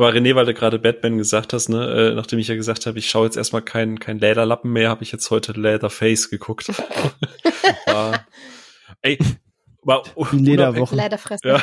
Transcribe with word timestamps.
Aber 0.00 0.14
René, 0.14 0.34
weil 0.34 0.46
du 0.46 0.54
gerade 0.54 0.78
Batman 0.78 1.18
gesagt 1.18 1.52
hast, 1.52 1.68
ne, 1.68 2.12
äh, 2.12 2.14
nachdem 2.14 2.38
ich 2.38 2.48
ja 2.48 2.54
gesagt 2.54 2.86
habe, 2.86 2.98
ich 2.98 3.10
schaue 3.10 3.26
jetzt 3.26 3.36
erstmal 3.36 3.60
keinen 3.60 4.00
kein 4.00 4.18
Lederlappen 4.18 4.72
mehr, 4.72 4.88
habe 4.88 5.02
ich 5.02 5.12
jetzt 5.12 5.30
heute 5.30 5.52
Leatherface 5.52 6.30
geguckt. 6.30 6.68
war, 7.86 8.26
ey, 9.02 9.18
war 9.82 10.04
Die 10.32 10.38
Lederwoche. 10.38 10.96
Lederfressen. 10.96 11.50
Ja. 11.50 11.62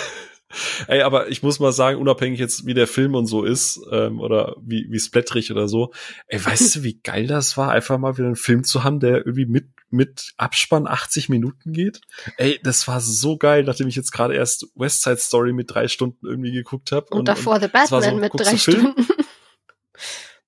Ey, 0.88 1.02
aber 1.02 1.30
ich 1.30 1.42
muss 1.44 1.60
mal 1.60 1.72
sagen, 1.72 2.00
unabhängig 2.00 2.40
jetzt, 2.40 2.66
wie 2.66 2.74
der 2.74 2.88
Film 2.88 3.16
und 3.16 3.26
so 3.28 3.44
ist, 3.44 3.80
ähm, 3.92 4.20
oder 4.20 4.56
wie, 4.62 4.88
wie 4.90 5.00
splättrig 5.00 5.52
oder 5.52 5.68
so, 5.70 5.94
ey, 6.28 6.44
weißt 6.44 6.76
du, 6.76 6.84
wie 6.84 7.00
geil 7.02 7.28
das 7.28 7.56
war, 7.58 7.72
einfach 7.72 7.98
mal 7.98 8.18
wieder 8.18 8.28
einen 8.28 8.36
Film 8.36 8.64
zu 8.64 8.84
haben, 8.84 9.00
der 9.00 9.20
irgendwie 9.20 9.46
mit, 9.46 9.68
mit 9.90 10.34
Abspann 10.38 10.88
80 10.88 11.30
Minuten 11.30 11.74
geht? 11.74 12.02
Ey, 12.38 12.60
das 12.64 12.88
war 12.88 13.02
so 13.02 13.38
geil, 13.38 13.64
nachdem 13.64 13.88
ich 13.88 13.96
jetzt 13.96 14.12
gerade 14.12 14.36
erst 14.36 14.68
West 14.76 15.04
Side 15.04 15.18
Story 15.18 15.54
mit 15.54 15.72
drei 15.74 15.88
Stunden 15.88 16.26
irgendwie 16.28 16.52
geguckt 16.52 16.92
habe. 16.92 17.08
Und, 17.12 17.28
davor 17.28 17.60
The 17.60 17.68
das 17.72 17.92
war 17.92 18.02
Batman 18.02 18.16
so, 18.16 18.22
mit 18.22 18.46
drei? 18.48 18.58
Stunden. 18.58 19.08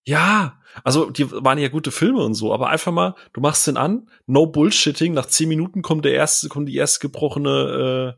Ja, 0.06 0.60
also 0.84 1.10
die 1.10 1.30
waren 1.32 1.58
ja 1.58 1.68
gute 1.68 1.92
Filme 1.92 2.24
und 2.24 2.34
so, 2.34 2.54
aber 2.54 2.70
einfach 2.70 2.92
mal, 2.92 3.16
du 3.34 3.42
machst 3.42 3.68
den 3.68 3.78
an, 3.78 4.10
no 4.26 4.48
bullshitting, 4.48 5.14
nach 5.14 5.28
zehn 5.28 5.50
Minuten 5.50 5.82
kommt 5.82 6.06
der 6.06 6.14
erste, 6.14 6.50
kommt 6.50 6.70
die 6.70 6.76
erste 6.76 7.00
gebrochene 7.00 8.16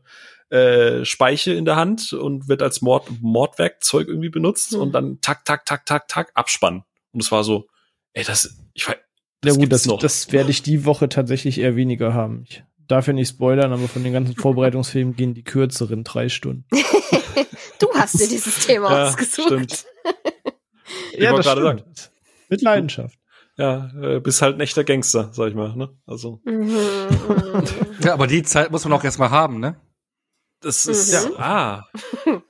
äh, 0.50 0.56
äh, 0.56 1.04
Speiche 1.04 1.52
in 1.52 1.64
der 1.64 1.76
Hand 1.76 2.12
und 2.12 2.48
wird 2.48 2.62
als 2.62 2.82
Mord, 2.82 3.08
Mordwerkzeug 3.20 4.08
irgendwie 4.08 4.28
benutzt 4.28 4.72
Hm. 4.72 4.80
und 4.80 4.92
dann 4.92 5.20
tak, 5.20 5.44
tak, 5.44 5.64
tak, 5.66 5.86
tak, 5.86 6.08
tak, 6.08 6.30
Abspann. 6.34 6.84
Und 7.12 7.22
es 7.22 7.32
war 7.32 7.44
so, 7.44 7.68
ey, 8.12 8.24
das, 8.24 8.56
ich 8.74 8.88
weiß, 8.88 8.96
Ja 9.44 9.52
gut, 9.54 9.72
das, 9.72 9.86
noch. 9.86 9.98
das 9.98 10.30
werde 10.32 10.50
ich 10.50 10.62
die 10.62 10.84
Woche 10.84 11.08
tatsächlich 11.08 11.58
eher 11.58 11.74
weniger 11.76 12.14
haben. 12.14 12.44
Ich 12.48 12.62
darf 12.88 13.06
ja 13.06 13.12
nicht 13.12 13.28
spoilern, 13.30 13.72
aber 13.72 13.88
von 13.88 14.04
den 14.04 14.12
ganzen 14.12 14.36
Vorbereitungsfilmen 14.36 15.16
gehen 15.16 15.34
die 15.34 15.44
kürzeren 15.44 16.04
drei 16.04 16.28
Stunden. 16.28 16.64
Du 17.78 17.88
hast 17.94 18.18
dir 18.20 18.28
dieses 18.28 18.64
Thema 18.64 18.92
Ja, 18.92 19.08
ausgesucht. 19.08 19.46
stimmt. 19.46 19.86
Ich 21.14 21.28
wollte 21.28 21.42
gerade 21.42 21.62
sagen. 21.62 21.82
Mit 22.48 22.62
Leidenschaft. 22.62 23.18
Ja, 23.56 23.90
äh, 24.00 24.20
bist 24.20 24.40
halt 24.40 24.56
ein 24.56 24.60
echter 24.60 24.84
Gangster, 24.84 25.30
sag 25.32 25.48
ich 25.48 25.54
mal, 25.54 25.74
ne? 25.76 25.90
Also, 26.06 26.40
Mhm, 26.44 26.68
mhm. 26.74 27.64
Ja, 28.04 28.14
aber 28.14 28.26
die 28.28 28.42
Zeit 28.44 28.70
muss 28.70 28.84
man 28.84 28.92
auch 28.92 29.02
erstmal 29.04 29.30
haben, 29.30 29.58
ne? 29.60 29.76
das 30.60 30.86
ist, 30.86 31.12
Mhm. 31.28 31.34
ah, 31.38 31.84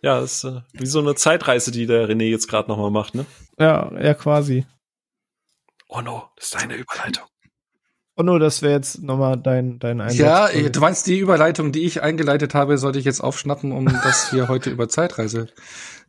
ja, 0.03 0.21
das 0.21 0.34
ist 0.34 0.45
äh, 0.45 0.61
wie 0.75 0.87
so 0.87 0.99
eine 1.01 1.15
Zeitreise, 1.15 1.71
die 1.71 1.87
der 1.87 2.09
René 2.09 2.25
jetzt 2.25 2.47
gerade 2.47 2.69
noch 2.69 2.77
mal 2.77 2.91
macht, 2.91 3.15
ne? 3.15 3.25
Ja, 3.59 3.91
ja, 4.01 4.12
quasi. 4.15 4.67
Oh 5.95 6.01
no, 6.01 6.31
das 6.37 6.47
ist 6.47 6.55
deine 6.55 6.77
Überleitung. 6.77 7.25
Oh 8.17 8.23
no, 8.23 8.39
das 8.39 8.62
wäre 8.62 8.73
jetzt 8.73 9.03
nochmal 9.03 9.37
dein, 9.37 9.79
dein 9.79 10.01
Einsatz. 10.01 10.19
Ja, 10.19 10.49
du 10.49 10.81
meinst 10.81 11.07
die 11.07 11.19
Überleitung, 11.19 11.71
die 11.71 11.84
ich 11.84 12.03
eingeleitet 12.03 12.55
habe, 12.55 12.79
sollte 12.79 12.99
ich 12.99 13.05
jetzt 13.05 13.21
aufschnappen, 13.21 13.73
um 13.73 13.84
dass 14.03 14.33
wir 14.33 14.49
heute 14.49 14.71
über 14.71 14.89
Zeitreise, 14.89 15.49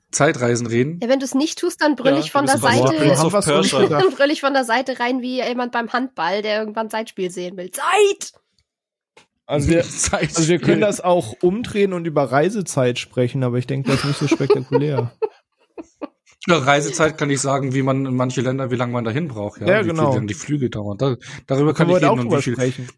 Zeitreisen 0.09 0.67
reden. 0.67 1.00
Ja, 1.02 1.09
wenn 1.09 1.20
du 1.20 1.25
es 1.25 1.36
nicht 1.36 1.59
tust, 1.59 1.81
dann 1.81 1.98
brüll 1.98 2.14
Ja, 2.14 2.20
ich 2.20 2.31
von 2.31 2.45
der 2.45 2.58
Seite. 2.59 2.95
Dann 3.90 4.09
brüll 4.16 4.31
ich 4.31 4.40
von 4.40 4.53
der 4.53 4.64
Seite 4.64 5.00
rein 5.02 5.22
wie 5.22 5.44
jemand 5.44 5.73
beim 5.73 5.92
Handball, 5.92 6.42
der 6.42 6.59
irgendwann 6.59 6.90
Zeitspiel 6.90 7.30
sehen 7.30 7.58
will. 7.58 7.72
Zeit! 7.72 8.34
Also 9.45 9.70
wir, 9.70 9.84
Zeit 9.84 10.30
also 10.36 10.47
wir 10.47 10.59
können 10.59 10.81
das 10.81 11.02
auch 11.02 11.36
umdrehen 11.42 11.92
und 11.92 12.06
über 12.06 12.23
Reisezeit 12.23 13.00
sprechen, 13.00 13.44
aber 13.44 13.58
ich 13.58 13.68
denke, 13.68 13.92
das 13.92 14.00
ist 14.00 14.06
nicht 14.06 14.20
so 14.20 14.28
spektakulär. 14.28 15.12
Ja, 16.47 16.58
Reisezeit 16.58 17.17
kann 17.17 17.30
ich 17.30 17.39
sagen, 17.39 17.73
wie 17.73 17.83
man 17.83 18.05
in 18.05 18.16
manche 18.16 18.41
Länder, 18.41 18.69
wie 18.69 18.75
lange 18.75 18.91
man 18.91 19.03
dahin 19.05 19.30
braucht, 19.30 19.61
ja, 19.61 19.67
Ja, 19.67 19.83
wie 19.83 19.89
genau. 19.89 20.11
viel 20.11 20.17
lang 20.19 20.27
die 20.27 20.33
Flüge 20.33 20.69
dauern. 20.69 20.97
Da, 20.97 21.16
darüber 21.47 21.73
kann 21.73 21.88
Können 21.88 22.02
wir 22.02 22.05
ich 22.05 22.09
reden 22.11 22.27
und 22.27 22.38
wie 22.38 22.41
viel. 22.41 22.53
sprechen. 22.53 22.88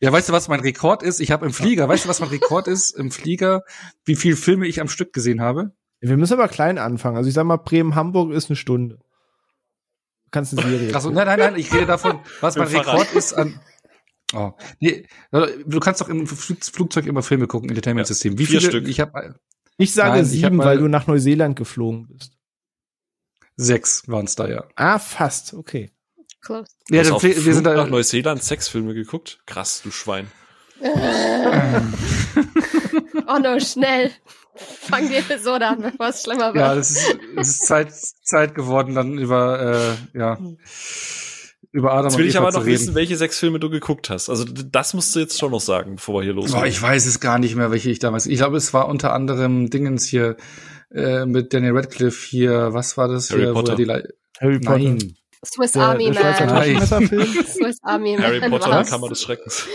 Ja, 0.00 0.12
weißt 0.12 0.28
du, 0.28 0.32
was 0.34 0.48
mein 0.48 0.60
Rekord 0.60 1.02
ist? 1.02 1.20
Ich 1.20 1.30
habe 1.30 1.46
im 1.46 1.52
Flieger, 1.52 1.88
weißt 1.88 2.04
du, 2.04 2.08
was 2.10 2.20
mein 2.20 2.28
Rekord 2.28 2.68
ist 2.68 2.90
im 2.90 3.10
Flieger, 3.10 3.62
wie 4.04 4.16
viel 4.16 4.36
Filme 4.36 4.66
ich 4.66 4.82
am 4.82 4.88
Stück 4.88 5.14
gesehen 5.14 5.40
habe? 5.40 5.70
Wir 6.00 6.18
müssen 6.18 6.34
aber 6.34 6.48
klein 6.48 6.76
anfangen. 6.76 7.16
Also 7.16 7.28
ich 7.28 7.34
sag 7.34 7.44
mal, 7.46 7.56
Bremen-Hamburg 7.56 8.32
ist 8.32 8.50
eine 8.50 8.56
Stunde. 8.56 8.96
Du 8.96 10.30
kannst 10.30 10.52
eine 10.58 10.68
Serie. 10.68 10.94
Achso, 10.94 11.08
nein, 11.10 11.26
nein, 11.26 11.38
nein, 11.38 11.56
ich 11.56 11.72
rede 11.72 11.86
davon, 11.86 12.18
was 12.42 12.56
mein. 12.56 12.68
Rekord 12.68 13.14
ist 13.14 13.32
an. 13.32 13.58
Oh, 14.34 14.50
nee, 14.78 15.06
du 15.30 15.80
kannst 15.80 16.02
doch 16.02 16.10
im 16.10 16.26
Flug- 16.26 16.62
Flugzeug 16.64 17.06
immer 17.06 17.22
Filme 17.22 17.46
gucken, 17.46 17.70
Entertainment-System. 17.70 18.36
Wie 18.36 18.44
vier 18.44 18.60
viele? 18.60 18.72
Stück. 18.72 18.88
Ich 18.88 19.00
habe 19.00 19.36
Ich 19.76 19.92
sage 19.92 20.10
Nein, 20.16 20.22
ich 20.24 20.28
sieben, 20.30 20.56
mal- 20.56 20.66
weil 20.66 20.78
du 20.78 20.88
nach 20.88 21.06
Neuseeland 21.06 21.56
geflogen 21.56 22.06
bist. 22.08 22.32
sechs 23.56 24.06
waren 24.08 24.24
es 24.26 24.34
da 24.36 24.48
ja. 24.48 24.64
Ah, 24.76 24.98
fast. 24.98 25.54
Okay. 25.54 25.90
Close. 26.40 26.70
Ja, 26.90 27.02
auf 27.12 27.22
wir 27.22 27.34
Flug 27.34 27.54
sind 27.54 27.64
nach 27.64 27.74
da. 27.74 27.86
Neuseeland 27.86 28.42
Sexfilme 28.42 28.94
geguckt? 28.94 29.40
Krass, 29.46 29.80
du 29.82 29.90
Schwein. 29.90 30.30
Oh 33.26 33.38
no, 33.38 33.58
schnell. 33.58 34.10
Fang 34.56 35.08
die 35.08 35.16
Episode 35.16 35.66
an, 35.66 35.80
bevor 35.82 36.08
es 36.08 36.22
schlimmer 36.22 36.52
wird. 36.54 36.56
Ja, 36.56 36.74
das 36.74 36.90
ist, 36.90 37.18
das 37.36 37.48
ist 37.48 37.66
Zeit, 37.66 37.92
Zeit 37.94 38.54
geworden, 38.54 38.94
dann 38.94 39.18
über 39.18 39.96
äh, 40.12 40.18
ja 40.18 40.38
über 41.74 41.92
Adam 41.92 42.04
Jetzt 42.04 42.18
will 42.18 42.24
und 42.24 42.28
ich 42.30 42.34
Eva 42.36 42.44
aber 42.44 42.52
noch 42.52 42.64
reden. 42.64 42.72
wissen, 42.72 42.94
welche 42.94 43.16
sechs 43.16 43.38
Filme 43.38 43.58
du 43.58 43.68
geguckt 43.68 44.08
hast. 44.08 44.30
Also 44.30 44.44
das 44.44 44.94
musst 44.94 45.14
du 45.14 45.20
jetzt 45.20 45.38
schon 45.38 45.50
noch 45.50 45.60
sagen, 45.60 45.96
bevor 45.96 46.20
wir 46.20 46.22
hier 46.24 46.32
Oh, 46.32 46.36
loslegen. 46.42 46.66
ich 46.68 46.80
weiß 46.80 47.04
es 47.04 47.18
gar 47.20 47.38
nicht 47.38 47.56
mehr, 47.56 47.70
welche 47.72 47.90
ich 47.90 47.98
damals. 47.98 48.26
Ich 48.26 48.36
glaube, 48.38 48.56
es 48.56 48.72
war 48.72 48.88
unter 48.88 49.12
anderem 49.12 49.70
Dingens 49.70 50.06
hier 50.06 50.36
äh, 50.92 51.26
mit 51.26 51.52
Daniel 51.52 51.72
Radcliffe 51.76 52.26
hier. 52.28 52.72
Was 52.72 52.96
war 52.96 53.08
das? 53.08 53.30
Harry 53.30 53.40
hier, 53.40 53.50
wo 53.50 53.54
Potter. 53.54 53.78
er 53.78 54.02
Harry 54.40 54.60
Potter. 54.60 54.78
Nein. 54.78 55.14
Swiss 55.44 55.72
Der, 55.72 55.82
Army 55.82 56.10
der 56.10 56.14
Schweizer 56.20 57.00
Man. 57.00 57.10
Swiss 57.46 57.78
Army 57.82 58.12
Man. 58.16 58.22
Harry 58.24 58.40
Potter, 58.48 58.70
war's. 58.70 58.90
Kammer 58.90 59.08
des 59.08 59.22
Schreckens. 59.22 59.66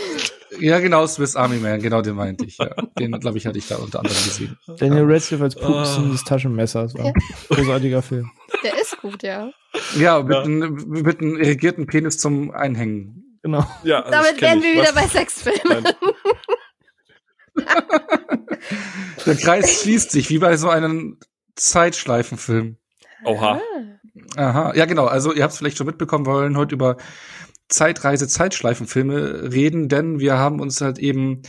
Ja, 0.58 0.78
genau, 0.80 1.06
Swiss 1.06 1.36
Army 1.36 1.56
Man, 1.58 1.80
genau 1.80 2.02
den 2.02 2.16
meinte 2.16 2.44
ich. 2.44 2.58
Ja. 2.58 2.74
Den, 2.98 3.12
glaube 3.20 3.38
ich, 3.38 3.46
hatte 3.46 3.58
ich 3.58 3.68
da 3.68 3.76
unter 3.76 4.00
anderem 4.00 4.16
gesehen. 4.16 4.58
Daniel 4.78 5.04
Radcliffe 5.10 5.44
als 5.44 5.54
Pupsen 5.54 6.06
Ah. 6.06 6.12
des 6.12 6.24
Taschenmessers. 6.24 6.94
War 6.94 7.06
Ja. 7.06 7.12
ein 7.12 7.22
großartiger 7.56 8.02
Film. 8.02 8.30
Der 8.64 8.78
ist 8.80 8.96
gut, 9.00 9.22
ja. 9.22 9.50
Ja, 9.96 10.20
mit, 10.22 10.32
Ja. 10.34 10.42
Einem, 10.42 10.74
mit 10.88 11.20
einem 11.20 11.36
irrigierten 11.36 11.86
Penis 11.86 12.18
zum 12.18 12.50
Einhängen. 12.50 13.38
Genau. 13.42 13.64
Ja, 13.84 14.00
also 14.00 14.10
Damit 14.10 14.32
das 14.34 14.40
wären 14.42 14.62
wir 14.62 14.72
wieder 14.72 14.94
Was- 14.94 14.94
bei 14.94 15.06
Sexfilmen. 15.06 15.84
Der 19.26 19.36
Kreis 19.36 19.82
schließt 19.82 20.10
sich, 20.10 20.30
wie 20.30 20.38
bei 20.38 20.56
so 20.56 20.68
einem 20.68 21.18
Zeitschleifenfilm. 21.56 22.76
Oha. 23.24 23.60
Aha, 24.36 24.74
ja 24.74 24.86
genau. 24.86 25.06
Also 25.06 25.32
ihr 25.32 25.42
habt 25.42 25.52
es 25.52 25.58
vielleicht 25.58 25.78
schon 25.78 25.86
mitbekommen, 25.86 26.26
wir 26.26 26.32
wollen 26.32 26.56
heute 26.56 26.74
über 26.74 26.96
Zeitreise, 27.68 28.28
Zeitschleifenfilme 28.28 29.52
reden, 29.52 29.88
denn 29.88 30.18
wir 30.18 30.38
haben 30.38 30.60
uns 30.60 30.80
halt 30.80 30.98
eben 30.98 31.42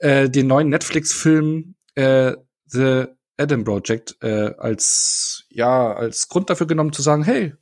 äh, 0.00 0.28
den 0.30 0.46
neuen 0.46 0.68
Netflix-Film 0.68 1.74
äh, 1.94 2.32
The 2.66 3.06
Adam 3.36 3.64
Project 3.64 4.16
äh, 4.22 4.54
als 4.58 5.46
ja 5.50 5.92
als 5.92 6.28
Grund 6.28 6.50
dafür 6.50 6.66
genommen 6.66 6.92
zu 6.92 7.02
sagen, 7.02 7.24
hey, 7.24 7.54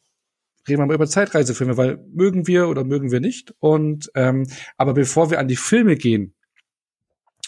reden 0.68 0.80
wir 0.80 0.86
mal 0.86 0.94
über 0.94 1.06
Zeitreisefilme, 1.06 1.76
weil 1.76 2.04
mögen 2.12 2.46
wir 2.46 2.68
oder 2.68 2.84
mögen 2.84 3.10
wir 3.10 3.20
nicht. 3.20 3.54
Und 3.58 4.10
ähm, 4.14 4.46
aber 4.76 4.94
bevor 4.94 5.30
wir 5.30 5.38
an 5.38 5.48
die 5.48 5.56
Filme 5.56 5.96
gehen, 5.96 6.34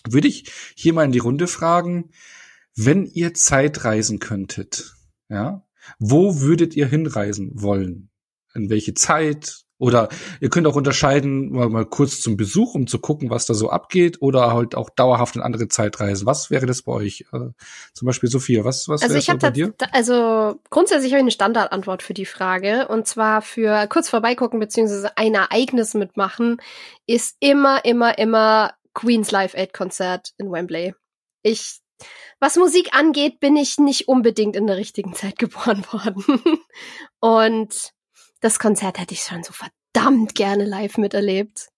würde 0.08 0.28
ich 0.28 0.50
hier 0.74 0.92
mal 0.92 1.04
in 1.04 1.12
die 1.12 1.18
Runde 1.18 1.46
fragen, 1.46 2.10
wenn 2.76 3.06
ihr 3.06 3.34
Zeitreisen 3.34 4.18
könntet, 4.18 4.94
ja, 5.28 5.64
wo 5.98 6.40
würdet 6.40 6.74
ihr 6.76 6.86
hinreisen 6.86 7.50
wollen? 7.54 8.10
In 8.54 8.70
welche 8.70 8.94
Zeit? 8.94 9.64
Oder 9.78 10.08
ihr 10.40 10.50
könnt 10.50 10.68
auch 10.68 10.76
unterscheiden, 10.76 11.50
mal, 11.50 11.68
mal 11.68 11.84
kurz 11.84 12.20
zum 12.20 12.36
Besuch, 12.36 12.74
um 12.74 12.86
zu 12.86 13.00
gucken, 13.00 13.28
was 13.28 13.44
da 13.44 13.54
so 13.54 13.70
abgeht, 13.70 14.22
oder 14.22 14.54
halt 14.54 14.76
auch 14.76 14.88
dauerhaft 14.88 15.34
in 15.34 15.42
andere 15.42 15.66
Zeitreisen. 15.66 16.26
Was 16.26 16.48
wäre 16.48 16.64
das 16.64 16.82
bei 16.82 16.92
euch? 16.92 17.24
Äh, 17.32 17.50
zum 17.92 18.06
Beispiel 18.06 18.30
Sophia, 18.30 18.64
was, 18.64 18.88
was 18.88 19.02
Also 19.02 19.12
wäre 19.12 19.18
ich 19.18 19.26
so 19.26 19.32
habe 19.32 19.40
bei 19.40 19.50
dir? 19.50 19.74
also 19.90 20.60
grundsätzlich 20.70 21.12
habe 21.12 21.18
ich 21.18 21.24
eine 21.24 21.30
Standardantwort 21.32 22.04
für 22.04 22.14
die 22.14 22.24
Frage 22.24 22.86
und 22.88 23.08
zwar 23.08 23.42
für 23.42 23.88
kurz 23.88 24.08
vorbeigucken 24.08 24.60
beziehungsweise 24.60 25.16
ein 25.18 25.34
Ereignis 25.34 25.94
mitmachen 25.94 26.58
ist 27.06 27.36
immer 27.40 27.84
immer 27.84 28.16
immer 28.16 28.72
Queens 28.94 29.32
Live 29.32 29.54
Aid 29.54 29.72
Konzert 29.72 30.32
in 30.38 30.50
Wembley. 30.52 30.94
Ich 31.42 31.80
was 32.40 32.56
Musik 32.56 32.94
angeht, 32.94 33.40
bin 33.40 33.56
ich 33.56 33.78
nicht 33.78 34.08
unbedingt 34.08 34.56
in 34.56 34.66
der 34.66 34.76
richtigen 34.76 35.14
Zeit 35.14 35.38
geboren 35.38 35.84
worden 35.90 36.24
und 37.20 37.92
das 38.40 38.58
Konzert 38.58 38.98
hätte 38.98 39.14
ich 39.14 39.22
schon 39.22 39.42
so 39.42 39.52
verdammt 39.52 40.34
gerne 40.34 40.64
live 40.64 40.98
miterlebt. 40.98 41.68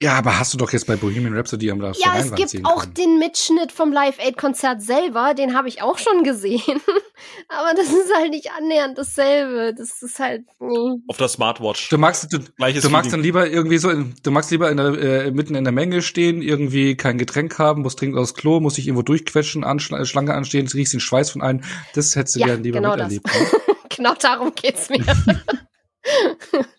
Ja, 0.00 0.14
aber 0.14 0.38
hast 0.38 0.54
du 0.54 0.58
doch 0.58 0.72
jetzt 0.72 0.86
bei 0.86 0.96
Bohemian 0.96 1.34
Rhapsody 1.34 1.70
am 1.70 1.80
Ja, 1.80 2.16
es 2.18 2.34
gibt 2.34 2.64
auch 2.64 2.84
den 2.84 3.18
Mitschnitt 3.18 3.70
vom 3.72 3.92
Live 3.92 4.18
Aid 4.18 4.36
Konzert 4.38 4.80
selber, 4.80 5.34
den 5.34 5.54
habe 5.54 5.68
ich 5.68 5.82
auch 5.82 5.98
schon 5.98 6.24
gesehen. 6.24 6.62
Aber 7.48 7.74
das 7.74 7.88
ist 7.88 8.14
halt 8.16 8.30
nicht 8.30 8.50
annähernd 8.52 8.96
dasselbe. 8.96 9.74
Das 9.76 10.00
ist 10.02 10.18
halt. 10.20 10.42
nee. 10.60 11.00
Auf 11.08 11.16
der 11.16 11.28
Smartwatch. 11.28 11.88
Du 11.88 11.98
magst, 11.98 12.32
du, 12.32 12.38
Gleiches 12.56 12.82
du 12.84 12.90
magst 12.90 13.10
Feeling. 13.10 13.10
dann 13.10 13.22
lieber 13.22 13.50
irgendwie 13.50 13.78
so, 13.78 13.90
in, 13.90 14.14
du 14.22 14.30
magst 14.30 14.50
lieber 14.52 14.70
in 14.70 14.76
der, 14.76 14.86
äh, 15.26 15.30
mitten 15.32 15.54
in 15.56 15.64
der 15.64 15.72
Menge 15.72 16.00
stehen, 16.02 16.40
irgendwie 16.42 16.96
kein 16.96 17.18
Getränk 17.18 17.58
haben, 17.58 17.82
muss 17.82 17.96
dringend 17.96 18.16
aufs 18.18 18.34
Klo, 18.34 18.60
muss 18.60 18.76
sich 18.76 18.86
irgendwo 18.86 19.02
durchquetschen, 19.02 19.64
anschla- 19.64 20.04
Schlange 20.06 20.32
anstehen, 20.34 20.68
riechst 20.68 20.92
den 20.92 21.00
Schweiß 21.00 21.30
von 21.32 21.42
allen. 21.42 21.64
Das 21.94 22.14
hättest 22.16 22.36
du 22.36 22.40
Ja, 22.40 22.46
gern 22.46 22.62
lieber 22.62 22.78
genau 22.78 22.92
miterlebt. 22.92 23.26
ne? 23.26 23.76
genau 23.94 24.14
darum 24.14 24.52
geht's 24.54 24.88
mir. 24.88 25.04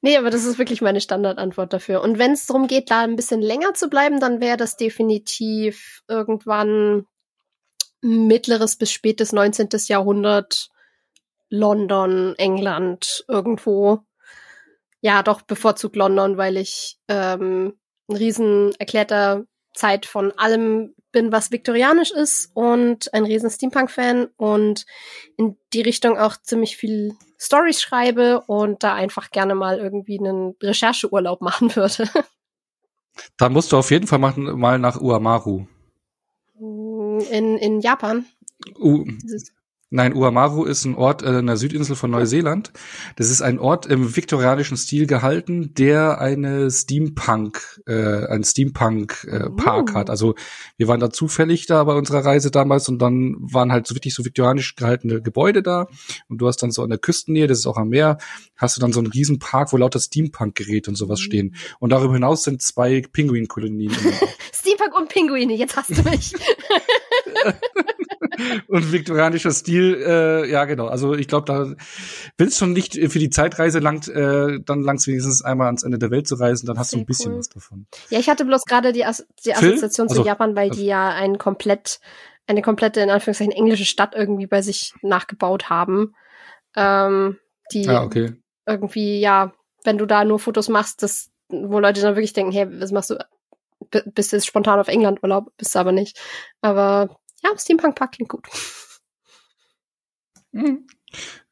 Nee, 0.00 0.16
aber 0.16 0.30
das 0.30 0.44
ist 0.44 0.58
wirklich 0.58 0.80
meine 0.80 1.00
Standardantwort 1.00 1.72
dafür. 1.72 2.02
Und 2.02 2.18
wenn 2.18 2.32
es 2.32 2.46
darum 2.46 2.68
geht, 2.68 2.90
da 2.90 3.00
ein 3.00 3.16
bisschen 3.16 3.42
länger 3.42 3.74
zu 3.74 3.88
bleiben, 3.88 4.20
dann 4.20 4.40
wäre 4.40 4.56
das 4.56 4.76
definitiv 4.76 6.02
irgendwann 6.08 7.06
mittleres 8.00 8.76
bis 8.76 8.92
spätes 8.92 9.32
19. 9.32 9.68
Jahrhundert, 9.86 10.68
London, 11.50 12.34
England, 12.36 13.24
irgendwo. 13.26 14.00
Ja, 15.00 15.22
doch 15.22 15.42
bevorzugt 15.42 15.96
London, 15.96 16.36
weil 16.36 16.56
ich 16.56 16.98
ähm, 17.08 17.78
ein 18.08 18.16
riesen 18.16 18.72
erklärter 18.78 19.44
Zeit 19.74 20.06
von 20.06 20.32
allem 20.32 20.94
bin, 21.12 21.32
was 21.32 21.50
viktorianisch 21.50 22.10
ist 22.10 22.50
und 22.54 23.12
ein 23.14 23.24
riesen 23.24 23.50
Steampunk-Fan 23.50 24.28
und 24.36 24.86
in 25.36 25.56
die 25.72 25.80
Richtung 25.80 26.18
auch 26.18 26.36
ziemlich 26.36 26.76
viel 26.76 27.14
Stories 27.38 27.80
schreibe 27.80 28.42
und 28.46 28.82
da 28.82 28.94
einfach 28.94 29.30
gerne 29.30 29.54
mal 29.54 29.78
irgendwie 29.78 30.18
einen 30.18 30.54
Rechercheurlaub 30.62 31.40
machen 31.42 31.74
würde. 31.74 32.08
Da 33.36 33.48
musst 33.48 33.72
du 33.72 33.76
auf 33.76 33.90
jeden 33.90 34.06
Fall 34.06 34.18
machen, 34.18 34.58
mal 34.58 34.78
nach 34.78 35.00
Uamaru. 35.00 35.66
In, 36.60 37.58
in 37.58 37.80
Japan. 37.80 38.26
U 38.78 39.04
Nein, 39.90 40.14
Uamaru 40.14 40.64
ist 40.64 40.84
ein 40.84 40.94
Ort 40.94 41.22
äh, 41.22 41.38
in 41.38 41.46
der 41.46 41.56
Südinsel 41.56 41.96
von 41.96 42.10
Neuseeland. 42.10 42.72
Das 43.16 43.30
ist 43.30 43.40
ein 43.40 43.58
Ort 43.58 43.86
im 43.86 44.14
viktorianischen 44.14 44.76
Stil 44.76 45.06
gehalten, 45.06 45.72
der 45.72 46.20
eine 46.20 46.70
Steampunk, 46.70 47.80
äh, 47.86 48.26
ein 48.26 48.44
Steampunk 48.44 49.26
äh, 49.30 49.48
Park 49.48 49.92
uh. 49.92 49.94
hat. 49.94 50.10
Also 50.10 50.34
wir 50.76 50.88
waren 50.88 51.00
da 51.00 51.08
zufällig 51.08 51.64
da 51.64 51.82
bei 51.84 51.94
unserer 51.94 52.22
Reise 52.22 52.50
damals 52.50 52.90
und 52.90 52.98
dann 52.98 53.36
waren 53.38 53.72
halt 53.72 53.86
so 53.86 53.94
wirklich 53.94 54.12
so 54.12 54.26
viktorianisch 54.26 54.76
gehaltene 54.76 55.22
Gebäude 55.22 55.62
da 55.62 55.86
und 56.28 56.36
du 56.38 56.46
hast 56.46 56.62
dann 56.62 56.70
so 56.70 56.82
an 56.82 56.90
der 56.90 56.98
Küstennähe, 56.98 57.46
das 57.46 57.60
ist 57.60 57.66
auch 57.66 57.78
am 57.78 57.88
Meer, 57.88 58.18
hast 58.56 58.76
du 58.76 58.82
dann 58.82 58.92
so 58.92 59.00
einen 59.00 59.10
riesen 59.10 59.38
Park, 59.38 59.72
wo 59.72 59.78
lauter 59.78 60.00
Steampunk-Geräte 60.00 60.90
und 60.90 60.96
sowas 60.96 61.18
stehen. 61.18 61.54
Und 61.78 61.90
darüber 61.90 62.12
hinaus 62.12 62.44
sind 62.44 62.60
zwei 62.60 63.00
Pinguinkolonien. 63.10 63.92
Steampunk 64.52 64.94
und 64.94 65.08
Pinguine, 65.08 65.54
jetzt 65.54 65.76
hast 65.76 65.96
du 65.96 66.02
mich. 66.02 66.34
und 68.68 68.92
viktorianischer 68.92 69.50
Stil, 69.50 70.02
äh, 70.06 70.50
ja 70.50 70.64
genau. 70.64 70.86
Also 70.86 71.14
ich 71.14 71.28
glaube, 71.28 71.46
da 71.46 71.74
wenn 72.36 72.48
es 72.48 72.58
schon 72.58 72.72
nicht 72.72 72.94
für 72.94 73.18
die 73.18 73.30
Zeitreise 73.30 73.78
langt, 73.78 74.08
äh, 74.08 74.60
dann 74.64 74.82
langt 74.82 75.06
wenigstens 75.06 75.42
einmal 75.42 75.66
ans 75.66 75.82
Ende 75.82 75.98
der 75.98 76.10
Welt 76.10 76.28
zu 76.28 76.36
reisen, 76.36 76.66
dann 76.66 76.78
hast 76.78 76.90
Sehr 76.90 76.98
du 76.98 77.02
ein 77.02 77.06
bisschen 77.06 77.32
cool. 77.32 77.38
was 77.38 77.48
davon. 77.48 77.86
Ja, 78.10 78.18
ich 78.18 78.28
hatte 78.28 78.44
bloß 78.44 78.64
gerade 78.64 78.92
die, 78.92 79.04
As 79.04 79.26
die 79.44 79.54
Assoziation 79.54 80.08
also, 80.08 80.22
zu 80.22 80.26
Japan, 80.26 80.56
weil 80.56 80.70
also. 80.70 80.80
die 80.80 80.86
ja 80.86 81.10
ein 81.10 81.38
komplett 81.38 82.00
eine 82.46 82.62
komplette 82.62 83.00
in 83.00 83.10
Anführungszeichen 83.10 83.52
englische 83.52 83.84
Stadt 83.84 84.14
irgendwie 84.14 84.46
bei 84.46 84.62
sich 84.62 84.94
nachgebaut 85.02 85.68
haben. 85.68 86.14
Ähm, 86.76 87.38
die 87.72 87.88
ah, 87.88 88.02
okay. 88.02 88.32
irgendwie 88.66 89.20
ja, 89.20 89.52
wenn 89.84 89.98
du 89.98 90.06
da 90.06 90.24
nur 90.24 90.38
Fotos 90.38 90.68
machst, 90.68 91.02
das 91.02 91.30
wo 91.50 91.78
Leute 91.80 92.00
dann 92.00 92.16
wirklich 92.16 92.32
denken, 92.32 92.52
hey, 92.52 92.68
was 92.80 92.92
machst 92.92 93.10
du? 93.10 93.16
Bist 94.06 94.32
du 94.32 94.36
jetzt 94.36 94.46
spontan 94.46 94.80
auf 94.80 94.88
England 94.88 95.22
Urlaub, 95.22 95.52
bist 95.56 95.74
du 95.74 95.78
aber 95.78 95.92
nicht. 95.92 96.18
Aber 96.60 97.18
ja, 97.42 97.50
Steampunk 97.56 97.96
Park 97.96 98.12
klingt 98.12 98.30
gut. 98.30 98.46
Mhm. 100.52 100.86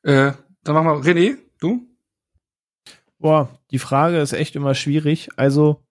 Äh, 0.02 0.32
dann 0.62 0.74
machen 0.74 0.86
wir 0.86 1.12
René, 1.12 1.38
du? 1.60 1.86
Boah, 3.18 3.58
die 3.70 3.78
Frage 3.78 4.18
ist 4.18 4.32
echt 4.32 4.56
immer 4.56 4.74
schwierig. 4.74 5.28
Also 5.36 5.84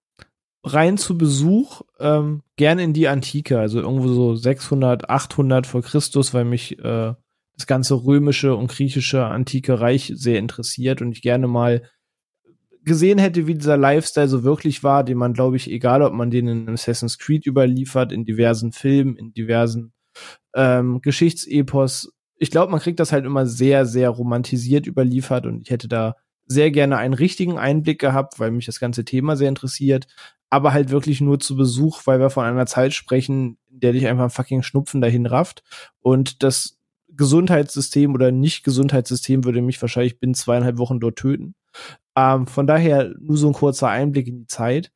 rein 0.63 0.97
zu 0.97 1.18
Besuch 1.18 1.81
ähm, 2.00 2.42
gerne 2.56 2.83
in 2.83 2.94
die 2.94 3.07
Antike, 3.07 3.59
also 3.59 3.80
irgendwo 3.80 4.07
so 4.07 4.36
600, 4.36 5.09
800 5.09 5.68
vor 5.68 5.81
Christus, 5.81 6.33
weil 6.33 6.45
mich 6.45 6.80
äh, 6.80 7.13
das 7.56 7.68
ganze 7.68 8.03
römische 8.03 8.56
und 8.56 8.68
griechische 8.68 9.25
antike 9.25 9.80
Reich 9.80 10.12
sehr 10.15 10.39
interessiert 10.39 11.01
und 11.01 11.12
ich 11.12 11.21
gerne 11.21 11.48
mal 11.48 11.89
gesehen 12.85 13.19
hätte, 13.19 13.47
wie 13.47 13.55
dieser 13.55 13.77
Lifestyle 13.77 14.27
so 14.27 14.43
wirklich 14.43 14.83
war, 14.83 15.03
den 15.03 15.17
man, 15.17 15.33
glaube 15.33 15.57
ich, 15.57 15.69
egal 15.69 16.01
ob 16.01 16.13
man 16.13 16.29
den 16.29 16.47
in 16.47 16.69
Assassin's 16.69 17.17
Creed 17.17 17.45
überliefert, 17.45 18.11
in 18.11 18.25
diversen 18.25 18.71
Filmen, 18.71 19.15
in 19.15 19.33
diversen 19.33 19.93
ähm, 20.53 21.01
Geschichtsepos, 21.01 22.13
ich 22.37 22.51
glaube, 22.51 22.71
man 22.71 22.81
kriegt 22.81 22.99
das 22.99 23.11
halt 23.11 23.25
immer 23.25 23.45
sehr, 23.45 23.85
sehr 23.85 24.09
romantisiert 24.09 24.87
überliefert 24.87 25.45
und 25.45 25.61
ich 25.61 25.69
hätte 25.69 25.87
da 25.87 26.15
sehr 26.47 26.69
gerne 26.71 26.97
einen 26.97 27.13
richtigen 27.13 27.57
Einblick 27.57 27.99
gehabt, 27.99 28.39
weil 28.39 28.51
mich 28.51 28.65
das 28.65 28.79
ganze 28.79 29.03
Thema 29.05 29.35
sehr 29.35 29.49
interessiert, 29.49 30.07
aber 30.49 30.73
halt 30.73 30.89
wirklich 30.89 31.21
nur 31.21 31.39
zu 31.39 31.55
Besuch, 31.55 32.01
weil 32.05 32.19
wir 32.19 32.29
von 32.29 32.45
einer 32.45 32.65
Zeit 32.65 32.93
sprechen, 32.93 33.57
in 33.71 33.79
der 33.79 33.93
dich 33.93 34.07
einfach 34.07 34.25
ein 34.25 34.29
fucking 34.29 34.63
Schnupfen 34.63 35.01
dahin 35.01 35.25
rafft 35.25 35.63
und 36.01 36.43
das 36.43 36.77
Gesundheitssystem 37.09 38.13
oder 38.13 38.31
Nicht-Gesundheitssystem 38.31 39.45
würde 39.45 39.61
mich 39.61 39.81
wahrscheinlich 39.81 40.19
binnen 40.19 40.35
zweieinhalb 40.35 40.77
Wochen 40.77 40.99
dort 40.99 41.15
töten. 41.15 41.55
Ähm, 42.17 42.47
von 42.47 42.67
daher 42.67 43.13
nur 43.19 43.38
so 43.38 43.47
ein 43.47 43.53
kurzer 43.53 43.89
Einblick 43.89 44.27
in 44.27 44.39
die 44.39 44.47
Zeit. 44.47 44.91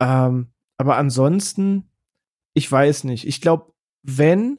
Ähm, 0.00 0.52
aber 0.78 0.96
ansonsten, 0.96 1.90
ich 2.54 2.70
weiß 2.70 3.04
nicht. 3.04 3.26
Ich 3.26 3.40
glaube, 3.40 3.72
wenn, 4.02 4.58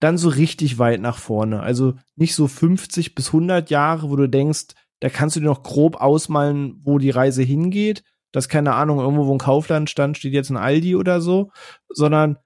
dann 0.00 0.18
so 0.18 0.28
richtig 0.28 0.78
weit 0.78 1.00
nach 1.00 1.18
vorne. 1.18 1.60
Also 1.60 1.94
nicht 2.16 2.34
so 2.34 2.48
50 2.48 3.14
bis 3.14 3.28
100 3.28 3.70
Jahre, 3.70 4.10
wo 4.10 4.16
du 4.16 4.28
denkst, 4.28 4.74
da 5.00 5.08
kannst 5.08 5.36
du 5.36 5.40
dir 5.40 5.46
noch 5.46 5.62
grob 5.62 5.96
ausmalen, 5.96 6.80
wo 6.82 6.98
die 6.98 7.10
Reise 7.10 7.42
hingeht. 7.42 8.02
Das 8.32 8.48
keine 8.48 8.74
Ahnung, 8.74 8.98
irgendwo, 8.98 9.26
wo 9.26 9.32
ein 9.32 9.38
Kaufland 9.38 9.90
stand, 9.90 10.18
steht 10.18 10.32
jetzt 10.32 10.50
ein 10.50 10.56
Aldi 10.56 10.96
oder 10.96 11.20
so, 11.20 11.52
sondern 11.88 12.38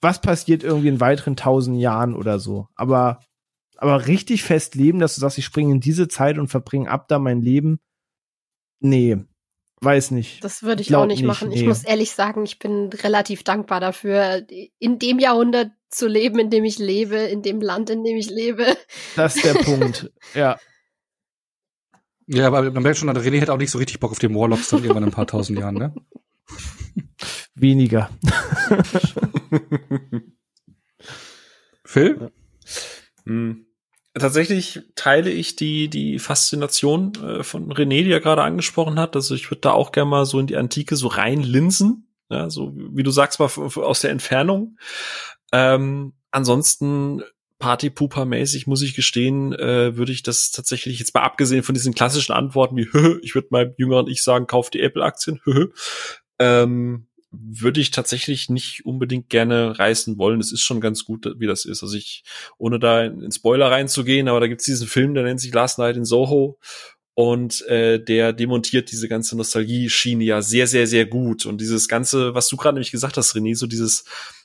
was 0.00 0.20
passiert 0.20 0.62
irgendwie 0.62 0.88
in 0.88 1.00
weiteren 1.00 1.36
tausend 1.36 1.78
Jahren 1.78 2.14
oder 2.14 2.38
so. 2.38 2.68
Aber, 2.76 3.20
aber 3.76 4.06
richtig 4.06 4.44
fest 4.44 4.74
leben, 4.74 4.98
dass 4.98 5.14
du 5.14 5.20
sagst, 5.20 5.38
ich 5.38 5.44
springe 5.44 5.72
in 5.72 5.80
diese 5.80 6.08
Zeit 6.08 6.38
und 6.38 6.48
verbringe 6.48 6.90
ab 6.90 7.08
da 7.08 7.18
mein 7.18 7.42
Leben. 7.42 7.80
Nee, 8.80 9.18
weiß 9.80 10.10
nicht. 10.10 10.42
Das 10.44 10.62
würde 10.62 10.82
ich 10.82 10.88
Glaub 10.88 11.02
auch 11.02 11.06
nicht, 11.06 11.18
nicht 11.18 11.26
machen. 11.26 11.48
Nee. 11.48 11.56
Ich 11.56 11.66
muss 11.66 11.84
ehrlich 11.84 12.12
sagen, 12.12 12.44
ich 12.44 12.58
bin 12.58 12.90
relativ 12.92 13.44
dankbar 13.44 13.80
dafür, 13.80 14.46
in 14.78 14.98
dem 14.98 15.18
Jahrhundert 15.18 15.70
zu 15.88 16.06
leben, 16.08 16.38
in 16.38 16.50
dem 16.50 16.64
ich 16.64 16.78
lebe, 16.78 17.16
in 17.16 17.42
dem 17.42 17.60
Land, 17.60 17.90
in 17.90 18.04
dem 18.04 18.16
ich 18.16 18.30
lebe. 18.30 18.76
Das 19.14 19.36
ist 19.36 19.44
der 19.44 19.54
Punkt, 19.64 20.10
ja. 20.34 20.58
Ja, 22.28 22.48
aber 22.48 22.70
man 22.70 22.82
merkt 22.82 22.98
schon, 22.98 23.08
René 23.08 23.38
hätte 23.38 23.52
auch 23.52 23.58
nicht 23.58 23.70
so 23.70 23.78
richtig 23.78 24.00
Bock 24.00 24.10
auf 24.10 24.18
den 24.18 24.34
Warlocks 24.34 24.68
dann 24.68 24.80
irgendwann 24.80 25.04
in 25.04 25.10
ein 25.10 25.14
paar 25.14 25.28
tausend 25.28 25.58
Jahren, 25.58 25.76
ne? 25.76 25.94
Weniger. 27.54 28.10
Phil? 31.84 32.18
Ja. 32.20 32.30
Hm. 33.24 33.65
Tatsächlich 34.18 34.80
teile 34.94 35.30
ich 35.30 35.56
die, 35.56 35.88
die 35.88 36.18
Faszination 36.18 37.12
äh, 37.22 37.42
von 37.42 37.70
René, 37.70 38.02
die 38.02 38.12
er 38.12 38.20
gerade 38.20 38.42
angesprochen 38.42 38.98
hat. 38.98 39.14
Also 39.14 39.34
ich 39.34 39.50
würde 39.50 39.60
da 39.60 39.72
auch 39.72 39.92
gerne 39.92 40.08
mal 40.08 40.24
so 40.24 40.40
in 40.40 40.46
die 40.46 40.56
Antike 40.56 40.96
so 40.96 41.08
reinlinsen. 41.08 42.08
Ja, 42.30 42.48
so 42.48 42.72
wie 42.74 43.02
du 43.02 43.10
sagst, 43.10 43.38
mal 43.38 43.50
aus 43.56 44.00
der 44.00 44.10
Entfernung. 44.10 44.78
Ähm, 45.52 46.14
ansonsten 46.30 47.22
Partypooper-mäßig, 47.58 48.66
muss 48.66 48.82
ich 48.82 48.94
gestehen, 48.94 49.52
äh, 49.52 49.96
würde 49.96 50.12
ich 50.12 50.22
das 50.22 50.50
tatsächlich 50.50 50.98
jetzt 50.98 51.14
mal 51.14 51.22
abgesehen 51.22 51.62
von 51.62 51.74
diesen 51.74 51.94
klassischen 51.94 52.32
Antworten 52.32 52.76
wie, 52.76 52.88
ich 53.22 53.34
würde 53.34 53.48
meinem 53.50 53.74
jüngeren 53.76 54.08
Ich 54.08 54.22
sagen, 54.22 54.46
kauf 54.46 54.70
die 54.70 54.80
Apple-Aktien, 54.80 55.40
ähm, 56.38 57.06
würde 57.40 57.80
ich 57.80 57.90
tatsächlich 57.90 58.48
nicht 58.48 58.84
unbedingt 58.84 59.28
gerne 59.28 59.78
reißen 59.78 60.18
wollen. 60.18 60.40
Es 60.40 60.52
ist 60.52 60.62
schon 60.62 60.80
ganz 60.80 61.04
gut, 61.04 61.26
wie 61.38 61.46
das 61.46 61.64
ist. 61.64 61.82
Also 61.82 61.96
ich, 61.96 62.24
ohne 62.58 62.78
da 62.78 63.04
in 63.04 63.32
Spoiler 63.32 63.70
reinzugehen, 63.70 64.28
aber 64.28 64.40
da 64.40 64.46
gibt's 64.46 64.64
diesen 64.64 64.86
Film, 64.86 65.14
der 65.14 65.24
nennt 65.24 65.40
sich 65.40 65.52
Last 65.52 65.78
Night 65.78 65.96
in 65.96 66.04
Soho. 66.04 66.58
Und 67.18 67.66
äh, 67.66 67.98
der 67.98 68.34
demontiert 68.34 68.92
diese 68.92 69.08
ganze 69.08 69.38
Nostalgie-Schiene 69.38 70.22
ja 70.22 70.42
sehr, 70.42 70.66
sehr, 70.66 70.86
sehr 70.86 71.06
gut. 71.06 71.46
Und 71.46 71.62
dieses 71.62 71.88
Ganze, 71.88 72.34
was 72.34 72.48
du 72.48 72.58
gerade 72.58 72.74
nämlich 72.74 72.90
gesagt 72.90 73.16
hast, 73.16 73.34
René, 73.34 73.56
so 73.56 73.66
dieses 73.66 74.04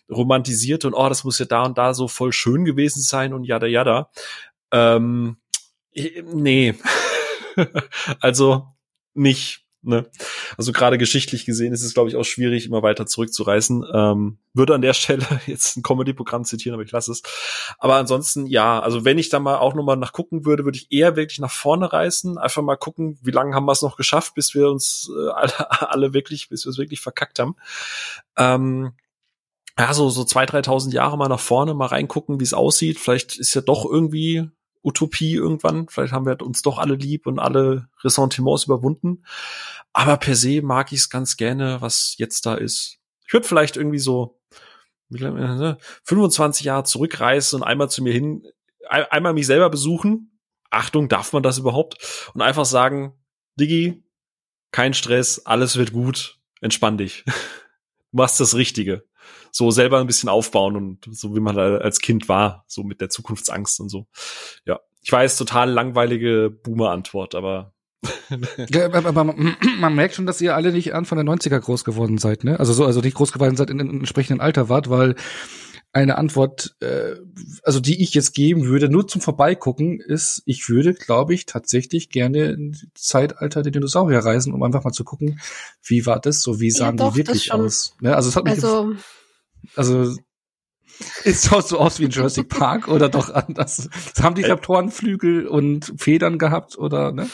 romantisierte 0.09 0.87
und 0.87 0.93
oh, 0.93 1.09
das 1.09 1.23
muss 1.23 1.39
ja 1.39 1.45
da 1.45 1.63
und 1.63 1.77
da 1.77 1.93
so 1.93 2.07
voll 2.07 2.31
schön 2.31 2.63
gewesen 2.63 3.01
sein 3.01 3.33
und 3.33 3.43
jada 3.43 3.67
jada. 3.67 4.09
Ähm, 4.71 5.37
nee. 5.93 6.75
also 8.21 8.67
nicht. 9.13 9.65
Ne? 9.83 10.05
Also 10.57 10.73
gerade 10.73 10.99
geschichtlich 10.99 11.45
gesehen 11.45 11.73
ist 11.73 11.81
es, 11.81 11.95
glaube 11.95 12.07
ich, 12.09 12.15
auch 12.15 12.23
schwierig, 12.23 12.67
immer 12.67 12.83
weiter 12.83 13.07
zurückzureißen. 13.07 13.83
Ähm, 13.93 14.37
würde 14.53 14.75
an 14.75 14.81
der 14.81 14.93
Stelle 14.93 15.25
jetzt 15.47 15.75
ein 15.75 15.83
Comedy-Programm 15.83 16.45
zitieren, 16.45 16.75
aber 16.75 16.83
ich 16.83 16.91
lasse 16.91 17.11
es. 17.11 17.23
Aber 17.79 17.95
ansonsten, 17.95 18.45
ja, 18.45 18.79
also 18.79 19.05
wenn 19.05 19.17
ich 19.17 19.29
da 19.29 19.39
mal 19.39 19.57
auch 19.57 19.73
nochmal 19.73 19.97
nachgucken 19.97 20.45
würde, 20.45 20.65
würde 20.65 20.77
ich 20.77 20.91
eher 20.91 21.15
wirklich 21.15 21.39
nach 21.39 21.51
vorne 21.51 21.91
reißen. 21.91 22.37
Einfach 22.37 22.61
mal 22.61 22.75
gucken, 22.75 23.17
wie 23.23 23.31
lange 23.31 23.55
haben 23.55 23.65
wir 23.65 23.71
es 23.71 23.81
noch 23.81 23.97
geschafft, 23.97 24.35
bis 24.35 24.53
wir 24.53 24.69
uns 24.69 25.11
äh, 25.15 25.29
alle, 25.31 25.71
alle 25.91 26.13
wirklich, 26.13 26.49
bis 26.49 26.65
wir 26.65 26.69
es 26.69 26.77
wirklich 26.77 27.01
verkackt 27.01 27.39
haben. 27.39 27.55
Ähm, 28.37 28.93
ja, 29.79 29.93
so, 29.95 30.09
so 30.09 30.23
zwei, 30.25 30.45
dreitausend 30.45 30.93
Jahre 30.93 31.17
mal 31.17 31.27
nach 31.27 31.39
vorne, 31.39 31.73
mal 31.73 31.87
reingucken, 31.87 32.39
wie 32.39 32.43
es 32.43 32.53
aussieht. 32.53 32.99
Vielleicht 32.99 33.37
ist 33.37 33.55
ja 33.55 33.61
doch 33.61 33.85
irgendwie 33.85 34.47
Utopie 34.83 35.35
irgendwann. 35.35 35.87
Vielleicht 35.89 36.13
haben 36.13 36.25
wir 36.25 36.41
uns 36.41 36.61
doch 36.61 36.77
alle 36.77 36.95
lieb 36.95 37.27
und 37.27 37.39
alle 37.39 37.87
Ressentiments 38.03 38.65
überwunden. 38.65 39.23
Aber 39.93 40.17
per 40.17 40.35
se 40.35 40.61
mag 40.61 40.91
ich 40.91 40.99
es 40.99 41.09
ganz 41.09 41.37
gerne, 41.37 41.81
was 41.81 42.15
jetzt 42.17 42.45
da 42.45 42.55
ist. 42.55 42.97
Ich 43.27 43.33
würde 43.33 43.47
vielleicht 43.47 43.77
irgendwie 43.77 43.99
so 43.99 44.39
25 46.03 46.65
Jahre 46.65 46.83
zurückreisen 46.83 47.61
und 47.61 47.67
einmal 47.67 47.89
zu 47.89 48.01
mir 48.01 48.13
hin, 48.13 48.43
einmal 48.89 49.33
mich 49.33 49.45
selber 49.45 49.69
besuchen. 49.69 50.39
Achtung, 50.69 51.09
darf 51.09 51.33
man 51.33 51.43
das 51.43 51.57
überhaupt? 51.57 52.29
Und 52.33 52.41
einfach 52.41 52.65
sagen, 52.65 53.13
Diggi, 53.59 54.03
kein 54.71 54.93
Stress, 54.93 55.45
alles 55.45 55.75
wird 55.75 55.91
gut, 55.91 56.39
entspann 56.61 56.97
dich. 56.97 57.23
Du 58.13 58.17
machst 58.17 58.41
das 58.41 58.55
Richtige. 58.55 59.05
So 59.51 59.71
selber 59.71 59.99
ein 59.99 60.07
bisschen 60.07 60.29
aufbauen 60.29 60.75
und 60.75 61.05
so 61.15 61.35
wie 61.35 61.39
man 61.39 61.55
da 61.55 61.77
als 61.77 61.99
Kind 61.99 62.29
war, 62.29 62.65
so 62.67 62.83
mit 62.83 63.01
der 63.01 63.09
Zukunftsangst 63.09 63.79
und 63.79 63.89
so. 63.89 64.07
Ja, 64.65 64.79
ich 65.01 65.11
weiß, 65.11 65.37
total 65.37 65.69
langweilige 65.69 66.49
Boomer-Antwort, 66.49 67.35
aber 67.35 67.73
Ja, 68.69 68.85
aber, 68.85 69.05
aber 69.05 69.23
man, 69.23 69.55
man 69.79 69.95
merkt 69.95 70.15
schon, 70.15 70.25
dass 70.25 70.41
ihr 70.41 70.55
alle 70.55 70.71
nicht 70.71 70.93
Anfang 70.93 71.23
der 71.23 71.35
90er 71.35 71.59
groß 71.59 71.83
geworden 71.83 72.17
seid, 72.17 72.43
ne? 72.43 72.59
Also 72.59 72.73
so, 72.73 72.85
also 72.85 73.01
nicht 73.01 73.15
groß 73.15 73.31
geworden 73.31 73.55
seid 73.55 73.69
in 73.69 73.79
einem 73.79 73.99
entsprechenden 73.99 74.41
Alter 74.41 74.69
wart, 74.69 74.89
weil 74.89 75.15
eine 75.93 76.17
Antwort, 76.17 76.75
äh, 76.79 77.15
also 77.63 77.81
die 77.81 78.01
ich 78.01 78.13
jetzt 78.13 78.33
geben 78.33 78.65
würde, 78.65 78.87
nur 78.87 79.07
zum 79.07 79.19
Vorbeigucken, 79.19 79.99
ist, 79.99 80.41
ich 80.45 80.69
würde, 80.69 80.93
glaube 80.93 81.33
ich, 81.33 81.45
tatsächlich 81.45 82.09
gerne 82.09 82.51
in 82.51 82.71
die 82.71 82.87
Zeitalter 82.93 83.61
der 83.61 83.73
Dinosaurier 83.73 84.19
reisen, 84.19 84.53
um 84.53 84.63
einfach 84.63 84.83
mal 84.83 84.93
zu 84.93 85.03
gucken, 85.03 85.41
wie 85.83 86.05
war 86.05 86.19
das 86.21 86.41
so, 86.41 86.61
wie 86.61 86.69
Ja, 86.69 86.75
sahen 86.75 86.97
doch, 86.97 87.11
die 87.11 87.17
wirklich 87.17 87.51
aus. 87.51 87.95
Ne? 87.99 88.15
Also 88.15 88.29
es 88.29 88.35
hat 88.37 88.45
mich 88.45 88.53
Also, 88.53 88.93
also 89.75 90.15
es 91.23 91.45
schaut 91.45 91.67
so 91.67 91.79
aus 91.79 91.99
wie 91.99 92.05
in 92.05 92.11
Jurassic 92.11 92.49
Park 92.49 92.87
oder 92.87 93.09
doch 93.09 93.29
anders. 93.29 93.89
Haben 94.21 94.35
die 94.35 94.43
Raptoren 94.43 94.91
Flügel 94.91 95.47
und 95.47 95.93
Federn 95.97 96.37
gehabt 96.37 96.77
oder 96.77 97.11
ne? 97.11 97.29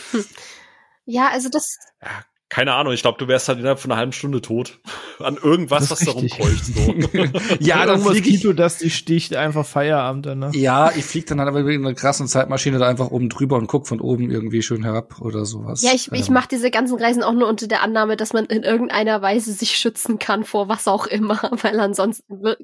ja, 1.05 1.29
also 1.29 1.49
das, 1.49 1.77
ja, 2.01 2.23
keine 2.49 2.73
Ahnung, 2.73 2.93
ich 2.93 3.01
glaube, 3.01 3.17
du 3.17 3.27
wärst 3.27 3.49
halt 3.49 3.59
innerhalb 3.59 3.79
von 3.79 3.91
einer 3.91 3.99
halben 3.99 4.13
Stunde 4.13 4.41
tot. 4.41 4.79
An 5.19 5.37
irgendwas, 5.41 5.89
Das 5.89 5.91
was 5.91 5.99
da 5.99 6.11
richtig. 6.19 6.39
rumkreucht. 6.39 6.65
So. 6.65 7.55
ja, 7.59 7.85
dann 7.85 8.01
fliege 8.01 8.29
ich. 8.29 8.35
Kito, 8.41 8.53
das 8.53 8.77
dich 8.77 8.95
sticht, 8.95 9.35
einfach 9.35 9.65
Feierabend 9.65 10.25
danach. 10.25 10.53
Ja, 10.53 10.91
ich 10.95 11.03
fliege 11.03 11.25
dann 11.25 11.39
halt 11.39 11.49
aber 11.49 11.63
mit 11.63 11.75
einer 11.75 11.93
krassen 11.93 12.27
Zeitmaschine 12.27 12.77
da 12.79 12.87
einfach 12.87 13.09
oben 13.11 13.27
drüber 13.29 13.57
und 13.57 13.67
guck 13.67 13.87
von 13.87 13.99
oben 13.99 14.31
irgendwie 14.31 14.61
schön 14.61 14.83
herab 14.83 15.19
oder 15.21 15.45
sowas. 15.45 15.81
ja, 15.81 15.91
ich, 15.93 16.11
ich 16.11 16.27
Ähm, 16.29 16.33
mache 16.33 16.47
diese 16.49 16.71
ganzen 16.71 16.97
Reisen 16.97 17.21
auch 17.23 17.33
nur 17.33 17.47
unter 17.49 17.67
der 17.67 17.81
Annahme, 17.81 18.15
dass 18.15 18.31
man 18.33 18.45
in 18.45 18.63
irgendeiner 18.63 19.21
Weise 19.21 19.51
sich 19.51 19.75
schützen 19.77 20.17
kann 20.19 20.43
vor 20.45 20.69
was 20.69 20.87
auch 20.87 21.05
immer, 21.07 21.39
weil 21.61 21.79
ansonsten 21.79 22.55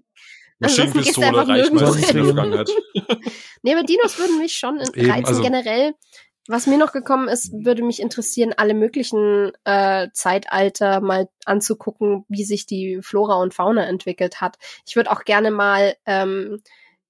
Maschinenpistole 0.59 1.27
einfach 1.27 1.47
reicht 1.47 1.73
nirgendwo 1.73 1.85
meistens 1.93 2.09
in 2.09 2.15
der. 2.15 2.25
Vergangenheit. 2.25 2.69
Nee, 3.63 3.73
aber 3.73 3.83
Dinos 3.83 4.17
würden 4.17 4.37
mich 4.37 4.53
schon 4.53 4.77
in- 4.77 4.87
Eben, 4.93 5.11
reizen 5.11 5.25
also- 5.25 5.41
generell. 5.41 5.93
Was 6.47 6.67
mir 6.67 6.77
noch 6.77 6.91
gekommen 6.91 7.29
ist, 7.29 7.53
würde 7.53 7.83
mich 7.83 8.01
interessieren, 8.01 8.53
alle 8.57 8.73
möglichen 8.73 9.53
äh, 9.63 10.09
Zeitalter 10.13 10.99
mal 10.99 11.29
anzugucken, 11.45 12.25
wie 12.27 12.43
sich 12.43 12.65
die 12.65 12.99
Flora 13.01 13.35
und 13.35 13.53
Fauna 13.53 13.85
entwickelt 13.85 14.41
hat. 14.41 14.57
Ich 14.85 14.97
würde 14.97 15.11
auch 15.11 15.23
gerne 15.23 15.51
mal 15.51 15.95
ähm, 16.05 16.61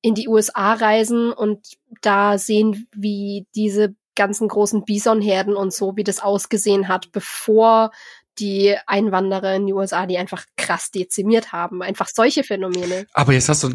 in 0.01 0.13
die 0.13 0.27
USA 0.27 0.73
reisen 0.73 1.31
und 1.31 1.77
da 2.01 2.37
sehen, 2.37 2.87
wie 2.95 3.47
diese 3.55 3.95
ganzen 4.15 4.47
großen 4.47 4.85
Bisonherden 4.85 5.55
und 5.55 5.73
so, 5.73 5.95
wie 5.95 6.03
das 6.03 6.21
ausgesehen 6.21 6.87
hat, 6.87 7.11
bevor 7.11 7.91
die 8.39 8.75
Einwanderer 8.85 9.55
in 9.55 9.65
die 9.65 9.73
USA 9.73 10.05
die 10.05 10.17
einfach 10.17 10.45
krass 10.57 10.91
dezimiert 10.91 11.51
haben. 11.51 11.81
Einfach 11.81 12.07
solche 12.07 12.43
Phänomene. 12.43 13.07
Aber 13.13 13.33
jetzt 13.33 13.49
hast 13.49 13.63
du 13.63 13.69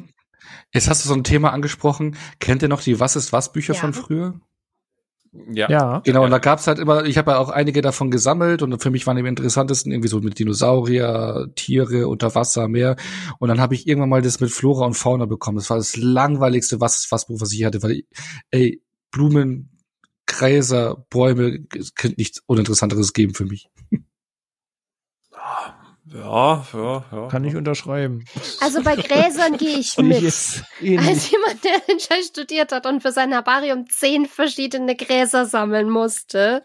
jetzt 0.72 0.88
hast 0.88 1.04
du 1.04 1.08
so 1.08 1.14
ein 1.14 1.24
Thema 1.24 1.52
angesprochen. 1.52 2.16
Kennt 2.38 2.62
ihr 2.62 2.68
noch 2.68 2.82
die 2.82 3.00
Was 3.00 3.16
ist 3.16 3.32
was 3.32 3.52
Bücher 3.52 3.74
Ja. 3.74 3.80
von 3.80 3.94
früher? 3.94 4.40
Ja. 5.32 5.70
Ja. 5.70 6.00
Genau, 6.04 6.24
und 6.24 6.30
da 6.30 6.38
gab's 6.38 6.66
halt 6.66 6.78
immer, 6.78 7.04
ich 7.04 7.18
habe 7.18 7.32
ja 7.32 7.38
auch 7.38 7.50
einige 7.50 7.80
davon 7.80 8.10
gesammelt 8.10 8.62
und 8.62 8.80
für 8.82 8.90
mich 8.90 9.06
waren 9.06 9.16
die 9.16 9.26
interessantesten 9.26 9.92
irgendwie 9.92 10.08
so 10.08 10.20
mit 10.20 10.38
Dinosaurier, 10.38 11.48
Tiere, 11.54 12.08
unter 12.08 12.34
Wasser, 12.34 12.68
Meer. 12.68 12.96
Und 13.38 13.48
dann 13.48 13.60
habe 13.60 13.74
ich 13.74 13.86
irgendwann 13.86 14.08
mal 14.08 14.22
das 14.22 14.40
mit 14.40 14.50
Flora 14.50 14.86
und 14.86 14.94
Fauna 14.94 15.26
bekommen. 15.26 15.58
Das 15.58 15.70
war 15.70 15.76
das 15.76 15.96
langweiligste 15.96 16.80
Was 16.80 17.06
was 17.10 17.26
was 17.28 17.52
ich 17.52 17.64
hatte, 17.64 17.82
weil 17.82 18.02
ey, 18.50 18.82
Blumen, 19.10 19.70
Gräser, 20.26 21.06
Bäume, 21.10 21.66
es 21.76 21.94
könnte 21.94 22.16
nichts 22.18 22.42
Uninteressanteres 22.46 23.12
geben 23.12 23.34
für 23.34 23.46
mich. 23.46 23.68
Ja, 26.12 26.66
ja, 26.72 27.04
ja. 27.12 27.28
Kann 27.28 27.44
ich 27.44 27.54
unterschreiben. 27.54 28.24
Also 28.60 28.82
bei 28.82 28.96
Gräsern 28.96 29.56
gehe 29.58 29.78
ich 29.78 29.96
mit. 29.98 30.22
jetzt 30.22 30.64
ähnlich. 30.80 31.06
Als 31.06 31.30
jemand, 31.30 31.62
der 31.64 31.78
den 31.88 32.00
Scheiß 32.00 32.28
studiert 32.28 32.72
hat 32.72 32.86
und 32.86 33.02
für 33.02 33.12
sein 33.12 33.30
Herbarium 33.30 33.86
zehn 33.90 34.26
verschiedene 34.26 34.96
Gräser 34.96 35.44
sammeln 35.44 35.90
musste. 35.90 36.64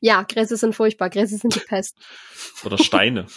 Ja, 0.00 0.22
Gräser 0.22 0.56
sind 0.56 0.74
furchtbar. 0.74 1.10
Gräser 1.10 1.38
sind 1.38 1.54
die 1.54 1.60
Pest. 1.60 1.96
Oder 2.64 2.78
Steine. 2.78 3.26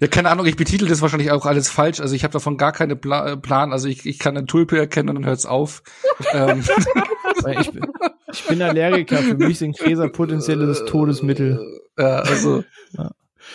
Ja, 0.00 0.06
keine 0.06 0.30
Ahnung, 0.30 0.46
ich 0.46 0.56
betitel 0.56 0.86
das 0.86 1.02
wahrscheinlich 1.02 1.32
auch 1.32 1.44
alles 1.44 1.68
falsch. 1.68 2.00
Also 2.00 2.14
ich 2.14 2.22
habe 2.22 2.32
davon 2.32 2.56
gar 2.56 2.72
keine 2.72 2.94
Pla 2.94 3.34
Plan. 3.36 3.72
Also 3.72 3.88
ich, 3.88 4.06
ich 4.06 4.18
kann 4.20 4.36
eine 4.36 4.46
Tulpe 4.46 4.78
erkennen 4.78 5.08
und 5.10 5.16
dann 5.16 5.26
hört's 5.26 5.44
auf. 5.44 5.82
ähm, 6.32 6.64
ich, 7.60 7.70
bin, 7.72 7.84
ich 8.32 8.44
bin 8.44 8.62
Allergiker. 8.62 9.18
Für 9.18 9.34
mich 9.34 9.58
sind 9.58 9.76
Gräser 9.76 10.08
potenzielles 10.08 10.84
Todesmittel. 10.84 11.80
äh, 11.96 12.04
also 12.04 12.62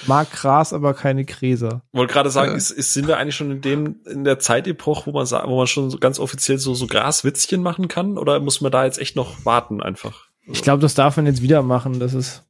Mag 0.06 0.32
Gras, 0.32 0.74
aber 0.74 0.94
keine 0.94 1.25
Gräser. 1.25 1.82
Wollte 1.91 2.13
gerade 2.13 2.29
sagen, 2.29 2.51
Ja. 2.51 2.58
ist, 2.58 2.72
ist, 2.72 2.94
sind 2.94 3.08
wir 3.08 3.17
eigentlich 3.17 3.36
schon 3.36 3.51
in 3.51 3.62
dem, 3.62 3.96
in 4.06 4.24
der 4.24 4.39
Zeitepoche, 4.39 5.06
wo 5.08 5.12
man 5.12 5.25
wo 5.27 5.58
man 5.58 5.67
schon 5.67 5.89
so 5.89 5.98
ganz 5.98 6.20
offiziell 6.20 6.58
so, 6.60 6.74
so 6.74 6.88
Graswitzchen 6.88 7.62
machen 7.62 7.88
kann? 7.88 8.17
Oder 8.17 8.39
muss 8.39 8.62
man 8.62 8.72
da 8.72 8.86
jetzt 8.86 9.00
echt 9.00 9.15
noch 9.15 9.46
warten 9.46 9.82
einfach? 9.82 10.27
Ich 10.46 10.62
glaube, 10.62 10.82
das 10.82 10.94
darf 10.94 11.17
man 11.17 11.25
jetzt 11.25 11.41
wieder 11.41 11.62
machen. 11.62 12.00
Das 12.00 12.13
ist, 12.13 12.44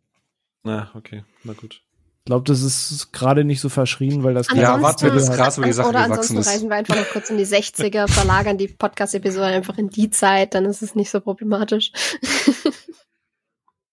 Na, 0.63 0.91
okay, 0.95 1.23
na 1.43 1.53
gut. 1.53 1.81
ich 2.19 2.25
glaube, 2.25 2.43
das 2.45 2.61
ist 2.61 3.11
gerade 3.13 3.43
nicht 3.43 3.61
so 3.61 3.69
verschrien, 3.69 4.23
weil 4.23 4.33
das 4.33 4.47
Ja, 4.53 4.73
Ansonsten- 4.75 4.83
warte, 5.05 5.11
bis 5.11 5.25
das 5.27 5.35
Gras 5.37 5.57
über 5.57 5.67
die 5.67 5.73
Sache 5.73 5.89
Oder 5.89 6.03
gewachsen 6.03 6.11
ansonsten 6.19 6.37
ist. 6.39 6.47
reisen 6.47 6.69
wir 6.69 6.75
einfach 6.75 6.95
noch 6.95 7.09
kurz 7.09 7.29
in 7.29 7.37
die 7.37 7.45
60er, 7.45 8.07
verlagern 8.11 8.57
die 8.57 8.67
Podcast-Episode 8.67 9.45
einfach 9.45 9.77
in 9.77 9.89
die 9.89 10.09
Zeit, 10.09 10.53
dann 10.53 10.65
ist 10.65 10.81
es 10.83 10.93
nicht 10.95 11.09
so 11.09 11.21
problematisch. 11.21 11.91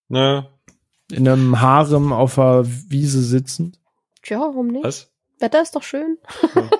Na, 0.09 0.49
in 1.11 1.29
einem 1.29 1.61
Harem 1.61 2.13
auf 2.13 2.37
der 2.37 2.65
Wiese 2.89 3.23
sitzen. 3.23 3.77
Tja, 4.23 4.41
warum 4.41 4.69
nicht? 4.69 4.85
was? 4.85 5.11
Wetter 5.39 5.61
ist 5.63 5.75
doch 5.77 5.83
schön. 5.83 6.19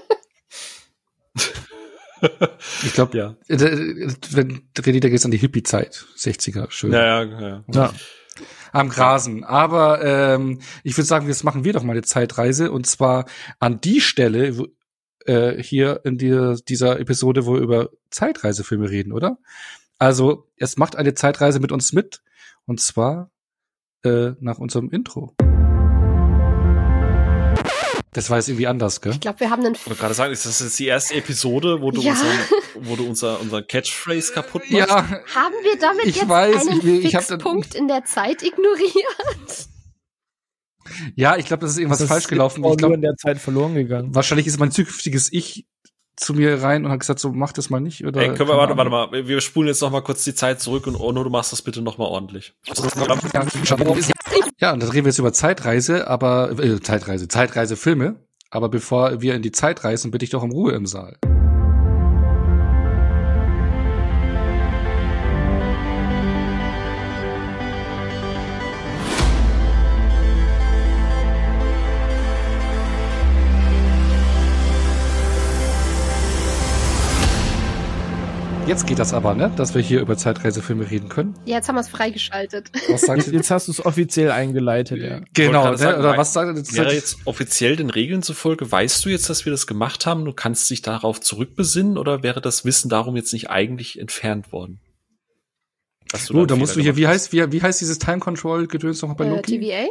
ich 2.85 2.93
glaube, 2.95 3.19
Ja. 3.19 3.37
wenn 3.49 4.63
René, 4.79 5.01
da 5.01 5.09
geht's 5.09 5.25
an 5.25 5.31
die 5.31 5.39
Hippie-Zeit, 5.39 6.07
60er, 6.17 6.71
schön. 6.71 6.93
Ja, 6.93 7.23
ja, 7.25 7.41
ja. 7.41 7.65
Ja. 7.73 7.93
Am 8.73 8.89
Grasen. 8.89 9.45
Aber 9.45 10.03
ähm, 10.03 10.61
ich 10.83 10.97
würde 10.97 11.07
sagen, 11.07 11.29
jetzt 11.29 11.45
machen 11.45 11.65
wir 11.65 11.73
doch 11.73 11.83
mal 11.83 11.93
eine 11.93 12.03
Zeitreise 12.03 12.73
und 12.73 12.87
zwar 12.87 13.27
an 13.61 13.81
die 13.81 14.01
Stelle 14.01 14.59
wo, 14.59 14.67
äh, 15.27 15.63
hier 15.63 16.01
in 16.05 16.19
die, 16.19 16.57
dieser 16.69 16.99
Episode, 16.99 17.47
wo 17.47 17.55
wir 17.55 17.61
über 17.61 17.91
Zeitreisefilme 18.11 18.91
reden, 18.91 19.13
oder? 19.13 19.39
Also, 19.99 20.49
es 20.57 20.77
macht 20.77 20.97
eine 20.97 21.15
Zeitreise 21.15 21.61
mit 21.61 21.71
uns 21.71 21.93
mit 21.93 22.23
und 22.67 22.81
zwar 22.81 23.31
äh, 24.05 24.33
nach 24.41 24.59
unserem 24.59 24.91
Intro. 24.91 25.35
Das 28.13 28.31
war 28.31 28.37
jetzt 28.37 28.49
irgendwie 28.49 28.69
anders, 28.69 29.01
gell? 29.01 29.13
Ich 29.13 29.21
glaube, 29.21 29.41
wir 29.41 29.51
haben 29.51 29.65
einen 29.65 29.75
Ich 29.75 29.85
wollte 29.87 29.99
gerade 30.01 30.15
sagen, 30.15 30.33
ist 30.33 30.47
das 30.47 30.61
jetzt 30.61 30.79
die 30.79 30.87
erste 30.87 31.15
Episode, 31.15 31.81
wo 31.81 31.91
du, 31.91 32.01
Ja. 32.01 32.13
unseren, 32.13 32.39
wo 32.83 32.95
du 32.95 33.05
unser, 33.09 33.41
unser 33.41 33.61
Catchphrase 33.63 34.33
kaputt 34.33 34.63
machst? 34.71 34.89
Ja, 34.89 34.97
Haben 34.99 35.55
wir 35.65 35.79
damit 35.81 36.05
Ich 36.07 36.17
jetzt 36.17 36.29
weiß, 36.29 36.69
einen 36.69 36.79
ich- 36.79 37.05
ich 37.07 37.15
hab 37.17 37.27
dann- 37.27 37.41
Fixpunkt 37.41 37.75
in 37.75 37.89
der 37.89 38.05
Zeit 38.05 38.43
ignoriert? 38.45 39.67
ja, 41.17 41.37
ich 41.37 41.47
glaube, 41.47 41.63
das 41.63 41.73
ist 41.73 41.79
irgendwas 41.79 41.99
Das 41.99 42.09
falsch 42.09 42.25
ist 42.25 42.29
gelaufen. 42.29 42.61
nur 42.61 42.71
Ich 42.73 42.77
glaube, 42.77 42.95
in 42.95 43.01
der 43.03 43.17
Zeit 43.17 43.39
verloren 43.41 43.75
gegangen. 43.75 44.15
wahrscheinlich 44.15 44.47
ist 44.47 44.61
mein 44.61 44.71
zukünftiges 44.71 45.33
Ich 45.33 45.67
zu 46.17 46.35
mir 46.35 46.63
rein 46.63 46.85
und 46.85 46.91
hat 46.91 47.01
gesagt, 47.01 47.21
so 47.21 47.33
mach 47.33 47.53
das 47.53 47.71
mal 47.71 47.81
nicht. 47.81 48.05
Oder 48.07 48.23
Ey, 48.23 48.35
können 48.35 48.49
wir, 48.49 48.57
warte, 48.57 48.77
warte 48.77 48.91
mal, 48.91 49.27
wir 49.27 49.41
spulen 49.41 49.69
jetzt 49.69 49.81
noch 49.83 49.91
mal 49.91 50.03
kurz 50.03 50.25
die 50.25 50.35
Zeit 50.35 50.61
zurück 50.61 50.87
und 50.87 50.97
Ono, 50.97 51.25
du 51.25 51.31
machst 51.31 51.53
das 51.53 51.63
bitte 51.63 51.83
noch 51.83 51.99
mal 51.99 52.07
ordentlich. 52.07 52.55
Ja, 54.61 54.73
und 54.73 54.83
dann 54.83 54.91
reden 54.91 55.05
wir 55.05 55.11
jetzt 55.11 55.19
über 55.19 55.33
Zeitreise, 55.33 56.09
aber 56.09 56.53
äh, 56.59 56.81
Zeitreise, 56.81 57.29
Zeitreisefilme. 57.29 58.17
Aber 58.51 58.69
bevor 58.69 59.21
wir 59.21 59.35
in 59.35 59.43
die 59.43 59.53
Zeit 59.53 59.83
reisen, 59.83 60.13
bitte 60.13 60.25
ich 60.25 60.31
doch 60.31 60.43
um 60.43 60.53
Ruhe 60.53 60.73
im 60.73 60.87
Saal. 60.87 61.19
Jetzt 78.67 78.87
geht 78.87 78.99
das 78.99 79.13
aber, 79.13 79.35
ne? 79.35 79.53
Dass 79.57 79.75
wir 79.75 79.83
hier 79.83 80.01
über 80.01 80.17
Zeitreisefilme 80.17 80.91
reden 80.91 81.11
können. 81.11 81.35
Ja, 81.45 81.57
jetzt 81.57 81.69
haben 81.69 81.75
wir 81.77 81.83
es 81.83 81.89
freigeschaltet. 81.91 82.71
Was 82.89 83.03
sagst 83.03 83.27
Jetzt, 83.27 83.29
du? 83.29 83.37
jetzt 83.37 83.51
hast 83.51 83.69
du 83.69 83.73
es 83.73 83.85
offiziell 83.85 84.31
eingeleitet, 84.31 85.03
ja. 85.03 85.21
Genau, 85.35 85.71
ne? 85.73 85.77
sagen, 85.77 85.99
oder 86.01 86.17
was 86.17 86.33
sagt 86.33 86.75
Wäre 86.75 86.95
jetzt 86.95 87.19
offiziell 87.27 87.77
den 87.77 87.91
Regeln 87.91 88.23
zufolge, 88.23 88.71
weißt 88.73 89.05
du 89.05 89.11
jetzt, 89.11 89.29
dass 89.29 89.45
wir 89.45 89.53
das 89.53 89.67
gemacht 89.67 90.07
haben? 90.07 90.25
Du 90.25 90.33
kannst 90.33 90.71
dich 90.71 90.81
darauf 90.81 91.21
zurückbesinnen 91.21 91.99
oder 91.99 92.23
wäre 92.23 92.41
das 92.41 92.65
Wissen 92.65 92.89
darum 92.89 93.17
jetzt 93.17 93.35
nicht 93.35 93.51
eigentlich 93.51 93.99
entfernt 93.99 94.51
worden? 94.51 94.81
Dass 96.11 96.27
Du, 96.27 96.47
da 96.47 96.57
musst 96.57 96.75
du 96.77 96.81
hier, 96.81 96.97
wie 96.97 97.07
heißt, 97.07 97.33
wie, 97.35 97.53
wie 97.53 97.61
heißt 97.63 97.83
dieses 97.83 97.99
Time 97.99 98.19
Control 98.21 98.67
Gedöns 98.67 99.03
noch 99.03 99.15
bei 99.15 99.27
Äh, 99.27 99.31
Loki? 99.31 99.59
TVA? 99.61 99.87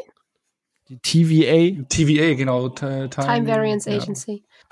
Die 0.90 0.98
TVA. 1.00 1.84
TVA, 1.90 2.34
genau. 2.34 2.70
Ti- 2.70 2.86
Time, 2.86 3.10
Time 3.10 3.48
Variance 3.48 3.90
ja. 3.90 3.98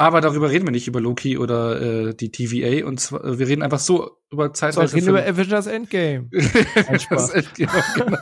Aber 0.01 0.19
darüber 0.19 0.49
reden 0.49 0.65
wir 0.65 0.71
nicht 0.71 0.87
über 0.87 0.99
Loki 0.99 1.37
oder 1.37 1.79
äh, 1.79 2.15
die 2.15 2.31
TVA 2.31 2.87
und 2.87 2.99
zwar, 2.99 3.23
äh, 3.23 3.37
wir 3.37 3.47
reden 3.47 3.61
einfach 3.61 3.77
so 3.77 4.17
über 4.31 4.51
Zeitreise. 4.51 4.95
reden 4.95 5.09
über 5.09 5.23
Avengers 5.23 5.67
Endgame. 5.67 6.27
Das- 7.11 7.31
genau, 7.55 7.71
genau. 7.95 8.17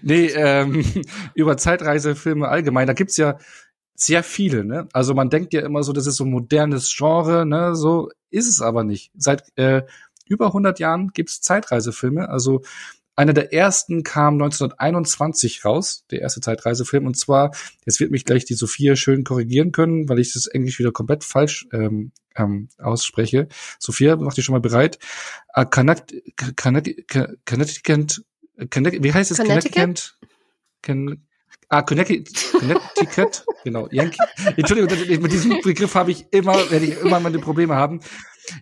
nee, 0.00 0.28
ähm, 0.34 0.82
über 1.34 1.58
Zeitreisefilme 1.58 2.48
allgemein, 2.48 2.86
da 2.86 2.94
gibt's 2.94 3.18
ja 3.18 3.36
sehr 3.94 4.22
viele, 4.22 4.64
ne? 4.64 4.88
Also 4.94 5.12
man 5.12 5.28
denkt 5.28 5.52
ja 5.52 5.60
immer 5.60 5.82
so, 5.82 5.92
das 5.92 6.06
ist 6.06 6.16
so 6.16 6.24
ein 6.24 6.30
modernes 6.30 6.90
Genre, 6.96 7.44
ne? 7.44 7.74
So 7.76 8.08
ist 8.30 8.48
es 8.48 8.62
aber 8.62 8.82
nicht. 8.82 9.10
Seit 9.14 9.42
äh, 9.56 9.82
über 10.26 10.46
100 10.46 10.78
Jahren 10.78 11.10
gibt's 11.12 11.42
Zeitreisefilme. 11.42 12.30
Also 12.30 12.62
einer 13.18 13.32
der 13.32 13.52
ersten 13.52 14.04
kam 14.04 14.34
1921 14.34 15.64
raus, 15.64 16.04
der 16.12 16.20
erste 16.20 16.40
Zeitreisefilm. 16.40 17.04
Und 17.04 17.16
zwar, 17.16 17.50
jetzt 17.84 17.98
wird 17.98 18.12
mich 18.12 18.24
gleich 18.24 18.44
die 18.44 18.54
Sophia 18.54 18.94
schön 18.94 19.24
korrigieren 19.24 19.72
können, 19.72 20.08
weil 20.08 20.20
ich 20.20 20.32
das 20.34 20.46
Englisch 20.46 20.78
wieder 20.78 20.92
komplett 20.92 21.24
falsch 21.24 21.66
ähm, 21.72 22.12
ähm, 22.36 22.68
ausspreche. 22.78 23.48
Sophia, 23.80 24.14
mach 24.14 24.34
dich 24.34 24.44
schon 24.44 24.52
mal 24.52 24.60
bereit. 24.60 25.00
Uh, 25.56 25.64
Connect, 25.64 26.14
Connect, 26.56 27.08
Connecticut, 27.44 28.22
Connect, 28.70 29.02
wie 29.02 29.12
heißt 29.12 29.32
es? 29.32 29.38
Connecticut? 29.38 30.16
Con, 30.86 31.26
ah, 31.70 31.82
Connecticut, 31.82 32.52
Connecticut, 32.52 33.44
genau. 33.64 33.88
Yankee. 33.90 34.22
Entschuldigung, 34.56 35.20
mit 35.20 35.32
diesem 35.32 35.60
Begriff 35.60 35.96
habe 35.96 36.12
ich 36.12 36.32
immer, 36.32 36.70
werde 36.70 36.86
ich 36.86 37.00
immer 37.00 37.18
meine 37.18 37.40
Probleme 37.40 37.74
haben. 37.74 37.98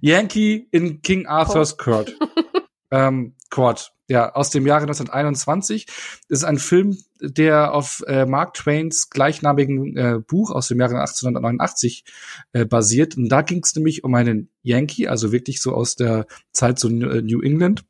Yankee 0.00 0.66
in 0.70 1.02
King 1.02 1.26
Arthur's 1.26 1.76
Court. 1.76 2.16
ähm, 2.90 3.35
Court. 3.50 3.92
Ja, 4.08 4.32
aus 4.34 4.50
dem 4.50 4.66
Jahre 4.66 4.82
1921. 4.82 5.86
Das 6.28 6.38
ist 6.38 6.44
ein 6.44 6.58
Film, 6.58 6.96
der 7.20 7.74
auf 7.74 8.04
äh, 8.06 8.24
Mark 8.24 8.54
Twains 8.54 9.10
gleichnamigen 9.10 9.96
äh, 9.96 10.20
Buch 10.24 10.52
aus 10.52 10.68
dem 10.68 10.78
Jahre 10.78 11.00
1889 11.00 12.04
äh, 12.52 12.64
basiert. 12.64 13.16
Und 13.16 13.28
da 13.28 13.42
ging 13.42 13.62
es 13.64 13.74
nämlich 13.74 14.04
um 14.04 14.14
einen 14.14 14.48
Yankee, 14.62 15.08
also 15.08 15.32
wirklich 15.32 15.60
so 15.60 15.74
aus 15.74 15.96
der 15.96 16.26
Zeit 16.52 16.78
so 16.78 16.88
New 16.88 17.20
New 17.20 17.42
England, 17.42 17.84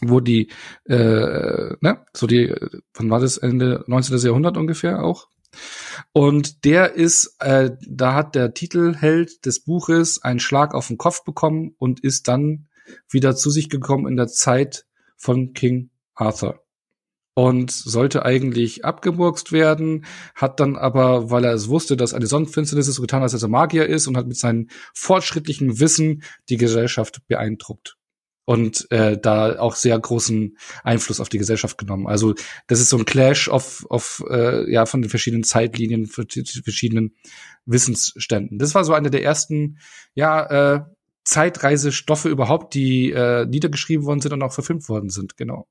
wo 0.00 0.20
die, 0.20 0.50
äh, 0.84 1.74
ne, 1.80 2.06
so 2.14 2.26
die, 2.28 2.48
äh, 2.48 2.80
wann 2.94 3.10
war 3.10 3.20
das, 3.20 3.36
Ende 3.38 3.84
19. 3.88 4.16
Jahrhundert 4.18 4.56
ungefähr 4.56 5.02
auch? 5.02 5.28
Und 6.12 6.64
der 6.64 6.94
ist, 6.94 7.36
äh, 7.40 7.72
da 7.86 8.14
hat 8.14 8.34
der 8.34 8.54
Titelheld 8.54 9.44
des 9.46 9.60
Buches 9.64 10.22
einen 10.22 10.40
Schlag 10.40 10.74
auf 10.74 10.88
den 10.88 10.98
Kopf 10.98 11.24
bekommen 11.24 11.74
und 11.78 12.00
ist 12.00 12.28
dann 12.28 12.68
wieder 13.08 13.36
zu 13.36 13.50
sich 13.50 13.68
gekommen 13.68 14.06
in 14.06 14.16
der 14.16 14.28
Zeit 14.28 14.86
von 15.16 15.52
King 15.52 15.90
Arthur. 16.14 16.62
Und 17.34 17.70
sollte 17.70 18.24
eigentlich 18.24 18.84
abgemurkst 18.84 19.52
werden, 19.52 20.04
hat 20.34 20.60
dann 20.60 20.76
aber, 20.76 21.30
weil 21.30 21.44
er 21.44 21.54
es 21.54 21.68
wusste, 21.68 21.96
dass 21.96 22.12
eine 22.12 22.26
Sonnenfinsternis 22.26 22.88
ist, 22.88 22.96
so 22.96 23.02
getan, 23.02 23.22
als 23.22 23.40
er 23.40 23.48
Magier 23.48 23.86
ist 23.86 24.08
und 24.08 24.16
hat 24.16 24.26
mit 24.26 24.36
seinem 24.36 24.68
fortschrittlichen 24.94 25.78
Wissen 25.78 26.22
die 26.48 26.56
Gesellschaft 26.56 27.22
beeindruckt 27.28 27.96
und 28.50 28.90
äh, 28.90 29.16
da 29.16 29.60
auch 29.60 29.76
sehr 29.76 29.96
großen 29.96 30.56
Einfluss 30.82 31.20
auf 31.20 31.28
die 31.28 31.38
Gesellschaft 31.38 31.78
genommen. 31.78 32.08
Also 32.08 32.34
das 32.66 32.80
ist 32.80 32.88
so 32.88 32.98
ein 32.98 33.04
Clash 33.04 33.48
of, 33.48 33.86
of 33.88 34.24
äh, 34.28 34.68
ja 34.68 34.86
von 34.86 35.02
den 35.02 35.08
verschiedenen 35.08 35.44
Zeitlinien, 35.44 36.08
verschiedenen 36.08 37.14
Wissensständen. 37.64 38.58
Das 38.58 38.74
war 38.74 38.84
so 38.84 38.92
eine 38.92 39.08
der 39.08 39.22
ersten 39.22 39.78
ja 40.14 40.74
äh, 40.74 40.80
Zeitreisestoffe 41.24 42.28
überhaupt, 42.28 42.74
die 42.74 43.10
äh, 43.12 43.46
niedergeschrieben 43.46 44.06
worden 44.06 44.20
sind 44.20 44.32
und 44.32 44.42
auch 44.42 44.52
verfilmt 44.52 44.88
worden 44.88 45.10
sind. 45.10 45.36
Genau. 45.36 45.66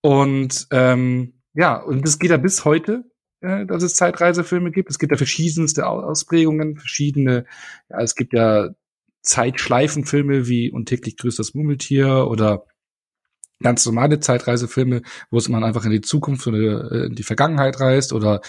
Und 0.00 0.66
ähm, 0.70 1.34
ja, 1.54 1.76
und 1.76 2.06
es 2.06 2.18
geht 2.18 2.30
ja 2.30 2.36
bis 2.36 2.64
heute, 2.64 3.04
äh, 3.40 3.66
dass 3.66 3.82
es 3.82 3.94
Zeitreisefilme 3.94 4.70
gibt. 4.70 4.90
Es 4.90 4.98
gibt 4.98 5.12
ja 5.12 5.16
verschiedenste 5.16 5.86
Au- 5.86 6.00
Ausprägungen, 6.00 6.76
verschiedene, 6.76 7.46
ja, 7.90 8.00
es 8.00 8.14
gibt 8.14 8.32
ja 8.32 8.70
Zeitschleifenfilme 9.22 10.48
wie 10.48 10.70
Und 10.70 10.86
täglich 10.86 11.16
grüßt 11.16 11.38
das 11.38 11.54
Murmeltier 11.54 12.26
oder 12.28 12.64
ganz 13.60 13.84
normale 13.86 14.20
Zeitreisefilme, 14.20 15.02
wo 15.30 15.38
es 15.38 15.48
man 15.48 15.64
einfach 15.64 15.84
in 15.84 15.90
die 15.90 16.00
Zukunft 16.00 16.46
oder 16.46 16.90
äh, 16.90 17.06
in 17.06 17.14
die 17.14 17.22
Vergangenheit 17.22 17.80
reist 17.80 18.12
oder 18.12 18.40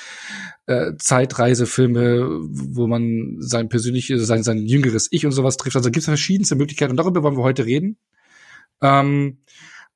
äh, 0.68 0.94
Zeitreisefilme, 0.98 2.28
wo 2.42 2.88
man 2.88 3.38
sein 3.40 3.70
persönliches, 3.70 4.26
sein, 4.28 4.44
sein 4.44 4.60
jüngeres 4.60 5.08
Ich 5.12 5.26
und 5.26 5.32
sowas 5.32 5.58
trifft. 5.58 5.76
Also 5.76 5.90
gibt 5.90 6.02
es 6.02 6.06
verschiedenste 6.06 6.56
Möglichkeiten 6.56 6.92
und 6.92 6.98
darüber 6.98 7.24
wollen 7.24 7.38
wir 7.38 7.44
heute 7.44 7.66
reden. 7.66 7.98
Ähm, 8.82 9.40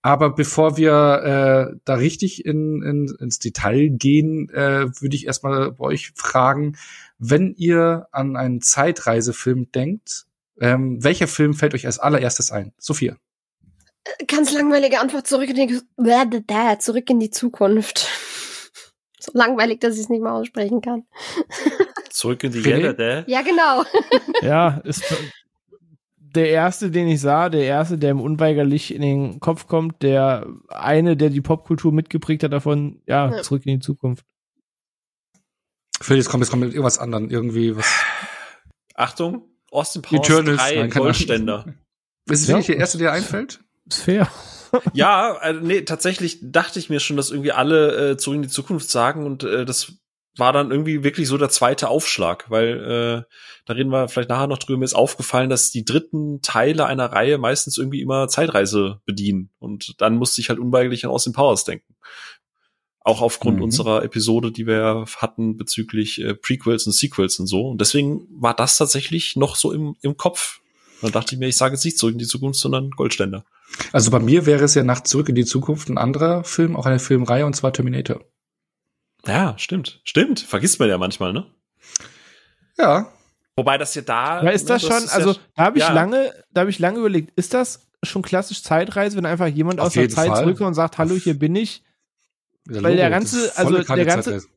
aber 0.01 0.31
bevor 0.35 0.75
wir 0.75 1.71
äh, 1.71 1.79
da 1.85 1.93
richtig 1.93 2.45
in, 2.45 2.81
in, 2.83 3.15
ins 3.19 3.39
Detail 3.39 3.89
gehen, 3.89 4.49
äh, 4.49 4.87
würde 4.99 5.15
ich 5.15 5.27
erstmal 5.27 5.71
bei 5.71 5.85
euch 5.85 6.11
fragen, 6.15 6.75
wenn 7.19 7.53
ihr 7.55 8.07
an 8.11 8.35
einen 8.35 8.61
Zeitreisefilm 8.61 9.71
denkt, 9.71 10.25
ähm, 10.59 11.01
welcher 11.01 11.27
Film 11.27 11.53
fällt 11.53 11.73
euch 11.73 11.85
als 11.85 11.99
allererstes 11.99 12.51
ein? 12.51 12.73
Sophia. 12.77 13.15
Ganz 14.27 14.51
langweilige 14.51 14.99
Antwort 14.99 15.27
zurück 15.27 15.49
in 15.49 15.55
die, 15.67 16.79
zurück 16.79 17.09
in 17.09 17.19
die 17.19 17.29
Zukunft. 17.31 18.07
So 19.19 19.31
langweilig, 19.35 19.79
dass 19.79 19.93
ich 19.95 20.01
es 20.01 20.09
nicht 20.09 20.21
mal 20.21 20.33
aussprechen 20.33 20.81
kann. 20.81 21.05
Zurück 22.09 22.43
in 22.43 22.51
die? 22.51 22.61
Gelle, 22.61 23.23
Ja, 23.25 23.41
genau. 23.41 23.85
Ja, 24.41 24.81
ist 24.83 25.01
der 26.17 26.49
erste, 26.49 26.91
den 26.91 27.07
ich 27.07 27.21
sah, 27.21 27.47
der 27.47 27.63
erste, 27.63 27.97
der 27.97 28.11
ihm 28.11 28.19
unweigerlich 28.19 28.93
in 28.93 29.01
den 29.01 29.39
Kopf 29.39 29.67
kommt, 29.67 30.01
der 30.01 30.45
eine, 30.67 31.15
der 31.15 31.29
die 31.29 31.39
Popkultur 31.39 31.93
mitgeprägt 31.93 32.43
hat 32.43 32.51
davon, 32.51 33.01
ja, 33.07 33.33
Ja. 33.33 33.41
zurück 33.43 33.65
in 33.65 33.79
die 33.79 33.85
Zukunft. 33.85 34.25
Phil, 36.01 36.17
jetzt 36.17 36.27
kommt, 36.29 36.43
jetzt 36.43 36.49
kommt 36.49 36.63
mit 36.63 36.73
irgendwas 36.73 36.99
anderem, 36.99 37.29
irgendwie 37.29 37.77
was. 37.77 38.03
Achtung, 38.95 39.47
Austin 39.71 40.01
Powers 40.01 40.27
Eternals, 40.29 40.61
3 40.61 40.75
nein, 40.75 40.89
keine 40.89 41.03
Goldständer. 41.05 41.65
Ist 42.29 42.41
es 42.41 42.47
Ja. 42.47 42.55
wirklich 42.55 42.67
der 42.67 42.77
erste, 42.77 42.97
der 42.97 43.13
einfällt? 43.13 43.63
Ist 43.89 44.03
fair. 44.03 44.29
ja, 44.93 45.37
äh, 45.41 45.53
nee, 45.53 45.81
tatsächlich 45.81 46.39
dachte 46.41 46.79
ich 46.79 46.89
mir 46.89 46.99
schon, 46.99 47.17
dass 47.17 47.29
irgendwie 47.31 47.51
alle 47.51 48.11
äh, 48.11 48.17
zurück 48.17 48.37
in 48.37 48.41
die 48.43 48.47
Zukunft 48.49 48.89
sagen 48.89 49.25
und 49.25 49.43
äh, 49.43 49.65
das 49.65 49.93
war 50.35 50.51
dann 50.51 50.71
irgendwie 50.71 51.03
wirklich 51.03 51.27
so 51.27 51.37
der 51.37 51.49
zweite 51.49 51.89
Aufschlag, 51.89 52.49
weil 52.49 52.69
äh, 52.79 53.33
da 53.65 53.73
reden 53.73 53.91
wir 53.91 54.07
vielleicht 54.07 54.29
nachher 54.29 54.47
noch 54.47 54.57
drüber, 54.57 54.79
mir 54.79 54.85
ist 54.85 54.95
aufgefallen, 54.95 55.51
dass 55.51 55.69
die 55.69 55.85
dritten 55.85 56.41
Teile 56.41 56.87
einer 56.87 57.11
Reihe 57.11 57.37
meistens 57.37 57.77
irgendwie 57.77 58.01
immer 58.01 58.27
Zeitreise 58.29 58.99
bedienen 59.05 59.51
und 59.59 60.01
dann 60.01 60.15
musste 60.15 60.41
ich 60.41 60.49
halt 60.49 60.57
unweigerlich 60.57 61.05
an 61.05 61.11
Austin 61.11 61.33
Powers 61.33 61.65
denken. 61.65 61.93
Auch 63.05 63.21
aufgrund 63.21 63.57
Mhm. 63.57 63.63
unserer 63.63 64.03
Episode, 64.03 64.51
die 64.51 64.65
wir 64.65 65.05
hatten 65.17 65.57
bezüglich 65.57 66.21
äh, 66.21 66.33
Prequels 66.33 66.87
und 66.87 66.93
Sequels 66.93 67.37
und 67.37 67.47
so. 67.47 67.67
Und 67.67 67.81
deswegen 67.81 68.25
war 68.31 68.53
das 68.55 68.77
tatsächlich 68.77 69.35
noch 69.35 69.57
so 69.57 69.73
im, 69.73 69.97
im 70.01 70.15
Kopf. 70.15 70.61
Dann 71.01 71.11
dachte 71.11 71.35
ich 71.35 71.39
mir, 71.39 71.47
ich 71.49 71.57
sage 71.57 71.75
jetzt 71.75 71.83
nicht 71.83 71.97
zurück 71.97 72.13
in 72.13 72.19
die 72.19 72.25
Zukunft, 72.25 72.59
sondern 72.61 72.91
Goldständer. 72.91 73.43
Also 73.91 74.11
bei 74.11 74.19
mir 74.19 74.45
wäre 74.45 74.63
es 74.63 74.75
ja 74.75 74.83
nach 74.83 75.01
Zurück 75.01 75.29
in 75.29 75.35
die 75.35 75.45
Zukunft 75.45 75.89
ein 75.89 75.97
anderer 75.97 76.43
Film, 76.43 76.75
auch 76.75 76.85
eine 76.85 76.99
Filmreihe, 76.99 77.45
und 77.45 77.55
zwar 77.55 77.73
Terminator. 77.73 78.21
Ja, 79.25 79.55
stimmt. 79.57 80.01
Stimmt. 80.03 80.39
Vergisst 80.41 80.79
man 80.79 80.89
ja 80.89 80.97
manchmal, 80.97 81.33
ne? 81.33 81.45
Ja. 82.77 83.11
Wobei 83.55 83.77
das 83.77 83.93
ja 83.95 84.01
da. 84.01 84.43
Ja, 84.43 84.49
ist 84.49 84.69
das 84.69 84.83
ne, 84.83 84.89
schon, 84.89 84.97
ist 85.03 85.13
also 85.13 85.31
ja, 85.31 85.37
da 85.55 85.63
habe 85.65 85.77
ich 85.77 85.83
ja. 85.83 85.93
lange, 85.93 86.31
da 86.51 86.61
habe 86.61 86.71
ich 86.71 86.79
lange 86.79 86.99
überlegt, 86.99 87.31
ist 87.37 87.53
das 87.53 87.87
schon 88.01 88.21
klassisch 88.21 88.63
Zeitreise, 88.63 89.15
wenn 89.15 89.25
einfach 89.25 89.47
jemand 89.47 89.79
Auf 89.79 89.87
aus 89.87 89.93
der 89.93 90.09
Zeit 90.09 90.29
Fall. 90.29 90.39
zurückkommt 90.39 90.69
und 90.69 90.73
sagt, 90.73 90.97
hallo, 90.97 91.15
hier 91.15 91.37
bin 91.37 91.55
ich? 91.55 91.83
Ja, 92.69 92.81
Weil 92.83 92.95
der 92.95 93.09
ganze- 93.09 93.47
das 93.47 93.57
also 93.57 93.81
der 93.81 94.05
ganze- 94.05 94.23
Zeitreise. 94.31 94.47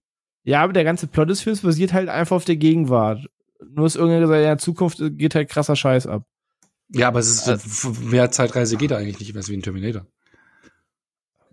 Ja, 0.44 0.62
aber 0.62 0.72
der 0.72 0.84
ganze 0.84 1.08
Plot 1.08 1.28
des 1.28 1.40
Films 1.40 1.60
basiert 1.62 1.92
halt 1.92 2.08
einfach 2.08 2.36
auf 2.36 2.44
der 2.44 2.56
Gegenwart. 2.56 3.28
Nur 3.68 3.86
ist 3.86 3.96
irgendwer 3.96 4.20
gesagt, 4.20 4.44
ja, 4.44 4.52
in 4.52 4.58
Zukunft 4.58 4.98
geht 5.00 5.34
halt 5.34 5.48
krasser 5.48 5.74
Scheiß 5.76 6.06
ab. 6.06 6.22
Ja, 6.88 7.08
aber 7.08 7.18
es 7.18 7.28
ist, 7.28 7.48
Äh, 7.48 7.58
mehr 8.00 8.30
Zeitreise 8.30 8.76
geht 8.76 8.90
da 8.90 8.96
eigentlich 8.96 9.18
nicht 9.18 9.34
mehr 9.34 9.46
wie 9.46 9.56
ein 9.56 9.62
Terminator. 9.62 10.06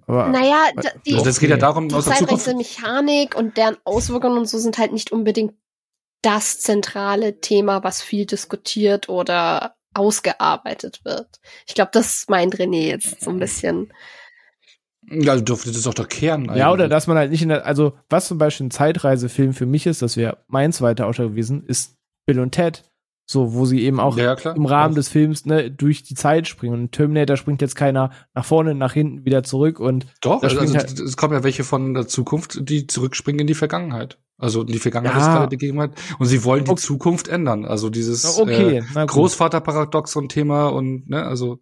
Aber 0.05 0.27
Naja, 0.27 0.69
die, 1.05 1.13
Also 1.13 1.25
das 1.25 1.39
geht 1.39 1.49
ja 1.49 1.57
darum, 1.57 1.89
die 1.89 1.95
aus 1.95 2.05
der. 2.05 2.15
Zeitreise-Mechanik 2.15 3.35
und 3.35 3.57
deren 3.57 3.77
Auswirkungen 3.83 4.37
und 4.37 4.49
so 4.49 4.57
sind 4.57 4.77
halt 4.77 4.91
nicht 4.91 5.11
unbedingt 5.11 5.53
das 6.21 6.59
zentrale 6.59 7.39
Thema, 7.41 7.83
was 7.83 8.01
viel 8.01 8.25
diskutiert 8.25 9.09
oder 9.09 9.75
ausgearbeitet 9.93 11.01
wird. 11.03 11.39
Ich 11.67 11.75
glaube, 11.75 11.91
das 11.93 12.25
meint 12.27 12.55
René 12.55 12.87
jetzt 12.87 13.21
so 13.21 13.29
ein 13.29 13.39
bisschen. 13.39 13.93
Ja, 15.09 15.35
doch, 15.35 15.57
das 15.63 15.75
ist 15.75 15.85
doch 15.85 15.93
der 15.93 16.05
Kern. 16.05 16.45
Ja, 16.45 16.71
oder 16.71 16.85
eigentlich. 16.85 16.89
dass 16.91 17.07
man 17.07 17.17
halt 17.17 17.31
nicht 17.31 17.41
in 17.41 17.49
der, 17.49 17.65
also 17.65 17.97
was 18.09 18.27
zum 18.27 18.37
Beispiel 18.37 18.67
ein 18.67 18.71
Zeitreisefilm 18.71 19.53
für 19.53 19.65
mich 19.65 19.85
ist, 19.85 20.01
das 20.01 20.15
wäre 20.15 20.43
mein 20.47 20.71
zweiter 20.71 21.07
Ausschlag 21.07 21.29
gewesen, 21.29 21.65
ist 21.65 21.97
Bill 22.25 22.39
und 22.39 22.51
Ted. 22.51 22.83
So, 23.25 23.53
wo 23.53 23.65
sie 23.65 23.81
eben 23.83 23.99
auch 24.01 24.17
ja, 24.17 24.33
im 24.33 24.65
Rahmen 24.65 24.95
des 24.95 25.07
Films 25.07 25.45
ne, 25.45 25.71
durch 25.71 26.03
die 26.03 26.13
Zeit 26.13 26.47
springen. 26.47 26.73
Und 26.73 26.81
in 26.81 26.91
Terminator 26.91 27.37
springt 27.37 27.61
jetzt 27.61 27.75
keiner 27.75 28.11
nach 28.33 28.43
vorne, 28.43 28.75
nach 28.75 28.91
hinten, 28.93 29.23
wieder 29.25 29.43
zurück 29.43 29.79
und 29.79 30.07
Doch, 30.21 30.43
also, 30.43 30.59
halt- 30.59 30.99
es 30.99 31.15
kommen 31.15 31.33
ja 31.33 31.43
welche 31.43 31.63
von 31.63 31.93
der 31.93 32.07
Zukunft, 32.07 32.67
die 32.69 32.85
zurückspringen 32.85 33.39
in 33.39 33.47
die 33.47 33.53
Vergangenheit. 33.53 34.17
Also 34.37 34.61
in 34.61 34.67
die 34.67 34.79
Vergangenheit 34.79 35.15
Ja. 35.15 35.21
ist 35.21 35.33
gerade 35.33 35.49
die 35.49 35.57
Gegenwart. 35.57 35.93
Und 36.19 36.25
sie 36.25 36.43
wollen 36.43 36.65
die 36.65 36.71
Okay. 36.71 36.81
Zukunft 36.81 37.29
ändern. 37.29 37.63
Also 37.63 37.89
dieses 37.89 38.39
okay, 38.39 38.83
äh. 38.95 39.05
Großvaterparadoxon-Thema 39.05 40.67
und 40.67 41.09
ne, 41.09 41.23
also 41.25 41.59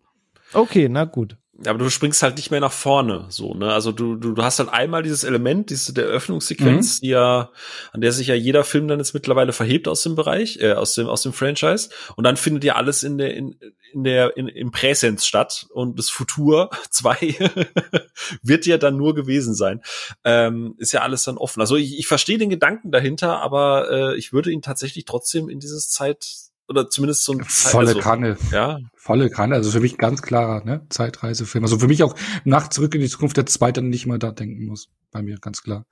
Okay, 0.53 0.89
na 0.89 1.05
gut. 1.05 1.37
Aber 1.65 1.79
du 1.79 1.89
springst 1.89 2.23
halt 2.23 2.37
nicht 2.37 2.51
mehr 2.51 2.59
nach 2.59 2.71
vorne, 2.71 3.25
so, 3.29 3.53
ne? 3.53 3.73
Also 3.73 3.91
du, 3.91 4.15
du, 4.15 4.33
du 4.33 4.43
hast 4.43 4.59
halt 4.59 4.69
einmal 4.69 5.03
dieses 5.03 5.23
Element, 5.23 5.69
diese 5.69 5.93
der 5.93 6.05
Öffnungssequenz, 6.05 6.97
mhm. 6.97 7.05
die 7.05 7.09
ja, 7.09 7.51
an 7.91 8.01
der 8.01 8.11
sich 8.11 8.27
ja 8.27 8.35
jeder 8.35 8.63
Film 8.63 8.87
dann 8.87 8.99
jetzt 8.99 9.13
mittlerweile 9.13 9.53
verhebt 9.53 9.87
aus 9.87 10.03
dem 10.03 10.15
Bereich, 10.15 10.59
äh, 10.59 10.73
aus 10.73 10.95
dem, 10.95 11.07
aus 11.07 11.23
dem 11.23 11.33
Franchise. 11.33 11.89
Und 12.15 12.23
dann 12.23 12.37
findet 12.37 12.63
ja 12.63 12.75
alles 12.75 13.03
in 13.03 13.17
der, 13.17 13.33
in, 13.35 13.55
in 13.93 14.03
der, 14.03 14.37
in, 14.37 14.47
im 14.47 14.71
Präsens 14.71 15.25
statt. 15.25 15.67
Und 15.69 15.99
das 15.99 16.09
Futur 16.09 16.69
2 16.89 17.15
wird 18.41 18.65
ja 18.65 18.77
dann 18.77 18.97
nur 18.97 19.15
gewesen 19.15 19.53
sein. 19.53 19.81
Ähm, 20.23 20.75
ist 20.77 20.91
ja 20.91 21.01
alles 21.01 21.23
dann 21.23 21.37
offen. 21.37 21.61
Also 21.61 21.75
ich, 21.75 21.97
ich 21.97 22.07
verstehe 22.07 22.37
den 22.37 22.49
Gedanken 22.49 22.91
dahinter, 22.91 23.41
aber 23.41 23.89
äh, 23.91 24.17
ich 24.17 24.33
würde 24.33 24.51
ihn 24.51 24.61
tatsächlich 24.61 25.05
trotzdem 25.05 25.49
in 25.49 25.59
dieses 25.59 25.89
Zeit 25.89 26.50
oder 26.71 26.89
zumindest 26.89 27.23
so 27.23 27.33
ein 27.33 27.43
volle 27.43 27.89
also, 27.89 27.99
Kanne. 27.99 28.37
Ja. 28.51 28.79
Volle 28.95 29.29
Kanne. 29.29 29.55
Also 29.55 29.69
für 29.71 29.79
mich 29.79 29.97
ganz 29.97 30.21
klarer 30.21 30.63
ne? 30.65 30.85
Zeitreisefilm. 30.89 31.63
Also 31.63 31.77
für 31.77 31.87
mich 31.87 32.01
auch 32.01 32.15
nach 32.43 32.69
Zurück 32.69 32.95
in 32.95 33.01
die 33.01 33.09
Zukunft 33.09 33.37
der 33.37 33.45
zweite 33.45 33.81
nicht 33.81 34.07
mal 34.07 34.17
da 34.17 34.31
denken 34.31 34.65
muss. 34.65 34.89
Bei 35.11 35.21
mir, 35.21 35.37
ganz 35.37 35.61
klar. 35.61 35.85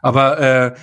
Aber 0.00 0.38
äh, 0.38 0.74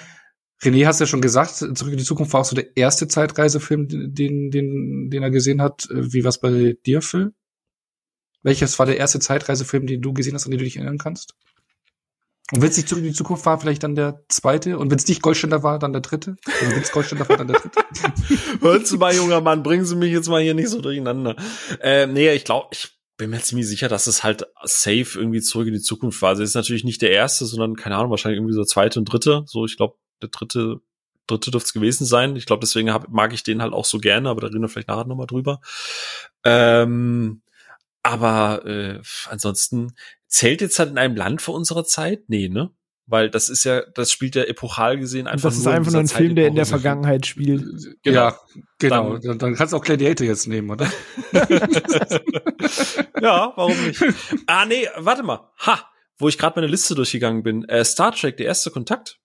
René 0.62 0.86
hast 0.86 1.00
ja 1.00 1.06
schon 1.06 1.22
gesagt, 1.22 1.56
Zurück 1.56 1.92
in 1.92 1.98
die 1.98 2.04
Zukunft 2.04 2.34
war 2.34 2.42
auch 2.42 2.46
so 2.46 2.56
der 2.56 2.76
erste 2.76 3.08
Zeitreisefilm, 3.08 3.88
den, 3.88 4.52
den, 4.52 5.10
den 5.10 5.24
er 5.24 5.32
gesehen 5.32 5.62
hat. 5.62 5.88
Wie 5.90 6.24
war's 6.24 6.40
bei 6.40 6.76
dir, 6.86 7.02
Phil? 7.02 7.34
Welches 8.44 8.78
war 8.80 8.86
der 8.86 8.98
erste 8.98 9.20
Zeitreisefilm, 9.20 9.88
den 9.88 10.02
du 10.02 10.14
gesehen 10.14 10.36
hast, 10.36 10.46
an 10.46 10.52
den 10.52 10.60
du 10.60 10.66
dich 10.66 10.78
erinnern 10.78 10.98
kannst? 10.98 11.36
Und 12.52 12.62
wenn 12.62 12.70
es 12.70 12.78
nicht 12.78 12.90
zurück 12.90 13.04
in 13.04 13.10
die 13.10 13.16
Zukunft 13.16 13.46
war, 13.46 13.60
vielleicht 13.60 13.84
dann 13.84 13.96
der 13.96 14.24
zweite. 14.28 14.78
Und 14.78 14.90
wenn 14.90 14.98
es 14.98 15.08
nicht 15.08 15.22
Goldständer 15.22 15.62
war, 15.62 15.78
dann 15.78 15.94
der 15.94 16.02
dritte. 16.02 16.32
Und 16.32 16.72
wenn 16.72 16.82
es 16.82 16.92
Goldständer 16.92 17.30
war, 17.30 17.38
dann 17.38 17.48
der 17.48 17.60
dritte. 17.60 17.80
Hören 18.62 18.86
Sie 18.86 18.98
mal, 18.98 19.14
junger 19.14 19.42
Mann, 19.42 19.62
bringen 19.62 19.86
Sie 19.86 19.96
mich 19.96 20.12
jetzt 20.12 20.30
mal 20.30 20.42
hier 20.42 20.56
nicht 20.56 20.70
so 20.70 20.82
durcheinander. 20.82 21.36
Äh, 21.82 22.08
nee, 22.08 22.32
ich 22.32 22.46
glaube, 22.46 22.70
ich 22.72 23.00
bin 23.18 23.30
mir 23.30 23.42
ziemlich 23.42 23.68
sicher, 23.68 23.88
dass 23.88 24.08
es 24.08 24.24
halt 24.24 24.48
safe 24.64 25.20
irgendwie 25.20 25.42
zurück 25.42 25.68
in 25.68 25.74
die 25.74 25.82
Zukunft 25.82 26.22
war. 26.22 26.30
Also 26.30 26.42
es 26.42 26.50
ist 26.50 26.56
natürlich 26.56 26.86
nicht 26.86 27.02
der 27.02 27.12
erste, 27.12 27.46
sondern, 27.46 27.76
keine 27.76 27.98
Ahnung, 27.98 28.10
wahrscheinlich 28.10 28.38
irgendwie 28.38 28.54
so 28.54 28.62
der 28.62 28.68
zweite 28.68 28.98
und 29.00 29.06
dritte. 29.06 29.44
So, 29.46 29.66
ich 29.66 29.78
glaube, 29.78 29.98
der 30.22 30.30
dritte, 30.30 30.78
dritte 31.28 31.52
dürfte 31.52 31.68
es 31.68 31.74
gewesen 31.74 32.06
sein. 32.06 32.36
Ich 32.36 32.46
glaube, 32.46 32.62
deswegen 32.62 32.92
hab, 32.92 33.10
mag 33.10 33.34
ich 33.34 33.44
den 33.44 33.62
halt 33.62 33.74
auch 33.74 33.86
so 33.86 34.00
gerne, 34.00 34.30
aber 34.30 34.42
da 34.42 34.48
reden 34.48 34.62
wir 34.62 34.70
vielleicht 34.70 34.88
nachher 34.88 35.06
nochmal 35.06 35.28
drüber. 35.28 35.60
Ähm, 36.46 37.42
aber 38.04 38.66
äh, 38.66 39.02
ansonsten 39.30 39.94
zählt 40.28 40.62
jetzt 40.62 40.80
halt 40.80 40.92
in 40.92 40.98
einem 40.98 41.16
Land 41.16 41.42
vor 41.42 41.56
unserer 41.56 41.86
Zeit? 41.86 42.24
Nee, 42.28 42.50
ne? 42.50 42.72
Weil 43.10 43.32
das 43.32 43.50
ist 43.50 43.64
ja, 43.64 43.82
das 43.96 44.12
spielt 44.12 44.36
ja 44.36 44.44
epochal 44.44 45.00
gesehen 45.00 45.26
einfach 45.26 45.50
das 45.50 45.56
nur. 45.56 45.64
Das 45.64 45.72
ist 45.72 45.78
einfach 45.78 45.92
nur 45.94 46.02
ein 46.02 46.08
Film, 46.08 46.36
der 46.36 46.48
in 46.48 46.54
der 46.54 46.68
Vergangenheit 46.68 47.26
spielt. 47.26 47.64
Genau. 48.04 48.20
Ja, 48.20 48.40
genau. 48.78 49.18
Dann, 49.18 49.40
dann 49.40 49.56
kannst 49.56 49.74
du 49.74 49.78
auch 49.78 49.84
Gladiator 49.84 50.28
jetzt 50.28 50.48
nehmen, 50.48 50.70
oder? 50.70 50.86
ja, 53.20 53.52
warum 53.56 53.84
nicht? 53.84 54.04
Ah, 54.46 54.66
nee, 54.68 54.88
warte 54.98 55.24
mal. 55.24 55.50
Ha! 55.66 55.90
Wo 56.20 56.28
ich 56.28 56.38
gerade 56.38 56.60
meine 56.60 56.68
Liste 56.68 56.94
durchgegangen 56.94 57.42
bin. 57.42 57.64
Äh, 57.68 57.84
Star 57.84 58.12
Trek, 58.12 58.38
der 58.38 58.46
erste 58.46 58.70
Kontakt. 58.70 59.18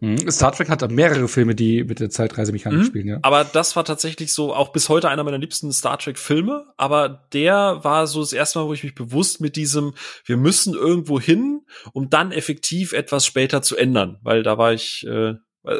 Mhm. 0.00 0.30
Star 0.30 0.52
Trek 0.52 0.68
hat 0.68 0.88
mehrere 0.90 1.28
Filme, 1.28 1.54
die 1.54 1.84
mit 1.84 2.00
der 2.00 2.10
Zeitreisemechanik 2.10 2.80
mhm. 2.80 2.84
spielen, 2.84 3.08
ja. 3.08 3.18
Aber 3.22 3.44
das 3.44 3.76
war 3.76 3.84
tatsächlich 3.84 4.32
so 4.32 4.54
auch 4.54 4.72
bis 4.72 4.88
heute 4.88 5.08
einer 5.08 5.24
meiner 5.24 5.38
liebsten 5.38 5.72
Star 5.72 5.98
Trek 5.98 6.18
Filme. 6.18 6.66
Aber 6.76 7.26
der 7.32 7.84
war 7.84 8.06
so 8.06 8.20
das 8.20 8.32
erste 8.32 8.58
Mal, 8.58 8.66
wo 8.66 8.72
ich 8.72 8.84
mich 8.84 8.94
bewusst 8.94 9.40
mit 9.40 9.56
diesem, 9.56 9.94
wir 10.24 10.36
müssen 10.36 10.74
irgendwo 10.74 11.20
hin, 11.20 11.66
um 11.92 12.10
dann 12.10 12.32
effektiv 12.32 12.92
etwas 12.92 13.24
später 13.24 13.62
zu 13.62 13.76
ändern. 13.76 14.18
Weil 14.22 14.42
da 14.42 14.58
war 14.58 14.72
ich, 14.72 15.06
äh, 15.06 15.34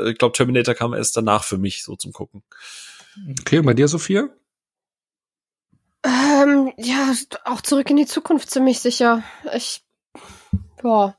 ich 0.08 0.18
glaube, 0.18 0.32
Terminator 0.32 0.74
kam 0.74 0.94
erst 0.94 1.16
danach 1.16 1.44
für 1.44 1.58
mich 1.58 1.82
so 1.82 1.96
zum 1.96 2.12
Gucken. 2.12 2.42
Okay, 3.40 3.58
und 3.58 3.66
bei 3.66 3.74
dir, 3.74 3.88
Sophia? 3.88 4.28
Ähm, 6.04 6.72
ja, 6.76 7.12
auch 7.44 7.60
zurück 7.60 7.90
in 7.90 7.96
die 7.96 8.06
Zukunft 8.06 8.50
ziemlich 8.50 8.80
sicher. 8.80 9.22
Ich, 9.54 9.82
boah. 10.80 11.16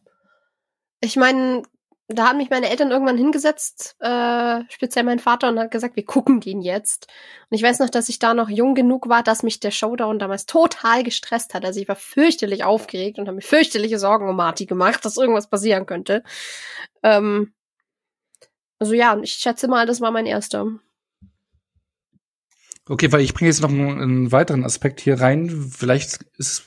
Ich 1.02 1.16
meine, 1.16 1.64
da 2.10 2.28
haben 2.28 2.38
mich 2.38 2.50
meine 2.50 2.70
Eltern 2.70 2.92
irgendwann 2.92 3.18
hingesetzt, 3.18 3.98
äh, 4.00 4.62
speziell 4.70 5.04
mein 5.04 5.20
Vater, 5.20 5.50
und 5.50 5.60
hat 5.60 5.72
gesagt, 5.72 5.98
wir 5.98 6.06
gucken 6.06 6.40
den 6.40 6.62
jetzt. 6.62 7.08
Und 7.50 7.58
ich 7.58 7.64
weiß 7.64 7.80
noch, 7.80 7.90
dass 7.90 8.08
ich 8.08 8.18
da 8.18 8.34
noch 8.34 8.50
jung 8.50 8.76
genug 8.76 9.10
war, 9.10 9.24
dass 9.24 9.44
mich 9.44 9.60
der 9.60 9.72
Showdown 9.72 10.18
damals 10.18 10.46
total 10.46 11.04
gestresst 11.04 11.54
hat. 11.54 11.66
Also 11.66 11.82
ich 11.82 11.88
war 11.90 11.98
fürchterlich 11.98 12.64
aufgeregt 12.64 13.20
und 13.20 13.28
habe 13.28 13.36
mir 13.36 13.42
fürchterliche 13.42 14.00
Sorgen 14.00 14.30
um 14.30 14.38
Marty 14.38 14.66
gemacht, 14.66 15.04
dass 15.04 15.18
irgendwas 15.18 15.50
passieren 15.50 15.86
könnte. 15.86 16.24
Ähm, 17.04 17.54
also 18.80 18.94
ja, 18.94 19.20
ich 19.22 19.34
schätze 19.34 19.68
mal, 19.68 19.86
das 19.86 20.00
war 20.00 20.12
mein 20.12 20.26
erster. 20.26 20.68
Okay, 22.88 23.12
weil 23.12 23.22
ich 23.22 23.34
bringe 23.34 23.50
jetzt 23.50 23.62
noch 23.62 23.70
einen 23.70 24.32
weiteren 24.32 24.64
Aspekt 24.64 25.02
hier 25.02 25.20
rein. 25.20 25.50
Vielleicht 25.50 26.24
ist 26.38 26.64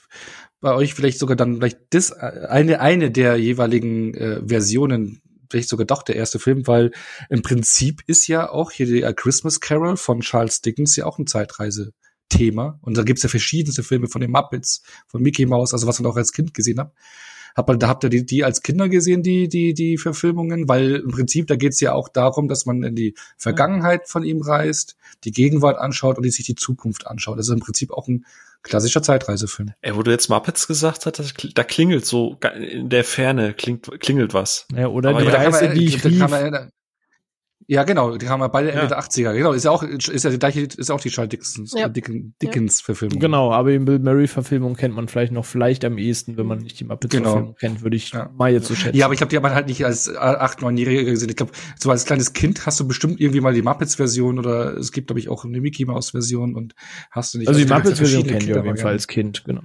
bei 0.61 0.74
euch 0.74 0.92
vielleicht 0.92 1.18
sogar 1.18 1.37
dann 1.37 1.57
vielleicht 1.57 1.94
das 1.94 2.11
äh, 2.11 2.46
eine 2.50 2.81
eine 2.81 3.11
der 3.11 3.37
jeweiligen 3.37 4.12
äh, 4.12 4.46
Versionen 4.46 5.22
vielleicht 5.51 5.69
sogar 5.69 5.87
doch 5.87 6.03
der 6.03 6.17
erste 6.17 6.39
Film, 6.39 6.67
weil 6.67 6.93
im 7.29 7.43
Prinzip 7.43 8.03
ist 8.07 8.27
ja 8.29 8.49
auch 8.49 8.71
hier 8.71 8.87
der 8.87 9.13
Christmas 9.15 9.61
Carol 9.61 9.97
von 9.97 10.21
Charles 10.21 10.61
Dickens 10.61 10.97
ja 10.97 11.07
auch 11.07 11.19
ein 11.19 11.27
Zeitreise-Thema. 11.27 12.79
Und 12.83 12.97
da 12.97 13.03
gibt's 13.03 13.23
ja 13.23 13.29
verschiedenste 13.29 13.83
Filme 13.83 14.09
von 14.09 14.21
den 14.21 14.31
Muppets, 14.31 14.83
von 15.07 15.23
Mickey 15.23 15.47
Mouse, 15.47 15.73
also 15.73 15.87
was 15.87 16.01
man 16.01 16.11
auch 16.11 16.17
als 16.17 16.33
Kind 16.33 16.55
gesehen 16.55 16.81
hat. 16.81 16.93
Hab, 17.57 17.67
da 17.79 17.89
habt 17.89 18.05
ihr 18.05 18.11
die, 18.11 18.25
die 18.25 18.45
als 18.45 18.63
Kinder 18.63 18.89
gesehen, 18.89 19.23
die, 19.23 19.49
die, 19.49 19.75
die 19.75 19.99
Verfilmungen? 19.99 20.69
Weil 20.69 20.97
im 20.97 21.11
Prinzip, 21.11 21.47
da 21.49 21.57
geht's 21.57 21.81
ja 21.81 21.93
auch 21.93 22.09
darum, 22.09 22.49
dass 22.49 22.65
man 22.65 22.83
in 22.83 22.95
die 22.95 23.15
Vergangenheit 23.37 24.09
von 24.09 24.23
ihm 24.23 24.41
reist, 24.41 24.97
die 25.25 25.33
Gegenwart 25.33 25.79
anschaut 25.79 26.17
und 26.17 26.23
die 26.23 26.31
sich 26.31 26.47
die 26.47 26.55
Zukunft 26.55 27.07
anschaut. 27.07 27.39
Das 27.39 27.49
ist 27.49 27.53
im 27.53 27.61
Prinzip 27.61 27.91
auch 27.91 28.09
ein 28.09 28.25
klassischer 28.62 29.03
Zeitreisefilm. 29.03 29.73
Ey, 29.81 29.96
wo 29.96 30.03
du 30.03 30.11
jetzt 30.11 30.29
Muppets 30.29 30.66
gesagt 30.66 31.07
hast, 31.07 31.35
da 31.55 31.64
klingelt 31.64 32.07
so 32.07 32.38
in 32.55 32.88
der 32.88 33.05
Ferne 33.05 33.55
klingt, 33.55 33.88
klingelt 34.01 34.35
was. 34.35 34.66
Ja, 34.75 34.88
oder 34.88 35.11
Aber 35.11 35.23
die 35.23 35.29
Reise, 35.29 35.70
die 35.70 35.87
ich 35.87 36.05
rief. 36.05 36.23
Ja, 37.71 37.85
genau, 37.85 38.17
die 38.17 38.29
haben 38.29 38.41
wir 38.41 38.49
beide 38.49 38.73
Ende 38.73 38.83
ja. 38.83 38.89
der 38.89 38.99
80er. 38.99 39.33
Genau, 39.33 39.53
ist 39.53 39.65
ja 39.65 39.71
auch, 39.71 39.85
ist 39.85 40.25
ja 40.25 40.31
die 40.31 40.41
gleiche, 40.41 40.63
ist 40.63 40.91
auch 40.91 41.01
die 41.01 41.09
Charles 41.09 41.31
Dickens, 41.31 41.73
ja. 41.73 41.89
Dickens 41.89 42.81
Verfilmung. 42.81 43.21
Genau, 43.21 43.53
aber 43.53 43.71
die 43.71 43.79
Bill 43.79 44.01
Murray 44.01 44.27
Verfilmung 44.27 44.75
kennt 44.75 44.97
man 44.97 45.07
vielleicht 45.07 45.31
noch 45.31 45.45
vielleicht 45.45 45.85
am 45.85 45.97
ehesten, 45.97 46.37
wenn 46.37 46.47
man 46.47 46.59
nicht 46.59 46.81
die 46.81 46.85
Muppets 46.85 47.15
genau. 47.15 47.31
Verfilmung 47.31 47.55
kennt, 47.55 47.83
würde 47.83 47.97
ich 47.97 48.11
ja. 48.11 48.29
mal 48.37 48.53
jetzt 48.53 48.67
so 48.67 48.75
schätzen. 48.75 48.97
Ja, 48.97 49.05
aber 49.05 49.15
ich 49.15 49.19
glaube, 49.19 49.31
die 49.31 49.37
hat 49.37 49.45
man 49.45 49.55
halt 49.55 49.69
nicht 49.69 49.85
als 49.85 50.13
acht, 50.13 50.63
neunjähriger 50.63 51.05
gesehen. 51.05 51.29
Ich 51.29 51.37
glaube, 51.37 51.53
so 51.79 51.93
als 51.93 52.07
kleines 52.07 52.33
Kind 52.33 52.67
hast 52.67 52.81
du 52.81 52.89
bestimmt 52.89 53.21
irgendwie 53.21 53.41
mal 53.41 53.55
die 53.55 53.63
Muppets 53.63 53.95
Version 53.95 54.41
oder 54.41 54.77
es 54.77 54.91
gibt, 54.91 55.07
glaube 55.07 55.21
ich, 55.21 55.29
auch 55.29 55.45
eine 55.45 55.61
Mickey 55.61 55.85
Mouse 55.85 56.11
Version 56.11 56.57
und 56.57 56.75
hast 57.13 57.35
du 57.35 57.39
nicht. 57.39 57.47
Also 57.47 57.61
die 57.61 57.73
Muppets 57.73 57.99
Version 57.99 58.27
kennt 58.27 58.49
ihr 58.49 58.59
auf 58.59 58.65
jeden 58.65 58.79
Fall 58.79 58.95
als 58.95 59.07
Kind, 59.07 59.45
genau. 59.45 59.63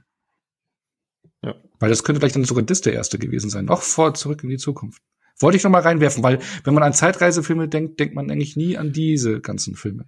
Ja. 1.41 1.55
Weil 1.79 1.89
das 1.89 2.03
könnte 2.03 2.19
vielleicht 2.19 2.35
dann 2.35 2.43
sogar 2.43 2.63
das 2.63 2.81
der 2.81 2.93
erste 2.93 3.17
gewesen 3.17 3.49
sein. 3.49 3.65
Noch 3.65 3.81
vor 3.81 4.13
Zurück 4.13 4.43
in 4.43 4.49
die 4.49 4.57
Zukunft. 4.57 5.01
Wollte 5.39 5.57
ich 5.57 5.63
noch 5.63 5.71
mal 5.71 5.81
reinwerfen, 5.81 6.23
weil 6.23 6.39
wenn 6.63 6.73
man 6.73 6.83
an 6.83 6.93
Zeitreisefilme 6.93 7.67
denkt, 7.67 7.99
denkt 7.99 8.15
man 8.15 8.29
eigentlich 8.31 8.55
nie 8.55 8.77
an 8.77 8.93
diese 8.93 9.41
ganzen 9.41 9.75
Filme. 9.75 10.05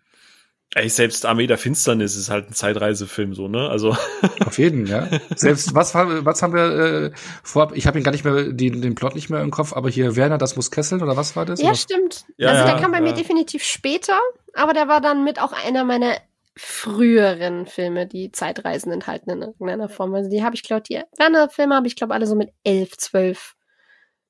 Ey, 0.76 0.90
selbst 0.90 1.26
Armee 1.26 1.48
der 1.48 1.58
Finsternis 1.58 2.18
ist 2.18 2.30
halt 2.30 2.50
ein 2.50 2.54
Zeitreisefilm, 2.54 3.34
so, 3.34 3.48
ne? 3.48 3.70
Also. 3.70 3.96
Auf 4.46 4.58
jeden, 4.58 4.86
ja. 4.86 5.08
Selbst, 5.36 5.74
was, 5.74 5.96
was 5.96 6.42
haben 6.42 6.54
wir 6.54 7.06
äh, 7.06 7.12
vorab? 7.42 7.72
Ich 7.74 7.88
habe 7.88 7.98
ihn 7.98 8.04
gar 8.04 8.12
nicht 8.12 8.26
mehr, 8.26 8.52
den, 8.52 8.82
den 8.82 8.94
Plot 8.94 9.16
nicht 9.16 9.30
mehr 9.30 9.42
im 9.42 9.50
Kopf, 9.50 9.72
aber 9.72 9.90
hier 9.90 10.18
Werner, 10.18 10.38
das 10.38 10.58
muss 10.58 10.70
kesseln, 10.70 11.02
oder 11.02 11.16
was 11.16 11.38
war 11.38 11.46
das? 11.46 11.62
Ja, 11.62 11.70
oder? 11.70 11.76
stimmt. 11.78 12.26
Ja, 12.38 12.50
also 12.50 12.66
der 12.66 12.76
kam 12.76 12.92
bei 12.92 12.98
ja. 12.98 13.04
mir 13.04 13.13
definitiv 13.13 13.63
später, 13.63 14.20
aber 14.54 14.74
der 14.74 14.90
war 14.90 15.00
dann 15.00 15.24
mit 15.24 15.42
auch 15.42 15.54
einer 15.54 15.86
meiner 15.86 16.18
früheren 16.58 17.66
Filme, 17.66 18.06
die 18.06 18.32
Zeitreisen 18.32 18.92
enthalten 18.92 19.30
in 19.30 19.42
irgendeiner 19.44 19.90
Form. 19.90 20.13
Also 20.16 20.30
die 20.30 20.44
habe 20.44 20.56
ich, 20.56 20.63
glaube 20.63 20.84
die 20.90 21.02
Werner-Filme 21.18 21.76
habe 21.76 21.88
ich, 21.88 21.96
glaube 21.96 22.13
alle 22.13 22.28
so 22.28 22.36
mit 22.36 22.52
elf, 22.63 22.98
zwölf 22.98 23.56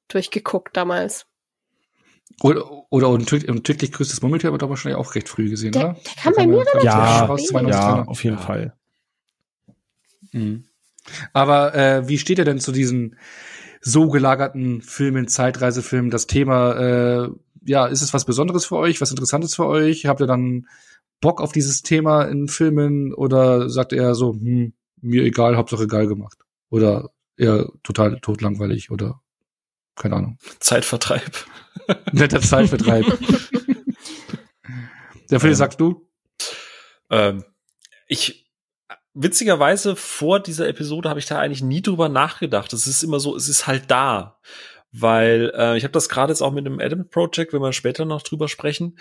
durchgeguckt 0.08 0.76
damals. 0.76 1.26
Oder, 2.42 2.66
oder 2.92 3.10
und, 3.10 3.32
und 3.32 3.64
tödlich 3.64 3.92
grüßtes 3.92 4.22
Murmeltier 4.22 4.50
aber 4.50 4.58
doch 4.58 4.70
wahrscheinlich 4.70 5.00
auch 5.00 5.16
recht 5.16 5.30
früh 5.30 5.50
gesehen, 5.50 5.72
der, 5.72 5.92
oder? 5.92 5.94
Der 5.94 6.24
kam 6.24 6.34
bei 6.36 6.46
mir 6.48 6.60
relativ 6.60 6.84
ja, 6.84 7.26
raus, 7.26 7.50
ja, 7.52 8.04
auf 8.04 8.24
jeden 8.24 8.38
Fall. 8.38 8.74
Mhm. 10.34 10.66
Aber 11.34 11.74
äh, 11.74 12.08
wie 12.08 12.18
steht 12.18 12.40
er 12.40 12.46
denn 12.46 12.60
zu 12.60 12.72
diesen 12.72 13.18
so 13.82 14.10
gelagerten 14.10 14.82
Filmen, 14.82 15.28
Zeitreisefilmen? 15.28 16.12
Das 16.12 16.28
Thema, 16.28 16.74
äh, 16.74 17.30
ja, 17.66 17.88
ist 17.88 18.02
es 18.02 18.14
was 18.14 18.26
Besonderes 18.26 18.66
für 18.66 18.76
euch, 18.76 19.02
was 19.02 19.12
Interessantes 19.12 19.56
für 19.56 19.66
euch? 19.66 20.06
Habt 20.06 20.20
ihr 20.20 20.28
dann 20.28 20.68
Bock 21.22 21.42
auf 21.42 21.52
dieses 21.52 21.82
Thema 21.82 22.24
in 22.24 22.48
Filmen 22.48 23.14
oder 23.14 23.70
sagt 23.70 23.94
er 23.94 24.16
so, 24.16 24.34
hm, 24.34 24.74
mir 25.02 25.24
egal, 25.24 25.56
Hauptsache 25.58 25.88
geil 25.88 26.08
gemacht? 26.08 26.38
Oder 26.70 27.10
eher 27.38 27.70
total 27.84 28.20
totlangweilig 28.20 28.92
oder 28.92 29.22
keine 29.98 30.16
Ahnung. 30.16 30.38
Zeitvertreib. 30.60 31.46
Netter 32.12 32.42
Zeitvertreib. 32.42 33.06
Der 35.30 35.40
Phil, 35.40 35.50
ähm, 35.50 35.56
sagst 35.56 35.80
du? 35.80 36.10
Ähm, 37.10 37.44
ich 38.08 38.48
witzigerweise 39.14 39.96
vor 39.96 40.40
dieser 40.40 40.68
Episode 40.68 41.10
habe 41.10 41.20
ich 41.20 41.26
da 41.26 41.40
eigentlich 41.40 41.64
nie 41.64 41.82
drüber 41.82 42.08
nachgedacht. 42.08 42.72
Es 42.74 42.88
ist 42.88 43.04
immer 43.04 43.20
so, 43.20 43.36
es 43.36 43.50
ist 43.50 43.68
halt 43.68 43.90
da. 43.90 44.40
Weil 44.92 45.52
äh, 45.56 45.78
ich 45.78 45.84
habe 45.84 45.92
das 45.92 46.08
gerade 46.08 46.32
jetzt 46.32 46.42
auch 46.42 46.54
mit 46.54 46.66
dem 46.66 46.80
Adam 46.80 47.10
Project, 47.10 47.52
wenn 47.52 47.62
wir 47.62 47.74
später 47.74 48.06
noch 48.06 48.22
drüber 48.22 48.48
sprechen. 48.48 48.98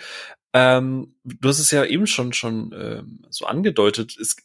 Ähm, 0.53 1.15
du 1.23 1.47
hast 1.47 1.59
es 1.59 1.71
ja 1.71 1.85
eben 1.85 2.07
schon 2.07 2.33
schon 2.33 2.73
ähm, 2.77 3.25
so 3.29 3.45
angedeutet. 3.45 4.17
Es, 4.19 4.35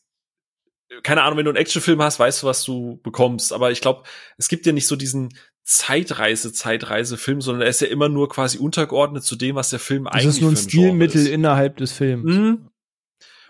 keine 1.02 1.22
Ahnung, 1.22 1.38
wenn 1.38 1.46
du 1.46 1.50
einen 1.50 1.58
Actionfilm 1.58 2.00
hast, 2.02 2.18
weißt 2.18 2.42
du, 2.42 2.46
was 2.46 2.64
du 2.64 3.00
bekommst. 3.02 3.52
Aber 3.52 3.70
ich 3.70 3.80
glaube, 3.80 4.04
es 4.36 4.48
gibt 4.48 4.66
ja 4.66 4.72
nicht 4.72 4.86
so 4.86 4.94
diesen 4.94 5.30
Zeitreise, 5.64 6.52
Zeitreise-Film, 6.52 7.40
sondern 7.40 7.62
er 7.62 7.68
ist 7.68 7.80
ja 7.80 7.86
immer 7.86 8.08
nur 8.08 8.28
quasi 8.28 8.58
untergeordnet 8.58 9.22
zu 9.22 9.36
dem, 9.36 9.54
was 9.56 9.70
der 9.70 9.78
Film 9.78 10.04
Das 10.04 10.14
eigentlich 10.14 10.26
ist 10.26 10.40
nur 10.40 10.50
ein 10.50 10.56
für 10.56 10.66
Genre 10.68 10.86
Stilmittel 10.88 11.20
ist. 11.22 11.28
innerhalb 11.28 11.76
des 11.76 11.92
Films. 11.92 12.24
Mhm. 12.24 12.68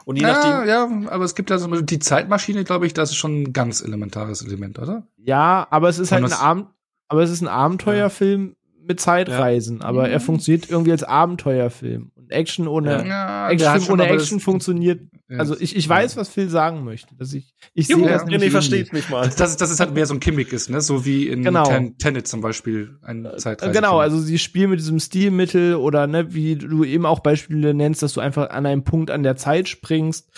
Und 0.05 0.17
je 0.17 0.23
Ja, 0.23 0.33
nachdem, 0.33 0.69
ja, 0.69 1.11
aber 1.11 1.25
es 1.25 1.35
gibt 1.35 1.49
ja 1.51 1.59
so 1.59 1.69
die 1.81 1.99
Zeitmaschine, 2.01 2.65
glaube 2.65 2.87
ich, 2.87 2.93
das 2.95 3.11
ist 3.11 3.17
schon 3.17 3.43
ein 3.43 3.53
ganz 3.53 3.83
elementares 3.83 4.43
Element, 4.43 4.79
oder? 4.79 5.07
Ja, 5.17 5.67
aber 5.71 5.89
es 5.89 5.99
ist 5.99 6.11
Kann 6.11 6.17
halt 6.23 6.25
ein 6.25 6.31
das- 6.31 6.41
Abend, 6.41 6.67
aber 7.09 7.23
es 7.23 7.31
ist 7.31 7.41
ein 7.41 7.49
Abenteuerfilm 7.49 8.57
mit 8.85 9.01
Zeitreisen, 9.01 9.81
aber 9.81 10.09
er 10.09 10.19
Mhm. 10.19 10.23
funktioniert 10.25 10.69
irgendwie 10.69 10.91
als 10.93 11.05
Abenteuerfilm. 11.05 12.11
Action 12.33 12.67
ohne 12.69 13.07
Ja, 13.07 13.49
hat 13.49 13.83
schon 13.83 13.95
ohne 13.95 14.09
Action 14.09 14.41
funktioniert. 14.41 15.01
Ja. 15.29 15.39
Also 15.39 15.59
ich, 15.59 15.77
ich 15.77 15.89
weiß, 15.89 16.17
was 16.17 16.29
Phil 16.29 16.49
sagen 16.49 16.85
möchte. 16.85 17.15
Dass 17.17 17.33
ich 17.33 17.55
ich 17.75 17.89
Juhu, 17.89 18.01
sehe 18.03 18.13
das 18.13 18.23
René 18.23 18.31
nämlich 18.31 18.51
versteht 18.51 18.93
mich 18.93 19.09
mal. 19.09 19.31
Das, 19.37 19.57
das 19.57 19.71
ist 19.71 19.81
halt 19.81 19.95
mehr 19.95 20.07
so 20.07 20.15
ein 20.15 20.21
Gimmick 20.21 20.53
ist, 20.53 20.69
ne? 20.71 20.81
So 20.81 21.05
wie 21.05 21.29
in 21.29 21.43
Genau. 21.43 21.65
Ten, 21.65 21.97
Tenet 21.99 22.27
zum 22.27 22.41
Beispiel 22.41 22.99
ein 23.03 23.25
Äh, 23.25 23.37
Zeitreise. 23.37 23.73
Genau, 23.73 23.99
also 23.99 24.19
sie 24.19 24.39
spielen 24.39 24.71
mit 24.71 24.81
diesem 24.81 24.99
Stilmittel 25.01 25.77
oder 25.77 26.07
ne, 26.07 26.35
wie 26.35 26.57
du 26.57 26.85
eben 26.85 27.07
auch 27.07 27.21
Beispiele 27.21 27.75
nennst, 27.75 28.03
dass 28.03 28.15
du 28.15 28.21
einfach 28.21 28.51
an 28.51 28.67
einem 28.67 28.85
Punkt 28.85 29.11
an 29.11 29.23
der 29.23 29.37
Zeit 29.37 29.69
springst 29.69 30.31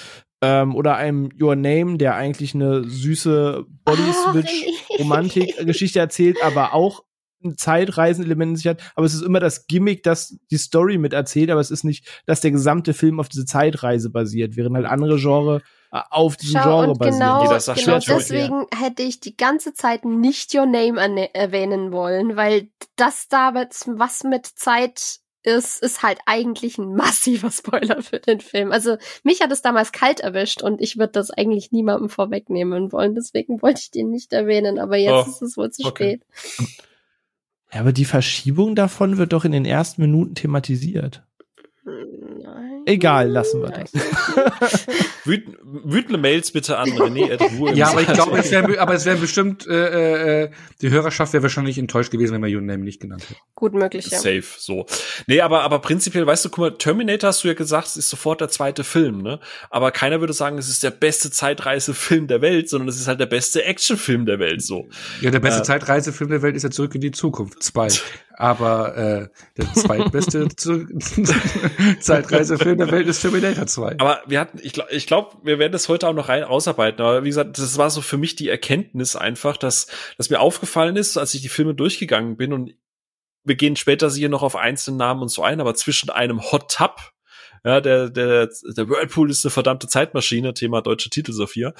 ähm, 0.43 0.75
oder 0.75 0.97
einem 0.97 1.31
Your 1.41 1.57
Name, 1.57 1.97
der 1.99 2.15
eigentlich 2.17 2.55
eine 2.55 2.85
süße 2.85 3.65
Body 3.85 4.13
Switch 4.31 4.65
Ach, 4.67 4.99
Romantik-Geschichte 5.01 5.99
erzählt, 5.99 6.37
aber 6.43 6.75
auch 6.75 7.03
ein 7.45 7.57
Zeitreisen-Element 7.57 8.51
in 8.51 8.57
sich 8.57 8.67
hat. 8.67 8.81
Aber 8.95 9.07
es 9.07 9.15
ist 9.15 9.23
immer 9.23 9.41
das 9.41 9.67
Gimmick, 9.67 10.03
das 10.03 10.37
die 10.51 10.57
Story 10.57 10.99
mit 10.99 11.13
erzählt, 11.13 11.51
aber 11.51 11.61
es 11.61 11.71
ist 11.71 11.85
nicht, 11.85 12.09
dass 12.27 12.41
der 12.41 12.51
gesamte 12.51 12.95
Film 12.95 13.21
auf 13.21 13.29
diese 13.29 13.45
Zeitreise 13.45 14.11
basiert, 14.11 14.57
während 14.57 14.77
halt 14.77 14.87
andere 14.87 15.17
Genre 15.19 15.63
äh, 15.93 16.01
auf 16.11 16.37
diesem 16.37 16.61
Schau, 16.61 16.79
Genre 16.79 16.91
und 16.93 16.99
basieren. 16.99 17.21
genau, 17.21 17.59
sagt 17.59 17.85
genau 17.85 17.99
deswegen 17.99 18.67
hätte 18.75 19.03
ich 19.03 19.21
die 19.21 19.37
ganze 19.37 19.75
Zeit 19.75 20.05
nicht 20.05 20.55
Your 20.55 20.67
Name 20.67 21.35
erwähnen 21.35 21.93
wollen, 21.93 22.37
weil 22.37 22.69
das 22.97 23.29
damit 23.29 23.75
was 23.87 24.25
mit 24.25 24.47
Zeit 24.47 25.21
ist, 25.45 25.83
ist 25.83 26.03
halt 26.03 26.19
eigentlich 26.27 26.79
ein 26.79 26.95
massiver 26.95 27.51
Spoiler 27.51 28.03
für 28.03 28.19
den 28.19 28.41
Film. 28.41 28.73
Also 28.73 28.97
mich 29.23 29.41
hat 29.41 29.53
es 29.53 29.63
damals 29.63 29.93
kalt 29.93 30.21
erwischt 30.21 30.63
und 30.63 30.81
ich 30.81 30.97
würde 30.99 31.13
das 31.13 31.31
eigentlich 31.31 31.71
niemandem 31.71 32.09
vorwegnehmen 32.09 32.93
wollen. 32.93 33.15
Deswegen 33.15 33.63
wollte 33.63 33.81
ich 33.83 33.91
den 33.91 34.11
nicht 34.11 34.33
erwähnen, 34.33 34.79
aber 34.79 34.97
jetzt 34.97 35.27
Oh, 35.27 35.31
ist 35.31 35.43
es 35.43 35.57
wohl 35.57 35.71
zu 35.71 35.87
okay. 35.87 36.21
spät. 36.59 36.69
Ja, 37.73 37.81
aber 37.81 37.93
die 37.93 38.05
Verschiebung 38.05 38.75
davon 38.75 39.17
wird 39.19 39.33
doch 39.33 39.45
in 39.45 39.53
den 39.53 39.65
ersten 39.65 40.03
Minuten 40.03 40.35
thematisiert. 40.35 41.27
Egal, 42.87 43.31
lassen 43.31 43.63
wir 43.63 43.71
das. 43.71 43.93
Wüt 45.25 45.45
wütende 45.63 46.19
Mails 46.19 46.51
bitte 46.53 46.77
an 46.77 46.89
René 46.91 47.75
Ja, 47.75 47.89
aber 47.89 48.03
ich 48.03 48.13
glaube, 48.13 48.39
es 48.39 48.51
wäre, 48.51 48.79
aber 48.79 48.95
es 48.95 49.07
wäre 49.07 49.17
bestimmt, 49.17 49.67
äh, 49.67 50.45
äh, 50.45 50.51
die 50.83 50.91
Hörerschaft 50.91 51.33
wäre 51.33 51.43
wahrscheinlich 51.43 51.79
enttäuscht 51.79 52.11
gewesen, 52.11 52.35
wenn 52.35 52.43
wir 52.43 52.55
Your 52.55 52.63
Name 52.63 52.85
nicht 52.85 53.01
genannt 53.01 53.23
hätten. 53.29 53.41
Gut 53.55 53.73
möglich, 53.73 54.11
ja. 54.11 54.19
Safe, 54.19 54.45
so. 54.59 54.87
Nee, 55.27 55.41
aber, 55.41 55.63
aber 55.63 55.79
prinzipiell, 55.79 56.27
weißt 56.27 56.45
du, 56.45 56.51
guck 56.51 56.59
mal, 56.59 56.77
Terminator 56.77 57.29
hast 57.29 57.43
du 57.43 57.49
ja 57.49 57.55
gesagt, 57.55 57.97
ist 57.97 58.11
sofort 58.11 58.41
der 58.41 58.49
zweite 58.49 58.85
Film, 58.85 59.23
ne? 59.23 59.41
Aber 59.71 59.91
keiner 59.91 60.21
würde 60.21 60.35
sagen, 60.35 60.59
es 60.59 60.69
ist 60.69 60.83
der 60.83 60.91
beste 60.91 61.31
Zeitreisefilm 61.31 62.27
der 62.27 62.43
Welt, 62.43 62.69
sondern 62.69 62.89
es 62.89 63.01
ist 63.01 63.09
halt 63.09 63.21
der 63.21 63.27
beste 63.27 63.65
Actionfilm 63.65 64.27
der 64.27 64.39
Welt, 64.39 64.63
so. 64.63 64.89
Ja, 65.21 65.31
der 65.31 65.41
beste 65.41 65.61
Äh. 65.61 65.65
Zeitreisefilm 65.65 66.31
der 66.31 66.43
Welt 66.43 66.55
ist 66.57 66.65
ja 66.65 66.71
Zurück 66.71 66.95
in 66.95 67.01
die 67.01 67.13
Zukunft. 67.13 67.63
Zwei. 67.63 67.89
Aber 68.37 68.97
äh, 68.97 69.29
der 69.57 69.73
zweitbeste 69.75 70.49
Zeitreisefilm 72.01 72.79
der 72.79 72.91
Welt 72.91 73.07
ist 73.07 73.21
Terminator 73.21 73.67
2. 73.67 73.97
Aber 73.99 74.23
wir 74.27 74.41
hatten, 74.41 74.59
ich 74.61 74.73
glaube, 74.73 74.93
ich 74.93 75.07
glaub, 75.07 75.45
wir 75.45 75.59
werden 75.59 75.73
das 75.73 75.89
heute 75.89 76.09
auch 76.09 76.15
noch 76.15 76.29
rein 76.29 76.43
ausarbeiten. 76.43 77.01
Aber 77.01 77.23
wie 77.23 77.29
gesagt, 77.29 77.59
das 77.59 77.79
war 77.79 77.91
so 77.91 78.01
für 78.01 78.19
mich 78.19 78.35
die 78.35 78.49
Erkenntnis 78.49 79.15
einfach, 79.15 79.57
dass, 79.57 79.87
dass 80.19 80.31
mir 80.31 80.41
aufgefallen 80.41 80.97
ist, 80.97 81.17
als 81.17 81.35
ich 81.35 81.43
die 81.43 81.49
Filme 81.49 81.75
durchgegangen 81.75 82.37
bin 82.37 82.53
und 82.53 82.75
wir 83.45 83.55
gehen 83.55 83.77
später 83.77 84.11
sicher 84.11 84.29
noch 84.29 84.43
auf 84.43 84.57
einzelne 84.57 84.97
Namen 84.97 85.23
und 85.23 85.29
so 85.29 85.43
ein, 85.43 85.61
aber 85.61 85.75
zwischen 85.75 86.11
einem 86.11 86.51
Hot 86.51 86.73
Tub, 86.73 87.13
ja, 87.63 87.81
der, 87.81 88.11
der, 88.11 88.49
der 88.77 88.89
Whirlpool 88.89 89.31
ist 89.31 89.45
eine 89.45 89.51
verdammte 89.51 89.87
Zeitmaschine, 89.87 90.55
Thema 90.55 90.83
deutsche 90.83 91.09
Titel, 91.09 91.33
Sophia, 91.33 91.73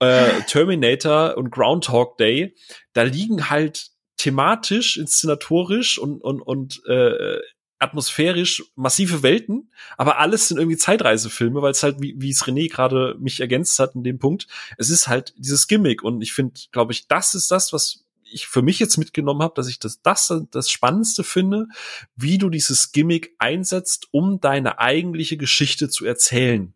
äh, 0.00 0.28
Terminator 0.46 1.36
und 1.36 1.50
Groundhog 1.50 2.18
Day, 2.18 2.54
da 2.92 3.02
liegen 3.02 3.48
halt 3.48 3.91
thematisch, 4.22 4.96
inszenatorisch 4.98 5.98
und, 5.98 6.20
und, 6.22 6.40
und 6.40 6.82
äh, 6.86 7.40
atmosphärisch 7.80 8.62
massive 8.76 9.24
Welten, 9.24 9.72
aber 9.96 10.18
alles 10.18 10.46
sind 10.46 10.58
irgendwie 10.58 10.76
Zeitreisefilme, 10.76 11.60
weil 11.60 11.72
es 11.72 11.82
halt, 11.82 12.00
wie, 12.00 12.14
wie 12.16 12.30
es 12.30 12.44
René 12.44 12.70
gerade 12.70 13.16
mich 13.18 13.40
ergänzt 13.40 13.80
hat 13.80 13.96
in 13.96 14.04
dem 14.04 14.20
Punkt, 14.20 14.46
es 14.78 14.90
ist 14.90 15.08
halt 15.08 15.34
dieses 15.36 15.66
Gimmick 15.66 16.04
und 16.04 16.22
ich 16.22 16.32
finde, 16.32 16.54
glaube 16.70 16.92
ich, 16.92 17.08
das 17.08 17.34
ist 17.34 17.50
das, 17.50 17.72
was 17.72 18.04
ich 18.22 18.46
für 18.46 18.62
mich 18.62 18.78
jetzt 18.78 18.96
mitgenommen 18.96 19.42
habe, 19.42 19.54
dass 19.56 19.68
ich 19.68 19.80
das, 19.80 20.00
das 20.00 20.32
das 20.52 20.70
Spannendste 20.70 21.24
finde, 21.24 21.66
wie 22.14 22.38
du 22.38 22.48
dieses 22.48 22.92
Gimmick 22.92 23.34
einsetzt, 23.38 24.06
um 24.12 24.40
deine 24.40 24.78
eigentliche 24.78 25.36
Geschichte 25.36 25.88
zu 25.88 26.06
erzählen. 26.06 26.72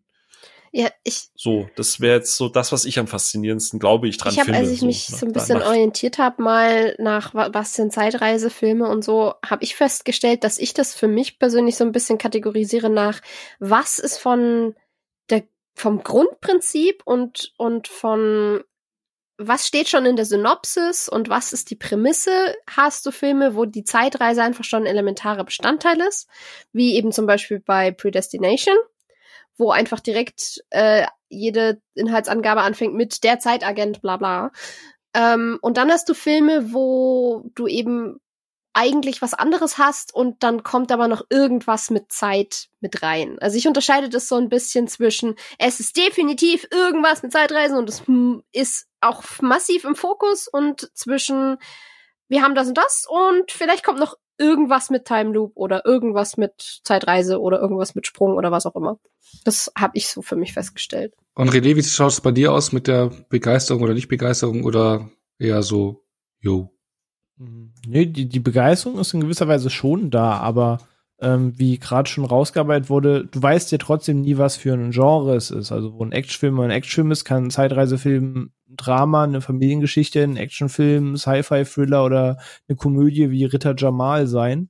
Ja, 0.78 0.90
ich, 1.04 1.30
So, 1.34 1.70
das 1.74 2.02
wäre 2.02 2.16
jetzt 2.16 2.36
so 2.36 2.50
das, 2.50 2.70
was 2.70 2.84
ich 2.84 2.98
am 2.98 3.06
faszinierendsten, 3.06 3.78
glaube 3.78 4.08
ich, 4.08 4.18
dran 4.18 4.34
ich 4.34 4.40
habe, 4.40 4.44
finde. 4.52 4.58
als 4.60 4.70
ich 4.70 4.82
mich 4.82 5.08
ne? 5.08 5.16
so 5.16 5.24
ein 5.24 5.32
bisschen 5.32 5.58
nach- 5.60 5.68
orientiert 5.68 6.18
habe, 6.18 6.42
mal 6.42 6.94
nach 6.98 7.32
wa- 7.32 7.48
was 7.52 7.72
sind 7.72 7.94
Zeitreisefilme 7.94 8.86
und 8.86 9.02
so, 9.02 9.32
habe 9.42 9.64
ich 9.64 9.74
festgestellt, 9.74 10.44
dass 10.44 10.58
ich 10.58 10.74
das 10.74 10.94
für 10.94 11.08
mich 11.08 11.38
persönlich 11.38 11.76
so 11.76 11.84
ein 11.84 11.92
bisschen 11.92 12.18
kategorisiere 12.18 12.90
nach, 12.90 13.22
was 13.58 13.98
ist 13.98 14.18
von 14.18 14.74
der 15.30 15.44
vom 15.74 16.02
Grundprinzip 16.02 17.00
und 17.06 17.54
und 17.56 17.88
von 17.88 18.62
was 19.38 19.66
steht 19.66 19.88
schon 19.88 20.04
in 20.04 20.16
der 20.16 20.26
Synopsis 20.26 21.08
und 21.08 21.30
was 21.30 21.54
ist 21.54 21.70
die 21.70 21.76
Prämisse? 21.76 22.54
Hast 22.70 23.06
du 23.06 23.12
Filme, 23.12 23.54
wo 23.54 23.64
die 23.64 23.84
Zeitreise 23.84 24.42
einfach 24.42 24.64
schon 24.64 24.82
ein 24.82 24.86
elementarer 24.86 25.44
Bestandteil 25.44 26.00
ist, 26.02 26.28
wie 26.72 26.96
eben 26.96 27.12
zum 27.12 27.24
Beispiel 27.26 27.60
bei 27.60 27.92
Predestination, 27.92 28.76
wo 29.56 29.70
einfach 29.70 30.00
direkt 30.00 30.62
äh, 30.70 31.06
jede 31.28 31.80
Inhaltsangabe 31.94 32.62
anfängt 32.62 32.94
mit 32.94 33.24
der 33.24 33.38
Zeitagent, 33.38 34.02
bla 34.02 34.16
bla. 34.16 34.52
Ähm, 35.14 35.58
und 35.62 35.76
dann 35.76 35.90
hast 35.90 36.08
du 36.08 36.14
Filme, 36.14 36.72
wo 36.72 37.50
du 37.54 37.66
eben 37.66 38.20
eigentlich 38.76 39.22
was 39.22 39.32
anderes 39.32 39.78
hast 39.78 40.14
und 40.14 40.42
dann 40.42 40.62
kommt 40.62 40.92
aber 40.92 41.08
noch 41.08 41.24
irgendwas 41.30 41.88
mit 41.88 42.12
Zeit 42.12 42.68
mit 42.80 43.02
rein. 43.02 43.38
Also 43.40 43.56
ich 43.56 43.66
unterscheide 43.66 44.10
das 44.10 44.28
so 44.28 44.36
ein 44.36 44.50
bisschen 44.50 44.86
zwischen, 44.86 45.34
es 45.58 45.80
ist 45.80 45.96
definitiv 45.96 46.68
irgendwas 46.70 47.22
mit 47.22 47.32
Zeitreisen 47.32 47.78
und 47.78 47.88
es 47.88 48.06
hm, 48.06 48.42
ist 48.52 48.86
auch 49.00 49.22
massiv 49.40 49.84
im 49.84 49.96
Fokus 49.96 50.46
und 50.46 50.90
zwischen, 50.94 51.56
wir 52.28 52.42
haben 52.42 52.54
das 52.54 52.68
und 52.68 52.76
das 52.76 53.06
und 53.08 53.50
vielleicht 53.50 53.82
kommt 53.82 53.98
noch 53.98 54.18
irgendwas 54.38 54.90
mit 54.90 55.04
Time 55.04 55.32
Loop 55.32 55.52
oder 55.54 55.84
irgendwas 55.86 56.36
mit 56.36 56.80
Zeitreise 56.84 57.40
oder 57.40 57.60
irgendwas 57.60 57.94
mit 57.94 58.06
Sprung 58.06 58.34
oder 58.34 58.50
was 58.50 58.66
auch 58.66 58.76
immer. 58.76 58.98
Das 59.44 59.72
habe 59.76 59.92
ich 59.96 60.08
so 60.08 60.22
für 60.22 60.36
mich 60.36 60.52
festgestellt. 60.52 61.14
Und 61.34 61.50
René, 61.50 61.76
wie 61.76 61.82
schaut 61.82 62.12
es 62.12 62.20
bei 62.20 62.32
dir 62.32 62.52
aus 62.52 62.72
mit 62.72 62.86
der 62.86 63.10
Begeisterung 63.28 63.82
oder 63.82 63.94
Nicht-Begeisterung 63.94 64.64
oder 64.64 65.10
eher 65.38 65.62
so, 65.62 66.04
yo? 66.40 66.70
Mhm. 67.36 67.72
Nee, 67.86 68.06
die, 68.06 68.28
die 68.28 68.40
Begeisterung 68.40 68.98
ist 68.98 69.14
in 69.14 69.20
gewisser 69.20 69.48
Weise 69.48 69.70
schon 69.70 70.10
da, 70.10 70.38
aber 70.38 70.78
ähm, 71.20 71.58
wie 71.58 71.78
gerade 71.78 72.08
schon 72.08 72.24
rausgearbeitet 72.24 72.90
wurde, 72.90 73.26
du 73.26 73.42
weißt 73.42 73.72
ja 73.72 73.78
trotzdem 73.78 74.20
nie, 74.20 74.36
was 74.36 74.56
für 74.56 74.74
ein 74.74 74.90
Genre 74.90 75.34
es 75.34 75.50
ist. 75.50 75.72
Also 75.72 75.94
wo 75.94 76.04
ein 76.04 76.12
Actionfilm 76.12 76.60
ein 76.60 76.70
Actionfilm 76.70 77.10
ist, 77.10 77.24
kann 77.24 77.44
ein 77.44 77.50
Zeitreisefilm 77.50 78.50
ein 78.68 78.76
Drama, 78.76 79.24
eine 79.24 79.40
Familiengeschichte, 79.40 80.22
ein 80.22 80.36
Actionfilm, 80.36 81.16
Sci-Fi-Thriller 81.16 82.04
oder 82.04 82.38
eine 82.68 82.76
Komödie 82.76 83.30
wie 83.30 83.44
Ritter 83.44 83.74
Jamal 83.76 84.26
sein. 84.26 84.68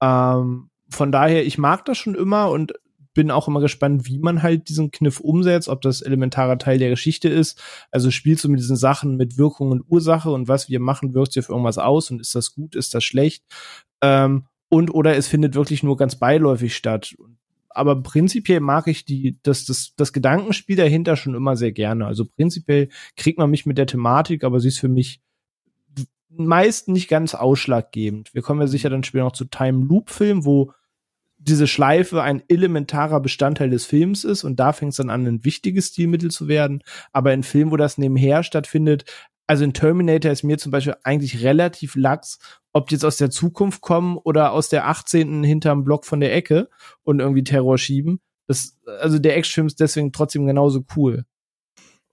Ähm, 0.00 0.70
von 0.88 1.12
daher, 1.12 1.44
ich 1.44 1.58
mag 1.58 1.84
das 1.84 1.98
schon 1.98 2.14
immer 2.14 2.50
und 2.50 2.72
bin 3.12 3.30
auch 3.30 3.48
immer 3.48 3.60
gespannt, 3.60 4.06
wie 4.06 4.18
man 4.18 4.42
halt 4.42 4.68
diesen 4.68 4.90
Kniff 4.90 5.20
umsetzt, 5.20 5.68
ob 5.68 5.82
das 5.82 6.02
elementarer 6.02 6.56
Teil 6.56 6.78
der 6.78 6.90
Geschichte 6.90 7.28
ist. 7.28 7.60
Also 7.90 8.10
spielst 8.10 8.44
du 8.44 8.48
mit 8.48 8.60
diesen 8.60 8.76
Sachen 8.76 9.16
mit 9.16 9.36
Wirkung 9.36 9.72
und 9.72 9.82
Ursache 9.88 10.30
und 10.30 10.46
was 10.48 10.68
wir 10.68 10.80
machen, 10.80 11.14
wirkt 11.14 11.32
sich 11.32 11.44
auf 11.44 11.50
irgendwas 11.50 11.78
aus 11.78 12.10
und 12.10 12.20
ist 12.20 12.34
das 12.34 12.54
gut, 12.54 12.76
ist 12.76 12.94
das 12.94 13.04
schlecht? 13.04 13.44
Ähm, 14.02 14.46
und 14.68 14.92
oder 14.92 15.16
es 15.16 15.28
findet 15.28 15.54
wirklich 15.54 15.82
nur 15.82 15.96
ganz 15.96 16.16
beiläufig 16.16 16.76
statt. 16.76 17.14
Aber 17.70 18.02
prinzipiell 18.02 18.60
mag 18.60 18.86
ich 18.88 19.04
die, 19.04 19.38
das, 19.42 19.64
das, 19.64 19.94
das 19.96 20.12
Gedankenspiel 20.12 20.76
dahinter 20.76 21.16
schon 21.16 21.34
immer 21.34 21.56
sehr 21.56 21.72
gerne. 21.72 22.06
Also 22.06 22.24
prinzipiell 22.24 22.88
kriegt 23.16 23.38
man 23.38 23.50
mich 23.50 23.66
mit 23.66 23.78
der 23.78 23.86
Thematik, 23.86 24.42
aber 24.42 24.58
sie 24.60 24.68
ist 24.68 24.80
für 24.80 24.88
mich 24.88 25.20
meist 26.30 26.88
nicht 26.88 27.08
ganz 27.08 27.34
ausschlaggebend. 27.34 28.34
Wir 28.34 28.42
kommen 28.42 28.60
ja 28.60 28.66
sicher 28.66 28.90
dann 28.90 29.04
später 29.04 29.24
noch 29.24 29.32
zu 29.32 29.46
Time 29.46 29.84
Loop 29.84 30.10
Film, 30.10 30.44
wo 30.44 30.72
diese 31.38 31.66
Schleife 31.66 32.22
ein 32.22 32.42
elementarer 32.48 33.20
Bestandteil 33.20 33.70
des 33.70 33.86
Films 33.86 34.24
ist 34.24 34.44
und 34.44 34.58
da 34.58 34.72
fängt 34.72 34.90
es 34.90 34.96
dann 34.96 35.10
an, 35.10 35.26
ein 35.26 35.44
wichtiges 35.44 35.88
Stilmittel 35.88 36.30
zu 36.30 36.48
werden. 36.48 36.82
Aber 37.12 37.32
in 37.32 37.44
Filmen, 37.44 37.70
wo 37.70 37.76
das 37.76 37.96
nebenher 37.96 38.42
stattfindet, 38.42 39.04
also 39.48 39.64
in 39.64 39.72
Terminator 39.72 40.30
ist 40.30 40.44
mir 40.44 40.58
zum 40.58 40.70
Beispiel 40.70 40.94
eigentlich 41.02 41.42
relativ 41.42 41.96
lax, 41.96 42.38
ob 42.72 42.88
die 42.88 42.94
jetzt 42.94 43.04
aus 43.04 43.16
der 43.16 43.30
Zukunft 43.30 43.80
kommen 43.80 44.18
oder 44.18 44.52
aus 44.52 44.68
der 44.68 44.86
18. 44.86 45.42
hinterm 45.42 45.84
Block 45.84 46.04
von 46.04 46.20
der 46.20 46.34
Ecke 46.34 46.68
und 47.02 47.18
irgendwie 47.20 47.42
Terror 47.42 47.78
schieben. 47.78 48.20
Das, 48.46 48.78
also 49.00 49.18
der 49.18 49.36
Actionfilm 49.36 49.66
ist 49.66 49.80
deswegen 49.80 50.12
trotzdem 50.12 50.46
genauso 50.46 50.84
cool. 50.96 51.24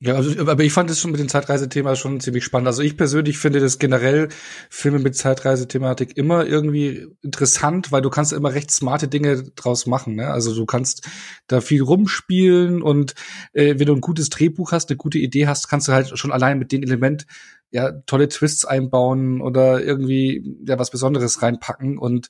Ja, 0.06 0.14
also, 0.14 0.40
aber 0.40 0.64
ich 0.64 0.72
fand 0.72 0.92
es 0.92 1.00
schon 1.00 1.10
mit 1.10 1.20
dem 1.20 1.30
Zeitreisethema 1.30 1.96
schon 1.96 2.20
ziemlich 2.20 2.44
spannend. 2.44 2.68
Also 2.68 2.84
ich 2.84 2.96
persönlich 2.96 3.40
finde 3.40 3.60
das 3.60 3.80
generell 3.80 4.30
Filme 4.70 5.00
mit 5.00 5.16
Zeitreisethematik 5.16 6.16
immer 6.16 6.46
irgendwie 6.46 7.08
interessant, 7.24 7.92
weil 7.92 8.04
du 8.04 8.12
kannst 8.12 8.32
immer 8.32 8.54
recht 8.54 8.70
smarte 8.70 9.08
Dinge 9.08 9.42
draus 9.56 9.88
machen. 9.88 10.14
Ne? 10.14 10.28
Also 10.28 10.54
du 10.54 10.68
kannst 10.68 11.10
da 11.48 11.60
viel 11.60 11.82
rumspielen 11.82 12.84
und 12.84 13.16
äh, 13.54 13.80
wenn 13.80 13.88
du 13.88 13.96
ein 13.96 14.02
gutes 14.02 14.30
Drehbuch 14.30 14.74
hast, 14.74 14.92
eine 14.92 14.98
gute 14.98 15.18
Idee 15.18 15.48
hast, 15.48 15.70
kannst 15.70 15.88
du 15.88 15.94
halt 15.94 16.16
schon 16.16 16.32
allein 16.32 16.60
mit 16.60 16.72
dem 16.72 16.84
Element 16.84 17.26
ja 17.72 17.92
tolle 18.06 18.28
Twists 18.28 18.64
einbauen 18.64 19.42
oder 19.42 19.84
irgendwie 19.84 20.56
ja 20.68 20.78
was 20.78 20.92
Besonderes 20.92 21.42
reinpacken 21.42 21.98
und 21.98 22.30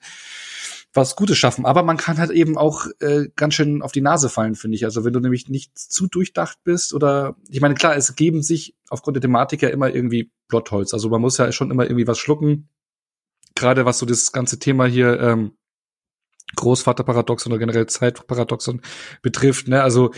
was 0.95 1.15
Gutes 1.15 1.37
schaffen. 1.37 1.65
Aber 1.65 1.83
man 1.83 1.97
kann 1.97 2.17
halt 2.17 2.31
eben 2.31 2.57
auch 2.57 2.87
äh, 2.99 3.27
ganz 3.35 3.53
schön 3.53 3.81
auf 3.81 3.91
die 3.91 4.01
Nase 4.01 4.29
fallen, 4.29 4.55
finde 4.55 4.75
ich. 4.75 4.85
Also 4.85 5.03
wenn 5.03 5.13
du 5.13 5.19
nämlich 5.19 5.49
nicht 5.49 5.77
zu 5.77 6.07
durchdacht 6.07 6.59
bist 6.63 6.93
oder 6.93 7.35
ich 7.49 7.61
meine, 7.61 7.75
klar, 7.75 7.95
es 7.95 8.15
geben 8.15 8.41
sich 8.41 8.75
aufgrund 8.89 9.15
der 9.15 9.21
Thematik 9.21 9.61
ja 9.61 9.69
immer 9.69 9.93
irgendwie 9.93 10.31
Plotholz. 10.47 10.93
Also 10.93 11.09
man 11.09 11.21
muss 11.21 11.37
ja 11.37 11.51
schon 11.51 11.71
immer 11.71 11.83
irgendwie 11.83 12.07
was 12.07 12.17
schlucken. 12.17 12.69
Gerade 13.55 13.85
was 13.85 13.99
so 13.99 14.05
das 14.05 14.31
ganze 14.31 14.57
Thema 14.57 14.85
hier 14.85 15.19
ähm, 15.19 15.51
Großvaterparadoxon 16.55 17.51
oder 17.51 17.59
generell 17.59 17.87
Zeitparadoxon 17.87 18.81
betrifft. 19.21 19.67
Ne? 19.67 19.81
Also 19.81 20.11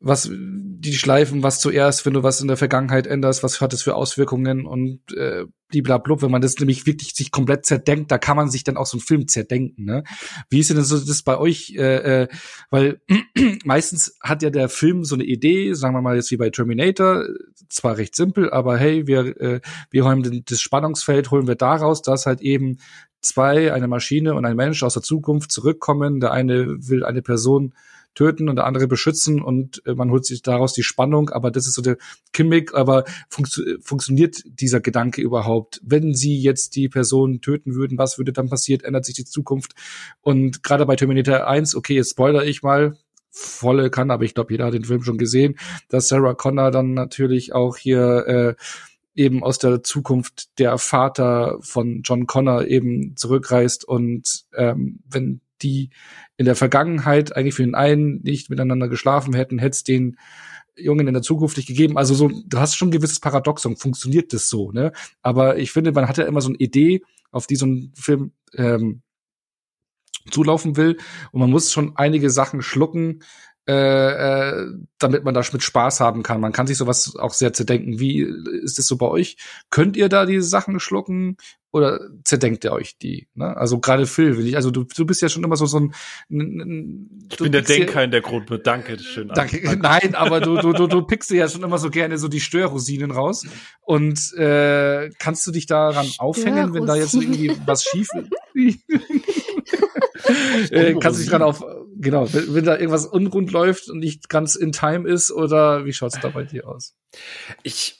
was 0.00 0.30
die 0.30 0.94
Schleifen, 0.94 1.42
was 1.42 1.58
zuerst, 1.58 2.06
wenn 2.06 2.14
du 2.14 2.22
was 2.22 2.40
in 2.40 2.46
der 2.46 2.56
Vergangenheit 2.56 3.08
änderst, 3.08 3.42
was 3.42 3.60
hat 3.60 3.72
es 3.72 3.82
für 3.82 3.96
Auswirkungen 3.96 4.64
und 4.64 5.00
äh, 5.12 5.44
blablabla. 5.70 6.22
Wenn 6.22 6.30
man 6.30 6.40
das 6.40 6.56
nämlich 6.58 6.86
wirklich 6.86 7.14
sich 7.14 7.32
komplett 7.32 7.66
zerdenkt, 7.66 8.12
da 8.12 8.18
kann 8.18 8.36
man 8.36 8.48
sich 8.48 8.62
dann 8.62 8.76
auch 8.76 8.86
so 8.86 8.96
einen 8.96 9.04
Film 9.04 9.26
zerdenken. 9.26 9.84
Ne? 9.84 10.04
Wie 10.50 10.60
ist 10.60 10.70
denn 10.70 10.80
so 10.82 10.98
das 10.98 11.22
bei 11.22 11.36
euch? 11.36 11.74
Äh, 11.76 12.22
äh, 12.22 12.28
weil 12.70 13.00
meistens 13.64 14.16
hat 14.22 14.42
ja 14.42 14.50
der 14.50 14.68
Film 14.68 15.02
so 15.02 15.16
eine 15.16 15.24
Idee, 15.24 15.72
sagen 15.74 15.94
wir 15.94 16.02
mal 16.02 16.14
jetzt 16.14 16.30
wie 16.30 16.36
bei 16.36 16.50
Terminator, 16.50 17.24
zwar 17.68 17.96
recht 17.96 18.14
simpel, 18.14 18.50
aber 18.50 18.78
hey, 18.78 19.08
wir 19.08 19.40
äh, 19.40 19.60
wir 19.90 20.04
räumen 20.04 20.44
das 20.46 20.60
Spannungsfeld, 20.60 21.32
holen 21.32 21.48
wir 21.48 21.56
daraus, 21.56 22.02
dass 22.02 22.24
halt 22.24 22.40
eben 22.40 22.78
zwei, 23.20 23.72
eine 23.72 23.88
Maschine 23.88 24.34
und 24.34 24.44
ein 24.44 24.56
Mensch 24.56 24.84
aus 24.84 24.94
der 24.94 25.02
Zukunft 25.02 25.50
zurückkommen. 25.50 26.20
Der 26.20 26.30
eine 26.30 26.88
will 26.88 27.04
eine 27.04 27.20
Person 27.20 27.74
töten 28.18 28.48
und 28.48 28.56
der 28.56 28.66
andere 28.66 28.88
beschützen 28.88 29.40
und 29.40 29.80
äh, 29.86 29.94
man 29.94 30.10
holt 30.10 30.26
sich 30.26 30.42
daraus 30.42 30.72
die 30.72 30.82
Spannung, 30.82 31.30
aber 31.30 31.52
das 31.52 31.68
ist 31.68 31.74
so 31.74 31.82
der 31.82 31.98
Gimmick, 32.32 32.74
aber 32.74 33.04
funktio 33.28 33.76
funktioniert 33.80 34.42
dieser 34.44 34.80
Gedanke 34.80 35.22
überhaupt? 35.22 35.80
Wenn 35.84 36.14
sie 36.14 36.36
jetzt 36.36 36.74
die 36.74 36.88
Person 36.88 37.40
töten 37.40 37.76
würden, 37.76 37.96
was 37.96 38.18
würde 38.18 38.32
dann 38.32 38.48
passiert? 38.48 38.82
Ändert 38.82 39.04
sich 39.04 39.14
die 39.14 39.24
Zukunft? 39.24 39.74
Und 40.20 40.64
gerade 40.64 40.84
bei 40.84 40.96
Terminator 40.96 41.46
1, 41.46 41.76
okay, 41.76 41.94
jetzt 41.94 42.10
spoiler 42.10 42.44
ich 42.44 42.62
mal, 42.64 42.98
volle 43.30 43.88
kann, 43.88 44.10
aber 44.10 44.24
ich 44.24 44.34
glaube, 44.34 44.52
jeder 44.52 44.66
hat 44.66 44.74
den 44.74 44.84
Film 44.84 45.04
schon 45.04 45.18
gesehen, 45.18 45.56
dass 45.88 46.08
Sarah 46.08 46.34
Connor 46.34 46.72
dann 46.72 46.94
natürlich 46.94 47.52
auch 47.52 47.76
hier 47.76 48.26
äh, 48.26 48.54
eben 49.14 49.44
aus 49.44 49.58
der 49.58 49.84
Zukunft 49.84 50.58
der 50.58 50.76
Vater 50.78 51.58
von 51.60 52.02
John 52.02 52.26
Connor 52.26 52.64
eben 52.64 53.14
zurückreist 53.14 53.86
und 53.86 54.44
ähm, 54.56 55.04
wenn 55.08 55.40
die 55.62 55.90
in 56.36 56.46
der 56.46 56.56
Vergangenheit 56.56 57.36
eigentlich 57.36 57.54
für 57.54 57.64
den 57.64 57.74
einen 57.74 58.20
nicht 58.22 58.50
miteinander 58.50 58.88
geschlafen 58.88 59.34
hätten, 59.34 59.58
hätte 59.58 59.74
es 59.74 59.84
den 59.84 60.16
Jungen 60.76 61.08
in 61.08 61.14
der 61.14 61.22
Zukunft 61.22 61.56
nicht 61.56 61.66
gegeben. 61.66 61.98
Also 61.98 62.14
so, 62.14 62.28
du 62.28 62.58
hast 62.58 62.76
schon 62.76 62.88
ein 62.88 62.92
gewisses 62.92 63.20
Paradoxon, 63.20 63.76
funktioniert 63.76 64.32
das 64.32 64.48
so, 64.48 64.70
ne? 64.70 64.92
Aber 65.22 65.58
ich 65.58 65.72
finde, 65.72 65.92
man 65.92 66.08
hat 66.08 66.18
ja 66.18 66.24
immer 66.24 66.40
so 66.40 66.48
eine 66.48 66.58
Idee, 66.58 67.02
auf 67.30 67.46
die 67.46 67.56
so 67.56 67.66
ein 67.66 67.92
Film 67.94 68.32
ähm, 68.54 69.02
zulaufen 70.30 70.76
will. 70.76 70.96
Und 71.32 71.40
man 71.40 71.50
muss 71.50 71.72
schon 71.72 71.96
einige 71.96 72.30
Sachen 72.30 72.62
schlucken, 72.62 73.20
äh, 73.68 74.50
äh, 74.50 74.66
damit 74.98 75.24
man 75.24 75.34
da 75.34 75.42
mit 75.52 75.62
Spaß 75.62 76.00
haben 76.00 76.22
kann. 76.22 76.40
Man 76.40 76.52
kann 76.52 76.66
sich 76.66 76.78
sowas 76.78 77.16
auch 77.16 77.34
sehr 77.34 77.52
zerdenken. 77.52 78.00
Wie 78.00 78.22
ist 78.22 78.78
es 78.78 78.86
so 78.86 78.96
bei 78.96 79.06
euch? 79.06 79.36
Könnt 79.68 79.94
ihr 79.98 80.08
da 80.08 80.24
diese 80.24 80.48
Sachen 80.48 80.80
schlucken 80.80 81.36
oder 81.70 82.00
zerdenkt 82.24 82.64
ihr 82.64 82.72
euch 82.72 82.96
die? 82.96 83.28
Ne? 83.34 83.54
Also 83.54 83.78
gerade 83.78 84.06
Phil, 84.06 84.38
will 84.38 84.46
ich, 84.46 84.56
also 84.56 84.70
du, 84.70 84.84
du 84.84 85.04
bist 85.04 85.20
ja 85.20 85.28
schon 85.28 85.44
immer 85.44 85.56
so 85.56 85.66
so 85.66 85.80
ein. 85.80 85.94
ein, 86.30 86.60
ein 86.60 87.28
ich 87.30 87.36
bin 87.36 87.52
der 87.52 87.60
Denker 87.60 88.02
in 88.02 88.10
der 88.10 88.22
Gruppe. 88.22 88.58
Danke, 88.58 88.98
schön. 88.98 89.28
Danke. 89.28 89.76
Nein, 89.78 90.14
aber 90.14 90.40
du, 90.40 90.56
du, 90.56 90.72
du, 90.72 90.86
du 90.86 91.02
pickst 91.02 91.28
dir 91.28 91.36
ja 91.36 91.48
schon 91.50 91.62
immer 91.62 91.76
so 91.76 91.90
gerne 91.90 92.16
so 92.16 92.28
die 92.28 92.40
Störrosinen 92.40 93.10
raus. 93.10 93.44
Und 93.82 94.32
äh, 94.38 95.10
kannst 95.18 95.46
du 95.46 95.50
dich 95.50 95.66
daran 95.66 96.10
aufhängen, 96.16 96.72
wenn 96.72 96.86
da 96.86 96.96
jetzt 96.96 97.12
irgendwie 97.12 97.52
was 97.66 97.84
schief 97.84 98.08
ist? 98.54 98.54
äh, 100.70 100.94
kannst 100.94 101.18
du 101.18 101.22
dich 101.22 101.30
dran 101.30 101.42
auf, 101.42 101.62
genau, 101.98 102.32
wenn, 102.32 102.54
wenn, 102.54 102.64
da 102.64 102.76
irgendwas 102.76 103.06
unrund 103.06 103.52
läuft 103.52 103.90
und 103.90 103.98
nicht 103.98 104.28
ganz 104.28 104.54
in 104.54 104.72
time 104.72 105.08
ist 105.08 105.30
oder 105.30 105.84
wie 105.84 105.92
schaut's 105.92 106.18
da 106.20 106.28
bei 106.28 106.44
dir 106.44 106.68
aus? 106.68 106.94
Ich 107.62 107.98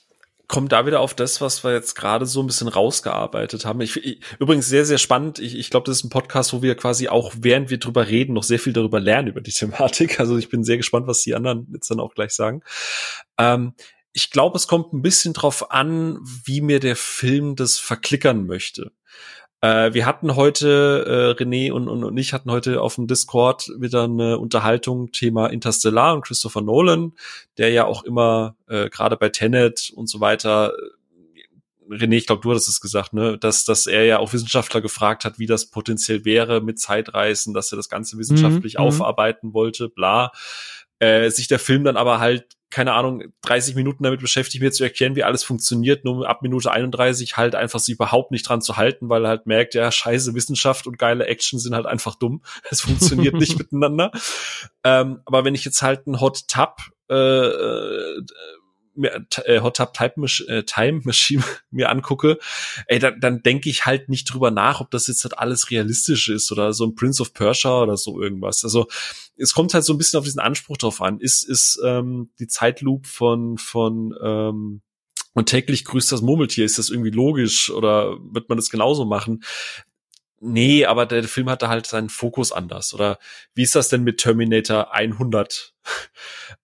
komme 0.49 0.69
da 0.69 0.87
wieder 0.87 1.01
auf 1.01 1.15
das, 1.15 1.43
was 1.43 1.63
wir 1.63 1.75
jetzt 1.75 1.95
gerade 1.95 2.25
so 2.25 2.43
ein 2.43 2.47
bisschen 2.47 2.69
rausgearbeitet 2.69 3.67
haben. 3.67 3.83
Ich, 3.83 3.97
ich, 4.03 4.21
übrigens 4.39 4.67
sehr, 4.67 4.87
sehr 4.87 4.97
spannend. 4.97 5.39
Ich, 5.39 5.55
ich 5.57 5.69
glaube, 5.69 5.85
das 5.85 5.99
ist 5.99 6.05
ein 6.05 6.11
Podcast, 6.11 6.55
wo 6.55 6.63
wir 6.63 6.75
quasi 6.75 7.09
auch, 7.09 7.35
während 7.39 7.69
wir 7.69 7.79
drüber 7.79 8.09
reden, 8.09 8.33
noch 8.33 8.43
sehr 8.43 8.59
viel 8.59 8.73
darüber 8.73 8.99
lernen 8.99 9.29
über 9.29 9.43
die 9.43 9.53
Thematik. 9.53 10.19
Also 10.19 10.39
ich 10.39 10.49
bin 10.49 10.65
sehr 10.65 10.79
gespannt, 10.79 11.07
was 11.07 11.21
die 11.21 11.35
anderen 11.35 11.69
jetzt 11.73 11.91
dann 11.91 12.01
auch 12.01 12.15
gleich 12.15 12.33
sagen. 12.33 12.63
Ähm, 13.37 13.75
ich 14.15 14.31
glaube, 14.31 14.57
es 14.57 14.67
kommt 14.67 14.95
ein 14.95 15.03
bisschen 15.03 15.35
drauf 15.35 15.71
an, 15.71 16.19
wie 16.45 16.63
mir 16.63 16.81
der 16.81 16.97
Film 16.97 17.55
das 17.55 17.79
verklickern 17.79 18.47
möchte. 18.47 18.91
Äh, 19.61 19.92
wir 19.92 20.07
hatten 20.07 20.37
heute, 20.37 21.35
äh, 21.38 21.42
René 21.42 21.73
und, 21.73 21.88
und, 21.88 22.05
und 22.05 22.16
ich 22.16 22.33
hatten 22.33 22.51
heute 22.51 22.81
auf 22.81 22.94
dem 22.94 23.07
Discord 23.07 23.68
wieder 23.79 24.05
eine 24.05 24.38
Unterhaltung 24.38 25.11
Thema 25.12 25.49
Interstellar 25.49 26.14
und 26.14 26.23
Christopher 26.23 26.62
Nolan, 26.62 27.12
der 27.57 27.71
ja 27.71 27.85
auch 27.85 28.05
immer 28.05 28.57
äh, 28.68 28.88
gerade 28.88 29.16
bei 29.16 29.31
Tenet 29.31 29.92
und 29.94 30.09
so 30.09 30.21
weiter 30.21 30.73
René, 31.90 32.16
ich 32.16 32.27
glaube, 32.27 32.42
du 32.42 32.51
hattest 32.51 32.68
es 32.68 32.81
gesagt, 32.81 33.12
ne, 33.12 33.38
dass, 33.38 33.64
dass 33.64 33.87
er 33.87 34.05
ja 34.05 34.18
auch 34.18 34.33
Wissenschaftler 34.33 34.81
gefragt 34.81 35.25
hat, 35.25 35.38
wie 35.38 35.47
das 35.47 35.71
potenziell 35.71 36.25
wäre 36.25 36.61
mit 36.61 36.79
Zeitreisen, 36.79 37.55
dass 37.55 37.73
er 37.73 37.77
das 37.77 37.88
Ganze 37.88 38.18
wissenschaftlich 38.18 38.75
mhm, 38.75 38.83
mhm. 38.83 38.88
aufarbeiten 38.88 39.55
wollte, 39.55 39.88
bla. 39.88 40.33
Äh, 40.99 41.31
sich 41.31 41.49
der 41.49 41.59
Film 41.59 41.85
dann 41.85 41.97
aber 41.97 42.18
halt 42.18 42.58
keine 42.70 42.92
Ahnung, 42.92 43.24
30 43.42 43.74
Minuten 43.74 44.04
damit 44.04 44.20
beschäftigt, 44.20 44.62
mir 44.62 44.72
zu 44.72 44.85
erklären, 44.85 45.16
wie 45.16 45.24
alles 45.24 45.42
funktioniert, 45.42 46.04
nur 46.04 46.28
ab 46.28 46.42
Minute 46.42 46.70
31 46.70 47.37
halt 47.37 47.54
einfach 47.54 47.78
sich 47.78 47.94
überhaupt 47.94 48.31
nicht 48.31 48.48
dran 48.48 48.61
zu 48.61 48.76
halten, 48.76 49.09
weil 49.09 49.24
er 49.24 49.31
halt 49.31 49.46
merkt, 49.46 49.74
ja, 49.74 49.90
scheiße, 49.90 50.35
Wissenschaft 50.35 50.87
und 50.87 50.98
geile 50.98 51.26
Action 51.26 51.59
sind 51.59 51.74
halt 51.74 51.87
einfach 51.87 52.14
dumm. 52.14 52.42
Es 52.70 52.83
funktioniert 52.83 53.35
nicht 53.35 53.59
miteinander. 53.59 54.11
Ähm, 54.85 55.20
aber 55.24 55.44
wenn 55.44 55.54
ich 55.54 55.64
jetzt 55.64 55.81
halt 55.83 56.07
einen 56.07 56.20
Hot 56.20 56.46
Tub 56.48 56.76
äh, 57.09 57.14
äh, 59.03 59.21
äh, 59.45 59.61
Hot 59.61 59.77
Tub 59.77 59.93
Time, 59.95 60.27
äh, 60.49 60.63
Time 60.65 61.01
Machine 61.05 61.43
mir 61.71 61.91
angucke, 61.91 62.39
ey, 62.87 62.99
dann, 62.99 63.21
dann 63.21 63.43
denke 63.43 63.71
ich 63.71 63.87
halt 63.87 64.09
nicht 64.09 64.25
drüber 64.33 64.51
nach, 64.51 64.81
ob 64.81 64.91
das 64.91 65.07
jetzt 65.07 65.25
halt 65.25 65.39
alles 65.39 65.71
realistisch 65.71 66.29
ist 66.29 66.51
oder 66.53 66.73
so 66.73 66.85
ein 66.85 66.95
Prince 66.95 67.23
of 67.23 67.35
Persia 67.35 67.83
oder 67.83 67.97
so 67.97 68.21
irgendwas. 68.21 68.65
Also 68.65 68.87
es 69.37 69.55
kommt 69.55 69.75
halt 69.75 69.85
so 69.85 69.93
ein 69.95 69.99
bisschen 69.99 70.19
auf 70.19 70.25
diesen 70.25 70.41
Anspruch 70.41 70.77
drauf 70.77 71.01
an. 71.01 71.21
Ist, 71.21 71.43
ist 71.43 71.81
ähm, 71.85 72.31
die 72.39 72.49
Zeitloop 72.49 73.07
von, 73.07 73.59
von 73.59 74.15
ähm, 74.23 74.83
und 75.35 75.47
täglich 75.47 75.85
grüßt 75.85 76.11
das 76.11 76.21
Murmeltier, 76.21 76.65
ist 76.65 76.79
das 76.79 76.91
irgendwie 76.91 77.11
logisch 77.11 77.71
oder 77.71 78.17
wird 78.33 78.49
man 78.49 78.59
das 78.59 78.71
genauso 78.71 79.05
machen? 79.05 79.45
Nee, 80.41 80.85
aber 80.85 81.07
der 81.07 81.25
Film 81.25 81.51
hatte 81.51 81.69
halt 81.69 81.87
seinen 81.87 82.09
Fokus 82.09 82.53
anders. 82.53 82.95
Oder 82.95 83.19
wie 83.55 83.63
ist 83.63 83.75
das 83.75 83.89
denn 83.89 84.05
mit 84.05 84.19
Terminator 84.19 84.93
100? 84.93 85.75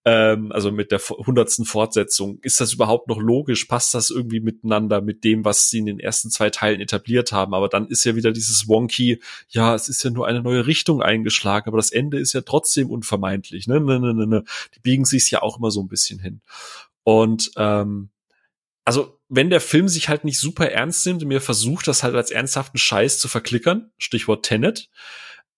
Ähm, 0.05 0.53
also 0.53 0.71
mit 0.71 0.93
der 0.93 0.99
hundertsten 0.99 1.65
Fortsetzung. 1.65 2.39
Ist 2.43 2.61
das 2.61 2.75
überhaupt 2.75 3.09
noch 3.09 3.19
logisch? 3.19 3.65
Passt 3.65 3.95
das 3.95 4.11
irgendwie 4.11 4.41
miteinander 4.41 5.01
mit 5.01 5.25
dem, 5.25 5.45
was 5.45 5.71
sie 5.71 5.79
in 5.79 5.87
den 5.87 5.99
ersten 5.99 6.31
zwei 6.31 6.51
Teilen 6.51 6.81
etabliert 6.81 7.33
haben? 7.33 7.55
Aber 7.55 7.69
dann 7.69 7.87
ist 7.89 8.05
ja 8.05 8.15
wieder 8.15 8.33
dieses 8.33 8.69
Wonky, 8.69 9.21
ja, 9.49 9.75
es 9.75 9.89
ist 9.89 10.05
ja 10.05 10.11
nur 10.11 10.27
eine 10.27 10.43
neue 10.43 10.67
Richtung 10.67 11.01
eingeschlagen, 11.01 11.69
aber 11.69 11.79
das 11.79 11.91
Ende 11.91 12.19
ist 12.19 12.35
ja 12.35 12.43
trotzdem 12.43 12.91
unvermeidlich. 12.91 13.67
Ne, 13.67 13.81
ne, 13.81 13.99
ne, 13.99 14.13
ne, 14.13 14.27
ne. 14.27 14.45
Die 14.75 14.81
biegen 14.81 15.07
sich 15.07 15.31
ja 15.31 15.43
auch 15.43 15.59
immer 15.59 15.71
so 15.71 15.81
ein 15.81 15.89
bisschen 15.89 16.19
hin. 16.19 16.43
Und 17.03 17.51
ähm, 17.57 18.11
also 18.85 19.19
wenn 19.31 19.49
der 19.49 19.61
Film 19.61 19.89
sich 19.89 20.09
halt 20.11 20.25
nicht 20.25 20.39
super 20.39 20.71
ernst 20.71 21.07
nimmt 21.07 21.23
und 21.23 21.29
mir 21.29 21.41
versucht, 21.41 21.89
das 21.89 22.03
halt 22.03 22.15
als 22.15 22.31
ernsthaften 22.31 22.79
Scheiß 22.79 23.19
zu 23.19 23.29
verklickern, 23.29 23.91
Stichwort 23.97 24.45
Tenet, 24.45 24.91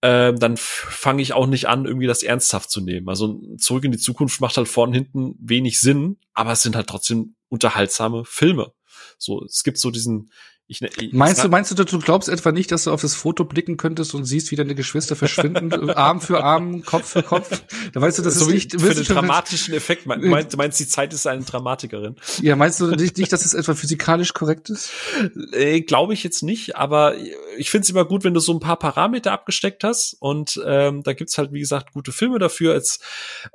ähm, 0.08 0.38
dann 0.38 0.56
fange 0.56 1.20
ich 1.20 1.32
auch 1.32 1.48
nicht 1.48 1.66
an, 1.66 1.84
irgendwie 1.84 2.06
das 2.06 2.22
ernsthaft 2.22 2.70
zu 2.70 2.80
nehmen. 2.80 3.08
Also 3.08 3.40
zurück 3.58 3.82
in 3.82 3.90
die 3.90 3.98
Zukunft 3.98 4.40
macht 4.40 4.56
halt 4.56 4.68
vorn 4.68 4.90
und 4.90 4.94
hinten 4.94 5.34
wenig 5.40 5.80
Sinn, 5.80 6.18
aber 6.32 6.52
es 6.52 6.62
sind 6.62 6.76
halt 6.76 6.86
trotzdem 6.86 7.34
unterhaltsame 7.48 8.24
Filme. 8.24 8.72
So, 9.18 9.42
es 9.44 9.64
gibt 9.64 9.78
so 9.78 9.90
diesen 9.90 10.30
Ich, 10.68 10.80
ne, 10.80 10.88
ich, 10.98 11.12
meinst 11.12 11.44
du, 11.44 11.48
meinst 11.48 11.70
du, 11.70 11.84
du 11.84 11.98
glaubst 12.00 12.28
etwa 12.28 12.50
nicht, 12.50 12.72
dass 12.72 12.84
du 12.84 12.90
auf 12.90 13.00
das 13.00 13.14
Foto 13.14 13.44
blicken 13.44 13.76
könntest 13.76 14.14
und 14.14 14.24
siehst, 14.24 14.50
wie 14.50 14.56
deine 14.56 14.74
Geschwister 14.74 15.14
verschwinden, 15.14 15.90
Arm 15.90 16.20
für 16.20 16.42
Arm, 16.42 16.82
Kopf 16.82 17.10
für 17.10 17.22
Kopf? 17.22 17.62
Da 17.92 18.00
weißt 18.00 18.18
du, 18.18 18.22
das, 18.22 18.34
das 18.34 18.42
ist 18.42 18.52
nicht 18.52 18.80
für 18.80 18.92
den 18.92 19.04
dramatischen 19.04 19.74
Effekt. 19.74 20.06
Meinst, 20.06 20.26
meinst, 20.26 20.56
meinst 20.56 20.80
die 20.80 20.88
Zeit 20.88 21.12
ist 21.12 21.24
eine 21.28 21.44
Dramatikerin? 21.44 22.16
Ja, 22.42 22.56
meinst 22.56 22.80
du 22.80 22.88
nicht, 22.88 23.16
nicht 23.16 23.32
dass 23.32 23.44
es 23.44 23.54
etwa 23.54 23.76
physikalisch 23.76 24.34
korrekt 24.34 24.68
ist? 24.68 24.90
Äh, 25.52 25.82
Glaube 25.82 26.14
ich 26.14 26.24
jetzt 26.24 26.42
nicht, 26.42 26.74
aber 26.74 27.14
ich 27.56 27.70
finde 27.70 27.84
es 27.84 27.90
immer 27.90 28.04
gut, 28.04 28.24
wenn 28.24 28.34
du 28.34 28.40
so 28.40 28.52
ein 28.52 28.58
paar 28.58 28.76
Parameter 28.76 29.30
abgesteckt 29.30 29.84
hast 29.84 30.16
und 30.18 30.60
ähm, 30.66 31.04
da 31.04 31.12
gibt's 31.12 31.38
halt 31.38 31.52
wie 31.52 31.60
gesagt 31.60 31.92
gute 31.92 32.10
Filme 32.10 32.40
dafür, 32.40 32.72
als 32.72 32.98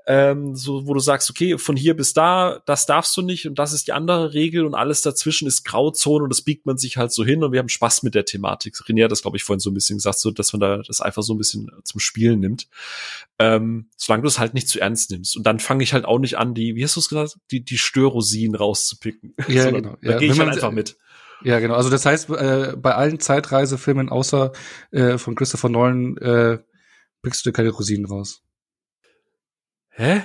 ähm, 0.08 0.56
so, 0.56 0.88
wo 0.88 0.94
du 0.94 1.02
sagst, 1.02 1.30
okay, 1.30 1.58
von 1.58 1.76
hier 1.76 1.94
bis 1.94 2.14
da, 2.14 2.62
das 2.66 2.86
darfst 2.86 3.18
du 3.18 3.22
nicht 3.22 3.48
und 3.48 3.60
das 3.60 3.74
ist 3.74 3.88
die 3.88 3.94
andere 3.94 4.34
Regel 4.34 4.66
und 4.66 4.76
alles 4.76 5.02
dazwischen 5.02 5.46
ist 5.46 5.66
Grauzone 5.66 6.24
und 6.24 6.30
das 6.30 6.42
biegt 6.42 6.66
man 6.66 6.78
sich 6.78 6.96
halt 6.96 7.01
so 7.10 7.24
hin 7.24 7.44
und 7.44 7.52
wir 7.52 7.60
haben 7.60 7.70
Spaß 7.70 8.04
mit 8.04 8.16
der 8.16 8.26
Thematik. 8.26 8.76
René 8.76 9.06
hat 9.06 9.12
das, 9.12 9.22
glaube 9.22 9.38
ich, 9.38 9.44
vorhin 9.44 9.60
so 9.60 9.70
ein 9.70 9.74
bisschen 9.74 9.98
gesagt, 9.98 10.20
so, 10.20 10.32
dass 10.32 10.54
man 10.54 10.60
da 10.60 10.78
das 10.86 11.02
einfach 11.02 11.24
so 11.24 11.34
ein 11.34 11.38
bisschen 11.38 11.72
zum 11.84 12.00
Spielen 12.00 12.40
nimmt. 12.40 12.68
Ähm, 13.40 13.90
solange 13.98 14.24
du 14.24 14.28
es 14.28 14.40
halt 14.40 14.54
nicht 14.54 14.68
zu 14.70 14.80
ernst 14.80 15.12
nimmst. 15.12 15.36
Und 15.36 15.44
dann 15.44 15.60
fange 15.60 15.84
ich 15.84 15.94
halt 15.94 16.06
auch 16.06 16.20
nicht 16.20 16.38
an, 16.38 16.54
die, 16.54 16.76
wie 16.76 16.84
hast 16.84 16.96
du 16.96 17.00
es 17.00 17.10
gesagt, 17.10 17.38
die, 17.50 17.64
die 17.64 17.78
Störrosinen 17.78 18.56
rauszupicken. 18.56 19.34
Ja, 19.48 19.64
so, 19.70 19.72
genau. 19.72 19.98
Da 20.02 20.12
ja. 20.12 20.18
gehe 20.18 20.32
ich 20.32 20.40
halt 20.40 20.50
einfach 20.50 20.72
mit. 20.72 20.98
Ja, 21.44 21.60
genau. 21.60 21.76
Also 21.76 21.90
das 21.90 22.06
heißt, 22.06 22.30
äh, 22.30 22.76
bei 22.78 22.94
allen 22.94 23.20
Zeitreisefilmen 23.20 24.10
außer 24.10 24.52
äh, 24.92 25.18
von 25.18 25.36
Christopher 25.36 25.70
Nolan 25.70 26.18
äh, 26.18 26.60
pickst 27.22 27.46
du 27.46 27.50
dir 27.50 27.54
keine 27.54 27.70
Rosinen 27.70 28.06
raus. 28.06 28.44
Hä? 29.90 30.24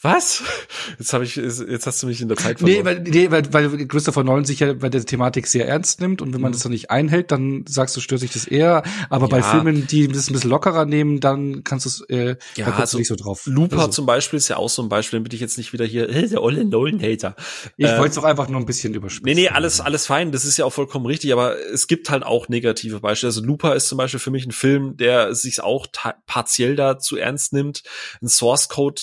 Was? 0.00 0.42
Jetzt 0.98 1.12
habe 1.12 1.24
ich, 1.24 1.36
jetzt 1.36 1.86
hast 1.86 2.02
du 2.02 2.08
mich 2.08 2.20
in 2.20 2.28
der 2.28 2.36
Zeit 2.36 2.58
verloren. 2.58 2.78
Nee, 2.78 2.84
weil, 2.84 3.00
nee, 3.02 3.30
weil, 3.30 3.52
weil 3.52 3.86
Christopher 3.86 4.24
Nolan 4.24 4.44
sich 4.44 4.60
ja 4.60 4.72
bei 4.72 4.88
der 4.88 5.04
Thematik 5.04 5.46
sehr 5.46 5.68
ernst 5.68 6.00
nimmt 6.00 6.20
und 6.20 6.34
wenn 6.34 6.40
man 6.40 6.50
mhm. 6.50 6.54
das 6.54 6.62
dann 6.62 6.72
nicht 6.72 6.90
einhält, 6.90 7.30
dann 7.30 7.64
sagst 7.68 7.96
du, 7.96 8.00
stört 8.00 8.20
sich 8.20 8.32
das 8.32 8.46
eher. 8.46 8.82
Aber 9.10 9.26
ja. 9.26 9.30
bei 9.30 9.42
Filmen, 9.42 9.86
die 9.86 10.08
das 10.08 10.28
ein 10.28 10.32
bisschen 10.32 10.50
lockerer 10.50 10.86
nehmen, 10.86 11.20
dann 11.20 11.62
kannst 11.62 11.86
du 11.86 11.88
es, 11.88 12.00
äh, 12.10 12.36
ja, 12.56 12.66
da 12.66 12.76
also 12.76 12.98
nicht 12.98 13.06
so 13.06 13.14
drauf. 13.14 13.42
Looper 13.46 13.78
also. 13.78 13.88
zum 13.88 14.06
Beispiel 14.06 14.38
ist 14.38 14.48
ja 14.48 14.56
auch 14.56 14.68
so 14.68 14.82
ein 14.82 14.88
Beispiel, 14.88 15.20
damit 15.20 15.34
ich 15.34 15.40
jetzt 15.40 15.56
nicht 15.56 15.72
wieder 15.72 15.84
hier, 15.84 16.08
äh, 16.08 16.28
der 16.28 16.42
olle 16.42 16.64
Nolan-Hater. 16.64 17.36
Ich 17.76 17.86
ähm, 17.86 17.98
wollte 17.98 18.10
es 18.10 18.14
doch 18.16 18.24
einfach 18.24 18.48
nur 18.48 18.60
ein 18.60 18.66
bisschen 18.66 18.94
überspielen. 18.94 19.36
Nee, 19.36 19.42
nee, 19.42 19.48
alles, 19.48 19.80
alles 19.80 20.06
fein, 20.06 20.32
das 20.32 20.44
ist 20.44 20.56
ja 20.56 20.64
auch 20.64 20.72
vollkommen 20.72 21.06
richtig, 21.06 21.32
aber 21.32 21.56
es 21.72 21.86
gibt 21.86 22.10
halt 22.10 22.24
auch 22.24 22.48
negative 22.48 23.00
Beispiele. 23.00 23.28
Also 23.28 23.42
Looper 23.42 23.76
ist 23.76 23.88
zum 23.88 23.98
Beispiel 23.98 24.20
für 24.20 24.30
mich 24.30 24.46
ein 24.46 24.52
Film, 24.52 24.96
der 24.96 25.34
sich 25.34 25.60
auch 25.60 25.86
partiell 26.26 26.74
da 26.74 26.98
zu 26.98 27.16
ernst 27.16 27.52
nimmt. 27.52 27.82
Ein 28.20 28.28
Source 28.28 28.68
Code 28.68 29.00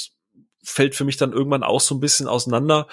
fällt 0.64 0.96
für 0.96 1.06
mich 1.06 1.18
dann 1.18 1.34
irgendwann 1.34 1.64
auch 1.64 1.82
so 1.82 1.96
ein 1.96 2.00
bisschen 2.00 2.28
auseinander. 2.28 2.88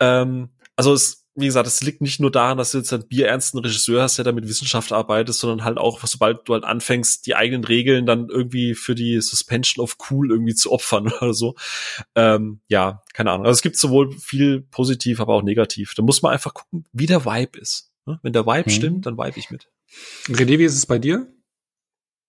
Ähm, 0.00 0.50
also 0.76 0.92
es, 0.92 1.26
wie 1.34 1.46
gesagt, 1.46 1.66
es 1.66 1.82
liegt 1.82 2.00
nicht 2.00 2.20
nur 2.20 2.30
daran, 2.30 2.58
dass 2.58 2.72
du 2.72 2.78
jetzt 2.78 2.92
einen 2.92 3.06
bierernsten 3.06 3.60
Regisseur 3.60 4.02
hast, 4.02 4.18
der 4.18 4.24
da 4.24 4.32
mit 4.32 4.48
Wissenschaft 4.48 4.92
arbeitet, 4.92 5.34
sondern 5.34 5.64
halt 5.64 5.78
auch, 5.78 6.04
sobald 6.04 6.48
du 6.48 6.54
halt 6.54 6.64
anfängst, 6.64 7.26
die 7.26 7.36
eigenen 7.36 7.64
Regeln 7.64 8.06
dann 8.06 8.28
irgendwie 8.28 8.74
für 8.74 8.94
die 8.94 9.20
Suspension 9.20 9.82
of 9.82 9.96
Cool 10.10 10.30
irgendwie 10.30 10.54
zu 10.54 10.72
opfern 10.72 11.12
oder 11.20 11.34
so. 11.34 11.54
Ähm, 12.14 12.60
ja, 12.68 13.02
keine 13.12 13.30
Ahnung. 13.30 13.46
Also 13.46 13.58
es 13.58 13.62
gibt 13.62 13.76
sowohl 13.76 14.12
viel 14.12 14.60
positiv, 14.60 15.20
aber 15.20 15.34
auch 15.34 15.42
negativ. 15.42 15.94
Da 15.94 16.02
muss 16.02 16.22
man 16.22 16.32
einfach 16.32 16.54
gucken, 16.54 16.84
wie 16.92 17.06
der 17.06 17.24
Vibe 17.24 17.58
ist. 17.58 17.92
Ne? 18.06 18.18
Wenn 18.22 18.32
der 18.32 18.46
Vibe 18.46 18.70
mhm. 18.70 18.74
stimmt, 18.74 19.06
dann 19.06 19.18
vibe 19.18 19.38
ich 19.38 19.50
mit. 19.50 19.68
René, 20.26 20.58
wie 20.58 20.64
ist 20.64 20.74
es 20.76 20.86
bei 20.86 20.98
dir? 20.98 21.32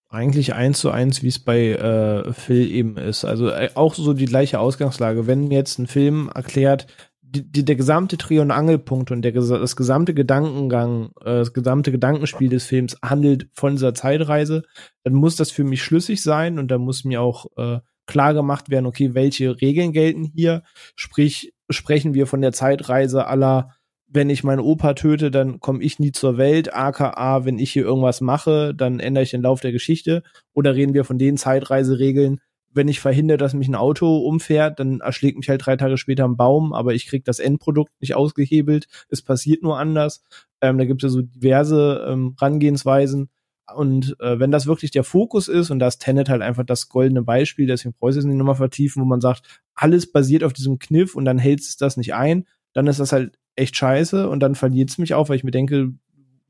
Eigentlich 0.09 0.53
eins 0.53 0.79
zu 0.79 0.89
eins, 0.89 1.21
wie 1.21 1.27
es 1.27 1.39
bei 1.39 1.69
äh, 1.69 2.33
Phil 2.33 2.69
eben 2.71 2.97
ist. 2.97 3.25
Also 3.25 3.49
äh, 3.49 3.69
auch 3.75 3.93
so 3.93 4.13
die 4.13 4.25
gleiche 4.25 4.59
Ausgangslage. 4.59 5.27
Wenn 5.27 5.51
jetzt 5.51 5.77
ein 5.77 5.87
Film 5.87 6.31
erklärt, 6.33 6.87
die, 7.21 7.49
die, 7.49 7.63
der 7.63 7.75
gesamte 7.75 8.17
Dreh- 8.17 8.39
und 8.39 8.49
Angelpunkt 8.49 9.11
und 9.11 9.21
der, 9.21 9.33
das 9.33 9.75
gesamte 9.75 10.15
Gedankengang, 10.15 11.11
äh, 11.21 11.39
das 11.39 11.53
gesamte 11.53 11.91
Gedankenspiel 11.91 12.49
des 12.49 12.65
Films 12.65 12.97
handelt 13.03 13.49
von 13.53 13.73
dieser 13.73 13.93
Zeitreise, 13.93 14.63
dann 15.03 15.13
muss 15.13 15.35
das 15.35 15.51
für 15.51 15.63
mich 15.63 15.83
schlüssig 15.83 16.23
sein 16.23 16.57
und 16.57 16.69
da 16.69 16.79
muss 16.79 17.05
mir 17.05 17.21
auch 17.21 17.45
äh, 17.57 17.79
klar 18.07 18.33
gemacht 18.33 18.71
werden, 18.71 18.87
okay, 18.87 19.13
welche 19.13 19.61
Regeln 19.61 19.93
gelten 19.93 20.23
hier? 20.23 20.63
Sprich, 20.95 21.53
sprechen 21.69 22.15
wir 22.15 22.25
von 22.25 22.41
der 22.41 22.51
Zeitreise 22.51 23.27
aller 23.27 23.75
wenn 24.11 24.29
ich 24.29 24.43
meinen 24.43 24.59
Opa 24.59 24.93
töte, 24.95 25.29
dann 25.29 25.59
komme 25.59 25.83
ich 25.83 25.99
nie 25.99 26.11
zur 26.11 26.37
Welt, 26.37 26.73
aka, 26.73 27.45
wenn 27.45 27.59
ich 27.59 27.71
hier 27.71 27.83
irgendwas 27.83 28.21
mache, 28.21 28.73
dann 28.73 28.99
ändere 28.99 29.23
ich 29.23 29.31
den 29.31 29.43
Lauf 29.43 29.61
der 29.61 29.71
Geschichte. 29.71 30.23
Oder 30.53 30.75
reden 30.75 30.93
wir 30.93 31.05
von 31.05 31.19
den 31.19 31.37
Zeitreiseregeln, 31.37 32.39
wenn 32.71 32.87
ich 32.87 32.99
verhindere, 32.99 33.37
dass 33.37 33.53
mich 33.53 33.67
ein 33.67 33.75
Auto 33.75 34.17
umfährt, 34.17 34.79
dann 34.79 34.99
erschlägt 34.99 35.37
mich 35.37 35.49
halt 35.49 35.65
drei 35.65 35.75
Tage 35.75 35.97
später 35.97 36.25
ein 36.25 36.37
Baum, 36.37 36.73
aber 36.73 36.93
ich 36.93 37.07
krieg 37.07 37.25
das 37.25 37.39
Endprodukt 37.39 37.91
nicht 37.99 38.15
ausgehebelt. 38.15 38.87
Es 39.09 39.21
passiert 39.21 39.63
nur 39.63 39.79
anders. 39.79 40.23
Ähm, 40.61 40.77
da 40.77 40.85
gibt 40.85 41.03
es 41.03 41.09
ja 41.09 41.13
so 41.13 41.21
diverse 41.21 42.05
ähm, 42.07 42.35
Rangehensweisen. 42.39 43.29
Und 43.75 44.15
äh, 44.19 44.39
wenn 44.39 44.51
das 44.51 44.65
wirklich 44.67 44.91
der 44.91 45.03
Fokus 45.03 45.47
ist, 45.47 45.69
und 45.69 45.79
das 45.79 45.99
Tenet 45.99 46.29
halt 46.29 46.41
einfach 46.41 46.63
das 46.63 46.89
goldene 46.89 47.21
Beispiel, 47.21 47.67
deswegen 47.67 47.95
brauche 47.99 48.11
ich 48.11 48.17
es 48.17 48.25
nicht 48.25 48.37
nochmal 48.37 48.55
vertiefen, 48.55 49.01
wo 49.01 49.05
man 49.05 49.21
sagt, 49.21 49.61
alles 49.75 50.11
basiert 50.11 50.43
auf 50.43 50.53
diesem 50.53 50.79
Kniff 50.79 51.15
und 51.15 51.25
dann 51.25 51.37
hält 51.37 51.61
es 51.61 51.77
das 51.77 51.97
nicht 51.97 52.13
ein, 52.13 52.45
dann 52.73 52.87
ist 52.87 52.99
das 52.99 53.11
halt 53.11 53.37
echt 53.59 53.75
scheiße 53.75 54.29
und 54.29 54.39
dann 54.39 54.55
verliert 54.55 54.89
es 54.89 54.97
mich 54.97 55.13
auch, 55.13 55.29
weil 55.29 55.35
ich 55.35 55.43
mir 55.43 55.51
denke, 55.51 55.93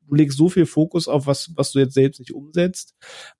du 0.07 0.15
legst 0.15 0.37
so 0.37 0.49
viel 0.49 0.65
Fokus 0.65 1.07
auf 1.07 1.27
was, 1.27 1.51
was 1.55 1.71
du 1.71 1.79
jetzt 1.79 1.93
selbst 1.93 2.19
nicht 2.19 2.33
umsetzt. 2.33 2.95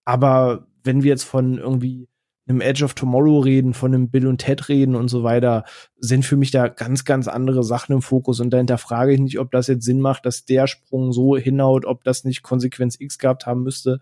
Aber 0.05 0.67
wenn 0.83 1.03
wir 1.03 1.09
jetzt 1.09 1.23
von 1.23 1.57
irgendwie 1.57 2.07
einem 2.47 2.61
Edge 2.61 2.83
of 2.83 2.95
Tomorrow 2.95 3.39
reden, 3.39 3.73
von 3.73 3.93
einem 3.93 4.09
Bill 4.09 4.27
und 4.27 4.39
Ted 4.39 4.69
reden 4.69 4.95
und 4.95 5.07
so 5.07 5.23
weiter, 5.23 5.65
sind 5.97 6.25
für 6.25 6.35
mich 6.35 6.51
da 6.51 6.67
ganz, 6.67 7.05
ganz 7.05 7.27
andere 7.27 7.63
Sachen 7.63 7.93
im 7.93 8.01
Fokus. 8.01 8.39
Und 8.39 8.49
dahinter 8.49 8.77
frage 8.77 9.13
ich 9.13 9.19
nicht, 9.19 9.39
ob 9.39 9.51
das 9.51 9.67
jetzt 9.67 9.85
Sinn 9.85 10.01
macht, 10.01 10.25
dass 10.25 10.45
der 10.45 10.65
Sprung 10.65 11.13
so 11.13 11.37
hinhaut, 11.37 11.85
ob 11.85 12.03
das 12.03 12.23
nicht 12.23 12.41
Konsequenz 12.41 12.97
X 12.99 13.19
gehabt 13.19 13.45
haben 13.45 13.63
müsste. 13.63 13.99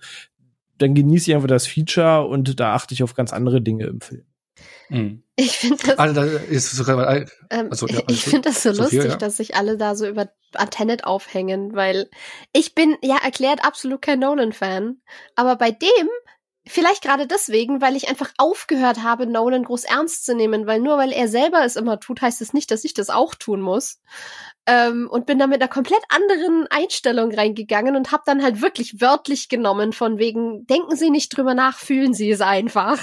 Dann 0.77 0.93
genieße 0.93 1.31
ich 1.31 1.35
einfach 1.35 1.47
das 1.47 1.67
Feature 1.67 2.25
und 2.25 2.59
da 2.59 2.73
achte 2.73 2.93
ich 2.93 3.03
auf 3.03 3.15
ganz 3.15 3.33
andere 3.33 3.61
Dinge 3.61 3.85
im 3.85 3.99
Film. 3.99 4.23
Mhm. 4.89 5.23
Ich 5.35 5.57
finde 5.57 5.77
das, 5.85 5.99
also, 5.99 6.21
ist 6.21 6.71
sogar, 6.71 7.25
ähm, 7.49 7.67
also, 7.69 7.87
ja, 7.87 8.01
ich 8.07 8.23
finde 8.23 8.49
das 8.49 8.63
so 8.63 8.73
Sophia, 8.73 8.83
lustig, 8.83 9.11
ja. 9.11 9.17
dass 9.17 9.37
sich 9.37 9.55
alle 9.55 9.77
da 9.77 9.95
so 9.95 10.07
über 10.07 10.29
Antenet 10.53 11.03
aufhängen, 11.03 11.75
weil 11.75 12.09
ich 12.53 12.73
bin 12.73 12.97
ja 13.03 13.17
erklärt 13.23 13.63
absolut 13.63 14.01
kein 14.01 14.19
Nolan-Fan, 14.19 14.99
aber 15.35 15.55
bei 15.55 15.71
dem 15.71 16.07
Vielleicht 16.69 17.03
gerade 17.03 17.27
deswegen, 17.27 17.81
weil 17.81 17.95
ich 17.95 18.09
einfach 18.09 18.31
aufgehört 18.37 19.03
habe, 19.03 19.25
Nolan 19.25 19.63
groß 19.63 19.85
ernst 19.85 20.25
zu 20.25 20.35
nehmen, 20.35 20.67
weil 20.67 20.79
nur 20.79 20.97
weil 20.97 21.11
er 21.11 21.27
selber 21.27 21.63
es 21.63 21.75
immer 21.75 21.99
tut, 21.99 22.21
heißt 22.21 22.41
es 22.41 22.53
nicht, 22.53 22.71
dass 22.71 22.83
ich 22.83 22.93
das 22.93 23.09
auch 23.09 23.35
tun 23.35 23.61
muss. 23.61 23.99
Ähm, 24.65 25.07
und 25.09 25.25
bin 25.25 25.39
da 25.39 25.47
mit 25.47 25.61
einer 25.61 25.69
komplett 25.69 26.01
anderen 26.09 26.67
Einstellung 26.69 27.33
reingegangen 27.33 27.95
und 27.95 28.11
habe 28.11 28.23
dann 28.25 28.43
halt 28.43 28.61
wirklich 28.61 28.99
wörtlich 28.99 29.49
genommen 29.49 29.93
von 29.93 30.17
wegen, 30.17 30.65
denken 30.65 30.95
Sie 30.95 31.09
nicht 31.09 31.35
drüber 31.35 31.53
nach, 31.53 31.77
fühlen 31.77 32.13
Sie 32.13 32.29
es 32.29 32.41
einfach. 32.41 32.99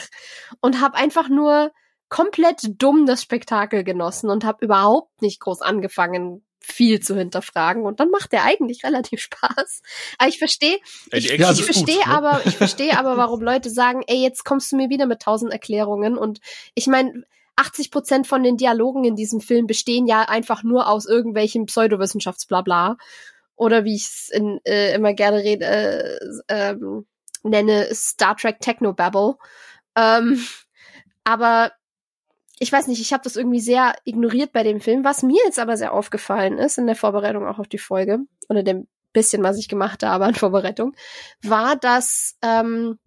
Und 0.61 0.81
habe 0.81 0.97
einfach 0.97 1.29
nur 1.29 1.73
komplett 2.09 2.61
dumm 2.81 3.07
das 3.07 3.23
Spektakel 3.23 3.83
genossen 3.83 4.31
und 4.31 4.45
habe 4.45 4.65
überhaupt 4.65 5.23
nicht 5.23 5.41
groß 5.41 5.63
angefangen, 5.63 6.45
viel 6.65 7.01
zu 7.01 7.17
hinterfragen 7.17 7.85
und 7.85 8.01
dann 8.01 8.11
macht 8.11 8.33
der 8.33 8.45
eigentlich 8.45 8.85
relativ 8.85 9.21
Spaß. 9.21 9.83
Aber 10.19 10.29
ich 10.29 10.39
verstehe, 10.39 10.79
ich, 11.13 11.31
ich 11.31 11.65
verstehe 11.65 11.97
ne? 11.97 12.07
aber, 12.07 12.41
ich 12.45 12.57
verstehe 12.57 12.99
aber, 12.99 13.17
warum 13.17 13.43
Leute 13.43 13.71
sagen, 13.71 14.03
ey, 14.07 14.23
jetzt 14.23 14.45
kommst 14.45 14.73
du 14.73 14.77
mir 14.77 14.89
wieder 14.89 15.07
mit 15.07 15.21
tausend 15.21 15.53
Erklärungen 15.53 16.17
und 16.17 16.41
ich 16.75 16.87
meine, 16.87 17.25
80 17.57 17.91
Prozent 17.91 18.27
von 18.27 18.43
den 18.43 18.57
Dialogen 18.57 19.05
in 19.05 19.15
diesem 19.15 19.41
Film 19.41 19.67
bestehen 19.67 20.07
ja 20.07 20.23
einfach 20.23 20.65
nur 20.65 20.89
aus 20.89 21.07
irgendwelchen 21.07 21.67
Pseudowissenschaftsblabla 21.67 22.97
oder 23.57 23.85
wie 23.85 23.95
ich 23.95 24.03
es 24.03 24.31
äh, 24.33 24.95
immer 24.95 25.15
gerne 25.15 25.39
rede, 25.39 25.65
äh, 25.65 26.19
ähm, 26.49 27.07
nenne 27.45 27.89
Star 27.95 28.37
Trek 28.37 28.59
Technobabble. 28.61 29.37
Ähm, 29.97 30.45
aber 31.23 31.73
ich 32.59 32.73
weiß 32.73 32.87
nicht, 32.87 33.01
ich 33.01 33.13
habe 33.13 33.25
das 33.25 33.37
irgendwie 33.37 33.61
sehr 33.61 33.95
ignoriert 34.05 34.53
bei 34.53 34.63
dem 34.63 34.81
Film. 34.81 35.05
Was 35.05 35.23
mir 35.23 35.41
jetzt 35.45 35.59
aber 35.59 35.77
sehr 35.77 35.93
aufgefallen 35.93 36.59
ist 36.59 36.79
in 36.79 36.87
der 36.87 36.97
Vorbereitung 36.97 37.47
auch 37.47 37.59
auf 37.59 37.69
die 37.69 37.79
Folge 37.79 38.21
oder 38.49 38.63
dem 38.63 38.87
bisschen, 39.15 39.43
was 39.43 39.59
ich 39.59 39.69
gemacht 39.69 40.03
habe 40.03 40.27
an 40.27 40.35
Vorbereitung, 40.35 40.95
war, 41.43 41.77
dass 41.77 42.37
ähm, 42.43 42.99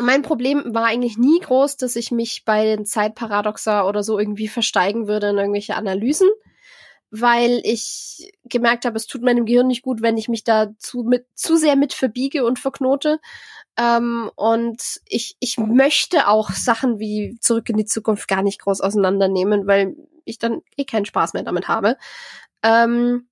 mein 0.00 0.22
Problem 0.22 0.74
war 0.74 0.86
eigentlich 0.86 1.18
nie 1.18 1.40
groß, 1.40 1.76
dass 1.76 1.96
ich 1.96 2.10
mich 2.10 2.44
bei 2.46 2.64
den 2.64 2.86
Zeitparadoxa 2.86 3.86
oder 3.86 4.02
so 4.02 4.18
irgendwie 4.18 4.48
versteigen 4.48 5.06
würde 5.06 5.28
in 5.28 5.36
irgendwelche 5.36 5.74
Analysen, 5.74 6.30
weil 7.10 7.60
ich 7.64 8.32
gemerkt 8.44 8.86
habe, 8.86 8.96
es 8.96 9.06
tut 9.06 9.22
meinem 9.22 9.44
Gehirn 9.44 9.66
nicht 9.66 9.82
gut, 9.82 10.00
wenn 10.00 10.16
ich 10.16 10.28
mich 10.28 10.44
da 10.44 10.70
zu, 10.78 11.02
mit, 11.02 11.26
zu 11.34 11.56
sehr 11.56 11.76
mit 11.76 11.92
verbiege 11.92 12.46
und 12.46 12.58
verknote. 12.58 13.18
Ähm, 13.78 14.30
und 14.36 15.00
ich, 15.06 15.36
ich 15.40 15.56
möchte 15.58 16.28
auch 16.28 16.50
Sachen 16.50 16.98
wie 16.98 17.38
Zurück 17.40 17.68
in 17.68 17.76
die 17.76 17.86
Zukunft 17.86 18.28
gar 18.28 18.42
nicht 18.42 18.60
groß 18.60 18.80
auseinandernehmen, 18.80 19.66
weil 19.66 19.96
ich 20.24 20.38
dann 20.38 20.60
eh 20.76 20.84
keinen 20.84 21.06
Spaß 21.06 21.32
mehr 21.32 21.42
damit 21.42 21.68
habe. 21.68 21.96
Ähm, 22.62 23.28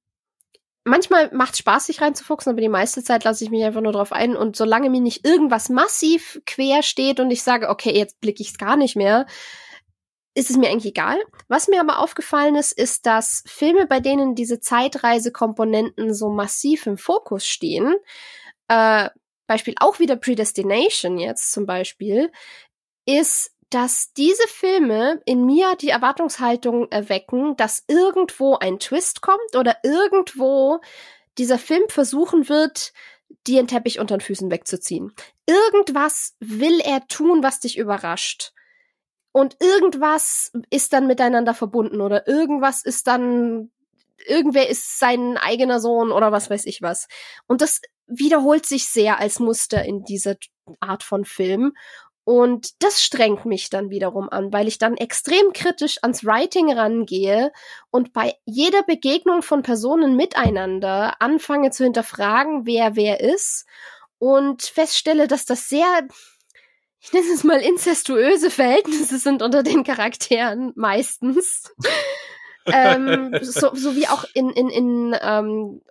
manchmal 0.85 1.31
macht 1.33 1.57
Spaß, 1.57 1.87
sich 1.87 2.01
reinzufuchsen, 2.01 2.51
aber 2.51 2.61
die 2.61 2.69
meiste 2.69 3.03
Zeit 3.03 3.25
lasse 3.25 3.45
ich 3.45 3.51
mich 3.51 3.65
einfach 3.65 3.83
nur 3.83 3.93
drauf 3.93 4.13
ein. 4.13 4.37
Und 4.37 4.57
solange 4.57 4.91
mir 4.91 5.01
nicht 5.01 5.27
irgendwas 5.27 5.69
massiv 5.69 6.41
quer 6.47 6.83
steht 6.83 7.21
und 7.21 7.31
ich 7.31 7.43
sage, 7.43 7.69
okay, 7.69 7.97
jetzt 7.97 8.21
blicke 8.21 8.43
ich 8.43 8.51
es 8.51 8.59
gar 8.59 8.77
nicht 8.77 8.97
mehr, 8.97 9.27
ist 10.35 10.51
es 10.51 10.57
mir 10.57 10.71
eigentlich 10.71 10.93
egal. 10.93 11.19
Was 11.49 11.69
mir 11.69 11.81
aber 11.81 11.99
aufgefallen 11.99 12.55
ist, 12.55 12.73
ist, 12.73 13.05
dass 13.05 13.43
Filme, 13.47 13.87
bei 13.87 14.01
denen 14.01 14.35
diese 14.35 14.61
Zeitreisekomponenten 14.61 16.15
so 16.15 16.31
massiv 16.31 16.87
im 16.87 16.97
Fokus 16.97 17.47
stehen, 17.47 17.95
äh, 18.69 19.11
Beispiel 19.51 19.75
auch 19.81 19.99
wieder 19.99 20.15
Predestination 20.15 21.19
jetzt 21.19 21.51
zum 21.51 21.67
Beispiel, 21.67 22.31
ist, 23.05 23.53
dass 23.71 24.13
diese 24.13 24.47
Filme 24.47 25.21
in 25.27 25.45
mir 25.45 25.75
die 25.77 25.89
Erwartungshaltung 25.89 26.89
erwecken, 26.91 27.57
dass 27.57 27.85
irgendwo 27.89 28.57
ein 28.57 28.79
Twist 28.79 29.23
kommt 29.23 29.57
oder 29.57 29.79
irgendwo 29.83 30.81
dieser 31.37 31.59
Film 31.59 31.83
versuchen 31.89 32.49
wird, 32.49 32.93
dir 33.47 33.61
den 33.61 33.67
Teppich 33.67 33.99
unter 33.99 34.17
den 34.17 34.21
Füßen 34.21 34.51
wegzuziehen. 34.51 35.13
Irgendwas 35.47 36.37
will 36.39 36.81
er 36.81 37.07
tun, 37.09 37.43
was 37.43 37.59
dich 37.59 37.77
überrascht. 37.77 38.53
Und 39.33 39.57
irgendwas 39.61 40.53
ist 40.71 40.93
dann 40.93 41.07
miteinander 41.07 41.55
verbunden 41.55 42.01
oder 42.01 42.27
irgendwas 42.29 42.85
ist 42.85 43.07
dann, 43.07 43.71
irgendwer 44.27 44.69
ist 44.69 44.99
sein 44.99 45.37
eigener 45.37 45.81
Sohn 45.81 46.13
oder 46.13 46.33
was 46.33 46.51
weiß 46.51 46.67
ich 46.67 46.83
was. 46.83 47.09
Und 47.47 47.63
das 47.63 47.81
wiederholt 48.11 48.67
sich 48.67 48.89
sehr 48.89 49.19
als 49.19 49.39
Muster 49.39 49.85
in 49.85 50.05
dieser 50.05 50.37
Art 50.81 51.03
von 51.03 51.25
Film. 51.25 51.73
Und 52.25 52.83
das 52.83 53.03
strengt 53.03 53.45
mich 53.45 53.71
dann 53.71 53.91
wiederum 53.91 54.29
an, 54.29 54.53
weil 54.53 54.69
ich 54.69 54.79
dann 54.79 54.97
extrem 54.97 55.53
kritisch 55.53 55.99
ans 56.03 56.25
Writing 56.25 56.73
rangehe 56.73 57.51
und 57.91 58.13
bei 58.13 58.35
jeder 58.45 58.83
Begegnung 58.83 59.43
von 59.43 59.63
Personen 59.63 60.17
miteinander 60.17 61.21
anfange 61.21 61.71
zu 61.71 61.83
hinterfragen, 61.83 62.67
wer 62.67 62.95
wer 62.95 63.21
ist 63.21 63.67
und 64.19 64.63
feststelle, 64.63 65.27
dass 65.27 65.47
das 65.47 65.69
sehr, 65.69 66.07
ich 67.01 67.13
nenne 67.13 67.27
es 67.33 67.43
mal 67.43 67.61
incestuöse 67.61 68.51
Verhältnisse 68.51 69.19
sind 69.19 69.43
unter 69.43 69.63
den 69.63 69.83
Charakteren 69.83 70.73
meistens. 70.77 71.75
ähm, 72.67 73.37
so, 73.41 73.75
so 73.75 73.97
wie 73.97 74.07
auch 74.07 74.25
in, 74.35 74.51
in, 74.51 74.69
in 74.69 75.17
ähm, 75.21 75.83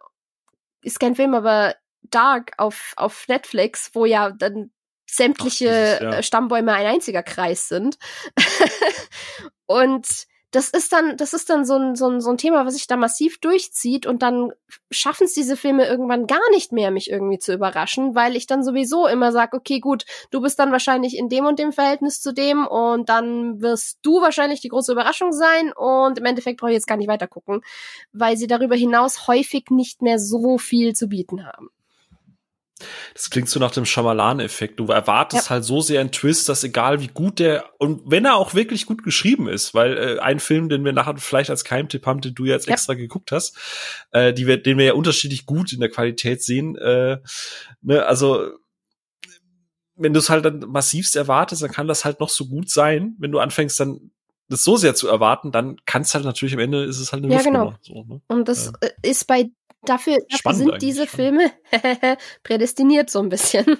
ist 0.83 0.99
kein 0.99 1.15
Film, 1.15 1.33
aber 1.33 1.75
Dark 2.03 2.53
auf, 2.57 2.93
auf 2.95 3.27
Netflix, 3.27 3.91
wo 3.93 4.05
ja 4.05 4.31
dann 4.31 4.71
sämtliche 5.09 5.97
Ach, 5.97 6.01
ja. 6.01 6.09
Äh, 6.11 6.23
Stammbäume 6.23 6.73
ein 6.73 6.85
einziger 6.85 7.23
Kreis 7.23 7.67
sind. 7.67 7.97
und 9.65 10.27
das 10.51 10.69
ist 10.69 10.91
dann, 10.91 11.15
das 11.15 11.33
ist 11.33 11.49
dann 11.51 11.63
so 11.63 11.75
ein, 11.75 11.95
so, 11.95 12.09
ein, 12.09 12.21
so 12.21 12.31
ein 12.31 12.37
Thema, 12.37 12.65
was 12.65 12.73
sich 12.73 12.87
da 12.87 12.97
massiv 12.97 13.39
durchzieht 13.39 14.07
und 14.07 14.23
dann 14.23 14.51
schaffen 14.89 15.25
es 15.25 15.33
diese 15.33 15.55
Filme 15.55 15.85
irgendwann 15.85 16.25
gar 16.25 16.49
nicht 16.51 16.71
mehr, 16.71 16.89
mich 16.89 17.11
irgendwie 17.11 17.37
zu 17.37 17.53
überraschen, 17.53 18.15
weil 18.15 18.35
ich 18.35 18.47
dann 18.47 18.63
sowieso 18.63 19.05
immer 19.05 19.31
sage, 19.31 19.55
okay, 19.55 19.79
gut, 19.79 20.05
du 20.31 20.41
bist 20.41 20.57
dann 20.57 20.71
wahrscheinlich 20.71 21.15
in 21.15 21.29
dem 21.29 21.45
und 21.45 21.59
dem 21.59 21.71
Verhältnis 21.71 22.19
zu 22.19 22.33
dem 22.33 22.65
und 22.65 23.09
dann 23.09 23.61
wirst 23.61 23.99
du 24.01 24.21
wahrscheinlich 24.21 24.59
die 24.59 24.69
große 24.69 24.91
Überraschung 24.91 25.33
sein 25.33 25.71
und 25.71 26.17
im 26.17 26.25
Endeffekt 26.25 26.59
brauche 26.59 26.71
ich 26.71 26.75
jetzt 26.75 26.87
gar 26.87 26.97
nicht 26.97 27.09
weiter 27.09 27.27
gucken, 27.27 27.61
weil 28.11 28.35
sie 28.35 28.47
darüber 28.47 28.75
hinaus 28.75 29.27
häufig 29.27 29.65
nicht 29.69 30.01
mehr 30.01 30.17
so 30.17 30.57
viel 30.57 30.93
zu 30.93 31.09
bieten 31.09 31.45
haben. 31.45 31.69
Das 33.13 33.29
klingt 33.29 33.49
so 33.49 33.59
nach 33.59 33.71
dem 33.71 33.85
Schamalan-Effekt. 33.85 34.79
Du 34.79 34.87
erwartest 34.87 35.45
ja. 35.45 35.49
halt 35.51 35.65
so 35.65 35.81
sehr 35.81 36.01
einen 36.01 36.11
Twist, 36.11 36.49
dass 36.49 36.63
egal 36.63 37.01
wie 37.01 37.07
gut 37.07 37.39
der 37.39 37.65
und 37.77 38.01
wenn 38.05 38.25
er 38.25 38.35
auch 38.35 38.53
wirklich 38.53 38.85
gut 38.85 39.03
geschrieben 39.03 39.47
ist, 39.47 39.73
weil 39.73 39.97
äh, 39.97 40.19
ein 40.19 40.39
Film, 40.39 40.69
den 40.69 40.85
wir 40.85 40.93
nachher 40.93 41.17
vielleicht 41.17 41.49
als 41.49 41.63
Keimtipp 41.63 42.05
haben, 42.05 42.21
den 42.21 42.35
du 42.35 42.45
jetzt 42.45 42.67
ja. 42.67 42.73
extra 42.73 42.93
geguckt 42.93 43.31
hast, 43.31 43.57
äh, 44.11 44.33
die 44.33 44.47
wir, 44.47 44.61
den 44.61 44.77
wir 44.77 44.85
ja 44.85 44.93
unterschiedlich 44.93 45.45
gut 45.45 45.73
in 45.73 45.79
der 45.79 45.89
Qualität 45.89 46.41
sehen. 46.41 46.75
Äh, 46.75 47.19
ne, 47.81 48.05
also 48.05 48.51
wenn 49.95 50.13
du 50.13 50.19
es 50.19 50.29
halt 50.29 50.45
dann 50.45 50.59
massivst 50.59 51.15
erwartest, 51.15 51.61
dann 51.61 51.71
kann 51.71 51.87
das 51.87 52.05
halt 52.05 52.19
noch 52.19 52.29
so 52.29 52.47
gut 52.47 52.69
sein. 52.69 53.15
Wenn 53.19 53.31
du 53.31 53.39
anfängst, 53.39 53.79
dann 53.79 54.11
das 54.47 54.63
so 54.63 54.77
sehr 54.77 54.95
zu 54.95 55.07
erwarten, 55.07 55.51
dann 55.51 55.77
kann 55.85 56.01
es 56.01 56.15
halt 56.15 56.25
natürlich 56.25 56.53
am 56.53 56.59
Ende 56.59 56.83
ist 56.83 56.99
es 56.99 57.13
halt 57.13 57.23
eine 57.23 57.33
ja, 57.33 57.41
genau. 57.41 57.75
So, 57.81 58.03
ne? 58.03 58.21
Und 58.27 58.47
das 58.47 58.71
äh. 58.81 58.89
ist 59.03 59.27
bei 59.27 59.51
Dafür, 59.83 60.17
dafür 60.29 60.53
sind 60.53 60.81
diese 60.81 61.07
Filme 61.07 61.51
prädestiniert 62.43 63.09
so 63.09 63.19
ein 63.19 63.29
bisschen. 63.29 63.79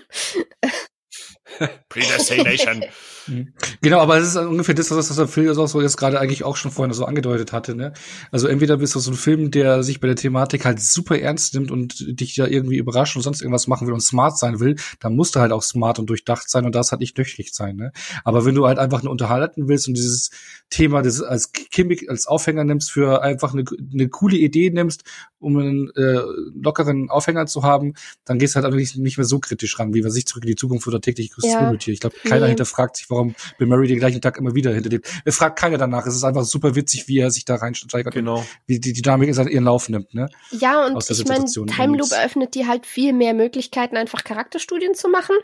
Predestination. 1.89 2.85
Mhm. 3.29 3.53
Genau, 3.81 3.99
aber 3.99 4.17
es 4.17 4.29
ist 4.29 4.35
ungefähr 4.35 4.75
das, 4.75 4.91
was 4.91 5.15
der 5.15 5.27
Film 5.27 5.57
auch 5.57 5.67
so 5.67 5.81
jetzt 5.81 5.97
gerade 5.97 6.19
eigentlich 6.19 6.43
auch 6.43 6.57
schon 6.57 6.71
vorhin 6.71 6.93
so 6.93 7.05
angedeutet 7.05 7.53
hatte. 7.53 7.75
Ne? 7.75 7.93
Also 8.31 8.47
entweder 8.47 8.77
bist 8.77 8.95
du 8.95 8.99
so 8.99 9.11
ein 9.11 9.17
Film, 9.17 9.51
der 9.51 9.83
sich 9.83 9.99
bei 9.99 10.07
der 10.07 10.15
Thematik 10.15 10.65
halt 10.65 10.81
super 10.81 11.19
ernst 11.19 11.53
nimmt 11.53 11.71
und 11.71 12.19
dich 12.19 12.35
ja 12.35 12.47
irgendwie 12.47 12.77
überraschen 12.77 13.19
und 13.19 13.23
sonst 13.23 13.41
irgendwas 13.41 13.67
machen 13.67 13.87
will 13.87 13.93
und 13.93 14.01
smart 14.01 14.37
sein 14.37 14.59
will, 14.59 14.75
dann 14.99 15.15
musst 15.15 15.35
du 15.35 15.39
halt 15.39 15.51
auch 15.51 15.63
smart 15.63 15.99
und 15.99 16.09
durchdacht 16.09 16.49
sein 16.49 16.65
und 16.65 16.75
das 16.75 16.91
halt 16.91 17.01
nicht 17.01 17.17
nüchtrig 17.17 17.53
sein. 17.53 17.75
Ne? 17.75 17.91
Aber 18.23 18.45
wenn 18.45 18.55
du 18.55 18.67
halt 18.67 18.79
einfach 18.79 19.03
nur 19.03 19.11
unterhalten 19.11 19.67
willst 19.67 19.87
und 19.87 19.95
dieses 19.95 20.31
Thema 20.69 21.01
das 21.01 21.21
als 21.21 21.51
Gimmick, 21.51 22.09
als 22.09 22.27
Aufhänger 22.27 22.63
nimmst 22.63 22.91
für 22.91 23.21
einfach 23.21 23.53
eine, 23.53 23.63
eine 23.93 24.09
coole 24.09 24.37
Idee 24.37 24.69
nimmst, 24.69 25.03
um 25.39 25.57
einen 25.57 25.89
äh, 25.95 26.21
lockeren 26.55 27.09
Aufhänger 27.09 27.45
zu 27.45 27.63
haben, 27.63 27.93
dann 28.25 28.39
gehst 28.39 28.53
du 28.53 28.57
halt 28.57 28.65
einfach 28.65 28.77
nicht, 28.77 28.97
nicht 28.97 29.17
mehr 29.17 29.25
so 29.25 29.39
kritisch 29.39 29.79
ran, 29.79 29.93
wie 29.93 30.01
man 30.01 30.11
sich 30.11 30.25
zurück 30.25 30.43
in 30.43 30.49
die 30.49 30.55
Zukunft 30.55 30.87
oder 30.87 31.01
täglich 31.01 31.31
grüßt 31.31 31.47
ja. 31.47 31.73
Ich 31.73 31.99
glaube, 31.99 32.15
keiner 32.23 32.45
nee. 32.45 32.49
hinterfragt 32.49 32.97
sich, 32.97 33.09
warum 33.09 33.18
Bill 33.57 33.67
Murray 33.67 33.87
den 33.87 33.99
gleichen 33.99 34.21
Tag 34.21 34.37
immer 34.37 34.55
wieder 34.55 34.73
hinter 34.73 34.89
dem. 34.89 35.01
Er 35.25 35.31
fragt 35.31 35.59
keiner 35.59 35.77
danach. 35.77 36.05
Es 36.05 36.15
ist 36.15 36.23
einfach 36.23 36.43
super 36.43 36.75
witzig, 36.75 37.07
wie 37.07 37.19
er 37.19 37.31
sich 37.31 37.45
da 37.45 37.55
reinsteigert. 37.55 38.13
Genau. 38.13 38.45
Wie 38.65 38.79
die 38.79 38.93
Dynamik 38.93 39.29
in 39.29 39.47
ihren 39.47 39.63
Lauf 39.63 39.89
nimmt, 39.89 40.13
ne? 40.13 40.29
Ja, 40.51 40.85
und 40.85 41.09
ich 41.09 41.25
meine, 41.25 41.45
Time 41.45 41.97
Loop 41.97 42.11
eröffnet 42.11 42.55
dir 42.55 42.67
halt 42.67 42.85
viel 42.85 43.13
mehr 43.13 43.33
Möglichkeiten, 43.33 43.97
einfach 43.97 44.23
Charakterstudien 44.23 44.93
zu 44.95 45.09
machen. 45.09 45.35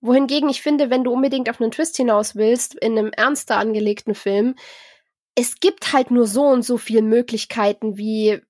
Wohingegen 0.00 0.48
ich 0.48 0.62
finde, 0.62 0.90
wenn 0.90 1.04
du 1.04 1.12
unbedingt 1.12 1.50
auf 1.50 1.60
einen 1.60 1.70
Twist 1.70 1.96
hinaus 1.96 2.36
willst, 2.36 2.74
in 2.74 2.98
einem 2.98 3.10
ernster 3.12 3.56
angelegten 3.56 4.14
Film, 4.14 4.54
es 5.34 5.60
gibt 5.60 5.92
halt 5.92 6.10
nur 6.10 6.26
so 6.26 6.44
und 6.44 6.62
so 6.62 6.78
viele 6.78 7.02
Möglichkeiten, 7.02 7.98
wie 7.98 8.40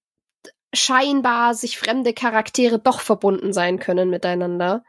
scheinbar 0.73 1.55
sich 1.55 1.79
fremde 1.79 2.13
Charaktere 2.13 2.79
doch 2.79 3.01
verbunden 3.01 3.53
sein 3.53 3.79
können 3.79 4.11
miteinander. 4.11 4.85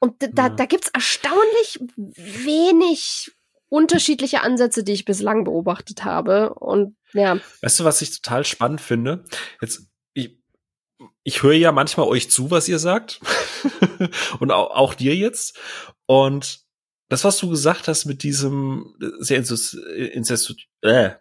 Und 0.00 0.22
da, 0.22 0.46
ja. 0.46 0.48
da 0.50 0.64
gibt's 0.66 0.88
erstaunlich 0.88 1.80
wenig 1.96 3.32
unterschiedliche 3.68 4.42
Ansätze, 4.42 4.84
die 4.84 4.92
ich 4.92 5.04
bislang 5.04 5.44
beobachtet 5.44 6.04
habe. 6.04 6.54
Und 6.54 6.96
ja. 7.12 7.38
Weißt 7.62 7.80
du, 7.80 7.84
was 7.84 8.02
ich 8.02 8.20
total 8.20 8.44
spannend 8.44 8.80
finde? 8.80 9.24
Jetzt, 9.60 9.82
ich, 10.14 10.38
ich 11.22 11.42
höre 11.42 11.54
ja 11.54 11.72
manchmal 11.72 12.06
euch 12.06 12.30
zu, 12.30 12.50
was 12.50 12.68
ihr 12.68 12.78
sagt. 12.78 13.20
und 14.40 14.50
auch, 14.50 14.70
auch 14.70 14.94
dir 14.94 15.14
jetzt. 15.14 15.58
Und 16.06 16.60
das, 17.08 17.24
was 17.24 17.38
du 17.38 17.48
gesagt 17.48 17.88
hast 17.88 18.04
mit 18.04 18.22
diesem 18.22 18.94
sehr 19.18 19.38
Inzest, 19.38 19.76
äh, 20.82 21.14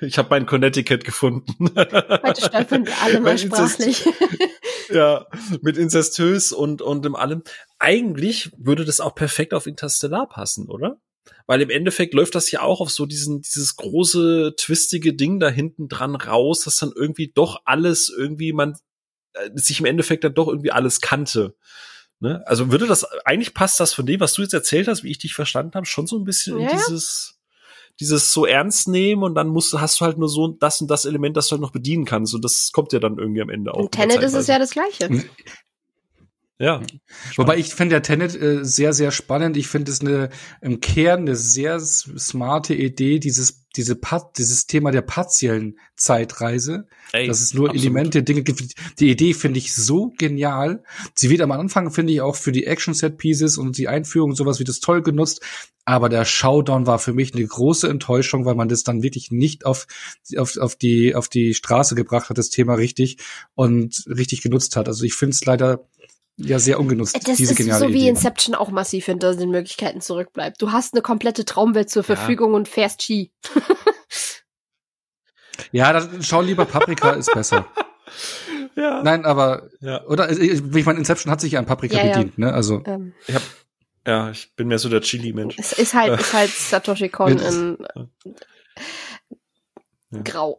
ich 0.00 0.18
habe 0.18 0.28
mein 0.30 0.46
Connecticut 0.46 1.04
gefunden. 1.04 1.70
Heute 1.76 2.42
stolpern 2.42 2.86
wir 2.86 3.02
alle 3.02 3.20
mal 3.20 3.38
sprachlich. 3.38 4.04
ja, 4.90 5.26
mit 5.62 5.76
inzestös 5.76 6.52
und, 6.52 6.82
und 6.82 7.04
im 7.06 7.16
allem. 7.16 7.42
Eigentlich 7.78 8.50
würde 8.56 8.84
das 8.84 9.00
auch 9.00 9.14
perfekt 9.14 9.54
auf 9.54 9.66
Interstellar 9.66 10.28
passen, 10.28 10.68
oder? 10.68 11.00
Weil 11.46 11.60
im 11.60 11.70
Endeffekt 11.70 12.14
läuft 12.14 12.34
das 12.34 12.50
ja 12.50 12.62
auch 12.62 12.80
auf 12.80 12.90
so 12.90 13.06
diesen, 13.06 13.42
dieses 13.42 13.76
große, 13.76 14.54
twistige 14.56 15.14
Ding 15.14 15.40
da 15.40 15.48
hinten 15.48 15.88
dran 15.88 16.14
raus, 16.14 16.62
dass 16.62 16.76
dann 16.76 16.92
irgendwie 16.94 17.32
doch 17.34 17.60
alles 17.64 18.08
irgendwie 18.08 18.52
man, 18.52 18.76
äh, 19.34 19.50
sich 19.54 19.80
im 19.80 19.86
Endeffekt 19.86 20.24
dann 20.24 20.34
doch 20.34 20.48
irgendwie 20.48 20.72
alles 20.72 21.00
kannte. 21.00 21.56
Ne? 22.20 22.42
Also 22.46 22.70
würde 22.70 22.86
das, 22.86 23.04
eigentlich 23.24 23.54
passt 23.54 23.80
das 23.80 23.94
von 23.94 24.06
dem, 24.06 24.20
was 24.20 24.34
du 24.34 24.42
jetzt 24.42 24.54
erzählt 24.54 24.88
hast, 24.88 25.02
wie 25.02 25.10
ich 25.10 25.18
dich 25.18 25.34
verstanden 25.34 25.74
habe, 25.74 25.86
schon 25.86 26.06
so 26.06 26.18
ein 26.18 26.24
bisschen 26.24 26.58
ja. 26.58 26.70
in 26.70 26.76
dieses, 26.76 27.39
dieses 28.00 28.32
so 28.32 28.46
ernst 28.46 28.88
nehmen 28.88 29.22
und 29.22 29.34
dann 29.34 29.48
musst, 29.48 29.78
hast 29.78 30.00
du 30.00 30.06
halt 30.06 30.18
nur 30.18 30.28
so 30.28 30.48
das 30.48 30.80
und 30.80 30.90
das 30.90 31.04
Element, 31.04 31.36
das 31.36 31.48
du 31.48 31.52
halt 31.52 31.60
noch 31.60 31.72
bedienen 31.72 32.06
kannst. 32.06 32.34
Und 32.34 32.44
das 32.44 32.70
kommt 32.72 32.92
ja 32.92 32.98
dann 32.98 33.18
irgendwie 33.18 33.42
am 33.42 33.50
Ende 33.50 33.74
auch. 33.74 33.80
Und 33.80 33.92
Tenet 33.92 34.22
ist 34.22 34.34
es 34.34 34.46
ja 34.46 34.58
das 34.58 34.70
Gleiche. 34.70 35.08
Ja. 36.60 36.82
Spannend. 36.82 37.38
Wobei 37.38 37.56
ich 37.56 37.74
finde 37.74 37.94
der 37.94 38.02
Tenet 38.02 38.40
äh, 38.40 38.62
sehr, 38.62 38.92
sehr 38.92 39.12
spannend. 39.12 39.56
Ich 39.56 39.66
finde 39.66 39.90
es 39.90 40.02
eine 40.02 40.28
im 40.60 40.80
Kern 40.80 41.20
eine 41.20 41.34
sehr 41.34 41.80
smarte 41.80 42.74
Idee, 42.74 43.18
dieses, 43.18 43.64
diese 43.76 43.98
dieses 44.36 44.66
Thema 44.66 44.90
der 44.90 45.00
partiellen 45.00 45.78
Zeitreise. 45.96 46.86
Ey, 47.12 47.26
dass 47.26 47.40
es 47.40 47.54
nur 47.54 47.70
absolut. 47.70 47.82
Elemente, 47.82 48.22
Dinge 48.22 48.42
gibt. 48.42 48.74
Die 48.98 49.08
Idee 49.08 49.32
finde 49.32 49.58
ich 49.58 49.74
so 49.74 50.12
genial. 50.18 50.84
Sie 51.14 51.30
wird 51.30 51.40
am 51.40 51.50
Anfang, 51.50 51.90
finde 51.90 52.12
ich, 52.12 52.20
auch 52.20 52.36
für 52.36 52.52
die 52.52 52.66
Action-Set-Pieces 52.66 53.56
und 53.56 53.78
die 53.78 53.88
Einführung 53.88 54.34
sowas 54.34 54.60
wie 54.60 54.64
das 54.64 54.80
toll 54.80 55.00
genutzt. 55.00 55.40
Aber 55.86 56.10
der 56.10 56.26
Showdown 56.26 56.86
war 56.86 56.98
für 56.98 57.14
mich 57.14 57.34
eine 57.34 57.46
große 57.46 57.88
Enttäuschung, 57.88 58.44
weil 58.44 58.54
man 58.54 58.68
das 58.68 58.84
dann 58.84 59.02
wirklich 59.02 59.30
nicht 59.30 59.64
auf, 59.64 59.86
auf, 60.36 60.58
auf, 60.58 60.76
die, 60.76 61.14
auf 61.14 61.30
die 61.30 61.54
Straße 61.54 61.94
gebracht 61.94 62.28
hat, 62.28 62.36
das 62.36 62.50
Thema 62.50 62.74
richtig 62.74 63.16
und 63.54 64.04
richtig 64.06 64.42
genutzt 64.42 64.76
hat. 64.76 64.88
Also 64.88 65.04
ich 65.04 65.14
finde 65.14 65.32
es 65.32 65.44
leider 65.46 65.88
ja 66.40 66.58
sehr 66.58 66.80
ungenutzt. 66.80 67.16
Das 67.26 67.36
diese 67.36 67.54
ist 67.54 67.78
so 67.78 67.88
wie 67.88 68.08
Inception 68.08 68.54
auch 68.54 68.70
massiv 68.70 69.06
hinter 69.06 69.34
den 69.34 69.50
Möglichkeiten 69.50 70.00
zurückbleibt. 70.00 70.60
Du 70.60 70.72
hast 70.72 70.94
eine 70.94 71.02
komplette 71.02 71.44
Traumwelt 71.44 71.90
zur 71.90 72.02
Verfügung 72.02 72.50
ja. 72.50 72.56
und 72.56 72.68
fährst 72.68 73.02
Ski. 73.02 73.32
ja, 75.72 75.92
dann 75.92 76.22
schau 76.22 76.42
lieber 76.42 76.64
Paprika 76.64 77.12
ist 77.12 77.32
besser. 77.32 77.66
Ja. 78.76 79.02
Nein, 79.02 79.24
aber 79.24 79.68
ja. 79.80 80.04
oder 80.06 80.30
ich 80.30 80.86
meine 80.86 80.98
Inception 80.98 81.30
hat 81.30 81.40
sich 81.40 81.52
ja 81.52 81.58
an 81.58 81.66
Paprika 81.66 81.96
ja, 81.96 82.12
bedient, 82.12 82.38
ne? 82.38 82.52
Also 82.52 82.82
ähm. 82.86 83.14
ich 83.26 83.34
hab, 83.34 83.42
Ja, 84.06 84.30
ich 84.30 84.54
bin 84.54 84.68
mehr 84.68 84.78
so 84.78 84.88
der 84.88 85.00
Chili-Mensch. 85.00 85.56
Es 85.58 85.72
ist 85.72 85.94
halt, 85.94 86.20
ist 86.20 86.32
halt 86.32 86.50
Satoshi 86.50 87.08
Kon 87.08 87.38
in 87.38 87.78
Ja. 90.10 90.22
Grau. 90.22 90.58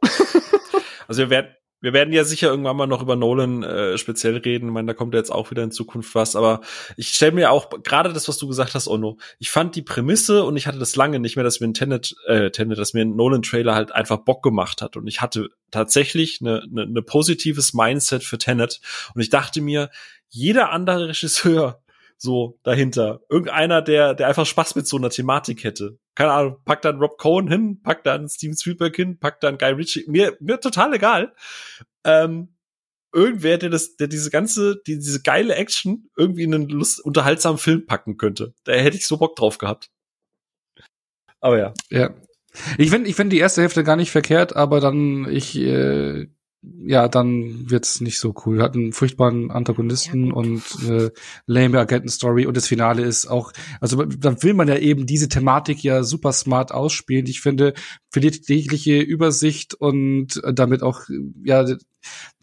Also 1.07 1.23
wir 1.23 1.29
werden, 1.29 1.55
wir 1.82 1.93
werden 1.93 2.13
ja 2.13 2.23
sicher 2.23 2.49
irgendwann 2.49 2.77
mal 2.77 2.86
noch 2.86 3.01
über 3.01 3.15
Nolan 3.15 3.63
äh, 3.63 3.97
speziell 3.97 4.38
reden. 4.38 4.67
Ich 4.67 4.71
meine, 4.71 4.88
da 4.88 4.93
kommt 4.93 5.15
ja 5.15 5.19
jetzt 5.19 5.32
auch 5.32 5.49
wieder 5.49 5.63
in 5.63 5.71
Zukunft 5.71 6.13
was. 6.13 6.36
Aber 6.36 6.61
ich 6.95 7.09
stelle 7.09 7.32
mir 7.32 7.51
auch 7.51 7.69
gerade 7.84 8.13
das, 8.13 8.27
was 8.27 8.38
du 8.38 8.47
gesagt 8.47 8.75
hast, 8.75 8.88
Ono. 8.88 9.17
Ich 9.39 9.49
fand 9.49 9.75
die 9.75 9.82
Prämisse 9.82 10.43
und 10.43 10.55
ich 10.57 10.67
hatte 10.67 10.77
das 10.77 10.95
lange 10.95 11.19
nicht 11.19 11.36
mehr, 11.36 11.43
dass 11.43 11.59
mir 11.59 11.67
ein 11.67 11.73
Tenet, 11.73 12.15
äh, 12.27 12.51
Tenet, 12.51 12.77
dass 12.77 12.93
mir 12.93 13.01
ein 13.01 13.15
Nolan-Trailer 13.15 13.73
halt 13.73 13.91
einfach 13.91 14.17
Bock 14.17 14.43
gemacht 14.43 14.84
hat. 14.84 14.95
Und 14.95 15.07
ich 15.07 15.21
hatte 15.21 15.49
tatsächlich 15.71 16.39
eine, 16.41 16.61
eine, 16.61 16.84
eine 16.84 17.01
positives 17.01 17.73
Mindset 17.73 18.23
für 18.23 18.38
Tenet. 18.38 18.79
Und 19.15 19.21
ich 19.21 19.29
dachte 19.29 19.59
mir, 19.59 19.89
jeder 20.29 20.71
andere 20.71 21.09
Regisseur 21.09 21.82
so 22.17 22.59
dahinter. 22.61 23.21
Irgendeiner, 23.27 23.82
der, 23.82 24.13
der 24.13 24.27
einfach 24.27 24.45
Spaß 24.45 24.75
mit 24.75 24.88
so 24.88 24.97
einer 24.97 25.09
Thematik 25.09 25.63
hätte. 25.63 25.97
Keine 26.16 26.32
Ahnung, 26.32 26.57
packt 26.66 26.86
dann 26.86 26.99
Rob 26.99 27.18
Cohen 27.18 27.47
hin, 27.47 27.82
packt 27.82 28.05
dann 28.05 28.28
Steven 28.28 28.57
Spielberg 28.57 28.95
hin, 28.95 29.20
packt 29.20 29.43
dann 29.43 29.57
Guy 29.57 29.72
Ritchie. 29.72 30.05
Mir, 30.07 30.36
mir 30.39 30.59
total 30.59 30.93
egal. 30.93 31.34
Ähm, 32.03 32.55
irgendwer, 33.14 33.57
der 33.57 33.70
das, 33.70 33.95
der 33.95 34.07
diese 34.07 34.30
ganze, 34.30 34.82
die, 34.88 34.95
diese 34.95 35.22
geile 35.22 35.55
Action 35.55 36.09
irgendwie 36.18 36.43
in 36.43 36.53
einen 36.53 36.70
lust, 36.70 37.03
unterhaltsamen 37.03 37.57
Film 37.57 37.86
packen 37.86 38.18
könnte. 38.18 38.53
Da 38.64 38.74
hätte 38.74 38.97
ich 38.97 39.07
so 39.07 39.18
Bock 39.18 39.36
drauf 39.36 39.57
gehabt. 39.57 39.89
Aber 41.39 41.57
ja. 41.57 41.74
Ja. 41.89 42.14
Ich 42.78 42.89
finde 42.89 43.09
ich 43.09 43.16
find 43.16 43.32
die 43.32 43.39
erste 43.39 43.62
Hälfte 43.62 43.84
gar 43.84 43.95
nicht 43.95 44.12
verkehrt, 44.12 44.55
aber 44.55 44.82
dann 44.82 45.30
ich 45.30 45.57
äh, 45.57 46.28
ja, 46.64 47.07
dann 47.07 47.70
wird's 47.72 48.01
nicht 48.01 48.20
so 48.20 48.36
cool. 48.45 48.62
Hat 48.62 48.76
einen 48.76 48.93
furchtbaren 48.93 49.49
Antagonisten 49.49 50.28
Ja, 50.28 50.34
und 50.34 50.64
äh, 50.88 51.09
lame 51.47 51.80
Agentenstory 51.80 52.45
und 52.45 52.55
das 52.55 52.68
Finale 52.68 53.01
ist 53.01 53.26
auch, 53.26 53.51
also 53.80 54.05
dann 54.05 54.41
will 54.43 54.53
man 54.53 54.68
ja 54.68 54.78
eben 54.78 55.07
diese 55.07 55.28
Thematik 55.28 55.84
ja 55.84 56.03
super 56.03 56.32
smart 56.34 56.72
ausspielen. 56.72 57.26
Ich 57.26 57.41
finde, 57.41 57.74
verliert 58.09 58.47
jegliche 58.47 58.99
Übersicht 58.99 59.74
und 59.74 60.43
äh, 60.43 60.53
damit 60.53 60.84
auch 60.84 61.01
ja 61.43 61.66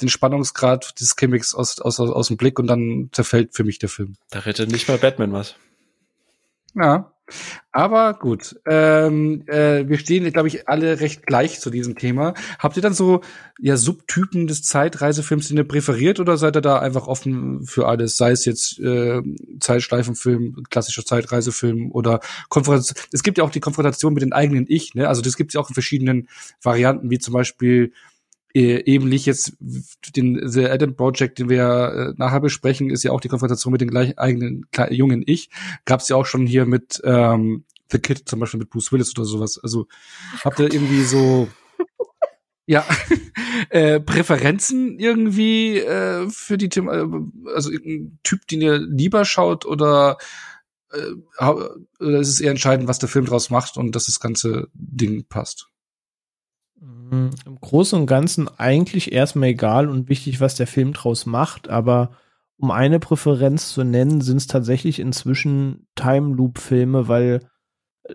den 0.00 0.08
Spannungsgrad 0.08 1.00
des 1.00 1.16
Gimmicks 1.16 1.54
aus, 1.54 1.80
aus, 1.80 2.00
aus, 2.00 2.10
aus 2.10 2.28
dem 2.28 2.36
Blick 2.36 2.58
und 2.58 2.66
dann 2.66 3.10
zerfällt 3.12 3.54
für 3.54 3.64
mich 3.64 3.78
der 3.78 3.88
Film. 3.88 4.16
Da 4.30 4.40
rettet 4.40 4.70
nicht 4.70 4.88
mal 4.88 4.98
Batman 4.98 5.32
was. 5.32 5.54
Ja. 6.74 7.12
Aber 7.70 8.14
gut, 8.14 8.56
ähm, 8.66 9.44
äh, 9.46 9.88
wir 9.88 9.98
stehen, 9.98 10.30
glaube 10.32 10.48
ich, 10.48 10.68
alle 10.68 11.00
recht 11.00 11.26
gleich 11.26 11.60
zu 11.60 11.70
diesem 11.70 11.96
Thema. 11.96 12.34
Habt 12.58 12.76
ihr 12.76 12.82
dann 12.82 12.94
so 12.94 13.20
ja 13.60 13.76
Subtypen 13.76 14.46
des 14.46 14.62
Zeitreisefilms, 14.62 15.48
den 15.48 15.58
ihr 15.58 15.64
präferiert, 15.64 16.18
oder 16.18 16.36
seid 16.36 16.56
ihr 16.56 16.60
da 16.60 16.78
einfach 16.78 17.06
offen 17.06 17.64
für 17.64 17.86
alles? 17.86 18.16
Sei 18.16 18.30
es 18.30 18.44
jetzt 18.44 18.80
äh, 18.80 19.20
Zeitschleifenfilm, 19.60 20.64
klassischer 20.70 21.04
Zeitreisefilm 21.04 21.92
oder 21.92 22.20
Konfrontation. 22.48 22.96
Es 23.12 23.22
gibt 23.22 23.38
ja 23.38 23.44
auch 23.44 23.50
die 23.50 23.60
Konfrontation 23.60 24.14
mit 24.14 24.22
den 24.22 24.32
eigenen 24.32 24.64
Ich, 24.68 24.94
ne? 24.94 25.08
Also 25.08 25.22
das 25.22 25.36
gibt 25.36 25.50
es 25.50 25.54
ja 25.54 25.60
auch 25.60 25.68
in 25.68 25.74
verschiedenen 25.74 26.28
Varianten, 26.62 27.10
wie 27.10 27.18
zum 27.18 27.34
Beispiel 27.34 27.92
äh, 28.54 28.78
ähnlich 28.80 29.26
jetzt 29.26 29.56
den 29.60 30.48
The 30.48 30.66
Adam 30.66 30.96
Project, 30.96 31.38
den 31.38 31.48
wir 31.48 32.12
äh, 32.14 32.14
nachher 32.16 32.40
besprechen, 32.40 32.90
ist 32.90 33.02
ja 33.02 33.12
auch 33.12 33.20
die 33.20 33.28
Konfrontation 33.28 33.72
mit 33.72 33.80
den 33.80 33.90
gleich 33.90 34.18
eigenen 34.18 34.66
kle- 34.72 34.92
jungen 34.92 35.22
Ich. 35.26 35.50
Gab 35.84 36.00
es 36.00 36.08
ja 36.08 36.16
auch 36.16 36.26
schon 36.26 36.46
hier 36.46 36.66
mit 36.66 37.00
ähm, 37.04 37.64
The 37.90 37.98
Kid 37.98 38.28
zum 38.28 38.40
Beispiel 38.40 38.60
mit 38.60 38.70
Bruce 38.70 38.92
Willis 38.92 39.16
oder 39.16 39.24
sowas. 39.24 39.58
Also 39.62 39.86
habt 40.44 40.58
ihr 40.60 40.72
irgendwie 40.72 41.02
so 41.02 41.48
ja 42.66 42.84
äh, 43.70 44.00
Präferenzen 44.00 44.98
irgendwie 44.98 45.78
äh, 45.78 46.28
für 46.30 46.58
die 46.58 46.68
Thema, 46.68 46.94
äh, 46.94 47.06
also 47.54 47.70
irgendein 47.70 48.18
Typ, 48.22 48.46
den 48.46 48.60
ihr 48.60 48.78
lieber 48.78 49.24
schaut 49.24 49.66
oder 49.66 50.18
äh, 50.90 51.44
oder 52.00 52.20
ist 52.20 52.28
es 52.28 52.40
eher 52.40 52.50
entscheidend, 52.50 52.88
was 52.88 52.98
der 52.98 53.08
Film 53.08 53.26
draus 53.26 53.50
macht 53.50 53.76
und 53.76 53.94
dass 53.94 54.06
das 54.06 54.20
ganze 54.20 54.68
Ding 54.72 55.24
passt? 55.28 55.68
Mm, 56.80 57.30
Im 57.46 57.60
Großen 57.60 57.98
und 57.98 58.06
Ganzen 58.06 58.48
eigentlich 58.58 59.12
erstmal 59.12 59.50
egal 59.50 59.88
und 59.88 60.08
wichtig, 60.08 60.40
was 60.40 60.54
der 60.54 60.66
Film 60.66 60.92
draus 60.92 61.26
macht, 61.26 61.68
aber 61.68 62.12
um 62.58 62.70
eine 62.70 62.98
Präferenz 62.98 63.72
zu 63.72 63.84
nennen, 63.84 64.20
sind 64.20 64.38
es 64.38 64.46
tatsächlich 64.46 64.98
inzwischen 64.98 65.86
Time 65.94 66.34
Loop 66.34 66.58
Filme, 66.58 67.08
weil 67.08 67.48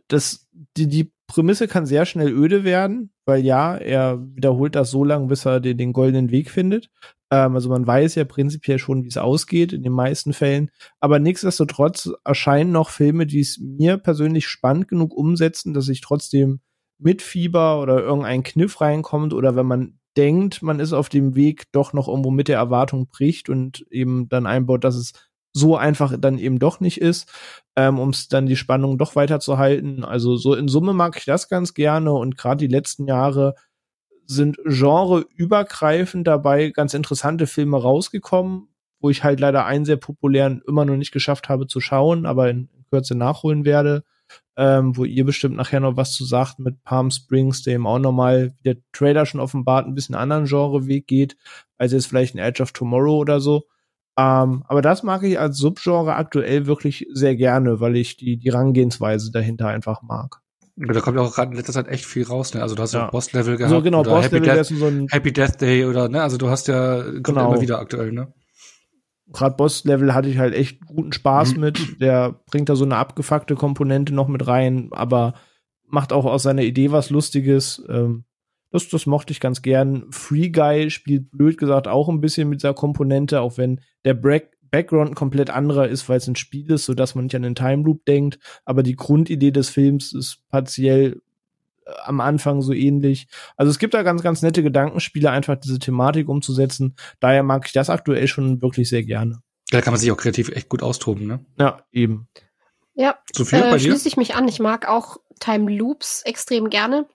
das 0.07 0.47
die, 0.77 0.87
die 0.87 1.13
Prämisse 1.27 1.67
kann 1.67 1.85
sehr 1.85 2.05
schnell 2.05 2.29
öde 2.29 2.63
werden, 2.63 3.11
weil 3.25 3.43
ja, 3.43 3.75
er 3.75 4.19
wiederholt 4.35 4.75
das 4.75 4.91
so 4.91 5.03
lange, 5.03 5.27
bis 5.27 5.45
er 5.45 5.59
den, 5.59 5.77
den 5.77 5.93
goldenen 5.93 6.31
Weg 6.31 6.51
findet. 6.51 6.89
Ähm, 7.31 7.55
also 7.55 7.69
man 7.69 7.87
weiß 7.87 8.15
ja 8.15 8.25
prinzipiell 8.25 8.79
schon, 8.79 9.03
wie 9.03 9.07
es 9.07 9.17
ausgeht 9.17 9.73
in 9.73 9.83
den 9.83 9.93
meisten 9.93 10.33
Fällen, 10.33 10.69
aber 10.99 11.19
nichtsdestotrotz 11.19 12.11
erscheinen 12.25 12.71
noch 12.71 12.89
Filme, 12.89 13.25
die 13.25 13.39
es 13.39 13.59
mir 13.59 13.97
persönlich 13.97 14.47
spannend 14.47 14.87
genug 14.87 15.13
umsetzen, 15.15 15.73
dass 15.73 15.87
ich 15.89 16.01
trotzdem 16.01 16.59
mit 16.97 17.21
Fieber 17.21 17.81
oder 17.81 18.01
irgendein 18.01 18.43
Kniff 18.43 18.81
reinkommt 18.81 19.33
oder 19.33 19.55
wenn 19.55 19.65
man 19.65 19.99
denkt, 20.15 20.61
man 20.61 20.79
ist 20.79 20.93
auf 20.93 21.09
dem 21.09 21.35
Weg, 21.35 21.71
doch 21.71 21.93
noch 21.93 22.07
irgendwo 22.07 22.31
mit 22.31 22.47
der 22.47 22.57
Erwartung 22.57 23.07
bricht 23.07 23.49
und 23.49 23.85
eben 23.89 24.29
dann 24.29 24.45
einbaut, 24.45 24.83
dass 24.83 24.95
es 24.95 25.13
so 25.53 25.77
einfach 25.77 26.15
dann 26.19 26.37
eben 26.37 26.59
doch 26.59 26.79
nicht 26.79 26.99
ist, 26.99 27.31
ähm, 27.75 27.99
um 27.99 28.09
es 28.09 28.27
dann 28.27 28.47
die 28.47 28.55
Spannung 28.55 28.97
doch 28.97 29.15
weiterzuhalten. 29.15 30.03
Also 30.03 30.35
so 30.35 30.55
in 30.55 30.67
Summe 30.67 30.93
mag 30.93 31.15
ich 31.17 31.25
das 31.25 31.47
ganz 31.47 31.73
gerne 31.73 32.11
und 32.11 32.37
gerade 32.37 32.57
die 32.57 32.73
letzten 32.73 33.07
Jahre 33.07 33.55
sind 34.25 34.57
genreübergreifend 34.63 36.27
dabei 36.27 36.69
ganz 36.69 36.93
interessante 36.93 37.45
Filme 37.45 37.81
rausgekommen, 37.81 38.69
wo 38.99 39.09
ich 39.09 39.23
halt 39.23 39.39
leider 39.39 39.65
einen 39.65 39.85
sehr 39.85 39.97
populären 39.97 40.61
immer 40.67 40.85
noch 40.85 40.95
nicht 40.95 41.11
geschafft 41.11 41.49
habe 41.49 41.67
zu 41.67 41.79
schauen, 41.81 42.25
aber 42.25 42.49
in 42.49 42.69
Kürze 42.89 43.15
nachholen 43.15 43.65
werde 43.65 44.03
ähm, 44.55 44.95
wo 44.95 45.03
ihr 45.05 45.25
bestimmt 45.25 45.55
nachher 45.55 45.79
noch 45.79 45.97
was 45.97 46.13
zu 46.13 46.25
sagt 46.25 46.59
mit 46.59 46.83
Palm 46.83 47.09
Springs, 47.11 47.65
eben 47.67 47.87
auch 47.87 47.99
nochmal, 47.99 48.53
wie 48.57 48.63
der 48.73 48.77
Trailer 48.91 49.25
schon 49.25 49.39
offenbart, 49.41 49.87
ein 49.87 49.95
bisschen 49.95 50.15
anderen 50.15 50.45
Genreweg 50.45 51.07
geht, 51.07 51.35
als 51.77 51.91
jetzt 51.91 52.05
vielleicht 52.07 52.35
ein 52.35 52.39
Edge 52.39 52.61
of 52.61 52.71
Tomorrow 52.71 53.17
oder 53.17 53.39
so. 53.39 53.63
Ähm, 54.17 54.63
aber 54.67 54.83
das 54.83 55.01
mag 55.01 55.23
ich 55.23 55.39
als 55.39 55.57
Subgenre 55.57 56.15
aktuell 56.15 56.67
wirklich 56.67 57.07
sehr 57.13 57.35
gerne, 57.35 57.79
weil 57.79 57.95
ich 57.95 58.15
die, 58.17 58.37
die 58.37 58.49
Rangehensweise 58.49 59.31
dahinter 59.31 59.69
einfach 59.69 60.03
mag. 60.03 60.39
Da 60.75 61.01
kommt 61.01 61.17
ja 61.17 61.23
auch 61.23 61.33
gerade 61.35 61.51
in 61.51 61.57
letzter 61.57 61.73
Zeit 61.73 61.87
echt 61.87 62.05
viel 62.05 62.23
raus, 62.23 62.53
ne? 62.53 62.61
Also 62.61 62.73
du 62.75 62.81
hast 62.81 62.93
ja, 62.93 63.01
Ja. 63.01 63.09
Boss-Level 63.11 63.57
gehabt. 63.57 63.71
so 63.75 63.81
genau, 63.81 63.99
oder 64.01 64.11
Boss 64.11 64.25
Happy, 64.25 64.39
Death, 64.41 64.65
so 64.65 64.85
ein 64.87 65.07
Happy 65.09 65.31
Death 65.31 65.61
Day 65.61 65.85
oder, 65.85 66.09
ne? 66.09 66.21
Also 66.21 66.37
du 66.37 66.49
hast 66.49 66.67
ja, 66.67 67.01
Genau. 67.01 67.51
immer 67.51 67.61
wieder 67.61 67.79
aktuell, 67.79 68.11
ne? 68.11 68.33
Gerade 69.33 69.55
Boss-Level 69.57 70.13
hatte 70.13 70.29
ich 70.29 70.37
halt 70.37 70.53
echt 70.53 70.85
guten 70.85 71.11
Spaß 71.11 71.55
Mhm. 71.55 71.59
mit. 71.59 72.01
Der 72.01 72.39
bringt 72.49 72.69
da 72.69 72.75
so 72.75 72.85
eine 72.85 72.95
abgefuckte 72.97 73.55
Komponente 73.55 74.13
noch 74.13 74.27
mit 74.27 74.47
rein, 74.47 74.89
aber 74.91 75.33
macht 75.85 76.13
auch 76.13 76.25
aus 76.25 76.43
seiner 76.43 76.61
Idee 76.63 76.91
was 76.91 77.09
Lustiges. 77.09 77.83
Ähm, 77.89 78.23
das, 78.71 78.89
das 78.89 79.05
mochte 79.05 79.31
ich 79.33 79.39
ganz 79.39 79.61
gern. 79.61 80.05
Free 80.11 80.49
Guy 80.49 80.89
spielt 80.89 81.29
blöd 81.31 81.57
gesagt 81.57 81.87
auch 81.87 82.09
ein 82.09 82.21
bisschen 82.21 82.49
mit 82.49 82.61
dieser 82.61 82.73
Komponente, 82.73 83.41
auch 83.41 83.57
wenn 83.57 83.81
der 84.05 84.13
Back 84.13 84.51
Background 84.71 85.13
komplett 85.15 85.51
anderer 85.51 85.87
ist, 85.87 86.09
weil 86.09 86.17
es 86.17 86.27
ein 86.27 86.35
Spiel 86.35 86.71
ist, 86.71 86.85
sodass 86.85 87.13
man 87.13 87.25
nicht 87.25 87.35
an 87.35 87.43
den 87.43 87.53
Time 87.53 87.83
Loop 87.83 88.05
denkt. 88.05 88.39
Aber 88.65 88.81
die 88.81 88.95
Grundidee 88.95 89.51
des 89.51 89.69
Films 89.69 90.13
ist 90.13 90.41
partiell 90.49 91.21
am 92.03 92.21
Anfang 92.21 92.61
so 92.61 92.73
ähnlich. 92.73 93.27
Also 93.57 93.69
es 93.69 93.79
gibt 93.79 93.93
da 93.93 94.03
ganz, 94.03 94.23
ganz 94.23 94.41
nette 94.41 94.63
Gedankenspiele, 94.63 95.29
einfach 95.29 95.55
diese 95.55 95.79
Thematik 95.79 96.29
umzusetzen. 96.29 96.95
Daher 97.19 97.43
mag 97.43 97.65
ich 97.65 97.73
das 97.73 97.89
aktuell 97.89 98.27
schon 98.27 98.61
wirklich 98.61 98.89
sehr 98.89 99.03
gerne. 99.03 99.39
Da 99.71 99.81
kann 99.81 99.93
man 99.93 99.99
sich 99.99 100.11
auch 100.11 100.17
kreativ 100.17 100.49
echt 100.49 100.69
gut 100.69 100.83
austoben, 100.83 101.25
ne? 101.25 101.45
Ja, 101.57 101.81
eben. 101.91 102.27
Ja, 102.95 103.17
Sophia, 103.33 103.59
äh, 103.59 103.71
bei 103.71 103.77
dir? 103.77 103.89
schließe 103.89 104.07
ich 104.07 104.17
mich 104.17 104.35
an. 104.35 104.47
Ich 104.47 104.59
mag 104.59 104.87
auch 104.87 105.17
Time 105.39 105.71
Loops 105.71 106.21
extrem 106.23 106.69
gerne. 106.69 107.07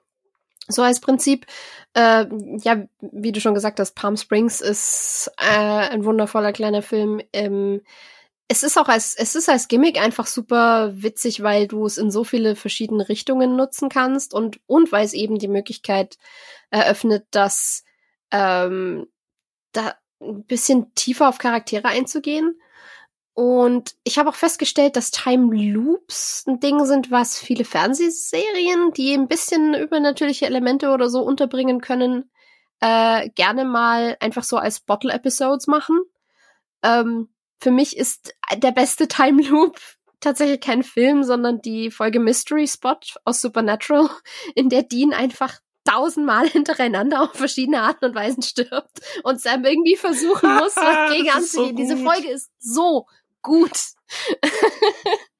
So 0.67 0.83
als 0.83 1.01
Prinzip, 1.01 1.47
äh, 1.95 2.27
ja, 2.63 2.85
wie 3.01 3.33
du 3.33 3.41
schon 3.41 3.55
gesagt 3.55 3.81
hast, 3.81 3.95
Palm 3.95 4.17
Springs 4.17 4.61
ist 4.61 5.31
äh, 5.39 5.45
ein 5.45 6.05
wundervoller 6.05 6.53
kleiner 6.53 6.83
Film. 6.83 7.23
Ähm, 7.33 7.81
es 8.49 8.63
ist 8.63 8.79
auch 8.79 8.89
als, 8.89 9.15
es 9.15 9.35
ist 9.35 9.49
als 9.51 9.69
Gimmick 9.69 10.01
einfach 10.01 10.27
super 10.27 10.91
witzig, 10.95 11.43
weil 11.43 11.69
du 11.69 11.85
es 11.85 11.99
in 11.99 12.11
so 12.11 12.25
viele 12.25 12.57
verschiedene 12.57 13.09
Richtungen 13.09 13.57
nutzen 13.57 13.91
kannst 13.91 14.33
und, 14.33 14.59
und 14.67 14.91
weil 14.91 15.05
es 15.05 15.13
eben 15.13 15.39
die 15.39 15.49
Möglichkeit 15.49 16.17
eröffnet, 16.71 17.27
dass 17.31 17.85
ähm, 18.31 19.07
da 19.73 19.95
ein 20.21 20.45
bisschen 20.45 20.95
tiefer 20.95 21.29
auf 21.29 21.39
Charaktere 21.39 21.89
einzugehen. 21.89 22.59
Und 23.35 23.95
ich 24.03 24.19
habe 24.19 24.31
auch 24.31 24.35
festgestellt, 24.35 24.97
dass 24.97 25.13
Time 25.13 25.55
Loops 25.55 26.45
ein 26.49 26.59
Ding 26.59 26.85
sind, 26.87 27.11
was 27.11 27.39
viele 27.39 27.65
Fernsehserien, 27.65 28.93
die 28.95 29.13
ein 29.15 29.29
bisschen 29.29 29.75
übernatürliche 29.75 30.47
Elemente 30.47 30.91
oder 30.91 31.09
so 31.09 31.21
unterbringen 31.23 31.81
können, 31.81 32.31
äh, 32.81 33.29
gerne 33.31 33.65
mal 33.65 34.17
einfach 34.21 34.43
so 34.43 34.57
als 34.57 34.81
Bottle-Episodes 34.81 35.69
machen. 35.69 36.01
Ähm, 36.83 37.29
für 37.61 37.71
mich 37.71 37.97
ist 37.97 38.35
der 38.57 38.73
beste 38.73 39.09
Time 39.09 39.43
Loop 39.43 39.79
tatsächlich 40.21 40.61
kein 40.61 40.83
Film, 40.83 41.23
sondern 41.23 41.61
die 41.61 41.91
Folge 41.91 42.21
Mystery 42.21 42.67
Spot 42.67 42.99
aus 43.25 43.41
Supernatural, 43.41 44.09
in 44.55 44.69
der 44.69 44.83
Dean 44.83 45.13
einfach 45.13 45.59
tausendmal 45.85 46.49
hintereinander 46.49 47.23
auf 47.23 47.33
verschiedene 47.35 47.83
Arten 47.83 48.07
und 48.07 48.15
Weisen 48.15 48.43
stirbt 48.43 49.01
und 49.23 49.41
Sam 49.41 49.65
irgendwie 49.65 49.97
versuchen 49.97 50.55
muss, 50.55 50.75
Das 50.75 50.85
dagegen 50.85 51.29
ist 51.29 51.53
so 51.53 51.61
anzugehen. 51.61 51.77
Diese. 51.77 51.97
Folge 51.97 52.31
ist 52.31 52.51
so 52.59 53.07
gut. 53.43 53.79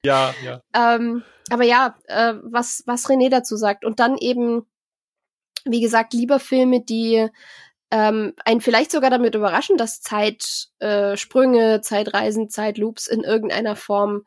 Ja, 0.05 0.33
ja. 0.45 0.61
Ähm, 0.73 1.23
aber 1.49 1.65
ja, 1.65 1.97
äh, 2.05 2.35
was, 2.41 2.83
was 2.85 3.07
René 3.07 3.29
dazu 3.29 3.57
sagt. 3.57 3.83
Und 3.83 3.99
dann 3.99 4.17
eben, 4.17 4.65
wie 5.65 5.81
gesagt, 5.81 6.13
lieber 6.13 6.39
Filme, 6.39 6.81
die 6.81 7.27
ähm, 7.91 8.33
einen 8.45 8.61
vielleicht 8.61 8.91
sogar 8.91 9.09
damit 9.09 9.35
überraschen, 9.35 9.77
dass 9.77 10.01
Zeitsprünge, 10.01 11.75
äh, 11.75 11.81
Zeitreisen, 11.81 12.49
Zeitloops 12.49 13.07
in 13.07 13.23
irgendeiner 13.23 13.75
Form 13.75 14.23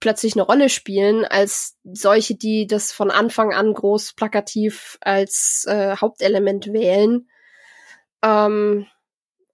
plötzlich 0.00 0.34
eine 0.34 0.42
Rolle 0.42 0.68
spielen, 0.68 1.24
als 1.24 1.76
solche, 1.84 2.36
die 2.36 2.66
das 2.66 2.92
von 2.92 3.10
Anfang 3.10 3.52
an 3.52 3.74
groß 3.74 4.14
plakativ 4.14 4.98
als 5.00 5.66
äh, 5.68 5.96
Hauptelement 5.96 6.72
wählen. 6.72 7.28
Ähm, 8.22 8.86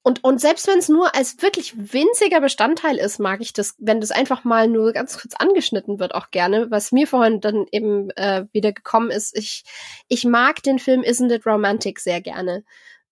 und, 0.02 0.24
und 0.24 0.40
selbst 0.40 0.66
wenn 0.66 0.78
es 0.78 0.88
nur 0.88 1.14
als 1.14 1.42
wirklich 1.42 1.74
winziger 1.92 2.40
Bestandteil 2.40 2.96
ist, 2.96 3.18
mag 3.18 3.40
ich 3.42 3.52
das, 3.52 3.74
wenn 3.78 4.00
das 4.00 4.10
einfach 4.10 4.44
mal 4.44 4.66
nur 4.66 4.92
ganz 4.92 5.18
kurz 5.18 5.34
angeschnitten 5.34 5.98
wird, 5.98 6.14
auch 6.14 6.30
gerne. 6.30 6.70
Was 6.70 6.90
mir 6.92 7.06
vorhin 7.06 7.40
dann 7.40 7.66
eben 7.70 8.10
äh, 8.10 8.46
wieder 8.52 8.72
gekommen 8.72 9.10
ist, 9.10 9.36
ich, 9.36 9.64
ich 10.08 10.24
mag 10.24 10.62
den 10.62 10.78
Film 10.78 11.02
Isn't 11.02 11.34
It 11.34 11.46
Romantic 11.46 12.00
sehr 12.00 12.22
gerne. 12.22 12.64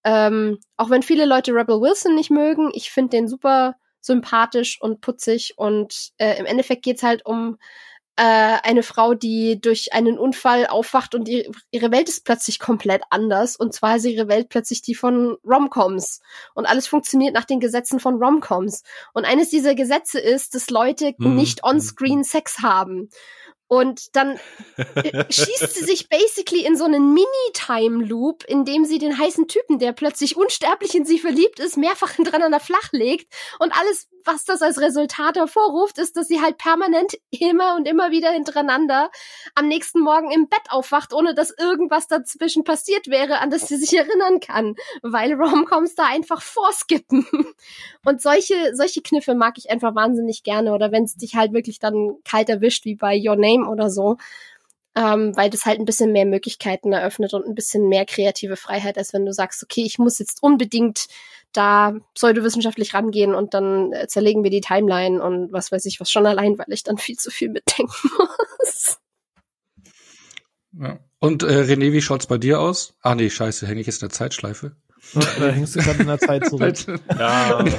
Ähm, 0.08 0.58
auch 0.78 0.88
wenn 0.88 1.02
viele 1.02 1.26
Leute 1.26 1.52
Rebel 1.52 1.82
Wilson 1.82 2.14
nicht 2.14 2.30
mögen, 2.30 2.70
ich 2.72 2.90
finde 2.90 3.10
den 3.10 3.28
super 3.28 3.74
sympathisch 4.00 4.80
und 4.80 5.02
putzig 5.02 5.52
und 5.58 6.12
äh, 6.16 6.38
im 6.38 6.46
Endeffekt 6.46 6.82
geht's 6.82 7.02
halt 7.02 7.26
um 7.26 7.58
äh, 8.16 8.56
eine 8.62 8.82
Frau, 8.82 9.12
die 9.12 9.60
durch 9.60 9.92
einen 9.92 10.18
Unfall 10.18 10.66
aufwacht 10.66 11.14
und 11.14 11.28
die, 11.28 11.50
ihre 11.70 11.90
Welt 11.90 12.08
ist 12.08 12.24
plötzlich 12.24 12.58
komplett 12.58 13.02
anders. 13.10 13.54
Und 13.54 13.74
zwar 13.74 13.96
ist 13.96 14.06
ihre 14.06 14.28
Welt 14.28 14.48
plötzlich 14.48 14.80
die 14.80 14.94
von 14.94 15.36
Romcoms. 15.44 16.22
Und 16.54 16.64
alles 16.64 16.86
funktioniert 16.88 17.34
nach 17.34 17.44
den 17.44 17.60
Gesetzen 17.60 18.00
von 18.00 18.14
Romcoms. 18.14 18.84
Und 19.12 19.26
eines 19.26 19.50
dieser 19.50 19.74
Gesetze 19.74 20.18
ist, 20.20 20.54
dass 20.54 20.70
Leute 20.70 21.14
mhm. 21.18 21.36
nicht 21.36 21.64
on-screen 21.64 22.24
Sex 22.24 22.60
haben. 22.62 23.10
Und 23.68 24.16
dann 24.16 24.40
äh, 24.76 25.24
schießt 25.30 25.74
sie 25.74 25.84
sich 25.84 26.08
basically 26.08 26.64
in 26.64 26.76
so 26.76 26.84
einen 26.84 27.12
Mini-Time-Loop, 27.12 28.44
in 28.44 28.64
dem 28.64 28.86
sie 28.86 28.98
den 28.98 29.18
heißen 29.18 29.46
Typen, 29.46 29.78
der 29.78 29.92
plötzlich 29.92 30.36
unsterblich 30.36 30.94
in 30.94 31.04
sie 31.04 31.18
verliebt 31.18 31.60
ist, 31.60 31.76
mehrfach 31.76 32.12
hintereinander 32.16 32.60
flach 32.60 32.92
legt. 32.92 33.32
Und 33.58 33.72
alles, 33.78 34.08
was 34.24 34.44
das 34.44 34.62
als 34.62 34.80
Resultat 34.80 35.36
hervorruft, 35.36 35.98
ist, 35.98 36.16
dass 36.16 36.28
sie 36.28 36.40
halt 36.40 36.56
permanent 36.56 37.18
immer 37.30 37.76
und 37.76 37.86
immer 37.86 38.10
wieder 38.10 38.30
hintereinander 38.30 39.10
am 39.54 39.68
nächsten 39.68 40.00
Morgen 40.00 40.30
im 40.30 40.48
Bett 40.48 40.70
aufwacht, 40.70 41.12
ohne 41.12 41.34
dass 41.34 41.50
irgendwas 41.50 42.08
dazwischen 42.08 42.64
passiert 42.64 43.08
wäre, 43.08 43.40
an 43.40 43.50
das 43.50 43.68
sie 43.68 43.76
sich 43.76 43.96
erinnern 43.96 44.40
kann, 44.40 44.76
weil 45.02 45.34
Romcoms 45.34 45.94
da 45.94 46.04
einfach 46.06 46.40
vorskippen. 46.40 47.26
Und 48.04 48.22
solche, 48.22 48.74
solche 48.74 49.02
Kniffe 49.02 49.34
mag 49.34 49.58
ich 49.58 49.70
einfach 49.70 49.94
wahnsinnig 49.94 50.42
gerne. 50.42 50.72
Oder 50.72 50.90
wenn 50.90 51.04
es 51.04 51.16
dich 51.16 51.34
halt 51.34 51.52
wirklich 51.52 51.78
dann 51.78 52.16
kalt 52.24 52.48
erwischt, 52.48 52.86
wie 52.86 52.94
bei 52.94 53.20
Your 53.22 53.36
Name 53.36 53.57
Game 53.58 53.68
oder 53.68 53.90
so. 53.90 54.16
Ähm, 54.96 55.36
weil 55.36 55.50
das 55.50 55.64
halt 55.64 55.78
ein 55.78 55.84
bisschen 55.84 56.12
mehr 56.12 56.26
Möglichkeiten 56.26 56.92
eröffnet 56.92 57.32
und 57.32 57.46
ein 57.46 57.54
bisschen 57.54 57.88
mehr 57.88 58.04
kreative 58.04 58.56
Freiheit, 58.56 58.98
als 58.98 59.12
wenn 59.12 59.24
du 59.24 59.32
sagst, 59.32 59.62
okay, 59.62 59.82
ich 59.82 59.98
muss 59.98 60.18
jetzt 60.18 60.42
unbedingt 60.42 61.06
da 61.52 61.94
pseudowissenschaftlich 62.14 62.94
rangehen 62.94 63.34
und 63.34 63.54
dann 63.54 63.92
äh, 63.92 64.08
zerlegen 64.08 64.42
wir 64.42 64.50
die 64.50 64.60
Timeline 64.60 65.22
und 65.22 65.52
was 65.52 65.70
weiß 65.70 65.84
ich 65.86 66.00
was 66.00 66.10
schon 66.10 66.26
allein, 66.26 66.58
weil 66.58 66.66
ich 66.70 66.82
dann 66.82 66.98
viel 66.98 67.16
zu 67.16 67.30
viel 67.30 67.48
mitdenken 67.48 68.10
muss. 68.58 68.98
Ja. 70.72 70.98
Und 71.20 71.42
äh, 71.42 71.62
René, 71.62 71.92
wie 71.92 72.02
schaut's 72.02 72.26
bei 72.26 72.38
dir 72.38 72.60
aus? 72.60 72.94
Ah 73.00 73.14
nee, 73.14 73.30
scheiße, 73.30 73.66
hänge 73.66 73.80
ich 73.80 73.86
jetzt 73.86 74.02
in 74.02 74.08
der 74.08 74.14
Zeitschleife? 74.14 74.76
Da 75.14 75.48
hängst 75.48 75.76
du 75.76 75.80
gerade 75.80 76.00
in 76.00 76.08
der 76.08 76.18
Zeit 76.18 76.46
zurück. 76.48 76.76
ja. 77.18 77.64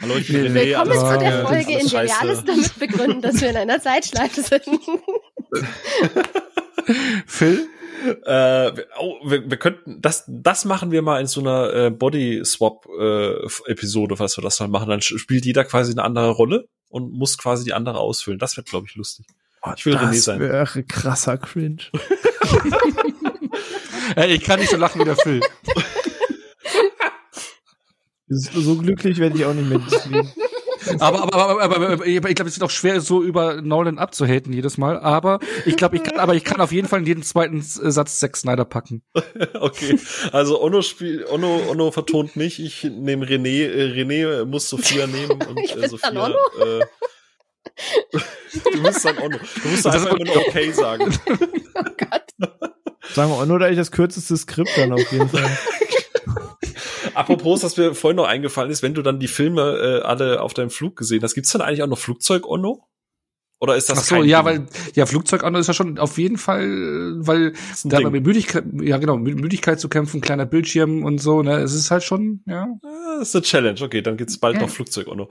Hallo, 0.00 0.16
ich 0.16 0.28
bin 0.28 0.46
René. 0.46 0.54
Willkommen 0.54 0.92
zu 0.92 1.18
der 1.18 1.46
Folge, 1.46 1.78
in 1.78 1.88
der 1.88 2.04
wir 2.04 2.20
alles 2.20 2.44
damit 2.44 2.78
begründen, 2.78 3.22
dass 3.22 3.40
wir 3.40 3.50
in 3.50 3.56
einer 3.56 3.80
Zeitschleife 3.80 4.42
sind. 4.42 4.64
Phil? 7.26 7.68
Äh, 8.24 8.72
oh, 9.00 9.16
wir, 9.24 9.50
wir 9.50 9.56
könnten 9.56 10.00
das 10.02 10.24
das 10.28 10.64
machen 10.64 10.92
wir 10.92 11.02
mal 11.02 11.20
in 11.20 11.26
so 11.26 11.40
einer 11.40 11.72
äh, 11.72 11.90
Body 11.90 12.42
Swap 12.44 12.86
äh, 12.86 13.32
Episode, 13.66 14.18
was 14.18 14.36
wir 14.36 14.42
das 14.42 14.60
mal 14.60 14.68
machen. 14.68 14.88
Dann 14.88 15.00
spielt 15.00 15.46
jeder 15.46 15.64
quasi 15.64 15.92
eine 15.92 16.04
andere 16.04 16.30
Rolle 16.30 16.68
und 16.88 17.12
muss 17.12 17.38
quasi 17.38 17.64
die 17.64 17.72
andere 17.72 17.98
ausfüllen. 17.98 18.38
Das 18.38 18.56
wird, 18.56 18.68
glaube 18.68 18.86
ich, 18.88 18.96
lustig. 18.96 19.26
Oh, 19.62 19.70
ich 19.74 19.86
will 19.86 19.94
das 19.94 20.02
René 20.02 20.20
sein. 20.20 20.40
Wäre 20.40 20.82
krasser 20.84 21.38
Cringe. 21.38 21.82
hey, 24.14 24.34
ich 24.34 24.42
kann 24.42 24.60
nicht 24.60 24.70
so 24.70 24.76
lachen 24.76 25.00
wie 25.00 25.04
der 25.04 25.16
Phil. 25.16 25.40
So 28.28 28.76
glücklich 28.76 29.18
werde 29.18 29.36
ich 29.36 29.44
auch 29.44 29.54
nicht 29.54 29.68
mit. 29.68 29.82
aber, 31.00 31.22
aber, 31.22 31.62
aber, 31.62 31.76
aber, 31.76 31.92
aber, 31.92 32.06
ich 32.06 32.20
glaube, 32.20 32.48
es 32.48 32.56
wird 32.56 32.62
auch 32.62 32.70
schwer, 32.70 33.00
so 33.00 33.22
über 33.22 33.62
Nolan 33.62 33.98
abzuhaten 33.98 34.52
jedes 34.52 34.78
Mal. 34.78 34.98
Aber 34.98 35.38
ich 35.64 35.76
glaube, 35.76 35.96
ich 35.96 36.02
kann, 36.02 36.18
aber 36.18 36.34
ich 36.34 36.44
kann 36.44 36.60
auf 36.60 36.72
jeden 36.72 36.88
Fall 36.88 37.00
in 37.00 37.06
jeden 37.06 37.22
zweiten 37.22 37.62
Satz 37.62 38.18
Zack 38.18 38.36
Snyder 38.36 38.64
packen. 38.64 39.02
okay, 39.60 39.98
also 40.32 40.60
Ono 40.60 40.82
spielt, 40.82 41.28
Ono, 41.30 41.60
Ono 41.68 41.90
vertont 41.92 42.36
mich. 42.36 42.60
Ich 42.60 42.84
nehme 42.84 43.26
René. 43.26 43.66
Äh, 43.66 43.92
René 43.92 44.44
muss 44.44 44.68
Sophia 44.68 45.06
nehmen 45.06 45.40
und 45.48 45.58
äh, 45.58 45.88
Sophia. 45.88 46.28
Äh, 46.28 46.84
du 48.72 48.80
musst 48.80 49.04
dann 49.04 49.18
Ono. 49.18 49.38
Du 49.62 49.68
musst 49.68 49.86
einfach 49.86 50.14
immer 50.14 50.24
nur 50.24 50.48
okay 50.48 50.72
sagen. 50.72 51.14
oh 51.28 51.90
Gott. 51.96 52.50
Sagen 53.14 53.30
wir 53.30 53.38
Ono, 53.38 53.58
da 53.58 53.68
ich 53.68 53.76
das 53.76 53.92
kürzeste 53.92 54.36
Skript 54.36 54.70
dann 54.76 54.92
auf 54.92 55.12
jeden 55.12 55.28
Fall. 55.28 55.48
Apropos, 57.16 57.62
was 57.62 57.76
mir 57.76 57.94
vorhin 57.94 58.16
noch 58.16 58.26
eingefallen 58.26 58.70
ist, 58.70 58.82
wenn 58.82 58.94
du 58.94 59.02
dann 59.02 59.18
die 59.18 59.28
Filme 59.28 59.62
äh, 59.62 60.02
alle 60.02 60.42
auf 60.42 60.54
deinem 60.54 60.70
Flug 60.70 60.96
gesehen 60.96 61.22
hast, 61.22 61.34
gibt's 61.34 61.50
dann 61.52 61.62
eigentlich 61.62 61.82
auch 61.82 61.88
noch 61.88 61.98
Flugzeug-Onno? 61.98 62.86
Oder 63.58 63.76
ist 63.76 63.88
das 63.88 63.98
Ach 64.00 64.04
so, 64.04 64.22
ja, 64.22 64.44
weil 64.44 64.66
ja 64.94 65.06
Flugzeug 65.06 65.42
Onno 65.42 65.58
ist 65.58 65.66
ja 65.66 65.72
schon 65.72 65.98
auf 65.98 66.18
jeden 66.18 66.36
Fall, 66.36 67.14
weil 67.20 67.54
da 67.84 68.00
mit 68.10 68.26
Müdigkeit, 68.26 68.64
ja 68.82 68.98
genau, 68.98 69.16
mit 69.16 69.40
Müdigkeit 69.40 69.80
zu 69.80 69.88
kämpfen, 69.88 70.20
kleiner 70.20 70.44
Bildschirm 70.44 71.04
und 71.04 71.18
so, 71.18 71.42
ne, 71.42 71.56
es 71.60 71.72
ist 71.72 71.90
halt 71.90 72.02
schon, 72.02 72.42
ja. 72.46 72.68
Das 73.18 73.28
ist 73.28 73.36
eine 73.36 73.42
Challenge. 73.44 73.80
Okay, 73.80 74.02
dann 74.02 74.18
gibt's 74.18 74.36
bald 74.36 74.56
ja. 74.56 74.60
noch 74.60 74.68
Flugzeug 74.68 75.08
Onno. 75.08 75.30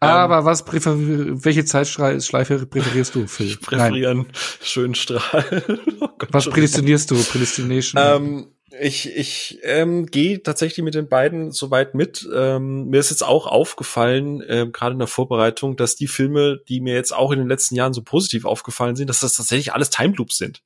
Aber 0.00 0.38
ähm, 0.38 0.44
was 0.46 0.64
präfer 0.64 0.94
welche 0.96 1.66
Zeitschleife 1.66 2.64
präferierst 2.64 3.14
du, 3.14 3.26
Phil? 3.26 3.46
Ich 3.46 3.60
präferiere 3.60 4.10
einen 4.10 4.26
schönen 4.62 4.94
Strahl. 4.94 5.44
oh 6.00 6.08
Gott, 6.18 6.28
was 6.32 6.48
prädestinierst 6.48 7.10
du? 7.10 7.22
Predestination? 7.22 8.02
Ähm, 8.02 8.46
ich, 8.70 9.14
ich 9.16 9.60
ähm, 9.62 10.06
gehe 10.06 10.42
tatsächlich 10.42 10.84
mit 10.84 10.94
den 10.94 11.08
beiden 11.08 11.52
soweit 11.52 11.94
mit. 11.94 12.28
Ähm, 12.34 12.86
mir 12.88 12.98
ist 12.98 13.10
jetzt 13.10 13.24
auch 13.24 13.46
aufgefallen, 13.46 14.40
äh, 14.42 14.66
gerade 14.72 14.94
in 14.94 14.98
der 14.98 15.08
Vorbereitung, 15.08 15.76
dass 15.76 15.94
die 15.94 16.08
Filme, 16.08 16.60
die 16.68 16.80
mir 16.80 16.94
jetzt 16.94 17.14
auch 17.14 17.30
in 17.30 17.38
den 17.38 17.48
letzten 17.48 17.76
Jahren 17.76 17.92
so 17.92 18.02
positiv 18.02 18.44
aufgefallen 18.44 18.96
sind, 18.96 19.08
dass 19.08 19.20
das 19.20 19.34
tatsächlich 19.34 19.72
alles 19.72 19.90
Time 19.90 20.14
Loops 20.16 20.36
sind. 20.36 20.64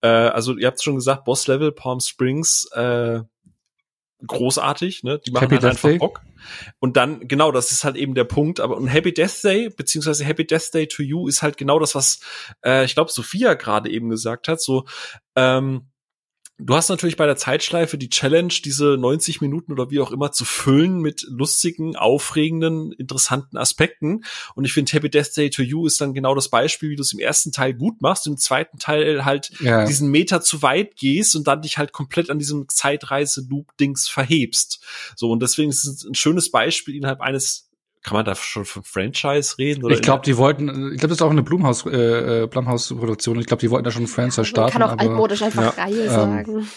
Äh, 0.00 0.08
also 0.08 0.56
ihr 0.56 0.66
habt 0.66 0.82
schon 0.82 0.94
gesagt, 0.94 1.24
Boss 1.24 1.46
Level, 1.46 1.72
Palm 1.72 2.00
Springs, 2.00 2.70
äh, 2.72 3.20
großartig, 4.26 5.02
ne? 5.02 5.20
Die 5.26 5.30
machen 5.30 5.42
Happy 5.42 5.56
halt 5.56 5.64
Death 5.64 5.70
einfach 5.70 5.88
Day. 5.90 5.98
Bock. 5.98 6.22
Und 6.78 6.96
dann, 6.96 7.28
genau, 7.28 7.52
das 7.52 7.70
ist 7.70 7.84
halt 7.84 7.96
eben 7.96 8.14
der 8.14 8.24
Punkt. 8.24 8.60
Aber 8.60 8.78
ein 8.78 8.86
Happy 8.86 9.12
Death 9.12 9.44
Day, 9.44 9.68
beziehungsweise 9.68 10.24
Happy 10.24 10.46
Death 10.46 10.72
Day 10.72 10.86
to 10.86 11.02
You, 11.02 11.28
ist 11.28 11.42
halt 11.42 11.58
genau 11.58 11.78
das, 11.78 11.94
was 11.94 12.20
äh, 12.64 12.84
ich 12.84 12.94
glaube, 12.94 13.10
Sophia 13.10 13.54
gerade 13.54 13.90
eben 13.90 14.08
gesagt 14.08 14.48
hat. 14.48 14.60
So, 14.62 14.86
ähm, 15.34 15.88
Du 16.58 16.74
hast 16.74 16.88
natürlich 16.88 17.16
bei 17.16 17.26
der 17.26 17.36
Zeitschleife 17.36 17.98
die 17.98 18.08
Challenge, 18.08 18.52
diese 18.64 18.96
90 18.96 19.42
Minuten 19.42 19.72
oder 19.72 19.90
wie 19.90 20.00
auch 20.00 20.10
immer 20.10 20.32
zu 20.32 20.46
füllen 20.46 21.00
mit 21.00 21.26
lustigen, 21.28 21.96
aufregenden, 21.96 22.92
interessanten 22.92 23.58
Aspekten. 23.58 24.24
Und 24.54 24.64
ich 24.64 24.72
finde, 24.72 24.92
Happy 24.92 25.10
Death 25.10 25.36
Day 25.36 25.50
to 25.50 25.60
You 25.62 25.86
ist 25.86 26.00
dann 26.00 26.14
genau 26.14 26.34
das 26.34 26.48
Beispiel, 26.48 26.88
wie 26.88 26.96
du 26.96 27.02
es 27.02 27.12
im 27.12 27.18
ersten 27.18 27.52
Teil 27.52 27.74
gut 27.74 28.00
machst, 28.00 28.26
im 28.26 28.38
zweiten 28.38 28.78
Teil 28.78 29.26
halt 29.26 29.50
ja. 29.60 29.84
diesen 29.84 30.10
Meter 30.10 30.40
zu 30.40 30.62
weit 30.62 30.96
gehst 30.96 31.36
und 31.36 31.46
dann 31.46 31.60
dich 31.60 31.76
halt 31.76 31.92
komplett 31.92 32.30
an 32.30 32.38
diesem 32.38 32.70
Zeitreise-Loop-Dings 32.70 34.08
verhebst. 34.08 34.82
So, 35.14 35.30
und 35.30 35.42
deswegen 35.42 35.68
ist 35.68 35.84
es 35.84 36.04
ein 36.04 36.14
schönes 36.14 36.50
Beispiel 36.50 36.96
innerhalb 36.96 37.20
eines 37.20 37.65
kann 38.06 38.14
man 38.14 38.24
da 38.24 38.36
schon 38.36 38.64
von 38.64 38.84
Franchise 38.84 39.58
reden? 39.58 39.84
Oder 39.84 39.96
ich 39.96 40.00
glaube, 40.00 40.22
die 40.24 40.36
wollten, 40.36 40.68
ich 40.92 41.00
glaube, 41.00 41.08
das 41.08 41.18
ist 41.18 41.22
auch 41.22 41.30
eine 41.30 41.42
Blumhaus, 41.42 41.84
äh, 41.86 42.44
äh 42.44 42.46
Blumhaus-Produktion. 42.46 43.40
Ich 43.40 43.46
glaube, 43.46 43.60
die 43.60 43.70
wollten 43.70 43.84
da 43.84 43.90
schon 43.90 44.04
ein 44.04 44.06
Franchise 44.06 44.44
starten. 44.44 44.78
Man 44.78 44.88
kann 44.88 44.88
auch 44.88 45.02
aber, 45.02 45.10
altmodisch 45.10 45.42
einfach 45.42 45.76
ja, 45.76 45.82
Reihe 45.82 46.04
ähm, 46.04 46.08
sagen. 46.08 46.68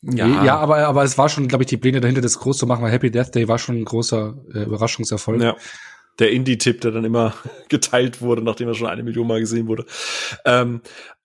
Ja. 0.00 0.44
ja, 0.44 0.56
aber, 0.56 0.78
aber 0.78 1.04
es 1.04 1.18
war 1.18 1.28
schon, 1.28 1.48
glaube 1.48 1.64
ich, 1.64 1.68
die 1.68 1.76
Pläne 1.76 2.00
dahinter, 2.00 2.22
das 2.22 2.38
groß 2.38 2.56
zu 2.56 2.66
machen, 2.66 2.82
weil 2.82 2.92
Happy 2.92 3.10
Death 3.10 3.34
Day 3.34 3.46
war 3.46 3.58
schon 3.58 3.76
ein 3.76 3.84
großer 3.84 4.34
äh, 4.54 4.62
Überraschungserfolg. 4.62 5.42
Ja. 5.42 5.54
Der 6.18 6.30
Indie-Tipp, 6.30 6.80
der 6.80 6.92
dann 6.92 7.04
immer 7.04 7.34
geteilt 7.68 8.22
wurde, 8.22 8.40
nachdem 8.40 8.68
er 8.68 8.74
schon 8.74 8.86
eine 8.86 9.02
Million 9.02 9.26
Mal 9.26 9.40
gesehen 9.40 9.68
wurde. 9.68 9.84
Ähm, 10.46 10.80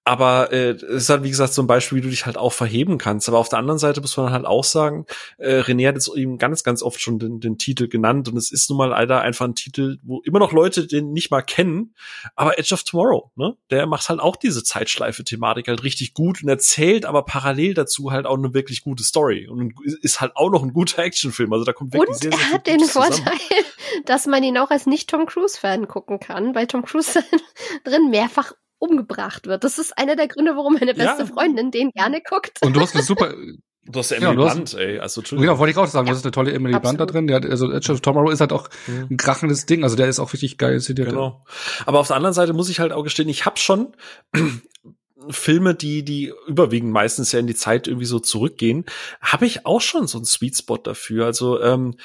aber 0.06 0.52
äh, 0.52 0.72
es 0.72 0.84
ist 0.84 1.10
halt, 1.10 1.24
wie 1.24 1.30
gesagt, 1.30 1.54
so 1.54 1.62
ein 1.62 1.68
Beispiel, 1.68 2.00
wie 2.00 2.02
du 2.02 2.10
dich 2.10 2.26
halt 2.26 2.38
auch 2.38 2.54
verheben 2.54 2.98
kannst. 2.98 3.28
Aber 3.28 3.38
auf 3.38 3.50
der 3.50 3.60
anderen 3.60 3.78
Seite 3.78 4.02
muss 4.02 4.18
man 4.18 4.32
halt 4.32 4.46
auch 4.46 4.64
sagen, 4.64 5.06
äh, 5.38 5.60
René 5.60 5.88
hat 5.88 5.96
jetzt 5.96 6.10
eben 6.16 6.38
ganz, 6.38 6.64
ganz 6.64 6.82
oft 6.82 7.00
schon 7.00 7.20
den, 7.20 7.40
den 7.40 7.58
Titel 7.58 7.88
genannt 7.88 8.28
und 8.28 8.38
es 8.38 8.52
ist 8.52 8.70
nun 8.70 8.80
mal 8.80 8.90
leider 8.90 9.22
einfach 9.22 9.46
ein 9.46 9.56
Titel, 9.56 10.00
wo 10.04 10.22
immer 10.22 10.40
noch 10.40 10.52
Leute 10.52 10.88
den 10.88 11.12
nicht 11.12 11.30
mal 11.30 11.42
kennen. 11.42 11.94
Aber 12.36 12.58
Edge 12.58 12.74
of 12.74 12.84
Tomorrow, 12.84 13.32
ne? 13.36 13.56
Der 13.70 13.86
macht 13.86 14.10
halt 14.10 14.20
auch 14.20 14.36
diese 14.36 14.64
Zeitschleife-Thematik 14.64 15.68
halt 15.68 15.84
richtig 15.84 16.14
gut 16.14 16.42
und 16.42 16.50
erzählt 16.50 17.06
aber 17.06 17.24
parallel 17.24 17.74
dazu 17.76 18.12
halt 18.12 18.26
auch 18.26 18.38
eine 18.38 18.54
wirklich 18.54 18.82
gute 18.82 19.04
Story 19.04 19.48
und 19.48 19.74
ist 20.02 20.22
halt 20.22 20.36
auch 20.36 20.50
noch 20.50 20.64
ein 20.64 20.74
guter 20.74 21.04
Actionfilm. 21.04 21.54
Also 21.54 21.66
da 21.66 21.74
kommt 21.74 21.94
wirklich 21.94 22.10
Und 22.10 22.22
sehr, 22.22 22.32
sehr 22.32 22.40
er 22.40 22.46
viel 22.46 22.54
hat 22.56 22.68
den 22.68 22.78
Gutes 22.78 22.94
zusammen. 22.94 23.14
Vorteil, 23.14 23.38
dass 24.06 24.26
man 24.26 24.44
ihn 24.44 24.58
auch 24.58 24.72
als 24.72 24.88
Nicht-Tom 24.88 25.28
Cruise-Fan 25.28 25.88
gucken 25.88 26.20
kann, 26.20 26.56
weil 26.56 26.66
Tom 26.66 26.84
Cruise 26.84 27.20
drin 27.84 28.10
mehrfach 28.10 28.54
umgebracht 28.80 29.46
wird. 29.48 29.64
Das 29.64 29.78
ist 29.78 29.98
einer 29.98 30.16
der 30.16 30.28
Gründe, 30.28 30.56
warum 30.56 30.74
meine 30.74 30.94
beste 30.94 31.22
Ja. 31.24 31.26
Freundin 31.26 31.70
den 31.72 31.92
gerne 31.92 32.22
guckt. 32.28 32.60
Und 32.62 32.76
du 32.76 32.82
hast 32.82 32.96
eine 32.96 33.04
super, 33.04 33.34
Du 33.92 33.98
hast 34.00 34.12
ja 34.12 34.18
Ja, 34.18 34.28
Emily 34.30 34.38
du 34.44 34.46
hast- 34.48 34.56
Blunt, 34.56 34.74
ey. 34.76 35.00
Also, 35.00 35.22
Entschuldigung. 35.22 35.48
genau, 35.48 35.60
wollte 35.60 35.72
ich 35.72 35.78
auch 35.78 35.88
sagen, 35.88 36.08
das 36.08 36.18
ist 36.20 36.24
eine 36.24 36.32
tolle 36.32 36.52
Emily 36.54 36.74
Blunt 36.74 37.00
da 37.00 37.06
Absolut. 37.06 37.14
drin. 37.14 37.28
Der 37.28 37.38
hat, 37.38 37.46
also 37.48 37.72
Edge 37.72 37.92
of 37.92 38.02
Tomorrow 38.02 38.30
ist 38.30 38.40
halt 38.40 38.54
auch 38.54 38.70
Mhm. 38.86 39.08
ein 39.12 39.18
krachendes 39.18 39.66
Ding. 39.66 39.84
Also 39.84 39.96
der 39.96 40.08
ist 40.08 40.20
auch 40.20 40.32
richtig 40.32 40.60
geil. 40.60 40.80
Genau. 40.80 41.44
Aber 41.88 42.00
auf 42.00 42.06
der 42.08 42.16
anderen 42.18 42.34
Seite 42.36 42.54
muss 42.54 42.70
ich 42.70 42.80
halt 42.80 42.92
auch 42.92 43.04
gestehen, 43.04 43.28
ich 43.30 43.46
habe 43.48 43.58
schon 43.58 43.94
Filme, 45.30 45.76
die 45.76 46.04
die 46.04 46.34
überwiegend 46.48 46.92
meistens 46.92 47.32
ja 47.32 47.40
in 47.40 47.48
die 47.48 47.56
Zeit 47.56 47.88
irgendwie 47.88 48.06
so 48.06 48.20
zurückgehen, 48.20 48.86
habe 49.22 49.46
ich 49.46 49.66
auch 49.66 49.82
schon 49.82 50.08
so 50.08 50.18
einen 50.20 50.26
Sweet 50.26 50.58
Spot 50.58 50.78
dafür. 50.78 51.26
Also 51.26 51.62
ähm, 51.62 51.96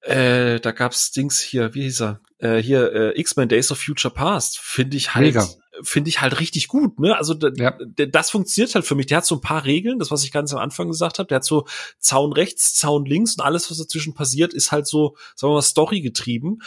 äh, 0.00 0.58
da 0.60 0.72
gab's 0.72 1.10
Dings 1.12 1.40
hier, 1.40 1.74
wie 1.74 1.82
hieß 1.82 2.00
er? 2.02 2.20
Äh, 2.38 2.56
hier 2.58 2.92
äh, 2.92 3.20
X-Men 3.20 3.48
Days 3.48 3.70
of 3.70 3.78
Future 3.80 4.12
Past 4.14 4.58
finde 4.58 4.96
ich 4.96 5.14
halt 5.14 5.26
Mega. 5.26 5.46
Finde 5.82 6.08
ich 6.10 6.20
halt 6.20 6.40
richtig 6.40 6.68
gut, 6.68 6.98
ne? 7.00 7.16
Also 7.16 7.34
Ja. 7.56 7.76
das 7.96 8.30
funktioniert 8.30 8.74
halt 8.74 8.84
für 8.84 8.94
mich. 8.94 9.06
Der 9.06 9.18
hat 9.18 9.26
so 9.26 9.36
ein 9.36 9.40
paar 9.40 9.64
Regeln, 9.64 9.98
das 9.98 10.10
was 10.10 10.24
ich 10.24 10.32
ganz 10.32 10.52
am 10.52 10.58
Anfang 10.58 10.88
gesagt 10.88 11.18
habe, 11.18 11.28
der 11.28 11.36
hat 11.36 11.44
so 11.44 11.66
Zaun 11.98 12.32
rechts, 12.32 12.74
Zaun 12.74 13.04
links 13.04 13.34
und 13.36 13.44
alles 13.44 13.70
was 13.70 13.78
dazwischen 13.78 14.14
passiert 14.14 14.54
ist 14.54 14.72
halt 14.72 14.86
so, 14.86 15.16
sagen 15.36 15.50
wir 15.52 15.56
mal 15.56 15.62
Story 15.62 16.00
getrieben, 16.00 16.58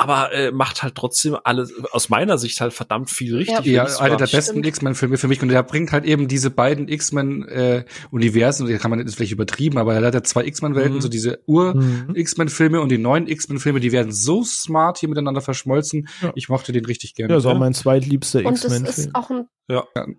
aber 0.00 0.32
äh, 0.32 0.52
macht 0.52 0.84
halt 0.84 0.94
trotzdem 0.94 1.36
alles 1.42 1.72
aus 1.90 2.08
meiner 2.08 2.38
Sicht 2.38 2.60
halt 2.60 2.72
verdammt 2.72 3.10
viel 3.10 3.34
richtig. 3.34 3.66
Ja, 3.66 3.84
ich 3.84 3.98
einer 3.98 4.16
der 4.16 4.28
besten. 4.28 4.62
X-Men-Filme 4.62 5.16
für 5.18 5.26
mich. 5.26 5.42
Und 5.42 5.48
der 5.48 5.60
bringt 5.64 5.90
halt 5.90 6.04
eben 6.04 6.28
diese 6.28 6.50
beiden 6.50 6.86
X-Men-Universen, 6.88 8.66
und 8.66 8.72
die 8.72 8.78
kann 8.78 8.90
man 8.90 9.00
ist 9.00 9.16
vielleicht 9.16 9.32
übertrieben, 9.32 9.76
aber 9.78 9.94
er 9.94 10.06
hat 10.06 10.14
ja 10.14 10.22
zwei 10.22 10.44
X-Men-Welten, 10.44 10.94
Mhm. 10.96 11.00
so 11.00 11.08
diese 11.08 11.40
Mhm. 11.46 12.06
Ur-X-Men-Filme 12.12 12.80
und 12.80 12.90
die 12.90 12.98
neuen 12.98 13.26
X-Men-Filme, 13.26 13.80
die 13.80 13.90
werden 13.92 14.12
so 14.12 14.44
smart 14.44 14.98
hier 14.98 15.08
miteinander 15.08 15.40
verschmolzen. 15.40 16.08
Ja. 16.22 16.32
Ich 16.36 16.48
mochte 16.48 16.72
den 16.72 16.84
richtig 16.84 17.14
gerne. 17.14 17.32
Ja, 17.32 17.38
ist 17.38 17.46
auch 17.46 17.58
mein 17.58 17.74
zweitliebster 17.74 18.44
Und 18.44 18.54
das 18.62 18.64
X-Men-Film. 18.64 19.08
ist 19.08 19.14
auch 19.14 19.30
ein, 19.30 19.46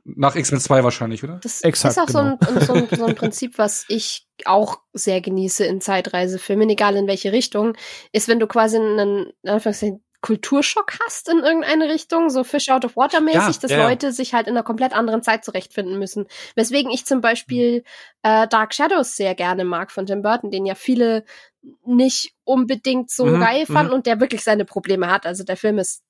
Nach 0.03 0.35
X-Men 0.35 0.59
2 0.59 0.83
wahrscheinlich, 0.83 1.23
oder? 1.23 1.39
das 1.41 1.61
Exakt, 1.61 1.95
ist 1.97 1.99
auch 2.03 2.09
so, 2.09 2.17
ein, 2.19 2.37
so, 2.65 2.73
ein, 2.73 2.87
so 2.95 3.05
ein 3.05 3.15
Prinzip, 3.15 3.57
was 3.57 3.85
ich 3.87 4.25
auch 4.47 4.79
sehr 4.93 5.21
genieße 5.21 5.65
in 5.65 5.81
Zeitreisefilmen, 5.81 6.69
egal 6.69 6.95
in 6.95 7.07
welche 7.07 7.31
Richtung, 7.31 7.75
ist, 8.11 8.27
wenn 8.27 8.39
du 8.39 8.47
quasi 8.47 8.77
einen, 8.77 9.33
in 9.43 9.49
Anführungszeichen, 9.49 10.03
Kulturschock 10.21 10.97
hast 11.05 11.29
in 11.29 11.39
irgendeine 11.39 11.87
Richtung, 11.87 12.29
so 12.29 12.43
Fish 12.43 12.67
out 12.69 12.83
of 12.83 12.97
water 12.97 13.21
mäßig, 13.21 13.55
Ja, 13.55 13.61
dass 13.61 13.71
ja, 13.71 13.77
ja. 13.77 13.87
Leute 13.87 14.11
sich 14.11 14.33
halt 14.33 14.47
in 14.47 14.53
einer 14.53 14.63
komplett 14.63 14.93
anderen 14.93 15.23
Zeit 15.23 15.45
zurechtfinden 15.45 15.97
müssen. 15.97 16.27
Weswegen 16.55 16.91
ich 16.91 17.05
zum 17.05 17.21
Beispiel 17.21 17.83
äh, 18.23 18.45
Dark 18.49 18.73
Shadows 18.73 19.15
sehr 19.15 19.33
gerne 19.33 19.63
mag 19.63 19.91
von 19.91 20.05
Tim 20.05 20.21
Burton, 20.21 20.51
den 20.51 20.65
ja 20.65 20.75
viele 20.75 21.23
nicht 21.85 22.33
unbedingt 22.43 23.11
so 23.11 23.25
Mhm, 23.25 23.39
geil 23.39 23.65
fanden 23.65 23.91
mhm. 23.91 23.95
und 23.95 24.05
der 24.07 24.19
wirklich 24.19 24.43
seine 24.43 24.65
Probleme 24.65 25.09
hat. 25.09 25.25
Also 25.25 25.45
der 25.45 25.57
Film 25.57 25.77
ist 25.79 26.03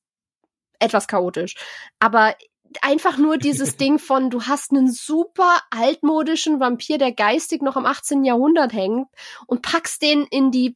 etwas 0.80 1.08
chaotisch. 1.08 1.56
Aber 2.00 2.36
einfach 2.82 3.18
nur 3.18 3.38
dieses 3.38 3.78
Ding 3.78 4.00
von, 4.00 4.30
du 4.30 4.44
hast 4.44 4.72
einen 4.72 4.92
super 4.92 5.62
altmodischen 5.70 6.60
Vampir, 6.60 6.98
der 6.98 7.12
geistig 7.12 7.62
noch 7.62 7.78
im 7.78 7.86
18. 7.86 8.24
Jahrhundert 8.24 8.74
hängt 8.74 9.08
und 9.48 9.62
packst 9.62 10.02
den 10.02 10.26
in 10.26 10.52
die 10.52 10.76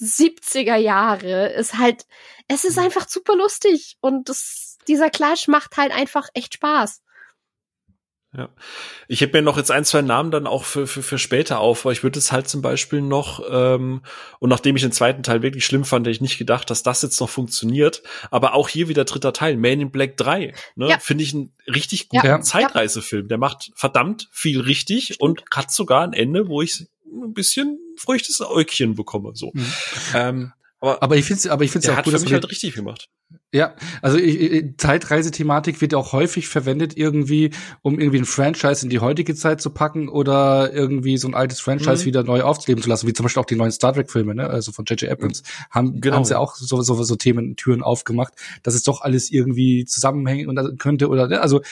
70er 0.00 0.76
Jahre, 0.76 1.48
ist 1.54 1.78
halt, 1.78 2.06
es 2.48 2.64
ist 2.64 2.78
einfach 2.78 3.08
super 3.08 3.34
lustig 3.34 3.96
und 4.00 4.28
das, 4.28 4.78
dieser 4.88 5.10
Clash 5.10 5.48
macht 5.48 5.76
halt 5.76 5.92
einfach 5.92 6.28
echt 6.34 6.54
Spaß. 6.54 7.02
Ja. 8.36 8.50
Ich 9.08 9.22
heb 9.22 9.32
mir 9.32 9.40
noch 9.40 9.56
jetzt 9.56 9.70
ein, 9.70 9.84
zwei 9.84 10.02
Namen 10.02 10.30
dann 10.30 10.46
auch 10.46 10.64
für, 10.64 10.86
für, 10.86 11.02
für 11.02 11.16
später 11.18 11.58
auf, 11.60 11.84
weil 11.84 11.92
ich 11.92 12.02
würde 12.02 12.18
es 12.18 12.32
halt 12.32 12.48
zum 12.48 12.60
Beispiel 12.60 13.00
noch, 13.00 13.42
ähm, 13.50 14.02
und 14.40 14.50
nachdem 14.50 14.76
ich 14.76 14.82
den 14.82 14.92
zweiten 14.92 15.22
Teil 15.22 15.42
wirklich 15.42 15.64
schlimm 15.64 15.84
fand, 15.84 16.06
hätte 16.06 16.12
ich 16.14 16.20
nicht 16.20 16.36
gedacht, 16.36 16.68
dass 16.68 16.82
das 16.82 17.00
jetzt 17.02 17.18
noch 17.20 17.30
funktioniert. 17.30 18.02
Aber 18.30 18.54
auch 18.54 18.68
hier 18.68 18.88
wieder 18.88 19.04
dritter 19.04 19.32
Teil, 19.32 19.56
Man 19.56 19.80
in 19.80 19.90
Black 19.90 20.16
3, 20.18 20.52
ne, 20.74 20.88
Ja. 20.88 20.98
finde 20.98 21.24
ich 21.24 21.32
einen 21.34 21.52
richtig 21.66 22.08
guten 22.10 22.26
Ja. 22.26 22.40
Zeitreisefilm. 22.40 23.28
Der 23.28 23.38
macht 23.38 23.70
verdammt 23.74 24.28
viel 24.32 24.60
richtig 24.60 25.18
und 25.18 25.44
hat 25.54 25.70
sogar 25.70 26.02
ein 26.02 26.12
Ende, 26.12 26.48
wo 26.48 26.60
ich 26.60 26.86
ein 27.06 27.32
bisschen 27.32 27.78
feuchtes 27.96 28.42
Äugchen 28.42 28.94
bekomme, 28.96 29.30
so. 29.34 29.52
Mhm. 29.54 29.72
Ähm, 30.14 30.52
aber, 30.86 31.02
Aber 31.02 31.16
ich 31.16 31.24
finde 31.24 31.50
aber 31.50 31.64
ich 31.64 31.70
finde 31.70 31.86
der 31.86 31.94
ja 31.94 32.00
auch 32.00 32.04
gut, 32.04 32.10
für 32.10 32.16
dass 32.16 32.22
mich 32.22 32.30
man 32.32 32.40
halt 32.40 32.50
richtig 32.50 32.74
gemacht. 32.74 33.08
Ja, 33.52 33.74
also 34.02 34.18
Zeitreisethematik 34.76 35.80
wird 35.80 35.94
auch 35.94 36.12
häufig 36.12 36.48
verwendet 36.48 36.96
irgendwie, 36.96 37.50
um 37.82 37.98
irgendwie 37.98 38.18
ein 38.18 38.24
Franchise 38.24 38.84
in 38.84 38.90
die 38.90 39.00
heutige 39.00 39.34
Zeit 39.34 39.60
zu 39.60 39.70
packen 39.70 40.08
oder 40.08 40.72
irgendwie 40.72 41.16
so 41.18 41.26
ein 41.28 41.34
altes 41.34 41.60
Franchise 41.60 42.02
Mhm. 42.02 42.06
wieder 42.06 42.22
neu 42.22 42.42
aufleben 42.42 42.82
zu 42.82 42.88
lassen, 42.88 43.06
wie 43.06 43.12
zum 43.12 43.24
Beispiel 43.24 43.40
auch 43.40 43.46
die 43.46 43.56
neuen 43.56 43.72
Star 43.72 43.92
Trek 43.94 44.10
Filme, 44.10 44.34
ne? 44.34 44.48
also 44.48 44.72
von 44.72 44.84
J.J. 44.84 45.10
Abrams, 45.10 45.42
haben, 45.70 46.00
Genau. 46.00 46.16
haben 46.16 46.24
sie 46.24 46.38
auch 46.38 46.54
so, 46.54 46.82
so, 46.82 47.02
so 47.02 47.16
Themen, 47.16 47.56
Türen 47.56 47.82
aufgemacht, 47.82 48.34
dass 48.62 48.74
es 48.74 48.82
doch 48.82 49.00
alles 49.00 49.30
irgendwie 49.30 49.84
zusammenhängen 49.86 50.48
und 50.48 50.78
könnte 50.78 51.08
oder, 51.08 51.26
ne? 51.28 51.40
also 51.40 51.62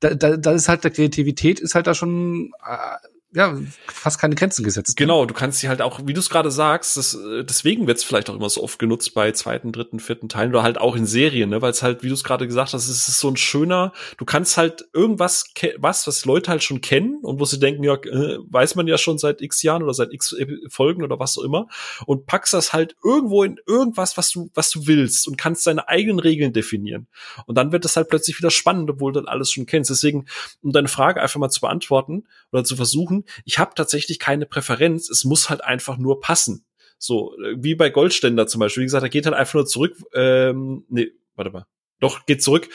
da, 0.00 0.14
da, 0.14 0.36
da 0.36 0.52
ist 0.52 0.68
halt 0.68 0.84
der 0.84 0.90
Kreativität 0.90 1.60
ist 1.60 1.74
halt 1.74 1.86
da 1.86 1.94
schon 1.94 2.52
äh, 2.66 2.96
ja 3.32 3.58
fast 3.86 4.20
keine 4.20 4.34
Grenzen 4.34 4.64
gesetzt. 4.64 4.90
ne? 4.90 4.94
Genau, 5.04 5.26
du 5.26 5.34
kannst 5.34 5.60
sie 5.60 5.68
halt 5.68 5.82
auch, 5.82 6.00
wie 6.04 6.14
du 6.14 6.20
es 6.20 6.30
gerade 6.30 6.50
sagst, 6.50 6.96
das, 6.96 7.14
äh, 7.14 7.44
deswegen 7.44 7.86
wird 7.86 7.98
es 7.98 8.04
vielleicht 8.04 8.30
auch 8.30 8.34
immer 8.36 8.48
so 8.48 8.62
oft 8.62 8.78
genutzt 8.78 9.12
bei 9.14 9.32
zweiten, 9.32 9.72
dritten, 9.72 10.00
vierten 10.00 10.28
Teilen 10.28 10.50
oder 10.50 10.62
halt 10.62 10.78
auch 10.78 10.96
in 10.96 11.06
Serien, 11.06 11.50
ne? 11.50 11.60
weil 11.60 11.70
es 11.70 11.82
halt, 11.82 12.02
wie 12.02 12.08
du 12.08 12.14
es 12.14 12.24
gerade 12.24 12.46
gesagt 12.46 12.72
hast, 12.72 12.88
es 12.88 13.08
ist 13.08 13.20
so 13.20 13.28
ein 13.28 13.36
schöner, 13.36 13.92
du 14.16 14.24
kannst 14.24 14.56
halt 14.56 14.88
irgendwas, 14.92 15.44
was, 15.76 16.06
was 16.06 16.24
Leute 16.24 16.50
halt 16.50 16.62
schon 16.62 16.80
kennen 16.80 17.18
und 17.22 17.38
wo 17.38 17.44
sie 17.44 17.58
denken, 17.60 17.84
ja, 17.84 17.94
äh, 17.94 18.38
weiß 18.48 18.74
man 18.76 18.86
ja 18.86 18.98
schon 18.98 19.18
seit 19.18 19.42
x 19.42 19.62
Jahren 19.62 19.82
oder 19.82 19.94
seit 19.94 20.12
x 20.12 20.32
Ep- 20.32 20.70
Folgen 20.70 21.02
oder 21.02 21.18
was 21.18 21.36
auch 21.38 21.42
immer 21.44 21.68
und 22.06 22.26
packst 22.26 22.54
das 22.54 22.72
halt 22.72 22.96
irgendwo 23.04 23.42
in 23.44 23.60
irgendwas, 23.66 24.16
was 24.16 24.30
du, 24.30 24.50
was 24.54 24.70
du 24.70 24.86
willst 24.86 25.28
und 25.28 25.36
kannst 25.36 25.66
deine 25.66 25.88
eigenen 25.88 26.18
Regeln 26.18 26.52
definieren. 26.52 27.06
Und 27.46 27.56
dann 27.56 27.72
wird 27.72 27.84
es 27.84 27.96
halt 27.96 28.08
plötzlich 28.08 28.38
wieder 28.38 28.50
spannend, 28.50 28.90
obwohl 28.90 29.12
du 29.12 29.20
dann 29.20 29.28
alles 29.28 29.50
schon 29.52 29.66
kennst. 29.66 29.90
Deswegen, 29.90 30.26
um 30.62 30.72
deine 30.72 30.88
Frage 30.88 31.20
einfach 31.20 31.38
mal 31.38 31.50
zu 31.50 31.60
beantworten 31.60 32.24
oder 32.52 32.64
zu 32.64 32.76
versuchen, 32.76 33.17
ich 33.44 33.58
habe 33.58 33.74
tatsächlich 33.74 34.18
keine 34.18 34.46
Präferenz, 34.46 35.08
es 35.10 35.24
muss 35.24 35.50
halt 35.50 35.64
einfach 35.64 35.98
nur 35.98 36.20
passen. 36.20 36.64
So, 36.98 37.36
äh, 37.38 37.54
wie 37.58 37.74
bei 37.74 37.90
Goldständer 37.90 38.46
zum 38.46 38.60
Beispiel. 38.60 38.82
Wie 38.82 38.86
gesagt, 38.86 39.04
er 39.04 39.08
geht 39.08 39.26
halt 39.26 39.36
einfach 39.36 39.54
nur 39.54 39.66
zurück, 39.66 39.96
ähm, 40.14 40.84
nee, 40.88 41.12
warte 41.34 41.50
mal. 41.50 41.66
Doch, 42.00 42.26
geht 42.26 42.42
zurück. 42.42 42.68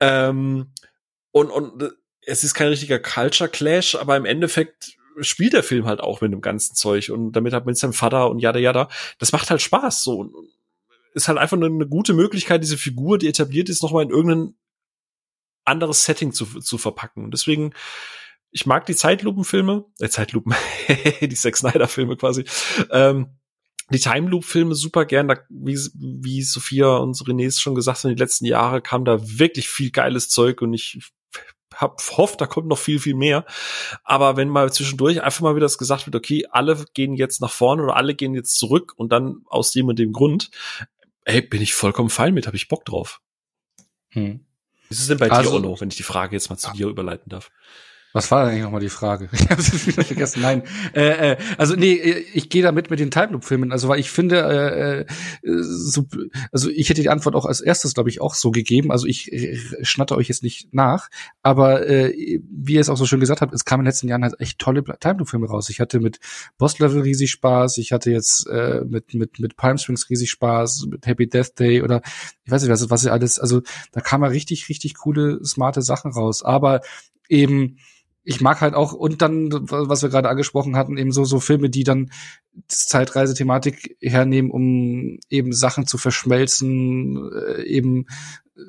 Ähm, 0.00 0.72
und, 1.30 1.50
und 1.50 1.82
äh, 1.82 1.90
es 2.24 2.44
ist 2.44 2.54
kein 2.54 2.68
richtiger 2.68 2.98
Culture 2.98 3.50
Clash, 3.50 3.94
aber 3.94 4.16
im 4.16 4.24
Endeffekt 4.24 4.96
spielt 5.20 5.52
der 5.52 5.62
Film 5.62 5.86
halt 5.86 6.00
auch 6.00 6.20
mit 6.20 6.32
dem 6.32 6.40
ganzen 6.40 6.74
Zeug 6.74 7.10
und 7.10 7.32
damit 7.32 7.52
hat 7.52 7.66
mit 7.66 7.76
seinem 7.76 7.92
Vater 7.92 8.30
und 8.30 8.38
jada 8.38 8.58
jada. 8.58 8.88
Das 9.18 9.32
macht 9.32 9.50
halt 9.50 9.60
Spaß 9.60 10.02
so. 10.02 10.20
Und 10.20 10.34
ist 11.14 11.28
halt 11.28 11.38
einfach 11.38 11.56
eine, 11.56 11.66
eine 11.66 11.86
gute 11.86 12.14
Möglichkeit, 12.14 12.62
diese 12.62 12.78
Figur, 12.78 13.18
die 13.18 13.28
etabliert 13.28 13.68
ist, 13.68 13.82
nochmal 13.82 14.04
in 14.04 14.10
irgendein 14.10 14.54
anderes 15.64 16.04
Setting 16.04 16.32
zu, 16.32 16.46
zu 16.60 16.78
verpacken. 16.78 17.24
Und 17.24 17.32
deswegen, 17.32 17.74
ich 18.52 18.66
mag 18.66 18.86
die 18.86 18.94
Zeitlupenfilme, 18.94 19.84
äh, 19.98 20.08
Zeitlupen, 20.08 20.54
die 21.20 21.34
Zack 21.34 21.56
Snyder-Filme 21.56 22.16
quasi. 22.16 22.44
Ähm, 22.90 23.38
die 23.90 23.98
Time 23.98 24.28
Loop 24.28 24.44
Filme 24.44 24.74
super 24.74 25.04
gern, 25.04 25.28
da, 25.28 25.36
wie, 25.50 25.78
wie 25.94 26.42
Sophia 26.42 26.96
und 26.96 27.16
René 27.16 27.58
schon 27.58 27.74
gesagt 27.74 28.04
haben, 28.04 28.14
die 28.14 28.20
letzten 28.20 28.44
Jahre 28.46 28.80
kam 28.80 29.04
da 29.04 29.18
wirklich 29.20 29.68
viel 29.68 29.90
geiles 29.90 30.28
Zeug 30.28 30.62
und 30.62 30.72
ich 30.72 31.00
hab 31.74 32.00
hofft, 32.16 32.40
da 32.40 32.46
kommt 32.46 32.68
noch 32.68 32.78
viel, 32.78 32.98
viel 33.00 33.14
mehr. 33.14 33.44
Aber 34.04 34.36
wenn 34.36 34.48
mal 34.48 34.72
zwischendurch 34.72 35.22
einfach 35.22 35.40
mal 35.40 35.56
wieder 35.56 35.64
das 35.64 35.78
gesagt 35.78 36.06
wird, 36.06 36.14
okay, 36.14 36.46
alle 36.50 36.84
gehen 36.94 37.14
jetzt 37.14 37.40
nach 37.40 37.50
vorne 37.50 37.82
oder 37.82 37.96
alle 37.96 38.14
gehen 38.14 38.34
jetzt 38.34 38.58
zurück 38.58 38.92
und 38.96 39.10
dann 39.10 39.42
aus 39.46 39.72
dem 39.72 39.88
und 39.88 39.98
dem 39.98 40.12
Grund, 40.12 40.50
ey, 41.24 41.42
bin 41.42 41.62
ich 41.62 41.74
vollkommen 41.74 42.10
fein 42.10 42.34
mit, 42.34 42.46
habe 42.46 42.56
ich 42.56 42.68
Bock 42.68 42.84
drauf. 42.84 43.20
Hm. 44.10 44.44
Ist 44.90 45.00
es 45.00 45.06
denn 45.08 45.18
bei 45.18 45.30
Also- 45.30 45.50
dir, 45.50 45.56
Onno, 45.56 45.80
wenn 45.80 45.88
ich 45.88 45.96
die 45.96 46.02
Frage 46.02 46.36
jetzt 46.36 46.50
mal 46.50 46.56
zu 46.58 46.70
dir 46.72 46.88
überleiten 46.88 47.30
darf? 47.30 47.50
Was 48.12 48.30
war 48.30 48.46
eigentlich 48.46 48.62
nochmal 48.62 48.80
die 48.80 48.88
Frage? 48.88 49.28
Ich 49.42 49.50
habe 49.50 49.60
es 49.60 49.86
wieder 49.86 50.04
vergessen. 50.04 50.42
Nein, 50.42 50.62
äh, 50.94 51.32
äh, 51.32 51.36
also 51.58 51.74
nee, 51.74 51.94
ich 51.94 52.48
gehe 52.48 52.62
damit 52.62 52.90
mit 52.90 53.00
den 53.00 53.10
Time 53.10 53.32
Loop 53.32 53.44
Filmen. 53.44 53.72
Also 53.72 53.88
weil 53.88 53.98
ich 53.98 54.10
finde, 54.10 54.36
äh, 54.36 55.00
äh, 55.00 55.06
so, 55.42 56.06
also 56.52 56.70
ich 56.70 56.88
hätte 56.88 57.02
die 57.02 57.08
Antwort 57.08 57.34
auch 57.34 57.46
als 57.46 57.60
erstes, 57.60 57.94
glaube 57.94 58.10
ich, 58.10 58.20
auch 58.20 58.34
so 58.34 58.50
gegeben. 58.50 58.92
Also 58.92 59.06
ich 59.06 59.32
äh, 59.32 59.58
schnatter 59.82 60.16
euch 60.16 60.28
jetzt 60.28 60.42
nicht 60.42 60.72
nach, 60.72 61.08
aber 61.42 61.86
äh, 61.88 62.40
wie 62.50 62.74
ihr 62.74 62.80
es 62.80 62.88
auch 62.88 62.96
so 62.96 63.06
schön 63.06 63.20
gesagt 63.20 63.40
habt, 63.40 63.52
es 63.52 63.64
kamen 63.64 63.80
in 63.80 63.84
den 63.84 63.90
letzten 63.90 64.08
Jahren 64.08 64.22
halt 64.22 64.38
echt 64.40 64.58
tolle 64.58 64.84
Time 65.00 65.18
Loop 65.18 65.28
Filme 65.28 65.48
raus. 65.48 65.70
Ich 65.70 65.80
hatte 65.80 66.00
mit 66.00 66.18
Boss 66.58 66.78
Level 66.78 67.02
riesig 67.02 67.30
Spaß. 67.30 67.78
Ich 67.78 67.92
hatte 67.92 68.10
jetzt 68.10 68.46
äh, 68.46 68.82
mit 68.86 69.14
mit 69.14 69.40
mit 69.40 69.56
Palm 69.56 69.78
Springs 69.78 70.08
riesig 70.10 70.30
Spaß, 70.30 70.86
mit 70.90 71.06
Happy 71.06 71.28
Death 71.28 71.58
Day 71.58 71.82
oder 71.82 72.02
ich 72.44 72.52
weiß 72.52 72.62
nicht 72.62 72.70
was, 72.70 72.90
was 72.90 73.04
ihr 73.04 73.12
alles. 73.12 73.38
Also 73.38 73.62
da 73.92 74.00
kamen 74.00 74.30
richtig 74.30 74.68
richtig 74.68 74.94
coole 74.94 75.44
smarte 75.44 75.82
Sachen 75.82 76.12
raus. 76.12 76.42
Aber 76.42 76.80
eben 77.28 77.78
ich 78.24 78.40
mag 78.40 78.60
halt 78.60 78.74
auch, 78.74 78.92
und 78.92 79.20
dann, 79.20 79.50
was 79.52 80.02
wir 80.02 80.08
gerade 80.08 80.28
angesprochen 80.28 80.76
hatten, 80.76 80.96
eben 80.96 81.12
so, 81.12 81.24
so 81.24 81.40
Filme, 81.40 81.70
die 81.70 81.84
dann 81.84 82.10
Zeitreise-Thematik 82.68 83.96
hernehmen, 84.00 84.50
um 84.50 85.18
eben 85.28 85.52
Sachen 85.52 85.86
zu 85.86 85.98
verschmelzen, 85.98 87.30
äh, 87.32 87.62
eben 87.64 88.06
äh, 88.56 88.60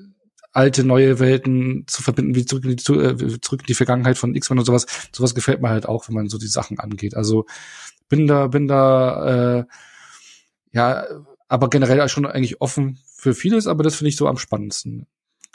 alte, 0.51 0.83
neue 0.83 1.19
Welten 1.19 1.85
zu 1.87 2.01
verbinden, 2.01 2.35
wie 2.35 2.45
zurück 2.45 2.65
in 2.65 2.75
die, 2.75 2.93
äh, 2.93 3.39
zurück 3.41 3.61
in 3.61 3.67
die 3.67 3.75
Vergangenheit 3.75 4.17
von 4.17 4.33
X-Men 4.35 4.59
und 4.59 4.65
sowas. 4.65 4.87
Sowas 5.11 5.35
gefällt 5.35 5.61
mir 5.61 5.69
halt 5.69 5.87
auch, 5.87 6.07
wenn 6.07 6.15
man 6.15 6.29
so 6.29 6.37
die 6.39 6.47
Sachen 6.47 6.79
angeht. 6.79 7.15
Also 7.15 7.45
bin 8.09 8.25
da, 8.25 8.47
bin 8.47 8.67
da, 8.67 9.59
äh, 9.59 9.65
ja, 10.71 11.05
aber 11.47 11.69
generell 11.69 12.07
schon 12.09 12.25
eigentlich 12.25 12.61
offen 12.61 12.99
für 13.15 13.35
vieles, 13.35 13.67
aber 13.67 13.83
das 13.83 13.95
finde 13.95 14.09
ich 14.09 14.15
so 14.15 14.27
am 14.27 14.37
spannendsten. 14.37 15.05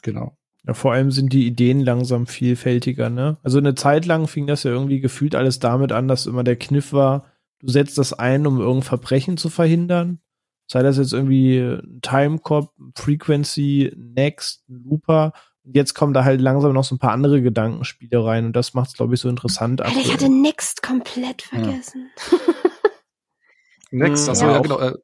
Genau. 0.02 0.37
Ja, 0.68 0.74
vor 0.74 0.92
allem 0.92 1.10
sind 1.10 1.32
die 1.32 1.46
Ideen 1.46 1.80
langsam 1.80 2.26
vielfältiger, 2.26 3.08
ne? 3.08 3.38
Also 3.42 3.56
eine 3.56 3.74
Zeit 3.74 4.04
lang 4.04 4.28
fing 4.28 4.46
das 4.46 4.64
ja 4.64 4.70
irgendwie 4.70 5.00
gefühlt 5.00 5.34
alles 5.34 5.60
damit 5.60 5.92
an, 5.92 6.08
dass 6.08 6.26
immer 6.26 6.44
der 6.44 6.56
Kniff 6.56 6.92
war, 6.92 7.24
du 7.60 7.68
setzt 7.68 7.96
das 7.96 8.12
ein, 8.12 8.46
um 8.46 8.60
irgendein 8.60 8.82
Verbrechen 8.82 9.38
zu 9.38 9.48
verhindern. 9.48 10.20
Sei 10.66 10.82
das 10.82 10.98
jetzt 10.98 11.14
irgendwie 11.14 11.78
Timecop, 12.02 12.74
Frequency, 12.94 13.94
Next, 13.96 14.62
Looper. 14.68 15.32
Und 15.64 15.74
jetzt 15.74 15.94
kommen 15.94 16.12
da 16.12 16.24
halt 16.24 16.42
langsam 16.42 16.74
noch 16.74 16.84
so 16.84 16.96
ein 16.96 16.98
paar 16.98 17.12
andere 17.12 17.40
Gedankenspiele 17.40 18.22
rein 18.22 18.44
und 18.44 18.52
das 18.54 18.74
macht 18.74 18.88
es, 18.88 18.94
glaube 18.94 19.14
ich, 19.14 19.20
so 19.20 19.30
interessant. 19.30 19.80
Alter, 19.80 19.98
ich 19.98 20.12
hatte 20.12 20.28
Next 20.28 20.82
komplett 20.82 21.40
vergessen. 21.40 22.10
Ja. 22.30 22.38
Next, 23.90 24.28
also 24.28 24.44
ja, 24.44 24.52
ja 24.52 24.58
genau. 24.58 24.78
Äh, 24.80 24.98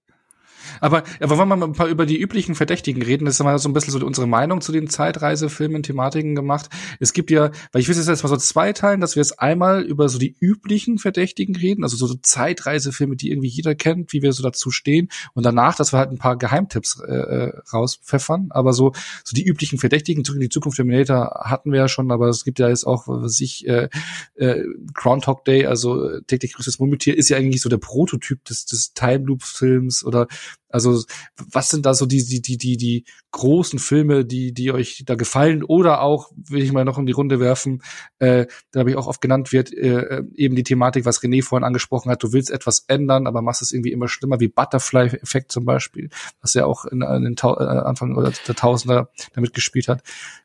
aber, 0.85 1.03
aber 1.18 1.39
wollen 1.39 1.49
wir 1.49 1.57
mal 1.57 1.66
ein 1.66 1.72
paar 1.72 1.89
über 1.89 2.05
die 2.05 2.20
üblichen 2.20 2.55
Verdächtigen 2.55 3.03
reden? 3.03 3.24
Das 3.24 3.37
ist 3.37 3.43
mal 3.43 3.59
so 3.59 3.70
ein 3.70 3.72
bisschen 3.72 3.91
so 3.91 4.05
unsere 4.05 4.26
Meinung 4.26 4.61
zu 4.61 4.70
den 4.70 4.87
Zeitreisefilmen, 4.87 5.82
Thematiken 5.82 6.35
gemacht. 6.35 6.68
Es 7.01 7.14
gibt 7.14 7.30
ja, 7.30 7.51
weil 7.72 7.80
ich 7.80 7.89
will 7.89 7.97
jetzt 7.97 8.07
mal 8.07 8.28
so 8.28 8.37
zwei 8.37 8.74
teilen, 8.74 9.01
dass 9.01 9.16
wir 9.16 9.22
jetzt 9.22 9.41
einmal 9.41 9.80
über 9.80 10.11
so 10.11 10.18
die 10.18 10.37
üblichen 10.39 10.99
Verdächtigen 10.99 11.57
reden, 11.57 11.85
also 11.85 11.97
so, 11.97 12.14
Zeitreisefilme, 12.14 13.16
die 13.16 13.30
irgendwie 13.30 13.49
jeder 13.49 13.74
kennt, 13.74 14.12
wie 14.12 14.20
wir 14.20 14.35
so 14.35 14.43
dazu 14.43 14.70
stehen. 14.70 15.09
Und 15.32 15.47
danach, 15.47 15.74
dass 15.74 15.95
wir 15.95 15.99
halt 15.99 16.11
ein 16.11 16.18
paar 16.18 16.37
Geheimtipps 16.37 17.01
äh, 17.01 17.14
äh 17.14 17.53
rauspfeffern. 17.72 18.49
Aber 18.51 18.74
so, 18.74 18.93
so 19.24 19.35
die 19.35 19.45
üblichen 19.45 19.78
Verdächtigen, 19.78 20.22
zurück 20.22 20.37
in 20.37 20.43
die 20.43 20.49
Zukunft 20.51 20.76
Terminator 20.76 21.45
hatten 21.45 21.72
wir 21.72 21.78
ja 21.78 21.89
schon, 21.89 22.11
aber 22.11 22.28
es 22.28 22.45
gibt 22.45 22.59
ja 22.59 22.68
jetzt 22.68 22.87
auch, 22.87 23.09
was 23.09 23.41
ich, 23.41 23.66
äh, 23.66 23.89
äh, 24.35 24.62
Groundhog 24.93 25.47
Day, 25.47 25.64
also 25.64 26.11
äh, 26.11 26.22
täglich 26.26 26.53
grüßtes 26.53 26.78
Murmeltier, 26.78 27.16
ist 27.16 27.30
ja 27.30 27.39
eigentlich 27.39 27.62
so 27.62 27.70
der 27.70 27.78
Prototyp 27.78 28.45
des, 28.45 28.66
des 28.66 28.93
Time 28.93 29.24
Loop 29.24 29.43
Films 29.43 30.05
oder 30.05 30.28
also 30.75 31.05
was 31.53 31.68
sind 31.68 31.87
da 31.87 31.95
so 31.95 32.05
die 32.05 32.25
die 32.25 32.43
die 32.43 32.59
die 32.59 32.77
die 32.77 33.05
großen 33.31 33.79
Filme, 33.79 34.25
die 34.25 34.53
die 34.53 34.72
euch 34.72 35.05
da 35.07 35.14
gefallen 35.14 35.62
oder 35.62 36.01
auch 36.03 36.33
will 36.35 36.62
ich 36.62 36.72
mal 36.72 36.85
noch 36.85 36.99
in 36.99 37.07
die 37.07 37.12
Runde 37.12 37.39
werfen, 37.39 37.81
äh, 38.18 38.47
da 38.72 38.81
habe 38.81 38.91
ich 38.91 38.97
auch 38.97 39.07
oft 39.07 39.20
genannt 39.20 39.53
wird 39.53 39.72
äh, 39.72 40.25
eben 40.35 40.57
die 40.57 40.64
Thematik, 40.64 41.05
was 41.05 41.20
René 41.20 41.45
vorhin 41.45 41.64
angesprochen 41.64 42.11
hat. 42.11 42.25
Du 42.25 42.33
willst 42.33 42.51
etwas 42.51 42.87
ändern, 42.89 43.29
aber 43.29 43.41
machst 43.41 43.62
es 43.62 43.70
irgendwie 43.70 43.93
immer 43.93 44.09
schlimmer, 44.09 44.41
wie 44.41 44.49
Butterfly-Effekt 44.49 45.53
zum 45.53 45.64
Beispiel, 45.64 46.11
was 46.41 46.55
ja 46.55 46.66
auch 46.66 46.87
in, 46.87 47.03
in 47.03 47.22
den 47.22 47.37
Tau 47.37 47.57
äh, 47.57 47.62
Anfang 47.62 48.16
oder 48.16 48.33
der 48.49 48.57
Tausender 48.57 49.11
damit 49.35 49.55
gespielt 49.55 49.87
hat. 49.87 50.03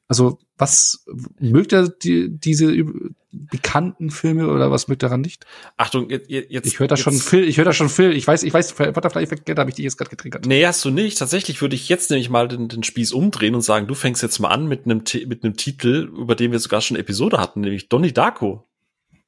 Also 0.09 0.39
was 0.57 1.05
mögt 1.39 1.71
ihr 1.71 1.87
die, 1.87 2.29
diese 2.29 2.75
bekannten 3.31 4.09
Filme 4.09 4.47
oder 4.47 4.71
was 4.71 4.87
mögt 4.87 5.03
daran 5.03 5.21
nicht? 5.21 5.45
Achtung, 5.77 6.09
jetzt, 6.09 6.29
ich 6.29 6.79
höre 6.79 6.87
da 6.87 6.97
schon 6.97 7.13
Phil, 7.13 7.47
ich 7.47 7.57
höre 7.57 7.65
da 7.65 7.73
schon 7.73 7.89
Phil. 7.89 8.13
Ich 8.13 8.25
weiß, 8.25 8.41
ich 8.41 8.51
weiß, 8.51 8.73
Butterfly-Effekt, 8.73 9.47
da 9.47 9.55
habe 9.55 9.69
ich 9.69 9.75
dich 9.75 9.83
jetzt 9.83 9.97
gerade 9.97 10.09
getriggert. 10.09 10.47
Nee, 10.47 10.65
hast 10.65 10.83
du 10.83 10.89
nicht. 10.89 11.19
Tatsächlich 11.19 11.61
würde 11.61 11.75
ich 11.75 11.89
jetzt 11.89 12.09
nämlich 12.09 12.31
mal 12.31 12.47
den, 12.47 12.69
den 12.69 12.81
Spieß 12.81 13.13
umdrehen 13.13 13.53
und 13.53 13.61
sagen, 13.61 13.85
du 13.85 13.93
fängst 13.93 14.23
jetzt 14.23 14.39
mal 14.39 14.49
an 14.49 14.67
mit 14.67 14.85
einem 14.85 15.03
mit 15.27 15.43
einem 15.43 15.55
Titel, 15.55 16.11
über 16.17 16.33
den 16.33 16.51
wir 16.51 16.59
sogar 16.59 16.81
schon 16.81 16.97
eine 16.97 17.03
Episode 17.03 17.37
hatten, 17.37 17.61
nämlich 17.61 17.87
Donnie 17.87 18.11
Darko. 18.11 18.67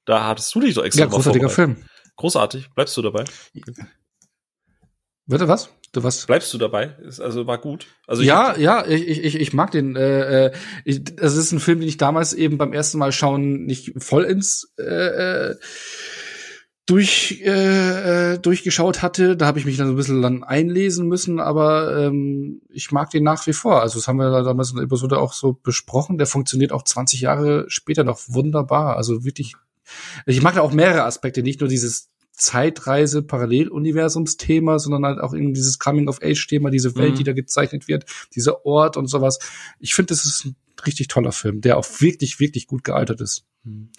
Da 0.06 0.26
hattest 0.26 0.54
du 0.56 0.62
dich 0.62 0.74
doch 0.74 0.84
extra 0.84 1.04
Ja, 1.04 1.10
großartiger 1.10 1.50
Film. 1.50 1.78
Großartig. 2.16 2.72
Bleibst 2.74 2.98
du 2.98 3.04
dabei? 3.04 3.24
Bitte 5.28 5.48
was? 5.48 5.70
Was? 5.94 6.26
Bleibst 6.26 6.54
du 6.54 6.58
dabei? 6.58 6.96
Ist, 7.04 7.20
also 7.20 7.48
war 7.48 7.58
gut. 7.58 7.88
Also 8.08 8.24
ja, 8.24 8.58
ja, 8.58 8.86
ich, 8.88 9.26
ich, 9.26 9.36
ich 9.36 9.54
mag 9.54 9.72
den. 9.72 9.96
Äh, 9.96 10.46
äh 10.46 10.52
ich, 10.86 11.04
das 11.04 11.36
ist 11.36 11.52
ein 11.52 11.60
Film, 11.60 11.80
den 11.80 11.90
ich 11.90 11.98
damals 11.98 12.34
eben 12.34 12.58
beim 12.58 12.72
ersten 12.72 12.98
Mal 12.98 13.12
schauen 13.12 13.66
nicht 13.66 13.92
vollends 14.02 14.74
äh, 14.80 14.84
äh, 15.50 15.56
durch 16.86 17.42
äh, 17.44 18.34
äh, 18.34 18.40
durchgeschaut 18.40 19.02
hatte. 19.02 19.36
Da 19.36 19.46
habe 19.46 19.60
ich 19.60 19.66
mich 19.66 19.78
dann 19.78 19.88
so 19.88 19.94
ein 19.94 19.98
bisschen 19.98 20.22
dann 20.22 20.44
einlesen 20.44 21.08
müssen, 21.08 21.40
aber 21.40 22.06
ähm, 22.06 22.62
ich 22.70 22.92
mag 22.92 23.10
den 23.10 23.24
nach 23.24 23.46
wie 23.48 23.54
vor. 23.54 23.82
Also 23.82 24.00
das 24.00 24.08
haben 24.08 24.18
wir 24.18 24.30
da 24.30 24.44
damals 24.44 24.72
in 24.72 24.78
der 24.78 24.86
Episode 24.86 25.20
auch 25.20 25.34
so 25.34 25.54
besprochen. 25.54 26.18
Der 26.18 26.28
funktioniert 26.28 26.72
auch 26.72 26.84
20 26.84 27.22
Jahre 27.22 27.66
später 27.68 28.04
noch 28.04 28.20
wunderbar. 28.28 28.96
Also 28.96 29.26
wirklich. 29.26 29.56
Ich 30.26 30.42
mag 30.42 30.56
da 30.56 30.62
auch 30.62 30.72
mehrere 30.72 31.04
Aspekte, 31.04 31.44
nicht 31.44 31.60
nur 31.60 31.68
dieses 31.68 32.11
Zeitreise, 32.42 33.22
Paralleluniversumsthema, 33.22 34.80
sondern 34.80 35.06
halt 35.06 35.20
auch 35.20 35.34
irgendwie 35.34 35.54
dieses 35.54 35.78
Coming-of-Age-Thema, 35.80 36.72
diese 36.72 36.96
Welt, 36.96 37.14
mhm. 37.14 37.18
die 37.18 37.24
da 37.24 37.34
gezeichnet 37.34 37.88
wird, 37.88 38.06
dieser 38.36 38.66
Ort 38.66 38.98
und 38.98 39.08
sowas. 39.08 39.40
Ich 39.80 39.94
finde, 39.94 40.08
das 40.08 40.26
ist 40.26 40.46
ein 40.46 40.56
richtig 40.86 41.08
toller 41.08 41.32
Film, 41.32 41.62
der 41.62 41.78
auch 41.78 41.86
wirklich, 42.00 42.40
wirklich 42.40 42.66
gut 42.66 42.84
gealtert 42.84 43.22
ist. 43.22 43.46
Mhm. 43.64 43.92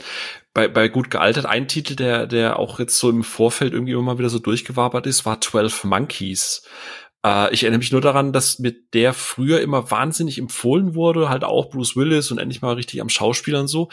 Bei, 0.52 0.66
bei 0.66 0.88
gut 0.88 1.10
gealtert, 1.10 1.46
ein 1.46 1.68
Titel, 1.68 1.94
der, 1.94 2.26
der 2.26 2.58
auch 2.58 2.80
jetzt 2.80 2.98
so 2.98 3.08
im 3.10 3.22
Vorfeld 3.22 3.72
irgendwie 3.72 3.92
immer 3.92 4.18
wieder 4.18 4.28
so 4.28 4.40
durchgewabert 4.40 5.06
ist, 5.06 5.24
war 5.24 5.40
12 5.40 5.84
Monkeys. 5.84 6.64
Äh, 7.24 7.54
ich 7.54 7.62
erinnere 7.62 7.78
mich 7.78 7.92
nur 7.92 8.00
daran, 8.00 8.32
dass 8.32 8.58
mit 8.58 8.92
der 8.94 9.14
früher 9.14 9.60
immer 9.60 9.92
wahnsinnig 9.92 10.38
empfohlen 10.38 10.96
wurde, 10.96 11.28
halt 11.28 11.44
auch 11.44 11.70
Bruce 11.70 11.94
Willis 11.94 12.32
und 12.32 12.38
endlich 12.38 12.60
mal 12.60 12.74
richtig 12.74 13.00
am 13.00 13.08
Schauspielern 13.08 13.68
so 13.68 13.88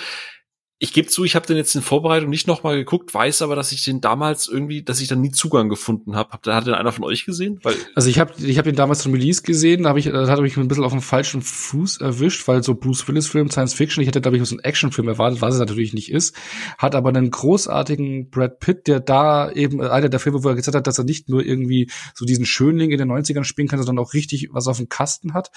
ich 0.82 0.94
gebe 0.94 1.10
zu, 1.10 1.26
ich 1.26 1.36
habe 1.36 1.46
den 1.46 1.58
jetzt 1.58 1.76
in 1.76 1.82
Vorbereitung 1.82 2.30
nicht 2.30 2.48
nochmal 2.48 2.78
geguckt, 2.78 3.14
weiß 3.14 3.42
aber, 3.42 3.58
dass 3.58 3.74
ich 3.74 3.84
den 3.84 4.00
damals 4.00 4.48
irgendwie, 4.48 4.82
dass 4.82 5.02
ich 5.02 5.10
dann 5.10 5.20
nie 5.20 5.32
Zugang 5.32 5.68
gefunden 5.68 6.16
habe. 6.16 6.32
Hab, 6.32 6.48
hat 6.48 6.68
den 6.68 6.74
einer 6.74 6.94
von 6.94 7.04
euch 7.04 7.26
gesehen? 7.26 7.60
Weil 7.64 7.76
also 7.96 8.10
ich 8.10 8.18
habe 8.18 8.34
ich 8.42 8.58
hab 8.58 8.64
den 8.64 8.78
damals 8.78 9.00
zum 9.00 9.12
Release 9.12 9.42
gesehen, 9.42 9.84
da 9.84 9.90
habe 9.90 10.00
ich, 10.00 10.06
da 10.06 10.26
hat 10.26 10.40
mich 10.40 10.56
ein 10.56 10.70
bisschen 10.70 10.86
auf 10.86 10.94
dem 10.94 11.02
falschen 11.02 11.42
Fuß 11.42 11.98
erwischt, 11.98 12.48
weil 12.48 12.64
so 12.64 12.76
Bruce 12.76 13.06
Willis 13.10 13.28
Film, 13.28 13.52
Science 13.52 13.74
Fiction, 13.74 14.02
ich 14.02 14.08
hätte 14.08 14.22
glaube 14.22 14.38
ich 14.38 14.48
so 14.48 14.56
einen 14.56 14.64
Actionfilm 14.64 15.10
erwartet, 15.10 15.42
was 15.42 15.56
es 15.56 15.60
natürlich 15.60 15.94
nicht 15.94 16.14
ist, 16.14 16.34
hat 16.78 16.96
aber 16.96 17.10
einen 17.10 17.30
großartigen 17.30 18.30
Brad 18.30 18.62
Pitt, 18.62 18.88
der 18.88 19.02
da 19.02 19.52
eben 19.52 19.82
einer 19.82 20.08
der 20.08 20.22
Filme, 20.22 20.46
wo 20.46 20.48
er 20.48 20.56
gesagt 20.56 20.78
hat, 20.78 20.88
dass 20.88 20.98
er 20.98 21.04
nicht 21.04 21.28
nur 21.28 21.46
irgendwie 21.46 21.92
so 22.16 22.24
diesen 22.24 22.46
Schönling 22.46 22.92
in 22.92 23.00
den 23.00 23.12
90ern 23.12 23.44
spielen 23.44 23.68
kann, 23.68 23.84
sondern 23.84 24.06
auch 24.06 24.14
richtig 24.14 24.48
was 24.54 24.68
auf 24.68 24.78
dem 24.78 24.88
Kasten 24.88 25.34
hat. 25.34 25.52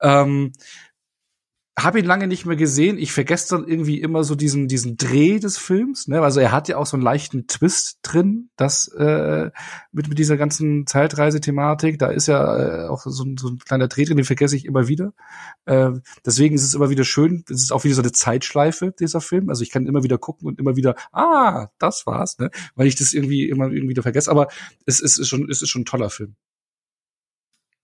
Ähm, 0.00 0.52
habe 1.78 1.98
ihn 1.98 2.04
lange 2.04 2.26
nicht 2.26 2.46
mehr 2.46 2.56
gesehen. 2.56 2.98
Ich 2.98 3.12
vergesse 3.12 3.56
dann 3.56 3.66
irgendwie 3.66 4.00
immer 4.00 4.24
so 4.24 4.34
diesen 4.34 4.68
diesen 4.68 4.96
Dreh 4.96 5.38
des 5.38 5.56
Films. 5.56 6.08
Ne? 6.08 6.20
Also 6.20 6.40
er 6.40 6.52
hat 6.52 6.68
ja 6.68 6.76
auch 6.76 6.86
so 6.86 6.96
einen 6.96 7.04
leichten 7.04 7.46
Twist 7.46 8.00
drin, 8.02 8.50
das 8.56 8.88
äh, 8.88 9.50
mit 9.92 10.08
mit 10.08 10.18
dieser 10.18 10.36
ganzen 10.36 10.86
Zeitreise-Thematik. 10.86 11.98
Da 11.98 12.08
ist 12.08 12.26
ja 12.26 12.84
äh, 12.84 12.88
auch 12.88 13.02
so, 13.04 13.24
ein, 13.24 13.36
so 13.36 13.48
ein 13.48 13.58
kleiner 13.58 13.88
Dreh 13.88 14.04
drin, 14.04 14.16
den 14.16 14.26
vergesse 14.26 14.56
ich 14.56 14.66
immer 14.66 14.88
wieder. 14.88 15.12
Äh, 15.64 15.92
deswegen 16.26 16.54
ist 16.54 16.64
es 16.64 16.74
immer 16.74 16.90
wieder 16.90 17.04
schön. 17.04 17.44
Es 17.48 17.62
ist 17.62 17.72
auch 17.72 17.84
wieder 17.84 17.94
so 17.94 18.02
eine 18.02 18.12
Zeitschleife 18.12 18.92
dieser 18.98 19.20
Film. 19.20 19.48
Also 19.48 19.62
ich 19.62 19.70
kann 19.70 19.86
immer 19.86 20.02
wieder 20.02 20.18
gucken 20.18 20.48
und 20.48 20.58
immer 20.58 20.76
wieder, 20.76 20.96
ah, 21.12 21.68
das 21.78 22.06
war's, 22.06 22.38
ne? 22.38 22.50
weil 22.74 22.88
ich 22.88 22.96
das 22.96 23.12
irgendwie 23.12 23.48
immer 23.48 23.66
irgendwie 23.66 23.90
wieder 23.90 24.02
vergesse. 24.02 24.30
Aber 24.30 24.48
es, 24.86 25.00
es 25.00 25.18
ist 25.18 25.28
schon 25.28 25.48
es 25.48 25.62
ist 25.62 25.70
schon 25.70 25.82
ein 25.82 25.86
toller 25.86 26.10
Film. 26.10 26.36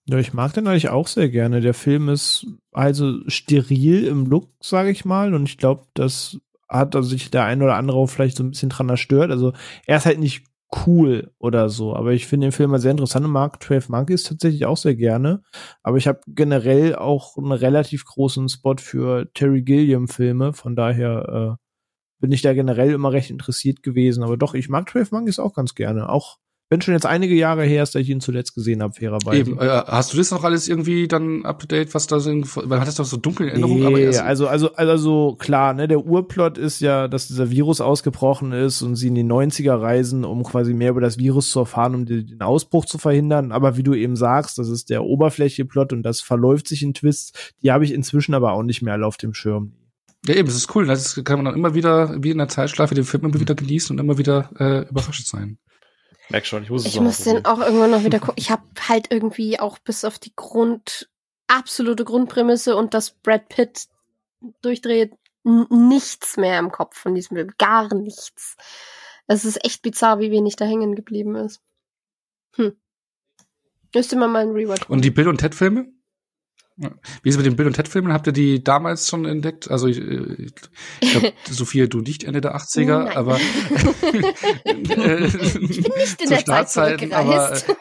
Ja, 0.09 0.19
ich 0.19 0.33
mag 0.33 0.55
den 0.55 0.69
eigentlich 0.69 0.89
auch 0.89 1.09
sehr 1.09 1.29
gerne. 1.29 1.61
Der 1.61 1.75
Film 1.75 2.09
ist 2.09 2.47
also 2.73 3.19
steril 3.29 4.07
im 4.07 4.27
Look, 4.27 4.49
sage 4.61 4.91
ich 4.91 5.05
mal. 5.05 5.35
Und 5.35 5.49
ich 5.49 5.59
glaube, 5.59 5.87
das 5.95 6.39
hat 6.69 6.95
also 6.95 7.09
sich 7.09 7.31
der 7.31 7.45
ein 7.45 7.63
oder 7.63 7.77
andere 7.77 8.07
vielleicht 8.07 8.37
so 8.37 8.45
ein 8.45 8.51
bisschen 8.51 8.69
dran 8.69 8.89
erstört. 8.89 9.33
Also 9.33 9.53
er 9.85 9.97
ist 9.97 10.07
halt 10.07 10.21
nicht 10.21 10.45
cool 10.87 11.33
oder 11.39 11.69
so. 11.69 11.95
Aber 11.97 12.13
ich 12.13 12.27
finde 12.27 12.47
den 12.47 12.53
Film 12.53 12.71
halt 12.71 12.83
sehr 12.83 12.93
interessant 12.93 13.27
und 13.27 13.33
mag 13.33 13.61
12 13.61 13.89
Monkeys 13.89 14.23
tatsächlich 14.23 14.65
auch 14.65 14.77
sehr 14.77 14.95
gerne. 14.95 15.43
Aber 15.83 15.97
ich 15.97 16.07
habe 16.07 16.21
generell 16.29 16.95
auch 16.95 17.37
einen 17.37 17.53
relativ 17.53 18.05
großen 18.05 18.49
Spot 18.49 18.77
für 18.79 19.33
Terry 19.35 19.63
Gilliam-Filme. 19.63 20.53
Von 20.53 20.77
daher 20.77 21.59
äh, 21.59 21.63
bin 22.21 22.31
ich 22.31 22.43
da 22.43 22.55
generell 22.55 22.93
immer 22.93 23.13
recht 23.13 23.31
interessiert 23.31 23.83
gewesen. 23.83 24.23
Aber 24.23 24.37
doch, 24.37 24.55
ich 24.55 24.69
mag 24.69 24.89
12 24.89 25.11
Monkeys 25.11 25.41
auch 25.41 25.55
ganz 25.55 25.75
gerne. 25.75 26.09
Auch 26.09 26.39
wenn 26.69 26.81
schon 26.81 26.95
jetzt 26.95 27.07
einige 27.07 27.35
Jahre 27.35 27.65
her 27.65 27.85
ist, 27.85 27.95
dass 27.95 28.03
ich 28.03 28.09
ihn 28.09 28.21
zuletzt 28.21 28.55
gesehen 28.55 28.83
habe, 28.83 28.93
fairerweise. 28.93 29.39
Eben, 29.39 29.59
äh, 29.59 29.83
hast 29.87 30.13
du 30.13 30.17
das 30.17 30.33
noch 30.33 30.43
alles 30.43 30.69
irgendwie 30.69 31.07
dann 31.07 31.45
up 31.45 31.61
to 31.61 31.67
date, 31.67 31.95
was 31.95 32.09
da 32.09 32.19
so, 32.19 32.31
man 32.31 32.81
hat 32.81 32.89
das 32.89 32.97
doch 32.97 33.05
so 33.05 33.17
dunkel 33.17 33.47
in 33.47 33.51
Erinnerung, 33.51 33.79
nee, 33.79 33.87
aber 33.87 34.01
erst, 34.01 34.21
also, 34.23 34.49
also, 34.49 34.75
also 34.75 35.37
klar, 35.39 35.75
ne, 35.75 35.87
der 35.87 36.05
Urplot 36.05 36.59
ist 36.59 36.81
ja, 36.81 37.07
dass 37.07 37.29
dieser 37.29 37.51
Virus 37.51 37.81
ausgebrochen 37.81 38.51
ist 38.51 38.83
und 38.83 38.97
sie 38.97 39.09
in 39.09 39.15
die 39.15 39.25
90er 39.25 39.81
reisen, 39.81 40.25
um 40.25 40.43
quasi 40.43 40.75
mehr 40.75 40.91
über 40.91 41.01
das 41.01 41.19
Virus 41.19 41.51
zu 41.51 41.61
erfahren, 41.61 41.95
um 41.95 42.05
den 42.05 42.41
Ausbruch 42.41 42.85
zu 42.85 42.99
verhindern. 42.99 43.53
Aber 43.53 43.77
wie 43.77 43.85
du 43.85 43.95
eben 43.95 44.17
sagst, 44.17 44.59
das 44.59 44.69
ist 44.69 44.91
der 44.91 45.05
Oberfläche-Plot 45.05 45.93
und 45.93 46.03
das 46.03 46.21
verläuft 46.21 46.67
sich 46.67 46.83
in 46.83 46.95
Twists. 46.95 47.53
Die 47.63 47.71
habe 47.71 47.85
ich 47.85 47.93
inzwischen 47.93 48.35
aber 48.35 48.53
auch 48.53 48.65
nicht 48.65 48.83
mehr 48.83 48.95
alle 48.95 49.07
auf 49.07 49.19
dem 49.19 49.35
Schirm. 49.35 49.73
Ja, 50.27 50.35
eben, 50.35 50.49
das 50.49 50.57
ist 50.57 50.75
cool. 50.75 50.87
Das 50.87 51.21
kann 51.25 51.39
man 51.39 51.45
dann 51.45 51.55
immer 51.55 51.75
wieder, 51.75 52.17
wie 52.21 52.31
in 52.31 52.39
der 52.39 52.49
Zeitschleife, 52.49 52.97
den 52.97 53.05
Film 53.05 53.25
immer 53.25 53.39
wieder 53.39 53.55
genießen 53.55 53.95
und 53.95 54.05
immer 54.05 54.19
wieder 54.19 54.51
äh, 54.59 54.89
überrascht 54.89 55.27
sein. 55.27 55.59
Merk 56.29 56.47
schon, 56.47 56.63
ich 56.63 56.71
muss 56.71 56.85
es 56.85 56.95
Ich 56.95 57.01
muss 57.01 57.19
den 57.19 57.45
auch 57.45 57.61
irgendwann 57.61 57.91
noch 57.91 58.05
wieder 58.05 58.19
gucken. 58.19 58.35
Ich 58.39 58.51
habe 58.51 58.63
halt 58.89 59.13
irgendwie 59.13 59.61
auch 59.61 59.79
bis 59.79 60.05
auf 60.05 60.19
die 60.19 60.35
Grund, 60.35 61.09
absolute 61.47 62.05
Grundprämisse 62.05 62.77
und 62.77 62.95
dass 62.95 63.11
Brad 63.11 63.49
Pitt 63.49 63.87
durchdreht, 64.63 65.13
nichts 65.45 66.37
mehr 66.37 66.59
im 66.59 66.73
Kopf 66.73 66.97
von 66.97 67.15
diesem 67.15 67.37
Film. 67.37 67.53
Gar 67.59 67.95
nichts. 67.95 68.57
Es 69.29 69.45
ist 69.45 69.65
echt 69.65 69.83
bizarr, 69.83 70.19
wie 70.19 70.31
wenig 70.31 70.57
da 70.57 70.65
hängen 70.65 70.95
geblieben 70.95 71.37
ist. 71.37 71.61
Hm. 72.55 72.77
Müsste 73.95 74.17
man 74.17 74.33
mal 74.33 74.43
einen 74.43 74.53
Rewatch 74.53 74.89
Und 74.89 75.05
die 75.05 75.11
Bill 75.11 75.29
und 75.29 75.39
Ted 75.39 75.55
Filme? 75.55 75.93
Wie 76.77 77.29
ist 77.29 77.35
es 77.35 77.37
mit 77.39 77.47
den 77.47 77.57
Bill 77.57 77.67
und 77.67 77.73
Ted 77.73 77.89
Filmen? 77.89 78.13
Habt 78.13 78.27
ihr 78.27 78.35
die 78.35 78.63
damals 78.63 79.09
schon 79.09 79.25
entdeckt? 79.25 79.71
Also 79.71 79.87
ich, 79.87 79.99
äh, 79.99 80.51
ich 81.01 81.11
glaube, 81.11 81.33
Sophia, 81.51 81.87
du 81.87 82.01
nicht 82.01 82.25
Ende 82.25 82.43
der 82.43 82.55
80er, 82.55 83.05
Nein. 83.05 83.17
aber 83.17 83.39
äh, 83.39 85.25
Ich 85.25 85.83
bin 85.83 85.93
nicht 85.97 86.23
in 86.23 86.29
der 86.29 86.39
Zeit 86.39 86.41
Startzeiten, 86.43 87.13
aber, 87.15 87.55
zurückgereist. 87.55 87.77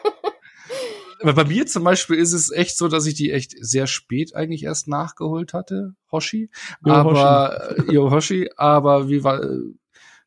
aber 1.20 1.32
bei 1.34 1.44
mir 1.44 1.66
zum 1.66 1.84
Beispiel 1.84 2.16
ist 2.16 2.32
es 2.32 2.50
echt 2.50 2.78
so, 2.78 2.88
dass 2.88 3.04
ich 3.04 3.14
die 3.14 3.32
echt 3.32 3.54
sehr 3.60 3.86
spät 3.86 4.34
eigentlich 4.34 4.62
erst 4.62 4.88
nachgeholt 4.88 5.52
hatte, 5.52 5.94
Hoshi. 6.10 6.50
Aber 6.82 7.76
äh, 7.76 7.92
Yo 7.92 8.10
Hoshi, 8.10 8.48
aber 8.56 9.10
wie 9.10 9.22
war 9.22 9.42
äh, 9.42 9.58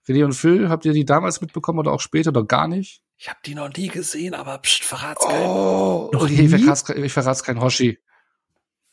René 0.07 0.26
und 0.26 0.34
Phil, 0.34 0.70
habt 0.70 0.86
ihr 0.86 0.93
die 0.93 1.05
damals 1.05 1.41
mitbekommen 1.41 1.80
oder 1.80 1.91
auch 1.91 2.01
später 2.01 2.30
oder 2.30 2.43
gar 2.43 2.67
nicht? 2.67 3.01
Ich 3.17 3.30
habe 3.30 3.39
die 3.45 3.55
noch 3.55 3.74
nie 3.76 3.88
gesehen, 3.88 4.36
aber 4.36 4.59
pst, 4.59 4.84
verrat's 4.84 5.26
keinem. 5.26 5.49
Oh, 5.49 6.11
okay, 6.13 6.45
ich 6.45 6.49
verrat's, 6.49 6.88
ich 6.88 7.11
verrat's 7.11 7.43
kein 7.43 7.61
Hoshi. 7.61 7.97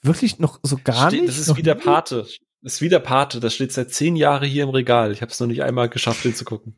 Wirklich 0.06 0.38
noch 0.38 0.60
so 0.62 0.78
gar 0.82 1.08
Steht- 1.08 1.20
nicht? 1.22 1.28
Das 1.28 1.38
ist 1.38 1.48
Noch 1.48 1.56
wie 1.56 1.62
der? 1.62 1.74
Pate. 1.74 2.26
Das 2.62 2.74
ist 2.74 2.80
wie 2.80 2.88
der 2.88 2.98
Pate. 2.98 3.38
Das 3.38 3.54
steht 3.54 3.72
seit 3.72 3.92
zehn 3.92 4.16
Jahren 4.16 4.44
hier 4.48 4.64
im 4.64 4.70
Regal. 4.70 5.12
Ich 5.12 5.22
habe 5.22 5.30
es 5.30 5.38
noch 5.38 5.46
nicht 5.46 5.62
einmal 5.62 5.88
geschafft, 5.88 6.24
den 6.24 6.34
zu 6.34 6.44
gucken. 6.44 6.76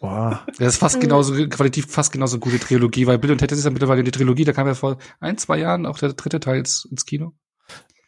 Boah. 0.00 0.44
Das 0.58 0.74
ist 0.74 0.78
fast 0.78 0.96
Mhm. 0.96 1.00
genauso, 1.02 1.32
qualitativ 1.48 1.86
fast 1.86 2.12
genauso 2.12 2.34
eine 2.36 2.40
gute 2.40 2.58
Trilogie, 2.58 3.06
weil 3.06 3.18
Bill 3.18 3.30
und 3.32 3.38
Ted 3.38 3.50
ist 3.52 3.64
ja 3.64 3.70
mittlerweile 3.70 4.02
die 4.04 4.10
Trilogie, 4.10 4.44
da 4.44 4.52
kam 4.52 4.66
ja 4.66 4.74
vor 4.74 4.98
ein, 5.20 5.38
zwei 5.38 5.58
Jahren 5.58 5.86
auch 5.86 5.98
der 5.98 6.12
dritte 6.12 6.40
Teil 6.40 6.58
ins, 6.58 6.84
ins 6.90 7.06
Kino. 7.06 7.32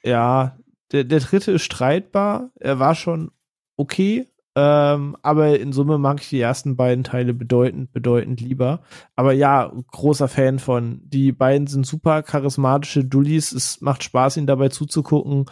Ja, 0.02 0.58
der, 0.90 1.04
der 1.04 1.20
dritte 1.20 1.52
ist 1.52 1.62
streitbar. 1.62 2.50
Er 2.60 2.78
war 2.78 2.94
schon 2.94 3.30
okay. 3.76 4.28
Ähm, 4.54 5.16
aber 5.22 5.58
in 5.58 5.72
Summe 5.72 5.96
mag 5.96 6.20
ich 6.20 6.28
die 6.28 6.40
ersten 6.40 6.76
beiden 6.76 7.04
Teile 7.04 7.32
bedeutend, 7.32 7.92
bedeutend 7.92 8.40
lieber. 8.40 8.82
Aber 9.16 9.32
ja, 9.32 9.72
großer 9.90 10.28
Fan 10.28 10.58
von. 10.58 11.00
Die 11.04 11.32
beiden 11.32 11.66
sind 11.66 11.86
super 11.86 12.22
charismatische 12.22 13.04
Dullis. 13.04 13.52
Es 13.52 13.80
macht 13.80 14.02
Spaß, 14.02 14.36
ihnen 14.36 14.46
dabei 14.46 14.68
zuzugucken. 14.68 15.46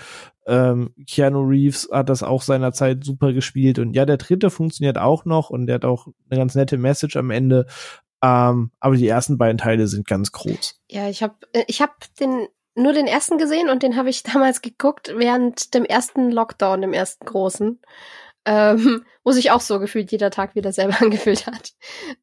Ähm, 0.47 0.95
Keanu 1.07 1.41
Reeves 1.41 1.89
hat 1.91 2.11
das 2.11 2.23
auch 2.23 2.43
seinerzeit 2.43 3.05
super 3.05 3.33
gespielt. 3.33 3.79
Und 3.79 3.95
ja, 3.95 4.05
der 4.05 4.19
dritte 4.19 4.51
funktioniert 4.51 4.99
auch 4.99 5.25
noch 5.25 5.49
und 5.49 5.67
der 5.67 5.77
hat 5.77 5.85
auch 5.85 6.09
eine 6.29 6.39
ganz 6.39 6.55
nette 6.55 6.77
Message 6.77 7.17
am 7.17 7.31
Ende. 7.31 7.67
Ähm, 8.23 8.71
aber 8.81 8.97
die 8.97 9.09
ersten 9.09 9.39
beiden 9.39 9.59
Teile 9.59 9.87
sind 9.87 10.07
ganz 10.07 10.31
groß. 10.33 10.79
Ja, 10.91 11.09
ich 11.09 11.23
habe 11.23 11.37
ich 11.67 11.81
hab 11.81 12.05
den 12.17 12.49
nur 12.75 12.93
den 12.93 13.07
ersten 13.07 13.39
gesehen 13.39 13.69
und 13.69 13.83
den 13.83 13.97
habe 13.97 14.11
ich 14.11 14.23
damals 14.25 14.61
geguckt 14.61 15.13
während 15.17 15.75
dem 15.75 15.85
ersten 15.85 16.31
Lockdown, 16.31 16.83
dem 16.83 16.93
ersten 16.93 17.25
großen. 17.25 17.81
Ähm, 18.45 19.05
wo 19.25 19.33
sich 19.33 19.51
auch 19.51 19.61
so 19.61 19.79
gefühlt 19.79 20.11
jeder 20.13 20.31
Tag 20.31 20.55
wieder 20.55 20.73
selber 20.73 20.97
angefühlt 21.01 21.47
hat. 21.47 21.73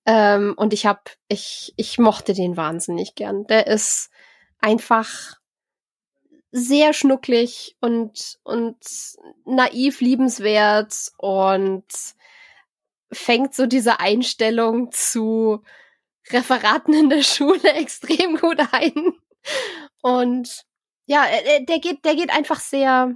Ähm, 0.05 0.53
und 0.57 0.74
ich 0.74 0.86
habe, 0.86 1.01
ich, 1.28 1.74
ich 1.78 1.97
mochte 1.99 2.34
den 2.34 2.57
wahnsinnig 2.57 3.15
gern. 3.15 3.45
Der 3.47 3.68
ist 3.68 4.09
einfach 4.59 5.38
sehr 6.51 6.93
schnucklig 6.93 7.76
und, 7.82 8.39
und 8.43 8.78
naiv 9.45 10.01
liebenswert 10.01 11.11
und 11.18 11.86
fängt 13.11 13.53
so 13.53 13.65
diese 13.65 13.99
Einstellung 13.99 14.91
zu 14.91 15.63
Referaten 16.30 16.93
in 16.93 17.09
der 17.09 17.24
Schule 17.24 17.74
extrem 17.74 18.38
gut 18.38 18.59
ein. 18.72 19.13
Und 20.01 20.65
ja, 21.05 21.26
äh, 21.26 21.63
der 21.65 21.80
geht, 21.80 22.03
der 22.05 22.15
geht 22.15 22.32
einfach 22.32 22.59
sehr 22.59 23.15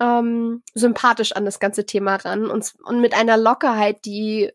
ähm, 0.00 0.62
sympathisch 0.74 1.32
an 1.32 1.44
das 1.44 1.60
ganze 1.60 1.86
Thema 1.86 2.16
ran 2.16 2.50
und, 2.50 2.74
und 2.84 3.00
mit 3.00 3.14
einer 3.14 3.36
Lockerheit, 3.36 4.04
die 4.04 4.52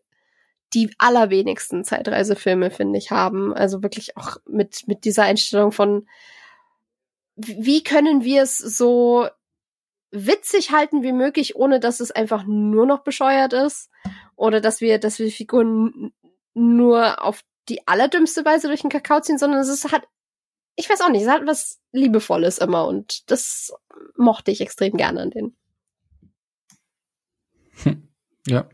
die 0.72 0.92
allerwenigsten 0.98 1.84
Zeitreisefilme, 1.84 2.70
finde 2.70 2.98
ich, 2.98 3.10
haben. 3.10 3.54
Also 3.54 3.82
wirklich 3.82 4.16
auch 4.16 4.38
mit, 4.46 4.88
mit 4.88 5.04
dieser 5.04 5.22
Einstellung 5.22 5.70
von, 5.70 6.08
wie 7.36 7.82
können 7.82 8.24
wir 8.24 8.42
es 8.42 8.58
so 8.58 9.28
witzig 10.10 10.72
halten 10.72 11.02
wie 11.02 11.12
möglich, 11.12 11.56
ohne 11.56 11.80
dass 11.80 12.00
es 12.00 12.10
einfach 12.10 12.44
nur 12.46 12.86
noch 12.86 13.00
bescheuert 13.00 13.52
ist. 13.52 13.90
Oder 14.36 14.60
dass 14.60 14.80
wir, 14.80 14.98
dass 14.98 15.18
wir 15.18 15.30
Figuren 15.30 16.12
nur 16.54 17.22
auf 17.24 17.42
die 17.68 17.86
allerdümmste 17.86 18.44
Weise 18.44 18.68
durch 18.68 18.82
den 18.82 18.90
Kakao 18.90 19.20
ziehen, 19.20 19.38
sondern 19.38 19.60
es 19.60 19.68
ist, 19.68 19.90
hat, 19.90 20.06
ich 20.76 20.88
weiß 20.90 21.00
auch 21.02 21.10
nicht, 21.10 21.22
es 21.22 21.28
hat 21.28 21.46
was 21.46 21.80
Liebevolles 21.92 22.58
immer 22.58 22.86
und 22.86 23.30
das 23.30 23.72
mochte 24.16 24.50
ich 24.50 24.60
extrem 24.60 24.96
gerne 24.96 25.20
an 25.22 25.30
denen. 25.30 25.56
Ja. 28.46 28.66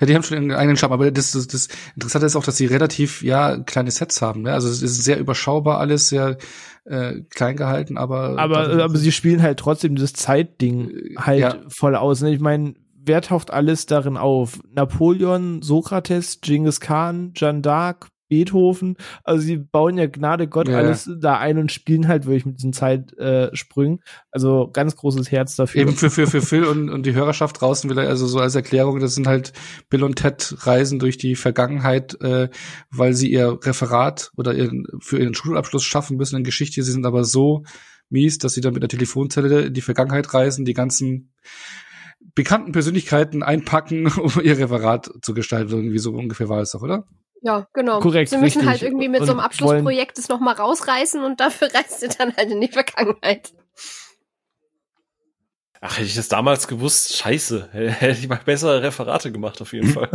Ja, 0.00 0.06
die 0.06 0.14
haben 0.14 0.22
schon 0.22 0.38
einen 0.38 0.52
eigenen 0.52 0.78
Charme, 0.78 0.94
aber 0.94 1.10
das, 1.10 1.32
das, 1.32 1.46
das 1.48 1.68
Interessante 1.94 2.26
ist 2.26 2.34
auch, 2.34 2.44
dass 2.44 2.56
sie 2.56 2.64
relativ, 2.64 3.22
ja, 3.22 3.58
kleine 3.58 3.90
Sets 3.90 4.22
haben, 4.22 4.40
ne? 4.42 4.54
Also 4.54 4.68
es 4.70 4.80
ist 4.80 5.04
sehr 5.04 5.18
überschaubar 5.18 5.78
alles, 5.80 6.08
sehr 6.08 6.38
äh, 6.86 7.20
klein 7.28 7.56
gehalten, 7.56 7.98
aber 7.98 8.38
Aber, 8.38 8.70
aber 8.70 8.96
sie 8.96 9.12
spielen 9.12 9.42
halt 9.42 9.58
trotzdem 9.58 9.96
dieses 9.96 10.14
Zeitding 10.14 10.88
Äh, 10.90 11.14
halt 11.18 11.40
ja. 11.40 11.56
voll 11.68 11.94
aus. 11.94 12.22
Ne? 12.22 12.32
Ich 12.32 12.40
meine, 12.40 12.74
wer 12.94 13.20
taucht 13.20 13.50
alles 13.50 13.84
darin 13.84 14.16
auf? 14.16 14.60
Napoleon, 14.72 15.60
Sokrates, 15.60 16.40
Genghis 16.40 16.80
Khan, 16.80 17.32
Jeanne 17.34 17.60
d'Arc, 17.60 18.06
Beethoven. 18.28 18.96
Also 19.24 19.42
sie 19.42 19.56
bauen 19.56 19.98
ja 19.98 20.06
Gnade 20.06 20.48
Gott 20.48 20.68
Ja, 20.68 20.78
alles 20.78 21.10
da 21.20 21.38
ein 21.38 21.58
und 21.58 21.72
spielen 21.72 22.08
halt 22.08 22.26
wirklich 22.26 22.46
mit 22.46 22.58
diesen 22.58 22.72
Zeitsprüngen. 22.72 23.48
Sprüngen. 23.52 24.00
also 24.30 24.70
ganz 24.72 24.96
großes 24.96 25.30
Herz 25.30 25.56
dafür. 25.56 25.82
Eben 25.82 25.92
für, 25.92 26.10
für, 26.10 26.26
für 26.26 26.42
Phil 26.42 26.64
und, 26.64 26.90
und 26.90 27.06
die 27.06 27.14
Hörerschaft 27.14 27.60
draußen 27.60 27.88
will 27.88 27.98
er 27.98 28.08
also 28.08 28.26
so 28.26 28.38
als 28.38 28.54
Erklärung, 28.54 29.00
das 29.00 29.14
sind 29.14 29.26
halt 29.26 29.52
Bill 29.88 30.04
und 30.04 30.16
Ted 30.16 30.54
reisen 30.60 30.98
durch 30.98 31.18
die 31.18 31.36
Vergangenheit, 31.36 32.20
äh, 32.20 32.48
weil 32.90 33.14
sie 33.14 33.30
ihr 33.30 33.58
Referat 33.62 34.30
oder 34.36 34.54
ihren, 34.54 34.86
für 35.00 35.18
ihren 35.18 35.34
Schulabschluss 35.34 35.84
schaffen 35.84 36.16
müssen 36.16 36.36
in 36.36 36.44
Geschichte. 36.44 36.82
Sie 36.82 36.92
sind 36.92 37.06
aber 37.06 37.24
so 37.24 37.64
mies, 38.10 38.38
dass 38.38 38.54
sie 38.54 38.60
dann 38.60 38.74
mit 38.74 38.82
der 38.82 38.88
Telefonzelle 38.88 39.66
in 39.66 39.74
die 39.74 39.80
Vergangenheit 39.80 40.32
reisen, 40.32 40.64
die 40.64 40.74
ganzen 40.74 41.32
bekannten 42.34 42.72
Persönlichkeiten 42.72 43.42
einpacken, 43.42 44.06
um 44.16 44.32
ihr 44.42 44.58
Referat 44.58 45.10
zu 45.22 45.34
gestalten. 45.34 45.72
Irgendwie 45.72 45.98
so 45.98 46.12
ungefähr 46.12 46.48
war 46.48 46.60
es 46.60 46.72
doch, 46.72 46.82
oder? 46.82 47.04
Ja, 47.42 47.68
genau. 47.72 48.00
Korrekt, 48.00 48.30
Sie 48.30 48.36
müssen 48.36 48.58
richtig. 48.58 48.68
halt 48.68 48.82
irgendwie 48.82 49.08
mit 49.08 49.24
so 49.24 49.30
einem 49.30 49.38
Und 49.38 49.44
Abschlussprojekt 49.44 50.18
es 50.18 50.28
nochmal 50.28 50.54
rausreißen 50.54 51.22
und 51.22 51.40
dafür 51.40 51.68
reist 51.74 52.02
ihr 52.02 52.08
dann 52.08 52.36
halt 52.36 52.50
in 52.50 52.60
die 52.60 52.68
Vergangenheit. 52.68 53.52
Ach, 55.80 55.96
hätte 55.96 56.06
ich 56.06 56.16
das 56.16 56.28
damals 56.28 56.66
gewusst, 56.66 57.16
scheiße. 57.16 57.68
Hätte 57.72 58.18
ich 58.18 58.28
mal 58.28 58.40
bessere 58.44 58.82
Referate 58.82 59.30
gemacht, 59.30 59.60
auf 59.62 59.72
jeden 59.72 59.88
Fall. 59.92 60.10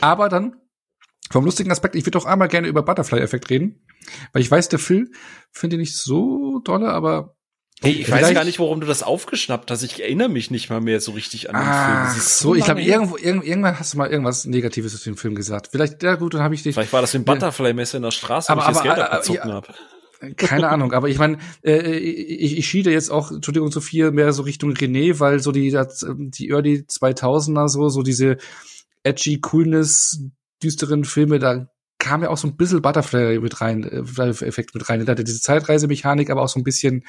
Aber 0.00 0.28
dann, 0.28 0.56
vom 1.30 1.44
lustigen 1.44 1.70
Aspekt, 1.70 1.94
ich 1.94 2.02
würde 2.02 2.18
doch 2.18 2.26
einmal 2.26 2.48
gerne 2.48 2.66
über 2.66 2.82
Butterfly-Effekt 2.82 3.48
reden, 3.50 3.86
weil 4.32 4.42
ich 4.42 4.50
weiß, 4.50 4.68
der 4.70 4.80
Phil 4.80 5.12
findet 5.52 5.76
ihn 5.76 5.80
nicht 5.80 5.96
so 5.96 6.58
dolle, 6.64 6.88
aber 6.88 7.36
Hey, 7.82 7.92
ich 7.92 8.10
weiß 8.10 8.18
Vielleicht- 8.18 8.34
gar 8.34 8.44
nicht, 8.44 8.58
warum 8.58 8.80
du 8.80 8.86
das 8.86 9.02
aufgeschnappt 9.02 9.70
hast. 9.70 9.82
Ich 9.82 10.00
erinnere 10.02 10.28
mich 10.28 10.50
nicht 10.50 10.70
mal 10.70 10.80
mehr 10.80 11.00
so 11.00 11.12
richtig 11.12 11.50
an 11.50 11.56
den 11.56 11.62
Film. 11.62 11.74
Ah, 11.74 12.14
ist 12.16 12.38
so, 12.38 12.54
ich 12.54 12.64
glaube, 12.64 12.82
irgendwo, 12.82 13.16
irgend, 13.16 13.44
irgendwann 13.44 13.78
hast 13.78 13.94
du 13.94 13.98
mal 13.98 14.08
irgendwas 14.10 14.44
Negatives 14.44 14.96
zu 14.96 15.10
dem 15.10 15.16
Film 15.16 15.34
gesagt. 15.34 15.68
Vielleicht, 15.72 16.02
ja 16.02 16.14
gut, 16.14 16.34
dann 16.34 16.42
habe 16.42 16.54
ich 16.54 16.62
dich. 16.62 16.74
Vielleicht 16.74 16.92
war 16.92 17.00
das 17.00 17.14
im 17.14 17.24
Butterfly-Messer 17.24 17.96
in 17.96 18.02
der 18.04 18.10
Straße, 18.12 18.50
Aber- 18.50 18.62
wo 18.62 18.66
ich 18.70 18.74
das 18.74 18.82
Geld 18.82 18.94
aber- 18.98 19.12
abgezogen 19.12 19.48
ja. 19.48 19.54
habe. 19.54 19.68
Keine 20.36 20.68
Ahnung, 20.68 20.92
aber 20.92 21.08
ich 21.08 21.18
meine, 21.18 21.38
äh, 21.64 21.80
ich, 21.98 22.56
ich 22.56 22.68
schiede 22.68 22.92
jetzt 22.92 23.10
auch, 23.10 23.32
Entschuldigung, 23.32 23.72
Sophia, 23.72 24.12
mehr 24.12 24.32
so 24.32 24.42
Richtung 24.44 24.70
René, 24.72 25.18
weil 25.18 25.40
so 25.40 25.50
die, 25.50 25.70
das, 25.72 26.06
die 26.16 26.50
Early 26.50 26.84
2000er, 26.88 27.68
so, 27.68 27.88
so 27.88 28.02
diese 28.02 28.36
edgy 29.02 29.40
Coolness, 29.40 30.20
düsteren 30.62 31.04
Filme, 31.04 31.40
da 31.40 31.66
kam 31.98 32.22
ja 32.22 32.30
auch 32.30 32.36
so 32.36 32.46
ein 32.46 32.56
bisschen 32.56 32.82
Butterfly 32.82 33.40
mit 33.40 33.60
rein, 33.60 33.82
äh, 33.82 34.28
Effekt 34.46 34.74
mit 34.74 34.88
rein. 34.88 35.04
Da 35.04 35.10
hatte 35.12 35.24
diese 35.24 35.40
Zeitreisemechanik, 35.40 36.30
aber 36.30 36.42
auch 36.42 36.48
so 36.48 36.60
ein 36.60 36.64
bisschen 36.64 37.04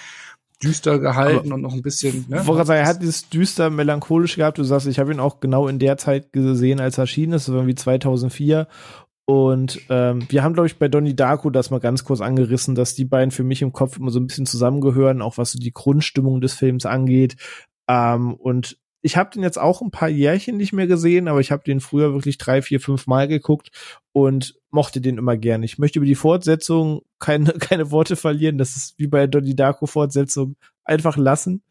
düster 0.62 1.00
gehalten 1.00 1.52
und 1.52 1.62
noch 1.62 1.74
ein 1.74 1.82
bisschen, 1.82 2.26
ne? 2.28 2.42
Ich 2.42 2.48
wollte 2.48 2.58
gerade 2.60 2.68
sagen, 2.68 2.80
er 2.82 2.88
hat 2.88 3.02
dieses 3.02 3.30
düster 3.30 3.70
melancholisch 3.70 4.36
gehabt. 4.36 4.58
Du 4.58 4.64
sagst, 4.64 4.88
ich 4.88 5.00
habe 5.00 5.12
ihn 5.12 5.20
auch 5.20 5.40
genau 5.40 5.68
in 5.68 5.80
der 5.80 5.98
Zeit 5.98 6.34
gesehen, 6.34 6.80
als 6.80 6.98
er 6.98 7.04
erschienen 7.04 7.34
ist, 7.34 7.48
irgendwie 7.48 7.76
2004. 7.76 8.68
Und 9.26 9.80
ähm, 9.90 10.26
wir 10.30 10.44
haben, 10.44 10.54
glaube 10.54 10.68
ich, 10.68 10.78
bei 10.78 10.90
Donnie 10.90 11.16
Darko 11.16 11.50
das 11.50 11.70
mal 11.70 11.80
ganz 11.80 12.04
kurz 12.04 12.20
angerissen, 12.20 12.76
dass 12.76 12.94
die 12.94 13.06
beiden 13.06 13.32
für 13.32 13.44
mich 13.44 13.62
im 13.62 13.72
Kopf 13.72 13.98
immer 13.98 14.12
so 14.12 14.20
ein 14.20 14.28
bisschen 14.28 14.46
zusammengehören, 14.46 15.22
auch 15.22 15.38
was 15.38 15.54
so 15.54 15.60
die 15.60 15.72
Grundstimmung 15.72 16.42
des 16.42 16.54
Films 16.54 16.86
angeht. 16.86 17.38
Ähm, 17.88 18.34
und 18.34 18.78
ich 19.04 19.18
habe 19.18 19.30
den 19.32 19.44
jetzt 19.44 19.60
auch 19.60 19.82
ein 19.82 19.92
paar 19.92 20.08
Jährchen 20.08 20.56
nicht 20.56 20.72
mehr 20.72 20.88
gesehen, 20.88 21.28
aber 21.28 21.42
ich 21.42 21.52
habe 21.52 21.64
den 21.64 21.82
früher 21.82 22.14
wirklich 22.14 22.38
drei, 22.38 22.62
vier, 22.62 22.80
fünf 22.80 23.06
Mal 23.06 23.28
geguckt 23.28 23.70
und 24.14 24.56
mochte 24.72 25.02
den 25.02 25.18
immer 25.18 25.36
gern. 25.36 25.62
Ich 25.62 25.78
möchte 25.78 26.00
über 26.00 26.06
die 26.06 26.16
Fortsetzung 26.16 27.02
keine, 27.20 27.52
keine 27.60 27.92
Worte 27.92 28.16
verlieren. 28.16 28.58
Das 28.58 28.78
ist 28.78 28.98
wie 28.98 29.08
bei 29.08 29.28
Donnie 29.28 29.56
Darko 29.56 29.88
Fortsetzung 29.88 30.56
einfach 30.86 31.18
lassen. 31.18 31.64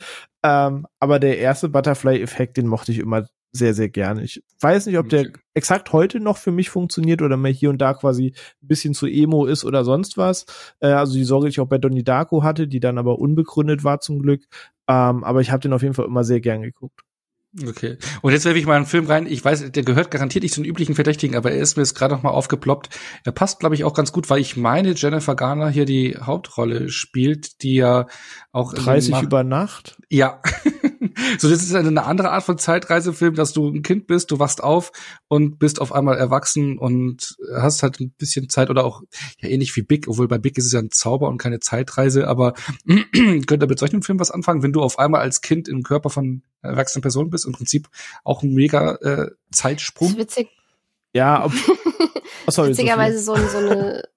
Ähm, 0.44 0.86
aber 1.00 1.18
der 1.18 1.38
erste 1.38 1.70
Butterfly-Effekt, 1.70 2.58
den 2.58 2.66
mochte 2.66 2.92
ich 2.92 2.98
immer 2.98 3.26
sehr, 3.54 3.72
sehr 3.72 3.88
gerne. 3.88 4.24
Ich 4.24 4.42
weiß 4.60 4.86
nicht, 4.86 4.98
ob 4.98 5.08
der 5.08 5.28
exakt 5.54 5.92
heute 5.92 6.20
noch 6.20 6.36
für 6.36 6.52
mich 6.52 6.68
funktioniert 6.68 7.22
oder 7.22 7.38
mir 7.38 7.50
hier 7.50 7.70
und 7.70 7.78
da 7.78 7.94
quasi 7.94 8.34
ein 8.62 8.66
bisschen 8.68 8.92
zu 8.92 9.06
emo 9.06 9.46
ist 9.46 9.64
oder 9.64 9.84
sonst 9.84 10.18
was. 10.18 10.44
Äh, 10.80 10.88
also 10.88 11.14
die 11.14 11.24
Sorge, 11.24 11.46
die 11.46 11.50
ich 11.50 11.60
auch 11.60 11.68
bei 11.68 11.78
Donnie 11.78 12.04
Darko 12.04 12.42
hatte, 12.42 12.68
die 12.68 12.80
dann 12.80 12.98
aber 12.98 13.18
unbegründet 13.18 13.84
war 13.84 14.00
zum 14.00 14.20
Glück. 14.20 14.44
Ähm, 14.86 15.24
aber 15.24 15.40
ich 15.40 15.50
habe 15.50 15.60
den 15.60 15.72
auf 15.72 15.82
jeden 15.82 15.94
Fall 15.94 16.06
immer 16.06 16.24
sehr 16.24 16.40
gern 16.40 16.60
geguckt. 16.60 17.00
Okay. 17.68 17.98
Und 18.22 18.32
jetzt 18.32 18.46
werfe 18.46 18.58
ich 18.58 18.64
mal 18.64 18.76
einen 18.76 18.86
Film 18.86 19.06
rein. 19.06 19.26
Ich 19.26 19.44
weiß, 19.44 19.72
der 19.72 19.82
gehört 19.82 20.10
garantiert 20.10 20.42
nicht 20.42 20.54
zu 20.54 20.62
den 20.62 20.70
üblichen 20.70 20.94
Verdächtigen, 20.94 21.36
aber 21.36 21.52
er 21.52 21.60
ist 21.60 21.76
mir 21.76 21.82
jetzt 21.82 21.94
gerade 21.94 22.14
noch 22.14 22.22
mal 22.22 22.30
aufgeploppt. 22.30 22.88
Er 23.24 23.32
passt, 23.32 23.60
glaube 23.60 23.74
ich, 23.74 23.84
auch 23.84 23.92
ganz 23.92 24.10
gut, 24.10 24.30
weil 24.30 24.40
ich 24.40 24.56
meine, 24.56 24.92
Jennifer 24.92 25.34
Garner 25.34 25.68
hier 25.68 25.84
die 25.84 26.16
Hauptrolle 26.18 26.88
spielt, 26.88 27.62
die 27.62 27.74
ja 27.74 28.06
auch 28.52 28.72
30 28.72 29.20
über 29.22 29.44
Nacht. 29.44 29.98
Ja. 30.08 30.40
So, 31.38 31.48
das 31.48 31.62
ist 31.62 31.74
eine 31.74 32.04
andere 32.04 32.30
Art 32.30 32.44
von 32.44 32.58
Zeitreisefilm, 32.58 33.34
dass 33.34 33.52
du 33.52 33.68
ein 33.68 33.82
Kind 33.82 34.06
bist, 34.06 34.30
du 34.30 34.38
wachst 34.38 34.62
auf 34.62 34.92
und 35.28 35.58
bist 35.58 35.80
auf 35.80 35.92
einmal 35.92 36.16
erwachsen 36.16 36.78
und 36.78 37.36
hast 37.54 37.82
halt 37.82 38.00
ein 38.00 38.12
bisschen 38.12 38.48
Zeit 38.48 38.70
oder 38.70 38.84
auch 38.84 39.02
ja 39.38 39.48
ähnlich 39.48 39.74
wie 39.76 39.82
Big, 39.82 40.08
obwohl 40.08 40.28
bei 40.28 40.38
Big 40.38 40.58
ist 40.58 40.66
es 40.66 40.72
ja 40.72 40.80
ein 40.80 40.90
Zauber 40.90 41.28
und 41.28 41.38
keine 41.38 41.60
Zeitreise, 41.60 42.28
aber 42.28 42.54
könnt 42.86 43.62
ihr 43.62 43.68
mit 43.68 43.78
solchen 43.78 44.02
Film 44.02 44.20
was 44.20 44.30
anfangen, 44.30 44.62
wenn 44.62 44.72
du 44.72 44.82
auf 44.82 44.98
einmal 44.98 45.20
als 45.20 45.40
Kind 45.40 45.68
im 45.68 45.82
Körper 45.82 46.10
von 46.10 46.42
erwachsenen 46.62 47.02
Person 47.02 47.30
bist, 47.30 47.46
im 47.46 47.52
Prinzip 47.52 47.88
auch 48.24 48.42
ein 48.42 48.54
mega 48.54 48.94
äh, 48.96 49.30
Zeitsprung. 49.50 50.08
Das 50.08 50.16
ist 50.16 50.22
witzig. 50.22 50.50
Ja, 51.14 51.44
ob, 51.44 51.52
oh, 52.46 52.50
sorry, 52.50 52.70
witzigerweise 52.70 53.18
so, 53.18 53.36
so, 53.36 53.58
eine 53.58 54.08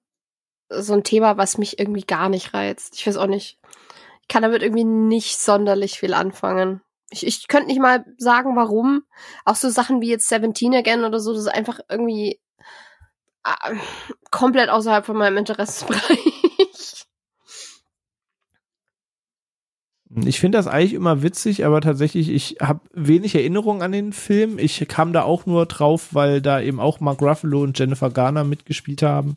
so 0.68 0.94
ein 0.94 1.04
Thema, 1.04 1.36
was 1.36 1.58
mich 1.58 1.78
irgendwie 1.78 2.04
gar 2.04 2.28
nicht 2.28 2.54
reizt. 2.54 2.94
Ich 2.96 3.06
weiß 3.06 3.16
auch 3.16 3.26
nicht. 3.26 3.58
Ich 4.22 4.28
kann 4.28 4.42
damit 4.42 4.62
irgendwie 4.62 4.84
nicht 4.84 5.38
sonderlich 5.38 6.00
viel 6.00 6.14
anfangen. 6.14 6.80
Ich, 7.10 7.26
ich 7.26 7.48
könnte 7.48 7.68
nicht 7.68 7.80
mal 7.80 8.04
sagen, 8.18 8.56
warum. 8.56 9.04
Auch 9.44 9.54
so 9.56 9.68
Sachen 9.68 10.00
wie 10.00 10.08
jetzt 10.08 10.28
Seventeen 10.28 10.74
Again 10.74 11.04
oder 11.04 11.20
so, 11.20 11.32
das 11.32 11.42
ist 11.42 11.54
einfach 11.54 11.80
irgendwie 11.88 12.40
äh, 13.44 13.76
komplett 14.30 14.70
außerhalb 14.70 15.06
von 15.06 15.16
meinem 15.16 15.36
Interessensbereich. 15.36 16.42
Ich 20.24 20.40
finde 20.40 20.56
das 20.56 20.66
eigentlich 20.66 20.94
immer 20.94 21.22
witzig, 21.22 21.66
aber 21.66 21.82
tatsächlich, 21.82 22.30
ich 22.30 22.56
habe 22.62 22.80
wenig 22.94 23.34
Erinnerung 23.34 23.82
an 23.82 23.92
den 23.92 24.14
Film. 24.14 24.58
Ich 24.58 24.82
kam 24.88 25.12
da 25.12 25.22
auch 25.24 25.44
nur 25.44 25.66
drauf, 25.66 26.14
weil 26.14 26.40
da 26.40 26.58
eben 26.58 26.80
auch 26.80 27.00
Mark 27.00 27.20
Ruffalo 27.20 27.60
und 27.62 27.78
Jennifer 27.78 28.08
Garner 28.08 28.42
mitgespielt 28.42 29.02
haben. 29.02 29.36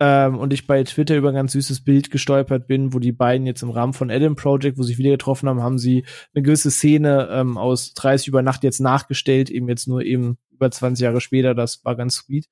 Ähm, 0.00 0.36
und 0.36 0.52
ich 0.52 0.66
bei 0.66 0.82
Twitter 0.82 1.16
über 1.16 1.28
ein 1.28 1.36
ganz 1.36 1.52
süßes 1.52 1.84
Bild 1.84 2.10
gestolpert 2.10 2.66
bin, 2.66 2.92
wo 2.92 2.98
die 2.98 3.12
beiden 3.12 3.46
jetzt 3.46 3.62
im 3.62 3.70
Rahmen 3.70 3.92
von 3.92 4.10
Adam 4.10 4.34
Project, 4.34 4.78
wo 4.78 4.82
sie 4.82 4.88
sich 4.88 4.98
wieder 4.98 5.10
getroffen 5.10 5.48
haben, 5.48 5.62
haben 5.62 5.78
sie 5.78 6.04
eine 6.34 6.42
gewisse 6.42 6.72
Szene 6.72 7.28
ähm, 7.30 7.56
aus 7.56 7.94
30 7.94 8.26
über 8.26 8.42
Nacht 8.42 8.64
jetzt 8.64 8.80
nachgestellt, 8.80 9.48
eben 9.48 9.68
jetzt 9.68 9.86
nur 9.86 10.02
eben 10.02 10.38
über 10.50 10.68
20 10.68 11.04
Jahre 11.04 11.20
später. 11.20 11.54
Das 11.54 11.84
war 11.84 11.94
ganz 11.94 12.16
sweet. 12.16 12.46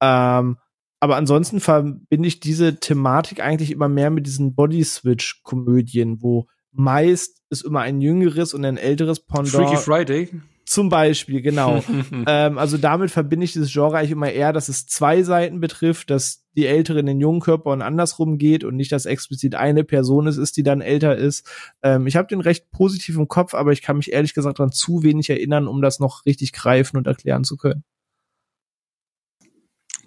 Ähm, 0.00 0.56
aber 1.00 1.16
ansonsten 1.16 1.60
verbinde 1.60 2.28
ich 2.28 2.40
diese 2.40 2.76
Thematik 2.76 3.40
eigentlich 3.40 3.72
immer 3.72 3.88
mehr 3.88 4.08
mit 4.08 4.26
diesen 4.26 4.54
Body-Switch-Komödien, 4.54 6.22
wo 6.22 6.46
meist 6.72 7.42
ist 7.50 7.64
immer 7.64 7.80
ein 7.80 8.00
jüngeres 8.00 8.54
und 8.54 8.64
ein 8.64 8.76
älteres 8.76 9.20
Pendant. 9.20 9.50
Freaky 9.50 9.76
Friday. 9.76 10.28
Zum 10.70 10.88
Beispiel, 10.88 11.42
genau. 11.42 11.82
ähm, 12.28 12.56
also 12.56 12.78
damit 12.78 13.10
verbinde 13.10 13.44
ich 13.44 13.52
dieses 13.52 13.72
Genre 13.72 13.98
eigentlich 13.98 14.12
immer 14.12 14.30
eher, 14.30 14.52
dass 14.52 14.68
es 14.68 14.86
zwei 14.86 15.24
Seiten 15.24 15.58
betrifft, 15.58 16.10
dass 16.10 16.44
die 16.54 16.66
Ältere 16.66 17.00
in 17.00 17.06
den 17.06 17.18
jungen 17.18 17.40
Körper 17.40 17.70
und 17.70 17.82
andersrum 17.82 18.38
geht 18.38 18.62
und 18.62 18.76
nicht, 18.76 18.92
dass 18.92 19.04
explizit 19.04 19.56
eine 19.56 19.82
Person 19.82 20.28
es 20.28 20.36
ist, 20.36 20.56
die 20.56 20.62
dann 20.62 20.80
älter 20.80 21.16
ist. 21.16 21.44
Ähm, 21.82 22.06
ich 22.06 22.14
habe 22.14 22.28
den 22.28 22.40
recht 22.40 22.70
positiv 22.70 23.16
im 23.16 23.26
Kopf, 23.26 23.54
aber 23.54 23.72
ich 23.72 23.82
kann 23.82 23.96
mich 23.96 24.12
ehrlich 24.12 24.32
gesagt 24.32 24.60
daran 24.60 24.70
zu 24.70 25.02
wenig 25.02 25.28
erinnern, 25.28 25.66
um 25.66 25.82
das 25.82 25.98
noch 25.98 26.24
richtig 26.24 26.52
greifen 26.52 26.96
und 26.96 27.08
erklären 27.08 27.42
zu 27.42 27.56
können. 27.56 27.82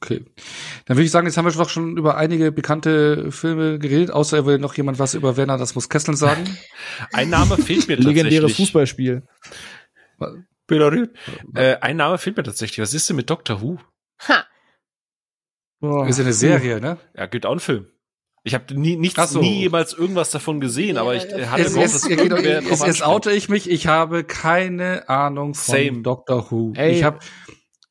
Okay. 0.04 0.26
Dann 0.86 0.98
würde 0.98 1.06
ich 1.06 1.12
sagen, 1.12 1.28
jetzt 1.28 1.38
haben 1.38 1.46
wir 1.46 1.52
doch 1.54 1.70
schon 1.70 1.96
über 1.98 2.18
einige 2.18 2.52
bekannte 2.52 3.32
Filme 3.32 3.80
geredet, 3.80 4.12
außer 4.12 4.38
er 4.38 4.46
will 4.46 4.58
noch 4.58 4.76
jemand 4.76 5.00
was 5.00 5.14
über 5.14 5.38
Werner, 5.38 5.58
das 5.58 5.76
muss 5.76 5.88
Kessel 5.88 6.18
sagen. 6.18 6.44
Ein 7.14 7.30
Name 7.30 7.56
fehlt 7.56 7.88
mir 7.88 7.96
tatsächlich. 7.96 8.24
Legendäres 8.24 8.56
Fußballspiel. 8.58 9.24
Äh, 11.56 11.76
ein 11.82 11.98
Name 11.98 12.18
fehlt 12.18 12.38
mir 12.38 12.44
tatsächlich. 12.44 12.80
Was 12.80 12.94
ist 12.94 13.10
denn 13.10 13.16
mit 13.16 13.30
Doctor 13.30 13.62
Who? 13.62 13.80
Ha. 14.28 14.46
Oh, 15.82 16.04
ist 16.04 16.18
ja 16.18 16.24
eine 16.24 16.34
Serie, 16.34 16.80
ne? 16.80 16.98
Ja, 17.16 17.26
gibt 17.26 17.46
auch 17.46 17.52
einen 17.52 17.60
Film. 17.60 17.88
Ich 18.44 18.54
habe 18.54 18.74
nie, 18.74 18.96
nichts, 18.98 19.32
so. 19.32 19.40
nie 19.40 19.62
jemals 19.62 19.94
irgendwas 19.94 20.32
davon 20.32 20.60
gesehen, 20.60 20.98
aber 20.98 21.16
ich 21.16 21.24
hatte 21.24 21.64
es, 21.64 21.76
es, 21.76 22.06
es, 22.06 22.72
es, 22.72 22.82
es 22.82 23.02
oute 23.02 23.32
ich 23.32 23.48
mich, 23.48 23.70
ich 23.70 23.88
habe 23.88 24.26
keine 24.26 25.08
Ahnung 25.08 25.54
von 25.54 25.76
Same. 25.76 26.02
Doctor 26.02 26.52
Who. 26.52 26.74
Ey. 26.76 26.92
Ich 26.92 27.04
habe 27.04 27.20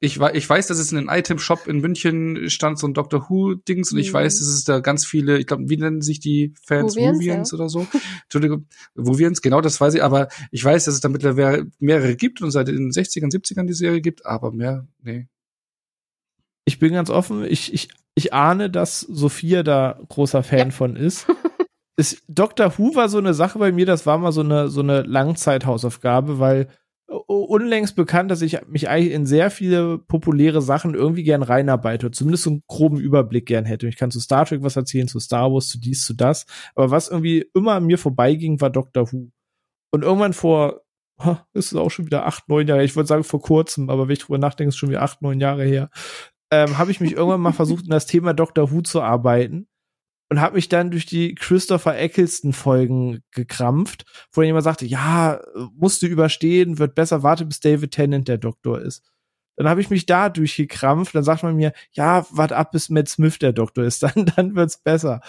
ich, 0.04 0.20
ich 0.20 0.50
weiß, 0.50 0.66
dass 0.66 0.80
es 0.80 0.90
in 0.90 0.98
einem 0.98 1.08
Item-Shop 1.08 1.68
in 1.68 1.80
München 1.80 2.50
stand, 2.50 2.76
so 2.76 2.88
ein 2.88 2.92
Doctor 2.92 3.30
Who-Dings, 3.30 3.92
und 3.92 3.98
ich 3.98 4.08
mhm. 4.08 4.14
weiß, 4.14 4.40
dass 4.40 4.48
es 4.48 4.64
da 4.64 4.80
ganz 4.80 5.06
viele, 5.06 5.38
ich 5.38 5.46
glaube, 5.46 5.68
wie 5.68 5.76
nennen 5.76 6.02
sich 6.02 6.18
die 6.18 6.54
Fans? 6.66 6.96
Movians 6.96 7.52
ja. 7.52 7.54
oder 7.56 7.68
so? 7.68 7.86
Entschuldigung, 8.24 8.66
Movians, 8.96 9.42
genau, 9.42 9.60
das 9.60 9.80
weiß 9.80 9.94
ich, 9.94 10.02
aber 10.02 10.26
ich 10.50 10.64
weiß, 10.64 10.86
dass 10.86 10.94
es 10.94 11.00
da 11.00 11.08
mittlerweile 11.08 11.70
mehrere 11.78 12.16
gibt 12.16 12.42
und 12.42 12.50
seit 12.50 12.66
den 12.66 12.90
60ern, 12.90 13.32
70ern 13.32 13.66
die 13.66 13.74
Serie 13.74 14.00
gibt, 14.00 14.26
aber 14.26 14.50
mehr, 14.50 14.88
nee. 15.00 15.28
Ich 16.64 16.80
bin 16.80 16.92
ganz 16.94 17.08
offen, 17.08 17.44
ich, 17.44 17.72
ich, 17.72 17.88
ich 18.16 18.34
ahne, 18.34 18.70
dass 18.70 19.02
Sophia 19.02 19.62
da 19.62 20.00
großer 20.08 20.42
Fan 20.42 20.58
ja. 20.58 20.70
von 20.70 20.96
ist. 20.96 21.28
ist. 21.96 22.24
Doctor 22.26 22.76
Who 22.76 22.96
war 22.96 23.08
so 23.08 23.18
eine 23.18 23.34
Sache 23.34 23.60
bei 23.60 23.70
mir, 23.70 23.86
das 23.86 24.04
war 24.04 24.18
mal 24.18 24.32
so 24.32 24.40
eine, 24.40 24.66
so 24.66 24.80
eine 24.80 25.02
Langzeithausaufgabe, 25.02 26.40
weil 26.40 26.66
unlängst 27.12 27.97
bekannt, 27.97 28.30
dass 28.30 28.43
ich 28.43 28.59
mich 28.66 28.89
eigentlich 28.89 29.12
in 29.12 29.26
sehr 29.26 29.51
viele 29.51 29.98
populäre 29.98 30.62
Sachen 30.62 30.94
irgendwie 30.94 31.22
gern 31.22 31.43
reinarbeite, 31.43 32.10
zumindest 32.10 32.44
so 32.44 32.51
einen 32.51 32.62
groben 32.66 32.98
Überblick 32.98 33.47
gern 33.47 33.64
hätte. 33.64 33.86
Ich 33.86 33.97
kann 33.97 34.10
zu 34.10 34.20
Star 34.20 34.47
Trek 34.47 34.62
was 34.62 34.76
erzählen, 34.76 35.09
zu 35.09 35.20
Star 35.20 35.52
Wars, 35.52 35.68
zu 35.68 35.78
dies, 35.78 36.05
zu 36.05 36.14
das. 36.14 36.47
Aber 36.74 36.90
was 36.90 37.09
irgendwie 37.09 37.47
immer 37.55 37.72
an 37.72 37.86
mir 37.86 37.98
vorbeiging, 37.98 38.60
war 38.60 38.70
Doctor 38.70 39.12
Who. 39.12 39.30
Und 39.90 40.02
irgendwann 40.02 40.32
vor, 40.32 40.82
ist 41.52 41.72
es 41.72 41.74
auch 41.74 41.90
schon 41.90 42.06
wieder 42.06 42.26
acht, 42.26 42.48
neun 42.48 42.66
Jahre, 42.66 42.84
ich 42.84 42.97
würde 42.97 43.06
sagen 43.06 43.24
vor 43.24 43.40
kurzem, 43.40 43.90
aber 43.90 44.09
wenn 44.09 44.14
ich 44.14 44.20
drüber 44.20 44.39
nachdenke, 44.39 44.68
ist 44.68 44.74
es 44.74 44.78
schon 44.78 44.89
wieder 44.89 45.02
acht, 45.02 45.22
neun 45.22 45.40
Jahre 45.40 45.64
her, 45.64 45.90
ähm, 46.51 46.78
habe 46.78 46.90
ich 46.90 47.01
mich 47.01 47.12
irgendwann 47.12 47.40
mal 47.40 47.52
versucht, 47.52 47.84
in 47.84 47.90
das 47.90 48.06
Thema 48.06 48.34
Doctor 48.34 48.70
Who 48.70 48.82
zu 48.82 49.02
arbeiten 49.02 49.68
und 50.32 50.40
habe 50.40 50.54
mich 50.54 50.70
dann 50.70 50.90
durch 50.90 51.04
die 51.04 51.34
Christopher 51.34 51.98
Eccleston 51.98 52.54
Folgen 52.54 53.22
gekrampft, 53.32 54.06
wo 54.32 54.40
dann 54.40 54.46
jemand 54.46 54.64
sagte, 54.64 54.86
ja, 54.86 55.42
musst 55.76 56.00
du 56.00 56.06
überstehen, 56.06 56.78
wird 56.78 56.94
besser, 56.94 57.22
warte 57.22 57.44
bis 57.44 57.60
David 57.60 57.90
Tennant 57.90 58.28
der 58.28 58.38
Doktor 58.38 58.80
ist. 58.80 59.04
Dann 59.56 59.68
habe 59.68 59.82
ich 59.82 59.90
mich 59.90 60.06
da 60.06 60.30
durchgekrampft, 60.30 61.14
dann 61.14 61.22
sagt 61.22 61.42
man 61.42 61.54
mir, 61.54 61.74
ja, 61.90 62.24
warte 62.30 62.56
ab 62.56 62.70
bis 62.70 62.88
Matt 62.88 63.10
Smith 63.10 63.40
der 63.40 63.52
Doktor 63.52 63.84
ist, 63.84 64.02
dann 64.02 64.24
dann 64.34 64.54
wird's 64.56 64.78
besser. 64.78 65.20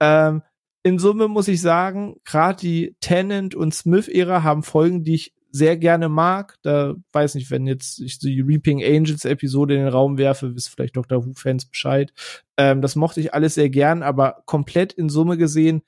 Ähm, 0.00 0.42
in 0.82 0.98
Summe 0.98 1.28
muss 1.28 1.46
ich 1.46 1.60
sagen, 1.60 2.16
gerade 2.24 2.58
die 2.58 2.96
Tennant 2.98 3.54
und 3.54 3.72
Smith 3.72 4.08
Ära 4.08 4.42
haben 4.42 4.64
Folgen, 4.64 5.04
die 5.04 5.14
ich 5.14 5.34
sehr 5.50 5.76
gerne 5.76 6.08
mag. 6.08 6.56
Da 6.62 6.94
weiß 7.12 7.34
nicht, 7.34 7.50
wenn 7.50 7.66
jetzt 7.66 8.00
ich 8.00 8.18
die 8.18 8.40
Reaping 8.40 8.82
Angels 8.82 9.24
Episode 9.24 9.74
in 9.74 9.80
den 9.80 9.88
Raum 9.88 10.18
werfe, 10.18 10.54
wisst 10.54 10.68
vielleicht 10.68 10.96
Dr. 10.96 11.24
Who-Fans 11.24 11.66
Bescheid. 11.66 12.12
Ähm, 12.56 12.82
das 12.82 12.96
mochte 12.96 13.20
ich 13.20 13.34
alles 13.34 13.54
sehr 13.54 13.70
gern, 13.70 14.02
aber 14.02 14.42
komplett 14.46 14.92
in 14.92 15.08
Summe 15.08 15.36
gesehen 15.36 15.82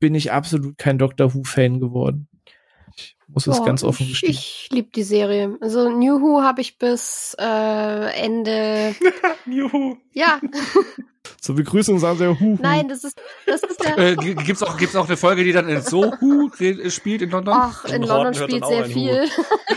bin 0.00 0.14
ich 0.14 0.32
absolut 0.32 0.78
kein 0.78 0.98
Doctor 0.98 1.34
Who-Fan 1.34 1.80
geworden. 1.80 2.28
Ich 2.96 3.16
muss 3.26 3.46
es 3.46 3.60
oh, 3.60 3.64
ganz 3.64 3.84
offen 3.84 4.08
gestehen. 4.08 4.30
Ich, 4.30 4.38
ich 4.64 4.72
liebe 4.72 4.88
die 4.94 5.02
Serie. 5.02 5.56
Also 5.60 5.90
New 5.90 6.20
Who 6.20 6.42
habe 6.42 6.60
ich 6.60 6.78
bis 6.78 7.36
äh, 7.38 8.22
Ende. 8.22 8.94
New 9.46 9.72
Who. 9.72 9.98
Ja. 10.12 10.40
Zur 11.40 11.54
Begrüßung 11.54 11.98
sagen 11.98 12.18
sie 12.18 12.24
ja 12.24 12.38
Hu. 12.38 12.58
Nein, 12.60 12.88
das 12.88 13.04
ist, 13.04 13.20
das 13.46 13.62
ist 13.62 13.82
der. 13.84 13.98
Äh, 13.98 14.14
gibt's 14.16 14.62
auch, 14.62 14.76
gibt's 14.76 14.94
auch 14.94 15.06
eine 15.06 15.16
Folge, 15.16 15.42
die 15.42 15.52
dann 15.52 15.68
in 15.68 15.82
Sohu 15.82 16.50
spielt 16.88 17.22
in 17.22 17.30
London? 17.30 17.54
Ach, 17.56 17.84
in, 17.84 17.96
in 17.96 18.02
London 18.02 18.34
spielt 18.34 18.64
sehr 18.64 18.84
viel. 18.84 19.24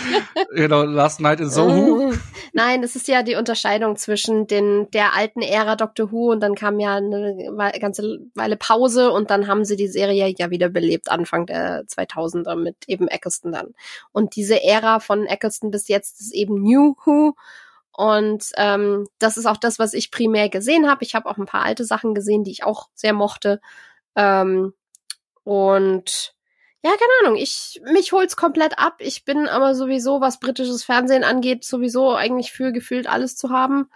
genau, 0.55 0.83
Last 0.83 1.21
Night 1.21 1.39
in 1.39 1.49
Sohu. 1.49 2.13
Nein, 2.53 2.81
das 2.81 2.95
ist 2.95 3.07
ja 3.07 3.23
die 3.23 3.35
Unterscheidung 3.35 3.95
zwischen 3.95 4.45
den, 4.47 4.91
der 4.91 5.15
alten 5.15 5.41
Ära 5.41 5.75
Doctor 5.75 6.11
Who 6.11 6.31
und 6.31 6.41
dann 6.41 6.55
kam 6.55 6.79
ja 6.79 6.95
eine 6.95 7.51
ganze 7.79 8.19
Weile 8.35 8.57
Pause 8.57 9.11
und 9.11 9.31
dann 9.31 9.47
haben 9.47 9.65
sie 9.65 9.75
die 9.75 9.88
Serie 9.88 10.33
ja 10.38 10.49
wieder 10.49 10.69
belebt, 10.69 11.09
Anfang 11.09 11.45
der 11.45 11.83
2000er 11.85 12.55
mit 12.55 12.75
eben 12.88 13.07
Eccleston 13.07 13.51
dann. 13.51 13.73
Und 14.11 14.35
diese 14.35 14.63
Ära 14.63 14.99
von 14.99 15.25
Eccleston 15.25 15.71
bis 15.71 15.88
jetzt 15.88 16.21
ist 16.21 16.33
eben 16.33 16.61
New 16.61 16.95
Who 17.05 17.35
Und 17.93 18.45
ähm, 18.55 19.07
das 19.19 19.38
ist 19.38 19.45
auch 19.45 19.57
das, 19.57 19.80
was 19.80 19.93
ich 19.93 20.11
primär 20.11 20.49
gesehen 20.49 20.89
habe. 20.89 21.03
Ich 21.03 21.15
habe 21.15 21.30
auch 21.30 21.38
ein 21.38 21.45
paar 21.45 21.63
alte 21.63 21.84
Sachen 21.85 22.13
gesehen, 22.13 22.43
die 22.43 22.51
ich 22.51 22.63
auch 22.63 22.89
sehr 22.93 23.13
mochte. 23.13 23.59
Ähm, 24.15 24.73
und 25.43 26.34
ja, 26.84 26.91
keine 26.91 27.11
Ahnung, 27.22 27.38
ich 27.38 27.81
mich 27.91 28.11
hol's 28.11 28.35
komplett 28.35 28.80
ab. 28.80 28.95
Ich 28.99 29.26
bin 29.26 29.47
aber 29.47 29.76
sowieso, 29.76 30.22
was 30.22 30.39
britisches 30.39 30.84
Fernsehen 30.84 31.23
angeht, 31.23 31.63
sowieso 31.63 32.15
eigentlich 32.15 32.51
für 32.51 32.72
gefühlt 32.72 33.07
alles 33.07 33.35
zu 33.35 33.49
haben. 33.49 33.89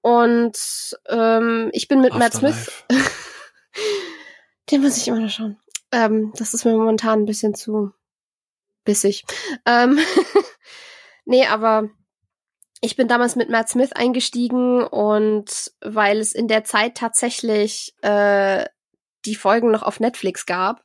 Und 0.00 0.98
ähm, 1.06 1.70
ich 1.72 1.88
bin 1.88 2.00
mit 2.00 2.14
Matt 2.14 2.34
Smith. 2.34 2.84
Den 4.70 4.82
muss 4.82 4.96
ich 4.96 5.08
immer 5.08 5.20
noch 5.20 5.30
schauen. 5.30 5.58
Ähm, 5.90 6.32
das 6.36 6.52
ist 6.52 6.64
mir 6.64 6.74
momentan 6.74 7.20
ein 7.20 7.26
bisschen 7.26 7.54
zu 7.54 7.92
bissig. 8.84 9.24
Ähm 9.64 9.98
nee, 11.24 11.46
aber 11.46 11.88
ich 12.80 12.96
bin 12.96 13.08
damals 13.08 13.36
mit 13.36 13.50
Matt 13.50 13.68
Smith 13.68 13.92
eingestiegen 13.92 14.84
und 14.84 15.72
weil 15.80 16.18
es 16.18 16.32
in 16.32 16.48
der 16.48 16.64
Zeit 16.64 16.96
tatsächlich 16.96 17.94
äh, 18.02 18.64
die 19.24 19.34
Folgen 19.34 19.70
noch 19.70 19.82
auf 19.82 20.00
Netflix 20.00 20.46
gab 20.46 20.84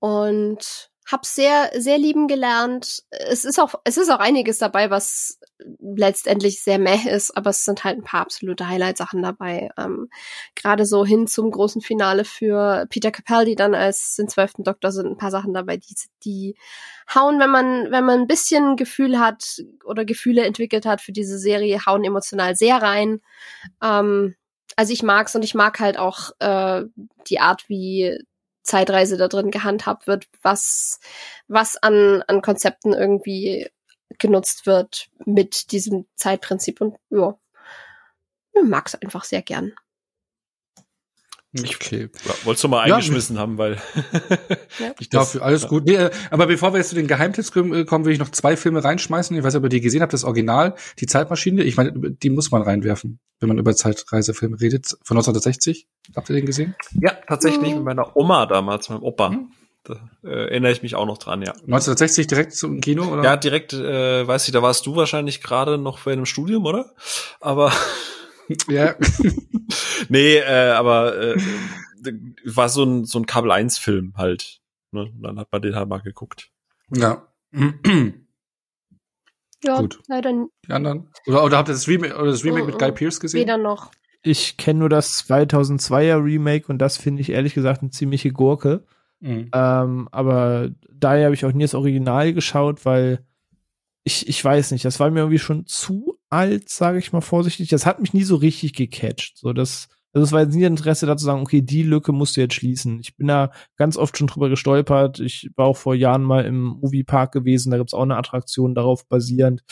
und 0.00 0.90
hab 1.06 1.26
sehr, 1.26 1.70
sehr 1.76 1.98
lieben 1.98 2.28
gelernt. 2.28 3.02
Es 3.10 3.44
ist 3.44 3.58
auch, 3.58 3.74
es 3.84 3.96
ist 3.96 4.10
auch 4.10 4.20
einiges 4.20 4.58
dabei, 4.58 4.90
was 4.90 5.38
letztendlich 5.80 6.62
sehr 6.62 6.78
meh 6.78 7.08
ist, 7.08 7.36
aber 7.36 7.50
es 7.50 7.64
sind 7.64 7.84
halt 7.84 7.98
ein 7.98 8.04
paar 8.04 8.20
absolute 8.20 8.68
Highlight-Sachen 8.68 9.22
dabei. 9.22 9.70
Ähm, 9.76 10.08
Gerade 10.54 10.86
so 10.86 11.04
hin 11.04 11.26
zum 11.26 11.50
großen 11.50 11.82
Finale 11.82 12.24
für 12.24 12.86
Peter 12.88 13.10
Capaldi 13.10 13.54
dann 13.56 13.74
als 13.74 14.16
den 14.16 14.28
zwölften 14.28 14.64
Doktor 14.64 14.92
sind 14.92 15.06
ein 15.06 15.16
paar 15.16 15.30
Sachen 15.30 15.54
dabei, 15.54 15.76
die, 15.76 15.94
die 16.24 16.56
hauen, 17.12 17.38
wenn 17.40 17.50
man, 17.50 17.90
wenn 17.90 18.04
man 18.04 18.20
ein 18.20 18.26
bisschen 18.26 18.76
Gefühl 18.76 19.18
hat 19.18 19.62
oder 19.84 20.04
Gefühle 20.04 20.44
entwickelt 20.44 20.86
hat 20.86 21.00
für 21.00 21.12
diese 21.12 21.38
Serie, 21.38 21.84
hauen 21.86 22.04
emotional 22.04 22.54
sehr 22.54 22.80
rein. 22.80 23.20
Ähm, 23.82 24.34
also 24.76 24.92
ich 24.92 25.02
mag's 25.02 25.34
und 25.34 25.44
ich 25.44 25.54
mag 25.54 25.80
halt 25.80 25.98
auch 25.98 26.30
äh, 26.38 26.84
die 27.28 27.40
Art, 27.40 27.68
wie 27.68 28.18
Zeitreise 28.62 29.16
da 29.16 29.28
drin 29.28 29.50
gehandhabt 29.50 30.06
wird, 30.06 30.26
was, 30.42 31.00
was 31.48 31.76
an, 31.76 32.22
an 32.26 32.42
Konzepten 32.42 32.92
irgendwie 32.92 33.68
genutzt 34.18 34.66
wird 34.66 35.08
mit 35.24 35.72
diesem 35.72 36.06
Zeitprinzip 36.16 36.80
und 36.80 36.96
ja, 37.10 37.34
ich 38.54 38.62
mag's 38.62 38.94
einfach 38.94 39.24
sehr 39.24 39.42
gern. 39.42 39.72
Okay. 41.58 42.08
Wolltest 42.44 42.64
du 42.64 42.68
mal 42.68 42.80
eingeschmissen 42.80 43.36
ja, 43.36 43.42
haben, 43.42 43.58
weil 43.58 43.76
ja. 44.78 44.94
ich 44.98 45.10
das, 45.10 45.32
Dafür, 45.32 45.42
alles 45.42 45.62
ja. 45.62 45.68
gut. 45.68 45.84
Nee, 45.84 45.96
äh, 45.96 46.10
aber 46.30 46.46
bevor 46.46 46.72
wir 46.72 46.78
jetzt 46.78 46.88
zu 46.88 46.94
den 46.94 47.06
Geheimtipps 47.06 47.54
äh, 47.54 47.84
kommen, 47.84 48.04
will 48.06 48.12
ich 48.12 48.18
noch 48.18 48.30
zwei 48.30 48.56
Filme 48.56 48.82
reinschmeißen. 48.82 49.36
Ich 49.36 49.44
weiß 49.44 49.52
nicht, 49.52 49.58
ob 49.58 49.64
ihr 49.64 49.68
die 49.68 49.82
gesehen 49.82 50.00
habt, 50.00 50.14
das 50.14 50.24
Original, 50.24 50.74
die 50.98 51.06
Zeitmaschine. 51.06 51.62
Ich 51.62 51.76
meine, 51.76 51.92
die 51.92 52.30
muss 52.30 52.50
man 52.50 52.62
reinwerfen, 52.62 53.18
wenn 53.40 53.48
man 53.48 53.58
über 53.58 53.76
Zeitreisefilme 53.76 54.60
redet. 54.60 54.96
Von 55.02 55.18
1960. 55.18 55.86
Habt 56.16 56.30
ihr 56.30 56.36
den 56.36 56.46
gesehen? 56.46 56.74
Ja, 56.98 57.12
tatsächlich 57.28 57.70
mhm. 57.70 57.76
mit 57.76 57.84
meiner 57.84 58.16
Oma 58.16 58.46
damals, 58.46 58.88
meinem 58.88 59.02
Opa. 59.02 59.30
Mhm. 59.30 59.52
Da 59.84 59.94
äh, 60.22 60.28
erinnere 60.28 60.72
ich 60.72 60.82
mich 60.82 60.94
auch 60.94 61.06
noch 61.06 61.18
dran, 61.18 61.42
ja. 61.42 61.52
1960 61.52 62.28
direkt 62.28 62.54
zum 62.54 62.80
Kino, 62.80 63.04
oder? 63.04 63.24
Ja, 63.24 63.36
direkt, 63.36 63.72
äh, 63.72 64.26
weiß 64.26 64.46
ich, 64.46 64.52
da 64.52 64.62
warst 64.62 64.86
du 64.86 64.94
wahrscheinlich 64.94 65.42
gerade 65.42 65.76
noch 65.76 65.98
bei 66.00 66.12
einem 66.12 66.24
Studium, 66.24 66.64
oder? 66.66 66.92
Aber 67.40 67.72
ja. 68.68 68.94
nee, 70.08 70.36
äh, 70.36 70.70
aber 70.70 71.18
äh, 71.18 71.36
war 72.44 72.68
so 72.68 72.84
ein, 72.84 73.04
so 73.04 73.18
ein 73.18 73.26
Kabel-1-Film 73.26 74.14
halt. 74.16 74.60
Ne? 74.92 75.12
Und 75.14 75.22
dann 75.22 75.38
hat 75.38 75.48
man 75.52 75.62
den 75.62 75.74
halt 75.74 75.88
mal 75.88 75.98
geguckt. 75.98 76.50
Ja. 76.94 77.26
ja, 79.64 79.80
Gut. 79.80 80.00
leider 80.08 80.32
Die 80.66 80.72
anderen? 80.72 81.08
Oder, 81.26 81.44
oder 81.44 81.56
habt 81.58 81.68
ihr 81.68 81.72
das 81.72 81.88
Remake, 81.88 82.16
oder 82.16 82.30
das 82.30 82.44
Remake 82.44 82.64
mm 82.64 82.68
-mm. 82.68 82.72
mit 82.72 82.78
Guy 82.78 82.92
Pearce 82.92 83.20
gesehen? 83.20 83.40
Weder 83.40 83.58
noch. 83.58 83.90
Ich 84.22 84.56
kenne 84.56 84.80
nur 84.80 84.88
das 84.88 85.26
2002er 85.26 86.22
Remake 86.22 86.68
und 86.68 86.78
das 86.78 86.96
finde 86.96 87.22
ich 87.22 87.30
ehrlich 87.30 87.54
gesagt 87.54 87.82
eine 87.82 87.90
ziemliche 87.90 88.30
Gurke. 88.30 88.84
Mhm. 89.20 89.50
Ähm, 89.52 90.08
aber 90.12 90.70
daher 90.92 91.26
habe 91.26 91.34
ich 91.34 91.44
auch 91.44 91.52
nie 91.52 91.64
das 91.64 91.74
Original 91.74 92.32
geschaut, 92.32 92.84
weil 92.84 93.24
ich, 94.04 94.28
ich 94.28 94.44
weiß 94.44 94.72
nicht, 94.72 94.84
das 94.84 95.00
war 95.00 95.10
mir 95.10 95.20
irgendwie 95.20 95.38
schon 95.38 95.66
zu 95.66 96.11
alt, 96.32 96.68
sage 96.68 96.98
ich 96.98 97.12
mal 97.12 97.20
vorsichtig. 97.20 97.68
Das 97.68 97.86
hat 97.86 98.00
mich 98.00 98.14
nie 98.14 98.24
so 98.24 98.36
richtig 98.36 98.72
gecatcht. 98.74 99.38
So, 99.38 99.52
das, 99.52 99.88
also 100.12 100.24
es 100.24 100.32
war 100.32 100.40
jetzt 100.40 100.54
nie 100.54 100.64
Interesse 100.64 101.06
da 101.06 101.16
zu 101.16 101.24
sagen, 101.24 101.42
okay, 101.42 101.60
die 101.60 101.82
Lücke 101.82 102.12
musst 102.12 102.36
du 102.36 102.40
jetzt 102.40 102.54
schließen. 102.54 103.00
Ich 103.00 103.16
bin 103.16 103.28
da 103.28 103.52
ganz 103.76 103.96
oft 103.96 104.16
schon 104.16 104.26
drüber 104.26 104.48
gestolpert. 104.48 105.20
Ich 105.20 105.50
war 105.56 105.66
auch 105.66 105.76
vor 105.76 105.94
Jahren 105.94 106.22
mal 106.22 106.44
im 106.44 106.78
Moviepark 106.80 107.32
gewesen, 107.32 107.70
da 107.70 107.76
gibt's 107.76 107.94
auch 107.94 108.02
eine 108.02 108.16
Attraktion 108.16 108.74
darauf 108.74 109.06
basierend. 109.08 109.62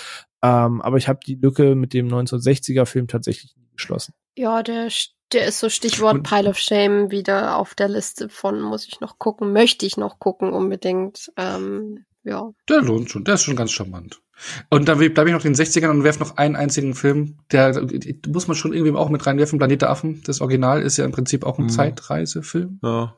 Ähm, 0.42 0.82
aber 0.82 0.98
ich 0.98 1.08
habe 1.08 1.20
die 1.26 1.34
Lücke 1.34 1.74
mit 1.74 1.94
dem 1.94 2.08
1960er 2.08 2.86
Film 2.86 3.08
tatsächlich 3.08 3.56
nie 3.56 3.68
geschlossen. 3.72 4.14
Ja, 4.36 4.62
der, 4.62 4.88
der 5.32 5.46
ist 5.46 5.60
so 5.60 5.68
Stichwort 5.68 6.22
Pile 6.22 6.48
of 6.50 6.58
Shame 6.58 7.10
wieder 7.10 7.56
auf 7.56 7.74
der 7.74 7.88
Liste 7.88 8.28
von 8.28 8.60
muss 8.60 8.86
ich 8.86 9.00
noch 9.00 9.18
gucken, 9.18 9.52
möchte 9.52 9.86
ich 9.86 9.96
noch 9.96 10.18
gucken 10.18 10.52
unbedingt. 10.52 11.30
Ähm, 11.36 12.04
ja. 12.22 12.50
Der 12.68 12.82
lohnt 12.82 13.10
schon, 13.10 13.24
der 13.24 13.34
ist 13.34 13.42
schon 13.42 13.56
ganz 13.56 13.72
charmant. 13.72 14.20
Und 14.68 14.88
dann 14.88 14.98
bleibe 14.98 15.28
ich 15.28 15.34
noch 15.34 15.44
in 15.44 15.52
den 15.52 15.64
60ern 15.64 15.90
und 15.90 16.04
werfe 16.04 16.20
noch 16.20 16.36
einen 16.36 16.56
einzigen 16.56 16.94
Film, 16.94 17.36
der 17.52 17.80
muss 18.28 18.48
man 18.48 18.56
schon 18.56 18.72
irgendwie 18.72 18.96
auch 18.96 19.10
mit 19.10 19.26
reinwerfen, 19.26 19.58
Planet 19.58 19.82
der 19.82 19.90
Affen. 19.90 20.22
Das 20.24 20.40
Original 20.40 20.82
ist 20.82 20.96
ja 20.96 21.04
im 21.04 21.12
Prinzip 21.12 21.44
auch 21.44 21.58
ein 21.58 21.64
mhm. 21.64 21.70
Zeitreisefilm. 21.70 22.78
Ja. 22.82 23.16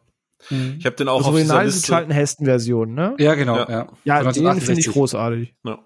Mhm. 0.50 0.76
Ich 0.78 0.86
habe 0.86 0.96
den 0.96 1.08
auch 1.08 1.18
das 1.18 1.26
auf 1.28 1.34
Original 1.34 1.66
ist 1.66 1.86
die 1.86 1.90
Charlton 1.90 2.12
Heston 2.12 2.46
Version, 2.46 2.94
ne? 2.94 3.14
Ja, 3.18 3.34
genau, 3.34 3.56
ja. 3.56 3.88
Ja, 4.04 4.22
ja 4.22 4.32
den 4.32 4.60
finde 4.60 4.80
ich 4.80 4.88
großartig. 4.88 5.54
Ja. 5.64 5.78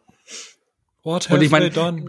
What 1.03 1.29
have 1.29 1.35
und 1.35 1.43
ich 1.43 1.51
mein, 1.51 1.73
done? 1.73 2.05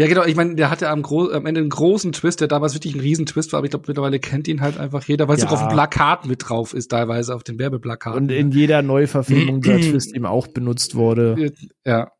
Ja, 0.00 0.06
genau. 0.06 0.24
Ich 0.24 0.34
meine, 0.34 0.54
der 0.54 0.70
hatte 0.70 0.88
am, 0.88 1.04
am 1.04 1.44
Ende 1.44 1.60
einen 1.60 1.68
großen 1.68 2.12
Twist, 2.12 2.40
der 2.40 2.48
damals 2.48 2.72
wirklich 2.72 2.94
ein 2.94 3.02
Riesentwist 3.02 3.52
war, 3.52 3.58
aber 3.58 3.66
ich 3.66 3.70
glaube, 3.70 3.84
mittlerweile 3.86 4.18
kennt 4.18 4.48
ihn 4.48 4.62
halt 4.62 4.78
einfach 4.78 5.04
jeder, 5.04 5.28
weil 5.28 5.36
ja. 5.36 5.42
sogar 5.42 5.60
auf 5.60 5.68
dem 5.68 5.74
Plakat 5.74 6.24
mit 6.24 6.48
drauf 6.48 6.72
ist, 6.72 6.88
teilweise 6.88 7.34
auf 7.34 7.42
den 7.42 7.58
Werbeplakaten. 7.58 8.22
Und 8.22 8.30
in 8.30 8.50
jeder 8.50 8.80
Neuverfilmung 8.80 9.60
der 9.60 9.78
Twist 9.78 10.16
eben 10.16 10.24
auch 10.24 10.46
benutzt 10.46 10.94
wurde. 10.94 11.52
Ja. 11.84 12.12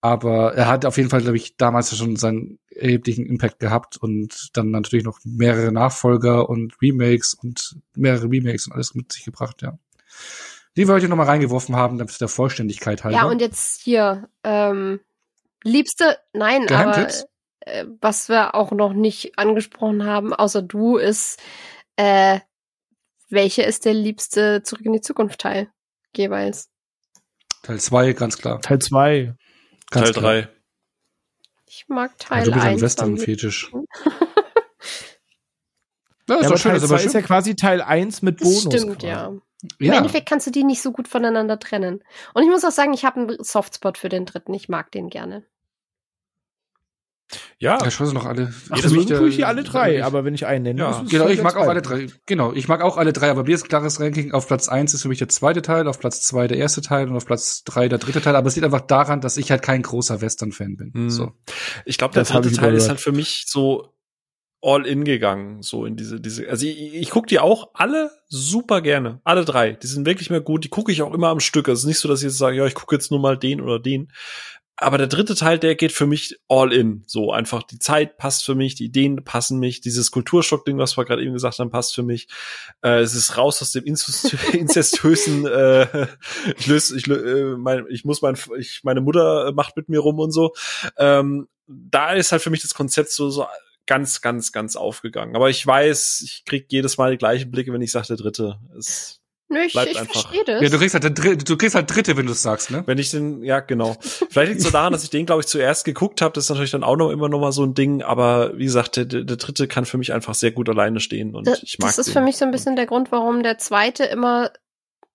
Aber 0.00 0.54
er 0.54 0.66
hat 0.66 0.86
auf 0.86 0.96
jeden 0.96 1.10
Fall, 1.10 1.20
glaube 1.20 1.36
ich, 1.36 1.58
damals 1.58 1.94
schon 1.94 2.16
seinen 2.16 2.58
erheblichen 2.70 3.26
Impact 3.26 3.58
gehabt 3.58 3.98
und 3.98 4.48
dann 4.54 4.70
natürlich 4.70 5.04
noch 5.04 5.18
mehrere 5.24 5.72
Nachfolger 5.72 6.48
und 6.48 6.72
Remakes 6.80 7.34
und 7.34 7.76
mehrere 7.94 8.30
Remakes 8.30 8.66
und 8.66 8.72
alles 8.72 8.94
mit 8.94 9.12
sich 9.12 9.26
gebracht, 9.26 9.60
ja. 9.60 9.78
Die 10.78 10.88
wollte 10.88 11.04
ich 11.04 11.10
noch 11.10 11.18
mal 11.18 11.24
reingeworfen 11.24 11.76
haben, 11.76 11.98
damit 11.98 12.18
der 12.18 12.28
Vollständigkeit 12.28 13.04
halt. 13.04 13.14
Ja, 13.14 13.24
und 13.24 13.42
jetzt 13.42 13.82
hier, 13.82 14.26
ähm, 14.42 15.00
Liebste, 15.64 16.18
nein, 16.32 16.70
aber 16.70 17.08
äh, 17.60 17.86
was 18.00 18.28
wir 18.28 18.54
auch 18.54 18.70
noch 18.70 18.92
nicht 18.92 19.38
angesprochen 19.38 20.04
haben, 20.04 20.32
außer 20.34 20.62
du, 20.62 20.98
ist, 20.98 21.40
äh, 21.96 22.40
welcher 23.30 23.66
ist 23.66 23.84
der 23.86 23.94
liebste 23.94 24.62
Zurück 24.62 24.84
in 24.84 24.92
die 24.92 25.00
Zukunft 25.00 25.40
Teil 25.40 25.70
jeweils? 26.14 26.70
Teil 27.62 27.80
2, 27.80 28.12
ganz 28.12 28.36
klar. 28.38 28.60
Teil 28.60 28.78
2. 28.78 29.34
Teil 29.90 30.12
3. 30.12 30.48
Ich 31.66 31.86
mag 31.88 32.18
Teil 32.18 32.40
1. 32.40 32.46
Ja, 32.46 32.52
du 32.52 32.54
bist 32.54 32.66
ein 32.66 32.80
Western-Fetisch. 32.82 33.72
ja, 36.28 36.36
ist 36.36 36.42
ja, 36.42 36.48
aber 36.48 36.58
schön, 36.58 36.72
Teil 36.72 36.80
2 36.88 37.04
ist 37.04 37.14
ja 37.14 37.22
quasi 37.22 37.56
Teil 37.56 37.80
1 37.80 38.20
mit 38.22 38.38
Bonus. 38.38 38.64
Das 38.64 38.82
stimmt, 38.82 38.98
quasi. 39.00 39.06
ja. 39.06 39.28
Im 39.78 39.86
ja. 39.86 39.94
Endeffekt 39.94 40.28
kannst 40.28 40.46
du 40.46 40.50
die 40.50 40.62
nicht 40.62 40.82
so 40.82 40.92
gut 40.92 41.08
voneinander 41.08 41.58
trennen. 41.58 42.04
Und 42.34 42.42
ich 42.42 42.50
muss 42.50 42.64
auch 42.64 42.70
sagen, 42.70 42.92
ich 42.92 43.06
habe 43.06 43.20
einen 43.20 43.42
Softspot 43.42 43.96
für 43.96 44.10
den 44.10 44.26
dritten. 44.26 44.52
Ich 44.52 44.68
mag 44.68 44.92
den 44.92 45.08
gerne. 45.08 45.46
Ja. 47.58 47.78
Ja, 47.78 47.86
ich 47.86 47.98
weiß 47.98 48.12
noch 48.12 48.26
alle. 48.26 48.52
Ach, 48.70 48.80
deswegen 48.80 49.06
tue 49.06 49.28
ich 49.28 49.36
hier 49.36 49.48
alle 49.48 49.62
drei, 49.62 49.96
ich, 49.96 50.04
aber 50.04 50.24
wenn 50.24 50.34
ich 50.34 50.46
einen 50.46 50.64
nenne, 50.64 50.80
ja. 50.80 51.04
Genau, 51.08 51.28
ich 51.28 51.42
mag 51.42 51.56
auch 51.56 51.68
alle 51.68 51.82
drei. 51.82 52.06
Genau, 52.26 52.52
ich 52.52 52.68
mag 52.68 52.82
auch 52.82 52.96
alle 52.96 53.12
drei, 53.12 53.30
aber 53.30 53.44
mir 53.44 53.54
ist 53.54 53.68
klares 53.68 54.00
Ranking. 54.00 54.32
Auf 54.32 54.46
Platz 54.46 54.68
eins 54.68 54.94
ist 54.94 55.02
für 55.02 55.08
mich 55.08 55.18
der 55.18 55.28
zweite 55.28 55.62
Teil, 55.62 55.88
auf 55.88 55.98
Platz 55.98 56.22
zwei 56.22 56.46
der 56.46 56.58
erste 56.58 56.82
Teil 56.82 57.08
und 57.08 57.16
auf 57.16 57.26
Platz 57.26 57.64
drei 57.64 57.88
der 57.88 57.98
dritte 57.98 58.20
Teil. 58.20 58.36
Aber 58.36 58.48
es 58.48 58.56
liegt 58.56 58.64
einfach 58.64 58.82
daran, 58.82 59.20
dass 59.20 59.36
ich 59.36 59.50
halt 59.50 59.62
kein 59.62 59.82
großer 59.82 60.20
Western-Fan 60.20 60.76
bin. 60.76 60.90
Mhm. 60.94 61.10
So. 61.10 61.32
Ich 61.84 61.98
glaube, 61.98 62.14
der 62.14 62.22
das 62.22 62.32
dritte 62.32 62.52
Teil 62.52 62.74
ist 62.74 62.88
halt 62.88 63.00
für 63.00 63.12
mich 63.12 63.44
so 63.46 63.94
all 64.64 64.86
in 64.86 65.04
gegangen, 65.04 65.60
so 65.62 65.84
in 65.84 65.94
diese, 65.96 66.20
diese, 66.20 66.48
also 66.48 66.64
ich, 66.64 66.94
ich 66.94 67.10
gucke 67.10 67.26
die 67.26 67.38
auch 67.38 67.70
alle 67.74 68.10
super 68.28 68.80
gerne, 68.80 69.20
alle 69.22 69.44
drei, 69.44 69.72
die 69.72 69.86
sind 69.86 70.06
wirklich 70.06 70.30
mehr 70.30 70.40
gut, 70.40 70.64
die 70.64 70.70
gucke 70.70 70.90
ich 70.90 71.02
auch 71.02 71.12
immer 71.12 71.28
am 71.28 71.40
Stück, 71.40 71.68
also 71.68 71.80
es 71.80 71.82
ist 71.82 71.88
nicht 71.88 71.98
so, 71.98 72.08
dass 72.08 72.20
ich 72.20 72.28
jetzt 72.28 72.38
sage, 72.38 72.56
ja, 72.56 72.64
ich 72.64 72.74
gucke 72.74 72.94
jetzt 72.94 73.10
nur 73.10 73.20
mal 73.20 73.36
den 73.36 73.60
oder 73.60 73.78
den, 73.78 74.10
aber 74.76 74.98
der 74.98 75.06
dritte 75.06 75.36
Teil, 75.36 75.58
der 75.58 75.76
geht 75.76 75.92
für 75.92 76.06
mich 76.06 76.36
all 76.48 76.72
in. 76.72 77.04
So 77.06 77.32
einfach 77.32 77.62
die 77.62 77.78
Zeit 77.78 78.18
passt 78.18 78.44
für 78.44 78.54
mich, 78.54 78.74
die 78.74 78.86
Ideen 78.86 79.22
passen 79.24 79.60
mich, 79.60 79.80
dieses 79.80 80.10
Kulturschock-Ding, 80.10 80.78
was 80.78 80.96
wir 80.96 81.04
gerade 81.04 81.22
eben 81.22 81.32
gesagt 81.32 81.58
haben, 81.58 81.70
passt 81.70 81.94
für 81.94 82.02
mich. 82.02 82.28
Äh, 82.82 83.00
es 83.00 83.14
ist 83.14 83.36
raus 83.36 83.62
aus 83.62 83.70
dem 83.72 83.84
inzestösen. 84.52 85.46
äh, 85.46 86.08
ich 86.56 86.66
löse, 86.66 86.96
ich, 86.96 87.06
äh, 87.06 87.56
mein, 87.56 87.86
ich 87.88 88.04
muss 88.04 88.20
mein, 88.20 88.36
ich 88.58 88.82
meine 88.82 89.00
Mutter 89.00 89.52
macht 89.52 89.76
mit 89.76 89.88
mir 89.88 90.00
rum 90.00 90.18
und 90.18 90.32
so. 90.32 90.52
Ähm, 90.96 91.46
da 91.66 92.12
ist 92.12 92.32
halt 92.32 92.42
für 92.42 92.50
mich 92.50 92.62
das 92.62 92.74
Konzept 92.74 93.10
so 93.10 93.30
so 93.30 93.46
ganz, 93.86 94.22
ganz, 94.22 94.50
ganz 94.50 94.76
aufgegangen. 94.76 95.36
Aber 95.36 95.50
ich 95.50 95.64
weiß, 95.64 96.22
ich 96.24 96.44
krieg 96.44 96.66
jedes 96.70 96.98
Mal 96.98 97.12
die 97.12 97.18
gleichen 97.18 97.50
Blicke, 97.50 97.72
wenn 97.72 97.82
ich 97.82 97.92
sage, 97.92 98.08
der 98.08 98.16
dritte 98.16 98.58
ist 98.76 99.20
Nö, 99.48 99.60
ich, 99.60 99.74
ich 99.74 99.98
einfach- 99.98 100.12
verstehe 100.12 100.44
das. 100.44 100.62
Ja, 100.62 100.68
du 100.68 100.78
kriegst 100.78 100.94
halt, 100.94 101.48
du 101.48 101.56
kriegst 101.56 101.74
halt 101.74 101.94
Dritte, 101.94 102.16
wenn 102.16 102.26
du 102.26 102.32
es 102.32 102.42
sagst, 102.42 102.70
ne? 102.70 102.82
Wenn 102.86 102.98
ich 102.98 103.10
den, 103.10 103.42
ja, 103.42 103.60
genau. 103.60 103.96
Vielleicht 104.00 104.48
liegt 104.48 104.58
es 104.60 104.64
so 104.64 104.70
daran, 104.70 104.92
dass 104.92 105.04
ich 105.04 105.10
den, 105.10 105.26
glaube 105.26 105.42
ich, 105.42 105.46
zuerst 105.46 105.84
geguckt 105.84 106.22
habe. 106.22 106.32
Das 106.32 106.44
ist 106.44 106.50
natürlich 106.50 106.70
dann 106.70 106.84
auch 106.84 106.96
noch 106.96 107.10
immer 107.10 107.28
noch 107.28 107.40
mal 107.40 107.52
so 107.52 107.62
ein 107.64 107.74
Ding. 107.74 108.02
Aber 108.02 108.56
wie 108.56 108.64
gesagt, 108.64 108.96
der, 108.96 109.04
der, 109.04 109.36
dritte 109.36 109.68
kann 109.68 109.84
für 109.84 109.98
mich 109.98 110.12
einfach 110.12 110.34
sehr 110.34 110.52
gut 110.52 110.68
alleine 110.68 111.00
stehen. 111.00 111.34
Und 111.34 111.46
das, 111.46 111.62
ich 111.62 111.78
mag 111.78 111.88
das 111.88 111.98
ist 111.98 112.06
den. 112.06 112.14
für 112.14 112.20
mich 112.22 112.36
so 112.36 112.44
ein 112.44 112.50
bisschen 112.50 112.76
der 112.76 112.86
Grund, 112.86 113.12
warum 113.12 113.42
der 113.42 113.58
zweite 113.58 114.04
immer 114.04 114.50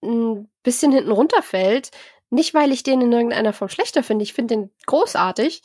ein 0.03 0.47
bisschen 0.63 0.91
hinten 0.91 1.11
runterfällt. 1.11 1.91
Nicht, 2.29 2.53
weil 2.53 2.71
ich 2.71 2.83
den 2.83 3.01
in 3.01 3.11
irgendeiner 3.11 3.53
Form 3.53 3.69
schlechter 3.69 4.03
finde. 4.03 4.23
Ich 4.23 4.33
finde 4.33 4.55
den 4.55 4.69
großartig. 4.85 5.63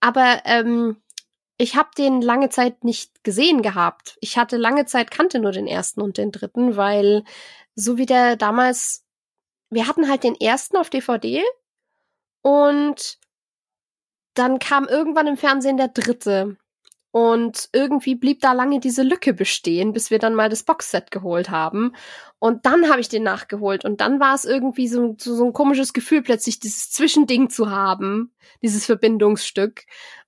Aber 0.00 0.42
ähm, 0.44 0.96
ich 1.56 1.76
habe 1.76 1.90
den 1.96 2.22
lange 2.22 2.48
Zeit 2.48 2.84
nicht 2.84 3.22
gesehen 3.22 3.62
gehabt. 3.62 4.16
Ich 4.20 4.38
hatte 4.38 4.56
lange 4.56 4.86
Zeit 4.86 5.10
kannte 5.10 5.38
nur 5.38 5.52
den 5.52 5.66
ersten 5.66 6.00
und 6.00 6.16
den 6.16 6.32
dritten, 6.32 6.76
weil 6.76 7.22
so 7.74 7.98
wie 7.98 8.06
der 8.06 8.36
damals, 8.36 9.04
wir 9.70 9.86
hatten 9.86 10.08
halt 10.08 10.24
den 10.24 10.34
ersten 10.34 10.76
auf 10.76 10.90
DVD 10.90 11.42
und 12.42 13.18
dann 14.34 14.58
kam 14.58 14.86
irgendwann 14.86 15.26
im 15.26 15.36
Fernsehen 15.36 15.76
der 15.76 15.88
dritte. 15.88 16.56
Und 17.12 17.68
irgendwie 17.72 18.14
blieb 18.14 18.40
da 18.40 18.52
lange 18.52 18.78
diese 18.78 19.02
Lücke 19.02 19.34
bestehen, 19.34 19.92
bis 19.92 20.12
wir 20.12 20.20
dann 20.20 20.34
mal 20.34 20.48
das 20.48 20.62
Boxset 20.62 21.10
geholt 21.10 21.50
haben. 21.50 21.92
Und 22.38 22.66
dann 22.66 22.88
habe 22.88 23.00
ich 23.00 23.08
den 23.08 23.24
nachgeholt. 23.24 23.84
Und 23.84 24.00
dann 24.00 24.20
war 24.20 24.34
es 24.34 24.44
irgendwie 24.44 24.86
so, 24.86 25.16
so, 25.18 25.34
so 25.34 25.44
ein 25.44 25.52
komisches 25.52 25.92
Gefühl, 25.92 26.22
plötzlich 26.22 26.60
dieses 26.60 26.92
Zwischending 26.92 27.50
zu 27.50 27.68
haben, 27.68 28.32
dieses 28.62 28.86
Verbindungsstück. 28.86 29.86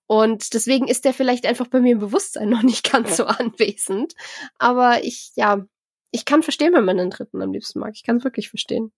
Und 0.09 0.55
deswegen 0.55 0.89
ist 0.89 1.05
der 1.05 1.15
vielleicht 1.15 1.47
einfach 1.47 1.69
bei 1.69 1.81
mir 1.81 1.93
im 1.93 2.01
Bewusstsein 2.01 2.49
noch 2.51 2.63
nicht 2.63 2.91
ganz 2.91 3.17
so 3.17 3.27
anwesend. 3.27 4.15
Aber 4.59 5.05
ich, 5.05 5.31
ja, 5.37 5.65
ich 6.13 6.25
kann 6.25 6.43
verstehen, 6.45 6.73
wenn 6.75 6.85
man 6.85 6.97
den 6.99 7.11
dritten 7.11 7.43
am 7.43 7.53
liebsten 7.53 7.81
mag. 7.81 7.93
Ich 7.95 8.05
kann 8.05 8.19
es 8.19 8.25
wirklich 8.25 8.49
verstehen. 8.51 8.93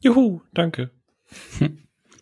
Juhu, 0.00 0.40
danke. 0.52 0.90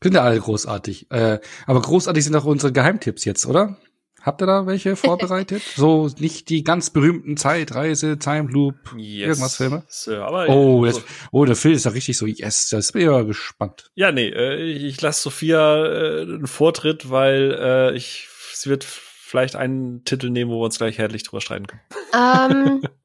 Sind 0.02 0.14
ja 0.14 0.22
alle 0.22 0.38
großartig. 0.40 1.10
Äh, 1.10 1.40
aber 1.66 1.80
großartig 1.82 2.24
sind 2.24 2.34
auch 2.36 2.44
unsere 2.46 2.72
Geheimtipps 2.72 3.24
jetzt, 3.26 3.44
oder? 3.44 3.76
Habt 4.22 4.42
ihr 4.42 4.46
da 4.46 4.66
welche 4.66 4.96
vorbereitet? 4.96 5.62
so 5.76 6.08
nicht 6.18 6.48
die 6.48 6.62
ganz 6.64 6.90
berühmten 6.90 7.36
Zeitreise, 7.36 8.18
Time 8.18 8.50
Loop, 8.50 8.76
Yes. 8.96 9.28
irgendwas 9.28 9.56
Filme? 9.56 9.82
Sir, 9.88 10.24
aber 10.24 10.48
Oh, 10.48 10.86
so- 10.86 11.00
das, 11.00 11.04
oh, 11.32 11.44
der 11.44 11.56
Phil 11.56 11.72
ist 11.72 11.84
ja 11.84 11.90
richtig 11.90 12.16
so, 12.16 12.26
yes, 12.26 12.68
das 12.70 12.92
bin 12.92 13.02
ich 13.02 13.08
ja 13.08 13.22
gespannt. 13.22 13.90
Ja, 13.94 14.10
nee, 14.12 14.28
äh, 14.28 14.62
ich, 14.62 14.84
ich 14.84 15.00
lasse 15.02 15.22
Sophia 15.22 15.84
äh, 15.86 16.22
einen 16.22 16.46
Vortritt, 16.46 17.10
weil 17.10 17.56
äh, 17.60 17.94
ich 17.96 18.28
sie 18.54 18.68
wird 18.70 18.84
vielleicht 18.84 19.56
einen 19.56 20.04
Titel 20.04 20.28
nehmen, 20.30 20.50
wo 20.50 20.60
wir 20.60 20.64
uns 20.66 20.78
gleich 20.78 20.98
herrlich 20.98 21.22
drüber 21.24 21.40
streiten 21.40 21.66
können. 21.66 21.82
Ähm, 22.14 22.82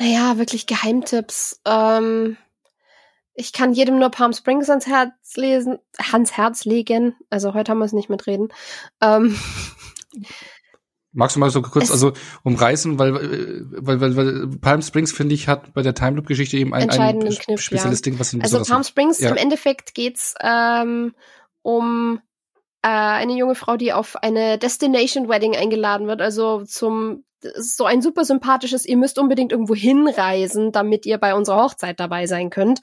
naja, 0.00 0.38
wirklich 0.38 0.66
Geheimtipps. 0.66 1.60
Ähm, 1.66 2.36
ich 3.34 3.52
kann 3.52 3.72
jedem 3.74 3.98
nur 3.98 4.10
Palm 4.10 4.32
Springs 4.32 4.68
ans 4.70 4.86
Herz 4.86 5.12
lesen, 5.36 5.78
ans 6.10 6.32
Herz 6.36 6.64
legen. 6.64 7.14
Also 7.30 7.54
heute 7.54 7.70
haben 7.70 7.78
wir 7.78 7.84
es 7.84 7.92
nicht 7.92 8.08
mitreden. 8.10 8.48
Ähm, 9.00 9.38
Magst 11.12 11.34
du 11.34 11.40
mal 11.40 11.50
so 11.50 11.60
kurz, 11.60 11.86
Es- 11.86 11.90
also 11.90 12.12
umreißen, 12.44 12.98
weil, 12.98 13.16
äh, 13.16 13.62
weil, 13.84 14.00
weil, 14.00 14.16
weil 14.16 14.46
Palm 14.58 14.80
Springs, 14.80 15.10
finde 15.12 15.34
ich, 15.34 15.48
hat 15.48 15.74
bei 15.74 15.82
der 15.82 15.94
Time 15.94 16.12
Loop 16.12 16.26
Geschichte 16.26 16.56
eben 16.56 16.72
ein, 16.72 16.88
ein 16.88 17.18
Kniff, 17.20 17.60
spezielles 17.60 17.98
ja. 17.98 18.02
Ding, 18.04 18.18
was 18.20 18.32
ihn 18.32 18.42
also 18.42 18.62
Palm. 18.62 18.84
Springs, 18.84 19.18
Ja. 19.18 19.30
im 19.30 19.36
Endeffekt 19.36 19.94
geht's 19.94 20.34
ähm, 20.40 21.14
um 21.62 22.20
äh, 22.82 22.88
eine 22.88 23.34
junge 23.34 23.54
Frau, 23.54 23.76
die 23.76 23.92
auf 23.92 24.16
eine 24.16 24.58
Destination 24.58 25.28
Wedding 25.28 25.56
eingeladen 25.56 26.06
wird. 26.06 26.20
Also 26.20 26.64
zum 26.64 27.24
so 27.42 27.84
ein 27.84 28.02
super 28.02 28.24
sympathisches, 28.24 28.84
ihr 28.84 28.96
müsst 28.96 29.18
unbedingt 29.18 29.52
irgendwo 29.52 29.74
hinreisen, 29.74 30.72
damit 30.72 31.06
ihr 31.06 31.18
bei 31.18 31.34
unserer 31.34 31.64
Hochzeit 31.64 31.98
dabei 31.98 32.26
sein 32.26 32.50
könnt. 32.50 32.80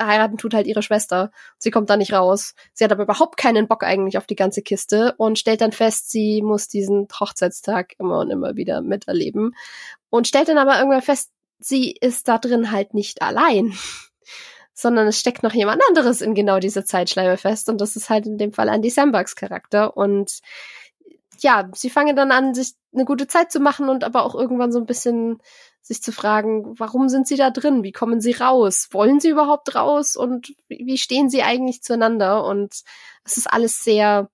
Heiraten 0.00 0.38
tut 0.38 0.54
halt 0.54 0.66
ihre 0.66 0.82
Schwester. 0.82 1.30
Sie 1.58 1.70
kommt 1.70 1.90
da 1.90 1.96
nicht 1.96 2.12
raus. 2.12 2.54
Sie 2.72 2.84
hat 2.84 2.92
aber 2.92 3.02
überhaupt 3.02 3.36
keinen 3.36 3.68
Bock 3.68 3.84
eigentlich 3.84 4.16
auf 4.16 4.26
die 4.26 4.36
ganze 4.36 4.62
Kiste 4.62 5.14
und 5.18 5.38
stellt 5.38 5.60
dann 5.60 5.72
fest, 5.72 6.10
sie 6.10 6.42
muss 6.42 6.68
diesen 6.68 7.08
Hochzeitstag 7.08 7.94
immer 7.98 8.20
und 8.20 8.30
immer 8.30 8.56
wieder 8.56 8.80
miterleben. 8.80 9.54
Und 10.08 10.26
stellt 10.26 10.48
dann 10.48 10.58
aber 10.58 10.78
irgendwann 10.78 11.02
fest, 11.02 11.30
sie 11.58 11.92
ist 11.92 12.26
da 12.28 12.38
drin 12.38 12.72
halt 12.72 12.94
nicht 12.94 13.22
allein 13.22 13.74
sondern 14.80 15.06
es 15.06 15.18
steckt 15.20 15.42
noch 15.42 15.52
jemand 15.52 15.82
anderes 15.88 16.20
in 16.20 16.34
genau 16.34 16.58
dieser 16.58 16.84
Zeitschleife 16.84 17.36
fest 17.36 17.68
und 17.68 17.80
das 17.80 17.96
ist 17.96 18.10
halt 18.10 18.26
in 18.26 18.38
dem 18.38 18.52
Fall 18.52 18.68
Andy 18.68 18.90
Sambergs 18.90 19.36
Charakter 19.36 19.96
und 19.96 20.40
ja, 21.40 21.70
sie 21.74 21.88
fangen 21.90 22.16
dann 22.16 22.32
an, 22.32 22.54
sich 22.54 22.74
eine 22.92 23.04
gute 23.04 23.26
Zeit 23.26 23.50
zu 23.50 23.60
machen 23.60 23.88
und 23.88 24.04
aber 24.04 24.24
auch 24.24 24.34
irgendwann 24.34 24.72
so 24.72 24.78
ein 24.78 24.86
bisschen 24.86 25.38
sich 25.82 26.02
zu 26.02 26.12
fragen, 26.12 26.78
warum 26.78 27.08
sind 27.08 27.26
sie 27.26 27.36
da 27.36 27.50
drin? 27.50 27.82
Wie 27.82 27.92
kommen 27.92 28.20
sie 28.20 28.32
raus? 28.32 28.88
Wollen 28.92 29.20
sie 29.20 29.30
überhaupt 29.30 29.74
raus? 29.74 30.16
Und 30.16 30.54
wie 30.68 30.98
stehen 30.98 31.30
sie 31.30 31.42
eigentlich 31.42 31.82
zueinander? 31.82 32.44
Und 32.44 32.74
es 33.24 33.38
ist 33.38 33.46
alles 33.50 33.82
sehr 33.82 34.28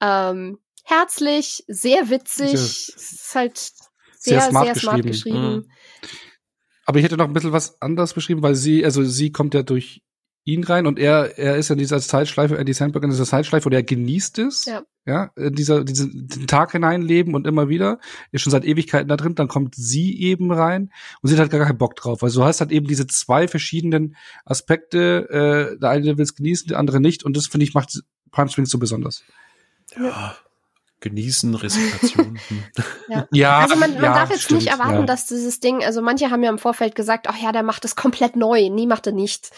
ähm, 0.00 0.60
herzlich, 0.84 1.64
sehr 1.66 2.08
witzig. 2.10 2.50
Sehr- 2.50 2.94
es 2.96 3.12
ist 3.12 3.34
halt 3.34 3.58
sehr 3.58 4.40
sehr, 4.40 4.50
smart 4.50 4.64
sehr 4.66 4.74
smart 4.76 5.02
geschrieben. 5.02 5.08
geschrieben. 5.08 5.54
Mhm. 5.56 5.70
Aber 6.84 6.98
ich 6.98 7.04
hätte 7.04 7.16
noch 7.16 7.26
ein 7.26 7.32
bisschen 7.32 7.52
was 7.52 7.80
anderes 7.80 8.12
beschrieben, 8.12 8.42
weil 8.42 8.54
sie, 8.54 8.84
also 8.84 9.02
sie 9.02 9.30
kommt 9.30 9.54
ja 9.54 9.62
durch 9.62 10.02
ihn 10.44 10.64
rein 10.64 10.86
und 10.86 10.98
er, 10.98 11.38
er 11.38 11.56
ist 11.56 11.70
in 11.70 11.78
dieser 11.78 12.00
Zeitschleife, 12.00 12.58
Andy 12.58 12.72
Sandberg 12.72 13.04
in 13.04 13.10
dieser 13.10 13.24
Zeitschleife 13.24 13.68
und 13.68 13.72
er 13.72 13.82
genießt 13.82 14.38
es. 14.40 14.64
Ja. 14.64 14.82
Ja, 15.04 15.32
in 15.34 15.54
dieser, 15.54 15.82
diesen 15.82 16.28
den 16.28 16.46
Tag 16.46 16.70
hineinleben 16.70 17.34
und 17.34 17.44
immer 17.44 17.68
wieder, 17.68 17.98
ist 18.30 18.42
schon 18.42 18.52
seit 18.52 18.64
Ewigkeiten 18.64 19.08
da 19.08 19.16
drin, 19.16 19.34
dann 19.34 19.48
kommt 19.48 19.74
sie 19.74 20.16
eben 20.20 20.52
rein 20.52 20.92
und 21.20 21.28
sie 21.28 21.34
hat 21.34 21.40
halt 21.40 21.50
gar 21.50 21.66
keinen 21.66 21.78
Bock 21.78 21.96
drauf. 21.96 22.22
Also 22.22 22.40
du 22.40 22.46
hast 22.46 22.60
halt 22.60 22.70
eben 22.70 22.86
diese 22.86 23.08
zwei 23.08 23.48
verschiedenen 23.48 24.14
Aspekte, 24.44 25.74
äh, 25.74 25.78
der 25.80 25.90
eine 25.90 26.16
will 26.18 26.22
es 26.22 26.36
genießen, 26.36 26.68
der 26.68 26.78
andere 26.78 27.00
nicht 27.00 27.24
und 27.24 27.36
das 27.36 27.48
finde 27.48 27.64
ich 27.64 27.74
macht 27.74 28.00
Palm 28.30 28.48
Springs 28.48 28.70
so 28.70 28.78
besonders. 28.78 29.24
Ja. 29.96 30.36
Genießen, 31.02 31.54
Resignation. 31.54 32.38
Hm. 32.48 32.64
Ja, 33.30 33.58
Also 33.58 33.76
man, 33.76 33.92
man 33.94 34.04
ja, 34.04 34.14
darf 34.14 34.30
jetzt 34.30 34.44
stimmt, 34.44 34.62
nicht 34.62 34.70
erwarten, 34.70 35.00
ja. 35.00 35.06
dass 35.06 35.26
dieses 35.26 35.60
Ding, 35.60 35.84
also 35.84 36.00
manche 36.00 36.30
haben 36.30 36.42
ja 36.42 36.50
im 36.50 36.58
Vorfeld 36.58 36.94
gesagt, 36.94 37.26
ach 37.28 37.36
ja, 37.36 37.52
der 37.52 37.62
macht 37.62 37.84
das 37.84 37.94
komplett 37.94 38.36
neu. 38.36 38.70
Nie 38.70 38.86
macht 38.86 39.06
er 39.06 39.12
nicht. 39.12 39.50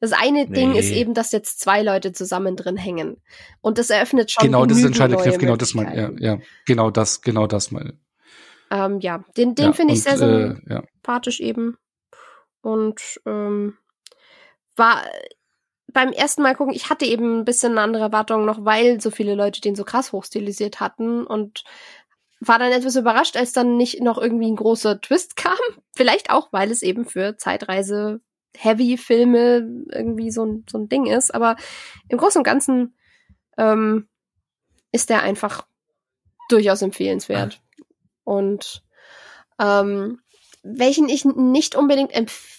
Das 0.00 0.12
eine 0.12 0.46
Ding 0.46 0.72
Nee. 0.72 0.78
ist 0.78 0.90
eben, 0.90 1.12
dass 1.12 1.32
jetzt 1.32 1.60
zwei 1.60 1.82
Leute 1.82 2.12
zusammen 2.12 2.56
drin 2.56 2.76
hängen. 2.76 3.20
Und 3.60 3.78
das 3.78 3.90
eröffnet 3.90 4.30
schon 4.30 4.46
Genau, 4.46 4.64
das 4.64 4.78
ist 4.78 4.84
entscheidende 4.84 5.22
Kniff, 5.22 5.38
genau 5.38 5.56
das 5.56 5.74
mein, 5.74 5.94
ja, 5.94 6.10
ja, 6.18 6.38
genau 6.66 6.90
das, 6.90 7.20
genau 7.20 7.46
das 7.46 7.70
meine. 7.70 7.98
Ähm, 8.70 9.00
ja, 9.00 9.24
den, 9.36 9.54
den 9.54 9.66
ja, 9.66 9.72
finde 9.72 9.94
ich 9.94 10.02
sehr, 10.02 10.16
sehr 10.16 10.28
äh, 10.28 10.72
ja. 10.72 10.82
sympathisch 10.94 11.40
eben. 11.40 11.76
Und 12.62 13.00
ähm, 13.26 13.76
war 14.76 15.02
beim 15.92 16.10
ersten 16.10 16.42
Mal 16.42 16.54
gucken, 16.54 16.74
ich 16.74 16.90
hatte 16.90 17.04
eben 17.04 17.40
ein 17.40 17.44
bisschen 17.44 17.72
eine 17.72 17.82
andere 17.82 18.04
Erwartung 18.04 18.44
noch, 18.44 18.64
weil 18.64 19.00
so 19.00 19.10
viele 19.10 19.34
Leute 19.34 19.60
den 19.60 19.74
so 19.74 19.84
krass 19.84 20.12
hochstilisiert 20.12 20.80
hatten 20.80 21.26
und 21.26 21.64
war 22.40 22.58
dann 22.58 22.72
etwas 22.72 22.96
überrascht, 22.96 23.36
als 23.36 23.52
dann 23.52 23.76
nicht 23.76 24.00
noch 24.00 24.18
irgendwie 24.18 24.50
ein 24.50 24.56
großer 24.56 25.00
Twist 25.00 25.36
kam. 25.36 25.58
Vielleicht 25.94 26.30
auch, 26.30 26.52
weil 26.52 26.70
es 26.70 26.82
eben 26.82 27.04
für 27.04 27.36
Zeitreise 27.36 28.20
Heavy-Filme 28.56 29.84
irgendwie 29.90 30.30
so 30.30 30.44
ein, 30.44 30.64
so 30.70 30.78
ein 30.78 30.88
Ding 30.88 31.06
ist. 31.06 31.34
Aber 31.34 31.56
im 32.08 32.18
Großen 32.18 32.40
und 32.40 32.44
Ganzen 32.44 32.94
ähm, 33.56 34.08
ist 34.90 35.08
der 35.08 35.22
einfach 35.22 35.66
durchaus 36.48 36.82
empfehlenswert. 36.82 37.62
Und 38.24 38.82
ähm, 39.58 40.20
welchen 40.62 41.08
ich 41.08 41.24
nicht 41.24 41.76
unbedingt 41.76 42.12
empf 42.12 42.52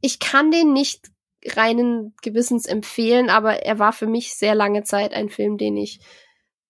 ich 0.00 0.18
kann 0.18 0.50
den 0.50 0.72
nicht 0.72 1.10
reinen 1.54 2.14
Gewissens 2.22 2.66
empfehlen, 2.66 3.30
aber 3.30 3.64
er 3.64 3.78
war 3.78 3.92
für 3.92 4.06
mich 4.06 4.34
sehr 4.34 4.54
lange 4.54 4.84
Zeit 4.84 5.12
ein 5.12 5.28
Film, 5.28 5.58
den 5.58 5.76
ich 5.76 6.00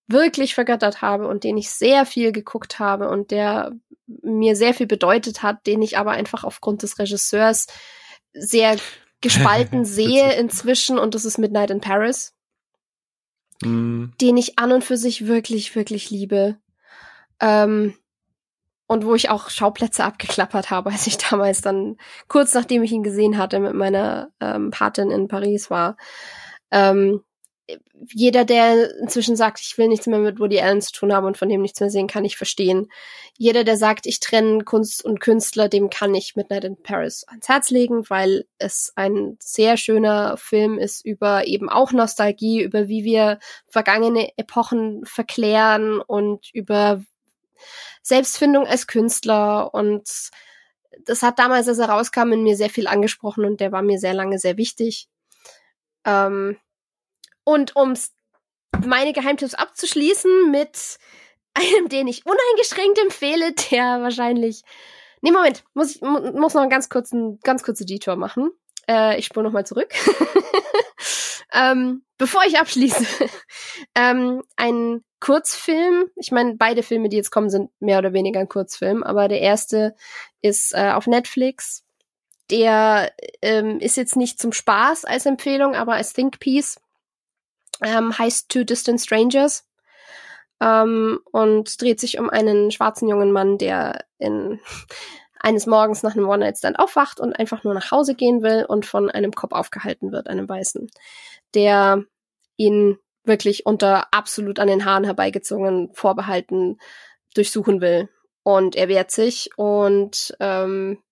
wirklich 0.09 0.55
vergöttert 0.55 1.03
habe 1.03 1.27
und 1.27 1.44
den 1.44 1.57
ich 1.57 1.70
sehr 1.70 2.07
viel 2.07 2.32
geguckt 2.32 2.78
habe 2.78 3.09
und 3.09 3.31
der 3.31 3.73
mir 4.07 4.55
sehr 4.55 4.74
viel 4.74 4.86
bedeutet 4.86 5.43
hat, 5.43 5.66
den 5.66 5.82
ich 5.82 5.98
aber 5.98 6.12
einfach 6.12 6.44
aufgrund 6.44 6.82
des 6.82 6.98
Regisseurs 6.98 7.66
sehr 8.32 8.77
gespalten 9.20 9.85
sehe 9.85 10.35
inzwischen 10.35 10.98
und 10.98 11.15
das 11.15 11.24
ist 11.24 11.39
Midnight 11.39 11.70
in 11.70 11.81
Paris 11.81 12.36
Hm. 13.62 14.12
den 14.20 14.36
ich 14.36 14.59
an 14.59 14.73
und 14.73 14.85
für 14.85 14.97
sich 14.97 15.27
wirklich, 15.27 15.74
wirklich 15.74 16.11
liebe. 16.11 16.57
Ähm, 17.40 17.94
und 18.87 19.05
wo 19.05 19.15
ich 19.15 19.31
auch 19.31 19.51
Schauplätze 19.51 20.05
abgeklappert 20.05 20.71
habe, 20.71 20.91
als 20.91 21.07
ich 21.07 21.19
damals 21.19 21.61
dann, 21.61 21.97
kurz 22.29 22.55
nachdem 22.55 22.83
ich 22.83 22.93
ihn 22.93 23.03
gesehen 23.03 23.39
hatte, 23.39 23.59
mit 23.59 23.75
meiner 23.75 24.31
ähm, 24.41 24.71
Patin 24.71 25.11
in 25.11 25.29
Paris 25.29 25.71
war. 25.71 25.97
Ähm, 26.71 27.23
jeder, 28.13 28.45
der 28.45 28.97
inzwischen 29.01 29.35
sagt, 29.35 29.61
ich 29.61 29.77
will 29.77 29.89
nichts 29.89 30.07
mehr 30.07 30.21
mit 30.21 30.39
Woody 30.39 30.61
Allen 30.61 30.81
zu 30.81 30.93
tun 30.93 31.13
haben 31.13 31.27
und 31.27 31.37
von 31.37 31.49
dem 31.49 31.63
nichts 31.63 31.81
mehr 31.81 31.91
sehen, 31.91 32.07
kann 32.07 32.25
ich 32.25 32.37
verstehen. 32.37 32.89
Jeder, 33.37 33.65
der 33.65 33.77
sagt, 33.77 34.07
ich 34.07 34.21
trenne 34.21 34.63
Kunst 34.63 35.05
und 35.05 35.21
Künstler, 35.21 35.69
dem 35.69 35.91
kann 35.91 36.15
ich 36.15 36.37
Midnight 36.37 36.65
in 36.65 36.81
Paris 36.81 37.25
ans 37.27 37.49
Herz 37.49 37.71
legen, 37.71 38.09
weil 38.09 38.45
es 38.59 38.93
ein 38.95 39.37
sehr 39.41 39.77
schöner 39.77 40.37
Film 40.37 40.79
ist 40.79 41.05
über 41.05 41.47
eben 41.47 41.69
auch 41.69 41.93
Nostalgie, 41.93 42.63
über 42.63 42.87
wie 42.89 43.05
wir 43.05 43.41
vergangene 43.69 44.31
Epochen 44.37 45.05
verklären 45.05 46.01
und 46.01 46.49
über 46.53 47.03
Selbstfindung 48.03 48.66
als 48.66 48.87
Künstler 48.87 49.73
und 49.74 50.09
das 51.05 51.23
hat 51.23 51.39
damals, 51.39 51.69
als 51.69 51.78
er 51.78 51.89
rauskam, 51.89 52.33
in 52.33 52.43
mir 52.43 52.57
sehr 52.57 52.70
viel 52.70 52.87
angesprochen 52.87 53.45
und 53.45 53.61
der 53.61 53.73
war 53.73 53.83
mir 53.83 53.99
sehr 53.99 54.15
lange 54.15 54.39
sehr 54.39 54.57
wichtig. 54.57 55.09
Ähm, 56.05 56.57
und 57.45 57.77
um 57.77 57.95
meine 58.85 59.12
Geheimtipps 59.12 59.55
abzuschließen 59.55 60.51
mit 60.51 60.99
einem, 61.55 61.89
den 61.89 62.09
ich 62.09 62.24
uneingeschränkt 62.27 62.99
empfehle, 62.99 63.53
der 63.70 64.03
wahrscheinlich. 64.03 64.62
Nee, 65.23 65.33
Moment, 65.33 65.65
muss 65.74 65.97
ich 65.97 66.03
muss 66.03 66.55
noch 66.55 66.61
einen 66.61 66.70
ganz 66.70 66.89
kurzen, 66.89 67.41
ganz 67.41 67.62
kurze 67.62 67.87
Detour 67.87 68.16
machen. 68.16 68.51
Äh, 68.89 69.19
ich 69.19 69.27
spule 69.27 69.45
noch 69.45 69.53
mal 69.53 69.67
zurück. 69.67 69.93
ähm, 71.53 72.03
bevor 72.19 72.45
ich 72.45 72.59
abschließe, 72.59 73.05
ähm, 73.95 74.43
ein 74.57 75.05
Kurzfilm. 75.21 76.11
Ich 76.17 76.31
meine, 76.31 76.55
beide 76.57 76.83
Filme, 76.83 77.09
die 77.09 77.17
jetzt 77.17 77.31
kommen, 77.31 77.51
sind 77.51 77.71
mehr 77.81 77.99
oder 77.99 78.13
weniger 78.13 78.41
ein 78.41 78.49
Kurzfilm, 78.49 79.03
aber 79.03 79.29
der 79.29 79.41
erste 79.41 79.95
ist 80.43 80.75
äh, 80.75 80.93
auf 80.93 81.07
Netflix. 81.07 81.85
Der 82.51 83.13
ähm, 83.43 83.81
ist 83.81 83.97
jetzt 83.97 84.17
nicht 84.17 84.41
zum 84.41 84.53
Spaß 84.53 85.05
als 85.05 85.27
Empfehlung, 85.27 85.75
aber 85.75 85.95
als 85.95 86.13
Think 86.13 86.39
Piece. 86.39 86.81
Ähm, 87.83 88.17
heißt 88.17 88.49
Two 88.49 88.65
Distant 88.65 89.01
Strangers. 89.01 89.67
Ähm, 90.61 91.21
und 91.33 91.81
dreht 91.83 92.01
sich 92.01 92.19
um 92.19 92.31
einen 92.31 92.71
schwarzen 92.71 93.09
jungen 93.09 93.33
Mann, 93.33 93.59
der 93.59 94.05
in 94.19 94.61
eines 95.41 95.67
Morgens 95.67 96.03
nach 96.03 96.15
einem 96.15 96.29
One-Night-Stand 96.29 96.79
aufwacht 96.79 97.21
und 97.21 97.35
einfach 97.35 97.65
nur 97.65 97.75
nach 97.75 97.91
Hause 97.91 98.15
gehen 98.15 98.43
will 98.43 98.65
und 98.67 98.87
von 98.87 99.11
einem 99.11 99.33
Kopf 99.33 99.53
aufgehalten 99.53 100.13
wird, 100.13 100.29
einem 100.29 100.49
Weißen, 100.49 100.91
der 101.55 102.05
ihn 102.57 102.99
wirklich 103.25 103.67
unter 103.67 104.13
absolut 104.13 104.59
an 104.59 104.69
den 104.69 104.85
Haaren 104.85 105.05
herbeigezogenen 105.05 105.93
Vorbehalten 105.93 106.79
durchsuchen 107.35 107.81
will. 107.81 108.09
Und 108.43 108.77
er 108.77 108.89
wehrt 108.89 109.11
sich 109.11 109.51
und 109.57 110.37
ähm, 110.39 111.03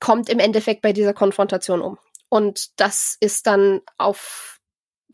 kommt 0.00 0.28
im 0.28 0.38
Endeffekt 0.38 0.82
bei 0.82 0.92
dieser 0.92 1.12
Konfrontation 1.12 1.82
um. 1.82 1.98
Und 2.28 2.80
das 2.80 3.16
ist 3.20 3.46
dann 3.46 3.80
auf 3.96 4.60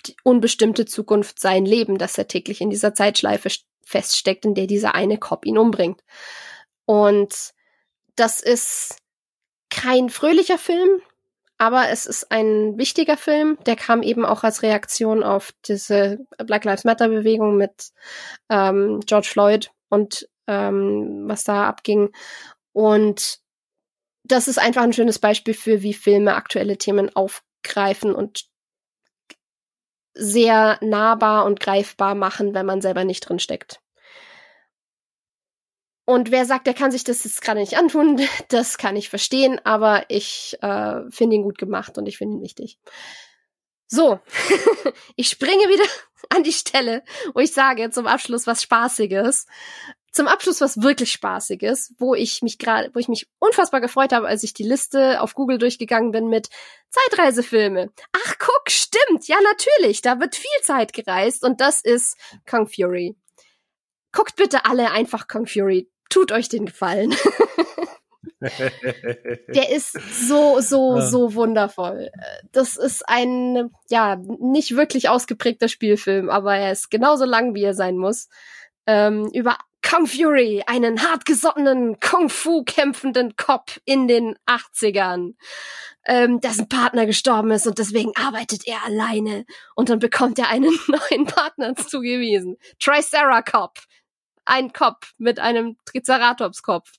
die 0.06 0.16
unbestimmte 0.22 0.84
Zukunft 0.84 1.40
sein 1.40 1.64
Leben, 1.64 1.96
dass 1.96 2.18
er 2.18 2.28
täglich 2.28 2.60
in 2.60 2.68
dieser 2.68 2.94
Zeitschleife 2.94 3.48
feststeckt, 3.82 4.44
in 4.44 4.54
der 4.54 4.66
dieser 4.66 4.94
eine 4.94 5.18
Cop 5.18 5.46
ihn 5.46 5.56
umbringt. 5.56 6.02
Und 6.84 7.54
das 8.16 8.40
ist 8.40 8.96
kein 9.70 10.08
fröhlicher 10.08 10.58
Film, 10.58 11.00
aber 11.58 11.88
es 11.88 12.06
ist 12.06 12.30
ein 12.30 12.78
wichtiger 12.78 13.16
Film. 13.16 13.58
Der 13.66 13.76
kam 13.76 14.02
eben 14.02 14.24
auch 14.24 14.44
als 14.44 14.62
Reaktion 14.62 15.22
auf 15.22 15.52
diese 15.66 16.18
Black 16.38 16.64
Lives 16.64 16.84
Matter 16.84 17.08
Bewegung 17.08 17.56
mit 17.56 17.92
ähm, 18.50 19.00
George 19.06 19.28
Floyd 19.30 19.70
und 19.88 20.28
ähm, 20.46 21.24
was 21.26 21.44
da 21.44 21.66
abging. 21.66 22.12
Und 22.72 23.38
das 24.24 24.48
ist 24.48 24.58
einfach 24.58 24.82
ein 24.82 24.92
schönes 24.92 25.18
Beispiel 25.18 25.54
für, 25.54 25.82
wie 25.82 25.94
Filme 25.94 26.34
aktuelle 26.34 26.78
Themen 26.78 27.14
aufgreifen 27.14 28.14
und 28.14 28.46
sehr 30.14 30.78
nahbar 30.80 31.44
und 31.44 31.60
greifbar 31.60 32.14
machen, 32.14 32.54
wenn 32.54 32.66
man 32.66 32.80
selber 32.80 33.04
nicht 33.04 33.28
drin 33.28 33.38
steckt. 33.38 33.80
Und 36.06 36.30
wer 36.30 36.44
sagt, 36.44 36.66
der 36.66 36.74
kann 36.74 36.90
sich 36.90 37.04
das 37.04 37.24
jetzt 37.24 37.40
gerade 37.40 37.60
nicht 37.60 37.78
antun, 37.78 38.20
das 38.48 38.78
kann 38.78 38.96
ich 38.96 39.08
verstehen, 39.08 39.60
aber 39.64 40.04
ich 40.08 40.56
äh, 40.60 41.02
finde 41.10 41.36
ihn 41.36 41.42
gut 41.42 41.58
gemacht 41.58 41.96
und 41.96 42.06
ich 42.06 42.18
finde 42.18 42.36
ihn 42.36 42.42
wichtig. 42.42 42.78
So, 43.86 44.20
ich 45.16 45.28
springe 45.28 45.68
wieder 45.68 45.84
an 46.30 46.42
die 46.42 46.52
Stelle, 46.52 47.02
wo 47.34 47.40
ich 47.40 47.52
sage 47.52 47.90
zum 47.90 48.06
Abschluss 48.06 48.46
was 48.46 48.62
Spaßiges. 48.62 49.46
Zum 50.12 50.28
Abschluss 50.28 50.60
was 50.60 50.80
wirklich 50.80 51.10
Spaßiges, 51.10 51.94
wo 51.98 52.14
ich 52.14 52.40
mich 52.40 52.58
gerade, 52.58 52.88
wo 52.94 53.00
ich 53.00 53.08
mich 53.08 53.26
unfassbar 53.40 53.80
gefreut 53.80 54.12
habe, 54.12 54.28
als 54.28 54.44
ich 54.44 54.54
die 54.54 54.62
Liste 54.62 55.20
auf 55.20 55.34
Google 55.34 55.58
durchgegangen 55.58 56.12
bin 56.12 56.28
mit 56.28 56.50
Zeitreisefilme. 56.90 57.90
Ach, 58.12 58.34
guck, 58.38 58.70
stimmt, 58.70 59.26
ja 59.26 59.36
natürlich, 59.42 60.02
da 60.02 60.20
wird 60.20 60.36
viel 60.36 60.62
Zeit 60.62 60.92
gereist 60.92 61.42
und 61.42 61.60
das 61.60 61.80
ist 61.80 62.16
Kong 62.48 62.68
Fury. 62.68 63.16
Guckt 64.12 64.36
bitte 64.36 64.66
alle 64.66 64.92
einfach 64.92 65.26
Kong 65.26 65.46
Fury 65.46 65.90
tut 66.14 66.30
euch 66.32 66.48
den 66.48 66.66
Gefallen. 66.66 67.14
Der 68.40 69.70
ist 69.70 69.92
so, 70.28 70.60
so, 70.60 71.00
so 71.00 71.34
wundervoll. 71.34 72.10
Das 72.52 72.76
ist 72.76 73.08
ein, 73.08 73.70
ja, 73.88 74.16
nicht 74.38 74.76
wirklich 74.76 75.08
ausgeprägter 75.08 75.68
Spielfilm, 75.68 76.30
aber 76.30 76.54
er 76.54 76.70
ist 76.72 76.90
genauso 76.90 77.24
lang, 77.24 77.54
wie 77.54 77.64
er 77.64 77.74
sein 77.74 77.96
muss. 77.96 78.28
Ähm, 78.86 79.30
über 79.32 79.56
Kung 79.82 80.06
Fury, 80.06 80.62
einen 80.66 81.02
hartgesottenen 81.02 81.98
Kung-Fu 82.00 82.64
kämpfenden 82.64 83.34
Cop 83.36 83.70
in 83.84 84.08
den 84.08 84.36
80ern, 84.46 85.34
ähm, 86.06 86.40
dessen 86.40 86.68
Partner 86.68 87.06
gestorben 87.06 87.50
ist 87.50 87.66
und 87.66 87.78
deswegen 87.78 88.12
arbeitet 88.14 88.66
er 88.66 88.84
alleine 88.84 89.46
und 89.74 89.88
dann 89.88 89.98
bekommt 89.98 90.38
er 90.38 90.48
einen 90.48 90.78
neuen 90.86 91.26
Partner 91.26 91.74
zugewiesen. 91.76 92.56
Triceracop, 92.78 93.78
ein 94.44 94.72
Kopf 94.72 95.12
mit 95.18 95.38
einem 95.38 95.76
Triceratops-Kopf. 95.86 96.90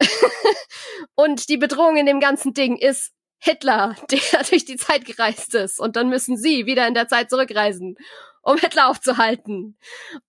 und 1.14 1.48
die 1.48 1.56
Bedrohung 1.56 1.96
in 1.96 2.06
dem 2.06 2.20
ganzen 2.20 2.54
Ding 2.54 2.76
ist 2.76 3.12
Hitler, 3.38 3.96
der 4.10 4.42
durch 4.48 4.64
die 4.64 4.76
Zeit 4.76 5.04
gereist 5.04 5.54
ist. 5.54 5.80
Und 5.80 5.96
dann 5.96 6.08
müssen 6.08 6.36
sie 6.36 6.66
wieder 6.66 6.86
in 6.86 6.94
der 6.94 7.08
Zeit 7.08 7.30
zurückreisen, 7.30 7.96
um 8.42 8.58
Hitler 8.58 8.88
aufzuhalten. 8.88 9.78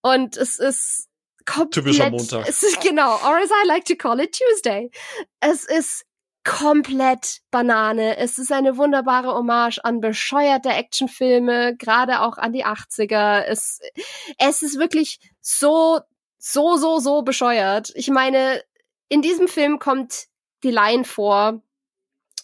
Und 0.01 0.37
es 0.37 0.59
ist 0.59 1.09
komplett. 1.45 1.85
Typischer 1.85 2.09
Montag. 2.09 2.47
Es 2.47 2.63
ist 2.63 2.81
genau, 2.81 3.15
or 3.15 3.37
as 3.37 3.49
I 3.49 3.67
like 3.67 3.85
to 3.85 3.95
call 3.95 4.19
it 4.19 4.35
Tuesday. 4.35 4.89
Es 5.39 5.65
ist 5.65 6.05
komplett 6.43 7.39
Banane. 7.51 8.17
Es 8.17 8.37
ist 8.37 8.51
eine 8.51 8.77
wunderbare 8.77 9.33
Hommage 9.33 9.79
an 9.83 10.01
bescheuerte 10.01 10.69
Actionfilme, 10.69 11.75
gerade 11.77 12.21
auch 12.21 12.37
an 12.37 12.51
die 12.51 12.65
80er. 12.65 13.43
Es, 13.43 13.79
es 14.37 14.61
ist 14.61 14.77
wirklich 14.77 15.19
so 15.39 16.01
so, 16.45 16.75
so, 16.75 16.99
so 16.99 17.21
bescheuert. 17.21 17.93
Ich 17.95 18.09
meine, 18.09 18.61
in 19.07 19.21
diesem 19.21 19.47
Film 19.47 19.79
kommt 19.79 20.27
die 20.63 20.71
Line 20.71 21.05
vor, 21.05 21.61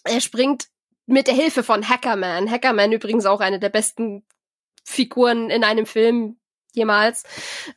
er 0.04 0.20
springt 0.22 0.68
mit 1.04 1.26
der 1.26 1.34
Hilfe 1.34 1.62
von 1.62 1.86
Hackerman. 1.86 2.50
Hackerman 2.50 2.92
übrigens 2.92 3.26
auch 3.26 3.40
eine 3.40 3.60
der 3.60 3.68
besten 3.68 4.24
Figuren 4.84 5.50
in 5.50 5.64
einem 5.64 5.84
Film 5.84 6.38
jemals. 6.72 7.24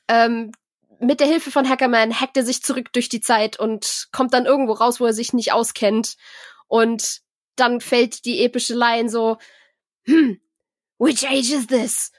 Ähm, 0.07 0.53
mit 1.01 1.19
der 1.19 1.27
Hilfe 1.27 1.51
von 1.51 1.67
Hackerman 1.67 2.21
hackt 2.21 2.37
er 2.37 2.45
sich 2.45 2.63
zurück 2.63 2.93
durch 2.93 3.09
die 3.09 3.19
Zeit 3.19 3.59
und 3.59 4.07
kommt 4.13 4.33
dann 4.33 4.45
irgendwo 4.45 4.71
raus, 4.71 5.01
wo 5.01 5.05
er 5.05 5.13
sich 5.13 5.33
nicht 5.33 5.51
auskennt. 5.51 6.15
Und 6.67 7.19
dann 7.57 7.81
fällt 7.81 8.23
die 8.23 8.45
epische 8.45 8.75
Line 8.75 9.09
so, 9.09 9.39
hm, 10.05 10.39
which 10.99 11.27
age 11.27 11.51
is 11.51 11.67
this? 11.67 12.13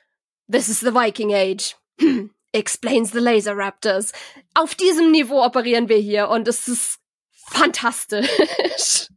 This 0.50 0.68
is 0.68 0.80
the 0.80 0.92
Viking 0.92 1.32
Age. 1.32 1.74
Hm, 1.98 2.33
explains 2.54 3.12
the 3.12 3.18
Laser 3.18 3.56
Raptors. 3.56 4.12
Auf 4.54 4.74
diesem 4.74 5.10
Niveau 5.10 5.44
operieren 5.44 5.88
wir 5.88 5.98
hier 5.98 6.28
und 6.28 6.48
es 6.48 6.68
ist 6.68 6.98
fantastisch. 7.32 8.28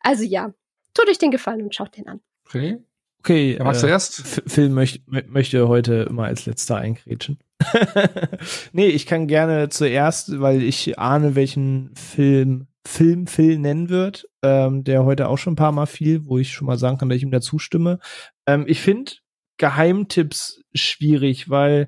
also 0.00 0.24
ja, 0.24 0.54
tut 0.94 1.08
euch 1.08 1.18
den 1.18 1.30
Gefallen 1.30 1.62
und 1.62 1.74
schaut 1.74 1.96
den 1.96 2.08
an. 2.08 2.20
Okay. 2.46 2.78
Okay, 3.20 3.54
Wer 3.56 3.64
mag 3.64 3.74
äh, 3.74 3.78
zuerst? 3.78 4.42
Phil 4.46 4.68
möcht, 4.68 5.02
möchte 5.06 5.66
heute 5.66 6.06
immer 6.10 6.24
als 6.24 6.44
letzter 6.44 6.76
eingrätschen. 6.76 7.38
nee, 8.72 8.88
ich 8.88 9.06
kann 9.06 9.28
gerne 9.28 9.70
zuerst, 9.70 10.40
weil 10.40 10.62
ich 10.62 10.98
ahne, 10.98 11.34
welchen 11.34 11.94
Film 11.94 12.66
Film 12.86 13.26
Phil 13.26 13.58
nennen 13.58 13.88
wird, 13.88 14.28
ähm, 14.42 14.84
der 14.84 15.06
heute 15.06 15.28
auch 15.28 15.38
schon 15.38 15.54
ein 15.54 15.56
paar 15.56 15.72
Mal 15.72 15.86
fiel, 15.86 16.26
wo 16.26 16.36
ich 16.36 16.52
schon 16.52 16.66
mal 16.66 16.76
sagen 16.76 16.98
kann, 16.98 17.08
dass 17.08 17.16
ich 17.16 17.22
ihm 17.22 17.30
da 17.30 17.40
zustimme. 17.40 17.98
Ähm, 18.46 18.66
ich 18.68 18.82
finde 18.82 19.12
Geheimtipps 19.56 20.60
schwierig, 20.74 21.48
weil 21.48 21.82
äh, 21.84 21.86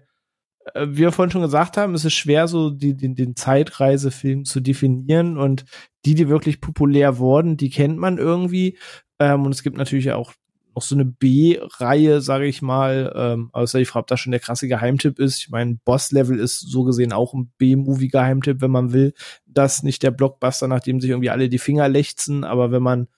wie 0.74 0.98
wir 0.98 1.12
vorhin 1.12 1.30
schon 1.30 1.42
gesagt 1.42 1.76
haben, 1.76 1.94
es 1.94 2.04
ist 2.04 2.14
schwer, 2.14 2.48
so 2.48 2.70
die, 2.70 2.96
den, 2.96 3.14
den 3.14 3.36
Zeitreisefilm 3.36 4.44
zu 4.44 4.60
definieren 4.60 5.38
und 5.38 5.64
die, 6.04 6.14
die 6.14 6.28
wirklich 6.28 6.60
populär 6.60 7.18
wurden, 7.18 7.56
die 7.56 7.70
kennt 7.70 7.98
man 7.98 8.18
irgendwie. 8.18 8.78
Ähm, 9.18 9.44
und 9.44 9.52
es 9.52 9.62
gibt 9.62 9.76
natürlich 9.76 10.12
auch 10.12 10.32
noch 10.74 10.82
so 10.82 10.94
eine 10.94 11.06
B-Reihe, 11.06 12.20
sage 12.20 12.46
ich 12.46 12.60
mal, 12.60 13.12
ähm, 13.16 13.48
außer 13.52 13.80
ich 13.80 13.88
frage, 13.88 14.02
ob 14.02 14.06
das 14.08 14.20
schon 14.20 14.32
der 14.32 14.40
krasse 14.40 14.68
Geheimtipp 14.68 15.18
ist. 15.18 15.38
Ich 15.38 15.48
meine, 15.48 15.78
Boss-Level 15.84 16.38
ist 16.38 16.60
so 16.60 16.84
gesehen 16.84 17.12
auch 17.12 17.32
ein 17.32 17.50
B-Movie-Geheimtipp, 17.56 18.60
wenn 18.60 18.70
man 18.70 18.92
will. 18.92 19.14
Das 19.46 19.82
nicht 19.82 20.02
der 20.02 20.10
Blockbuster, 20.10 20.68
nachdem 20.68 21.00
sich 21.00 21.10
irgendwie 21.10 21.30
alle 21.30 21.48
die 21.48 21.58
Finger 21.58 21.88
lechzen, 21.88 22.44
aber 22.44 22.72
wenn 22.72 22.82
man 22.82 23.08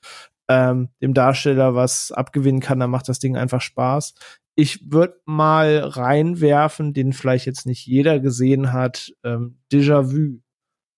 ähm, 0.48 0.88
dem 1.02 1.14
Darsteller 1.14 1.74
was 1.74 2.12
abgewinnen 2.12 2.60
kann, 2.60 2.80
dann 2.80 2.90
macht 2.90 3.08
das 3.08 3.18
Ding 3.18 3.36
einfach 3.36 3.60
Spaß 3.60 4.14
ich 4.58 4.90
würde 4.90 5.20
mal 5.24 5.78
reinwerfen, 5.78 6.92
den 6.92 7.12
vielleicht 7.12 7.46
jetzt 7.46 7.64
nicht 7.64 7.86
jeder 7.86 8.18
gesehen 8.18 8.72
hat, 8.72 9.12
ähm, 9.22 9.60
Déjà-vu 9.72 10.40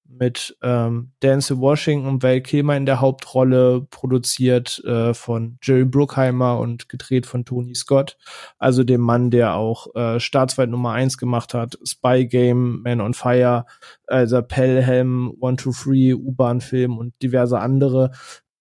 mit 0.08 0.56
ähm, 0.62 1.12
Denzel 1.22 1.58
Washington 1.58 2.08
und 2.08 2.22
Val 2.22 2.40
Kilmer 2.40 2.78
in 2.78 2.86
der 2.86 3.02
Hauptrolle, 3.02 3.86
produziert 3.90 4.82
äh, 4.86 5.12
von 5.12 5.58
Jerry 5.62 5.84
Bruckheimer 5.84 6.58
und 6.58 6.88
gedreht 6.88 7.26
von 7.26 7.44
Tony 7.44 7.74
Scott, 7.74 8.16
also 8.58 8.82
dem 8.82 9.02
Mann, 9.02 9.30
der 9.30 9.54
auch 9.56 9.94
äh, 9.94 10.18
Staatsweit 10.20 10.70
Nummer 10.70 10.92
eins 10.92 11.18
gemacht 11.18 11.52
hat, 11.52 11.78
Spy 11.84 12.26
Game, 12.26 12.80
Man 12.80 13.02
on 13.02 13.12
Fire, 13.12 13.66
also 14.06 14.40
Pelham, 14.40 15.34
One 15.38 15.56
Two 15.56 15.72
Three, 15.72 16.14
U-Bahn-Film 16.14 16.96
und 16.96 17.12
diverse 17.22 17.58
andere. 17.58 18.12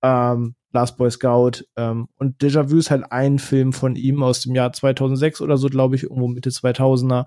Ähm, 0.03 0.55
Last 0.71 0.97
Boy 0.97 1.09
Scout 1.09 1.63
ähm, 1.75 2.07
und 2.17 2.41
Déjà 2.41 2.69
Vu 2.69 2.77
ist 2.77 2.91
halt 2.91 3.11
ein 3.11 3.39
Film 3.39 3.73
von 3.73 3.95
ihm 3.95 4.21
aus 4.21 4.41
dem 4.41 4.55
Jahr 4.55 4.71
2006 4.71 5.41
oder 5.41 5.57
so, 5.57 5.67
glaube 5.67 5.95
ich, 5.95 6.03
irgendwo 6.03 6.27
Mitte 6.27 6.51
2000er, 6.51 7.25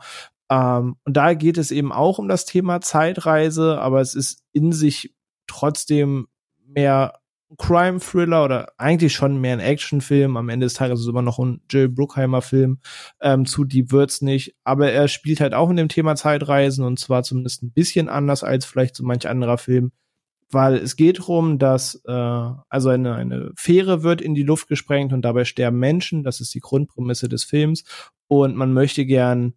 ähm, 0.52 0.96
und 1.04 1.16
da 1.16 1.32
geht 1.32 1.56
es 1.56 1.70
eben 1.70 1.92
auch 1.92 2.18
um 2.18 2.28
das 2.28 2.44
Thema 2.44 2.82
Zeitreise, 2.82 3.80
aber 3.80 4.00
es 4.02 4.14
ist 4.14 4.42
in 4.52 4.72
sich 4.72 5.14
trotzdem 5.46 6.28
mehr 6.66 7.14
Crime-Thriller 7.56 8.44
oder 8.44 8.72
eigentlich 8.76 9.14
schon 9.14 9.40
mehr 9.40 9.54
ein 9.54 9.60
Actionfilm. 9.60 10.36
Am 10.36 10.48
Ende 10.50 10.66
des 10.66 10.74
Tages 10.74 11.00
ist 11.00 11.06
es 11.06 11.10
immer 11.10 11.22
noch 11.22 11.38
ein 11.38 11.62
Jill 11.70 11.88
Bruckheimer-Film. 11.88 12.80
Ähm, 13.20 13.46
zu 13.46 13.64
Deep 13.64 13.92
wird's 13.92 14.20
nicht. 14.20 14.54
Aber 14.64 14.90
er 14.90 15.08
spielt 15.08 15.40
halt 15.40 15.54
auch 15.54 15.70
in 15.70 15.76
dem 15.76 15.88
Thema 15.88 16.16
Zeitreisen 16.16 16.84
und 16.84 16.98
zwar 16.98 17.22
zumindest 17.22 17.62
ein 17.62 17.72
bisschen 17.72 18.08
anders 18.08 18.44
als 18.44 18.64
vielleicht 18.66 18.96
so 18.96 19.04
manch 19.04 19.28
anderer 19.28 19.58
Film. 19.58 19.92
Weil 20.52 20.74
es 20.76 20.96
geht 20.96 21.18
darum, 21.18 21.58
dass 21.58 22.02
äh, 22.06 22.12
also 22.12 22.90
eine, 22.90 23.14
eine 23.14 23.52
Fähre 23.56 24.02
wird 24.02 24.20
in 24.20 24.34
die 24.34 24.42
Luft 24.42 24.68
gesprengt 24.68 25.12
und 25.12 25.22
dabei 25.22 25.44
sterben 25.44 25.78
Menschen. 25.78 26.22
Das 26.22 26.40
ist 26.40 26.54
die 26.54 26.60
Grundprämisse 26.60 27.28
des 27.28 27.44
Films. 27.44 27.84
Und 28.28 28.54
man 28.54 28.72
möchte 28.72 29.06
gern 29.06 29.54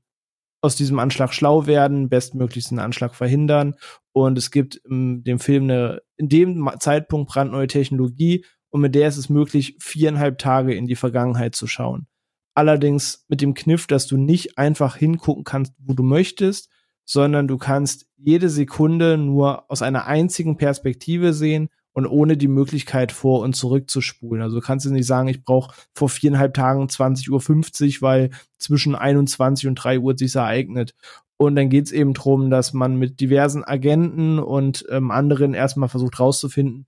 aus 0.62 0.76
diesem 0.76 0.98
Anschlag 0.98 1.34
schlau 1.34 1.68
werden, 1.68 2.10
bestmöglichst 2.10 2.72
einen 2.72 2.80
Anschlag 2.80 3.14
verhindern. 3.14 3.76
Und 4.14 4.38
es 4.38 4.52
gibt 4.52 4.78
in 4.90 5.24
dem 5.24 5.40
Film 5.40 5.66
eine, 5.66 6.02
in 6.18 6.30
dem 6.30 6.70
Zeitpunkt 6.80 7.30
brandneue 7.30 7.68
Technologie 7.68 8.46
und 8.70 8.82
mit 8.82 8.96
der 8.96 9.08
ist 9.08 9.18
es 9.18 9.30
möglich, 9.30 9.78
viereinhalb 9.80 10.38
Tage 10.38 10.74
in 10.74 10.88
die 10.88 10.96
Vergangenheit 10.96 11.56
zu 11.56 11.68
schauen. 11.68 12.08
Allerdings 12.56 13.26
mit 13.28 13.42
dem 13.42 13.54
Kniff, 13.54 13.86
dass 13.86 14.08
du 14.08 14.18
nicht 14.18 14.58
einfach 14.58 14.96
hingucken 14.96 15.44
kannst, 15.44 15.74
wo 15.78 15.94
du 15.94 16.04
möchtest, 16.04 16.70
sondern 17.06 17.48
du 17.48 17.58
kannst 17.58 18.08
jede 18.18 18.50
Sekunde 18.50 19.18
nur 19.18 19.70
aus 19.70 19.82
einer 19.82 20.06
einzigen 20.08 20.58
Perspektive 20.58 21.34
sehen 21.34 21.70
und 21.94 22.06
ohne 22.08 22.36
die 22.36 22.50
Möglichkeit 22.50 23.14
vor 23.14 23.40
und 23.40 23.56
zurück 23.56 23.90
zu 23.90 24.02
spulen. 24.02 24.42
Also 24.42 24.60
du 24.60 24.66
kannst 24.66 24.86
du 24.86 24.92
nicht 24.92 25.08
sagen, 25.08 25.30
ich 25.30 25.46
brauche 25.46 25.74
vor 25.94 26.10
viereinhalb 26.10 26.54
Tagen 26.54 26.88
20.50 26.88 27.30
Uhr, 27.32 28.02
weil 28.02 28.32
zwischen 28.58 28.96
21 28.96 29.68
und 29.70 29.76
3 29.76 30.00
Uhr 30.00 30.18
sich 30.18 30.36
ereignet. 30.36 30.94
Und 31.38 31.56
dann 31.56 31.70
geht 31.70 31.86
es 31.86 31.92
eben 31.94 32.14
darum, 32.14 32.50
dass 32.50 32.74
man 32.74 32.98
mit 32.98 33.22
diversen 33.22 33.64
Agenten 33.64 34.40
und 34.40 34.86
ähm, 34.90 35.10
anderen 35.10 35.54
erstmal 35.54 35.90
versucht 35.90 36.20
rauszufinden, 36.20 36.86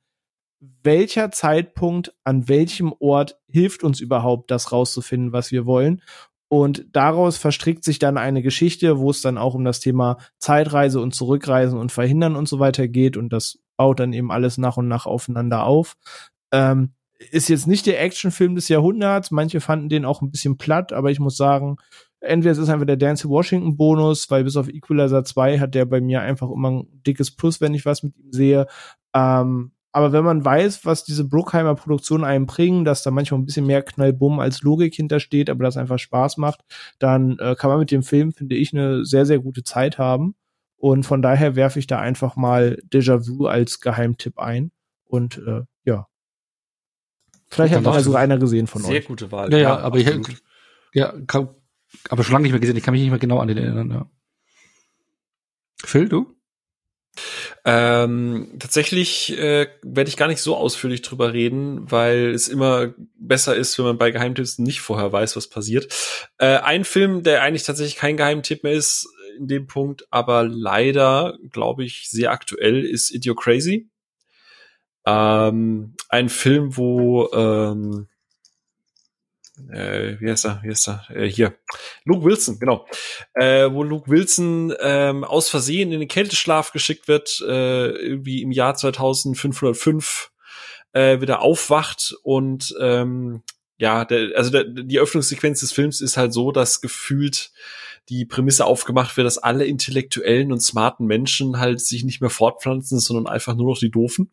welcher 0.84 1.31
Zeitpunkt 1.31 2.14
an 2.23 2.49
welchem 2.49 2.94
Ort 2.99 3.39
hilft 3.48 3.84
uns 3.84 3.99
überhaupt, 3.99 4.52
das 4.52 4.72
rauszufinden, 4.72 5.31
was 5.31 5.52
wir 5.52 5.65
wollen. 5.65 6.02
Und 6.49 6.86
daraus 6.94 7.38
verstrickt 7.38 7.84
sich 7.84 7.99
dann 7.99 8.18
eine 8.18 8.41
Geschichte, 8.41 8.99
wo 8.99 9.10
es 9.10 9.22
dann 9.22 9.38
auch 9.38 9.53
um 9.53 9.65
das 9.65 9.80
Thema 9.80 10.18
Zeitreise 10.38 11.02
und 11.02 11.14
Zurückreisen 11.14 11.78
und 11.78 11.91
Verhindern 11.91 12.36
und 12.36 12.48
so 12.48 12.60
weiter 12.60 12.88
geht. 12.88 13.18
Und 13.18 13.34
das 13.34 13.60
baut 13.76 13.99
dann 13.99 14.14
eben 14.14 14.32
alles 14.32 14.57
nach 14.57 14.78
und 14.78 14.88
nach 14.88 15.06
aufeinander 15.06 15.65
auf. 15.65 15.98
Ähm, 16.52 16.94
ist 17.32 17.49
jetzt 17.49 17.68
nicht 17.68 17.86
der 17.86 18.02
Actionfilm 18.02 18.56
des 18.56 18.69
Jahrhunderts. 18.69 19.32
Manche 19.32 19.60
fanden 19.60 19.90
den 19.90 20.06
auch 20.06 20.22
ein 20.22 20.32
bisschen 20.32 20.57
platt, 20.57 20.94
aber 20.94 21.11
ich 21.11 21.19
muss 21.19 21.36
sagen, 21.36 21.78
entweder 22.19 22.52
es 22.52 22.57
ist 22.57 22.69
einfach 22.69 22.86
der 22.86 22.98
Dance 22.98 23.28
Washington 23.28 23.76
Bonus, 23.76 24.30
weil 24.30 24.44
bis 24.44 24.56
auf 24.56 24.69
Equalizer 24.69 25.24
2 25.24 25.60
hat 25.60 25.76
der 25.76 25.86
bei 25.86 25.99
mir 25.99 26.22
einfach 26.22 26.49
immer 26.49 26.72
ein 26.72 27.02
dickes 27.06 27.32
Plus, 27.32 27.60
wenn 27.60 27.74
ich 27.74 27.86
was 27.86 28.03
mit 28.03 28.15
ihm 28.18 28.32
sehe. 28.32 28.68
Ähm, 29.14 29.72
aber 29.98 30.11
wenn 30.11 30.24
man 30.24 30.45
weiß, 30.45 30.86
was 30.86 31.03
diese 31.03 31.28
Bruckheimer 31.28 31.74
Produktionen 31.74 32.24
einem 32.24 32.45
bringen, 32.45 32.86
dass 32.86 33.02
da 33.02 33.10
manchmal 33.10 33.40
ein 33.40 33.45
bisschen 33.45 33.65
mehr 33.65 33.82
Knallbumm 33.82 34.40
als 34.40 34.61
Logik 34.61 34.94
hintersteht, 34.94 35.49
aber 35.49 35.64
das 35.64 35.76
einfach 35.76 35.98
Spaß 35.98 36.38
macht, 36.38 36.64
dann 36.99 37.40
äh, 37.40 37.56
kann 37.56 37.72
man 37.72 37.80
mit 37.80 37.90
dem 37.90 38.03
Film, 38.03 38.32
finde 38.32 38.56
ich, 38.56 38.74
eine 38.74 39.06
sehr, 39.06 39.26
sehr 39.26 39.40
gute 39.40 39.64
Zeit 39.64 39.98
haben. 39.98 40.36
Und 40.76 41.07
von 41.07 41.24
daher 41.24 41.56
werfe 41.56 41.80
ich 41.80 41.88
da 41.88 41.99
einfach 41.99 42.36
mal 42.36 42.80
Déjà-vu 42.94 43.48
als 43.48 43.80
Geheimtipp 43.80 44.38
ein. 44.38 44.69
Und 45.03 45.40
äh, 45.40 45.64
ja. 45.84 46.06
Vielleicht 47.48 47.74
hat 47.74 47.82
noch 47.82 47.98
sogar 47.98 48.22
einer 48.22 48.38
gesehen 48.38 48.68
von 48.68 48.84
sehr 48.84 48.91
euch. 48.91 48.98
Sehr 48.98 49.07
gute 49.07 49.32
Wahl. 49.32 49.52
Ja, 49.52 49.57
ja, 49.57 49.78
aber 49.80 49.98
ich, 49.98 50.07
ja, 50.94 51.11
kann, 51.26 51.49
aber 52.10 52.24
schon 52.24 52.34
lange 52.34 52.44
nicht 52.44 52.52
mehr 52.52 52.61
gesehen. 52.61 52.78
Ich 52.78 52.84
kann 52.84 52.91
mich 52.91 53.02
nicht 53.02 53.10
mehr 53.10 53.18
genau 53.18 53.40
an 53.40 53.48
den 53.48 53.57
erinnern. 53.57 53.90
Ja. 53.90 54.06
Phil, 55.84 56.07
du? 56.07 56.37
Ähm, 57.65 58.56
tatsächlich 58.60 59.38
äh, 59.38 59.68
werde 59.84 60.10
ich 60.10 60.18
gar 60.18 60.27
nicht 60.27 60.41
so 60.41 60.56
ausführlich 60.56 61.02
drüber 61.02 61.34
reden, 61.34 61.89
weil 61.91 62.31
es 62.31 62.48
immer 62.48 62.94
besser 63.18 63.56
ist, 63.56 63.77
wenn 63.77 63.85
man 63.85 63.98
bei 63.98 64.11
Geheimtipps 64.11 64.60
nicht 64.60 64.81
vorher 64.81 65.11
weiß, 65.11 65.35
was 65.35 65.48
passiert. 65.48 65.94
Äh, 66.38 66.57
ein 66.57 66.85
Film, 66.85 67.23
der 67.23 67.44
eigentlich 67.44 67.64
tatsächlich 67.64 67.95
kein 67.95 68.18
Geheimtipp 68.18 68.64
mehr 68.64 68.73
ist, 68.73 69.07
in 69.38 69.48
dem 69.48 69.68
Punkt, 69.68 70.07
aber 70.10 70.44
leider, 70.44 71.38
glaube 71.52 71.84
ich, 71.84 72.10
sehr 72.10 72.31
aktuell 72.31 72.84
ist 72.84 73.11
Idiocrazy. 73.11 73.89
Ähm, 75.06 75.95
ein 76.10 76.30
Film, 76.30 76.76
wo 76.76 77.30
ähm, 77.31 78.07
äh, 79.72 80.20
wie 80.20 80.30
heißt 80.30 80.46
er, 80.46 80.62
wie 80.64 80.70
heißt 80.70 80.88
er, 80.90 81.06
äh, 81.10 81.30
hier, 81.30 81.56
Luke 82.04 82.24
Wilson, 82.24 82.60
genau, 82.60 82.88
äh, 83.34 83.70
wo 83.72 83.84
Luke 83.84 84.10
Wilson 84.10 84.74
ähm, 84.80 85.24
aus 85.24 85.50
Versehen 85.50 85.92
in 85.92 86.00
den 86.00 86.10
Kälteschlaf 86.10 86.72
geschickt 86.72 87.08
wird, 87.08 87.44
äh, 87.48 87.90
irgendwie 87.90 88.42
im 88.42 88.52
Jahr 88.52 88.76
2505 88.76 90.32
äh, 90.94 91.22
wieder 91.22 91.42
aufwacht 91.42 92.16
und 92.24 92.76
ähm, 92.80 93.44
ja, 93.78 94.06
der, 94.06 94.36
also 94.36 94.50
der, 94.50 94.64
die 94.64 95.00
Öffnungssequenz 95.00 95.60
des 95.60 95.72
Films 95.72 96.02
ist 96.02 96.18
halt 96.18 96.34
so, 96.34 96.52
dass 96.52 96.82
gefühlt 96.82 97.52
die 98.10 98.26
Prämisse 98.26 98.66
aufgemacht 98.66 99.18
wird, 99.18 99.28
dass 99.28 99.38
alle 99.38 99.66
intellektuellen 99.66 100.52
und 100.52 100.62
smarten 100.62 101.06
Menschen 101.06 101.60
halt 101.60 101.82
sich 101.82 102.04
nicht 102.04 102.22
mehr 102.22 102.30
fortpflanzen, 102.30 103.00
sondern 103.00 103.28
einfach 103.28 103.56
nur 103.56 103.72
noch 103.72 103.80
die 103.80 103.92
Doofen. 103.92 104.32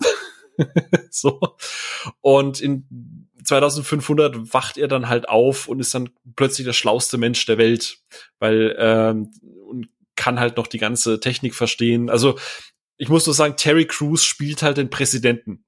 so. 1.10 1.40
Und 2.20 2.60
in 2.60 3.23
2500 3.44 4.52
wacht 4.52 4.76
er 4.76 4.88
dann 4.88 5.08
halt 5.08 5.28
auf 5.28 5.68
und 5.68 5.80
ist 5.80 5.94
dann 5.94 6.10
plötzlich 6.36 6.66
der 6.66 6.72
schlauste 6.72 7.18
Mensch 7.18 7.44
der 7.46 7.58
Welt, 7.58 7.98
weil 8.38 8.74
ähm, 8.78 9.30
und 9.68 9.88
kann 10.16 10.40
halt 10.40 10.56
noch 10.56 10.66
die 10.66 10.78
ganze 10.78 11.20
Technik 11.20 11.54
verstehen. 11.54 12.08
Also 12.08 12.38
ich 12.96 13.08
muss 13.08 13.26
nur 13.26 13.34
sagen, 13.34 13.56
Terry 13.56 13.86
Crews 13.86 14.24
spielt 14.24 14.62
halt 14.62 14.76
den 14.76 14.90
Präsidenten 14.90 15.64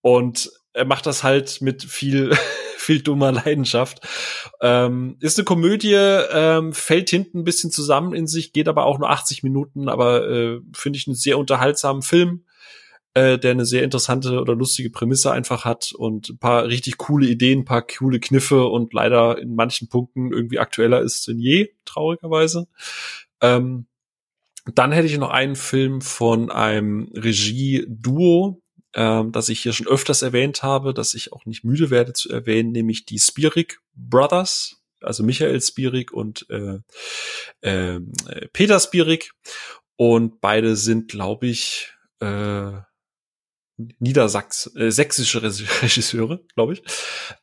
und 0.00 0.50
er 0.72 0.84
macht 0.84 1.06
das 1.06 1.22
halt 1.22 1.60
mit 1.60 1.82
viel 1.84 2.36
viel 2.80 3.02
dummer 3.02 3.30
Leidenschaft. 3.30 4.00
Ähm, 4.60 5.16
ist 5.20 5.38
eine 5.38 5.44
Komödie, 5.44 5.94
ähm, 5.94 6.72
fällt 6.72 7.10
hinten 7.10 7.40
ein 7.40 7.44
bisschen 7.44 7.70
zusammen 7.70 8.14
in 8.14 8.26
sich, 8.26 8.52
geht 8.52 8.68
aber 8.68 8.86
auch 8.86 8.98
nur 8.98 9.10
80 9.10 9.42
Minuten, 9.42 9.88
aber 9.88 10.28
äh, 10.28 10.60
finde 10.74 10.98
ich 10.98 11.06
einen 11.06 11.14
sehr 11.14 11.38
unterhaltsamen 11.38 12.02
Film, 12.02 12.44
äh, 13.14 13.38
der 13.38 13.52
eine 13.52 13.66
sehr 13.66 13.82
interessante 13.82 14.40
oder 14.40 14.54
lustige 14.54 14.90
Prämisse 14.90 15.32
einfach 15.32 15.64
hat 15.64 15.92
und 15.92 16.30
ein 16.30 16.38
paar 16.38 16.66
richtig 16.66 16.96
coole 16.98 17.26
Ideen, 17.26 17.60
ein 17.60 17.64
paar 17.64 17.86
coole 17.86 18.20
Kniffe 18.20 18.66
und 18.66 18.92
leider 18.92 19.38
in 19.38 19.54
manchen 19.54 19.88
Punkten 19.88 20.32
irgendwie 20.32 20.58
aktueller 20.58 21.00
ist 21.00 21.26
denn 21.26 21.38
je, 21.38 21.70
traurigerweise. 21.84 22.68
Ähm, 23.40 23.86
dann 24.74 24.92
hätte 24.92 25.06
ich 25.06 25.18
noch 25.18 25.30
einen 25.30 25.56
Film 25.56 26.00
von 26.00 26.50
einem 26.50 27.10
Regie-Duo, 27.14 28.62
ähm, 28.94 29.32
das 29.32 29.48
ich 29.48 29.60
hier 29.60 29.72
schon 29.72 29.86
öfters 29.88 30.22
erwähnt 30.22 30.62
habe, 30.62 30.94
dass 30.94 31.14
ich 31.14 31.32
auch 31.32 31.46
nicht 31.46 31.64
müde 31.64 31.90
werde 31.90 32.12
zu 32.12 32.30
erwähnen, 32.30 32.72
nämlich 32.72 33.06
die 33.06 33.18
Spirik 33.18 33.80
Brothers, 33.94 34.82
also 35.00 35.24
Michael 35.24 35.60
Spirik 35.60 36.12
und 36.12 36.46
äh, 36.50 36.78
äh, 37.62 38.00
Peter 38.52 38.78
Spirik. 38.78 39.32
Und 39.96 40.40
beide 40.40 40.76
sind, 40.76 41.10
glaube 41.10 41.46
ich, 41.46 41.92
äh, 42.20 42.72
Niedersachs, 43.98 44.70
äh, 44.76 44.90
sächsische 44.90 45.42
Regisseure, 45.82 46.40
glaube 46.54 46.74
ich. 46.74 46.82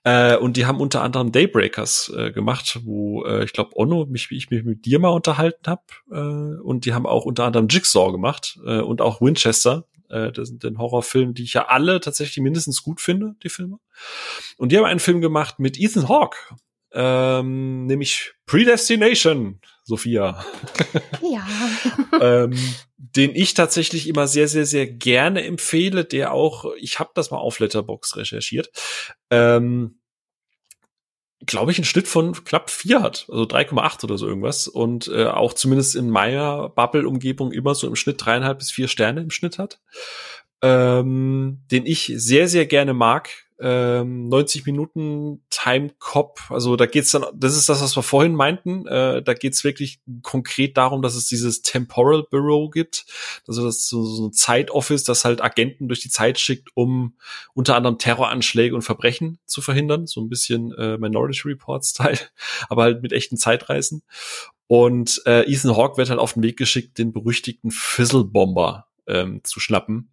Äh, 0.03 0.37
und 0.37 0.57
die 0.57 0.65
haben 0.65 0.79
unter 0.79 1.01
anderem 1.01 1.31
Daybreakers 1.31 2.11
äh, 2.15 2.31
gemacht, 2.31 2.79
wo 2.83 3.25
äh, 3.25 3.43
ich 3.43 3.53
glaube 3.53 3.71
Onno 3.75 4.05
mich, 4.05 4.31
ich 4.31 4.49
mich 4.49 4.63
mit 4.63 4.85
dir 4.85 4.99
mal 4.99 5.09
unterhalten 5.09 5.67
habe. 5.67 5.83
Äh, 6.11 6.61
und 6.61 6.85
die 6.85 6.93
haben 6.93 7.05
auch 7.05 7.25
unter 7.25 7.45
anderem 7.45 7.67
Jigsaw 7.67 8.11
gemacht 8.11 8.59
äh, 8.65 8.79
und 8.79 9.01
auch 9.01 9.21
Winchester. 9.21 9.85
Äh, 10.09 10.31
das 10.31 10.49
sind 10.49 10.63
den 10.63 10.77
Horrorfilm, 10.77 11.33
die 11.33 11.43
ich 11.43 11.53
ja 11.53 11.67
alle 11.67 11.99
tatsächlich 11.99 12.41
mindestens 12.43 12.83
gut 12.83 13.01
finde, 13.01 13.35
die 13.43 13.49
Filme. 13.49 13.79
Und 14.57 14.71
die 14.71 14.77
haben 14.77 14.85
einen 14.85 14.99
Film 14.99 15.21
gemacht 15.21 15.59
mit 15.59 15.79
Ethan 15.79 16.07
Hawke, 16.09 16.37
ähm, 16.93 17.85
nämlich 17.85 18.33
Predestination, 18.45 19.59
Sophia. 19.87 20.43
Ja. 21.21 21.47
ähm, 22.21 22.57
den 22.97 23.33
ich 23.33 23.53
tatsächlich 23.53 24.07
immer 24.09 24.27
sehr, 24.27 24.49
sehr, 24.49 24.65
sehr 24.65 24.85
gerne 24.85 25.45
empfehle, 25.45 26.03
der 26.03 26.33
auch, 26.33 26.65
ich 26.77 26.99
habe 26.99 27.11
das 27.15 27.31
mal 27.31 27.37
auf 27.37 27.59
Letterbox 27.59 28.17
recherchiert, 28.17 28.69
ähm, 29.29 30.01
glaube 31.45 31.71
ich, 31.71 31.77
einen 31.77 31.85
Schnitt 31.85 32.09
von 32.09 32.33
knapp 32.33 32.69
vier 32.69 33.01
hat, 33.01 33.27
also 33.29 33.43
3,8 33.43 34.03
oder 34.03 34.17
so 34.17 34.27
irgendwas. 34.27 34.67
Und 34.67 35.07
äh, 35.07 35.27
auch 35.27 35.53
zumindest 35.53 35.95
in 35.95 36.09
meiner 36.09 36.67
Bubble-Umgebung 36.67 37.53
immer 37.53 37.73
so 37.73 37.87
im 37.87 37.95
Schnitt 37.95 38.17
dreieinhalb 38.25 38.59
bis 38.59 38.71
vier 38.71 38.89
Sterne 38.89 39.21
im 39.21 39.31
Schnitt 39.31 39.57
hat. 39.57 39.79
Ähm, 40.61 41.63
den 41.71 41.85
ich 41.85 42.11
sehr, 42.15 42.49
sehr 42.49 42.65
gerne 42.65 42.93
mag 42.93 43.46
ähm, 43.59 44.29
90 44.29 44.65
Minuten 44.65 45.41
Time 45.49 45.91
Cop. 45.99 46.39
Also 46.49 46.75
da 46.75 46.85
geht's 46.85 47.11
dann, 47.11 47.25
das 47.33 47.55
ist 47.55 47.69
das, 47.69 47.81
was 47.81 47.95
wir 47.95 48.03
vorhin 48.03 48.35
meinten. 48.35 48.85
Äh, 48.87 49.23
da 49.23 49.33
geht's 49.33 49.63
wirklich 49.63 49.99
konkret 50.21 50.77
darum, 50.77 51.01
dass 51.01 51.15
es 51.15 51.25
dieses 51.25 51.61
Temporal 51.61 52.23
Bureau 52.29 52.69
gibt. 52.69 53.05
Also 53.47 53.65
das 53.65 53.77
ist 53.77 53.89
so, 53.89 54.03
so 54.03 54.27
ein 54.27 54.33
Zeitoffice, 54.33 55.03
das 55.03 55.25
halt 55.25 55.43
Agenten 55.43 55.87
durch 55.87 56.01
die 56.01 56.09
Zeit 56.09 56.39
schickt, 56.39 56.69
um 56.75 57.15
unter 57.53 57.75
anderem 57.75 57.97
Terroranschläge 57.97 58.75
und 58.75 58.83
Verbrechen 58.83 59.39
zu 59.45 59.61
verhindern. 59.61 60.07
So 60.07 60.21
ein 60.21 60.29
bisschen 60.29 60.73
äh, 60.73 60.97
Minority 60.97 61.41
Report 61.47 61.83
Style, 61.83 62.19
aber 62.69 62.83
halt 62.83 63.01
mit 63.01 63.13
echten 63.13 63.37
Zeitreisen. 63.37 64.03
Und 64.67 65.21
äh, 65.25 65.49
Ethan 65.51 65.75
Hawke 65.75 65.97
wird 65.97 66.09
halt 66.09 66.19
auf 66.19 66.33
den 66.33 66.43
Weg 66.43 66.57
geschickt, 66.57 66.97
den 66.97 67.13
berüchtigten 67.13 67.71
Fizzle 67.71 68.25
Bomber 68.25 68.87
ähm, 69.07 69.41
zu 69.43 69.59
schnappen. 69.59 70.11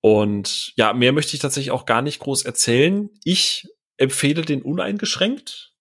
Und 0.00 0.72
ja, 0.76 0.92
mehr 0.92 1.12
möchte 1.12 1.34
ich 1.34 1.42
tatsächlich 1.42 1.70
auch 1.70 1.84
gar 1.84 2.02
nicht 2.02 2.20
groß 2.20 2.44
erzählen. 2.44 3.10
Ich 3.24 3.68
empfehle 3.98 4.42
den 4.42 4.62
uneingeschränkt, 4.62 5.74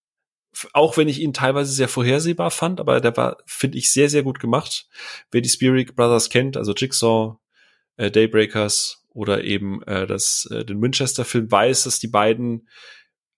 auch 0.73 0.97
wenn 0.97 1.07
ich 1.07 1.21
ihn 1.21 1.33
teilweise 1.33 1.71
sehr 1.71 1.87
vorhersehbar 1.87 2.51
fand, 2.51 2.81
aber 2.81 2.99
der 2.99 3.15
war, 3.15 3.37
finde 3.45 3.77
ich, 3.77 3.93
sehr, 3.93 4.09
sehr 4.09 4.23
gut 4.23 4.39
gemacht. 4.39 4.87
Wer 5.31 5.41
die 5.41 5.49
Spirit 5.49 5.95
Brothers 5.95 6.29
kennt, 6.29 6.57
also 6.57 6.73
Jigsaw, 6.73 7.37
äh, 7.95 8.11
Daybreakers 8.11 9.05
oder 9.09 9.43
eben 9.43 9.83
äh, 9.83 10.05
das, 10.05 10.47
äh, 10.51 10.65
den 10.65 10.81
Winchester-Film, 10.81 11.49
weiß, 11.49 11.83
dass 11.83 11.99
die 11.99 12.07
beiden 12.07 12.67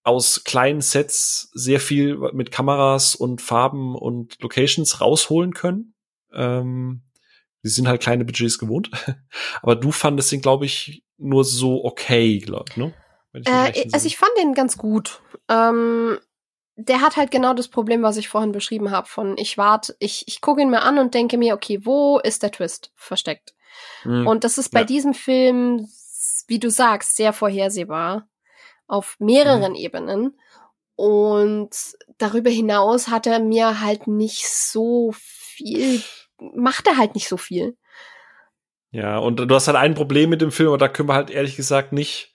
aus 0.03 0.43
kleinen 0.43 0.81
Sets 0.81 1.51
sehr 1.53 1.79
viel 1.79 2.17
mit 2.33 2.51
Kameras 2.51 3.13
und 3.13 3.39
Farben 3.39 3.95
und 3.95 4.41
Locations 4.41 4.99
rausholen 4.99 5.53
können. 5.53 5.93
Ähm, 6.33 7.03
die 7.63 7.69
sind 7.69 7.87
halt 7.87 8.01
kleine 8.01 8.25
Budgets 8.25 8.57
gewohnt. 8.57 8.89
Aber 9.61 9.75
du 9.75 9.91
fandest 9.91 10.31
den, 10.31 10.41
glaube 10.41 10.65
ich, 10.65 11.03
nur 11.17 11.43
so 11.43 11.83
okay, 11.83 12.39
glaub, 12.39 12.75
ne? 12.77 12.93
Äh, 13.33 13.87
also 13.93 14.07
ich 14.07 14.17
fand 14.17 14.31
den 14.37 14.53
ganz 14.53 14.77
gut. 14.77 15.21
Ähm, 15.47 16.19
der 16.75 17.01
hat 17.01 17.17
halt 17.17 17.31
genau 17.31 17.53
das 17.53 17.67
Problem, 17.67 18.01
was 18.01 18.17
ich 18.17 18.27
vorhin 18.27 18.51
beschrieben 18.51 18.91
habe. 18.91 19.07
Von 19.07 19.37
ich 19.37 19.57
warte, 19.57 19.95
ich, 19.99 20.27
ich 20.27 20.41
gucke 20.41 20.61
ihn 20.61 20.69
mir 20.69 20.81
an 20.81 20.97
und 20.97 21.13
denke 21.13 21.37
mir, 21.37 21.53
okay, 21.53 21.79
wo 21.83 22.19
ist 22.19 22.43
der 22.43 22.51
Twist 22.51 22.91
versteckt? 22.95 23.53
Mhm. 24.03 24.27
Und 24.27 24.43
das 24.43 24.57
ist 24.57 24.69
bei 24.69 24.81
ja. 24.81 24.85
diesem 24.85 25.13
Film, 25.13 25.87
wie 26.47 26.59
du 26.59 26.69
sagst, 26.69 27.15
sehr 27.15 27.33
vorhersehbar. 27.33 28.27
Auf 28.87 29.15
mehreren 29.19 29.71
mhm. 29.71 29.77
Ebenen. 29.77 30.39
Und 30.95 31.69
darüber 32.17 32.49
hinaus 32.49 33.07
hat 33.07 33.25
er 33.25 33.39
mir 33.39 33.79
halt 33.81 34.07
nicht 34.07 34.47
so 34.47 35.13
viel 35.13 36.03
macht 36.55 36.87
er 36.87 36.97
halt 36.97 37.15
nicht 37.15 37.27
so 37.27 37.37
viel. 37.37 37.77
Ja, 38.91 39.17
und 39.17 39.37
du 39.37 39.55
hast 39.55 39.67
halt 39.67 39.77
ein 39.77 39.93
Problem 39.93 40.29
mit 40.29 40.41
dem 40.41 40.51
Film, 40.51 40.69
aber 40.69 40.77
da 40.77 40.89
können 40.89 41.07
wir 41.07 41.13
halt 41.13 41.29
ehrlich 41.29 41.55
gesagt 41.55 41.93
nicht 41.93 42.33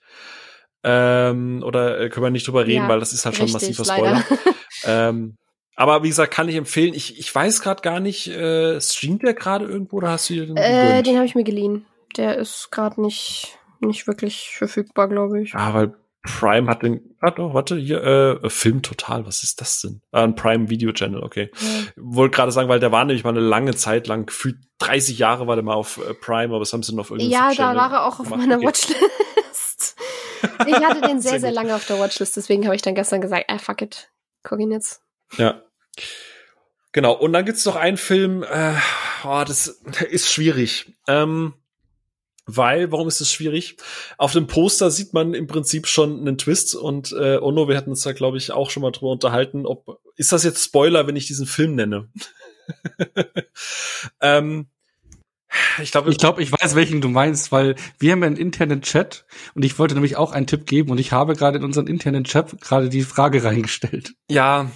ähm, 0.83 1.61
oder 1.63 1.99
äh, 1.99 2.09
können 2.09 2.25
wir 2.25 2.29
nicht 2.29 2.47
drüber 2.47 2.65
reden, 2.65 2.83
ja, 2.83 2.89
weil 2.89 2.99
das 2.99 3.13
ist 3.13 3.25
halt 3.25 3.35
schon 3.35 3.45
richtig, 3.45 3.77
massiver 3.77 3.85
Spoiler. 3.85 4.23
ähm, 4.85 5.35
aber 5.75 6.01
wie 6.01 6.07
gesagt, 6.07 6.33
kann 6.33 6.49
ich 6.49 6.55
empfehlen. 6.55 6.93
Ich, 6.95 7.19
ich 7.19 7.33
weiß 7.33 7.61
gerade 7.61 7.81
gar 7.81 7.99
nicht, 7.99 8.27
äh, 8.27 8.81
streamt 8.81 9.21
der 9.21 9.35
gerade 9.35 9.65
irgendwo 9.65 9.97
oder 9.97 10.09
hast 10.09 10.29
du 10.29 10.33
den? 10.33 10.57
Äh, 10.57 11.03
den 11.03 11.17
habe 11.17 11.25
ich 11.25 11.35
mir 11.35 11.43
geliehen. 11.43 11.85
Der 12.15 12.37
ist 12.37 12.69
gerade 12.71 13.01
nicht 13.01 13.57
nicht 13.79 14.07
wirklich 14.07 14.55
verfügbar, 14.57 15.07
glaube 15.07 15.41
ich. 15.41 15.53
Ah, 15.53 15.73
weil 15.73 15.93
Prime 16.27 16.69
hat 16.69 16.83
den, 16.83 17.15
ah 17.21 17.31
doch, 17.31 17.53
warte, 17.53 17.75
hier, 17.77 18.03
äh, 18.03 18.49
Film 18.49 18.81
Total, 18.81 19.25
was 19.25 19.43
ist 19.43 19.61
das 19.61 19.81
denn? 19.81 20.01
Ah, 20.11 20.23
ein 20.23 20.35
Prime 20.35 20.69
Video 20.69 20.91
Channel, 20.91 21.23
okay. 21.23 21.49
Ja. 21.59 21.69
Wollte 21.95 22.35
gerade 22.35 22.51
sagen, 22.51 22.69
weil 22.69 22.79
der 22.79 22.91
war 22.91 23.05
nämlich 23.05 23.23
mal 23.23 23.31
eine 23.31 23.39
lange 23.39 23.75
Zeit 23.75 24.07
lang, 24.07 24.25
gefühlt 24.27 24.57
30 24.79 25.17
Jahre 25.17 25.47
war 25.47 25.55
der 25.55 25.63
mal 25.63 25.73
auf 25.73 25.97
äh, 25.97 26.13
Prime, 26.13 26.53
aber 26.53 26.61
es 26.61 26.73
haben 26.73 26.83
sie 26.83 26.93
noch 26.93 27.09
irgendwie. 27.09 27.29
Ja, 27.29 27.53
da 27.53 27.75
war 27.75 27.91
er 27.91 28.05
auch 28.05 28.19
auf 28.19 28.25
gemacht. 28.29 28.39
meiner 28.39 28.57
okay. 28.57 28.67
Watchlist. 28.67 29.95
ich 30.67 30.75
hatte 30.75 31.01
den 31.01 31.21
sehr, 31.21 31.31
sehr, 31.31 31.39
sehr 31.39 31.51
lange 31.51 31.75
auf 31.75 31.85
der 31.85 31.99
Watchlist, 31.99 32.35
deswegen 32.37 32.65
habe 32.65 32.75
ich 32.75 32.81
dann 32.81 32.95
gestern 32.95 33.21
gesagt, 33.21 33.45
ah, 33.47 33.57
fuck 33.57 33.81
it, 33.81 34.11
guck 34.43 34.59
ihn 34.59 34.71
jetzt. 34.71 35.01
Ja. 35.37 35.61
Genau, 36.91 37.13
und 37.13 37.33
dann 37.33 37.45
gibt's 37.45 37.65
noch 37.65 37.75
einen 37.75 37.97
Film, 37.97 38.43
äh, 38.43 38.73
oh, 39.23 39.43
das 39.45 39.67
ist 40.09 40.31
schwierig. 40.31 40.97
Ähm, 41.07 41.53
weil, 42.47 42.91
warum 42.91 43.07
ist 43.07 43.21
das 43.21 43.31
schwierig? 43.31 43.77
Auf 44.17 44.31
dem 44.31 44.47
Poster 44.47 44.89
sieht 44.89 45.13
man 45.13 45.33
im 45.33 45.47
Prinzip 45.47 45.85
schon 45.85 46.19
einen 46.19 46.37
Twist 46.37 46.75
und 46.75 47.11
äh, 47.11 47.37
Ono, 47.37 47.67
wir 47.67 47.77
hatten 47.77 47.91
uns 47.91 48.01
da, 48.01 48.13
glaube 48.13 48.37
ich, 48.37 48.51
auch 48.51 48.69
schon 48.69 48.81
mal 48.81 48.91
drüber 48.91 49.11
unterhalten, 49.11 49.65
ob 49.65 49.99
ist 50.15 50.31
das 50.31 50.43
jetzt 50.43 50.63
Spoiler, 50.63 51.05
wenn 51.05 51.15
ich 51.15 51.27
diesen 51.27 51.45
Film 51.45 51.75
nenne? 51.75 52.09
ähm, 54.21 54.67
ich 55.81 55.91
glaube, 55.91 56.09
ich, 56.09 56.17
glaub, 56.17 56.39
ich 56.39 56.51
weiß, 56.51 56.75
welchen 56.75 57.01
du 57.01 57.09
meinst, 57.09 57.51
weil 57.51 57.75
wir 57.99 58.11
haben 58.11 58.23
einen 58.23 58.35
internen 58.35 58.81
Chat 58.81 59.25
und 59.53 59.63
ich 59.63 59.79
wollte 59.79 59.93
nämlich 59.93 60.15
auch 60.15 60.31
einen 60.31 60.47
Tipp 60.47 60.65
geben 60.65 60.91
und 60.91 60.99
ich 60.99 61.11
habe 61.11 61.35
gerade 61.35 61.57
in 61.57 61.63
unseren 61.63 61.87
internen 61.87 62.23
Chat 62.23 62.59
gerade 62.61 62.89
die 62.89 63.03
Frage 63.03 63.43
reingestellt. 63.43 64.13
Ja, 64.29 64.71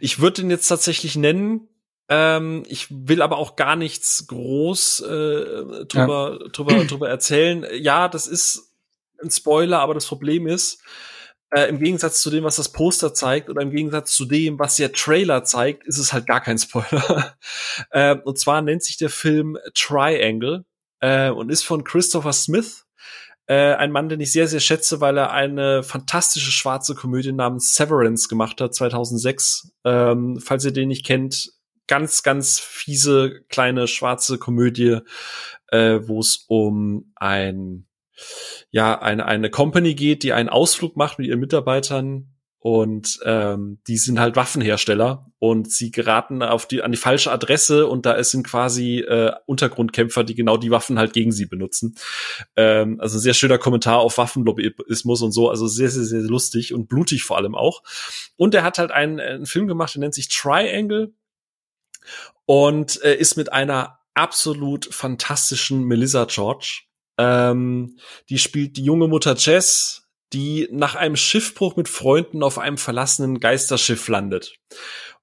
ich 0.00 0.20
würde 0.20 0.42
ihn 0.42 0.50
jetzt 0.50 0.68
tatsächlich 0.68 1.16
nennen, 1.16 1.68
ähm, 2.08 2.64
ich 2.66 2.88
will 2.90 3.22
aber 3.22 3.38
auch 3.38 3.56
gar 3.56 3.76
nichts 3.76 4.26
groß 4.26 5.00
äh, 5.00 5.84
drüber, 5.86 6.38
ja. 6.40 6.48
drüber, 6.52 6.84
drüber 6.84 7.08
erzählen. 7.08 7.66
Ja, 7.72 8.08
das 8.08 8.26
ist 8.26 8.72
ein 9.22 9.30
Spoiler, 9.30 9.80
aber 9.80 9.94
das 9.94 10.06
Problem 10.06 10.46
ist, 10.46 10.82
äh, 11.50 11.68
im 11.68 11.78
Gegensatz 11.78 12.20
zu 12.20 12.30
dem, 12.30 12.44
was 12.44 12.56
das 12.56 12.72
Poster 12.72 13.14
zeigt, 13.14 13.48
oder 13.48 13.62
im 13.62 13.70
Gegensatz 13.70 14.12
zu 14.12 14.26
dem, 14.26 14.58
was 14.58 14.76
der 14.76 14.92
Trailer 14.92 15.44
zeigt, 15.44 15.84
ist 15.86 15.98
es 15.98 16.12
halt 16.12 16.26
gar 16.26 16.40
kein 16.40 16.58
Spoiler. 16.58 17.36
äh, 17.90 18.16
und 18.16 18.38
zwar 18.38 18.60
nennt 18.60 18.82
sich 18.82 18.96
der 18.96 19.10
Film 19.10 19.56
Triangle 19.74 20.64
äh, 21.00 21.30
und 21.30 21.50
ist 21.50 21.62
von 21.62 21.84
Christopher 21.84 22.32
Smith. 22.32 22.86
Äh, 23.46 23.74
ein 23.74 23.92
Mann, 23.92 24.08
den 24.08 24.20
ich 24.20 24.32
sehr, 24.32 24.48
sehr 24.48 24.60
schätze, 24.60 25.00
weil 25.00 25.18
er 25.18 25.30
eine 25.30 25.82
fantastische 25.82 26.50
schwarze 26.50 26.94
Komödie 26.94 27.32
namens 27.32 27.74
Severance 27.74 28.28
gemacht 28.28 28.60
hat, 28.60 28.74
2006. 28.74 29.70
Ähm, 29.84 30.40
falls 30.42 30.64
ihr 30.64 30.72
den 30.72 30.88
nicht 30.88 31.06
kennt, 31.06 31.52
ganz, 31.86 32.22
ganz 32.22 32.58
fiese 32.58 33.42
kleine 33.48 33.86
schwarze 33.86 34.38
Komödie, 34.38 34.98
äh, 35.68 36.00
wo 36.02 36.20
es 36.20 36.44
um 36.48 37.12
ein 37.16 37.86
ja 38.70 39.00
eine 39.00 39.26
eine 39.26 39.50
Company 39.50 39.94
geht, 39.94 40.22
die 40.22 40.32
einen 40.32 40.48
Ausflug 40.48 40.96
macht 40.96 41.18
mit 41.18 41.28
ihren 41.28 41.40
Mitarbeitern 41.40 42.34
und 42.64 43.20
ähm, 43.26 43.80
die 43.88 43.98
sind 43.98 44.18
halt 44.18 44.36
Waffenhersteller 44.36 45.30
und 45.38 45.70
sie 45.70 45.90
geraten 45.90 46.42
auf 46.42 46.66
die 46.66 46.80
an 46.80 46.92
die 46.92 46.96
falsche 46.96 47.30
Adresse 47.30 47.86
und 47.86 48.06
da 48.06 48.22
sind 48.24 48.46
quasi 48.46 49.00
äh, 49.00 49.32
Untergrundkämpfer, 49.44 50.24
die 50.24 50.34
genau 50.34 50.56
die 50.56 50.70
Waffen 50.70 50.98
halt 50.98 51.12
gegen 51.12 51.30
sie 51.30 51.44
benutzen. 51.44 51.94
Ähm, 52.56 53.00
also 53.00 53.18
sehr 53.18 53.34
schöner 53.34 53.58
Kommentar 53.58 53.98
auf 53.98 54.16
Waffenlobbyismus 54.16 55.20
und 55.20 55.32
so, 55.32 55.50
also 55.50 55.66
sehr 55.66 55.90
sehr 55.90 56.04
sehr 56.04 56.22
lustig 56.22 56.72
und 56.72 56.88
blutig 56.88 57.24
vor 57.24 57.36
allem 57.36 57.54
auch. 57.54 57.82
Und 58.36 58.54
er 58.54 58.62
hat 58.62 58.78
halt 58.78 58.92
einen, 58.92 59.20
einen 59.20 59.46
Film 59.46 59.66
gemacht, 59.66 59.94
der 59.94 60.00
nennt 60.00 60.14
sich 60.14 60.28
Triangle 60.28 61.12
und 62.46 63.02
äh, 63.02 63.14
ist 63.14 63.36
mit 63.36 63.52
einer 63.52 63.98
absolut 64.14 64.92
fantastischen 64.92 65.84
Melissa 65.84 66.24
George. 66.26 66.82
Ähm, 67.18 67.98
die 68.28 68.38
spielt 68.38 68.76
die 68.76 68.84
junge 68.84 69.08
Mutter 69.08 69.34
Jess, 69.36 70.08
die 70.32 70.68
nach 70.72 70.94
einem 70.94 71.16
Schiffbruch 71.16 71.76
mit 71.76 71.88
Freunden 71.88 72.42
auf 72.42 72.58
einem 72.58 72.78
verlassenen 72.78 73.40
Geisterschiff 73.40 74.08
landet. 74.08 74.56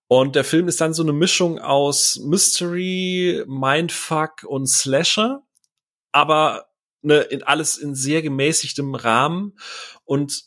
Und 0.07 0.35
der 0.35 0.43
Film 0.43 0.67
ist 0.67 0.81
dann 0.81 0.93
so 0.93 1.03
eine 1.03 1.13
Mischung 1.13 1.59
aus 1.59 2.19
Mystery, 2.21 3.43
Mindfuck 3.47 4.43
und 4.43 4.67
Slasher, 4.67 5.41
aber 6.11 6.65
ne, 7.01 7.19
in 7.21 7.43
alles 7.43 7.77
in 7.77 7.95
sehr 7.95 8.21
gemäßigtem 8.21 8.95
Rahmen 8.95 9.57
und 10.03 10.43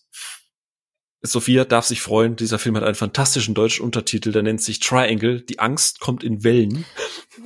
Sophia 1.27 1.65
darf 1.65 1.87
sich 1.87 2.03
freuen, 2.03 2.37
dieser 2.37 2.59
Film 2.59 2.77
hat 2.77 2.85
einen 2.85 2.95
fantastischen 2.95 3.55
deutschen 3.55 3.85
Untertitel, 3.85 4.31
der 4.31 4.43
nennt 4.43 4.61
sich 4.61 4.79
Triangle, 4.79 5.41
die 5.41 5.59
Angst 5.59 6.01
kommt 6.01 6.23
in 6.23 6.45
Wellen. 6.45 6.85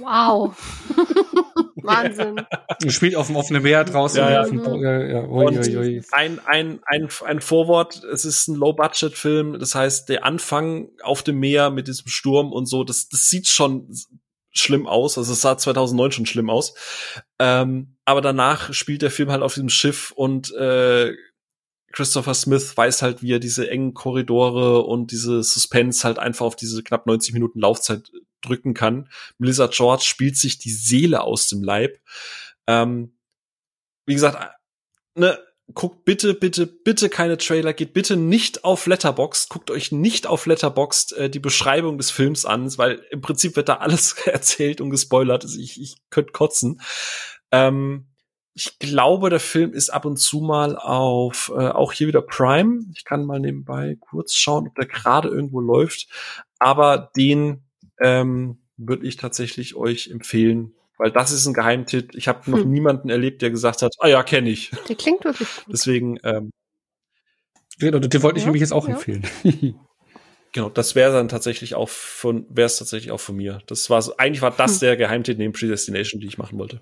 Wow. 0.00 0.56
Wahnsinn. 1.76 2.36
Ja. 2.36 2.90
Spielt 2.90 3.14
auf 3.14 3.28
dem 3.28 3.36
offenen 3.36 3.62
Meer 3.62 3.84
draußen. 3.84 4.18
Ja, 4.18 4.30
ja. 4.30 4.44
Dem, 4.44 4.64
ja, 4.82 5.02
ja. 5.06 5.28
Ui, 5.28 5.58
ui, 5.58 5.76
ui. 5.76 6.02
Ein, 6.10 6.40
ein, 6.44 6.80
ein, 6.86 7.08
ein 7.24 7.40
Vorwort, 7.40 8.02
es 8.04 8.24
ist 8.24 8.48
ein 8.48 8.56
Low-Budget-Film, 8.56 9.58
das 9.60 9.74
heißt, 9.74 10.08
der 10.08 10.24
Anfang 10.24 10.88
auf 11.02 11.22
dem 11.22 11.38
Meer 11.38 11.70
mit 11.70 11.88
diesem 11.88 12.08
Sturm 12.08 12.52
und 12.52 12.66
so, 12.66 12.82
das, 12.84 13.08
das 13.08 13.30
sieht 13.30 13.46
schon 13.46 13.88
schlimm 14.50 14.86
aus. 14.86 15.18
Also 15.18 15.32
es 15.32 15.40
sah 15.40 15.56
2009 15.56 16.12
schon 16.12 16.26
schlimm 16.26 16.50
aus. 16.50 16.74
Ähm, 17.38 17.96
aber 18.04 18.20
danach 18.20 18.72
spielt 18.72 19.02
der 19.02 19.10
Film 19.10 19.30
halt 19.30 19.42
auf 19.42 19.54
diesem 19.54 19.68
Schiff 19.68 20.10
und 20.10 20.52
äh, 20.54 21.14
Christopher 21.92 22.34
Smith 22.34 22.76
weiß 22.76 23.02
halt, 23.02 23.22
wie 23.22 23.32
er 23.32 23.38
diese 23.38 23.70
engen 23.70 23.94
Korridore 23.94 24.82
und 24.82 25.10
diese 25.10 25.42
Suspense 25.42 26.04
halt 26.04 26.18
einfach 26.18 26.46
auf 26.46 26.56
diese 26.56 26.82
knapp 26.82 27.06
90 27.06 27.32
Minuten 27.32 27.60
Laufzeit 27.60 28.12
drücken 28.40 28.74
kann. 28.74 29.08
Melissa 29.38 29.66
George 29.68 30.04
spielt 30.04 30.36
sich 30.36 30.58
die 30.58 30.70
Seele 30.70 31.22
aus 31.22 31.48
dem 31.48 31.62
Leib. 31.62 31.98
Ähm, 32.66 33.14
wie 34.06 34.14
gesagt, 34.14 34.54
ne, 35.14 35.38
guckt 35.74 36.04
bitte, 36.04 36.34
bitte, 36.34 36.66
bitte 36.66 37.08
keine 37.08 37.36
Trailer, 37.36 37.72
geht 37.72 37.92
bitte 37.92 38.16
nicht 38.16 38.64
auf 38.64 38.86
Letterboxd, 38.86 39.50
guckt 39.50 39.70
euch 39.70 39.92
nicht 39.92 40.26
auf 40.26 40.46
Letterboxd 40.46 41.12
äh, 41.12 41.30
die 41.30 41.40
Beschreibung 41.40 41.98
des 41.98 42.10
Films 42.10 42.44
an, 42.44 42.76
weil 42.78 43.04
im 43.10 43.20
Prinzip 43.20 43.56
wird 43.56 43.68
da 43.68 43.76
alles 43.76 44.12
erzählt 44.26 44.80
und 44.80 44.90
gespoilert. 44.90 45.44
Also 45.44 45.58
ich, 45.58 45.80
ich 45.80 45.96
könnte 46.10 46.32
kotzen. 46.32 46.80
Ähm, 47.50 48.06
ich 48.58 48.80
glaube, 48.80 49.30
der 49.30 49.38
Film 49.38 49.72
ist 49.72 49.90
ab 49.90 50.04
und 50.04 50.16
zu 50.16 50.40
mal 50.40 50.76
auf, 50.76 51.52
äh, 51.56 51.68
auch 51.68 51.92
hier 51.92 52.08
wieder 52.08 52.22
Prime. 52.22 52.80
Ich 52.92 53.04
kann 53.04 53.24
mal 53.24 53.38
nebenbei 53.38 53.96
kurz 54.00 54.34
schauen, 54.34 54.66
ob 54.66 54.74
der 54.74 54.86
gerade 54.86 55.28
irgendwo 55.28 55.60
läuft. 55.60 56.08
Aber 56.58 57.12
den 57.16 57.62
ähm, 58.00 58.58
würde 58.76 59.06
ich 59.06 59.16
tatsächlich 59.16 59.76
euch 59.76 60.08
empfehlen, 60.08 60.74
weil 60.98 61.12
das 61.12 61.30
ist 61.30 61.46
ein 61.46 61.54
Geheimtipp. 61.54 62.16
Ich 62.16 62.26
habe 62.26 62.50
noch 62.50 62.58
hm. 62.58 62.70
niemanden 62.70 63.10
erlebt, 63.10 63.42
der 63.42 63.50
gesagt 63.50 63.82
hat, 63.82 63.94
ah 64.00 64.08
ja, 64.08 64.24
kenne 64.24 64.50
ich. 64.50 64.72
Der 64.88 64.96
klingt 64.96 65.24
wirklich 65.24 65.48
gut. 65.64 65.72
Deswegen. 65.72 66.18
Ähm, 66.24 66.50
genau, 67.78 68.00
den 68.00 68.22
wollte 68.24 68.38
ich 68.38 68.42
ja, 68.42 68.48
nämlich 68.48 68.62
jetzt 68.62 68.72
auch 68.72 68.88
ja. 68.88 68.94
empfehlen. 68.94 69.24
genau, 70.52 70.68
das 70.68 70.96
wäre 70.96 71.12
dann 71.12 71.28
tatsächlich 71.28 71.76
auch 71.76 71.88
von, 71.88 72.44
wäre 72.50 72.66
es 72.66 72.76
tatsächlich 72.76 73.12
auch 73.12 73.20
von 73.20 73.36
mir. 73.36 73.60
Das 73.68 73.88
war 73.88 74.02
so, 74.02 74.16
eigentlich 74.16 74.42
war 74.42 74.50
das 74.50 74.72
hm. 74.72 74.80
der 74.80 74.96
Geheimtipp 74.96 75.38
neben 75.38 75.52
Predestination, 75.52 76.20
die 76.20 76.26
ich 76.26 76.38
machen 76.38 76.58
wollte. 76.58 76.80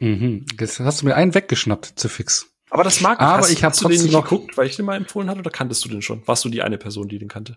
Mhm. 0.00 0.46
Jetzt 0.58 0.80
hast 0.80 1.02
du 1.02 1.06
mir 1.06 1.14
einen 1.14 1.34
weggeschnappt, 1.34 1.92
zu 1.96 2.08
fix. 2.08 2.46
Aber 2.70 2.84
das 2.84 3.00
mag 3.00 3.18
ich. 3.18 3.20
Aber 3.20 3.38
hast, 3.38 3.50
ich 3.50 3.64
habe 3.64 3.74
trotzdem 3.74 4.02
den 4.02 4.12
noch 4.12 4.24
geguckt, 4.24 4.56
weil 4.56 4.66
ich 4.66 4.76
den 4.76 4.84
mal 4.84 4.96
empfohlen 4.96 5.28
hatte, 5.28 5.40
oder 5.40 5.50
kanntest 5.50 5.84
du 5.84 5.88
den 5.88 6.02
schon? 6.02 6.22
Warst 6.26 6.44
du 6.44 6.48
die 6.48 6.62
eine 6.62 6.78
Person, 6.78 7.08
die 7.08 7.18
den 7.18 7.28
kannte? 7.28 7.56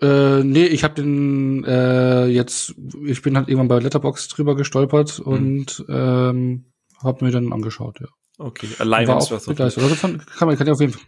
Äh, 0.00 0.44
nee, 0.44 0.66
ich 0.66 0.84
habe 0.84 0.94
den 0.94 1.64
äh, 1.64 2.26
jetzt, 2.26 2.74
ich 3.04 3.20
bin 3.22 3.36
halt 3.36 3.48
irgendwann 3.48 3.68
bei 3.68 3.78
Letterbox 3.80 4.28
drüber 4.28 4.54
gestolpert 4.54 5.18
mhm. 5.18 5.32
und 5.32 5.84
ähm, 5.88 6.72
habe 7.02 7.24
mir 7.24 7.32
dann 7.32 7.52
angeschaut, 7.52 8.00
ja. 8.00 8.06
Okay, 8.38 8.68
allein 8.78 9.08
war 9.08 9.16
auch 9.16 9.28
begeistert. 9.28 9.82
Also 9.82 9.96
kann, 9.96 10.24
kann 10.24 10.46
man 10.46 10.56
kann 10.56 10.66
ja 10.68 10.72
auf 10.72 10.80
jeden 10.80 10.92
Fall. 10.92 11.02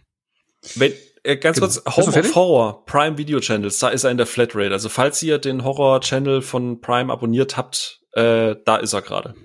Wenn, 0.75 0.91
äh, 1.23 1.37
ganz 1.37 1.55
genau. 1.55 1.67
kurz, 1.67 1.95
Home 1.95 2.19
of 2.19 2.35
Horror, 2.35 2.85
Prime 2.85 3.17
Video 3.17 3.39
Channels, 3.39 3.79
da 3.79 3.89
ist 3.89 4.03
er 4.03 4.11
in 4.11 4.17
der 4.17 4.25
Flatrate. 4.25 4.73
Also 4.73 4.89
falls 4.89 5.23
ihr 5.23 5.37
den 5.37 5.63
Horror 5.63 6.01
Channel 6.01 6.41
von 6.41 6.81
Prime 6.81 7.11
abonniert 7.11 7.55
habt, 7.55 8.00
äh, 8.13 8.55
da 8.65 8.77
ist 8.77 8.93
er 8.93 9.01
gerade. 9.01 9.35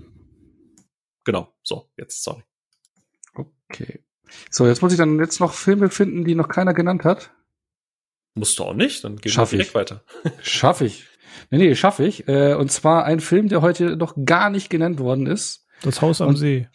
Genau, 1.25 1.53
so, 1.63 1.91
jetzt, 1.97 2.23
sorry. 2.23 2.43
Okay. 3.35 4.05
So, 4.51 4.67
jetzt 4.67 4.83
muss 4.83 4.93
ich 4.93 4.99
dann 4.99 5.19
jetzt 5.19 5.41
noch 5.41 5.53
Filme 5.53 5.91
finden, 5.91 6.25
die 6.25 6.35
noch 6.35 6.49
keiner 6.49 6.75
genannt 6.75 7.05
hat. 7.05 7.31
Musst 8.35 8.59
du 8.59 8.65
auch 8.65 8.75
nicht, 8.75 9.03
dann 9.05 9.17
gehen 9.17 9.33
schaff 9.33 9.53
wir 9.53 9.59
direkt 9.59 9.75
weiter. 9.75 10.03
Schaff 10.43 10.81
ich. 10.81 11.07
Nee, 11.51 11.59
nee, 11.59 11.75
schaff 11.75 12.01
ich. 12.01 12.29
Äh, 12.29 12.55
und 12.55 12.71
zwar 12.71 13.05
ein 13.05 13.21
Film, 13.21 13.49
der 13.49 13.63
heute 13.63 13.97
noch 13.97 14.15
gar 14.25 14.51
nicht 14.51 14.71
genannt 14.71 14.99
worden 14.99 15.27
ist. 15.27 15.67
Das 15.83 16.01
Haus 16.01 16.21
am 16.21 16.29
und, 16.29 16.37
See. 16.37 16.69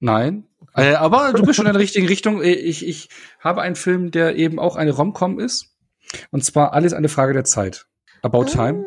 Nein. 0.00 0.46
Äh, 0.74 0.94
aber 0.94 1.32
du 1.32 1.42
bist 1.42 1.56
schon 1.56 1.66
in 1.66 1.72
der 1.72 1.80
richtigen 1.80 2.06
Richtung. 2.06 2.42
Äh, 2.42 2.52
ich, 2.52 2.86
ich 2.86 3.08
habe 3.40 3.62
einen 3.62 3.76
Film, 3.76 4.10
der 4.10 4.36
eben 4.36 4.58
auch 4.58 4.76
eine 4.76 4.92
Rom-Com 4.92 5.38
ist. 5.38 5.76
Und 6.30 6.44
zwar 6.44 6.72
alles 6.72 6.92
eine 6.92 7.08
Frage 7.08 7.32
der 7.32 7.44
Zeit. 7.44 7.86
About 8.22 8.42
ah. 8.42 8.44
Time. 8.44 8.86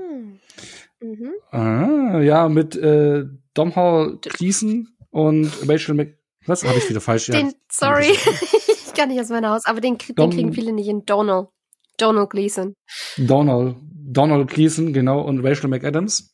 Mhm. 1.01 1.33
Ah, 1.51 2.19
ja, 2.21 2.49
mit 2.49 2.75
äh, 2.75 3.25
Domhnall 3.53 4.19
Gleeson 4.21 4.89
und 5.09 5.51
Rachel 5.67 5.95
Mc... 5.95 6.17
Was? 6.45 6.63
Habe 6.63 6.77
ich 6.77 6.89
wieder 6.89 7.01
falsch? 7.01 7.27
Den, 7.27 7.47
ja. 7.47 7.53
sorry. 7.71 8.11
ich 8.11 8.93
kann 8.95 9.09
nicht 9.09 9.19
aus 9.19 9.29
meinem 9.29 9.49
Haus, 9.49 9.65
aber 9.65 9.81
den, 9.81 9.97
den 9.97 10.29
kriegen 10.29 10.53
viele 10.53 10.71
nicht 10.71 10.87
in 10.87 11.05
Donald. 11.05 11.49
Donald 11.97 12.29
Gleason. 12.29 12.73
Donald, 13.17 13.75
Donald 13.81 14.49
Gleason, 14.49 14.93
genau, 14.93 15.21
und 15.21 15.45
Rachel 15.45 15.69
McAdams. 15.69 16.33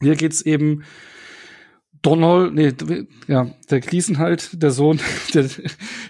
Hier 0.00 0.16
geht's 0.16 0.40
eben 0.40 0.84
Donald, 2.04 2.52
nee, 2.52 3.06
ja, 3.28 3.50
der 3.70 3.80
Gleason 3.80 4.18
halt, 4.18 4.62
der 4.62 4.70
Sohn, 4.70 5.00
der 5.34 5.48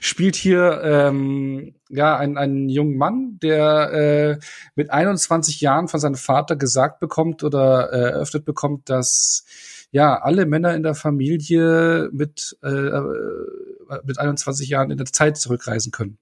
spielt 0.00 0.34
hier 0.34 0.80
ähm, 0.82 1.76
ja 1.88 2.16
einen, 2.16 2.36
einen 2.36 2.68
jungen 2.68 2.96
Mann, 2.96 3.38
der 3.40 3.92
äh, 3.92 4.44
mit 4.74 4.90
21 4.90 5.60
Jahren 5.60 5.86
von 5.86 6.00
seinem 6.00 6.16
Vater 6.16 6.56
gesagt 6.56 6.98
bekommt 6.98 7.44
oder 7.44 7.92
äh, 7.92 8.10
eröffnet 8.10 8.44
bekommt, 8.44 8.90
dass 8.90 9.44
ja 9.92 10.20
alle 10.20 10.46
Männer 10.46 10.74
in 10.74 10.82
der 10.82 10.96
Familie 10.96 12.08
mit 12.12 12.58
äh, 12.62 13.00
mit 14.02 14.18
21 14.18 14.68
Jahren 14.68 14.90
in 14.90 14.98
der 14.98 15.06
Zeit 15.06 15.36
zurückreisen 15.36 15.92
können. 15.92 16.18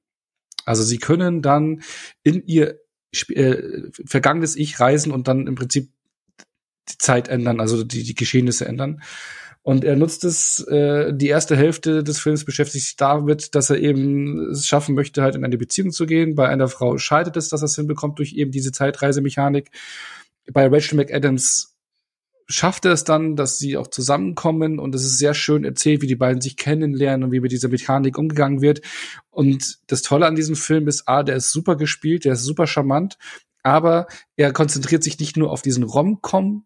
Also 0.67 0.83
sie 0.83 0.99
können 0.99 1.41
dann 1.41 1.83
in 2.23 2.47
ihr 2.47 2.79
äh, 3.29 3.91
vergangenes 4.05 4.55
Ich 4.55 4.79
reisen 4.81 5.13
und 5.13 5.29
dann 5.29 5.47
im 5.47 5.55
Prinzip 5.55 5.91
die 6.91 6.99
Zeit 6.99 7.29
ändern, 7.29 7.59
also 7.59 7.85
die, 7.85 8.03
die 8.03 8.15
Geschehnisse 8.15 8.67
ändern. 8.67 9.01
Und 9.65 9.85
er 9.85 9.95
nutzt 9.95 10.25
es, 10.25 10.59
äh, 10.67 11.13
die 11.15 11.29
erste 11.29 11.57
Hälfte 11.57 12.03
des 12.03 12.19
Films 12.19 12.45
beschäftigt 12.45 12.85
sich 12.85 12.97
damit, 12.97 13.55
dass 13.55 13.71
er 13.71 13.79
eben 13.79 14.51
es 14.51 14.67
schaffen 14.67 14.95
möchte, 14.95 15.23
halt 15.23 15.37
in 15.37 15.45
eine 15.45 15.57
Beziehung 15.57 15.93
zu 15.93 16.05
gehen. 16.07 16.35
Bei 16.35 16.49
einer 16.49 16.67
Frau 16.67 16.99
scheitert 16.99 17.37
es, 17.37 17.49
dass 17.49 17.63
er 17.63 17.67
es 17.67 17.77
hinbekommt 17.77 18.19
durch 18.19 18.33
eben 18.33 18.51
diese 18.51 18.73
Zeitreisemechanik. 18.73 19.71
Bei 20.53 20.67
Rachel 20.67 20.97
McAdams 20.97 21.77
schafft 22.49 22.85
er 22.85 22.93
es 22.93 23.05
dann, 23.05 23.37
dass 23.37 23.59
sie 23.59 23.77
auch 23.77 23.87
zusammenkommen 23.87 24.81
und 24.81 24.95
es 24.97 25.05
ist 25.05 25.19
sehr 25.19 25.33
schön 25.33 25.65
erzählt, 25.65 26.03
wie 26.03 26.09
die 26.09 26.17
beiden 26.17 26.41
sich 26.41 26.57
kennenlernen 26.57 27.25
und 27.25 27.33
wie 27.33 27.41
mit 27.41 27.53
dieser 27.53 27.69
Mechanik 27.69 28.19
umgegangen 28.19 28.61
wird. 28.61 28.83
Und 29.31 29.79
das 29.87 30.03
Tolle 30.03 30.27
an 30.27 30.35
diesem 30.35 30.57
Film 30.57 30.89
ist, 30.89 31.09
A, 31.09 31.23
der 31.23 31.37
ist 31.37 31.53
super 31.53 31.77
gespielt, 31.77 32.25
der 32.25 32.33
ist 32.33 32.43
super 32.43 32.67
charmant, 32.67 33.17
aber 33.63 34.09
er 34.37 34.53
konzentriert 34.53 35.05
sich 35.05 35.21
nicht 35.21 35.37
nur 35.37 35.51
auf 35.51 35.63
diesen 35.63 35.85
Rom-Com 35.85 36.65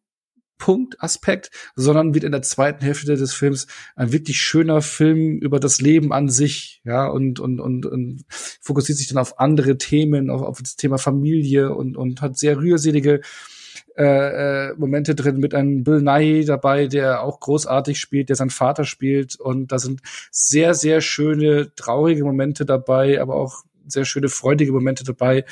Punkt, 0.58 1.02
Aspekt, 1.02 1.50
sondern 1.74 2.14
wird 2.14 2.24
in 2.24 2.32
der 2.32 2.42
zweiten 2.42 2.84
Hälfte 2.84 3.16
des 3.16 3.34
Films 3.34 3.66
ein 3.94 4.12
wirklich 4.12 4.38
schöner 4.38 4.82
Film 4.82 5.38
über 5.38 5.60
das 5.60 5.80
Leben 5.80 6.12
an 6.12 6.28
sich, 6.28 6.80
ja, 6.84 7.06
und, 7.06 7.40
und, 7.40 7.60
und, 7.60 7.86
und 7.86 8.24
fokussiert 8.60 8.98
sich 8.98 9.08
dann 9.08 9.18
auf 9.18 9.38
andere 9.38 9.78
Themen, 9.78 10.30
auf, 10.30 10.42
auf 10.42 10.60
das 10.60 10.76
Thema 10.76 10.98
Familie 10.98 11.74
und, 11.74 11.96
und 11.96 12.20
hat 12.22 12.38
sehr 12.38 12.58
rührselige 12.58 13.20
äh, 13.96 14.68
äh, 14.68 14.74
Momente 14.76 15.14
drin 15.14 15.38
mit 15.38 15.54
einem 15.54 15.82
Bill 15.82 16.02
Nye 16.02 16.44
dabei, 16.44 16.86
der 16.86 17.22
auch 17.22 17.40
großartig 17.40 17.98
spielt, 17.98 18.28
der 18.28 18.36
seinen 18.36 18.50
Vater 18.50 18.84
spielt. 18.84 19.36
Und 19.36 19.72
da 19.72 19.78
sind 19.78 20.02
sehr, 20.30 20.74
sehr 20.74 21.00
schöne, 21.00 21.74
traurige 21.76 22.24
Momente 22.24 22.66
dabei, 22.66 23.20
aber 23.20 23.36
auch 23.36 23.64
sehr 23.86 24.04
schöne, 24.04 24.28
freudige 24.28 24.72
Momente 24.72 25.02
dabei. 25.02 25.46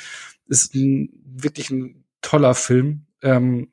Ist 0.47 0.75
ein, 0.75 1.09
wirklich 1.25 1.71
ein 1.71 2.03
toller 2.21 2.53
Film. 2.53 3.07
Ähm, 3.23 3.69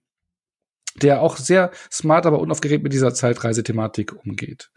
der 0.97 1.23
auch 1.23 1.36
sehr 1.36 1.70
smart, 1.90 2.27
aber 2.27 2.40
unaufgeregt 2.40 2.82
mit 2.82 2.93
dieser 2.93 3.14
Zeitreisethematik 3.14 4.14
umgeht. 4.24 4.70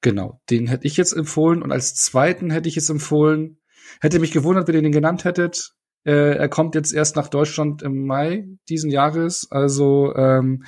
Genau, 0.00 0.40
den 0.50 0.66
hätte 0.66 0.86
ich 0.86 0.96
jetzt 0.96 1.12
empfohlen 1.12 1.62
und 1.62 1.72
als 1.72 1.94
zweiten 1.94 2.50
hätte 2.50 2.68
ich 2.68 2.74
jetzt 2.74 2.90
empfohlen, 2.90 3.60
hätte 4.00 4.18
mich 4.18 4.32
gewundert, 4.32 4.66
wenn 4.68 4.74
ihr 4.74 4.82
den 4.82 4.92
genannt 4.92 5.24
hättet, 5.24 5.74
äh, 6.04 6.36
er 6.36 6.48
kommt 6.48 6.74
jetzt 6.74 6.92
erst 6.92 7.14
nach 7.14 7.28
Deutschland 7.28 7.82
im 7.82 8.06
Mai 8.06 8.48
diesen 8.68 8.90
Jahres. 8.90 9.46
Also 9.50 10.14
ähm, 10.16 10.64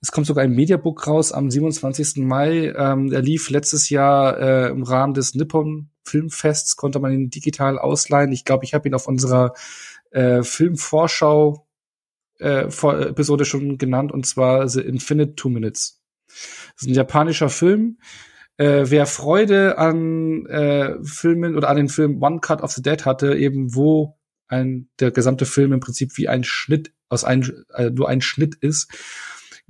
es 0.00 0.12
kommt 0.12 0.26
sogar 0.26 0.44
ein 0.44 0.54
Mediabook 0.54 1.06
raus 1.06 1.32
am 1.32 1.50
27. 1.50 2.24
Mai. 2.24 2.72
Ähm, 2.74 3.12
er 3.12 3.20
lief 3.20 3.50
letztes 3.50 3.90
Jahr 3.90 4.38
äh, 4.40 4.68
im 4.70 4.82
Rahmen 4.82 5.12
des 5.12 5.34
Nippon 5.34 5.90
Filmfests, 6.04 6.76
konnte 6.76 7.00
man 7.00 7.12
ihn 7.12 7.28
digital 7.28 7.78
ausleihen. 7.78 8.32
Ich 8.32 8.44
glaube, 8.46 8.64
ich 8.64 8.72
habe 8.72 8.88
ihn 8.88 8.94
auf 8.94 9.06
unserer 9.06 9.52
äh, 10.10 10.42
Filmvorschau 10.42 11.67
äh, 12.38 12.70
vor 12.70 12.98
Episode 13.00 13.44
schon 13.44 13.78
genannt, 13.78 14.12
und 14.12 14.26
zwar 14.26 14.68
The 14.68 14.80
Infinite 14.80 15.34
Two 15.34 15.48
Minutes. 15.48 16.02
Das 16.26 16.82
ist 16.82 16.88
ein 16.88 16.94
japanischer 16.94 17.48
Film. 17.48 17.98
Äh, 18.56 18.84
wer 18.88 19.06
Freude 19.06 19.78
an 19.78 20.46
äh, 20.46 20.96
Filmen 21.02 21.56
oder 21.56 21.68
an 21.68 21.76
den 21.76 21.88
Film 21.88 22.22
One 22.22 22.40
Cut 22.40 22.60
of 22.60 22.72
the 22.72 22.82
Dead 22.82 23.04
hatte, 23.04 23.36
eben 23.36 23.74
wo 23.74 24.18
ein, 24.48 24.88
der 24.98 25.10
gesamte 25.10 25.46
Film 25.46 25.72
im 25.72 25.80
Prinzip 25.80 26.16
wie 26.16 26.28
ein 26.28 26.42
Schnitt 26.42 26.92
aus 27.08 27.24
ein, 27.24 27.48
äh, 27.74 27.90
nur 27.90 28.08
ein 28.08 28.20
Schnitt 28.20 28.56
ist. 28.56 28.90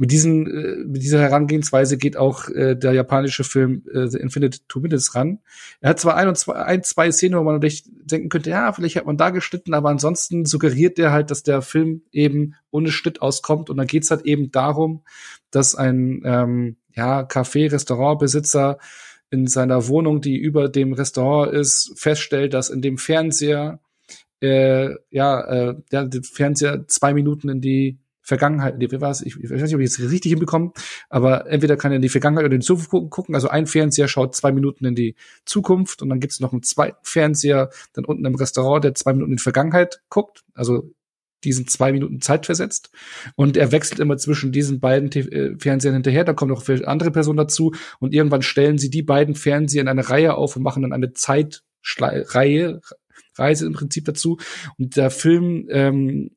Mit 0.01 0.13
diesen, 0.13 0.47
äh, 0.47 0.77
mit 0.87 1.03
dieser 1.03 1.21
Herangehensweise 1.21 1.99
geht 1.99 2.17
auch 2.17 2.49
äh, 2.49 2.77
der 2.77 2.93
japanische 2.93 3.43
Film 3.43 3.83
äh, 3.93 4.07
The 4.07 4.19
Infinite 4.19 4.61
Two 4.69 4.79
Minutes 4.81 5.15
ran. 5.17 5.41
Er 5.81 5.91
hat 5.91 6.01
zwar 6.01 6.17
ein, 6.17 6.29
und 6.29 6.39
zwei, 6.39 6.55
ein, 6.55 6.85
zwei 6.85 7.11
Szenen, 7.11 7.39
wo 7.39 7.43
man 7.43 7.61
denken 7.61 8.29
könnte, 8.29 8.51
ja, 8.51 8.73
vielleicht 8.73 8.97
hat 8.97 9.07
man 9.07 9.17
da 9.17 9.31
geschnitten, 9.31 9.75
aber 9.75 9.91
ansonsten 9.91 10.45
suggeriert 10.45 10.99
der 10.99 11.11
halt, 11.11 11.33
dass 11.33 11.43
der 11.43 11.63
Film 11.63 12.03
eben 12.13 12.55
ohne 12.71 12.91
Schnitt 12.93 13.21
auskommt. 13.21 13.71
Und 13.71 13.77
dann 13.77 13.89
geht's 13.89 14.11
halt 14.11 14.25
eben 14.25 14.53
darum, 14.53 15.03
dass 15.51 15.75
ein 15.75 16.23
ähm, 16.25 16.77
ja, 16.95 17.23
Café-Restaurantbesitzer 17.23 18.79
in 19.31 19.47
seiner 19.47 19.89
Wohnung, 19.89 20.21
die 20.21 20.39
über 20.39 20.69
dem 20.69 20.93
Restaurant 20.93 21.53
ist, 21.53 21.93
feststellt, 21.97 22.55
dass 22.55 22.71
in 22.71 22.83
dem 22.83 22.99
Fernseher 22.99 23.81
äh, 24.41 24.91
ja, 25.11 25.41
äh, 25.41 25.75
ja, 25.91 26.05
den 26.05 26.23
Fernseher 26.23 26.87
zwei 26.87 27.13
Minuten 27.13 27.49
in 27.49 27.61
die 27.61 27.99
Vergangenheit, 28.29 28.75
wie 28.79 29.01
war 29.01 29.11
es? 29.11 29.23
Ich, 29.23 29.43
ich 29.43 29.51
weiß 29.51 29.63
nicht, 29.63 29.75
ob 29.75 29.81
ich 29.81 29.91
jetzt 29.91 30.01
richtig 30.01 30.31
hinbekomme, 30.31 30.73
aber 31.09 31.47
entweder 31.47 31.79
kann 31.79 31.93
er 31.93 31.97
in 31.97 32.03
die 32.03 32.11
Vergangenheit 32.11 32.45
oder 32.45 32.55
in 32.55 32.61
die 32.61 32.67
Zukunft 32.67 32.91
gucken. 33.11 33.35
Also 33.35 33.49
ein 33.49 33.67
Fernseher 33.67 34.07
schaut 34.07 34.37
zwei 34.37 34.53
Minuten 34.53 34.85
in 34.85 34.95
die 34.95 35.15
Zukunft 35.47 36.03
und 36.03 36.11
dann 36.11 36.21
gibt 36.21 36.35
es 36.35 36.41
noch 36.41 36.53
einen 36.53 36.63
zweiten 36.63 36.99
Fernseher, 37.03 37.71
dann 37.95 38.05
unten 38.05 38.27
im 38.27 38.35
Restaurant, 38.35 38.85
der 38.85 38.95
zwei 38.95 39.15
Minuten 39.15 39.33
in 39.33 39.37
die 39.39 39.43
Vergangenheit 39.43 40.03
guckt. 40.11 40.45
Also 40.53 40.93
diesen 41.43 41.67
zwei 41.69 41.91
Minuten 41.91 42.21
Zeit 42.21 42.45
versetzt. 42.45 42.91
Und 43.35 43.57
er 43.57 43.73
wechselt 43.73 43.99
immer 43.99 44.19
zwischen 44.19 44.53
diesen 44.53 44.79
beiden 44.79 45.11
T 45.11 45.21
äh, 45.21 45.57
Fernsehern 45.59 45.95
hinterher. 45.95 46.25
Da 46.25 46.35
kommen 46.35 46.51
noch 46.51 46.69
andere 46.85 47.11
Personen 47.11 47.39
dazu. 47.39 47.73
Und 47.99 48.13
irgendwann 48.13 48.43
stellen 48.43 48.77
sie 48.77 48.91
die 48.91 49.03
beiden 49.03 49.37
Fernseher 49.37 49.81
in 49.81 49.89
eine 49.89 50.11
Reihe 50.11 50.35
auf 50.35 50.57
und 50.57 50.63
machen 50.63 50.83
dann 50.83 50.93
eine 50.93 51.15
Zeitreihe, 51.15 52.81
Reise 53.37 53.67
im 53.67 53.73
Prinzip 53.73 54.05
dazu. 54.05 54.39
Und 54.77 54.97
der 54.97 55.11
Film 55.11 55.67
ähm, 55.71 56.33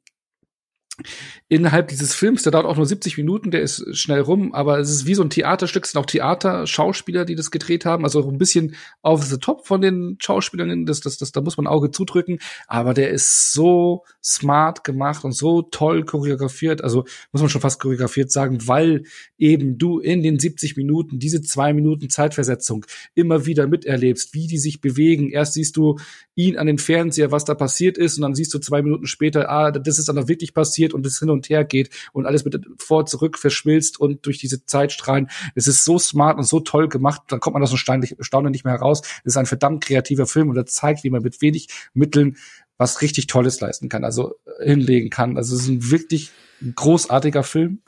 innerhalb 1.49 1.88
dieses 1.88 2.14
Films, 2.14 2.44
der 2.44 2.52
dauert 2.52 2.65
auch 2.65 2.78
nur 2.78 2.86
70 2.86 3.18
Minuten, 3.18 3.52
der 3.52 3.61
ist 3.61 3.86
schnell 3.95 4.22
rum, 4.22 4.53
aber 4.53 4.80
es 4.80 4.90
ist 4.90 5.06
wie 5.06 5.15
so 5.15 5.23
ein 5.23 5.30
Theaterstück, 5.30 5.86
es 5.86 5.91
sind 5.91 6.02
auch 6.02 6.06
Theaterschauspieler, 6.06 7.26
die 7.26 7.36
das 7.36 7.52
gedreht 7.52 7.86
haben, 7.86 8.03
also 8.03 8.22
auch 8.22 8.28
ein 8.28 8.38
bisschen 8.38 8.76
over 9.02 9.23
the 9.23 9.38
top 9.38 9.65
von 9.65 9.82
den 9.82 10.18
Schauspielern, 10.19 10.86
das, 10.86 11.02
das, 11.02 11.18
das, 11.18 11.32
da 11.32 11.41
muss 11.41 11.57
man 11.57 11.68
Auge 11.68 11.91
zudrücken, 11.91 12.40
aber 12.68 12.94
der 12.94 13.10
ist 13.10 13.53
so 13.53 14.03
smart 14.23 14.84
gemacht 14.84 15.26
und 15.26 15.34
so 15.34 15.61
toll 15.64 16.06
choreografiert, 16.06 16.84
also 16.84 17.06
muss 17.32 17.41
man 17.41 17.49
schon 17.49 17.61
fast 17.61 17.80
choreografiert 17.80 18.32
sagen, 18.32 18.68
weil 18.68 19.03
eben 19.38 19.78
du 19.78 19.99
in 19.99 20.23
den 20.23 20.40
70 20.40 20.78
Minuten 20.78 21.19
diese 21.19 21.41
zwei 21.41 21.73
Minuten 21.73 22.10
Zeitversetzung 22.10 22.86
immer 23.15 23.45
wieder 23.45 23.68
miterlebst, 23.68 24.34
wie 24.34 24.48
die 24.48 24.57
sich 24.57 24.82
bewegen. 24.82 25.30
Erst 25.30 25.53
siehst 25.53 25.78
du 25.78 25.98
ihn 26.36 26.57
an 26.57 26.68
den 26.68 26.78
Fernseher, 26.78 27.32
was 27.32 27.45
da 27.45 27.56
passiert 27.56 27.98
ist, 27.98 28.18
und 28.18 28.22
dann 28.22 28.36
siehst 28.36 28.53
du 28.53 28.60
zwei 28.60 28.82
Minuten 28.82 29.07
später, 29.07 29.49
ah, 29.49 29.72
das 29.72 29.99
ist 29.99 30.07
dann 30.07 30.15
noch 30.15 30.28
wirklich 30.28 30.53
passiert 30.53 30.90
und 30.93 31.05
es 31.05 31.19
hin 31.19 31.30
und 31.30 31.49
her 31.49 31.63
geht 31.63 31.89
und 32.13 32.26
alles 32.26 32.45
mit 32.45 32.65
vor, 32.77 33.05
zurück 33.05 33.38
verschmilzt 33.38 33.99
und 33.99 34.26
durch 34.26 34.38
diese 34.38 34.65
Zeitstrahlen. 34.65 35.30
Es 35.55 35.68
ist 35.68 35.84
so 35.84 35.97
smart 35.99 36.38
und 36.38 36.43
so 36.43 36.59
toll 36.59 36.88
gemacht, 36.88 37.22
da 37.27 37.38
kommt 37.38 37.53
man 37.53 37.63
aus 37.63 37.72
dem 37.72 37.77
Staunen 37.77 38.51
nicht 38.51 38.65
mehr 38.65 38.73
heraus. 38.73 39.01
Es 39.23 39.34
ist 39.34 39.38
ein 39.38 39.45
verdammt 39.45 39.84
kreativer 39.84 40.27
Film 40.27 40.49
und 40.49 40.57
er 40.57 40.65
zeigt, 40.65 41.03
wie 41.03 41.09
man 41.09 41.22
mit 41.22 41.41
wenig 41.41 41.68
Mitteln 41.93 42.38
was 42.82 43.03
richtig 43.03 43.28
Tolles 43.28 43.62
leisten 43.62 43.90
kann, 43.90 44.03
also 44.03 44.34
hinlegen 44.60 45.12
kann. 45.12 45.38
Also 45.38 45.56
es 45.56 45.62
ist 45.62 45.68
ein 45.68 45.91
wirklich 45.91 46.32
großartiger 46.76 47.44
Film, 47.44 47.84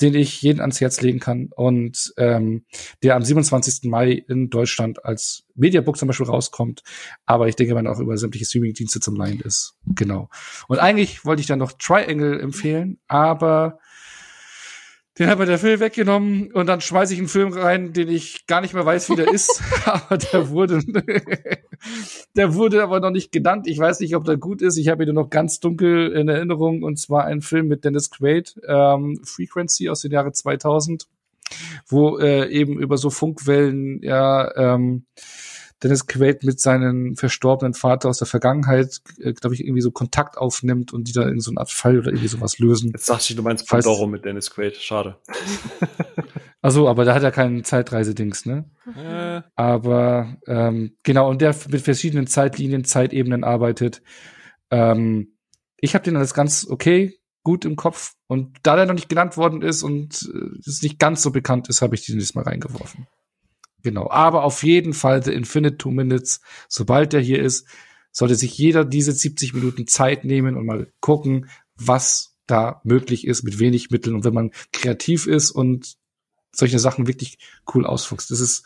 den 0.00 0.14
ich 0.14 0.40
jeden 0.40 0.60
ans 0.60 0.80
Herz 0.80 1.00
legen 1.00 1.18
kann 1.18 1.50
und 1.56 2.14
ähm, 2.16 2.64
der 3.02 3.16
am 3.16 3.24
27. 3.24 3.90
Mai 3.90 4.12
in 4.28 4.48
Deutschland 4.48 5.04
als 5.04 5.42
Mediabook 5.56 5.96
zum 5.96 6.06
Beispiel 6.06 6.26
rauskommt, 6.26 6.84
aber 7.24 7.48
ich 7.48 7.56
denke, 7.56 7.74
man 7.74 7.88
auch 7.88 7.98
über 7.98 8.16
sämtliche 8.16 8.46
Streaming-Dienste 8.46 9.00
zum 9.00 9.16
Leihen 9.16 9.40
ist. 9.40 9.74
Genau. 9.96 10.28
Und 10.68 10.78
eigentlich 10.78 11.24
wollte 11.24 11.40
ich 11.40 11.48
dann 11.48 11.58
noch 11.58 11.72
Triangle 11.72 12.38
empfehlen, 12.38 13.00
aber 13.08 13.80
den 15.18 15.28
hat 15.28 15.38
mir 15.38 15.46
der 15.46 15.58
Film 15.58 15.80
weggenommen 15.80 16.52
und 16.52 16.66
dann 16.66 16.80
schmeiße 16.80 17.14
ich 17.14 17.18
einen 17.18 17.28
Film 17.28 17.52
rein, 17.52 17.92
den 17.92 18.08
ich 18.08 18.46
gar 18.46 18.60
nicht 18.60 18.74
mehr 18.74 18.84
weiß, 18.84 19.08
wie 19.10 19.16
der 19.16 19.32
ist. 19.32 19.62
aber 19.86 20.18
der 20.18 20.50
wurde, 20.50 20.82
der 22.36 22.54
wurde 22.54 22.82
aber 22.82 23.00
noch 23.00 23.10
nicht 23.10 23.32
genannt. 23.32 23.66
Ich 23.66 23.78
weiß 23.78 24.00
nicht, 24.00 24.14
ob 24.14 24.24
der 24.24 24.36
gut 24.36 24.60
ist. 24.60 24.76
Ich 24.76 24.88
habe 24.88 25.04
ihn 25.04 25.14
nur 25.14 25.24
noch 25.24 25.30
ganz 25.30 25.58
dunkel 25.58 26.12
in 26.12 26.28
Erinnerung 26.28 26.82
und 26.82 26.98
zwar 26.98 27.24
ein 27.24 27.40
Film 27.40 27.68
mit 27.68 27.84
Dennis 27.84 28.10
Quaid, 28.10 28.60
ähm, 28.68 29.20
Frequency 29.24 29.88
aus 29.88 30.02
den 30.02 30.12
Jahre 30.12 30.32
2000, 30.32 31.06
wo 31.86 32.18
äh, 32.18 32.48
eben 32.50 32.78
über 32.78 32.98
so 32.98 33.08
Funkwellen 33.08 34.02
ja 34.02 34.54
ähm, 34.56 35.06
Dennis 35.82 36.06
Quaid 36.06 36.42
mit 36.42 36.60
seinem 36.60 37.16
verstorbenen 37.16 37.74
Vater 37.74 38.08
aus 38.08 38.18
der 38.18 38.26
Vergangenheit, 38.26 39.00
äh, 39.20 39.32
glaube 39.32 39.54
ich, 39.54 39.62
irgendwie 39.62 39.82
so 39.82 39.90
Kontakt 39.90 40.38
aufnimmt 40.38 40.92
und 40.92 41.08
die 41.08 41.12
da 41.12 41.28
in 41.28 41.40
so 41.40 41.50
eine 41.50 41.60
Art 41.60 41.70
Fall 41.70 41.98
oder 41.98 42.08
irgendwie 42.08 42.28
sowas 42.28 42.58
lösen. 42.58 42.92
Jetzt 42.94 43.08
dachte 43.10 43.26
ich, 43.28 43.36
du 43.36 43.42
meinst 43.42 43.68
Pandoro 43.68 44.06
mit 44.06 44.24
Dennis 44.24 44.50
Quaid. 44.50 44.76
Schade. 44.76 45.16
Also, 46.66 46.88
aber 46.88 47.04
da 47.04 47.14
hat 47.14 47.22
er 47.22 47.30
keinen 47.30 47.62
Zeitreisedings, 47.62 48.44
ne? 48.44 48.68
Äh. 48.96 49.40
Aber 49.54 50.36
ähm, 50.48 50.96
genau, 51.04 51.30
und 51.30 51.40
der 51.40 51.54
mit 51.68 51.82
verschiedenen 51.82 52.26
Zeitlinien, 52.26 52.82
Zeitebenen 52.82 53.44
arbeitet. 53.44 54.02
Ähm, 54.72 55.36
ich 55.76 55.94
habe 55.94 56.02
den 56.02 56.16
alles 56.16 56.34
ganz 56.34 56.66
okay, 56.68 57.20
gut 57.44 57.64
im 57.64 57.76
Kopf. 57.76 58.14
Und 58.26 58.58
da 58.64 58.74
der 58.74 58.86
noch 58.86 58.94
nicht 58.94 59.08
genannt 59.08 59.36
worden 59.36 59.62
ist 59.62 59.84
und 59.84 60.28
äh, 60.34 60.58
es 60.68 60.82
nicht 60.82 60.98
ganz 60.98 61.22
so 61.22 61.30
bekannt 61.30 61.68
ist, 61.68 61.82
habe 61.82 61.94
ich 61.94 62.04
den 62.04 62.18
jetzt 62.18 62.34
mal 62.34 62.42
reingeworfen. 62.42 63.06
Genau. 63.86 64.10
Aber 64.10 64.42
auf 64.42 64.64
jeden 64.64 64.94
Fall 64.94 65.22
The 65.22 65.32
Infinite 65.32 65.76
Two 65.76 65.92
Minutes, 65.92 66.40
sobald 66.68 67.12
der 67.12 67.20
hier 67.20 67.40
ist, 67.40 67.68
sollte 68.10 68.34
sich 68.34 68.58
jeder 68.58 68.84
diese 68.84 69.12
70 69.12 69.54
Minuten 69.54 69.86
Zeit 69.86 70.24
nehmen 70.24 70.56
und 70.56 70.66
mal 70.66 70.88
gucken, 70.98 71.48
was 71.76 72.36
da 72.48 72.80
möglich 72.82 73.28
ist 73.28 73.44
mit 73.44 73.60
wenig 73.60 73.90
Mitteln 73.90 74.16
und 74.16 74.24
wenn 74.24 74.34
man 74.34 74.50
kreativ 74.72 75.28
ist 75.28 75.52
und 75.52 75.94
solche 76.50 76.80
Sachen 76.80 77.06
wirklich 77.06 77.38
cool 77.72 77.86
ausfuchst. 77.86 78.32
Das 78.32 78.40
ist 78.40 78.64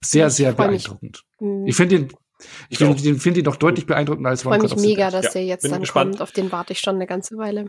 sehr, 0.00 0.28
ich 0.28 0.34
sehr 0.34 0.52
beeindruckend. 0.52 1.24
Mich. 1.40 1.70
Ich 1.70 1.74
finde 1.74 1.98
den 1.98 2.08
ich, 2.08 2.46
ich 2.70 2.78
finde 2.78 3.02
den, 3.02 3.18
find 3.18 3.36
den 3.36 3.44
doch 3.44 3.56
deutlich 3.56 3.86
beeindruckender 3.86 4.30
als 4.30 4.42
Ich 4.42 4.44
freue 4.44 4.62
mich 4.62 4.76
mega, 4.76 5.10
dass 5.10 5.24
ja, 5.24 5.30
der 5.32 5.44
jetzt 5.44 5.64
dann 5.64 5.80
gespannt. 5.80 6.12
kommt. 6.12 6.22
Auf 6.22 6.30
den 6.30 6.52
warte 6.52 6.72
ich 6.72 6.78
schon 6.78 6.94
eine 6.94 7.08
ganze 7.08 7.36
Weile. 7.36 7.68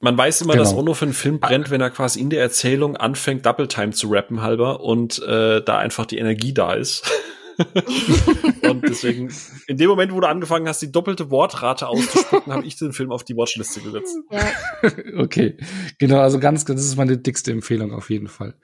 Man 0.00 0.16
weiß 0.16 0.42
immer, 0.42 0.54
genau. 0.54 0.64
dass 0.64 0.74
Ono 0.74 0.94
für 0.94 1.04
einen 1.04 1.14
Film 1.14 1.40
brennt, 1.40 1.70
wenn 1.70 1.80
er 1.80 1.90
quasi 1.90 2.20
in 2.20 2.30
der 2.30 2.40
Erzählung 2.40 2.96
anfängt, 2.96 3.46
Double 3.46 3.68
Time 3.68 3.92
zu 3.92 4.08
rappen 4.10 4.42
halber 4.42 4.80
und 4.80 5.20
äh, 5.22 5.62
da 5.62 5.78
einfach 5.78 6.06
die 6.06 6.18
Energie 6.18 6.54
da 6.54 6.74
ist. 6.74 7.08
und 8.62 8.82
deswegen, 8.88 9.32
in 9.66 9.76
dem 9.76 9.88
Moment, 9.88 10.12
wo 10.12 10.20
du 10.20 10.28
angefangen 10.28 10.68
hast, 10.68 10.82
die 10.82 10.90
doppelte 10.90 11.30
Wortrate 11.30 11.86
auszuspucken, 11.86 12.52
habe 12.52 12.66
ich 12.66 12.76
den 12.76 12.92
Film 12.92 13.12
auf 13.12 13.24
die 13.24 13.36
Watchliste 13.36 13.80
gesetzt. 13.80 14.16
Okay, 15.16 15.56
genau, 15.98 16.18
also 16.18 16.38
ganz, 16.38 16.64
das 16.64 16.84
ist 16.84 16.96
meine 16.96 17.18
dickste 17.18 17.52
Empfehlung 17.52 17.92
auf 17.92 18.10
jeden 18.10 18.28
Fall. 18.28 18.54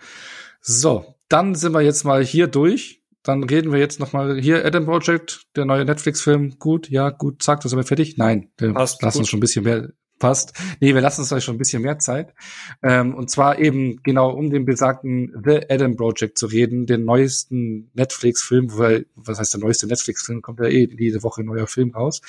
So, 0.61 1.15
dann 1.29 1.55
sind 1.55 1.73
wir 1.73 1.83
jetzt 1.83 2.05
mal 2.05 2.25
hier 2.25 2.47
durch. 2.47 3.03
Dann 3.23 3.45
reden 3.45 3.73
wir 3.73 3.79
jetzt 3.79 4.01
noch 4.01 4.13
mal 4.13 4.41
hier 4.41 4.65
Adam 4.65 4.87
Project, 4.87 5.43
der 5.55 5.65
neue 5.65 5.85
Netflix-Film. 5.85 6.59
Gut, 6.59 6.89
ja, 6.89 7.11
gut, 7.11 7.43
zack, 7.43 7.61
das 7.61 7.71
sind 7.71 7.79
wir 7.79 7.85
fertig. 7.85 8.17
Nein, 8.17 8.51
lass 8.59 8.97
uns 9.17 9.29
schon 9.29 9.39
ein 9.39 9.41
bisschen 9.41 9.65
mehr 9.65 9.91
passt. 10.19 10.53
Nee, 10.81 10.95
wir 10.95 11.01
lassen 11.01 11.23
uns 11.23 11.33
euch 11.33 11.45
schon 11.45 11.57
ein 11.57 11.59
bisschen 11.59 11.83
mehr 11.83 11.99
Zeit. 11.99 12.35
Ähm, 12.83 13.15
und 13.15 13.31
zwar 13.31 13.59
eben 13.59 14.03
genau 14.03 14.31
um 14.31 14.51
den 14.51 14.65
besagten 14.65 15.33
The 15.45 15.61
Adam 15.69 15.97
Project 15.97 16.39
zu 16.39 16.47
reden, 16.47 16.87
den 16.87 17.05
neuesten 17.05 17.91
Netflix-Film, 17.95 18.77
weil, 18.79 19.07
was 19.15 19.39
heißt 19.39 19.55
der 19.55 19.61
neueste 19.61 19.87
Netflix-Film, 19.87 20.43
kommt 20.43 20.61
ja 20.61 20.67
eh 20.67 20.89
jede 20.99 21.23
Woche 21.23 21.43
ein 21.43 21.47
neuer 21.47 21.67
Film 21.67 21.93
raus. 21.95 22.21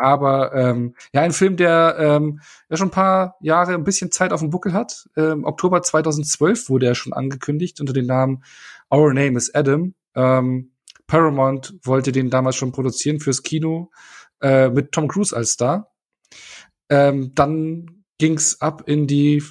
Aber 0.00 0.54
ähm, 0.54 0.94
ja, 1.12 1.20
ein 1.20 1.32
Film, 1.32 1.58
der 1.58 1.96
ähm, 1.98 2.40
ja 2.70 2.78
schon 2.78 2.88
ein 2.88 2.92
paar 2.92 3.36
Jahre 3.40 3.74
ein 3.74 3.84
bisschen 3.84 4.10
Zeit 4.10 4.32
auf 4.32 4.40
dem 4.40 4.48
Buckel 4.48 4.72
hat. 4.72 5.10
Ähm, 5.14 5.44
Oktober 5.44 5.82
2012 5.82 6.70
wurde 6.70 6.86
er 6.86 6.94
schon 6.94 7.12
angekündigt 7.12 7.80
unter 7.80 7.92
dem 7.92 8.06
Namen 8.06 8.42
Our 8.90 9.12
Name 9.12 9.36
is 9.36 9.54
Adam. 9.54 9.94
Ähm, 10.14 10.72
Paramount 11.06 11.74
wollte 11.82 12.12
den 12.12 12.30
damals 12.30 12.56
schon 12.56 12.72
produzieren 12.72 13.20
fürs 13.20 13.42
Kino 13.42 13.90
äh, 14.40 14.70
mit 14.70 14.92
Tom 14.92 15.06
Cruise 15.06 15.36
als 15.36 15.50
Star. 15.50 15.89
Ähm, 16.90 17.32
dann 17.34 18.04
ging's 18.18 18.60
ab 18.60 18.82
in 18.86 19.06
die 19.06 19.42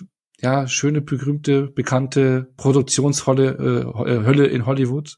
ja 0.41 0.67
schöne, 0.67 1.01
berühmte, 1.01 1.67
bekannte 1.67 2.53
Produktionsholle 2.57 3.93
äh, 4.05 4.11
äh 4.11 4.25
Hölle 4.25 4.47
in 4.47 4.65
Hollywood. 4.65 5.17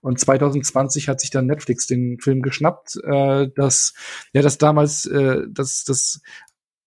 Und 0.00 0.20
2020 0.20 1.08
hat 1.08 1.20
sich 1.20 1.30
dann 1.30 1.46
Netflix 1.46 1.86
den 1.86 2.18
Film 2.20 2.42
geschnappt, 2.42 2.96
äh, 3.02 3.48
das 3.54 3.94
ja 4.32 4.42
das 4.42 4.58
damals 4.58 5.06
äh, 5.06 5.42
das 5.48 5.84
das 5.84 6.20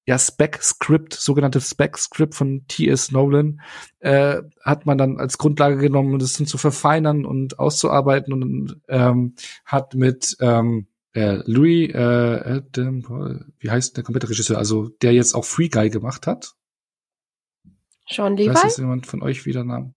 ja 0.06 0.20
Spec-Script, 0.20 1.14
sogenannte 1.14 1.62
Spec-Script 1.62 2.36
von 2.36 2.66
T.S. 2.68 3.12
Nolan, 3.12 3.62
äh, 4.00 4.42
hat 4.62 4.86
man 4.86 4.98
dann 4.98 5.18
als 5.18 5.38
Grundlage 5.38 5.78
genommen, 5.78 6.14
um 6.14 6.20
das 6.20 6.34
zu 6.34 6.58
verfeinern 6.58 7.26
und 7.26 7.58
auszuarbeiten 7.60 8.34
und 8.34 8.82
ähm, 8.90 9.36
hat 9.66 9.96
mit 9.96 10.36
ähm, 10.42 10.88
äh, 11.14 11.40
Louis 11.46 11.90
äh, 11.94 11.98
Adam, 11.98 13.46
wie 13.60 13.70
heißt 13.70 13.98
der 13.98 14.04
komplette 14.04 14.30
Regisseur, 14.30 14.58
also 14.58 14.90
der 15.02 15.14
jetzt 15.14 15.34
auch 15.34 15.46
Free 15.46 15.70
Guy 15.70 15.90
gemacht 15.90 16.28
hat. 16.28 16.54
Sean 18.10 18.36
Levi? 18.36 18.54
Weiß 18.54 18.78
jemand 18.78 19.08
von 19.08 19.22
euch 19.22 19.46
wieder 19.46 19.64
Namen? 19.64 19.96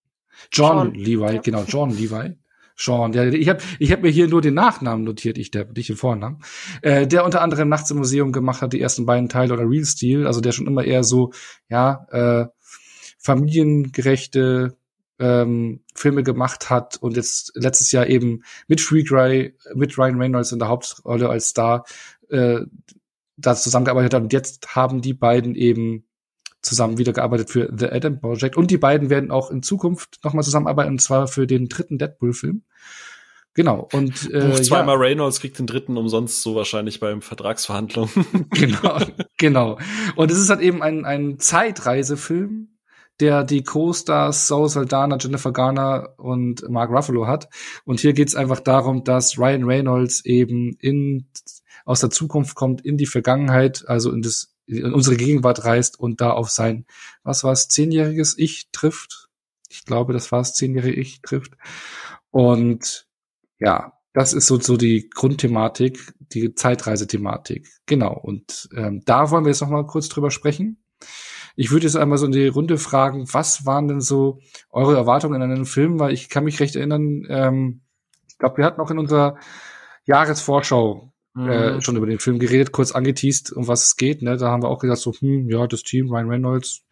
John, 0.53 0.77
John. 0.77 0.95
Levi, 0.95 1.35
ja. 1.35 1.41
genau, 1.41 1.65
John 1.67 1.91
Levi. 1.97 2.39
Sean, 2.79 3.13
der, 3.13 3.33
ich 3.33 3.49
habe 3.49 3.63
ich 3.79 3.91
hab 3.91 4.03
mir 4.03 4.11
hier 4.11 4.29
nur 4.29 4.43
den 4.43 4.53
Nachnamen 4.53 5.05
notiert, 5.05 5.39
ich 5.39 5.51
der, 5.51 5.65
nicht 5.73 5.89
den 5.89 5.97
Vornamen. 5.97 6.43
Äh, 6.83 7.07
der 7.07 7.25
unter 7.25 7.41
anderem 7.41 7.71
Nachts 7.71 7.91
im 7.91 7.97
Museum 7.97 8.33
gemacht 8.33 8.61
hat, 8.61 8.75
die 8.75 8.81
ersten 8.81 9.07
beiden 9.07 9.31
Teile 9.31 9.55
oder 9.55 9.69
Real 9.69 9.85
Steel, 9.87 10.27
also 10.27 10.43
der 10.43 10.53
schon 10.53 10.67
immer 10.67 10.85
eher 10.85 11.03
so, 11.03 11.33
ja, 11.71 12.07
äh, 12.11 12.47
familiengerechte 13.19 14.77
ähm, 15.19 15.81
Filme 15.95 16.23
gemacht 16.23 16.71
hat 16.71 16.97
und 17.01 17.17
jetzt 17.17 17.53
letztes 17.55 17.93
Jahr 17.93 18.07
eben 18.07 18.43
mit 18.69 18.81
Free 18.81 19.03
Guy, 19.03 19.57
mit 19.75 19.97
Ryan 19.97 20.21
Reynolds 20.21 20.53
in 20.53 20.59
der 20.59 20.69
Hauptrolle 20.69 21.29
als 21.29 21.49
Star 21.49 21.85
äh, 22.29 22.61
da 23.37 23.55
zusammengearbeitet 23.55 24.15
hat. 24.15 24.23
Und 24.23 24.33
jetzt 24.33 24.75
haben 24.75 25.01
die 25.01 25.15
beiden 25.15 25.55
eben 25.55 26.05
zusammen 26.63 26.99
wieder 26.99 27.13
gearbeitet 27.13 27.51
für 27.51 27.73
The 27.75 27.87
Adam 27.87 28.21
Project. 28.21 28.57
Und 28.57 28.71
die 28.71 28.79
beiden 28.79 29.09
werden 29.09 29.31
auch 29.31 29.51
in 29.51 29.63
Zukunft 29.63 30.19
nochmal 30.25 30.45
zusammenarbeiten, 30.45 30.91
und 30.91 31.01
zwar 31.01 31.29
für 31.29 31.47
den 31.47 31.69
dritten 31.69 31.99
Deadpool-Film. 31.99 32.63
Genau. 33.55 33.89
Und 33.93 34.31
äh, 34.33 34.49
Buch 34.49 34.61
zweimal 34.61 34.97
ja. 34.97 35.01
Reynolds 35.01 35.41
kriegt 35.41 35.59
den 35.59 35.67
dritten 35.67 35.97
umsonst 35.97 36.43
so 36.43 36.55
wahrscheinlich 36.55 37.01
beim 37.01 37.23
Vertragsverhandlungen. 37.23 38.11
genau, 38.51 38.99
genau. 39.39 39.79
Und 40.15 40.31
es 40.31 40.39
ist 40.39 40.51
halt 40.51 40.61
eben 40.61 40.83
ein, 40.83 41.07
ein 41.07 41.39
Zeitreisefilm, 41.39 42.76
der 43.21 43.45
die 43.45 43.63
Co-Stars 43.63 44.47
Zoe 44.47 44.69
Saldana, 44.69 45.17
Jennifer 45.19 45.53
Garner 45.53 46.15
und 46.19 46.69
Mark 46.69 46.91
Ruffalo 46.91 47.27
hat. 47.27 47.49
Und 47.85 48.01
hier 48.01 48.13
geht's 48.13 48.35
einfach 48.35 48.61
darum, 48.61 49.05
dass 49.05 49.39
Ryan 49.39 49.65
Reynolds 49.65 50.25
eben 50.25 50.77
in 50.81 51.29
aus 51.85 52.01
der 52.01 52.11
Zukunft 52.11 52.57
kommt, 52.57 52.85
in 52.85 52.97
die 52.97 53.07
Vergangenheit, 53.07 53.85
also 53.87 54.11
in 54.13 54.23
das 54.23 54.53
in 54.67 54.93
unsere 54.93 55.17
Gegenwart 55.17 55.65
reist 55.65 55.99
und 55.99 56.21
da 56.21 56.33
auf 56.33 56.51
sein, 56.51 56.87
was 57.23 57.45
war 57.45 57.53
es, 57.53 57.69
zehnjähriges 57.69 58.37
Ich 58.37 58.69
trifft. 58.73 59.29
Ich 59.69 59.85
glaube, 59.85 60.13
das 60.13 60.33
war 60.33 60.41
es, 60.41 60.55
zehnjährige 60.55 61.01
Ich 61.01 61.23
trifft. 61.23 61.53
Und 62.31 63.07
ja, 63.59 63.93
das 64.13 64.33
ist 64.33 64.47
so, 64.47 64.59
so 64.59 64.77
die 64.77 65.09
Grundthematik, 65.09 66.15
die 66.19 66.55
Zeitreisethematik. 66.55 67.69
Genau. 67.87 68.15
Und 68.15 68.69
ähm, 68.75 69.03
da 69.05 69.31
wollen 69.31 69.45
wir 69.45 69.51
jetzt 69.51 69.61
noch 69.61 69.69
mal 69.69 69.87
kurz 69.87 70.09
drüber 70.09 70.31
sprechen. 70.31 70.83
Ich 71.57 71.71
würde 71.71 71.87
jetzt 71.87 71.97
einmal 71.97 72.19
so 72.19 72.27
in 72.27 72.33
die 72.33 72.47
Runde 72.47 72.79
fragen, 72.79 73.27
was 73.33 73.67
waren 73.67 73.89
denn 73.89 74.01
so 74.01 74.39
eure 74.71 74.95
Erwartungen 74.95 75.41
in 75.43 75.51
einem 75.51 75.67
Film? 75.67 75.99
Weil 75.99 76.13
ich 76.13 76.29
kann 76.29 76.45
mich 76.45 76.61
recht 76.61 76.77
erinnern, 76.77 77.27
ähm, 77.29 77.81
ich 78.29 78.39
glaube, 78.39 78.59
wir 78.59 78.65
hatten 78.67 78.81
auch 78.81 78.91
in 78.91 78.99
unserer 78.99 79.39
Jahresvorschau 80.05 81.13
mhm. 81.35 81.49
äh, 81.49 81.81
schon 81.81 81.97
über 81.97 82.07
den 82.07 82.19
Film 82.19 82.39
geredet, 82.39 82.73
kurz 82.73 82.93
angeteased, 82.93 83.53
um 83.53 83.67
was 83.67 83.87
es 83.87 83.97
geht. 83.97 84.21
Ne? 84.21 84.37
Da 84.37 84.51
haben 84.51 84.63
wir 84.63 84.69
auch 84.69 84.79
gesagt, 84.79 85.01
so, 85.01 85.13
hm, 85.13 85.49
ja, 85.49 85.67
das 85.67 85.83
Team, 85.83 86.11
Ryan 86.11 86.29
Reynolds, 86.29 86.85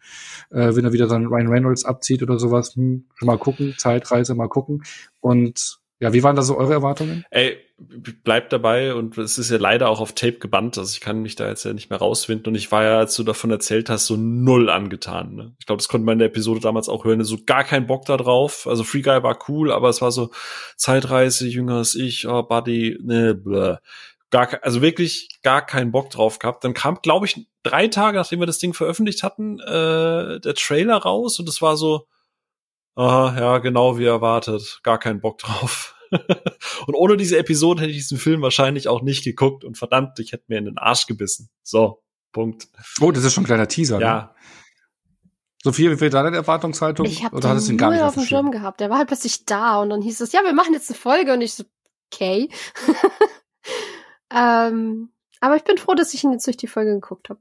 äh, 0.49 0.75
wenn 0.75 0.85
er 0.85 0.93
wieder 0.93 1.07
dann 1.07 1.27
Ryan 1.27 1.47
Reynolds 1.47 1.85
abzieht 1.85 2.23
oder 2.23 2.39
sowas, 2.39 2.75
hm, 2.75 3.05
schon 3.13 3.27
mal 3.27 3.37
gucken, 3.37 3.75
Zeitreise, 3.77 4.33
mal 4.33 4.49
gucken. 4.49 4.83
Und 5.21 5.79
ja, 5.99 6.13
wie 6.13 6.23
waren 6.23 6.35
da 6.35 6.41
so 6.41 6.57
eure 6.57 6.73
Erwartungen? 6.73 7.23
Ey, 7.29 7.57
bleibt 7.77 8.53
dabei 8.53 8.95
und 8.95 9.17
es 9.17 9.37
ist 9.37 9.51
ja 9.51 9.57
leider 9.57 9.89
auch 9.89 9.99
auf 9.99 10.13
Tape 10.13 10.39
gebannt, 10.39 10.77
also 10.77 10.91
ich 10.93 11.01
kann 11.01 11.21
mich 11.21 11.35
da 11.35 11.47
jetzt 11.47 11.65
ja 11.65 11.73
nicht 11.73 11.89
mehr 11.89 11.99
rausfinden 11.99 12.47
und 12.47 12.55
ich 12.55 12.71
war 12.71 12.83
ja, 12.83 12.99
als 12.99 13.15
du 13.15 13.23
davon 13.23 13.51
erzählt 13.51 13.89
hast, 13.89 14.05
so 14.05 14.15
null 14.15 14.69
angetan. 14.69 15.35
Ne? 15.35 15.55
Ich 15.59 15.65
glaube, 15.65 15.81
das 15.81 15.89
konnte 15.89 16.05
man 16.05 16.13
in 16.13 16.19
der 16.19 16.29
Episode 16.29 16.61
damals 16.61 16.87
auch 16.87 17.03
hören, 17.03 17.23
so 17.25 17.37
gar 17.45 17.65
keinen 17.65 17.85
Bock 17.85 18.05
da 18.05 18.15
drauf. 18.15 18.65
Also 18.65 18.85
Free 18.85 19.01
Guy 19.01 19.23
war 19.23 19.37
cool, 19.49 19.73
aber 19.73 19.89
es 19.89 20.01
war 20.01 20.11
so 20.11 20.31
Zeitreise, 20.77 21.47
jünger 21.47 21.75
als 21.75 21.95
ich, 21.95 22.27
oh, 22.27 22.43
Buddy, 22.43 22.97
ne, 23.01 23.35
bläh. 23.35 23.77
Gar, 24.31 24.59
also 24.63 24.81
wirklich 24.81 25.29
gar 25.43 25.65
keinen 25.65 25.91
Bock 25.91 26.09
drauf 26.09 26.39
gehabt. 26.39 26.63
Dann 26.63 26.73
kam, 26.73 26.99
glaube 27.01 27.25
ich, 27.25 27.45
drei 27.63 27.87
Tage, 27.87 28.17
nachdem 28.17 28.39
wir 28.39 28.47
das 28.47 28.57
Ding 28.57 28.73
veröffentlicht 28.73 29.21
hatten, 29.21 29.59
äh, 29.59 30.39
der 30.39 30.55
Trailer 30.55 30.97
raus 30.97 31.39
und 31.39 31.47
es 31.47 31.61
war 31.61 31.77
so, 31.77 32.07
aha, 32.95 33.37
ja, 33.37 33.57
genau 33.59 33.97
wie 33.97 34.05
erwartet, 34.05 34.79
gar 34.83 34.97
keinen 34.97 35.19
Bock 35.19 35.37
drauf. 35.39 35.94
und 36.87 36.95
ohne 36.95 37.17
diese 37.17 37.37
Episode 37.37 37.81
hätte 37.81 37.91
ich 37.91 37.97
diesen 37.97 38.17
Film 38.17 38.41
wahrscheinlich 38.41 38.87
auch 38.87 39.01
nicht 39.01 39.23
geguckt 39.23 39.63
und 39.63 39.77
verdammt, 39.77 40.19
ich 40.19 40.31
hätte 40.31 40.45
mir 40.47 40.57
in 40.57 40.65
den 40.65 40.77
Arsch 40.77 41.07
gebissen. 41.07 41.49
So, 41.63 42.03
Punkt. 42.31 42.67
Oh, 43.01 43.11
das 43.11 43.23
ist 43.23 43.33
schon 43.33 43.43
ein 43.43 43.47
kleiner 43.47 43.67
Teaser. 43.67 43.99
Ja. 43.99 44.15
Ne? 44.15 44.29
Sophia, 45.63 45.89
wie 45.89 45.97
viel 45.97 46.11
deine 46.11 46.35
Erwartungshaltung? 46.35 47.07
Ich 47.07 47.23
habe 47.23 47.39
den 47.39 47.59
ihn 47.59 47.77
gar 47.77 47.89
nicht 47.89 48.01
auf 48.01 48.13
dem 48.13 48.23
Schirm 48.23 48.51
gehabt. 48.51 48.79
Der 48.79 48.91
war 48.91 48.99
halt 48.99 49.07
plötzlich 49.07 49.45
da 49.45 49.81
und 49.81 49.89
dann 49.89 50.01
hieß 50.01 50.21
es, 50.21 50.31
ja, 50.31 50.43
wir 50.43 50.53
machen 50.53 50.73
jetzt 50.73 50.91
eine 50.91 50.99
Folge 50.99 51.33
und 51.33 51.41
ich 51.41 51.55
so, 51.55 51.63
okay. 52.13 52.49
ähm, 54.31 55.09
aber 55.39 55.55
ich 55.55 55.63
bin 55.63 55.79
froh, 55.79 55.95
dass 55.95 56.13
ich 56.13 56.23
ihn 56.23 56.31
jetzt 56.31 56.45
durch 56.45 56.57
die 56.57 56.67
Folge 56.67 56.93
geguckt 56.93 57.29
habe. 57.29 57.39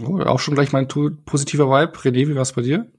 Oh, 0.00 0.20
auch 0.20 0.38
schon 0.38 0.54
gleich 0.54 0.72
mein 0.72 0.86
positiver 0.86 1.68
Vibe. 1.68 1.98
René, 1.98 2.28
wie 2.28 2.36
war's 2.36 2.52
bei 2.52 2.62
dir? 2.62 2.90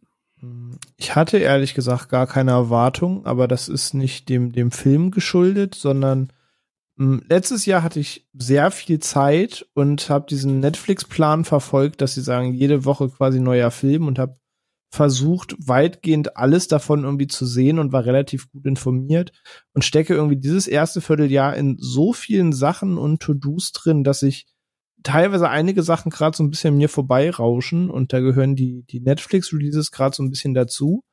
Ich 0.98 1.16
hatte 1.16 1.38
ehrlich 1.38 1.74
gesagt 1.74 2.10
gar 2.10 2.28
keine 2.28 2.52
Erwartung, 2.52 3.26
aber 3.26 3.48
das 3.48 3.70
ist 3.70 3.94
nicht 3.94 4.30
dem, 4.30 4.52
dem 4.52 4.72
Film 4.72 5.12
geschuldet, 5.12 5.76
sondern 5.76 6.32
hm, 6.98 7.24
letztes 7.30 7.66
Jahr 7.66 7.84
hatte 7.84 8.00
ich 8.00 8.28
sehr 8.34 8.70
viel 8.72 9.00
Zeit 9.00 9.66
und 9.74 10.10
habe 10.10 10.26
diesen 10.30 10.60
Netflix-Plan 10.60 11.46
verfolgt, 11.46 12.02
dass 12.02 12.14
sie 12.14 12.22
sagen, 12.22 12.54
jede 12.54 12.86
Woche 12.86 13.10
quasi 13.10 13.40
neuer 13.40 13.72
Film 13.72 14.08
und 14.08 14.20
habe 14.20 14.38
versucht, 14.92 15.56
weitgehend 15.58 16.38
alles 16.38 16.68
davon 16.68 17.04
irgendwie 17.04 17.26
zu 17.26 17.48
sehen 17.48 17.80
und 17.80 17.92
war 17.92 18.06
relativ 18.06 18.52
gut 18.52 18.66
informiert 18.68 19.32
und 19.74 19.84
stecke 19.84 20.14
irgendwie 20.14 20.38
dieses 20.38 20.68
erste 20.68 21.02
Vierteljahr 21.02 21.56
in 21.56 21.78
so 21.80 22.14
vielen 22.14 22.54
Sachen 22.54 23.00
und 23.00 23.20
To-Dos 23.20 23.72
drin, 23.72 24.04
dass 24.04 24.22
ich 24.22 24.53
teilweise 25.04 25.50
einige 25.50 25.84
Sachen 25.84 26.10
gerade 26.10 26.36
so 26.36 26.44
ein 26.44 26.50
bisschen 26.50 26.78
mir 26.78 26.90
vorbeirauschen 26.90 27.90
und 27.90 28.14
da 28.14 28.20
gehören 28.20 28.56
die, 28.56 28.84
die 28.84 29.00
Netflix-Releases 29.00 29.92
gerade 29.92 30.16
so 30.16 30.24
ein 30.24 30.30
bisschen 30.30 30.54
dazu, 30.54 31.04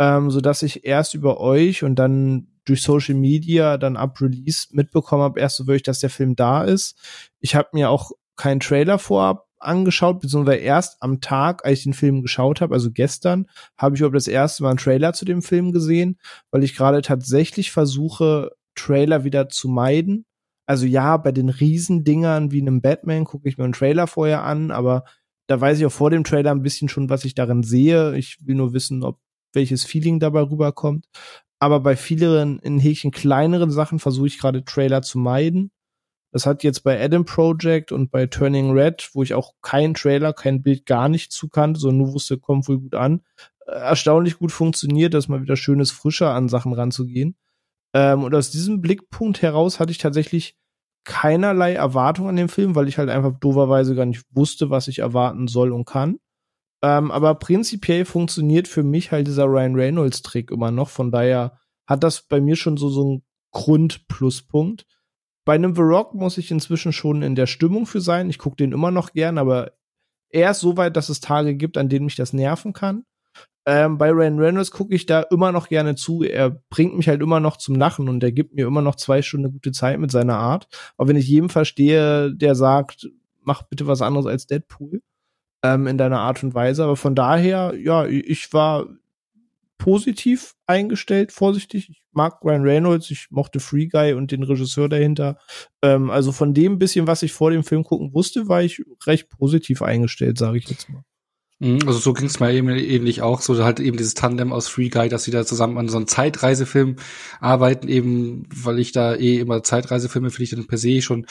ähm, 0.00 0.30
so 0.30 0.40
dass 0.40 0.62
ich 0.62 0.84
erst 0.84 1.14
über 1.14 1.40
euch 1.40 1.82
und 1.84 1.96
dann 1.96 2.48
durch 2.64 2.82
Social 2.82 3.14
Media 3.14 3.76
dann 3.76 3.96
ab 3.96 4.20
Release 4.20 4.68
mitbekommen 4.72 5.22
habe, 5.22 5.40
erst 5.40 5.56
so 5.56 5.66
wirklich, 5.66 5.82
dass 5.82 6.00
der 6.00 6.10
Film 6.10 6.34
da 6.36 6.64
ist. 6.64 6.96
Ich 7.40 7.54
habe 7.54 7.68
mir 7.72 7.90
auch 7.90 8.12
keinen 8.36 8.60
Trailer 8.60 8.98
vorab 8.98 9.46
angeschaut, 9.58 10.20
beziehungsweise 10.20 10.58
erst 10.58 11.02
am 11.02 11.20
Tag, 11.20 11.64
als 11.64 11.78
ich 11.78 11.84
den 11.84 11.94
Film 11.94 12.22
geschaut 12.22 12.60
habe, 12.60 12.74
also 12.74 12.90
gestern, 12.90 13.46
habe 13.76 13.94
ich 13.94 14.00
überhaupt 14.00 14.16
das 14.16 14.28
erste 14.28 14.62
Mal 14.62 14.70
einen 14.70 14.78
Trailer 14.78 15.12
zu 15.12 15.24
dem 15.24 15.42
Film 15.42 15.72
gesehen, 15.72 16.18
weil 16.50 16.64
ich 16.64 16.76
gerade 16.76 17.02
tatsächlich 17.02 17.70
versuche, 17.70 18.52
Trailer 18.74 19.24
wieder 19.24 19.48
zu 19.48 19.68
meiden 19.68 20.26
also 20.66 20.86
ja, 20.86 21.16
bei 21.16 21.32
den 21.32 21.48
Riesendingern 21.48 22.50
wie 22.50 22.60
einem 22.60 22.80
Batman 22.80 23.24
gucke 23.24 23.48
ich 23.48 23.58
mir 23.58 23.64
einen 23.64 23.72
Trailer 23.72 24.06
vorher 24.06 24.44
an, 24.44 24.70
aber 24.70 25.04
da 25.46 25.60
weiß 25.60 25.78
ich 25.78 25.86
auch 25.86 25.92
vor 25.92 26.10
dem 26.10 26.24
Trailer 26.24 26.50
ein 26.52 26.62
bisschen 26.62 26.88
schon, 26.88 27.10
was 27.10 27.24
ich 27.24 27.34
darin 27.34 27.62
sehe. 27.62 28.16
Ich 28.16 28.38
will 28.46 28.54
nur 28.54 28.72
wissen, 28.72 29.02
ob 29.02 29.18
welches 29.52 29.84
Feeling 29.84 30.20
dabei 30.20 30.40
rüberkommt. 30.42 31.06
Aber 31.58 31.80
bei 31.80 31.96
vielen 31.96 32.58
in 32.60 32.78
Häkchen 32.78 33.10
kleineren 33.10 33.70
Sachen 33.70 33.98
versuche 33.98 34.26
ich 34.26 34.38
gerade 34.38 34.64
Trailer 34.64 35.02
zu 35.02 35.18
meiden. 35.18 35.70
Das 36.32 36.46
hat 36.46 36.64
jetzt 36.64 36.80
bei 36.82 37.02
Adam 37.02 37.24
Project 37.24 37.92
und 37.92 38.10
bei 38.10 38.26
Turning 38.26 38.72
Red, 38.72 39.10
wo 39.12 39.22
ich 39.22 39.34
auch 39.34 39.52
kein 39.62 39.94
Trailer, 39.94 40.32
kein 40.32 40.62
Bild 40.62 40.84
gar 40.84 41.08
nicht 41.08 41.30
zukannte, 41.30 41.78
sondern 41.78 41.98
nur 41.98 42.14
wusste, 42.14 42.38
kommt 42.38 42.66
wohl 42.68 42.80
gut 42.80 42.94
an, 42.94 43.22
äh, 43.66 43.72
erstaunlich 43.72 44.38
gut 44.38 44.50
funktioniert, 44.50 45.14
dass 45.14 45.28
mal 45.28 45.42
wieder 45.42 45.56
schönes 45.56 45.92
frischer 45.92 46.34
an 46.34 46.48
Sachen 46.48 46.72
ranzugehen. 46.72 47.36
Ähm, 47.94 48.24
und 48.24 48.34
aus 48.34 48.50
diesem 48.50 48.80
Blickpunkt 48.80 49.40
heraus 49.40 49.80
hatte 49.80 49.92
ich 49.92 49.98
tatsächlich 49.98 50.56
keinerlei 51.04 51.74
Erwartung 51.74 52.28
an 52.28 52.36
den 52.36 52.48
Film, 52.48 52.74
weil 52.74 52.88
ich 52.88 52.98
halt 52.98 53.08
einfach 53.08 53.38
doverweise 53.38 53.94
gar 53.94 54.06
nicht 54.06 54.24
wusste, 54.30 54.70
was 54.70 54.88
ich 54.88 54.98
erwarten 54.98 55.46
soll 55.48 55.72
und 55.72 55.84
kann. 55.84 56.18
Ähm, 56.82 57.10
aber 57.10 57.36
prinzipiell 57.36 58.04
funktioniert 58.04 58.68
für 58.68 58.82
mich 58.82 59.12
halt 59.12 59.26
dieser 59.26 59.44
Ryan 59.44 59.74
Reynolds 59.74 60.22
Trick 60.22 60.50
immer 60.50 60.70
noch. 60.70 60.88
Von 60.88 61.10
daher 61.10 61.58
hat 61.86 62.02
das 62.02 62.26
bei 62.26 62.40
mir 62.40 62.56
schon 62.56 62.76
so, 62.76 62.88
so 62.88 63.02
einen 63.02 63.22
Grundpluspunkt. 63.52 64.86
Bei 65.46 65.54
einem 65.54 65.74
The 65.74 65.82
Rock 65.82 66.14
muss 66.14 66.38
ich 66.38 66.50
inzwischen 66.50 66.92
schon 66.92 67.22
in 67.22 67.34
der 67.34 67.46
Stimmung 67.46 67.86
für 67.86 68.00
sein. 68.00 68.30
Ich 68.30 68.38
gucke 68.38 68.56
den 68.56 68.72
immer 68.72 68.90
noch 68.90 69.12
gern, 69.12 69.38
aber 69.38 69.72
er 70.30 70.50
ist 70.50 70.60
so 70.60 70.76
weit, 70.76 70.96
dass 70.96 71.10
es 71.10 71.20
Tage 71.20 71.54
gibt, 71.54 71.76
an 71.76 71.88
denen 71.88 72.06
mich 72.06 72.16
das 72.16 72.32
nerven 72.32 72.72
kann. 72.72 73.04
Ähm, 73.66 73.96
bei 73.96 74.10
Ryan 74.10 74.38
Reynolds 74.38 74.70
gucke 74.70 74.94
ich 74.94 75.06
da 75.06 75.22
immer 75.22 75.50
noch 75.50 75.68
gerne 75.68 75.94
zu. 75.94 76.22
Er 76.22 76.50
bringt 76.50 76.96
mich 76.96 77.08
halt 77.08 77.22
immer 77.22 77.40
noch 77.40 77.56
zum 77.56 77.76
Lachen 77.76 78.08
und 78.08 78.22
er 78.22 78.32
gibt 78.32 78.54
mir 78.54 78.66
immer 78.66 78.82
noch 78.82 78.96
zwei 78.96 79.22
Stunden 79.22 79.52
gute 79.52 79.72
Zeit 79.72 79.98
mit 79.98 80.10
seiner 80.10 80.36
Art. 80.36 80.68
Auch 80.96 81.08
wenn 81.08 81.16
ich 81.16 81.26
jedem 81.26 81.48
verstehe, 81.48 82.34
der 82.34 82.54
sagt, 82.54 83.08
mach 83.42 83.62
bitte 83.62 83.86
was 83.86 84.02
anderes 84.02 84.26
als 84.26 84.46
Deadpool 84.46 85.00
ähm, 85.62 85.86
in 85.86 85.96
deiner 85.96 86.20
Art 86.20 86.42
und 86.42 86.54
Weise. 86.54 86.84
Aber 86.84 86.96
von 86.96 87.14
daher, 87.14 87.74
ja, 87.76 88.06
ich 88.06 88.52
war 88.52 88.86
positiv 89.78 90.54
eingestellt, 90.66 91.32
vorsichtig. 91.32 91.88
Ich 91.90 92.02
mag 92.12 92.44
Ryan 92.44 92.62
Reynolds, 92.62 93.10
ich 93.10 93.30
mochte 93.30 93.60
Free 93.60 93.86
Guy 93.86 94.12
und 94.12 94.30
den 94.30 94.42
Regisseur 94.42 94.88
dahinter. 94.88 95.38
Ähm, 95.82 96.10
also 96.10 96.32
von 96.32 96.54
dem 96.54 96.78
bisschen, 96.78 97.06
was 97.06 97.22
ich 97.22 97.32
vor 97.32 97.50
dem 97.50 97.64
Film 97.64 97.82
gucken 97.82 98.12
wusste, 98.14 98.48
war 98.48 98.62
ich 98.62 98.82
recht 99.06 99.28
positiv 99.30 99.82
eingestellt, 99.82 100.38
sage 100.38 100.58
ich 100.58 100.68
jetzt 100.68 100.88
mal. 100.90 101.02
Mhm, 101.60 101.80
also 101.86 101.98
so 101.98 102.12
ging 102.12 102.26
es 102.26 102.40
mir 102.40 102.52
eben 102.52 102.68
ähnlich 102.68 103.22
auch, 103.22 103.40
so 103.40 103.62
halt 103.64 103.80
eben 103.80 103.96
dieses 103.96 104.14
Tandem 104.14 104.52
aus 104.52 104.68
Free 104.68 104.88
Guy, 104.88 105.08
dass 105.08 105.24
sie 105.24 105.30
da 105.30 105.46
zusammen 105.46 105.78
an 105.78 105.88
so 105.88 105.96
einem 105.96 106.06
Zeitreisefilm 106.08 106.96
arbeiten, 107.40 107.88
eben 107.88 108.46
weil 108.54 108.78
ich 108.80 108.92
da 108.92 109.14
eh 109.14 109.38
immer 109.38 109.62
Zeitreisefilme 109.62 110.30
finde 110.30 110.44
ich 110.44 110.50
dann 110.50 110.66
per 110.66 110.78
se 110.78 111.00
schon 111.00 111.26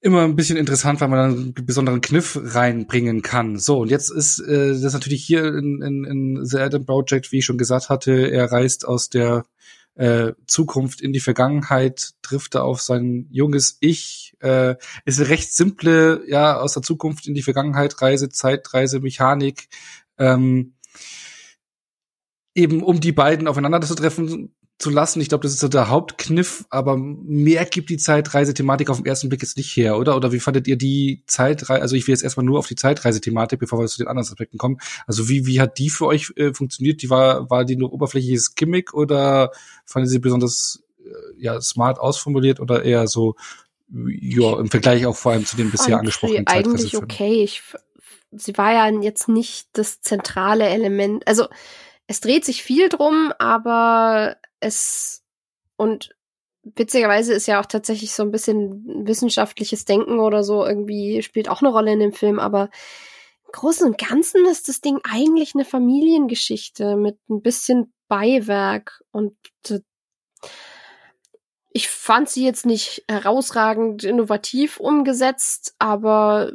immer 0.00 0.22
ein 0.24 0.36
bisschen 0.36 0.56
interessant, 0.56 1.00
weil 1.00 1.08
man 1.08 1.18
dann 1.18 1.38
einen 1.38 1.66
besonderen 1.66 2.00
Kniff 2.00 2.38
reinbringen 2.42 3.22
kann. 3.22 3.58
So, 3.58 3.80
und 3.80 3.90
jetzt 3.90 4.10
ist 4.10 4.38
äh, 4.40 4.80
das 4.80 4.94
natürlich 4.94 5.24
hier 5.24 5.44
in, 5.44 5.82
in, 5.82 6.04
in 6.04 6.44
The 6.44 6.58
Adam 6.58 6.86
Project, 6.86 7.32
wie 7.32 7.38
ich 7.38 7.44
schon 7.44 7.58
gesagt 7.58 7.90
hatte, 7.90 8.30
er 8.30 8.50
reist 8.50 8.86
aus 8.86 9.10
der 9.10 9.44
äh, 9.94 10.32
Zukunft 10.46 11.00
in 11.00 11.12
die 11.12 11.20
Vergangenheit, 11.20 12.12
trifft 12.22 12.54
er 12.54 12.64
auf 12.64 12.80
sein 12.80 13.26
junges 13.30 13.76
Ich, 13.80 14.36
äh, 14.40 14.76
ist 15.04 15.20
eine 15.20 15.28
recht 15.28 15.52
simple, 15.52 16.22
ja, 16.26 16.58
aus 16.58 16.74
der 16.74 16.82
Zukunft 16.82 17.26
in 17.26 17.34
die 17.34 17.42
Vergangenheit 17.42 18.00
Reise, 18.00 18.28
Zeitreise, 18.28 19.00
Mechanik, 19.00 19.68
ähm, 20.18 20.74
eben 22.54 22.82
um 22.82 23.00
die 23.00 23.12
beiden 23.12 23.48
aufeinander 23.48 23.80
zu 23.82 23.94
treffen, 23.94 24.54
zu 24.80 24.88
lassen. 24.88 25.20
Ich 25.20 25.28
glaube, 25.28 25.42
das 25.42 25.52
ist 25.52 25.60
so 25.60 25.68
der 25.68 25.90
Hauptkniff, 25.90 26.64
aber 26.70 26.96
mehr 26.96 27.66
gibt 27.66 27.90
die 27.90 27.98
Zeitreise-Thematik 27.98 28.88
auf 28.88 28.96
den 28.96 29.04
ersten 29.04 29.28
Blick 29.28 29.42
jetzt 29.42 29.58
nicht 29.58 29.76
her, 29.76 29.98
oder? 29.98 30.16
Oder 30.16 30.32
wie 30.32 30.40
fandet 30.40 30.66
ihr 30.66 30.76
die 30.76 31.22
Zeitreise, 31.26 31.82
also 31.82 31.96
ich 31.96 32.06
will 32.06 32.14
jetzt 32.14 32.22
erstmal 32.22 32.46
nur 32.46 32.58
auf 32.58 32.66
die 32.66 32.76
Zeitreise-Thematik, 32.76 33.60
bevor 33.60 33.78
wir 33.78 33.86
zu 33.88 33.98
den 33.98 34.08
anderen 34.08 34.26
Aspekten 34.26 34.56
kommen. 34.56 34.78
Also 35.06 35.28
wie, 35.28 35.44
wie 35.46 35.60
hat 35.60 35.78
die 35.78 35.90
für 35.90 36.06
euch 36.06 36.32
äh, 36.36 36.54
funktioniert? 36.54 37.02
Die 37.02 37.10
war, 37.10 37.50
war 37.50 37.66
die 37.66 37.76
nur 37.76 37.92
oberflächliches 37.92 38.54
Gimmick 38.54 38.94
oder 38.94 39.50
fandet 39.84 40.10
sie 40.10 40.18
besonders 40.18 40.82
äh, 41.04 41.10
ja, 41.38 41.60
smart 41.60 41.98
ausformuliert 41.98 42.58
oder 42.58 42.82
eher 42.82 43.06
so, 43.06 43.36
ja, 43.92 44.58
im 44.58 44.70
Vergleich 44.70 45.04
auch 45.04 45.16
vor 45.16 45.32
allem 45.32 45.44
zu 45.44 45.56
den 45.56 45.70
bisher 45.70 45.98
angesprochenen 45.98 46.46
Eigentlich 46.46 46.96
okay. 46.96 47.42
Ich, 47.42 47.62
sie 48.32 48.56
war 48.56 48.72
ja 48.72 48.88
jetzt 49.02 49.28
nicht 49.28 49.68
das 49.74 50.00
zentrale 50.00 50.68
Element. 50.68 51.28
Also 51.28 51.48
es 52.06 52.20
dreht 52.20 52.46
sich 52.46 52.62
viel 52.62 52.88
drum, 52.88 53.32
aber 53.38 54.36
es 54.60 55.22
und 55.76 56.14
witzigerweise 56.62 57.32
ist 57.32 57.46
ja 57.46 57.60
auch 57.60 57.66
tatsächlich 57.66 58.12
so 58.12 58.22
ein 58.22 58.30
bisschen 58.30 59.06
wissenschaftliches 59.06 59.84
Denken 59.84 60.18
oder 60.20 60.44
so 60.44 60.64
irgendwie 60.64 61.22
spielt 61.22 61.48
auch 61.48 61.62
eine 61.62 61.70
Rolle 61.70 61.92
in 61.92 62.00
dem 62.00 62.12
Film, 62.12 62.38
aber 62.38 62.70
im 63.46 63.52
Großen 63.52 63.86
und 63.86 63.98
Ganzen 63.98 64.46
ist 64.46 64.68
das 64.68 64.80
Ding 64.80 65.00
eigentlich 65.02 65.54
eine 65.54 65.64
Familiengeschichte 65.64 66.96
mit 66.96 67.18
ein 67.28 67.42
bisschen 67.42 67.92
Beiwerk 68.08 69.02
und 69.10 69.36
ich 71.72 71.88
fand 71.88 72.28
sie 72.28 72.44
jetzt 72.44 72.66
nicht 72.66 73.04
herausragend 73.08 74.02
innovativ 74.02 74.80
umgesetzt, 74.80 75.74
aber 75.78 76.52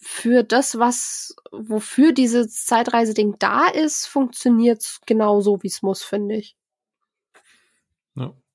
für 0.00 0.42
das, 0.42 0.78
was, 0.78 1.36
wofür 1.52 2.12
dieses 2.12 2.64
Zeitreise-Ding 2.66 3.36
da 3.38 3.68
ist, 3.68 4.06
funktioniert 4.06 4.82
es 4.82 5.00
genau 5.06 5.40
so, 5.40 5.62
wie 5.62 5.68
es 5.68 5.82
muss, 5.82 6.02
finde 6.02 6.36
ich. 6.36 6.56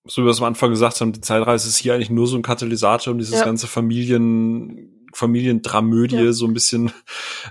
So 0.06 0.22
wie 0.22 0.26
wir 0.26 0.32
es 0.32 0.40
am 0.40 0.46
Anfang 0.46 0.70
gesagt 0.70 1.02
haben, 1.02 1.14
die 1.14 1.22
Zeitreise 1.22 1.68
ist 1.68 1.78
hier 1.78 1.96
eigentlich 1.96 2.12
nur 2.12 2.28
so 2.28 2.36
ein 2.36 2.44
Katalysator, 2.44 3.12
um 3.12 3.18
dieses 3.18 3.40
ja. 3.40 3.46
ganze 3.46 3.68
Familien, 3.68 5.08
Familiendramödie 5.14 6.18
ja. 6.18 6.32
so 6.32 6.46
ein 6.46 6.54
bisschen 6.54 6.92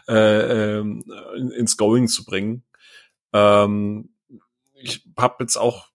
äh, 0.08 0.78
äh, 0.78 0.84
ins 1.56 1.76
Going 1.76 2.08
zu 2.08 2.24
bringen. 2.24 2.62
Ähm, 3.32 4.10
ich 4.74 5.04
habe 5.18 5.36
jetzt 5.40 5.56
auch 5.56 5.88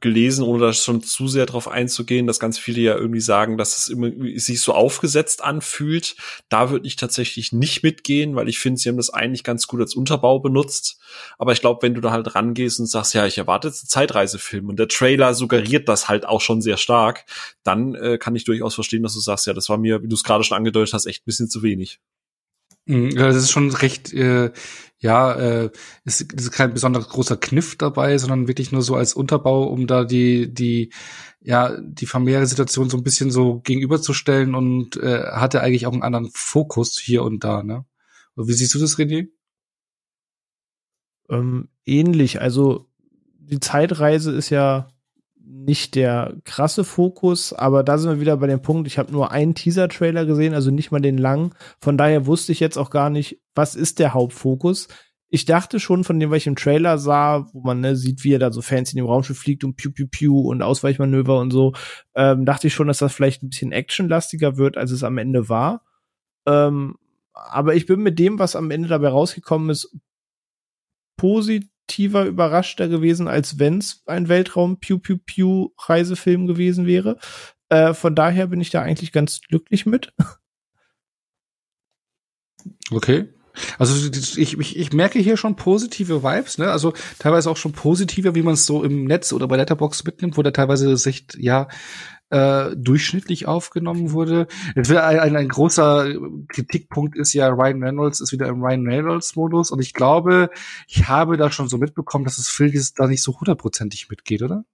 gelesen, 0.00 0.44
ohne 0.44 0.60
da 0.60 0.72
schon 0.72 1.02
zu 1.02 1.26
sehr 1.28 1.46
drauf 1.46 1.68
einzugehen, 1.68 2.26
dass 2.26 2.38
ganz 2.38 2.58
viele 2.58 2.80
ja 2.80 2.96
irgendwie 2.96 3.20
sagen, 3.20 3.58
dass 3.58 3.76
es 3.76 3.88
immer 3.88 4.10
sich 4.36 4.60
so 4.60 4.72
aufgesetzt 4.72 5.42
anfühlt. 5.42 6.16
Da 6.48 6.70
würde 6.70 6.86
ich 6.86 6.96
tatsächlich 6.96 7.52
nicht 7.52 7.82
mitgehen, 7.82 8.36
weil 8.36 8.48
ich 8.48 8.58
finde, 8.58 8.80
sie 8.80 8.88
haben 8.88 8.96
das 8.96 9.10
eigentlich 9.10 9.42
ganz 9.42 9.66
gut 9.66 9.80
als 9.80 9.94
Unterbau 9.94 10.38
benutzt. 10.38 11.00
Aber 11.36 11.52
ich 11.52 11.60
glaube, 11.60 11.82
wenn 11.82 11.94
du 11.94 12.00
da 12.00 12.12
halt 12.12 12.34
rangehst 12.34 12.78
und 12.80 12.86
sagst, 12.86 13.14
ja, 13.14 13.26
ich 13.26 13.38
erwarte 13.38 13.68
jetzt 13.68 13.82
einen 13.82 13.88
Zeitreisefilm 13.88 14.68
und 14.68 14.78
der 14.78 14.88
Trailer 14.88 15.34
suggeriert 15.34 15.88
das 15.88 16.08
halt 16.08 16.26
auch 16.26 16.40
schon 16.40 16.62
sehr 16.62 16.76
stark, 16.76 17.24
dann 17.64 17.94
äh, 17.94 18.18
kann 18.18 18.36
ich 18.36 18.44
durchaus 18.44 18.74
verstehen, 18.74 19.02
dass 19.02 19.14
du 19.14 19.20
sagst, 19.20 19.46
ja, 19.46 19.52
das 19.52 19.68
war 19.68 19.78
mir, 19.78 20.02
wie 20.02 20.08
du 20.08 20.14
es 20.14 20.24
gerade 20.24 20.44
schon 20.44 20.56
angedeutet 20.56 20.94
hast, 20.94 21.06
echt 21.06 21.22
ein 21.22 21.26
bisschen 21.26 21.50
zu 21.50 21.62
wenig. 21.62 22.00
Mhm, 22.88 23.10
ja, 23.10 23.26
das 23.26 23.36
ist 23.36 23.50
schon 23.50 23.70
recht, 23.70 24.14
äh, 24.14 24.50
ja, 24.98 25.32
äh, 25.34 25.70
ist, 26.04 26.32
ist 26.32 26.50
kein 26.52 26.72
besonders 26.72 27.08
großer 27.10 27.36
Kniff 27.36 27.76
dabei, 27.76 28.16
sondern 28.16 28.48
wirklich 28.48 28.72
nur 28.72 28.82
so 28.82 28.96
als 28.96 29.12
Unterbau, 29.12 29.64
um 29.64 29.86
da 29.86 30.04
die, 30.04 30.52
die, 30.52 30.92
ja, 31.40 31.76
die 31.80 32.06
familiäre 32.06 32.46
Situation 32.46 32.88
so 32.88 32.96
ein 32.96 33.02
bisschen 33.02 33.30
so 33.30 33.60
gegenüberzustellen 33.60 34.54
und 34.54 34.96
äh, 34.96 35.22
hatte 35.32 35.60
eigentlich 35.60 35.86
auch 35.86 35.92
einen 35.92 36.02
anderen 36.02 36.30
Fokus 36.32 36.98
hier 36.98 37.22
und 37.24 37.44
da, 37.44 37.62
ne? 37.62 37.84
Und 38.34 38.48
wie 38.48 38.54
siehst 38.54 38.74
du 38.74 38.78
das, 38.78 38.98
René? 38.98 39.28
Ähm, 41.28 41.68
ähnlich, 41.84 42.40
also 42.40 42.88
die 43.38 43.60
Zeitreise 43.60 44.32
ist 44.32 44.48
ja 44.48 44.88
nicht 45.50 45.94
der 45.94 46.36
krasse 46.44 46.84
Fokus, 46.84 47.52
aber 47.52 47.82
da 47.82 47.96
sind 47.96 48.10
wir 48.10 48.20
wieder 48.20 48.36
bei 48.36 48.46
dem 48.46 48.60
Punkt, 48.60 48.86
ich 48.86 48.98
habe 48.98 49.12
nur 49.12 49.32
einen 49.32 49.54
Teaser-Trailer 49.54 50.26
gesehen, 50.26 50.52
also 50.52 50.70
nicht 50.70 50.90
mal 50.90 51.00
den 51.00 51.16
langen. 51.16 51.54
Von 51.80 51.96
daher 51.96 52.26
wusste 52.26 52.52
ich 52.52 52.60
jetzt 52.60 52.76
auch 52.76 52.90
gar 52.90 53.08
nicht, 53.08 53.40
was 53.54 53.74
ist 53.74 53.98
der 53.98 54.12
Hauptfokus. 54.12 54.88
Ich 55.30 55.46
dachte 55.46 55.80
schon 55.80 56.04
von 56.04 56.20
dem, 56.20 56.30
was 56.30 56.38
ich 56.38 56.46
im 56.46 56.56
Trailer 56.56 56.98
sah, 56.98 57.46
wo 57.52 57.60
man 57.60 57.80
ne, 57.80 57.96
sieht, 57.96 58.24
wie 58.24 58.34
er 58.34 58.38
da 58.38 58.52
so 58.52 58.62
fancy 58.62 58.92
in 58.92 59.04
dem 59.04 59.06
Raumschiff 59.06 59.38
fliegt 59.38 59.64
und 59.64 59.76
piu 59.76 59.90
piu 59.90 60.06
piu 60.06 60.38
und 60.40 60.62
Ausweichmanöver 60.62 61.38
und 61.38 61.50
so, 61.50 61.72
ähm, 62.14 62.44
dachte 62.44 62.66
ich 62.66 62.74
schon, 62.74 62.88
dass 62.88 62.98
das 62.98 63.14
vielleicht 63.14 63.42
ein 63.42 63.50
bisschen 63.50 63.72
actionlastiger 63.72 64.56
wird, 64.58 64.76
als 64.76 64.90
es 64.90 65.02
am 65.02 65.18
Ende 65.18 65.48
war. 65.48 65.82
Ähm, 66.46 66.96
aber 67.32 67.74
ich 67.74 67.86
bin 67.86 68.00
mit 68.00 68.18
dem, 68.18 68.38
was 68.38 68.56
am 68.56 68.70
Ende 68.70 68.88
dabei 68.88 69.08
rausgekommen 69.08 69.70
ist, 69.70 69.96
positiv 71.16 71.68
positiver 71.88 72.26
überraschter 72.26 72.88
gewesen, 72.88 73.28
als 73.28 73.58
wenn 73.58 73.78
es 73.78 74.02
ein 74.06 74.28
Weltraum-Pew-Pew-Pew-Reisefilm 74.28 76.46
gewesen 76.46 76.86
wäre. 76.86 77.18
Äh, 77.70 77.94
von 77.94 78.14
daher 78.14 78.48
bin 78.48 78.60
ich 78.60 78.68
da 78.70 78.82
eigentlich 78.82 79.12
ganz 79.12 79.40
glücklich 79.40 79.86
mit. 79.86 80.12
Okay. 82.90 83.28
Also 83.78 84.10
ich, 84.36 84.58
ich, 84.58 84.76
ich 84.76 84.92
merke 84.92 85.18
hier 85.18 85.36
schon 85.36 85.56
positive 85.56 86.22
Vibes, 86.22 86.58
ne? 86.58 86.70
Also 86.70 86.92
teilweise 87.18 87.50
auch 87.50 87.56
schon 87.56 87.72
positiver, 87.72 88.36
wie 88.36 88.42
man 88.42 88.54
es 88.54 88.66
so 88.66 88.84
im 88.84 89.04
Netz 89.04 89.32
oder 89.32 89.48
bei 89.48 89.56
Letterbox 89.56 90.04
mitnimmt, 90.04 90.36
wo 90.36 90.42
der 90.42 90.52
teilweise 90.52 90.96
sich 90.96 91.26
ja 91.36 91.66
äh, 92.30 92.76
durchschnittlich 92.76 93.46
aufgenommen 93.46 94.12
wurde. 94.12 94.46
Ein, 94.74 95.36
ein, 95.36 95.48
großer 95.48 96.12
Kritikpunkt 96.48 97.16
ist 97.16 97.32
ja, 97.32 97.48
Ryan 97.48 97.82
Reynolds 97.82 98.20
ist 98.20 98.32
wieder 98.32 98.48
im 98.48 98.62
Ryan 98.62 98.86
Reynolds-Modus 98.86 99.70
und 99.70 99.80
ich 99.80 99.94
glaube, 99.94 100.50
ich 100.86 101.08
habe 101.08 101.36
da 101.36 101.50
schon 101.50 101.68
so 101.68 101.78
mitbekommen, 101.78 102.24
dass 102.24 102.36
das 102.36 102.48
Film 102.48 102.72
da 102.96 103.06
nicht 103.06 103.22
so 103.22 103.38
hundertprozentig 103.38 104.10
mitgeht, 104.10 104.42
oder? 104.42 104.64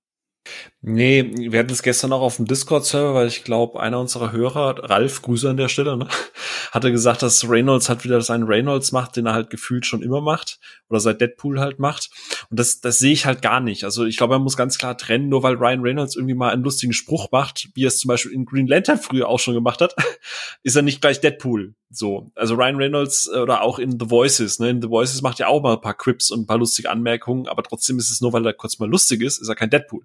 Nee, 0.87 1.33
wir 1.51 1.61
hatten 1.61 1.73
es 1.73 1.83
gestern 1.83 2.13
auch 2.13 2.21
auf 2.21 2.37
dem 2.37 2.45
Discord-Server, 2.45 3.15
weil 3.15 3.29
ich 3.29 3.43
glaube, 3.43 3.81
einer 3.81 3.99
unserer 3.99 4.33
Hörer, 4.33 4.91
Ralf, 4.91 5.23
Grüße 5.23 5.49
an 5.49 5.57
der 5.57 5.71
Stelle, 5.71 5.97
ne, 5.97 6.09
hatte 6.73 6.93
gesagt, 6.93 7.23
dass 7.23 7.49
Reynolds 7.49 7.89
hat 7.89 8.05
wieder 8.05 8.21
seinen 8.21 8.45
Reynolds 8.45 8.93
macht, 8.93 9.17
den 9.17 9.25
er 9.25 9.33
halt 9.33 9.49
gefühlt 9.49 9.87
schon 9.87 10.03
immer 10.03 10.21
macht 10.21 10.59
oder 10.91 11.01
seit 11.01 11.23
Deadpool 11.23 11.59
halt 11.59 11.79
macht. 11.79 12.11
Und 12.51 12.61
das, 12.61 12.83
das 12.83 12.99
sehe 12.99 13.15
ich 13.15 13.25
halt 13.25 13.41
gar 13.41 13.61
nicht. 13.61 13.85
Also 13.85 14.05
ich 14.05 14.19
glaube, 14.19 14.35
man 14.35 14.43
muss 14.43 14.59
ganz 14.59 14.77
klar 14.77 14.99
trennen, 14.99 15.31
nur 15.31 15.43
weil 15.43 15.55
Ryan 15.55 15.81
Reynolds 15.81 16.17
irgendwie 16.17 16.35
mal 16.35 16.53
einen 16.53 16.65
lustigen 16.65 16.93
Spruch 16.93 17.29
macht, 17.33 17.71
wie 17.73 17.85
er 17.85 17.89
es 17.89 17.99
zum 17.99 18.09
Beispiel 18.09 18.33
in 18.33 18.45
Green 18.45 18.67
Lantern 18.67 18.99
früher 18.99 19.29
auch 19.29 19.41
schon 19.41 19.55
gemacht 19.55 19.81
hat, 19.81 19.95
ist 20.65 20.77
er 20.77 20.83
nicht 20.83 21.01
gleich 21.01 21.19
Deadpool. 21.19 21.75
So, 21.97 22.33
also 22.35 22.57
Ryan 22.57 22.77
Reynolds 22.77 23.31
äh, 23.33 23.39
oder 23.39 23.63
auch 23.63 23.79
in 23.79 23.93
The 23.93 24.11
Voices, 24.11 24.59
ne, 24.59 24.71
in 24.71 24.83
The 24.83 24.89
Voices 24.89 25.23
macht 25.23 25.39
ja 25.39 25.47
auch 25.47 25.63
mal 25.63 25.75
ein 25.75 25.81
paar 25.81 25.95
Quips 25.95 26.31
und 26.31 26.41
ein 26.41 26.47
paar 26.47 26.59
lustige 26.59 26.91
Anmerkungen, 26.91 27.47
aber 27.47 27.63
trotzdem 27.63 27.99
ist 27.99 28.11
es 28.11 28.21
nur, 28.21 28.33
weil 28.33 28.45
er 28.45 28.53
kurz 28.53 28.79
mal 28.81 28.89
lustig 28.89 29.23
ist, 29.23 29.39
ist 29.39 29.49
er 29.49 29.55
kein 29.55 29.71
Deadpool. 29.71 30.05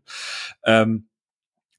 Ähm, 0.70 1.10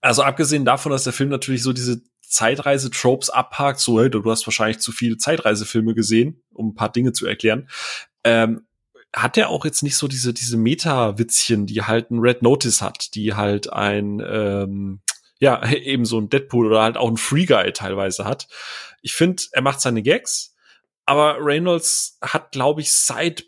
also 0.00 0.22
abgesehen 0.22 0.64
davon, 0.64 0.90
dass 0.90 1.04
der 1.04 1.12
Film 1.12 1.28
natürlich 1.28 1.62
so 1.62 1.72
diese 1.72 2.02
Zeitreise-Tropes 2.22 3.30
abhakt, 3.30 3.78
so, 3.78 4.00
hey, 4.00 4.10
du 4.10 4.28
hast 4.28 4.46
wahrscheinlich 4.46 4.80
zu 4.80 4.90
viele 4.90 5.16
Zeitreisefilme 5.16 5.94
gesehen, 5.94 6.42
um 6.52 6.70
ein 6.70 6.74
paar 6.74 6.90
Dinge 6.90 7.12
zu 7.12 7.26
erklären, 7.26 7.68
ähm, 8.24 8.66
hat 9.14 9.36
er 9.36 9.48
auch 9.48 9.64
jetzt 9.64 9.82
nicht 9.82 9.96
so 9.96 10.08
diese, 10.08 10.32
diese 10.34 10.56
Meta-Witzchen, 10.56 11.66
die 11.66 11.82
halt 11.82 12.10
ein 12.10 12.18
Red 12.18 12.42
Notice 12.42 12.82
hat, 12.82 13.14
die 13.14 13.34
halt 13.34 13.72
ein, 13.72 14.20
ähm, 14.24 15.00
ja, 15.38 15.68
eben 15.70 16.04
so 16.04 16.18
ein 16.18 16.28
Deadpool 16.28 16.66
oder 16.66 16.82
halt 16.82 16.96
auch 16.96 17.08
ein 17.08 17.16
Free 17.16 17.46
Guy 17.46 17.72
teilweise 17.72 18.24
hat. 18.24 18.48
Ich 19.02 19.14
finde, 19.14 19.42
er 19.52 19.62
macht 19.62 19.80
seine 19.80 20.02
Gags, 20.02 20.54
aber 21.06 21.36
Reynolds 21.40 22.18
hat, 22.22 22.52
glaube 22.52 22.80
ich, 22.80 22.92
seit 22.92 23.44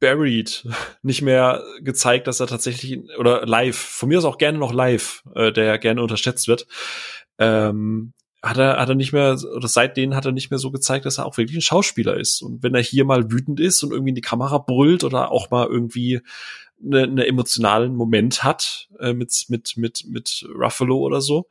Buried 0.00 0.66
nicht 1.02 1.22
mehr 1.22 1.62
gezeigt, 1.80 2.26
dass 2.26 2.40
er 2.40 2.46
tatsächlich 2.46 3.00
oder 3.18 3.46
live, 3.46 3.76
von 3.76 4.08
mir 4.08 4.18
aus 4.18 4.24
auch 4.24 4.38
gerne 4.38 4.58
noch 4.58 4.72
live, 4.72 5.22
äh, 5.34 5.52
der 5.52 5.64
ja 5.64 5.76
gerne 5.76 6.02
unterschätzt 6.02 6.48
wird, 6.48 6.66
ähm, 7.38 8.12
hat 8.42 8.56
er, 8.56 8.76
hat 8.78 8.88
er 8.88 8.94
nicht 8.94 9.12
mehr, 9.12 9.36
oder 9.56 9.68
seitdem 9.68 10.14
hat 10.14 10.24
er 10.24 10.32
nicht 10.32 10.50
mehr 10.50 10.58
so 10.58 10.70
gezeigt, 10.70 11.06
dass 11.06 11.18
er 11.18 11.26
auch 11.26 11.36
wirklich 11.36 11.58
ein 11.58 11.62
Schauspieler 11.62 12.16
ist. 12.16 12.40
Und 12.40 12.62
wenn 12.62 12.74
er 12.74 12.82
hier 12.82 13.04
mal 13.04 13.30
wütend 13.32 13.58
ist 13.58 13.82
und 13.82 13.90
irgendwie 13.90 14.10
in 14.10 14.14
die 14.14 14.20
Kamera 14.20 14.58
brüllt 14.58 15.02
oder 15.02 15.32
auch 15.32 15.50
mal 15.50 15.66
irgendwie 15.66 16.20
einen 16.80 17.10
eine 17.10 17.26
emotionalen 17.26 17.96
Moment 17.96 18.44
hat 18.44 18.88
äh, 19.00 19.12
mit, 19.12 19.46
mit, 19.48 19.76
mit, 19.76 20.04
mit 20.06 20.48
Ruffalo 20.54 20.98
oder 20.98 21.20
so, 21.20 21.48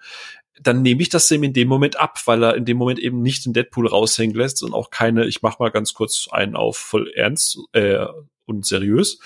dann 0.62 0.82
nehme 0.82 1.02
ich 1.02 1.10
das 1.10 1.30
ihm 1.30 1.44
in 1.44 1.54
dem 1.54 1.68
Moment 1.68 2.00
ab, 2.00 2.20
weil 2.26 2.44
er 2.44 2.56
in 2.56 2.66
dem 2.66 2.78
Moment 2.78 3.00
eben 3.00 3.22
nicht 3.22 3.46
den 3.46 3.54
Deadpool 3.54 3.88
raushängen 3.88 4.36
lässt 4.36 4.64
und 4.64 4.74
auch 4.74 4.90
keine, 4.90 5.26
ich 5.28 5.42
mach 5.42 5.60
mal 5.60 5.70
ganz 5.70 5.94
kurz 5.94 6.28
einen 6.32 6.56
auf 6.56 6.78
voll 6.78 7.12
ernst 7.14 7.60
äh, 7.74 8.06
und 8.48 8.66
seriös, 8.66 9.20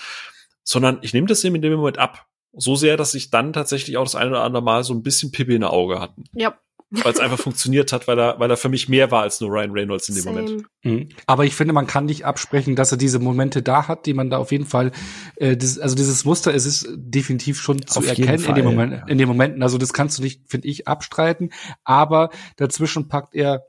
sondern 0.62 0.98
ich 1.02 1.14
nehme 1.14 1.26
das 1.26 1.42
ihm 1.44 1.54
in 1.54 1.62
dem 1.62 1.72
Moment 1.74 1.98
ab. 1.98 2.26
So 2.54 2.76
sehr, 2.76 2.96
dass 2.96 3.14
ich 3.14 3.30
dann 3.30 3.52
tatsächlich 3.52 3.96
auch 3.96 4.04
das 4.04 4.14
eine 4.14 4.30
oder 4.30 4.42
andere 4.42 4.62
Mal 4.62 4.84
so 4.84 4.92
ein 4.92 5.02
bisschen 5.02 5.32
Pippi 5.32 5.54
in 5.54 5.62
der 5.62 5.72
Auge 5.72 6.00
hatten. 6.00 6.24
Ja. 6.34 6.58
Weil 6.90 7.12
es 7.12 7.20
einfach 7.20 7.38
funktioniert 7.42 7.92
hat, 7.92 8.06
weil 8.06 8.18
er, 8.18 8.38
weil 8.38 8.50
er 8.50 8.58
für 8.58 8.68
mich 8.68 8.90
mehr 8.90 9.10
war 9.10 9.22
als 9.22 9.40
nur 9.40 9.50
Ryan 9.50 9.70
Reynolds 9.70 10.10
in 10.10 10.16
dem 10.16 10.24
Same. 10.24 10.42
Moment. 10.42 10.64
Mhm. 10.82 11.08
Aber 11.26 11.46
ich 11.46 11.54
finde, 11.54 11.72
man 11.72 11.86
kann 11.86 12.04
nicht 12.04 12.26
absprechen, 12.26 12.76
dass 12.76 12.92
er 12.92 12.98
diese 12.98 13.18
Momente 13.18 13.62
da 13.62 13.88
hat, 13.88 14.04
die 14.04 14.12
man 14.12 14.28
da 14.28 14.36
auf 14.36 14.52
jeden 14.52 14.66
Fall, 14.66 14.92
äh, 15.36 15.56
das, 15.56 15.78
also 15.78 15.94
dieses 15.94 16.26
Muster, 16.26 16.54
es 16.54 16.66
ist 16.66 16.86
definitiv 16.94 17.58
schon 17.58 17.86
zu 17.86 18.00
auf 18.00 18.06
erkennen 18.06 18.44
in, 18.44 18.54
dem 18.54 18.64
Moment, 18.66 18.92
ja. 18.92 19.06
in 19.06 19.16
den 19.16 19.28
Momenten. 19.28 19.62
Also 19.62 19.78
das 19.78 19.94
kannst 19.94 20.18
du 20.18 20.22
nicht, 20.22 20.42
finde 20.50 20.68
ich, 20.68 20.86
abstreiten. 20.86 21.50
Aber 21.84 22.28
dazwischen 22.56 23.08
packt 23.08 23.34
er, 23.34 23.64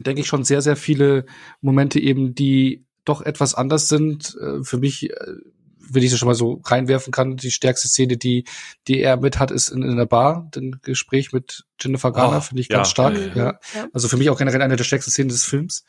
denke 0.00 0.22
ich, 0.22 0.26
schon 0.26 0.42
sehr, 0.42 0.60
sehr 0.60 0.76
viele 0.76 1.26
Momente 1.60 2.00
eben, 2.00 2.34
die 2.34 2.87
doch 3.08 3.22
etwas 3.22 3.54
anders 3.54 3.88
sind. 3.88 4.36
Äh, 4.40 4.62
für 4.62 4.78
mich 4.78 5.10
äh, 5.10 5.34
wenn 5.90 6.02
ich 6.02 6.10
das 6.10 6.18
schon 6.18 6.28
mal 6.28 6.34
so 6.34 6.60
reinwerfen 6.64 7.12
kann, 7.12 7.36
die 7.36 7.50
stärkste 7.50 7.88
Szene, 7.88 8.16
die, 8.16 8.44
die 8.86 9.00
er 9.00 9.16
mit 9.16 9.38
hat, 9.38 9.50
ist 9.50 9.68
in, 9.68 9.82
in 9.82 9.96
der 9.96 10.06
Bar, 10.06 10.48
den 10.54 10.78
Gespräch 10.82 11.32
mit 11.32 11.64
Jennifer 11.80 12.12
Garner, 12.12 12.38
oh, 12.38 12.40
finde 12.40 12.60
ich 12.60 12.68
ganz 12.68 12.88
ja. 12.88 12.90
stark. 12.90 13.14
Mhm. 13.14 13.38
Ja. 13.38 13.58
Also 13.92 14.08
für 14.08 14.16
mich 14.16 14.30
auch 14.30 14.38
generell 14.38 14.62
eine 14.62 14.76
der 14.76 14.84
stärksten 14.84 15.10
Szenen 15.10 15.28
des 15.28 15.44
Films. 15.44 15.84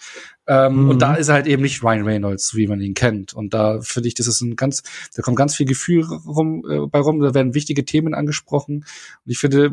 Ähm, 0.47 0.83
mhm. 0.83 0.89
Und 0.89 1.01
da 1.01 1.15
ist 1.15 1.27
er 1.27 1.35
halt 1.35 1.47
eben 1.47 1.61
nicht 1.61 1.83
Ryan 1.83 2.03
Reynolds, 2.03 2.55
wie 2.55 2.67
man 2.67 2.79
ihn 2.79 2.93
kennt. 2.93 3.33
Und 3.33 3.53
da 3.53 3.81
finde 3.81 4.07
ich, 4.07 4.13
das 4.13 4.27
ist 4.27 4.41
ein 4.41 4.55
ganz, 4.55 4.83
da 5.15 5.21
kommt 5.21 5.37
ganz 5.37 5.55
viel 5.55 5.65
Gefühl 5.65 6.03
rum, 6.03 6.63
äh, 6.69 6.87
bei 6.87 6.99
rum, 6.99 7.19
da 7.19 7.33
werden 7.33 7.53
wichtige 7.53 7.85
Themen 7.85 8.13
angesprochen. 8.13 8.85
Und 9.25 9.31
ich 9.31 9.39
finde, 9.39 9.71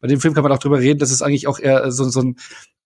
bei 0.00 0.08
dem 0.08 0.20
Film 0.20 0.34
kann 0.34 0.42
man 0.42 0.52
auch 0.52 0.58
drüber 0.58 0.78
reden, 0.78 0.98
dass 0.98 1.10
es 1.10 1.22
eigentlich 1.22 1.46
auch 1.46 1.58
eher 1.58 1.90
so, 1.90 2.08
so 2.08 2.20
ein, 2.20 2.36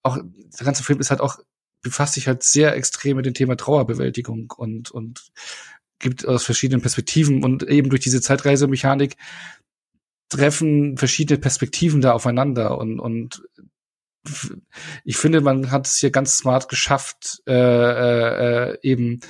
auch, 0.03 0.16
der 0.16 0.65
ganze 0.65 0.83
Film 0.83 0.99
ist 0.99 1.11
halt 1.11 1.20
auch 1.20 1.39
befasst 1.82 2.14
sich 2.14 2.28
halt 2.28 2.42
sehr 2.42 2.74
extrem 2.76 3.16
mit 3.16 3.26
dem 3.26 3.34
Thema 3.34 3.56
Trauerbewältigung 3.56 4.52
und, 4.56 4.90
und 4.90 5.32
gibt 5.98 6.26
aus 6.26 6.44
verschiedenen 6.44 6.80
Perspektiven 6.80 7.44
und 7.44 7.62
eben 7.64 7.90
durch 7.90 8.02
diese 8.02 8.20
Zeitreisemechanik 8.20 9.16
treffen 10.28 10.96
verschiedene 10.96 11.38
Perspektiven 11.38 12.00
da 12.00 12.12
aufeinander 12.12 12.78
und, 12.78 12.98
und 12.98 13.42
ich 15.04 15.16
finde, 15.16 15.40
man 15.40 15.70
hat 15.70 15.86
es 15.86 15.96
hier 15.96 16.10
ganz 16.10 16.36
smart 16.36 16.68
geschafft, 16.68 17.42
äh, 17.46 18.70
äh, 18.70 18.78
eben 18.82 19.20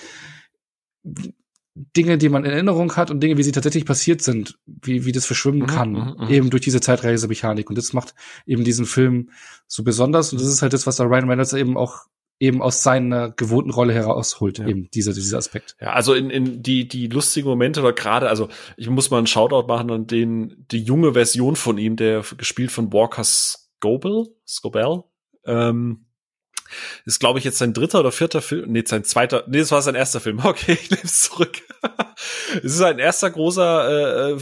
Dinge, 1.74 2.18
die 2.18 2.28
man 2.28 2.44
in 2.44 2.50
Erinnerung 2.50 2.94
hat 2.96 3.10
und 3.10 3.20
Dinge, 3.20 3.38
wie 3.38 3.42
sie 3.42 3.52
tatsächlich 3.52 3.86
passiert 3.86 4.20
sind, 4.20 4.58
wie, 4.66 5.06
wie 5.06 5.12
das 5.12 5.24
verschwimmen 5.24 5.62
mhm, 5.62 5.66
kann, 5.66 5.92
mhm, 5.92 6.16
mhm. 6.18 6.28
eben 6.28 6.50
durch 6.50 6.62
diese 6.62 6.82
Zeitreisemechanik. 6.82 7.70
Und 7.70 7.78
das 7.78 7.94
macht 7.94 8.14
eben 8.44 8.64
diesen 8.64 8.84
Film 8.84 9.30
so 9.66 9.82
besonders. 9.82 10.32
Und 10.32 10.40
das 10.40 10.48
ist 10.48 10.60
halt 10.60 10.74
das, 10.74 10.86
was 10.86 10.96
der 10.96 11.06
Ryan 11.06 11.30
Reynolds 11.30 11.54
eben 11.54 11.78
auch 11.78 12.06
eben 12.42 12.60
aus 12.60 12.82
seiner 12.82 13.30
gewohnten 13.30 13.70
Rolle 13.70 13.94
herausholt, 13.94 14.58
ja. 14.58 14.66
eben 14.66 14.90
dieser, 14.90 15.12
dieser 15.12 15.38
Aspekt. 15.38 15.76
Ja, 15.80 15.92
also 15.92 16.12
in, 16.12 16.28
in 16.28 16.60
die, 16.60 16.88
die 16.88 17.06
lustigen 17.06 17.48
Momente 17.48 17.80
oder 17.80 17.92
gerade, 17.92 18.28
also 18.28 18.48
ich 18.76 18.90
muss 18.90 19.10
mal 19.10 19.18
einen 19.18 19.28
Shoutout 19.28 19.68
machen 19.68 19.92
an 19.92 20.06
den, 20.08 20.66
die 20.72 20.82
junge 20.82 21.12
Version 21.12 21.54
von 21.54 21.78
ihm, 21.78 21.94
der 21.94 22.24
gespielt 22.36 22.72
von 22.72 22.92
Walker 22.92 23.22
Scobell, 23.22 24.26
Scobell, 24.44 25.04
ähm, 25.46 26.06
ist, 27.04 27.20
glaube 27.20 27.38
ich, 27.38 27.44
jetzt 27.44 27.58
sein 27.58 27.74
dritter 27.74 28.00
oder 28.00 28.10
vierter 28.10 28.42
Film. 28.42 28.72
Nee, 28.72 28.82
sein 28.84 29.04
zweiter. 29.04 29.44
Nee, 29.46 29.58
das 29.58 29.70
war 29.70 29.82
sein 29.82 29.94
erster 29.94 30.20
Film. 30.20 30.40
Okay, 30.44 30.72
ich 30.72 30.90
nehme 30.90 31.02
es 31.04 31.20
zurück. 31.20 31.58
es 32.56 32.74
ist 32.74 32.82
ein 32.82 32.98
erster 32.98 33.30
großer, 33.30 34.30
äh, 34.30 34.38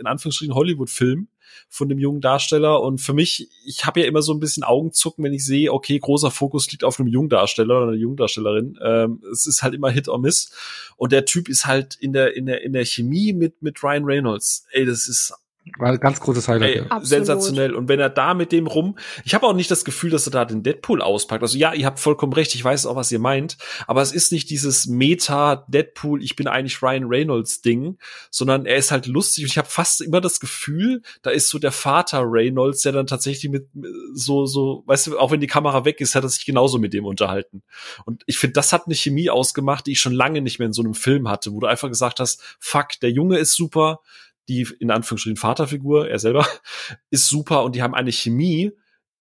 in 0.00 0.06
Anführungsstrichen, 0.06 0.54
Hollywood-Film 0.54 1.28
von 1.74 1.88
dem 1.88 1.98
jungen 1.98 2.20
Darsteller. 2.20 2.80
Und 2.80 2.98
für 2.98 3.14
mich, 3.14 3.48
ich 3.66 3.84
habe 3.84 4.00
ja 4.00 4.06
immer 4.06 4.22
so 4.22 4.32
ein 4.32 4.38
bisschen 4.38 4.62
Augenzucken, 4.62 5.24
wenn 5.24 5.32
ich 5.32 5.44
sehe, 5.44 5.72
okay, 5.72 5.98
großer 5.98 6.30
Fokus 6.30 6.70
liegt 6.70 6.84
auf 6.84 7.00
einem 7.00 7.08
jungen 7.08 7.28
Darsteller 7.28 7.78
oder 7.78 7.88
einer 7.88 7.96
jungen 7.96 8.16
Darstellerin. 8.16 8.78
Ähm, 8.80 9.20
es 9.32 9.46
ist 9.46 9.64
halt 9.64 9.74
immer 9.74 9.90
Hit 9.90 10.06
or 10.06 10.20
Miss. 10.20 10.52
Und 10.96 11.10
der 11.10 11.24
Typ 11.24 11.48
ist 11.48 11.66
halt 11.66 11.96
in 11.96 12.12
der, 12.12 12.36
in 12.36 12.46
der, 12.46 12.62
in 12.62 12.74
der 12.74 12.84
Chemie 12.84 13.32
mit, 13.32 13.60
mit 13.60 13.82
Ryan 13.82 14.04
Reynolds. 14.04 14.66
Ey, 14.70 14.84
das 14.84 15.08
ist 15.08 15.34
war 15.78 15.90
ein 15.90 16.00
ganz 16.00 16.20
großes 16.20 16.46
Highlight. 16.48 16.76
Ey, 16.76 16.86
ja. 16.88 17.00
Sensationell. 17.02 17.74
Und 17.74 17.88
wenn 17.88 17.98
er 17.98 18.10
da 18.10 18.34
mit 18.34 18.52
dem 18.52 18.66
rum, 18.66 18.98
ich 19.24 19.34
habe 19.34 19.46
auch 19.46 19.54
nicht 19.54 19.70
das 19.70 19.84
Gefühl, 19.84 20.10
dass 20.10 20.26
er 20.26 20.30
da 20.30 20.44
den 20.44 20.62
Deadpool 20.62 21.00
auspackt. 21.00 21.42
Also 21.42 21.56
ja, 21.56 21.72
ihr 21.72 21.86
habt 21.86 21.98
vollkommen 22.00 22.32
recht, 22.34 22.54
ich 22.54 22.62
weiß 22.62 22.86
auch, 22.86 22.96
was 22.96 23.10
ihr 23.10 23.18
meint, 23.18 23.56
aber 23.86 24.02
es 24.02 24.12
ist 24.12 24.30
nicht 24.30 24.50
dieses 24.50 24.86
Meta 24.86 25.64
Deadpool, 25.68 26.22
ich 26.22 26.36
bin 26.36 26.46
eigentlich 26.46 26.82
Ryan 26.82 27.04
Reynolds 27.04 27.62
Ding, 27.62 27.98
sondern 28.30 28.66
er 28.66 28.76
ist 28.76 28.90
halt 28.90 29.06
lustig 29.06 29.44
und 29.44 29.50
ich 29.50 29.58
habe 29.58 29.68
fast 29.68 30.00
immer 30.00 30.20
das 30.20 30.38
Gefühl, 30.38 31.02
da 31.22 31.30
ist 31.30 31.48
so 31.48 31.58
der 31.58 31.72
Vater 31.72 32.22
Reynolds, 32.24 32.82
der 32.82 32.92
dann 32.92 33.06
tatsächlich 33.06 33.50
mit 33.50 33.68
so 34.12 34.46
so, 34.46 34.82
weißt 34.86 35.08
du, 35.08 35.18
auch 35.18 35.30
wenn 35.30 35.40
die 35.40 35.46
Kamera 35.46 35.84
weg 35.84 36.00
ist, 36.00 36.14
hat 36.14 36.24
er 36.24 36.28
sich 36.28 36.44
genauso 36.44 36.78
mit 36.78 36.92
dem 36.92 37.06
unterhalten. 37.06 37.62
Und 38.04 38.22
ich 38.26 38.38
finde, 38.38 38.52
das 38.52 38.72
hat 38.72 38.86
eine 38.86 38.94
Chemie 38.94 39.30
ausgemacht, 39.30 39.86
die 39.86 39.92
ich 39.92 40.00
schon 40.00 40.12
lange 40.12 40.42
nicht 40.42 40.58
mehr 40.58 40.66
in 40.66 40.72
so 40.72 40.82
einem 40.82 40.94
Film 40.94 41.28
hatte, 41.28 41.52
wo 41.52 41.60
du 41.60 41.66
einfach 41.66 41.88
gesagt 41.88 42.20
hast, 42.20 42.42
fuck, 42.58 43.00
der 43.00 43.10
Junge 43.10 43.38
ist 43.38 43.54
super, 43.54 44.00
die 44.48 44.66
in 44.80 44.90
Anführungsstrichen 44.90 45.36
Vaterfigur, 45.36 46.08
er 46.08 46.18
selber, 46.18 46.46
ist 47.10 47.28
super 47.28 47.64
und 47.64 47.74
die 47.74 47.82
haben 47.82 47.94
eine 47.94 48.12
Chemie. 48.12 48.72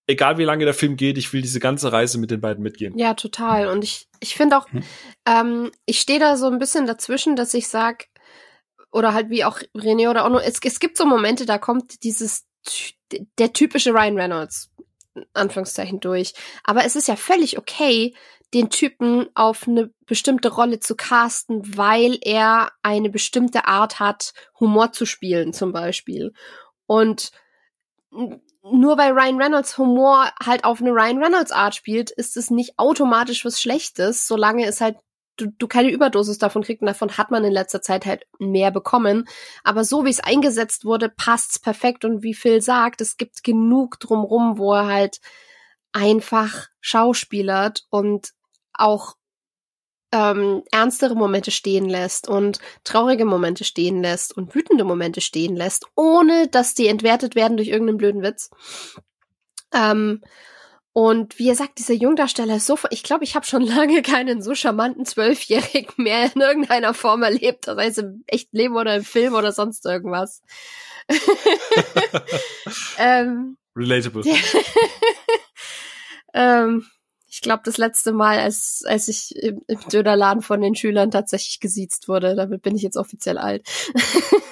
Egal 0.05 0.37
wie 0.37 0.43
lange 0.43 0.65
der 0.65 0.73
Film 0.73 0.97
geht, 0.97 1.17
ich 1.17 1.31
will 1.31 1.41
diese 1.41 1.61
ganze 1.61 1.93
Reise 1.93 2.17
mit 2.17 2.29
den 2.29 2.41
beiden 2.41 2.61
mitgehen. 2.61 2.97
Ja, 2.97 3.13
total. 3.13 3.67
Und 3.67 3.85
ich, 3.85 4.09
ich 4.19 4.35
finde 4.35 4.57
auch, 4.57 4.69
hm. 4.69 4.83
ähm, 5.25 5.71
ich 5.85 5.99
stehe 5.99 6.19
da 6.19 6.35
so 6.35 6.47
ein 6.47 6.59
bisschen 6.59 6.85
dazwischen, 6.85 7.37
dass 7.37 7.53
ich 7.53 7.69
sag, 7.69 8.07
oder 8.91 9.13
halt 9.13 9.29
wie 9.29 9.45
auch 9.45 9.59
René 9.75 10.09
oder 10.09 10.25
auch 10.25 10.29
nur, 10.29 10.43
es, 10.43 10.59
es 10.61 10.79
gibt 10.79 10.97
so 10.97 11.05
Momente, 11.05 11.45
da 11.45 11.57
kommt 11.57 12.03
dieses, 12.03 12.45
der 13.37 13.53
typische 13.53 13.93
Ryan 13.93 14.17
Reynolds, 14.17 14.71
Anführungszeichen 15.33 16.01
durch. 16.01 16.33
Aber 16.63 16.85
es 16.85 16.95
ist 16.95 17.07
ja 17.07 17.15
völlig 17.15 17.57
okay, 17.57 18.13
den 18.53 18.69
Typen 18.69 19.27
auf 19.33 19.67
eine 19.67 19.91
bestimmte 20.05 20.53
Rolle 20.53 20.79
zu 20.79 20.95
casten, 20.95 21.77
weil 21.77 22.17
er 22.21 22.71
eine 22.83 23.09
bestimmte 23.09 23.65
Art 23.65 23.99
hat, 23.99 24.33
Humor 24.59 24.91
zu 24.91 25.05
spielen, 25.05 25.53
zum 25.53 25.71
Beispiel. 25.71 26.33
Und 26.85 27.31
nur 28.11 28.97
weil 28.97 29.11
Ryan 29.11 29.41
Reynolds 29.41 29.77
Humor 29.77 30.31
halt 30.43 30.63
auf 30.63 30.81
eine 30.81 30.91
Ryan 30.91 31.21
Reynolds 31.21 31.51
Art 31.51 31.75
spielt, 31.75 32.11
ist 32.11 32.37
es 32.37 32.49
nicht 32.49 32.77
automatisch 32.77 33.43
was 33.43 33.59
Schlechtes, 33.59 34.27
solange 34.27 34.65
es 34.65 34.81
halt 34.81 34.97
du, 35.37 35.47
du 35.57 35.67
keine 35.67 35.89
Überdosis 35.89 36.37
davon 36.37 36.63
kriegst 36.63 36.81
und 36.81 36.87
davon 36.87 37.17
hat 37.17 37.31
man 37.31 37.43
in 37.43 37.51
letzter 37.51 37.81
Zeit 37.81 38.05
halt 38.05 38.25
mehr 38.39 38.71
bekommen. 38.71 39.25
Aber 39.63 39.83
so 39.83 40.05
wie 40.05 40.09
es 40.09 40.19
eingesetzt 40.19 40.85
wurde, 40.85 41.09
passt's 41.09 41.59
perfekt 41.59 42.05
und 42.05 42.23
wie 42.23 42.33
Phil 42.33 42.61
sagt, 42.61 43.01
es 43.01 43.17
gibt 43.17 43.43
genug 43.43 43.99
drumrum, 43.99 44.57
wo 44.57 44.73
er 44.73 44.87
halt 44.87 45.19
einfach 45.91 46.67
schauspielert 46.81 47.85
und 47.89 48.31
auch 48.73 49.15
ähm, 50.13 50.63
ernstere 50.71 51.15
Momente 51.15 51.49
stehen 51.49 51.89
lässt 51.89 52.29
und 52.29 52.59
traurige 52.83 53.25
Momente 53.25 53.63
stehen 53.63 54.01
lässt 54.01 54.37
und 54.37 54.53
wütende 54.53 54.83
Momente 54.83 55.21
stehen 55.21 55.55
lässt, 55.55 55.87
ohne 55.95 56.47
dass 56.47 56.75
die 56.75 56.87
entwertet 56.87 57.33
werden 57.35 57.57
durch 57.57 57.69
irgendeinen 57.69 57.97
blöden 57.97 58.21
Witz. 58.21 58.51
Ähm, 59.73 60.21
und 60.93 61.39
wie 61.39 61.49
er 61.49 61.55
sagt, 61.55 61.79
dieser 61.79 61.95
Jungdarsteller 61.95 62.57
ist 62.57 62.67
so, 62.67 62.77
ich 62.91 63.01
glaube, 63.01 63.23
ich 63.23 63.35
habe 63.35 63.47
schon 63.47 63.63
lange 63.65 64.03
keinen 64.03 64.43
so 64.43 64.53
charmanten 64.53 65.05
Zwölfjährigen 65.05 65.95
mehr 65.97 66.31
in 66.33 66.41
irgendeiner 66.41 66.93
Form 66.93 67.23
erlebt, 67.23 67.65
sei 67.65 67.87
es 67.87 67.97
im 67.97 68.23
echten 68.27 68.55
Leben 68.55 68.75
oder 68.75 68.95
im 68.95 69.03
Film 69.03 69.33
oder 69.33 69.51
sonst 69.51 69.83
irgendwas. 69.85 70.43
ähm, 72.99 73.57
Relatable. 73.75 74.23
ähm, 76.35 76.85
glaube, 77.43 77.63
das 77.65 77.77
letzte 77.77 78.11
Mal, 78.11 78.39
als, 78.39 78.83
als 78.87 79.07
ich 79.07 79.35
im, 79.35 79.61
im 79.67 79.79
Dönerladen 79.91 80.41
von 80.41 80.61
den 80.61 80.75
Schülern 80.75 81.11
tatsächlich 81.11 81.59
gesiezt 81.59 82.07
wurde, 82.07 82.35
damit 82.35 82.61
bin 82.61 82.75
ich 82.75 82.81
jetzt 82.81 82.97
offiziell 82.97 83.37
alt. 83.37 83.67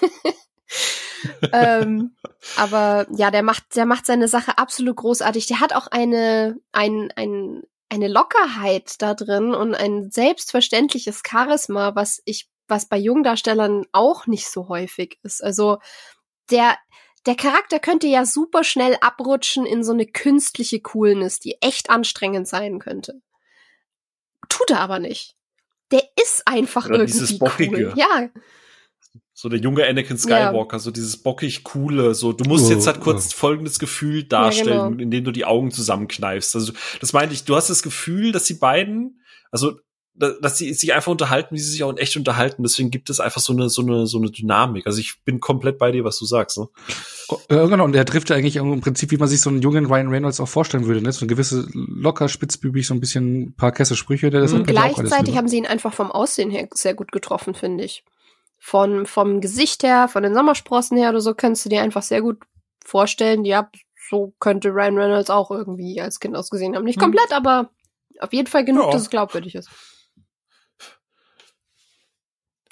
ähm, 1.54 2.16
aber 2.58 3.08
ja, 3.16 3.32
der 3.32 3.44
macht, 3.44 3.76
der 3.76 3.86
macht 3.86 4.06
seine 4.06 4.28
Sache 4.28 4.58
absolut 4.58 4.98
großartig. 4.98 5.48
Der 5.48 5.60
hat 5.60 5.74
auch 5.74 5.88
eine, 5.88 6.58
ein, 6.72 7.12
ein, 7.16 7.64
eine 7.90 8.08
Lockerheit 8.08 9.02
da 9.02 9.14
drin 9.14 9.54
und 9.54 9.76
ein 9.76 10.12
selbstverständliches 10.12 11.22
Charisma, 11.28 11.96
was 11.96 12.22
ich, 12.26 12.50
was 12.68 12.88
bei 12.88 12.98
Jungdarstellern 12.98 13.86
auch 13.92 14.28
nicht 14.28 14.50
so 14.50 14.70
häufig 14.70 15.20
ist. 15.24 15.44
Also 15.44 15.78
der, 16.50 16.78
der 17.26 17.36
Charakter 17.36 17.80
könnte 17.80 18.08
ja 18.08 18.26
super 18.26 18.64
schnell 18.64 18.98
abrutschen 19.02 19.66
in 19.66 19.84
so 19.84 19.94
eine 19.94 20.06
künstliche 20.06 20.80
Coolness, 20.80 21.40
die 21.40 21.58
echt 21.62 21.90
anstrengend 21.90 22.48
sein 22.48 22.80
könnte. 22.80 23.22
Tut 24.50 24.72
er 24.72 24.80
aber 24.80 25.00
nicht. 25.00 25.36
Der 25.92 26.04
ist 26.22 26.48
einfach 26.48 26.88
Oder 26.88 27.00
irgendwie 27.00 27.40
cool. 27.42 27.94
Ja. 27.96 28.30
So 29.34 29.50
der 29.50 29.60
junge 29.60 29.88
Anakin 29.88 30.18
Skywalker, 30.18 30.78
ja. 30.78 30.80
so 30.80 30.92
dieses 30.92 31.18
bockig 31.18 31.64
coole, 31.64 32.14
so 32.14 32.32
du 32.32 32.48
musst 32.48 32.70
jetzt 32.70 32.86
halt 32.86 33.02
kurz 33.02 33.34
folgendes 33.34 33.80
Gefühl 33.80 34.24
darstellen, 34.24 34.70
ja, 34.70 34.88
genau. 34.88 35.02
indem 35.02 35.24
du 35.24 35.32
die 35.32 35.46
Augen 35.46 35.72
zusammenkneifst. 35.72 36.56
Also 36.56 36.74
das 37.00 37.14
meinte 37.14 37.34
ich, 37.34 37.44
du 37.44 37.56
hast 37.56 37.70
das 37.70 37.82
Gefühl, 37.82 38.32
dass 38.32 38.46
die 38.46 38.54
beiden, 38.54 39.24
also 39.50 39.80
dass 40.14 40.58
sie 40.58 40.74
sich 40.74 40.94
einfach 40.94 41.12
unterhalten, 41.12 41.56
wie 41.56 41.60
sie 41.60 41.72
sich 41.72 41.84
auch 41.84 41.90
in 41.90 41.98
echt 41.98 42.18
unterhalten. 42.18 42.64
Deswegen 42.64 42.92
gibt 42.92 43.10
es 43.10 43.20
einfach 43.20 43.40
so 43.40 43.54
eine, 43.54 43.70
so 43.70 43.82
eine, 43.82 44.08
so 44.08 44.18
eine 44.18 44.30
Dynamik. 44.30 44.86
Also 44.86 45.00
ich 45.00 45.24
bin 45.24 45.40
komplett 45.40 45.78
bei 45.78 45.92
dir, 45.92 46.04
was 46.04 46.20
du 46.20 46.26
sagst. 46.26 46.58
Ne? 46.58 46.68
Ja, 47.50 47.66
genau. 47.66 47.86
Und 47.86 47.94
der 47.94 48.06
trifft 48.06 48.30
ja 48.30 48.36
eigentlich 48.36 48.58
im 48.58 48.82
Prinzip, 48.82 49.12
wie 49.12 49.18
man 49.18 49.30
sich 49.30 49.42
so 49.42 49.50
einen 49.50 49.62
jungen 49.62 49.86
Ryan 49.86 50.10
Reynolds 50.10 50.40
auch 50.40 50.50
vorstellen 50.50 50.86
würde. 50.86 51.02
Ne? 51.02 51.12
So 51.12 51.26
ein 51.26 51.30
gewisse 51.30 51.68
locker, 51.74 52.28
spitzbübig, 52.28 52.86
so 52.86 52.94
ein 52.94 53.00
bisschen 53.00 53.42
ein 53.42 53.56
paar 53.56 53.72
Kesselsprüche. 53.72 54.30
Der 54.30 54.42
das 54.42 54.52
mhm. 54.52 54.64
Gleichzeitig 54.64 55.38
haben 55.38 55.48
sie 55.48 55.58
ihn 55.58 55.66
einfach 55.66 55.94
vom 55.94 56.12
Aussehen 56.12 56.52
her 56.52 56.68
sehr 56.74 56.94
gut 56.94 57.12
getroffen, 57.12 57.56
finde 57.56 57.86
ich. 57.86 58.04
Von, 58.60 59.06
vom 59.06 59.42
Gesicht 59.42 59.82
her, 59.82 60.08
von 60.08 60.24
den 60.24 60.36
Sommersprossen 60.36 60.98
her 60.98 61.10
oder 61.10 61.22
so, 61.22 61.34
kannst 61.34 61.66
du 61.66 61.70
dir 61.70 61.82
einfach 61.82 62.04
sehr 62.04 62.22
gut 62.22 62.38
vorstellen, 62.84 63.46
ja, 63.46 63.70
so 64.10 64.34
könnte 64.40 64.70
Ryan 64.70 64.98
Reynolds 64.98 65.30
auch 65.30 65.50
irgendwie 65.52 66.02
als 66.02 66.20
Kind 66.20 66.36
ausgesehen 66.36 66.76
haben. 66.76 66.84
Nicht 66.84 66.98
mhm. 66.98 67.04
komplett, 67.04 67.32
aber 67.32 67.72
auf 68.20 68.34
jeden 68.34 68.48
Fall 68.48 68.66
genug, 68.66 68.86
ja. 68.86 68.92
dass 68.92 69.04
es 69.04 69.10
glaubwürdig 69.10 69.56
ist. 69.56 69.70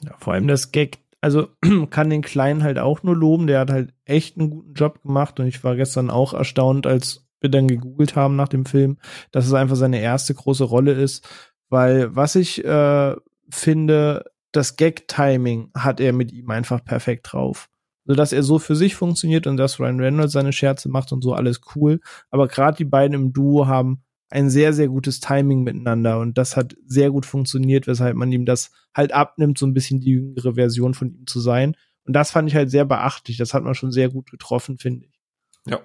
Ja, 0.04 0.16
vor 0.18 0.34
allem 0.34 0.48
das 0.48 0.72
Gag, 0.72 1.00
also 1.22 1.48
kann 1.90 2.10
den 2.10 2.22
Kleinen 2.22 2.64
halt 2.64 2.80
auch 2.80 3.04
nur 3.04 3.16
loben, 3.16 3.48
der 3.48 3.60
hat 3.60 3.72
halt 3.72 3.94
echt 4.06 4.38
einen 4.38 4.50
guten 4.50 4.74
Job 4.74 5.02
gemacht 5.04 5.40
und 5.40 5.48
ich 5.48 5.64
war 5.64 5.76
gestern 5.76 6.10
auch 6.10 6.34
erstaunt, 6.34 6.88
als 6.88 7.28
wir 7.42 7.50
dann 7.50 7.68
gegoogelt 7.68 8.16
haben 8.16 8.36
nach 8.36 8.50
dem 8.50 8.66
Film, 8.66 8.98
dass 9.32 9.46
es 9.46 9.54
einfach 9.54 9.76
seine 9.76 10.02
erste 10.02 10.34
große 10.34 10.64
Rolle 10.64 10.92
ist, 10.92 11.28
weil 11.70 12.16
was 12.16 12.36
ich 12.36 12.64
äh, 12.66 13.16
finde, 13.50 14.26
das 14.52 14.76
Gag-Timing 14.76 15.72
hat 15.76 16.00
er 16.00 16.14
mit 16.14 16.32
ihm 16.32 16.50
einfach 16.50 16.84
perfekt 16.84 17.32
drauf. 17.32 17.70
So 18.06 18.16
dass 18.16 18.34
er 18.34 18.42
so 18.42 18.58
für 18.58 18.76
sich 18.76 18.96
funktioniert 18.96 19.46
und 19.46 19.58
dass 19.58 19.80
Ryan 19.80 20.00
Reynolds 20.00 20.34
seine 20.34 20.52
Scherze 20.52 20.90
macht 20.90 21.12
und 21.12 21.22
so 21.22 21.34
alles 21.34 21.62
cool. 21.76 22.00
Aber 22.32 22.48
gerade 22.48 22.78
die 22.78 22.86
beiden 22.86 23.14
im 23.14 23.34
Duo 23.34 23.68
haben 23.68 24.04
ein 24.30 24.50
sehr, 24.50 24.74
sehr 24.74 24.88
gutes 24.88 25.20
Timing 25.20 25.64
miteinander 25.64 26.20
und 26.20 26.38
das 26.38 26.56
hat 26.56 26.76
sehr 26.86 27.10
gut 27.12 27.26
funktioniert, 27.26 27.88
weshalb 27.88 28.16
man 28.16 28.32
ihm 28.32 28.46
das 28.46 28.72
halt 28.94 29.12
abnimmt, 29.12 29.58
so 29.58 29.66
ein 29.66 29.74
bisschen 29.74 30.00
die 30.00 30.12
jüngere 30.12 30.54
Version 30.54 30.94
von 30.94 31.10
ihm 31.10 31.28
zu 31.28 31.40
sein. 31.40 31.76
Und 32.06 32.14
das 32.14 32.32
fand 32.32 32.50
ich 32.50 32.56
halt 32.56 32.72
sehr 32.72 32.86
beachtlich. 32.86 33.38
Das 33.38 33.54
hat 33.54 33.64
man 33.64 33.76
schon 33.76 33.92
sehr 33.92 34.10
gut 34.10 34.32
getroffen, 34.32 34.78
finde 34.78 35.06
ich. 35.06 35.20
Ja. 35.68 35.80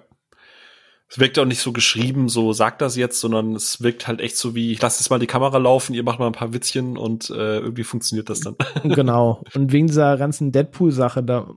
Es 1.07 1.19
wirkt 1.19 1.37
auch 1.37 1.45
nicht 1.45 1.59
so 1.59 1.71
geschrieben, 1.71 2.29
so 2.29 2.51
sagt 2.51 2.81
das 2.81 2.95
jetzt, 2.95 3.19
sondern 3.19 3.55
es 3.55 3.81
wirkt 3.81 4.07
halt 4.07 4.21
echt 4.21 4.37
so 4.37 4.55
wie, 4.55 4.71
ich 4.71 4.81
lasse 4.81 5.01
jetzt 5.01 5.09
mal 5.09 5.19
die 5.19 5.27
Kamera 5.27 5.57
laufen, 5.59 5.93
ihr 5.93 6.03
macht 6.03 6.17
mal 6.17 6.25
ein 6.25 6.33
paar 6.33 6.53
Witzchen 6.53 6.97
und 6.97 7.29
äh, 7.29 7.59
irgendwie 7.59 7.83
funktioniert 7.83 8.29
das 8.29 8.39
dann. 8.39 8.55
genau. 8.83 9.43
Und 9.53 9.71
wegen 9.71 9.87
dieser 9.87 10.17
ganzen 10.17 10.51
Deadpool-Sache, 10.51 11.21
da, 11.23 11.47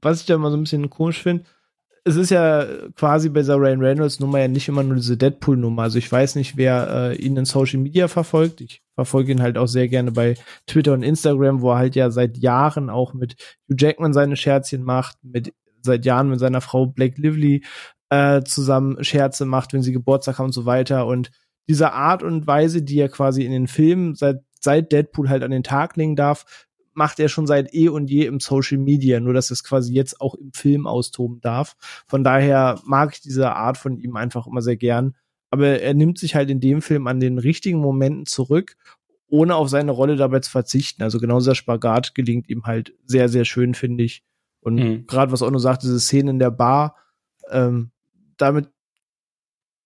was 0.00 0.20
ich 0.20 0.26
da 0.26 0.34
immer 0.34 0.50
so 0.50 0.56
ein 0.56 0.62
bisschen 0.62 0.88
komisch 0.88 1.22
finde, 1.22 1.44
es 2.06 2.16
ist 2.16 2.30
ja 2.30 2.66
quasi 2.96 3.30
bei 3.30 3.40
dieser 3.40 3.56
Ryan 3.56 3.80
Reynolds 3.80 4.20
Nummer 4.20 4.38
ja 4.38 4.48
nicht 4.48 4.68
immer 4.68 4.82
nur 4.82 4.96
diese 4.96 5.16
Deadpool 5.16 5.56
Nummer. 5.56 5.82
Also 5.82 5.98
ich 5.98 6.10
weiß 6.10 6.34
nicht, 6.34 6.56
wer 6.56 6.88
äh, 6.90 7.16
ihn 7.16 7.36
in 7.36 7.46
Social 7.46 7.80
Media 7.80 8.08
verfolgt. 8.08 8.60
Ich 8.60 8.82
verfolge 8.94 9.32
ihn 9.32 9.40
halt 9.40 9.56
auch 9.56 9.66
sehr 9.66 9.88
gerne 9.88 10.12
bei 10.12 10.34
Twitter 10.66 10.92
und 10.92 11.02
Instagram, 11.02 11.62
wo 11.62 11.70
er 11.70 11.78
halt 11.78 11.96
ja 11.96 12.10
seit 12.10 12.36
Jahren 12.36 12.90
auch 12.90 13.14
mit 13.14 13.36
Hugh 13.68 13.76
Jackman 13.78 14.12
seine 14.12 14.36
Scherzchen 14.36 14.82
macht, 14.82 15.16
mit 15.22 15.54
seit 15.80 16.04
Jahren 16.04 16.28
mit 16.28 16.40
seiner 16.40 16.60
Frau 16.60 16.86
Blake 16.86 17.20
Lively 17.20 17.64
äh, 18.10 18.42
zusammen 18.42 19.02
Scherze 19.02 19.46
macht, 19.46 19.72
wenn 19.72 19.82
sie 19.82 19.92
Geburtstag 19.92 20.38
haben 20.38 20.46
und 20.46 20.52
so 20.52 20.66
weiter. 20.66 21.06
Und 21.06 21.30
diese 21.68 21.92
Art 21.92 22.22
und 22.22 22.46
Weise, 22.46 22.82
die 22.82 22.98
er 22.98 23.08
quasi 23.08 23.44
in 23.44 23.52
den 23.52 23.66
Filmen 23.66 24.14
seit, 24.14 24.42
seit 24.60 24.92
Deadpool 24.92 25.30
halt 25.30 25.42
an 25.42 25.50
den 25.50 25.62
Tag 25.62 25.96
legen 25.96 26.16
darf, 26.16 26.63
macht 26.94 27.20
er 27.20 27.28
schon 27.28 27.46
seit 27.46 27.74
eh 27.74 27.88
und 27.88 28.10
je 28.10 28.26
im 28.26 28.40
Social 28.40 28.78
Media, 28.78 29.20
nur 29.20 29.34
dass 29.34 29.50
es 29.50 29.64
quasi 29.64 29.92
jetzt 29.92 30.20
auch 30.20 30.34
im 30.34 30.52
Film 30.52 30.86
austoben 30.86 31.40
darf. 31.40 31.76
Von 32.06 32.24
daher 32.24 32.80
mag 32.84 33.14
ich 33.14 33.20
diese 33.20 33.54
Art 33.54 33.76
von 33.76 33.98
ihm 33.98 34.16
einfach 34.16 34.46
immer 34.46 34.62
sehr 34.62 34.76
gern. 34.76 35.14
Aber 35.50 35.80
er 35.80 35.94
nimmt 35.94 36.18
sich 36.18 36.34
halt 36.34 36.50
in 36.50 36.60
dem 36.60 36.82
Film 36.82 37.06
an 37.06 37.20
den 37.20 37.38
richtigen 37.38 37.78
Momenten 37.78 38.26
zurück, 38.26 38.76
ohne 39.28 39.54
auf 39.54 39.68
seine 39.68 39.92
Rolle 39.92 40.16
dabei 40.16 40.40
zu 40.40 40.50
verzichten. 40.50 41.02
Also 41.02 41.20
genau 41.20 41.38
dieser 41.38 41.54
Spagat 41.54 42.14
gelingt 42.14 42.48
ihm 42.48 42.64
halt 42.64 42.94
sehr, 43.04 43.28
sehr 43.28 43.44
schön, 43.44 43.74
finde 43.74 44.04
ich. 44.04 44.24
Und 44.60 44.76
mhm. 44.76 45.06
gerade 45.06 45.30
was 45.30 45.42
Ono 45.42 45.58
sagt, 45.58 45.82
diese 45.82 46.00
Szene 46.00 46.30
in 46.30 46.38
der 46.38 46.50
Bar, 46.50 46.96
ähm, 47.50 47.90
damit 48.36 48.68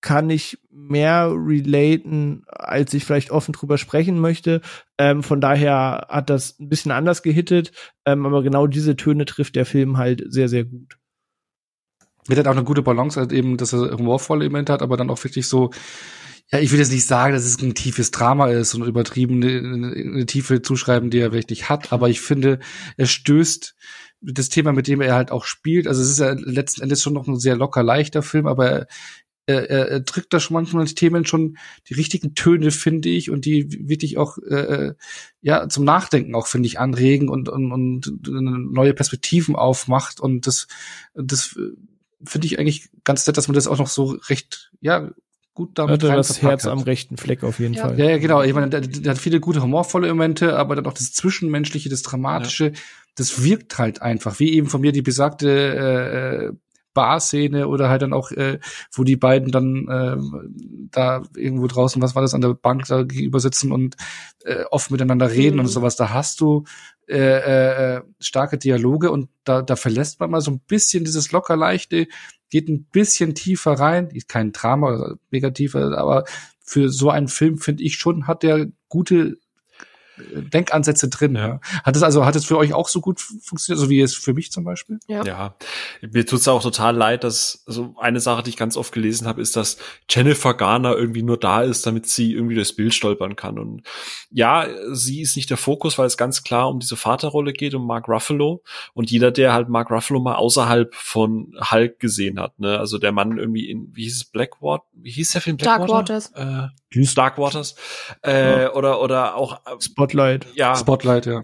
kann 0.00 0.30
ich 0.30 0.58
mehr 0.70 1.30
relaten, 1.32 2.44
als 2.48 2.94
ich 2.94 3.04
vielleicht 3.04 3.30
offen 3.30 3.52
drüber 3.52 3.78
sprechen 3.78 4.20
möchte. 4.20 4.60
Ähm, 4.96 5.22
von 5.22 5.40
daher 5.40 6.06
hat 6.08 6.30
das 6.30 6.58
ein 6.60 6.68
bisschen 6.68 6.92
anders 6.92 7.22
gehittet, 7.22 7.72
ähm, 8.04 8.24
aber 8.24 8.42
genau 8.42 8.66
diese 8.66 8.96
Töne 8.96 9.24
trifft 9.24 9.56
der 9.56 9.66
Film 9.66 9.96
halt 9.96 10.24
sehr, 10.28 10.48
sehr 10.48 10.64
gut. 10.64 10.96
Wird 12.26 12.36
halt 12.36 12.46
auch 12.46 12.52
eine 12.52 12.64
gute 12.64 12.82
Balance, 12.82 13.18
halt 13.18 13.32
eben, 13.32 13.56
dass 13.56 13.72
er 13.72 13.96
humorvolle 13.96 14.44
Elemente 14.44 14.72
hat, 14.72 14.82
aber 14.82 14.96
dann 14.96 15.10
auch 15.10 15.22
wirklich 15.24 15.48
so, 15.48 15.70
ja, 16.52 16.58
ich 16.60 16.70
will 16.70 16.78
jetzt 16.78 16.92
nicht 16.92 17.06
sagen, 17.06 17.34
dass 17.34 17.44
es 17.44 17.60
ein 17.60 17.74
tiefes 17.74 18.10
Drama 18.10 18.48
ist 18.48 18.74
und 18.74 18.86
übertrieben 18.86 19.42
eine, 19.42 20.26
tiefe 20.26 20.62
Zuschreiben, 20.62 21.10
die 21.10 21.18
er 21.18 21.32
wirklich 21.32 21.68
hat, 21.68 21.92
aber 21.92 22.08
ich 22.08 22.20
finde, 22.20 22.60
er 22.96 23.06
stößt 23.06 23.74
das 24.20 24.48
Thema, 24.48 24.72
mit 24.72 24.88
dem 24.88 25.00
er 25.00 25.14
halt 25.14 25.30
auch 25.30 25.44
spielt. 25.44 25.86
Also 25.86 26.02
es 26.02 26.10
ist 26.10 26.18
ja 26.18 26.32
letzten 26.32 26.82
Endes 26.82 27.02
schon 27.02 27.12
noch 27.12 27.28
ein 27.28 27.38
sehr 27.38 27.56
locker 27.56 27.82
leichter 27.82 28.22
Film, 28.22 28.46
aber 28.46 28.86
er, 29.48 29.70
er, 29.70 29.88
er 29.88 30.00
drückt 30.00 30.32
da 30.34 30.40
schon 30.40 30.54
manchmal 30.54 30.84
die 30.84 30.94
Themen 30.94 31.24
schon 31.24 31.56
die 31.88 31.94
richtigen 31.94 32.34
Töne, 32.34 32.70
finde 32.70 33.08
ich, 33.08 33.30
und 33.30 33.46
die 33.46 33.88
wirklich 33.88 34.18
auch 34.18 34.36
äh, 34.38 34.54
äh, 34.54 34.94
ja 35.40 35.68
zum 35.68 35.84
Nachdenken 35.84 36.34
auch, 36.34 36.46
finde 36.46 36.66
ich, 36.66 36.78
anregen 36.78 37.30
und, 37.30 37.48
und, 37.48 37.72
und 37.72 38.72
neue 38.72 38.92
Perspektiven 38.92 39.56
aufmacht. 39.56 40.20
Und 40.20 40.46
das, 40.46 40.68
das 41.14 41.58
finde 42.22 42.46
ich 42.46 42.58
eigentlich 42.58 42.90
ganz 43.04 43.26
nett, 43.26 43.38
dass 43.38 43.48
man 43.48 43.54
das 43.54 43.66
auch 43.66 43.78
noch 43.78 43.88
so 43.88 44.18
recht, 44.28 44.70
ja, 44.80 45.10
gut 45.54 45.78
damit 45.78 46.02
Hatte 46.02 46.14
das 46.14 46.42
Herz 46.42 46.64
hat. 46.64 46.72
am 46.72 46.80
rechten 46.80 47.16
Fleck 47.16 47.42
auf 47.42 47.58
jeden 47.58 47.74
ja. 47.74 47.88
Fall. 47.88 47.98
Ja, 47.98 48.10
ja, 48.10 48.18
genau. 48.18 48.42
Ich 48.42 48.52
meine, 48.52 48.68
der, 48.68 48.82
der, 48.82 49.12
hat 49.12 49.18
viele 49.18 49.40
gute 49.40 49.62
humorvolle 49.62 50.06
Elemente, 50.06 50.56
aber 50.56 50.76
dann 50.76 50.86
auch 50.86 50.92
das 50.92 51.12
Zwischenmenschliche, 51.12 51.88
das 51.88 52.02
Dramatische, 52.02 52.66
ja. 52.66 52.72
das 53.16 53.42
wirkt 53.42 53.78
halt 53.78 54.02
einfach. 54.02 54.38
Wie 54.38 54.52
eben 54.52 54.68
von 54.68 54.82
mir 54.82 54.92
die 54.92 55.02
besagte 55.02 55.48
äh, 55.48 56.46
äh 56.48 56.52
Bar-Szene 56.94 57.68
oder 57.68 57.88
halt 57.88 58.02
dann 58.02 58.12
auch, 58.12 58.30
äh, 58.32 58.58
wo 58.92 59.04
die 59.04 59.16
beiden 59.16 59.50
dann 59.50 59.88
äh, 59.88 60.16
da 60.90 61.22
irgendwo 61.36 61.66
draußen, 61.66 62.00
was 62.02 62.14
war 62.14 62.22
das, 62.22 62.34
an 62.34 62.40
der 62.40 62.54
Bank 62.54 62.86
da 62.86 63.02
gegenüber 63.02 63.40
sitzen 63.40 63.72
und 63.72 63.96
äh, 64.44 64.64
oft 64.70 64.90
miteinander 64.90 65.30
reden 65.30 65.54
mhm. 65.54 65.60
und 65.60 65.66
sowas. 65.68 65.96
Da 65.96 66.10
hast 66.10 66.40
du 66.40 66.64
äh, 67.08 67.96
äh, 67.96 68.02
starke 68.20 68.58
Dialoge 68.58 69.10
und 69.10 69.28
da, 69.44 69.62
da 69.62 69.76
verlässt 69.76 70.20
man 70.20 70.30
mal 70.30 70.40
so 70.40 70.50
ein 70.50 70.60
bisschen 70.60 71.04
dieses 71.04 71.32
locker 71.32 71.56
leichte, 71.56 72.06
geht 72.50 72.68
ein 72.68 72.84
bisschen 72.84 73.34
tiefer 73.34 73.72
rein, 73.72 74.08
ist 74.08 74.28
kein 74.28 74.52
Drama, 74.52 75.16
mega 75.30 75.50
tiefer, 75.50 75.96
aber 75.96 76.24
für 76.60 76.88
so 76.90 77.10
einen 77.10 77.28
Film 77.28 77.58
finde 77.58 77.82
ich 77.82 77.96
schon, 77.96 78.26
hat 78.26 78.42
der 78.42 78.66
gute 78.88 79.38
Denkansätze 80.18 81.08
drin. 81.08 81.34
Ja. 81.34 81.60
Hat 81.84 81.96
es 81.96 82.02
also, 82.02 82.24
hat 82.24 82.36
es 82.36 82.44
für 82.44 82.58
euch 82.58 82.72
auch 82.72 82.88
so 82.88 83.00
gut 83.00 83.20
funktioniert, 83.20 83.80
so 83.80 83.90
wie 83.90 84.00
es 84.00 84.14
für 84.14 84.34
mich 84.34 84.52
zum 84.52 84.64
Beispiel? 84.64 84.98
Ja. 85.06 85.24
ja. 85.24 85.54
Mir 86.00 86.26
tut's 86.26 86.48
auch 86.48 86.62
total 86.62 86.96
leid, 86.96 87.24
dass 87.24 87.62
so 87.66 87.94
eine 87.98 88.20
Sache, 88.20 88.42
die 88.42 88.50
ich 88.50 88.56
ganz 88.56 88.76
oft 88.76 88.92
gelesen 88.92 89.26
habe, 89.26 89.40
ist, 89.40 89.56
dass 89.56 89.78
Jennifer 90.08 90.54
Garner 90.54 90.96
irgendwie 90.96 91.22
nur 91.22 91.38
da 91.38 91.62
ist, 91.62 91.86
damit 91.86 92.06
sie 92.06 92.32
irgendwie 92.32 92.54
durchs 92.54 92.74
Bild 92.74 92.94
stolpern 92.94 93.36
kann. 93.36 93.58
Und 93.58 93.82
ja, 94.30 94.66
sie 94.92 95.22
ist 95.22 95.36
nicht 95.36 95.50
der 95.50 95.56
Fokus, 95.56 95.98
weil 95.98 96.06
es 96.06 96.16
ganz 96.16 96.42
klar 96.42 96.68
um 96.68 96.80
diese 96.80 96.96
Vaterrolle 96.96 97.52
geht, 97.52 97.74
um 97.74 97.86
Mark 97.86 98.08
Ruffalo. 98.08 98.62
Und 98.94 99.10
jeder, 99.10 99.30
der 99.30 99.52
halt 99.52 99.68
Mark 99.68 99.90
Ruffalo 99.90 100.20
mal 100.20 100.36
außerhalb 100.36 100.94
von 100.94 101.54
Hulk 101.70 102.00
gesehen 102.00 102.40
hat, 102.40 102.58
ne, 102.58 102.78
also 102.78 102.98
der 102.98 103.12
Mann 103.12 103.38
irgendwie 103.38 103.70
in, 103.70 103.90
wie 103.94 104.04
hieß 104.04 104.16
es, 104.16 104.24
Blackwater, 104.24 104.84
wie 104.92 105.10
hieß 105.10 105.30
der 105.32 105.40
Film 105.40 105.56
Blackwater? 105.56 105.86
Dark 105.86 106.08
Waters. 106.08 106.32
Äh, 106.32 106.68
Dark 107.14 107.38
Waters. 107.38 107.74
Äh, 108.24 108.62
ja. 108.62 108.74
oder, 108.74 109.00
oder 109.00 109.36
auch 109.36 109.60
äh, 109.66 109.80
Spotlight. 109.80 110.46
Ja. 110.54 110.74
Spotlight, 110.76 111.26
ja. 111.26 111.42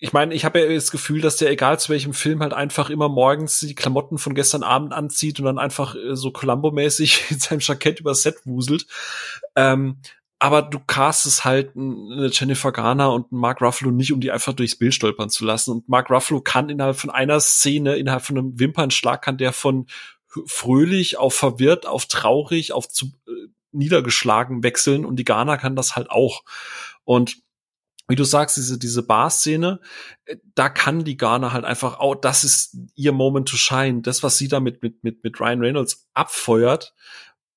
Ich 0.00 0.12
meine, 0.12 0.34
ich 0.34 0.44
habe 0.44 0.58
ja 0.58 0.74
das 0.74 0.90
Gefühl, 0.90 1.20
dass 1.20 1.36
der 1.36 1.50
egal 1.50 1.78
zu 1.78 1.90
welchem 1.90 2.12
Film 2.12 2.40
halt 2.42 2.52
einfach 2.52 2.90
immer 2.90 3.08
morgens 3.08 3.60
die 3.60 3.76
Klamotten 3.76 4.18
von 4.18 4.34
gestern 4.34 4.64
Abend 4.64 4.92
anzieht 4.92 5.38
und 5.38 5.46
dann 5.46 5.58
einfach 5.58 5.94
äh, 5.94 6.16
so 6.16 6.32
Columbo-mäßig 6.32 7.26
in 7.30 7.38
seinem 7.38 7.60
Jackett 7.60 8.00
übers 8.00 8.22
Set 8.22 8.38
wuselt. 8.44 8.86
Ähm, 9.54 9.98
aber 10.40 10.62
du 10.62 10.80
castest 10.80 11.44
halt 11.44 11.76
eine 11.76 12.28
Jennifer 12.32 12.72
Garner 12.72 13.12
und 13.12 13.30
einen 13.30 13.40
Mark 13.40 13.62
Ruffalo 13.62 13.92
nicht, 13.92 14.12
um 14.12 14.20
die 14.20 14.32
einfach 14.32 14.54
durchs 14.54 14.76
Bild 14.76 14.92
stolpern 14.92 15.30
zu 15.30 15.44
lassen. 15.44 15.70
Und 15.70 15.88
Mark 15.88 16.10
Ruffalo 16.10 16.40
kann 16.40 16.68
innerhalb 16.68 16.96
von 16.96 17.10
einer 17.10 17.38
Szene, 17.38 17.94
innerhalb 17.94 18.22
von 18.22 18.36
einem 18.36 18.58
Wimpernschlag, 18.58 19.22
kann 19.22 19.38
der 19.38 19.52
von 19.52 19.86
fröhlich 20.46 21.16
auf 21.16 21.34
verwirrt, 21.34 21.86
auf 21.86 22.06
traurig, 22.06 22.72
auf 22.72 22.88
zu, 22.88 23.12
äh, 23.28 23.48
niedergeschlagen 23.72 24.62
wechseln 24.62 25.04
und 25.04 25.16
die 25.16 25.24
Ghana 25.24 25.56
kann 25.56 25.76
das 25.76 25.96
halt 25.96 26.10
auch. 26.10 26.44
Und 27.04 27.38
wie 28.08 28.16
du 28.16 28.24
sagst, 28.24 28.56
diese, 28.56 28.78
diese 28.78 29.02
Bar-Szene, 29.02 29.80
äh, 30.26 30.36
da 30.54 30.68
kann 30.68 31.04
die 31.04 31.16
Ghana 31.16 31.52
halt 31.52 31.64
einfach 31.64 31.98
auch, 31.98 32.14
das 32.14 32.44
ist 32.44 32.76
ihr 32.94 33.12
Moment 33.12 33.48
to 33.48 33.56
shine. 33.56 34.02
Das, 34.02 34.22
was 34.22 34.38
sie 34.38 34.48
da 34.48 34.60
mit, 34.60 34.82
mit, 34.82 35.02
mit, 35.04 35.24
mit 35.24 35.40
Ryan 35.40 35.60
Reynolds 35.60 36.08
abfeuert, 36.12 36.94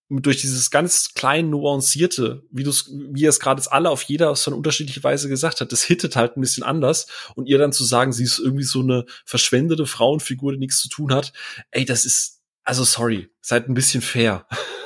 durch 0.10 0.40
dieses 0.40 0.70
ganz 0.70 1.14
klein 1.16 1.50
nuancierte, 1.50 2.44
wie 2.52 2.64
du 2.64 2.70
es, 2.70 2.92
wie 2.92 3.26
es 3.26 3.40
gerade 3.40 3.62
alle 3.72 3.90
auf 3.90 4.04
jeder 4.04 4.36
so 4.36 4.52
eine 4.52 4.58
unterschiedliche 4.58 5.04
Weise 5.04 5.30
gesagt 5.30 5.62
hat, 5.62 5.72
das 5.72 5.84
hittet 5.84 6.16
halt 6.16 6.38
ein 6.38 6.42
bisschen 6.42 6.64
anders 6.64 7.08
und 7.34 7.48
ihr 7.48 7.58
dann 7.58 7.74
zu 7.74 7.84
sagen, 7.84 8.14
sie 8.14 8.24
ist 8.24 8.38
irgendwie 8.38 8.64
so 8.64 8.82
eine 8.82 9.06
verschwendete 9.26 9.88
Frauenfigur, 9.88 10.54
die 10.54 10.60
nichts 10.60 10.80
zu 10.80 10.90
tun 10.90 11.12
hat, 11.12 11.34
ey, 11.72 11.86
das 11.86 12.06
ist, 12.06 12.44
also 12.64 12.84
sorry, 12.84 13.30
seid 13.42 13.68
ein 13.68 13.74
bisschen 13.74 14.02
fair. 14.02 14.48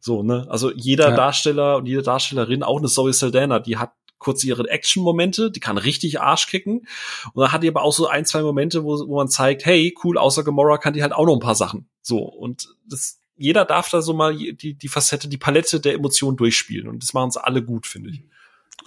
So, 0.00 0.22
ne? 0.22 0.46
Also 0.48 0.72
jeder 0.72 1.10
ja. 1.10 1.16
Darsteller 1.16 1.76
und 1.76 1.86
jede 1.86 2.02
Darstellerin, 2.02 2.62
auch 2.62 2.78
eine 2.78 2.88
Zoe 2.88 3.12
Saldana, 3.12 3.58
die 3.58 3.76
hat 3.76 3.92
kurz 4.18 4.42
ihre 4.44 4.68
Action-Momente, 4.68 5.50
die 5.50 5.60
kann 5.60 5.78
richtig 5.78 6.20
Arsch 6.20 6.48
kicken. 6.48 6.86
Und 7.32 7.42
dann 7.42 7.52
hat 7.52 7.62
die 7.62 7.68
aber 7.68 7.82
auch 7.82 7.92
so 7.92 8.06
ein, 8.06 8.24
zwei 8.24 8.42
Momente, 8.42 8.84
wo, 8.84 8.98
wo 9.08 9.16
man 9.16 9.28
zeigt, 9.28 9.64
hey, 9.64 9.94
cool, 10.02 10.18
außer 10.18 10.44
Gamora 10.44 10.78
kann 10.78 10.92
die 10.92 11.02
halt 11.02 11.12
auch 11.12 11.26
noch 11.26 11.34
ein 11.34 11.40
paar 11.40 11.54
Sachen. 11.54 11.88
So, 12.02 12.18
und 12.18 12.74
das, 12.86 13.20
jeder 13.36 13.64
darf 13.64 13.88
da 13.90 14.02
so 14.02 14.14
mal 14.14 14.36
die, 14.36 14.74
die 14.74 14.88
Facette, 14.88 15.28
die 15.28 15.38
Palette 15.38 15.80
der 15.80 15.94
Emotionen 15.94 16.36
durchspielen. 16.36 16.88
Und 16.88 17.02
das 17.02 17.14
machen 17.14 17.30
sie 17.30 17.42
alle 17.42 17.62
gut, 17.62 17.86
finde 17.86 18.10
ich. 18.10 18.22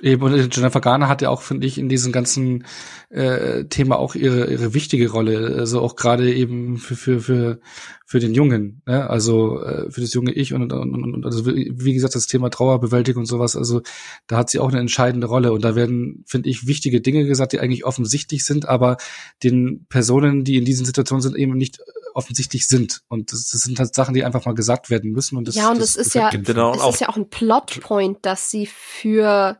Eben, 0.02 0.24
und 0.24 0.56
Jennifer 0.56 0.82
Garner 0.82 1.08
hat 1.10 1.22
ja 1.22 1.30
auch, 1.30 1.42
finde 1.42 1.68
ich, 1.68 1.78
in 1.78 1.90
diesem 1.90 2.12
ganzen 2.12 2.66
äh, 3.10 3.66
Thema 3.66 4.00
auch 4.00 4.16
ihre, 4.16 4.50
ihre 4.50 4.74
wichtige 4.74 5.12
Rolle. 5.12 5.56
Also 5.60 5.82
auch 5.82 5.96
gerade 5.96 6.34
eben 6.34 6.78
für, 6.78 6.96
für, 6.96 7.20
für, 7.20 7.60
für 8.06 8.20
den 8.20 8.34
Jungen, 8.34 8.82
ne? 8.88 9.10
also 9.10 9.62
äh, 9.62 9.92
für 9.92 10.02
das 10.02 10.14
junge 10.14 10.32
Ich 10.32 10.54
und, 10.54 10.74
und, 10.74 11.14
und 11.14 11.26
also 11.26 11.46
wie 11.46 11.94
gesagt, 11.94 12.16
das 12.16 12.26
Thema 12.26 12.50
Trauerbewältigung 12.50 13.22
und 13.22 13.26
sowas, 13.28 13.56
also 13.56 13.82
da 14.28 14.38
hat 14.38 14.50
sie 14.50 14.60
auch 14.60 14.70
eine 14.70 14.80
entscheidende 14.80 15.28
Rolle. 15.28 15.52
Und 15.52 15.64
da 15.64 15.76
werden, 15.76 16.24
finde 16.26 16.50
ich, 16.50 16.66
wichtige 16.66 17.02
Dinge 17.02 17.26
gesagt, 17.26 17.52
die 17.52 17.60
eigentlich 17.60 17.86
offensichtlich 17.86 18.46
sind, 18.46 18.68
aber 18.68 18.98
den 19.44 19.86
Personen, 19.90 20.46
die 20.46 20.56
in 20.56 20.66
diesen 20.66 20.86
Situationen 20.86 21.22
sind, 21.22 21.36
eben 21.36 21.58
nicht 21.58 21.80
offensichtlich 22.14 22.68
sind. 22.68 23.02
Und 23.08 23.34
das, 23.34 23.50
das 23.50 23.62
sind 23.62 23.78
halt 23.78 23.94
Sachen, 23.94 24.14
die 24.14 24.24
einfach 24.24 24.46
mal 24.46 24.56
gesagt 24.56 24.90
werden 24.90 25.12
müssen. 25.12 25.38
Und 25.38 25.48
das, 25.48 25.56
ja, 25.56 25.70
und 25.70 25.80
das, 25.80 25.94
das 25.94 26.08
ist 26.08 26.16
ja, 26.16 26.30
es 26.30 26.94
ist 26.94 27.02
ja 27.02 27.10
auch 27.10 27.18
ein 27.18 27.30
Plotpoint, 27.30 28.20
dass 28.22 28.50
sie 28.50 28.66
für 28.66 29.58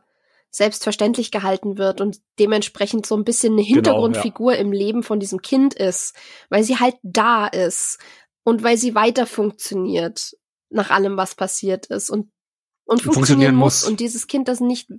selbstverständlich 0.52 1.30
gehalten 1.30 1.78
wird 1.78 2.02
und 2.02 2.18
dementsprechend 2.38 3.06
so 3.06 3.16
ein 3.16 3.24
bisschen 3.24 3.54
eine 3.54 3.62
Hintergrundfigur 3.62 4.52
genau, 4.52 4.60
ja. 4.60 4.66
im 4.66 4.72
Leben 4.72 5.02
von 5.02 5.18
diesem 5.18 5.40
Kind 5.40 5.72
ist, 5.74 6.14
weil 6.50 6.62
sie 6.62 6.78
halt 6.78 6.96
da 7.02 7.46
ist 7.46 7.98
und 8.44 8.62
weil 8.62 8.76
sie 8.76 8.94
weiter 8.94 9.26
funktioniert 9.26 10.36
nach 10.68 10.90
allem, 10.90 11.16
was 11.16 11.34
passiert 11.34 11.86
ist 11.86 12.10
und, 12.10 12.30
und 12.84 13.02
funktionieren, 13.02 13.14
funktionieren 13.14 13.54
muss. 13.54 13.84
Und 13.84 14.00
dieses 14.00 14.26
Kind 14.26 14.46
das 14.46 14.60
nicht, 14.60 14.90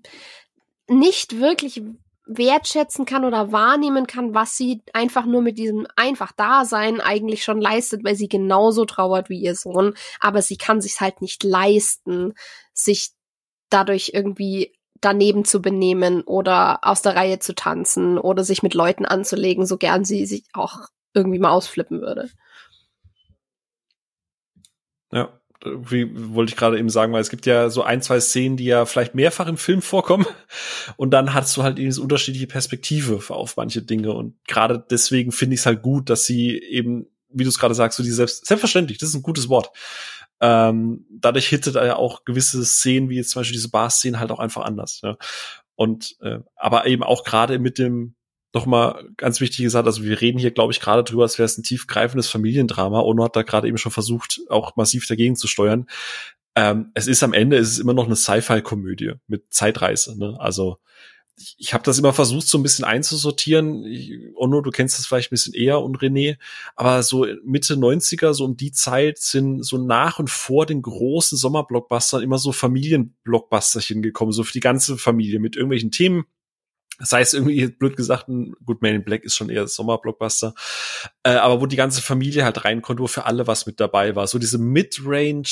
nicht 0.88 1.40
wirklich 1.40 1.84
wertschätzen 2.26 3.06
kann 3.06 3.24
oder 3.24 3.52
wahrnehmen 3.52 4.08
kann, 4.08 4.34
was 4.34 4.58
sie 4.58 4.82
einfach 4.94 5.26
nur 5.26 5.42
mit 5.42 5.60
diesem 5.60 5.86
einfach 5.96 6.32
Dasein 6.32 7.00
eigentlich 7.00 7.44
schon 7.44 7.62
leistet, 7.62 8.04
weil 8.04 8.16
sie 8.16 8.30
genauso 8.30 8.86
trauert 8.86 9.30
wie 9.30 9.40
ihr 9.40 9.56
Sohn, 9.56 9.94
aber 10.20 10.42
sie 10.42 10.58
kann 10.58 10.82
sich 10.82 11.00
halt 11.00 11.22
nicht 11.22 11.44
leisten, 11.44 12.34
sich 12.74 13.12
dadurch 13.70 14.12
irgendwie 14.14 14.74
daneben 15.04 15.46
zu 15.46 15.62
benehmen 15.62 16.22
oder 16.22 16.80
aus 16.84 17.02
der 17.02 17.16
Reihe 17.16 17.40
zu 17.40 17.54
tanzen 17.54 18.18
oder 18.18 18.44
sich 18.44 18.64
mit 18.64 18.74
Leuten 18.74 19.06
anzulegen, 19.06 19.66
so 19.66 19.78
gern 19.78 20.06
sie 20.06 20.26
sich 20.26 20.46
auch 20.54 20.88
irgendwie 21.14 21.40
mal 21.40 21.52
ausflippen 21.52 22.02
würde. 22.02 22.30
Ja, 25.12 25.40
wie 25.66 26.10
wollte 26.34 26.52
ich 26.52 26.58
gerade 26.58 26.78
eben 26.78 26.90
sagen, 26.90 27.14
weil 27.14 27.22
es 27.22 27.30
gibt 27.30 27.46
ja 27.46 27.70
so 27.70 27.84
ein, 27.84 28.02
zwei 28.02 28.20
Szenen, 28.20 28.58
die 28.58 28.66
ja 28.66 28.86
vielleicht 28.86 29.16
mehrfach 29.16 29.48
im 29.48 29.58
Film 29.58 29.82
vorkommen 29.82 30.26
und 30.98 31.12
dann 31.12 31.34
hast 31.34 31.56
du 31.56 31.64
halt 31.64 31.78
diese 31.78 32.02
unterschiedliche 32.02 32.48
Perspektive 32.48 33.22
auf 33.30 33.58
manche 33.58 33.82
Dinge 33.82 34.14
und 34.14 34.36
gerade 34.48 34.84
deswegen 34.90 35.32
finde 35.32 35.54
ich 35.56 35.62
es 35.62 35.66
halt 35.66 35.82
gut, 35.82 36.10
dass 36.10 36.26
sie 36.26 36.58
eben, 36.58 37.08
wie 37.30 37.44
du 37.44 37.50
es 37.50 37.60
gerade 37.60 37.76
sagst, 37.76 37.98
so 37.98 38.04
die 38.04 38.12
selbst, 38.12 38.46
selbstverständlich, 38.46 38.98
das 38.98 39.10
ist 39.10 39.16
ein 39.16 39.24
gutes 39.24 39.50
Wort. 39.50 39.72
Ähm, 40.46 41.06
dadurch 41.10 41.48
hittet 41.48 41.76
er 41.76 41.86
ja 41.86 41.96
auch 41.96 42.26
gewisse 42.26 42.66
Szenen, 42.66 43.08
wie 43.10 43.16
jetzt 43.16 43.30
zum 43.30 43.40
Beispiel 43.40 43.56
diese 43.56 43.70
Bar-Szenen 43.70 44.20
halt 44.20 44.30
auch 44.30 44.40
einfach 44.40 44.64
anders. 44.64 45.00
Ja. 45.02 45.16
Und 45.76 46.18
äh, 46.20 46.40
aber 46.58 46.86
eben 46.86 47.02
auch 47.02 47.24
gerade 47.24 47.60
mit 47.60 47.80
dem 47.80 48.16
nochmal 48.54 49.08
ganz 49.16 49.40
wichtig 49.40 49.64
gesagt, 49.64 49.88
also 49.88 50.04
wir 50.04 50.20
reden 50.20 50.38
hier, 50.38 50.52
glaube 50.52 50.74
ich, 50.74 50.82
gerade 50.82 51.06
drüber, 51.06 51.24
als 51.24 51.40
wäre 51.40 51.46
es 51.46 51.58
ein 51.58 51.64
tiefgreifendes 51.64 52.30
Familiendrama. 52.30 53.00
Ono 53.00 53.24
hat 53.24 53.38
da 53.38 53.44
gerade 53.44 53.70
eben 53.70 53.78
schon 53.78 53.94
versucht, 53.94 54.42
auch 54.50 54.76
massiv 54.76 55.08
dagegen 55.08 55.38
zu 55.38 55.48
steuern. 55.48 55.88
Ähm, 56.56 56.92
es 56.94 57.08
ist 57.08 57.24
am 57.24 57.32
Ende, 57.32 57.58
es 57.58 57.72
ist 57.72 57.80
immer 57.80 57.94
noch 57.94 58.06
eine 58.06 58.18
Sci-Fi-Komödie 58.18 59.14
mit 59.28 59.54
Zeitreise. 59.54 60.20
Ne? 60.20 60.36
Also 60.40 60.78
ich, 61.38 61.56
ich 61.58 61.74
habe 61.74 61.84
das 61.84 62.00
immer 62.00 62.14
versucht, 62.14 62.48
so 62.48 62.58
ein 62.58 62.64
bisschen 62.64 62.86
einzusortieren. 62.86 63.86
Ich, 63.86 64.10
du 64.10 64.72
kennst 64.72 64.98
das 64.98 65.06
vielleicht 65.06 65.32
ein 65.32 65.36
bisschen 65.36 65.54
eher 65.54 65.82
und 65.82 66.00
René, 66.00 66.38
aber 66.76 67.04
so 67.04 67.26
Mitte 67.44 67.76
90er, 67.76 68.34
so 68.34 68.46
um 68.46 68.58
die 68.58 68.72
Zeit 68.72 69.18
sind 69.18 69.64
so 69.64 69.78
nach 69.78 70.20
und 70.20 70.30
vor 70.30 70.66
den 70.66 70.82
großen 70.82 71.38
Sommerblockbustern 71.38 72.22
immer 72.22 72.38
so 72.38 72.52
Familienblockbusterchen 72.52 74.02
gekommen, 74.02 74.32
so 74.32 74.44
für 74.44 74.54
die 74.54 74.60
ganze 74.60 74.98
Familie 74.98 75.40
mit 75.40 75.56
irgendwelchen 75.56 75.92
Themen 75.92 76.26
das 77.00 77.12
heißt 77.12 77.34
irgendwie, 77.34 77.68
blöd 77.68 77.98
gesagt, 77.98 78.28
ein 78.30 78.56
gut, 78.66 78.82
Man 78.82 78.94
in 78.94 79.04
Black 79.04 79.24
ist 79.24 79.36
schon 79.36 79.50
eher 79.50 79.68
Sommerblockbuster, 79.68 80.54
äh, 81.24 81.32
aber 81.32 81.60
wo 81.60 81.66
die 81.66 81.76
ganze 81.76 82.02
Familie 82.02 82.44
halt 82.44 82.66
rein 82.66 82.82
konnte, 82.82 83.02
wo 83.02 83.08
für 83.08 83.26
alle 83.26 83.48
was 83.48 83.66
mit 83.66 83.80
dabei 83.80 84.16
war. 84.16 84.28
So 84.28 84.38
diese 84.38 84.60
Mid-Range 84.60 85.48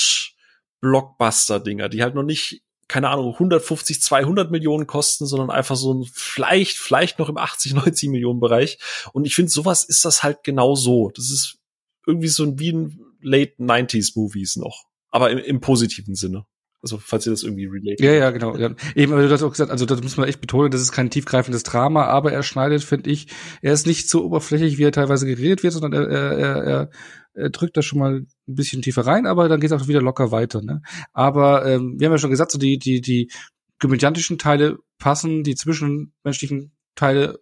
Blockbuster-Dinger, 0.82 1.90
die 1.90 2.04
halt 2.04 2.16
noch 2.16 2.24
nicht, 2.24 2.64
keine 2.92 3.08
Ahnung, 3.10 3.32
150, 3.32 4.02
200 4.02 4.52
Millionen 4.52 4.86
kosten, 4.86 5.26
sondern 5.26 5.50
einfach 5.50 5.78
so 5.78 5.94
ein, 5.94 6.10
vielleicht, 6.14 6.78
vielleicht 6.78 7.20
noch 7.20 7.30
im 7.30 7.38
80, 7.38 7.74
90 7.74 8.10
Millionen 8.10 8.42
Bereich. 8.42 8.80
Und 9.14 9.24
ich 9.24 9.34
finde, 9.34 9.50
sowas 9.50 9.86
ist 9.86 10.04
das 10.04 10.24
halt 10.24 10.44
genau 10.44 10.76
so. 10.76 11.10
Das 11.16 11.32
ist 11.32 11.58
irgendwie 12.06 12.28
so 12.28 12.60
wie 12.60 12.74
ein 12.74 13.00
Late 13.22 13.54
90s 13.60 14.12
Movies 14.16 14.58
noch. 14.58 14.84
Aber 15.10 15.32
im, 15.32 15.38
im 15.38 15.62
positiven 15.62 16.16
Sinne. 16.16 16.46
Also, 16.82 16.98
falls 16.98 17.28
ihr 17.28 17.32
das 17.32 17.44
irgendwie 17.44 17.66
relate. 17.66 18.04
Ja, 18.04 18.12
ja, 18.14 18.32
genau. 18.32 18.58
Ja. 18.58 18.72
Eben, 18.96 19.14
aber 19.14 19.22
du 19.22 19.32
hast 19.32 19.44
auch 19.44 19.52
gesagt, 19.52 19.70
also 19.70 19.86
das 19.86 20.02
muss 20.02 20.18
man 20.18 20.28
echt 20.28 20.42
betonen, 20.42 20.72
das 20.72 20.82
ist 20.82 20.92
kein 20.92 21.12
tiefgreifendes 21.12 21.64
Drama, 21.64 22.06
aber 22.06 22.32
er 22.32 22.42
schneidet, 22.42 22.84
finde 22.84 23.12
ich, 23.12 23.28
er 23.62 23.74
ist 23.74 23.86
nicht 23.86 24.10
so 24.10 24.24
oberflächlich, 24.26 24.78
wie 24.78 24.84
er 24.84 24.92
teilweise 24.92 25.28
geredet 25.28 25.62
wird, 25.62 25.74
sondern 25.74 25.94
er, 25.94 26.08
er, 26.08 26.64
er, 26.64 26.90
er 27.34 27.50
drückt 27.52 27.78
da 27.78 27.84
schon 27.84 28.00
mal 28.00 28.16
ein 28.16 28.28
bisschen 28.48 28.82
tiefer 28.82 29.06
rein, 29.06 29.28
aber 29.28 29.48
dann 29.48 29.60
geht 29.60 29.72
es 29.72 29.80
auch 29.80 29.88
wieder 29.88 30.02
locker 30.02 30.32
weiter. 30.32 30.62
Ne? 30.64 30.82
Aber 31.14 31.66
ähm, 31.68 31.96
wir 32.00 32.08
haben 32.08 32.14
ja 32.14 32.18
schon 32.18 32.32
gesagt, 32.32 32.52
so 32.52 32.58
die, 32.58 32.80
die, 32.80 33.00
die 33.00 33.32
komödiantischen 33.80 34.38
Teile 34.38 34.78
passen, 34.98 35.44
die 35.44 35.56
zwischenmenschlichen 35.56 36.72
Teile 36.96 37.40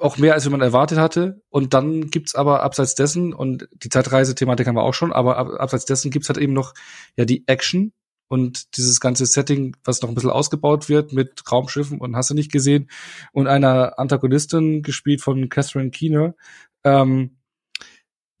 auch 0.00 0.18
mehr, 0.18 0.34
als 0.34 0.48
man 0.48 0.60
erwartet 0.60 0.98
hatte. 0.98 1.42
Und 1.48 1.74
dann 1.74 2.10
gibt's 2.10 2.34
aber 2.34 2.62
abseits 2.62 2.94
dessen, 2.94 3.32
und 3.32 3.68
die 3.72 3.88
Zeitreise-Thematik 3.88 4.66
haben 4.66 4.76
wir 4.76 4.82
auch 4.82 4.94
schon, 4.94 5.12
aber 5.12 5.60
abseits 5.60 5.84
dessen 5.84 6.10
gibt's 6.10 6.28
halt 6.28 6.38
eben 6.38 6.52
noch 6.52 6.74
ja 7.16 7.24
die 7.24 7.44
Action, 7.46 7.92
und 8.28 8.76
dieses 8.76 9.00
ganze 9.00 9.26
Setting, 9.26 9.76
was 9.84 10.02
noch 10.02 10.10
ein 10.10 10.14
bisschen 10.14 10.30
ausgebaut 10.30 10.88
wird 10.88 11.12
mit 11.12 11.42
Raumschiffen 11.50 11.98
und 11.98 12.14
hast 12.14 12.30
du 12.30 12.34
nicht 12.34 12.52
gesehen 12.52 12.90
und 13.32 13.46
einer 13.46 13.98
Antagonistin 13.98 14.82
gespielt 14.82 15.22
von 15.22 15.48
Catherine 15.48 15.90
Keener. 15.90 16.34
Ähm, 16.84 17.38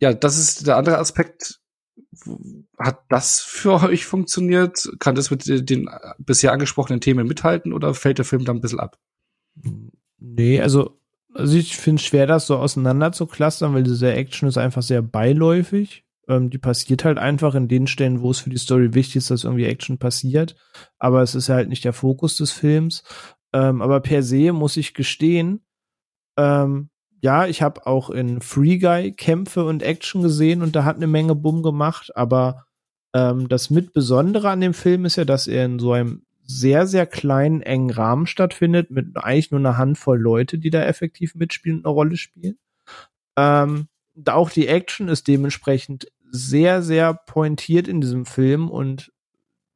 ja, 0.00 0.12
das 0.14 0.38
ist 0.38 0.66
der 0.66 0.76
andere 0.76 0.98
Aspekt. 0.98 1.60
Hat 2.78 3.00
das 3.08 3.40
für 3.40 3.82
euch 3.82 4.06
funktioniert? 4.06 4.88
Kann 5.00 5.14
das 5.14 5.30
mit 5.30 5.46
den 5.46 5.88
bisher 6.18 6.52
angesprochenen 6.52 7.00
Themen 7.00 7.26
mithalten 7.26 7.72
oder 7.72 7.94
fällt 7.94 8.18
der 8.18 8.24
Film 8.24 8.44
dann 8.44 8.58
ein 8.58 8.60
bisschen 8.60 8.80
ab? 8.80 8.98
Nee, 10.18 10.60
also, 10.60 11.00
also 11.34 11.56
ich 11.56 11.76
finde 11.76 12.00
es 12.00 12.06
schwer, 12.06 12.26
das 12.26 12.46
so 12.46 12.56
auseinander 12.56 13.12
zu 13.12 13.26
clustern, 13.26 13.74
weil 13.74 13.82
diese 13.82 14.12
Action 14.12 14.48
ist 14.48 14.58
einfach 14.58 14.82
sehr 14.82 15.02
beiläufig. 15.02 16.04
Ähm, 16.28 16.50
die 16.50 16.58
passiert 16.58 17.04
halt 17.04 17.18
einfach 17.18 17.54
in 17.54 17.68
den 17.68 17.86
Stellen, 17.86 18.20
wo 18.20 18.30
es 18.30 18.40
für 18.40 18.50
die 18.50 18.58
Story 18.58 18.94
wichtig 18.94 19.16
ist, 19.16 19.30
dass 19.30 19.44
irgendwie 19.44 19.64
Action 19.64 19.98
passiert. 19.98 20.56
Aber 20.98 21.22
es 21.22 21.34
ist 21.34 21.48
halt 21.48 21.68
nicht 21.68 21.84
der 21.84 21.92
Fokus 21.92 22.36
des 22.36 22.52
Films. 22.52 23.02
Ähm, 23.52 23.80
aber 23.80 24.00
per 24.00 24.22
se 24.22 24.52
muss 24.52 24.76
ich 24.76 24.94
gestehen, 24.94 25.64
ähm, 26.36 26.90
ja, 27.20 27.46
ich 27.46 27.62
habe 27.62 27.86
auch 27.86 28.10
in 28.10 28.40
Free 28.40 28.78
Guy 28.78 29.12
Kämpfe 29.12 29.64
und 29.64 29.82
Action 29.82 30.22
gesehen 30.22 30.62
und 30.62 30.76
da 30.76 30.84
hat 30.84 30.96
eine 30.96 31.08
Menge 31.08 31.34
Bumm 31.34 31.62
gemacht, 31.62 32.14
aber 32.14 32.66
ähm, 33.14 33.48
das 33.48 33.70
mit 33.70 33.92
Besondere 33.92 34.50
an 34.50 34.60
dem 34.60 34.74
Film 34.74 35.04
ist 35.04 35.16
ja, 35.16 35.24
dass 35.24 35.46
er 35.46 35.64
in 35.64 35.78
so 35.78 35.92
einem 35.92 36.22
sehr, 36.42 36.86
sehr 36.86 37.06
kleinen, 37.06 37.60
engen 37.60 37.90
Rahmen 37.90 38.26
stattfindet, 38.26 38.90
mit 38.90 39.16
eigentlich 39.16 39.50
nur 39.50 39.60
einer 39.60 39.76
Handvoll 39.76 40.18
Leute, 40.18 40.58
die 40.58 40.70
da 40.70 40.82
effektiv 40.82 41.34
mitspielen 41.34 41.78
und 41.78 41.86
eine 41.86 41.92
Rolle 41.92 42.16
spielen. 42.16 42.58
Ähm, 43.36 43.88
auch 44.26 44.50
die 44.50 44.66
Action 44.66 45.08
ist 45.08 45.28
dementsprechend 45.28 46.08
sehr, 46.30 46.82
sehr 46.82 47.14
pointiert 47.14 47.88
in 47.88 48.00
diesem 48.00 48.26
Film 48.26 48.70
und 48.70 49.12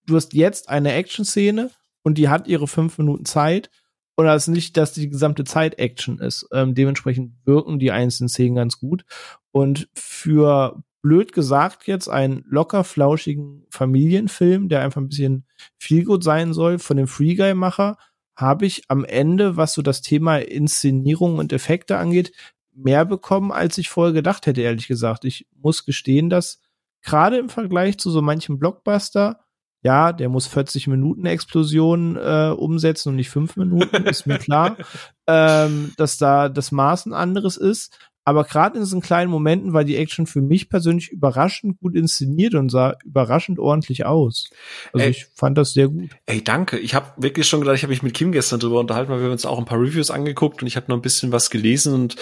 du 0.07 0.17
hast 0.17 0.35
jetzt 0.35 0.69
eine 0.69 0.93
Action-Szene 0.93 1.71
und 2.03 2.19
die 2.19 2.29
hat 2.29 2.49
ihre 2.49 2.69
fünf 2.69 2.99
Minuten 2.99 3.25
Zeit 3.25 3.71
und 4.15 4.27
das 4.27 4.45
ist 4.45 4.55
nicht, 4.55 4.77
dass 4.77 4.93
die 4.93 5.09
gesamte 5.09 5.45
Zeit 5.45 5.79
Action 5.79 6.19
ist. 6.19 6.47
Ähm, 6.53 6.75
dementsprechend 6.75 7.35
wirken 7.45 7.79
die 7.79 7.93
einzelnen 7.93 8.29
Szenen 8.29 8.57
ganz 8.57 8.79
gut 8.79 9.05
und 9.51 9.89
für 9.95 10.83
blöd 11.03 11.33
gesagt 11.33 11.87
jetzt 11.87 12.09
einen 12.09 12.45
locker 12.47 12.85
flauschigen 12.85 13.67
Familienfilm, 13.71 14.69
der 14.69 14.83
einfach 14.83 15.01
ein 15.01 15.09
bisschen 15.09 15.47
viel 15.79 16.05
gut 16.05 16.23
sein 16.23 16.53
soll 16.53 16.79
von 16.79 16.97
dem 16.97 17.09
Free 17.09 17.35
Guy 17.35 17.55
Macher, 17.55 17.97
habe 18.37 18.67
ich 18.67 18.85
am 18.89 19.05
Ende, 19.05 19.57
was 19.57 19.75
so 19.75 19.83
das 19.83 20.01
Thema 20.01 20.39
Inszenierung 20.39 21.39
und 21.39 21.53
Effekte 21.53 21.99
angeht, 21.99 22.33
mehr 22.75 23.05
bekommen, 23.05 23.53
als 23.53 23.79
ich 23.79 23.89
vorher 23.89 24.13
gedacht 24.13 24.47
hätte, 24.47 24.63
ehrlich 24.63 24.89
gesagt. 24.89 25.25
Ich 25.25 25.47
muss 25.55 25.85
gestehen, 25.85 26.31
dass 26.31 26.61
gerade 27.03 27.39
im 27.39 27.49
Vergleich 27.49 27.99
zu 27.99 28.11
so 28.11 28.23
manchem 28.23 28.59
Blockbuster, 28.59 29.41
ja, 29.83 30.13
der 30.13 30.29
muss 30.29 30.47
40 30.47 30.87
Minuten 30.87 31.27
Explosionen 31.27 32.17
äh, 32.17 32.55
umsetzen 32.57 33.11
und 33.11 33.17
nicht 33.17 33.31
fünf 33.31 33.57
Minuten, 33.57 34.05
ist 34.05 34.27
mir 34.27 34.39
klar, 34.39 34.77
ähm, 35.27 35.93
dass 35.97 36.19
da 36.19 36.49
das 36.49 36.71
Maß 36.71 37.07
ein 37.07 37.13
anderes 37.13 37.57
ist. 37.57 37.99
Aber 38.25 38.45
gerade 38.45 38.77
in 38.77 38.85
diesen 38.85 39.01
kleinen 39.01 39.31
Momenten 39.31 39.73
war 39.73 39.85
die 39.85 39.97
Action 39.97 40.27
für 40.27 40.41
mich 40.41 40.69
persönlich 40.69 41.11
überraschend 41.11 41.81
gut 41.81 41.97
inszeniert 41.97 42.55
und 42.55 42.71
sah 42.71 42.97
überraschend 43.05 43.59
ordentlich 43.59 44.07
aus. 44.07 44.49
Also 44.93 45.05
ey, 45.05 45.11
ich 45.11 45.27
fand 45.35 45.59
das 45.59 45.73
sehr 45.73 45.89
gut. 45.89 46.11
Ey, 46.27 46.43
danke. 46.43 46.79
Ich 46.79 46.95
habe 46.95 47.13
wirklich 47.17 47.49
schon 47.49 47.61
gedacht, 47.61 47.77
ich 47.77 47.83
habe 47.83 47.91
mich 47.91 48.03
mit 48.03 48.15
Kim 48.15 48.31
gestern 48.31 48.61
drüber 48.61 48.79
unterhalten, 48.79 49.11
weil 49.11 49.23
wir 49.23 49.31
uns 49.31 49.45
auch 49.45 49.59
ein 49.59 49.65
paar 49.65 49.81
Reviews 49.81 50.11
angeguckt 50.11 50.63
und 50.63 50.69
ich 50.69 50.77
habe 50.77 50.87
noch 50.89 50.97
ein 50.97 51.03
bisschen 51.03 51.33
was 51.33 51.51
gelesen 51.51 51.95
und 51.95 52.17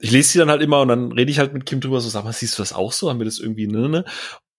ich 0.00 0.10
lese 0.10 0.30
sie 0.30 0.38
dann 0.38 0.50
halt 0.50 0.62
immer 0.62 0.80
und 0.80 0.88
dann 0.88 1.12
rede 1.12 1.30
ich 1.30 1.38
halt 1.38 1.52
mit 1.54 1.66
Kim 1.66 1.80
drüber, 1.80 2.00
so 2.00 2.08
sag 2.08 2.24
mal, 2.24 2.32
siehst 2.32 2.58
du 2.58 2.62
das 2.62 2.72
auch 2.72 2.92
so? 2.92 3.08
Haben 3.08 3.20
wir 3.20 3.26
das 3.26 3.38
irgendwie, 3.38 3.68
ne, 3.68 3.88
ne? 3.88 4.04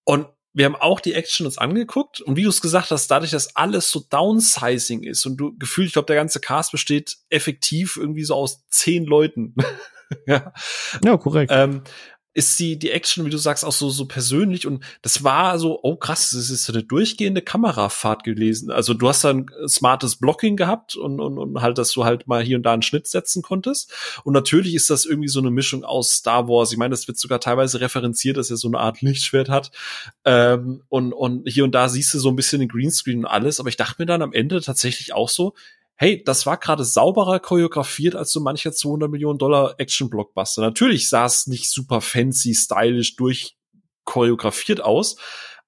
Und 0.06 0.28
wir 0.54 0.64
haben 0.64 0.78
auch 0.78 1.02
die 1.02 1.14
Action 1.14 1.46
uns 1.46 1.58
angeguckt 1.58 2.22
und 2.22 2.38
wie 2.38 2.44
du 2.44 2.50
es 2.50 2.62
gesagt 2.62 2.90
hast, 2.92 3.12
dadurch, 3.12 3.32
dass 3.32 3.58
alles 3.58 3.92
so 3.92 4.06
Downsizing 4.10 5.04
ist 5.04 5.26
und 5.26 5.36
du 5.36 5.58
gefühlt, 5.58 5.88
ich 5.88 5.94
glaube, 5.94 6.06
der 6.06 6.16
ganze 6.16 6.40
Cast 6.40 6.72
besteht 6.72 7.18
effektiv 7.30 7.98
irgendwie 7.98 8.24
so 8.24 8.36
aus 8.36 8.66
zehn 8.70 9.06
Leuten. 9.06 9.56
ja. 10.28 10.54
ja, 11.04 11.18
korrekt. 11.18 11.52
Ähm, 11.54 11.84
ist 12.36 12.60
die, 12.60 12.78
die 12.78 12.92
Action, 12.92 13.26
wie 13.26 13.30
du 13.30 13.38
sagst, 13.38 13.64
auch 13.64 13.72
so, 13.72 13.90
so 13.90 14.06
persönlich 14.06 14.68
und 14.68 14.84
das 15.02 15.24
war 15.24 15.58
so, 15.58 15.80
oh 15.82 15.96
krass, 15.96 16.32
das 16.32 16.50
ist 16.50 16.66
so 16.66 16.74
eine 16.74 16.84
durchgehende 16.84 17.42
Kamerafahrt 17.42 18.26
gewesen. 18.26 18.72
Also 18.72 18.94
du 18.94 19.08
hast 19.08 19.24
dann 19.24 19.50
smartes 19.68 20.18
Blocking 20.18 20.58
gehabt 20.58 20.98
und, 20.98 21.22
und, 21.22 21.38
und 21.38 21.62
halt, 21.62 21.78
dass 21.78 21.94
du 21.94 22.04
halt 22.04 22.28
mal 22.28 22.44
hier 22.44 22.58
und 22.58 22.64
da 22.64 22.74
einen 22.74 22.82
Schnitt 22.82 23.08
setzen 23.08 23.42
konntest. 23.42 23.94
Und 24.26 24.34
natürlich 24.34 24.76
ist 24.76 24.90
das 24.90 25.06
irgendwie 25.06 25.30
so 25.30 25.40
eine 25.40 25.50
Mischung 25.50 25.86
aus 25.86 26.12
Star 26.12 26.50
Wars. 26.50 26.74
Ich 26.74 26.78
meine, 26.78 26.92
das 26.92 27.08
wird 27.08 27.18
sogar 27.18 27.40
teilweise 27.40 27.80
referenziert, 27.80 28.36
dass 28.36 28.52
er 28.52 28.58
so 28.58 28.68
eine 28.68 28.80
Art 28.80 29.02
Lichtschwert 29.02 29.48
hat. 29.48 29.72
Ähm, 30.26 30.84
und, 30.90 31.14
und 31.14 31.48
hier 31.48 31.64
und 31.64 31.74
da 31.74 31.88
siehst 31.88 32.14
du 32.14 32.20
so 32.20 32.28
ein 32.28 32.36
bisschen 32.36 32.60
den 32.60 32.68
Greenscreen 32.68 33.20
und 33.20 33.26
alles. 33.28 33.62
Aber 33.62 33.70
ich 33.70 33.78
dachte 33.78 33.96
mir 34.00 34.08
dann 34.08 34.22
am 34.22 34.34
Ende 34.34 34.60
tatsächlich 34.60 35.14
auch 35.14 35.30
so, 35.30 35.54
hey, 35.96 36.24
das 36.24 36.46
war 36.46 36.58
gerade 36.58 36.84
sauberer 36.84 37.40
choreografiert 37.40 38.16
als 38.16 38.32
so 38.32 38.40
mancher 38.40 38.74
200 38.74 39.10
Millionen 39.10 39.40
Dollar 39.40 39.76
Action-Blockbuster. 39.78 40.62
Natürlich 40.62 41.10
sah 41.10 41.26
es 41.26 41.48
nicht 41.48 41.70
super 41.70 42.02
fancy, 42.02 42.54
stylisch 42.54 43.16
durch 43.16 43.58
choreografiert 44.04 44.82
aus, 44.82 45.18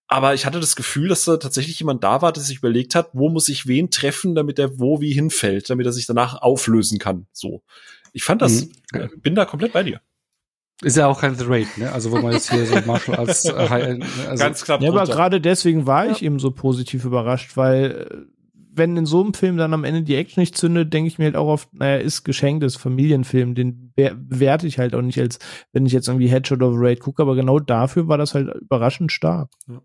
aber 0.08 0.34
ich 0.34 0.46
hatte 0.46 0.60
das 0.60 0.76
Gefühl, 0.76 1.10
dass 1.10 1.26
da 1.26 1.38
tatsächlich 1.38 1.80
jemand 1.80 2.04
da 2.04 2.22
war, 2.22 2.32
der 2.32 2.44
sich 2.44 2.58
überlegt 2.58 2.96
hat, 2.96 3.10
wo 3.14 3.30
muss 3.30 3.50
ich 3.50 3.68
wen 3.68 3.92
treffen, 3.92 4.36
damit 4.36 4.58
er 4.58 4.80
wo 4.80 5.02
wie 5.02 5.12
hinfällt, 5.12 5.70
damit 5.70 5.86
er 5.86 5.92
sich 5.92 6.06
danach 6.06 6.42
auflösen 6.42 6.98
kann. 6.98 7.28
So. 7.34 7.64
Ich 8.14 8.24
fand 8.24 8.42
das, 8.42 8.66
mhm. 8.66 8.72
äh, 8.94 9.08
bin 9.18 9.36
da 9.36 9.46
komplett 9.46 9.74
bei 9.74 9.84
dir. 9.84 10.02
Ist 10.82 10.96
ja 10.96 11.08
auch 11.08 11.20
kein 11.20 11.36
The 11.36 11.46
Raid, 11.46 11.78
ne? 11.78 11.92
Also 11.92 12.12
wo 12.12 12.20
man 12.20 12.34
jetzt 12.34 12.52
hier 12.52 12.66
so 12.66 12.76
Martial 12.86 13.18
Arts 13.18 13.46
äh, 13.46 13.70
High, 13.70 14.28
also 14.28 14.44
ganz 14.44 14.64
knapp. 14.64 14.82
Ja, 14.82 14.90
aber 14.90 15.06
gerade 15.06 15.42
deswegen 15.42 15.88
war 15.88 16.08
ich 16.08 16.22
eben 16.22 16.40
so 16.40 16.52
positiv 16.52 17.04
überrascht, 17.04 17.58
weil 17.58 18.28
äh, 18.30 18.37
wenn 18.78 18.98
in 18.98 19.06
so 19.06 19.22
einem 19.22 19.34
Film 19.34 19.58
dann 19.58 19.74
am 19.74 19.84
Ende 19.84 20.04
die 20.04 20.16
Action 20.16 20.42
nicht 20.42 20.58
zündet, 20.58 20.94
denke 20.94 21.08
ich 21.08 21.18
mir 21.18 21.26
halt 21.26 21.36
auch 21.36 21.48
oft, 21.48 21.74
naja, 21.74 21.98
ist 21.98 22.24
geschenkt, 22.24 22.64
ist 22.64 22.78
Familienfilm, 22.78 23.56
den 23.56 23.94
bewerte 23.96 24.68
ich 24.68 24.80
halt 24.80 24.96
auch 24.96 25.02
nicht 25.02 25.20
als, 25.20 25.40
wenn 25.74 25.86
ich 25.86 25.94
jetzt 25.94 26.08
irgendwie 26.08 26.28
Headshot 26.28 26.62
of 26.62 26.76
Raid 26.78 27.00
gucke, 27.00 27.22
aber 27.22 27.36
genau 27.36 27.60
dafür 27.60 28.08
war 28.08 28.18
das 28.18 28.34
halt 28.34 28.54
überraschend 28.56 29.12
stark. 29.12 29.50
Ja. 29.68 29.82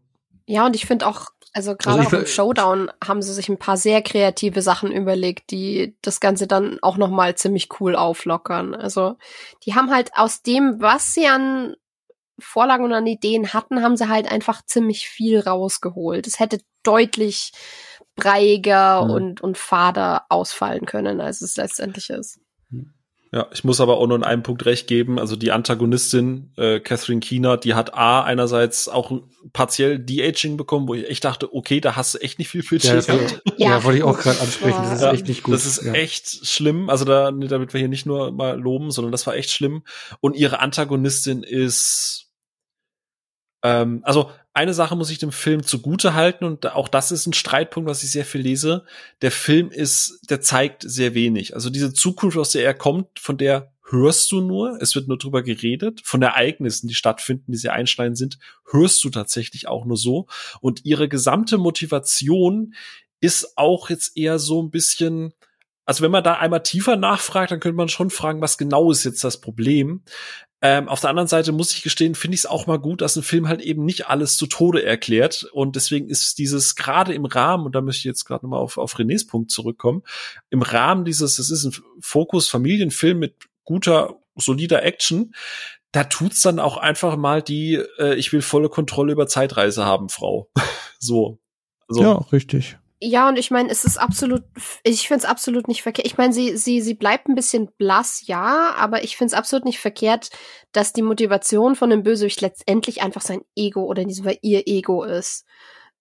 Ja, 0.47 0.67
und 0.67 0.77
ich 0.77 0.87
finde 0.87 1.07
auch, 1.07 1.29
also 1.53 1.77
gerade 1.77 2.01
Also 2.01 2.17
auch 2.17 2.21
im 2.21 2.27
Showdown 2.27 2.91
haben 3.05 3.23
sie 3.23 3.33
sich 3.33 3.49
ein 3.49 3.59
paar 3.59 3.77
sehr 3.77 4.03
kreative 4.03 4.63
Sachen 4.63 4.91
überlegt, 4.91 5.51
die 5.51 5.97
das 6.03 6.21
Ganze 6.21 6.47
dann 6.47 6.79
auch 6.83 6.97
noch 6.97 7.11
mal 7.11 7.37
ziemlich 7.37 7.69
cool 7.81 7.95
auflockern. 7.95 8.75
Also 8.75 9.17
die 9.65 9.75
haben 9.75 9.91
halt 9.91 10.11
aus 10.15 10.43
dem, 10.43 10.81
was 10.81 11.15
sie 11.15 11.27
an 11.27 11.77
Vorlagen 12.39 12.85
und 12.85 12.93
an 12.93 13.07
Ideen 13.07 13.53
hatten, 13.53 13.83
haben 13.83 13.97
sie 13.97 14.09
halt 14.09 14.31
einfach 14.31 14.63
ziemlich 14.67 15.09
viel 15.09 15.39
rausgeholt. 15.39 16.27
Es 16.27 16.41
hätte 16.41 16.59
deutlich 16.83 17.53
breiiger 18.17 19.05
Mhm. 19.05 19.11
und, 19.11 19.41
und 19.41 19.59
fader 19.59 20.27
ausfallen 20.29 20.87
können, 20.87 21.21
als 21.21 21.41
es 21.43 21.57
letztendlich 21.57 22.11
ist. 22.11 22.39
Ja, 23.35 23.47
ich 23.51 23.65
muss 23.65 23.81
aber 23.81 23.97
auch 23.97 24.07
nur 24.07 24.19
in 24.19 24.25
einem 24.25 24.43
Punkt 24.43 24.67
recht 24.67 24.87
geben. 24.87 25.19
Also 25.19 25.37
die 25.37 25.53
Antagonistin, 25.53 26.53
äh, 26.59 26.81
Catherine 26.81 27.21
Keener, 27.21 27.57
die 27.57 27.73
hat 27.73 27.95
A, 27.95 28.23
einerseits 28.23 28.91
auch 28.91 29.11
partiell 29.55 29.99
De-Aging 29.99 30.59
bekommen, 30.59 30.87
wo 30.87 30.93
ich 30.93 31.09
echt 31.09 31.25
dachte, 31.25 31.55
okay, 31.55 31.81
da 31.81 31.97
hast 31.97 32.13
du 32.15 32.19
echt 32.19 32.39
nicht 32.39 32.51
viel 32.51 32.63
Budget 32.63 32.85
Ja, 32.85 32.95
das 32.97 33.07
gehabt. 33.07 33.41
war- 33.47 33.55
ja, 33.57 33.85
wollte 33.85 33.99
ich 34.01 34.05
auch 34.05 34.19
gerade 34.19 34.39
ansprechen. 34.39 34.83
Das 34.83 34.97
ist 34.97 35.01
war- 35.03 35.15
echt 35.15 35.29
nicht 35.29 35.43
gut. 35.45 35.55
Das 35.55 35.65
ist 35.65 35.83
ja. 35.83 35.95
echt 35.95 36.47
schlimm. 36.47 36.91
Also 36.91 37.07
da, 37.07 37.31
damit 37.33 37.73
wir 37.73 37.79
hier 37.79 37.89
nicht 37.89 38.05
nur 38.05 38.33
mal 38.33 38.61
loben, 38.61 38.91
sondern 38.91 39.13
das 39.13 39.27
war 39.27 39.35
echt 39.35 39.49
schlimm. 39.49 39.83
Und 40.21 40.37
ihre 40.37 40.61
Antagonistin 40.61 41.43
ist, 41.43 42.27
ähm, 43.63 44.01
also 44.05 44.31
eine 44.55 44.75
Sache 44.75 44.97
muss 44.97 45.11
ich 45.11 45.19
dem 45.19 45.33
Film 45.33 45.63
zugute 45.63 46.15
halten 46.15 46.45
und 46.45 46.67
auch 46.67 46.89
das 46.89 47.11
ist 47.11 47.27
ein 47.27 47.33
Streitpunkt, 47.33 47.89
was 47.89 48.03
ich 48.03 48.11
sehr 48.11 48.25
viel 48.25 48.43
lese. 48.43 48.85
Der 49.23 49.31
Film 49.31 49.71
ist, 49.71 50.21
der 50.29 50.41
zeigt 50.41 50.83
sehr 50.83 51.15
wenig. 51.15 51.55
Also 51.55 51.71
diese 51.71 51.95
Zukunft, 51.95 52.37
aus 52.37 52.51
der 52.51 52.65
er 52.65 52.75
kommt, 52.75 53.19
von 53.19 53.39
der 53.39 53.73
hörst 53.89 54.33
du 54.33 54.41
nur, 54.41 54.79
es 54.81 54.95
wird 54.95 55.09
nur 55.09 55.19
drüber 55.19 55.43
geredet, 55.43 56.01
von 56.05 56.23
Ereignissen, 56.23 56.89
die 56.89 56.95
stattfinden, 56.95 57.53
die 57.53 57.59
sehr 57.59 57.73
einschneidend 57.73 58.17
sind, 58.19 58.39
hörst 58.71 59.03
du 59.05 59.11
tatsächlich 59.11 59.69
auch 59.69 59.85
nur 59.85 59.97
so. 59.97 60.27
Und 60.61 60.85
ihre 60.85 61.09
gesamte 61.09 61.59
Motivation 61.59 62.75
ist 63.21 63.57
auch 63.57 63.91
jetzt 63.91 64.17
eher 64.17 64.39
so 64.39 64.63
ein 64.63 64.71
bisschen, 64.71 65.33
also 65.85 66.03
wenn 66.03 66.11
man 66.11 66.25
da 66.25 66.35
einmal 66.35 66.63
tiefer 66.63 66.97
nachfragt, 66.97 67.53
dann 67.53 67.61
könnte 67.61 67.77
man 67.77 67.89
schon 67.89 68.11
fragen, 68.11 68.41
was 68.41 68.59
genau 68.59 68.91
ist 68.91 69.05
jetzt 69.05 69.25
das 69.25 69.41
Problem. 69.41 70.03
Ähm, 70.65 70.89
auf 70.89 71.01
der 71.01 71.11
anderen 71.11 71.27
Seite 71.27 71.51
muss 71.51 71.75
ich 71.75 71.83
gestehen, 71.83 72.15
finde 72.15 72.37
ich 72.37 72.43
es 72.43 72.47
auch 72.47 72.69
mal 72.69 72.79
gut, 72.79 73.01
dass 73.01 73.17
ein 73.17 73.25
Film 73.25 73.49
halt 73.49 73.61
eben 73.61 73.85
nicht 73.85 74.07
alles 74.07 74.37
zu 74.37 74.47
Tode 74.47 74.85
erklärt. 74.85 75.43
Und 75.53 75.75
deswegen 75.75 76.09
ist 76.09 76.39
dieses 76.39 76.77
gerade 76.77 77.13
im 77.13 77.25
Rahmen, 77.25 77.67
und 77.67 77.75
da 77.75 77.81
möchte 77.81 77.99
ich 77.99 78.05
jetzt 78.05 78.25
gerade 78.25 78.47
nochmal 78.47 78.61
auf, 78.61 78.79
auf 78.79 78.95
Renés 78.97 79.27
Punkt 79.27 79.51
zurückkommen, 79.51 80.03
im 80.51 80.63
Rahmen 80.63 81.05
dieses, 81.05 81.41
es 81.41 81.51
ist 81.51 81.65
ein 81.65 81.75
Fokus-Familienfilm 82.01 83.19
mit 83.19 83.35
guter, 83.65 84.15
solider 84.37 84.85
Action, 84.85 85.35
da 85.91 86.05
tut's 86.05 86.43
dann 86.43 86.61
auch 86.61 86.77
einfach 86.77 87.17
mal 87.17 87.43
die, 87.43 87.83
äh, 87.99 88.15
ich 88.15 88.33
will 88.33 88.41
volle 88.41 88.69
Kontrolle 88.69 89.13
über 89.13 89.27
Zeitreise 89.27 89.85
haben, 89.85 90.09
Frau. 90.09 90.49
so. 91.01 91.41
Also, 91.89 92.03
Ja, 92.03 92.13
richtig. 92.33 92.79
Ja, 93.05 93.29
und 93.29 93.37
ich 93.37 93.51
meine, 93.51 93.69
es 93.69 93.85
ist 93.85 93.97
absolut, 93.99 94.45
ich 94.85 95.09
finde 95.09 95.25
es 95.25 95.29
absolut 95.29 95.67
nicht 95.67 95.83
verkehrt. 95.83 96.07
Ich 96.07 96.19
meine, 96.19 96.33
sie, 96.33 96.57
sie, 96.57 96.81
sie 96.81 96.95
bleibt 96.95 97.29
ein 97.29 97.35
bisschen 97.35 97.69
blass, 97.77 98.23
ja, 98.29 98.75
aber 98.77 99.03
ich 99.03 99.17
finde 99.17 99.33
es 99.33 99.39
absolut 99.39 99.65
nicht 99.65 99.81
verkehrt, 99.81 100.31
dass 100.71 100.93
die 100.93 101.03
Motivation 101.03 101.75
von 101.75 101.91
dem 101.91 102.05
Bösewicht 102.05 102.41
letztendlich 102.41 103.03
einfach 103.03 103.21
sein 103.21 103.41
Ego 103.57 103.83
oder 103.83 104.03
in 104.03 104.09
diesem 104.09 104.25
Fall 104.25 104.39
ihr 104.43 104.69
Ego 104.69 105.03
ist. 105.03 105.45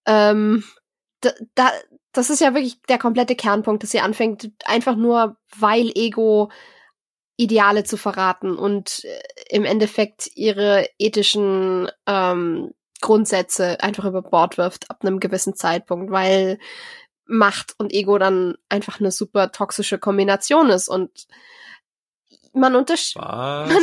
Ähm, 0.06 0.62
da, 1.22 1.30
da, 1.56 1.72
das 2.12 2.30
ist 2.30 2.40
ja 2.40 2.54
wirklich 2.54 2.80
der 2.82 2.98
komplette 2.98 3.34
Kernpunkt, 3.34 3.82
dass 3.82 3.90
sie 3.90 4.00
anfängt, 4.00 4.52
einfach 4.64 4.94
nur 4.94 5.36
weil 5.58 5.90
Ego 5.96 6.52
Ideale 7.36 7.82
zu 7.82 7.96
verraten 7.96 8.56
und 8.56 9.04
äh, 9.04 9.22
im 9.50 9.64
Endeffekt 9.64 10.30
ihre 10.36 10.86
ethischen 11.00 11.90
ähm, 12.06 12.72
Grundsätze 13.02 13.78
einfach 13.82 14.06
über 14.06 14.22
Bord 14.22 14.56
wirft 14.56 14.90
ab 14.90 15.00
einem 15.02 15.20
gewissen 15.20 15.54
Zeitpunkt, 15.54 16.10
weil 16.10 16.58
Macht 17.26 17.74
und 17.78 17.92
Ego 17.92 18.16
dann 18.18 18.56
einfach 18.70 18.98
eine 18.98 19.10
super 19.10 19.52
toxische 19.52 19.98
Kombination 19.98 20.70
ist 20.70 20.88
und 20.88 21.26
man, 22.54 22.74
untersch 22.74 23.14
man, 23.14 23.68
ja, 23.68 23.76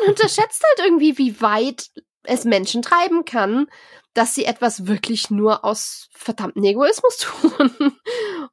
man 0.00 0.08
unterschätzt 0.08 0.64
halt 0.64 0.86
irgendwie, 0.86 1.18
wie 1.18 1.40
weit 1.40 1.90
es 2.24 2.44
Menschen 2.44 2.82
treiben 2.82 3.24
kann, 3.24 3.66
dass 4.14 4.34
sie 4.34 4.44
etwas 4.44 4.86
wirklich 4.86 5.30
nur 5.30 5.64
aus 5.64 6.08
verdammten 6.12 6.64
Egoismus 6.64 7.16
tun. 7.18 7.96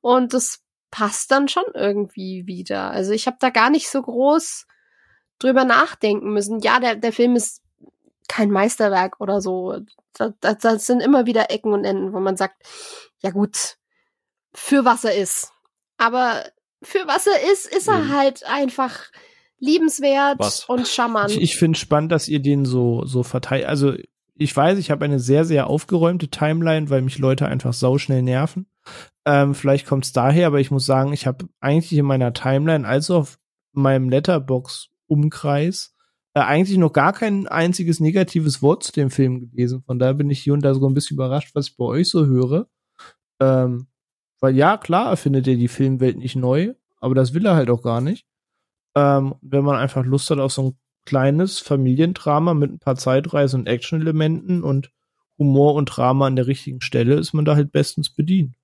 Und 0.01 0.33
das 0.33 0.61
passt 0.91 1.31
dann 1.31 1.47
schon 1.47 1.65
irgendwie 1.73 2.47
wieder. 2.47 2.91
Also 2.91 3.11
ich 3.11 3.27
habe 3.27 3.37
da 3.39 3.49
gar 3.49 3.69
nicht 3.69 3.89
so 3.89 4.01
groß 4.01 4.65
drüber 5.37 5.65
nachdenken 5.65 6.33
müssen. 6.33 6.59
Ja, 6.59 6.79
der, 6.79 6.95
der 6.95 7.13
Film 7.13 7.35
ist 7.35 7.61
kein 8.29 8.49
Meisterwerk 8.51 9.19
oder 9.19 9.41
so. 9.41 9.79
Da, 10.13 10.33
da, 10.39 10.53
das 10.53 10.85
sind 10.85 11.01
immer 11.01 11.25
wieder 11.25 11.51
Ecken 11.51 11.73
und 11.73 11.83
Enden, 11.83 12.13
wo 12.13 12.21
man 12.21 12.37
sagt, 12.37 12.63
ja 13.21 13.31
gut, 13.31 13.75
für 14.53 14.85
was 14.85 15.03
er 15.03 15.15
ist. 15.15 15.51
Aber 15.97 16.45
für 16.81 17.05
was 17.07 17.27
er 17.27 17.51
ist, 17.51 17.65
ist 17.65 17.89
er 17.89 17.99
Mhm. 17.99 18.13
halt 18.15 18.45
einfach 18.45 18.97
liebenswert 19.57 20.39
Was? 20.39 20.63
und 20.65 20.87
charmant. 20.87 21.31
Ich, 21.31 21.41
ich 21.41 21.57
finde 21.57 21.77
spannend, 21.77 22.13
dass 22.13 22.29
ihr 22.29 22.41
den 22.41 22.63
so, 22.63 23.03
so 23.05 23.23
verteilt. 23.23 23.65
Also, 23.65 23.93
ich 24.35 24.55
weiß, 24.55 24.77
ich 24.77 24.89
habe 24.89 25.03
eine 25.03 25.19
sehr, 25.19 25.43
sehr 25.43 25.67
aufgeräumte 25.67 26.29
Timeline, 26.29 26.89
weil 26.89 27.01
mich 27.01 27.17
Leute 27.17 27.45
einfach 27.47 27.73
sauschnell 27.73 28.21
nerven. 28.21 28.67
Ähm, 29.25 29.53
vielleicht 29.53 29.85
kommt 29.85 30.05
es 30.05 30.13
daher, 30.13 30.47
aber 30.47 30.61
ich 30.61 30.71
muss 30.71 30.85
sagen, 30.85 31.11
ich 31.11 31.27
habe 31.27 31.49
eigentlich 31.59 31.91
in 31.99 32.05
meiner 32.05 32.31
Timeline 32.31 32.87
als 32.87 33.11
auch 33.11 33.17
auf 33.19 33.39
meinem 33.73 34.07
Letterbox-Umkreis 34.09 35.93
äh, 36.33 36.41
eigentlich 36.41 36.77
noch 36.77 36.93
gar 36.93 37.13
kein 37.13 37.47
einziges 37.47 37.99
negatives 37.99 38.61
Wort 38.61 38.83
zu 38.83 38.91
dem 38.91 39.09
Film 39.09 39.39
gelesen. 39.39 39.83
Von 39.85 39.99
daher 39.99 40.13
bin 40.13 40.29
ich 40.29 40.39
hier 40.39 40.53
und 40.53 40.63
da 40.63 40.73
sogar 40.73 40.89
ein 40.89 40.93
bisschen 40.93 41.15
überrascht, 41.15 41.55
was 41.55 41.67
ich 41.69 41.77
bei 41.77 41.85
euch 41.85 42.09
so 42.09 42.25
höre. 42.25 42.67
Ähm, 43.39 43.87
weil 44.39 44.55
ja, 44.55 44.77
klar 44.77 45.09
erfindet 45.09 45.47
er 45.47 45.55
die 45.55 45.67
Filmwelt 45.67 46.17
nicht 46.17 46.35
neu, 46.35 46.73
aber 46.99 47.15
das 47.15 47.33
will 47.33 47.45
er 47.45 47.55
halt 47.55 47.69
auch 47.69 47.81
gar 47.81 48.01
nicht. 48.01 48.25
Ähm, 48.95 49.35
wenn 49.41 49.63
man 49.63 49.75
einfach 49.75 50.05
Lust 50.05 50.29
hat 50.29 50.39
auf 50.39 50.51
so 50.51 50.63
ein 50.63 50.77
kleines 51.05 51.59
Familiendrama 51.59 52.53
mit 52.53 52.71
ein 52.71 52.79
paar 52.79 52.95
Zeitreise- 52.95 53.57
und 53.57 53.67
Action-Elementen 53.67 54.63
und 54.63 54.91
Humor 55.37 55.73
und 55.75 55.85
Drama 55.85 56.27
an 56.27 56.35
der 56.35 56.47
richtigen 56.47 56.81
Stelle, 56.81 57.15
ist 57.15 57.33
man 57.33 57.45
da 57.45 57.55
halt 57.55 57.71
bestens 57.71 58.09
bedient. 58.09 58.55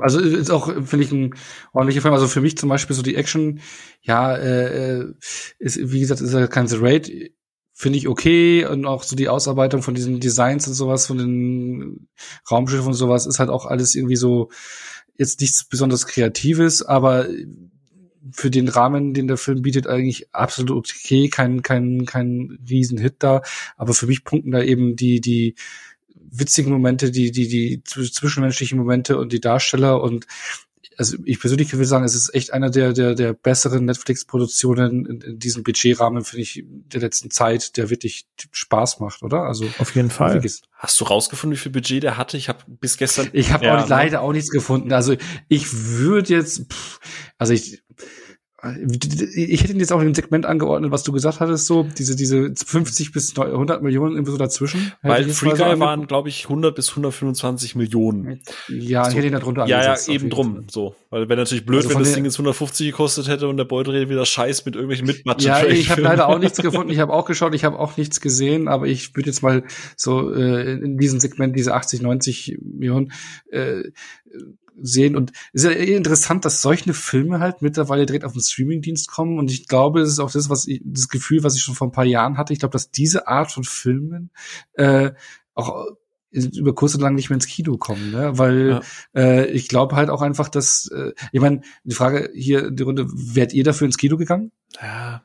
Also 0.00 0.20
ist 0.20 0.50
auch, 0.50 0.66
finde 0.84 1.04
ich, 1.04 1.12
ein 1.12 1.34
ordentlicher 1.72 2.02
Film. 2.02 2.14
Also 2.14 2.28
für 2.28 2.40
mich 2.40 2.58
zum 2.58 2.68
Beispiel 2.68 2.94
so 2.94 3.02
die 3.02 3.16
Action, 3.16 3.60
ja, 4.02 4.36
äh, 4.36 4.98
äh, 4.98 5.14
ist, 5.58 5.78
wie 5.92 6.00
gesagt, 6.00 6.20
ist 6.20 6.34
ja 6.34 6.46
kein 6.46 6.68
The 6.68 6.76
Raid, 6.78 7.32
finde 7.72 7.98
ich 7.98 8.08
okay. 8.08 8.66
Und 8.66 8.84
auch 8.86 9.02
so 9.02 9.16
die 9.16 9.28
Ausarbeitung 9.28 9.82
von 9.82 9.94
diesen 9.94 10.20
Designs 10.20 10.68
und 10.68 10.74
sowas, 10.74 11.06
von 11.06 11.18
den 11.18 12.08
Raumschiffen 12.50 12.88
und 12.88 12.94
sowas, 12.94 13.26
ist 13.26 13.38
halt 13.38 13.50
auch 13.50 13.66
alles 13.66 13.94
irgendwie 13.94 14.16
so 14.16 14.50
jetzt 15.16 15.40
nichts 15.40 15.64
besonders 15.64 16.06
Kreatives, 16.06 16.82
aber 16.82 17.26
für 18.32 18.50
den 18.50 18.68
Rahmen, 18.68 19.14
den 19.14 19.28
der 19.28 19.36
Film 19.36 19.62
bietet, 19.62 19.86
eigentlich 19.86 20.34
absolut 20.34 20.70
okay, 20.70 21.28
kein, 21.28 21.62
kein, 21.62 22.04
kein 22.04 22.58
Riesenhit 22.68 23.16
da. 23.18 23.42
Aber 23.76 23.94
für 23.94 24.06
mich 24.06 24.24
punkten 24.24 24.50
da 24.50 24.62
eben 24.62 24.96
die, 24.96 25.20
die 25.20 25.54
witzigen 26.30 26.72
Momente, 26.72 27.10
die, 27.10 27.30
die, 27.30 27.48
die 27.48 27.82
zw- 27.86 28.12
zwischenmenschlichen 28.12 28.78
Momente 28.78 29.18
und 29.18 29.32
die 29.32 29.40
Darsteller 29.40 30.02
und 30.02 30.26
also 30.96 31.16
ich 31.24 31.40
persönlich 31.40 31.72
will 31.76 31.84
sagen, 31.86 32.04
es 32.04 32.14
ist 32.14 32.34
echt 32.34 32.52
einer 32.52 32.68
der, 32.68 32.92
der, 32.92 33.14
der 33.14 33.32
besseren 33.32 33.86
Netflix-Produktionen 33.86 35.06
in, 35.06 35.20
in 35.22 35.38
diesem 35.38 35.62
Budgetrahmen, 35.62 36.24
finde 36.24 36.42
ich, 36.42 36.62
der 36.66 37.00
letzten 37.00 37.30
Zeit, 37.30 37.78
der 37.78 37.88
wirklich 37.88 38.26
Spaß 38.50 39.00
macht, 39.00 39.22
oder? 39.22 39.44
Also, 39.44 39.66
Auf 39.78 39.94
jeden 39.94 40.10
Fall. 40.10 40.42
Hast 40.74 41.00
du 41.00 41.04
rausgefunden, 41.04 41.56
wie 41.56 41.60
viel 41.60 41.72
Budget 41.72 42.02
der 42.02 42.18
hatte? 42.18 42.36
Ich 42.36 42.50
habe 42.50 42.64
bis 42.66 42.98
gestern. 42.98 43.28
Ich 43.32 43.50
habe 43.50 43.64
Ja, 43.64 43.82
auch 43.82 43.88
leider 43.88 44.20
auch 44.20 44.32
nichts 44.32 44.50
gefunden. 44.50 44.92
Also 44.92 45.16
ich 45.48 45.72
würde 45.72 46.34
jetzt, 46.34 46.70
pff, 46.70 47.00
also 47.38 47.54
ich, 47.54 47.82
ich 49.34 49.62
hätte 49.62 49.72
ihn 49.72 49.80
jetzt 49.80 49.92
auch 49.92 50.00
in 50.00 50.06
dem 50.06 50.14
Segment 50.14 50.44
angeordnet, 50.46 50.90
was 50.90 51.02
du 51.02 51.12
gesagt 51.12 51.40
hattest, 51.40 51.66
so 51.66 51.86
diese 51.96 52.14
diese 52.16 52.52
50 52.54 53.12
bis 53.12 53.36
100 53.38 53.82
Millionen 53.82 54.12
irgendwie 54.16 54.32
so 54.32 54.38
dazwischen. 54.38 54.92
Ich 55.02 55.08
Weil 55.08 55.28
Free 55.30 55.50
so 55.56 55.64
Guy 55.64 55.80
waren, 55.80 56.06
glaube 56.06 56.28
ich, 56.28 56.44
100 56.44 56.74
bis 56.74 56.90
125 56.90 57.74
Millionen. 57.76 58.40
ja, 58.68 59.02
ich 59.06 59.10
so- 59.12 59.16
hätte 59.16 59.26
ihn 59.26 59.32
da 59.32 59.38
drunter 59.38 59.66
Ja, 59.66 59.82
ja, 59.82 59.96
eben 60.08 60.30
drum. 60.30 60.54
Fall. 60.56 60.64
So. 60.70 60.94
Weil 61.10 61.28
wäre 61.28 61.38
natürlich 61.40 61.64
blöd, 61.66 61.78
Also 61.84 61.90
wenn 61.94 61.98
das 62.04 62.12
Ding 62.12 62.24
jetzt 62.24 62.34
150 62.34 62.86
gekostet 62.90 63.28
hätte 63.28 63.48
und 63.48 63.56
der 63.56 63.64
Beutel 63.64 64.08
wieder 64.08 64.24
Scheiß 64.26 64.64
mit 64.66 64.74
irgendwelchen 64.74 65.06
Mitmatchen. 65.06 65.48
Ja, 65.48 65.64
ich 65.66 65.90
habe 65.90 66.00
leider 66.02 66.28
auch 66.28 66.38
nichts 66.38 66.60
gefunden. 66.60 66.90
Ich 66.90 66.98
habe 66.98 67.12
auch 67.12 67.24
geschaut, 67.24 67.54
ich 67.54 67.64
habe 67.64 67.78
auch 67.78 67.96
nichts 67.96 68.20
gesehen, 68.20 68.68
aber 68.68 68.86
ich 68.86 69.16
würde 69.16 69.30
jetzt 69.30 69.42
mal 69.42 69.64
so 69.96 70.32
äh, 70.32 70.72
in 70.74 70.98
diesem 70.98 71.18
Segment 71.20 71.56
diese 71.56 71.74
80, 71.74 72.02
90 72.02 72.58
Millionen 72.62 73.12
äh, 73.50 73.84
sehen. 74.80 75.16
Und 75.16 75.32
es 75.52 75.64
ist 75.64 75.70
ja 75.70 75.76
eh 75.76 75.94
interessant, 75.94 76.44
dass 76.44 76.62
solche 76.62 76.94
Filme 76.94 77.40
halt 77.40 77.62
mittlerweile 77.62 78.06
direkt 78.06 78.24
auf 78.24 78.32
den 78.32 78.42
Streamingdienst 78.42 79.10
kommen. 79.10 79.38
Und 79.38 79.50
ich 79.50 79.66
glaube, 79.68 80.00
das 80.00 80.08
ist 80.10 80.18
auch 80.20 80.30
das, 80.30 80.50
was 80.50 80.66
ich, 80.66 80.80
das 80.84 81.08
Gefühl, 81.08 81.42
was 81.42 81.56
ich 81.56 81.62
schon 81.62 81.74
vor 81.74 81.88
ein 81.88 81.92
paar 81.92 82.04
Jahren 82.04 82.38
hatte. 82.38 82.52
Ich 82.52 82.58
glaube, 82.58 82.72
dass 82.72 82.90
diese 82.90 83.28
Art 83.28 83.52
von 83.52 83.64
Filmen 83.64 84.30
äh, 84.74 85.12
auch 85.54 85.86
über 86.32 86.74
kurz 86.76 86.94
oder 86.94 87.04
lang 87.04 87.16
nicht 87.16 87.28
mehr 87.28 87.34
ins 87.34 87.48
Kino 87.48 87.76
kommen, 87.76 88.12
ne? 88.12 88.38
Weil 88.38 88.80
Ja. 89.14 89.20
äh, 89.20 89.46
ich 89.46 89.66
glaube 89.66 89.96
halt 89.96 90.10
auch 90.10 90.22
einfach, 90.22 90.48
dass 90.48 90.86
äh, 90.86 91.12
ich 91.32 91.40
meine, 91.40 91.62
die 91.82 91.94
Frage 91.94 92.30
hier 92.32 92.68
in 92.68 92.76
die 92.76 92.84
Runde, 92.84 93.06
wärt 93.10 93.52
ihr 93.52 93.64
dafür 93.64 93.86
ins 93.86 93.98
Kino 93.98 94.16
gegangen? 94.16 94.52
Ja. 94.80 95.24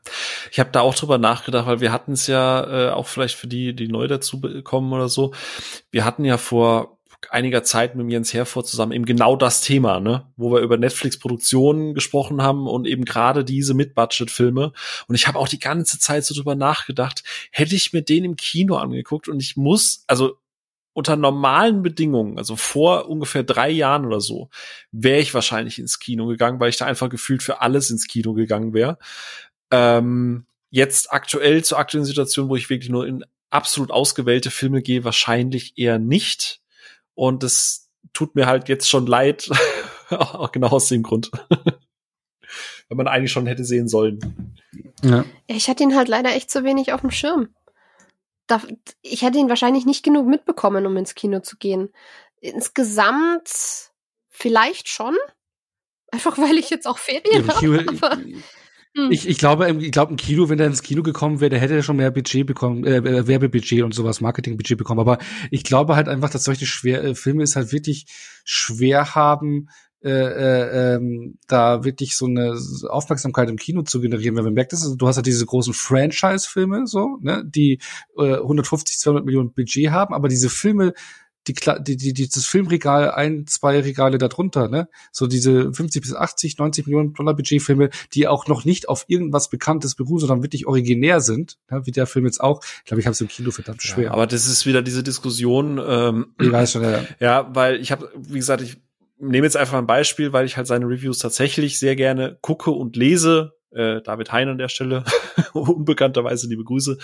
Ich 0.52 0.60
habe 0.60 0.72
da 0.72 0.82
auch 0.82 0.96
drüber 0.96 1.20
nachgedacht, 1.20 1.68
weil 1.68 1.80
wir 1.80 1.92
hatten 1.92 2.14
es 2.14 2.26
ja 2.26 2.88
äh, 2.88 2.92
auch 2.92 3.06
vielleicht 3.06 3.36
für 3.36 3.46
die, 3.48 3.76
die 3.76 3.88
neu 3.88 4.08
dazu 4.08 4.42
kommen 4.64 4.92
oder 4.94 5.08
so. 5.08 5.32
Wir 5.92 6.06
hatten 6.06 6.26
ja 6.26 6.38
vor 6.40 6.95
einiger 7.32 7.64
Zeit 7.64 7.96
mit 7.96 8.10
Jens 8.10 8.34
Herford 8.34 8.68
zusammen 8.68 8.92
eben 8.92 9.06
genau 9.06 9.36
das 9.36 9.62
Thema, 9.62 10.00
ne, 10.00 10.32
wo 10.38 10.52
wir 10.52 10.60
über 10.60 10.78
Netflix-Produktionen 10.78 11.94
gesprochen 11.94 12.42
haben 12.42 12.68
und 12.68 12.88
eben 12.88 13.06
gerade 13.06 13.44
diese 13.44 13.74
Mid-Budget-Filme. 13.74 14.72
Und 15.08 15.16
ich 15.16 15.28
habe 15.28 15.40
auch 15.40 15.48
die 15.48 15.60
ganze 15.60 16.00
Zeit 16.00 16.26
so 16.26 16.36
drüber 16.36 16.56
nachgedacht, 16.56 17.24
hätte 17.52 17.76
ich 17.76 17.94
mir 17.94 18.02
den 18.02 18.24
im 18.24 18.36
Kino 18.36 18.76
angeguckt 18.78 19.28
und 19.28 19.42
ich 19.42 19.58
muss, 19.58 20.04
also 20.08 20.38
unter 20.94 21.18
normalen 21.18 21.84
Bedingungen, 21.84 22.38
also 22.38 22.56
vor 22.56 23.10
ungefähr 23.10 23.44
drei 23.44 23.70
Jahren 23.70 24.06
oder 24.06 24.22
so, 24.22 24.50
wäre 24.92 25.20
ich 25.20 25.34
wahrscheinlich 25.34 25.78
ins 25.78 26.00
Kino 26.00 26.26
gegangen, 26.28 26.60
weil 26.62 26.70
ich 26.70 26.78
da 26.78 26.86
einfach 26.86 27.10
gefühlt 27.10 27.44
für 27.44 27.62
alles 27.62 27.90
ins 27.90 28.08
Kino 28.08 28.34
gegangen 28.34 28.74
wäre. 28.74 28.98
Ähm, 29.72 30.46
jetzt 30.70 31.12
aktuell 31.12 31.64
zur 31.66 31.80
aktuellen 31.80 32.06
Situation, 32.06 32.48
wo 32.48 32.56
ich 32.56 32.70
wirklich 32.70 32.90
nur 32.90 33.06
in 33.06 33.26
absolut 33.50 33.92
ausgewählte 33.92 34.52
Filme 34.52 34.82
gehe, 34.82 35.04
wahrscheinlich 35.04 35.74
eher 35.78 36.00
nicht. 36.00 36.62
Und 37.16 37.44
es 37.44 37.90
tut 38.14 38.36
mir 38.36 38.46
halt 38.46 38.70
jetzt 38.70 38.90
schon 38.90 39.08
leid, 39.08 39.50
auch 40.10 40.52
genau 40.52 40.70
aus 40.70 40.88
dem 40.88 41.04
Grund. 41.04 41.32
Wenn 42.90 42.98
man 42.98 43.08
eigentlich 43.08 43.32
schon 43.32 43.48
hätte 43.48 43.66
sehen 43.66 43.88
sollen. 43.88 44.56
Ja. 45.04 45.26
Ich 45.48 45.68
hatte 45.68 45.84
ihn 45.84 45.96
halt 45.96 46.08
leider 46.08 46.36
echt 46.36 46.52
zu 46.52 46.64
wenig 46.64 46.94
auf 46.94 47.02
dem 47.02 47.12
Schirm. 47.12 47.50
Da, 48.46 48.62
ich 49.02 49.24
hätte 49.24 49.40
ihn 49.40 49.50
wahrscheinlich 49.50 49.88
nicht 49.88 50.04
genug 50.04 50.28
mitbekommen, 50.28 50.86
um 50.86 50.96
ins 50.98 51.16
Kino 51.16 51.40
zu 51.40 51.58
gehen. 51.58 51.90
Insgesamt 52.42 53.92
vielleicht 54.30 54.88
schon. 54.88 55.16
Einfach 56.12 56.38
weil 56.38 56.58
ich 56.58 56.70
jetzt 56.70 56.86
auch 56.88 57.00
Ferien 57.00 57.48
ja, 57.48 57.56
habe. 57.56 58.24
Hm. 58.96 59.12
Ich, 59.12 59.28
ich 59.28 59.38
glaube, 59.38 59.70
ich 59.70 59.92
glaube, 59.92 60.14
ein 60.14 60.18
Kino, 60.18 60.48
wenn 60.48 60.58
der 60.58 60.68
ins 60.68 60.82
Kino 60.82 61.04
gekommen 61.04 61.42
wäre, 61.42 61.50
der 61.50 61.60
hätte 61.60 61.84
schon 61.84 61.98
mehr 61.98 62.12
Budget 62.12 62.48
bekommen, 62.48 62.86
äh, 62.86 62.98
äh, 62.98 63.28
Werbebudget 63.28 63.84
und 63.84 63.94
sowas, 63.94 64.22
Marketingbudget 64.22 64.78
bekommen. 64.78 65.02
Aber 65.02 65.18
ich 65.52 65.64
glaube 65.64 65.96
halt 65.96 66.08
einfach, 66.08 66.30
dass 66.30 66.46
solche 66.46 66.66
schwer, 66.66 67.04
äh, 67.04 67.16
Filme 67.16 67.44
es 67.44 67.56
halt 67.58 67.74
wirklich 67.74 68.06
schwer 68.46 69.14
haben, 69.14 69.68
äh, 70.02 70.12
äh, 70.12 70.96
ähm, 70.96 71.40
da 71.48 71.84
wirklich 71.84 72.16
so 72.16 72.28
eine 72.28 72.56
Aufmerksamkeit 72.90 73.50
im 73.50 73.58
Kino 73.58 73.82
zu 73.82 74.00
generieren. 74.00 74.36
Wenn 74.36 74.44
man 74.44 74.54
merkt, 74.54 74.72
dass 74.72 74.96
du 74.96 75.08
hast 75.08 75.16
halt 75.16 75.26
diese 75.26 75.46
großen 75.46 75.74
Franchise-Filme, 75.74 76.86
so, 76.86 77.18
ne, 77.22 77.44
die 77.44 77.80
äh, 78.18 78.36
150, 78.36 79.00
200 79.00 79.26
Millionen 79.26 79.52
Budget 79.52 79.90
haben, 79.90 80.14
aber 80.14 80.28
diese 80.30 80.50
Filme 80.50 80.94
die, 81.48 81.54
die, 81.54 81.98
die, 81.98 82.14
dieses 82.14 82.46
Filmregal 82.46 83.12
ein, 83.12 83.46
zwei 83.48 83.80
Regale 83.80 84.18
darunter, 84.18 84.68
ne? 84.68 84.88
So 85.12 85.28
diese 85.28 85.74
50 85.74 86.02
bis 86.02 86.14
80, 86.14 86.58
90 86.58 86.88
Millionen 86.88 87.14
Dollar 87.14 87.36
Budgetfilme, 87.36 87.90
die 88.14 88.28
auch 88.28 88.48
noch 88.48 88.66
nicht 88.66 88.90
auf 88.90 89.06
irgendwas 89.08 89.50
Bekanntes 89.50 89.96
beruhen, 89.96 90.20
sondern 90.20 90.44
wirklich 90.44 90.66
originär 90.66 91.22
sind, 91.22 91.58
ne? 91.70 91.86
wie 91.86 91.92
der 91.92 92.08
Film 92.08 92.26
jetzt 92.26 92.42
auch. 92.42 92.64
Ich 92.80 92.86
glaube, 92.86 93.02
ich 93.02 93.06
habe 93.06 93.14
es 93.14 93.22
im 93.22 93.28
Kino 93.28 93.52
verdammt 93.52 93.82
schwer. 93.82 94.06
Ja, 94.06 94.12
aber 94.12 94.28
das 94.28 94.48
ist 94.48 94.66
wieder 94.66 94.82
diese 94.82 95.04
Diskussion. 95.04 95.82
Ähm, 95.86 96.34
ich 96.40 96.52
weiß 96.52 96.72
schon, 96.72 96.84
ja. 96.84 97.06
Ja, 97.20 97.50
weil 97.54 97.80
ich 97.80 97.92
habe, 97.92 98.12
wie 98.16 98.40
gesagt, 98.40 98.62
ich 98.62 98.78
nehme 99.18 99.46
jetzt 99.46 99.58
einfach 99.58 99.78
ein 99.78 99.88
Beispiel, 99.88 100.34
weil 100.34 100.46
ich 100.46 100.58
halt 100.58 100.68
seine 100.68 100.88
Reviews 100.88 101.20
tatsächlich 101.20 101.80
sehr 101.80 101.96
gerne 101.96 102.38
gucke 102.42 102.72
und 102.72 102.96
lese 102.96 103.55
äh, 103.76 104.02
David 104.02 104.32
Hein 104.32 104.50
an 104.50 104.58
der 104.58 104.70
Stelle, 104.70 105.04
unbekannterweise 105.54 106.48
liebe 106.48 106.64
Grüße. 106.64 106.98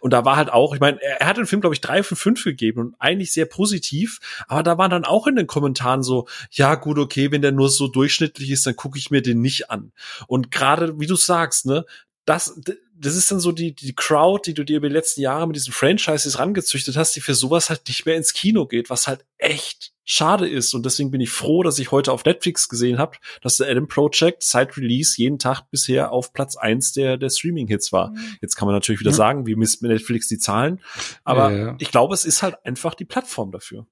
Und 0.00 0.12
da 0.12 0.24
war 0.24 0.36
halt 0.36 0.52
auch, 0.52 0.74
ich 0.74 0.80
meine, 0.80 1.00
er, 1.02 1.26
hat 1.26 1.36
den 1.36 1.46
Film, 1.46 1.60
glaube 1.60 1.74
ich, 1.74 1.80
drei 1.80 2.02
von 2.02 2.16
fünf 2.16 2.44
gegeben 2.44 2.80
und 2.80 2.94
eigentlich 2.98 3.32
sehr 3.32 3.46
positiv, 3.46 4.20
aber 4.48 4.62
da 4.62 4.78
waren 4.78 4.90
dann 4.90 5.04
auch 5.04 5.26
in 5.26 5.36
den 5.36 5.46
Kommentaren 5.46 6.02
so, 6.02 6.26
ja 6.50 6.74
gut, 6.74 6.98
okay, 6.98 7.30
wenn 7.32 7.42
der 7.42 7.52
nur 7.52 7.68
so 7.68 7.88
durchschnittlich 7.88 8.50
ist, 8.50 8.66
dann 8.66 8.76
gucke 8.76 8.98
ich 8.98 9.10
mir 9.10 9.22
den 9.22 9.40
nicht 9.40 9.70
an. 9.70 9.92
Und 10.26 10.50
gerade, 10.50 10.98
wie 11.00 11.06
du 11.06 11.16
sagst, 11.16 11.66
ne, 11.66 11.84
das, 12.24 12.60
das 12.94 13.16
ist 13.16 13.30
dann 13.30 13.40
so 13.40 13.52
die, 13.52 13.74
die 13.74 13.94
Crowd, 13.94 14.42
die 14.46 14.54
du 14.54 14.64
dir 14.64 14.76
über 14.76 14.88
die 14.88 14.94
letzten 14.94 15.22
Jahre 15.22 15.46
mit 15.46 15.56
diesen 15.56 15.72
Franchises 15.72 16.38
rangezüchtet 16.38 16.96
hast, 16.96 17.16
die 17.16 17.20
für 17.20 17.34
sowas 17.34 17.68
halt 17.68 17.82
nicht 17.88 18.06
mehr 18.06 18.16
ins 18.16 18.32
Kino 18.32 18.66
geht, 18.66 18.90
was 18.90 19.08
halt 19.08 19.24
echt 19.38 19.91
schade 20.04 20.48
ist. 20.48 20.74
Und 20.74 20.84
deswegen 20.84 21.10
bin 21.10 21.20
ich 21.20 21.30
froh, 21.30 21.62
dass 21.62 21.78
ich 21.78 21.90
heute 21.90 22.12
auf 22.12 22.24
Netflix 22.24 22.68
gesehen 22.68 22.98
habe, 22.98 23.18
dass 23.40 23.56
der 23.56 23.68
Adam 23.68 23.88
Project 23.88 24.42
seit 24.42 24.76
Release 24.76 25.14
jeden 25.16 25.38
Tag 25.38 25.70
bisher 25.70 26.12
auf 26.12 26.32
Platz 26.32 26.56
eins 26.56 26.92
der, 26.92 27.16
der 27.16 27.30
Streaming-Hits 27.30 27.92
war. 27.92 28.10
Mhm. 28.10 28.36
Jetzt 28.40 28.56
kann 28.56 28.66
man 28.66 28.74
natürlich 28.74 29.00
wieder 29.00 29.12
mhm. 29.12 29.16
sagen, 29.16 29.46
wie 29.46 29.54
misst 29.54 29.82
Netflix 29.82 30.28
die 30.28 30.38
Zahlen. 30.38 30.80
Aber 31.24 31.52
ja, 31.52 31.58
ja. 31.58 31.76
ich 31.78 31.90
glaube, 31.90 32.14
es 32.14 32.24
ist 32.24 32.42
halt 32.42 32.56
einfach 32.64 32.94
die 32.94 33.04
Plattform 33.04 33.52
dafür. 33.52 33.86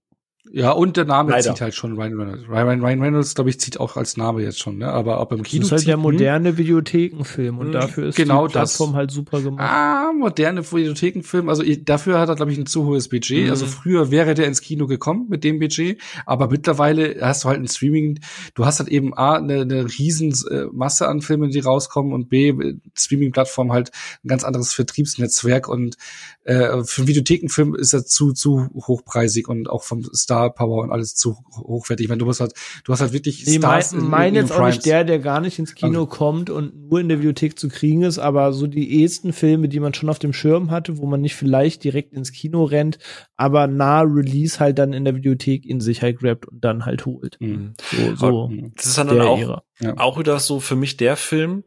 Ja, 0.53 0.73
und 0.73 0.97
der 0.97 1.05
Name 1.05 1.31
Leider. 1.31 1.53
zieht 1.53 1.61
halt 1.61 1.75
schon 1.75 1.95
Ryan 1.95 2.15
Reynolds. 2.15 2.49
Ryan, 2.49 2.81
Ryan 2.81 3.03
Reynolds, 3.03 3.35
glaube 3.37 3.51
ich, 3.51 3.61
zieht 3.61 3.79
auch 3.79 3.97
als 3.97 4.17
Name 4.17 4.43
jetzt 4.43 4.59
schon, 4.59 4.79
ne? 4.79 4.89
Aber 4.89 5.21
ob 5.21 5.31
im 5.31 5.45
Kino. 5.45 5.61
Das 5.61 5.67
ist 5.67 5.73
halt 5.73 5.87
der 5.87 5.97
moderne 5.97 6.59
Videothekenfilm 6.59 7.59
und 7.59 7.67
hm, 7.67 7.73
dafür 7.73 8.09
ist 8.09 8.17
genau 8.17 8.49
die 8.49 8.53
Plattform 8.53 8.91
das. 8.91 8.97
halt 8.97 9.11
super 9.13 9.43
gemacht. 9.43 9.65
Ah, 9.65 10.13
moderne 10.13 10.65
Videothekenfilm. 10.65 11.49
Also 11.49 11.63
dafür 11.85 12.19
hat 12.19 12.29
er, 12.29 12.35
glaube 12.35 12.51
ich, 12.51 12.59
ein 12.59 12.67
zu 12.67 12.85
hohes 12.85 13.09
Budget. 13.09 13.45
Mhm. 13.45 13.51
Also 13.51 13.67
früher 13.67 14.11
wäre 14.11 14.35
der 14.35 14.49
ins 14.49 14.61
Kino 14.61 14.89
gekommen 14.89 15.27
mit 15.29 15.45
dem 15.45 15.61
Budget, 15.61 16.01
aber 16.27 16.49
mittlerweile 16.49 17.19
hast 17.21 17.45
du 17.45 17.49
halt 17.49 17.61
ein 17.61 17.69
Streaming, 17.69 18.19
du 18.55 18.65
hast 18.65 18.81
halt 18.81 18.89
eben 18.89 19.17
A, 19.17 19.37
eine, 19.37 19.61
eine 19.61 19.85
riesen 19.85 20.35
äh, 20.51 20.65
Masse 20.73 21.07
an 21.07 21.21
Filmen, 21.21 21.51
die 21.51 21.61
rauskommen 21.61 22.13
und 22.13 22.29
B, 22.29 22.55
Streaming-Plattform 22.95 23.73
halt 23.73 23.93
ein 24.25 24.29
ganz 24.29 24.43
anderes 24.43 24.75
Vertriebsnetzwerk 24.75 25.69
und 25.69 25.97
äh, 26.43 26.83
für 26.83 27.03
einen 27.03 27.09
Videothekenfilm 27.09 27.77
ist 27.77 27.93
er 27.93 28.05
zu, 28.05 28.33
zu 28.33 28.69
hochpreisig 28.75 29.47
und 29.49 29.71
auch 29.71 29.85
vom 29.85 30.03
Star 30.13 30.40
Power 30.49 30.83
und 30.83 30.91
alles 30.91 31.15
zu 31.15 31.37
hochwertig. 31.53 32.05
Ich 32.05 32.09
meine, 32.09 32.19
du 32.19 32.25
musst 32.25 32.41
halt, 32.41 32.55
du 32.85 32.93
hast 32.93 33.01
halt 33.01 33.13
wirklich 33.13 33.45
nee, 33.47 33.59
Stars 33.59 33.93
mein, 33.93 34.01
in, 34.01 34.09
mein 34.09 34.29
in 34.29 34.35
jetzt 34.37 34.53
auch 34.53 34.67
nicht 34.67 34.87
der, 34.87 35.05
der 35.05 35.19
gar 35.19 35.41
nicht 35.41 35.59
ins 35.59 35.75
Kino 35.75 36.03
okay. 36.03 36.17
kommt 36.17 36.51
und 36.51 36.89
nur 36.89 37.01
in 37.01 37.09
der 37.09 37.19
Videothek 37.19 37.59
zu 37.59 37.69
kriegen 37.69 38.03
ist, 38.03 38.19
aber 38.19 38.53
so 38.53 38.67
die 38.67 39.01
ehesten 39.01 39.33
Filme, 39.33 39.69
die 39.69 39.81
man 39.81 39.95
schon 39.95 40.09
auf 40.09 40.19
dem 40.19 40.33
Schirm 40.33 40.71
hatte, 40.71 40.99
wo 40.99 41.07
man 41.07 41.21
nicht 41.21 41.35
vielleicht 41.35 41.85
direkt 41.85 42.13
ins 42.13 42.33
Kino 42.33 42.65
rennt, 42.65 42.99
aber 43.37 43.67
nah 43.67 44.01
Release 44.01 44.61
halt 44.61 44.79
dann 44.79 44.93
in 44.93 45.05
der 45.05 45.15
Videothek 45.15 45.67
in 45.67 45.81
sich 45.81 46.03
halt 46.03 46.21
grabt 46.21 46.47
und 46.47 46.65
dann 46.65 46.87
halt 46.87 47.07
holt. 47.07 47.37
Mhm. 47.41 47.75
So, 47.91 48.15
so 48.17 48.51
das 48.77 48.87
ist 48.87 48.99
dann, 48.99 49.21
auch, 49.21 49.63
ja. 49.81 49.97
auch 49.99 50.19
wieder 50.19 50.39
so 50.39 50.61
für 50.61 50.77
mich 50.77 50.97
der 50.97 51.17
Film, 51.17 51.65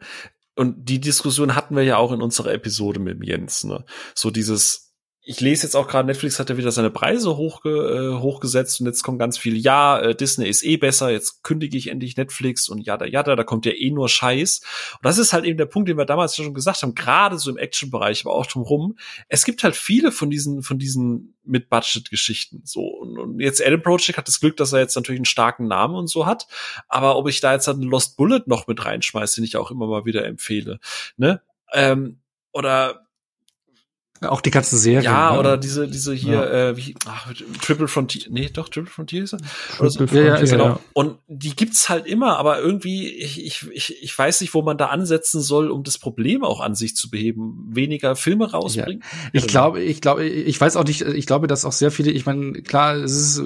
und 0.55 0.87
die 0.87 0.99
Diskussion 0.99 1.55
hatten 1.55 1.75
wir 1.75 1.83
ja 1.83 1.97
auch 1.97 2.11
in 2.11 2.21
unserer 2.21 2.53
Episode 2.53 2.99
mit 2.99 3.23
Jens, 3.25 3.63
ne? 3.63 3.85
So 4.13 4.29
dieses, 4.29 4.82
ich 5.25 5.39
lese 5.39 5.63
jetzt 5.63 5.75
auch 5.75 5.87
gerade, 5.87 6.05
Netflix 6.05 6.37
hat 6.37 6.49
ja 6.49 6.57
wieder 6.57 6.71
seine 6.73 6.89
Preise 6.89 7.37
hochge 7.37 7.69
äh, 7.69 8.19
hochgesetzt 8.21 8.81
und 8.81 8.87
jetzt 8.87 9.03
kommt 9.03 9.19
ganz 9.19 9.37
viel, 9.37 9.55
ja, 9.55 9.97
äh, 9.99 10.15
Disney 10.15 10.49
ist 10.49 10.63
eh 10.63 10.75
besser, 10.75 11.11
jetzt 11.11 11.43
kündige 11.43 11.77
ich 11.77 11.87
endlich 11.87 12.17
Netflix 12.17 12.67
und 12.67 12.79
ja, 12.79 13.01
ja, 13.05 13.23
da 13.23 13.43
kommt 13.45 13.65
ja 13.65 13.71
eh 13.71 13.89
nur 13.89 14.09
Scheiß. 14.09 14.59
Und 14.95 15.05
das 15.05 15.17
ist 15.17 15.31
halt 15.31 15.45
eben 15.45 15.57
der 15.57 15.65
Punkt, 15.65 15.87
den 15.87 15.97
wir 15.97 16.05
damals 16.05 16.35
schon 16.35 16.53
gesagt 16.53 16.81
haben, 16.81 16.93
gerade 16.93 17.39
so 17.39 17.49
im 17.49 17.57
Action-Bereich, 17.57 18.25
aber 18.25 18.35
auch 18.35 18.45
drumherum. 18.45 18.97
Es 19.29 19.45
gibt 19.45 19.63
halt 19.63 19.77
viele 19.77 20.11
von 20.11 20.29
diesen, 20.29 20.61
von 20.61 20.77
diesen 20.77 21.35
mit 21.45 21.69
Budget-Geschichten. 21.69 22.61
So 22.65 22.81
und, 22.81 23.17
und 23.17 23.39
jetzt 23.39 23.65
Adam 23.65 23.81
Project 23.81 24.17
hat 24.17 24.27
das 24.27 24.41
Glück, 24.41 24.57
dass 24.57 24.73
er 24.73 24.79
jetzt 24.79 24.95
natürlich 24.97 25.19
einen 25.19 25.25
starken 25.25 25.67
Namen 25.67 25.95
und 25.95 26.07
so 26.07 26.25
hat. 26.25 26.47
Aber 26.89 27.15
ob 27.15 27.29
ich 27.29 27.39
da 27.39 27.53
jetzt 27.53 27.69
einen 27.69 27.83
Lost 27.83 28.17
Bullet 28.17 28.43
noch 28.45 28.67
mit 28.67 28.83
reinschmeiße, 28.83 29.35
den 29.35 29.45
ich 29.45 29.55
auch 29.55 29.71
immer 29.71 29.87
mal 29.87 30.03
wieder 30.03 30.25
empfehle, 30.25 30.79
ne? 31.15 31.41
Ähm, 31.71 32.19
oder 32.51 33.02
auch 34.25 34.41
die 34.41 34.51
ganzen 34.51 34.77
Serien. 34.77 35.03
Ja, 35.03 35.33
ne? 35.33 35.39
oder 35.39 35.57
diese, 35.57 35.87
diese 35.87 36.13
hier, 36.13 36.33
ja. 36.33 36.69
äh, 36.69 36.77
wie, 36.77 36.95
ach, 37.05 37.31
Triple 37.61 37.87
Frontier, 37.87 38.23
nee, 38.29 38.49
doch, 38.51 38.69
Triple 38.69 38.89
Frontier 38.89 39.23
ist 39.23 39.33
er. 39.33 39.39
Triple 39.39 39.89
so. 39.89 39.97
Frontier, 39.99 40.23
ja, 40.23 40.39
ja, 40.39 40.45
genau. 40.45 40.65
Ja. 40.65 40.79
Und 40.93 41.17
die 41.27 41.55
gibt's 41.55 41.89
halt 41.89 42.05
immer, 42.05 42.37
aber 42.37 42.59
irgendwie, 42.59 43.09
ich, 43.09 43.43
ich, 43.43 43.67
ich, 43.71 44.03
ich 44.03 44.17
weiß 44.17 44.41
nicht, 44.41 44.53
wo 44.53 44.61
man 44.61 44.77
da 44.77 44.87
ansetzen 44.87 45.41
soll, 45.41 45.71
um 45.71 45.83
das 45.83 45.97
Problem 45.97 46.43
auch 46.43 46.59
an 46.59 46.75
sich 46.75 46.95
zu 46.95 47.09
beheben. 47.09 47.69
Weniger 47.69 48.15
Filme 48.15 48.51
rausbringen. 48.51 49.03
Ich 49.31 49.47
glaube, 49.47 49.81
ich 49.81 50.01
glaube, 50.01 50.25
ich 50.25 50.59
weiß 50.59 50.75
auch 50.75 50.85
nicht, 50.85 51.01
ich 51.01 51.25
glaube, 51.25 51.47
dass 51.47 51.65
auch 51.65 51.71
sehr 51.71 51.91
viele, 51.91 52.11
ich 52.11 52.25
meine, 52.25 52.61
klar, 52.61 52.95
es 52.95 53.11
ist, 53.11 53.43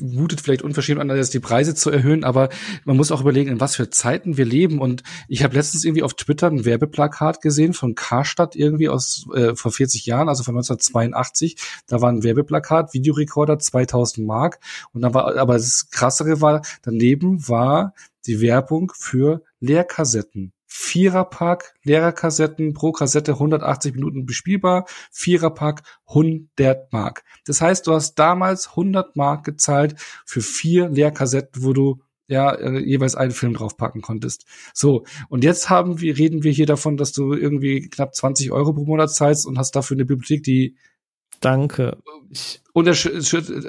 mutet 0.00 0.40
vielleicht 0.40 0.62
unverschämt 0.62 1.00
an, 1.00 1.08
jetzt 1.16 1.34
die 1.34 1.40
Preise 1.40 1.74
zu 1.74 1.90
erhöhen, 1.90 2.24
aber 2.24 2.48
man 2.84 2.96
muss 2.96 3.12
auch 3.12 3.20
überlegen, 3.20 3.50
in 3.50 3.60
was 3.60 3.76
für 3.76 3.90
Zeiten 3.90 4.36
wir 4.36 4.44
leben. 4.44 4.80
Und 4.80 5.02
ich 5.28 5.42
habe 5.44 5.54
letztens 5.54 5.84
irgendwie 5.84 6.02
auf 6.02 6.14
Twitter 6.14 6.48
ein 6.48 6.64
Werbeplakat 6.64 7.40
gesehen 7.40 7.72
von 7.72 7.94
Karstadt 7.94 8.56
irgendwie 8.56 8.88
aus, 8.88 9.26
äh, 9.34 9.54
vor 9.54 9.72
40 9.72 10.06
Jahren, 10.08 10.28
also 10.28 10.42
von 10.42 10.56
1982. 10.56 11.56
Da 11.86 12.00
war 12.00 12.10
ein 12.10 12.24
Werbeplakat, 12.24 12.94
Videorekorder 12.94 13.58
2000 13.58 14.26
Mark. 14.26 14.58
Und 14.92 15.02
dann 15.02 15.14
war, 15.14 15.36
aber 15.36 15.54
das 15.54 15.90
Krassere 15.90 16.40
war, 16.40 16.62
daneben 16.82 17.48
war 17.48 17.94
die 18.26 18.40
Werbung 18.40 18.92
für 18.96 19.42
Leerkassetten. 19.60 20.52
Viererpack 20.70 21.74
Lehrerkassetten 21.82 22.74
pro 22.74 22.92
Kassette 22.92 23.32
180 23.32 23.94
Minuten 23.94 24.26
bespielbar, 24.26 24.84
Viererpack 25.10 25.82
100 26.08 26.92
Mark. 26.92 27.24
Das 27.46 27.60
heißt, 27.60 27.86
du 27.86 27.94
hast 27.94 28.16
damals 28.16 28.68
100 28.68 29.16
Mark 29.16 29.44
gezahlt 29.44 29.96
für 30.26 30.42
vier 30.42 30.90
Leerkassetten, 30.90 31.62
wo 31.62 31.72
du 31.72 32.00
ja 32.28 32.54
äh, 32.54 32.78
jeweils 32.78 33.16
einen 33.16 33.32
Film 33.32 33.54
draufpacken 33.54 34.02
konntest. 34.02 34.44
So, 34.72 35.04
und 35.28 35.42
jetzt 35.42 35.68
haben 35.70 36.00
wir, 36.00 36.16
reden 36.16 36.44
wir 36.44 36.52
hier 36.52 36.66
davon, 36.66 36.96
dass 36.96 37.12
du 37.12 37.32
irgendwie 37.32 37.88
knapp 37.88 38.14
20 38.14 38.52
Euro 38.52 38.72
pro 38.72 38.84
Monat 38.84 39.12
zahlst 39.12 39.46
und 39.46 39.58
hast 39.58 39.72
dafür 39.72 39.96
eine 39.96 40.04
Bibliothek, 40.04 40.42
die 40.42 40.76
Danke. 41.40 41.98
Ich, 42.30 42.62
unter, 42.72 42.94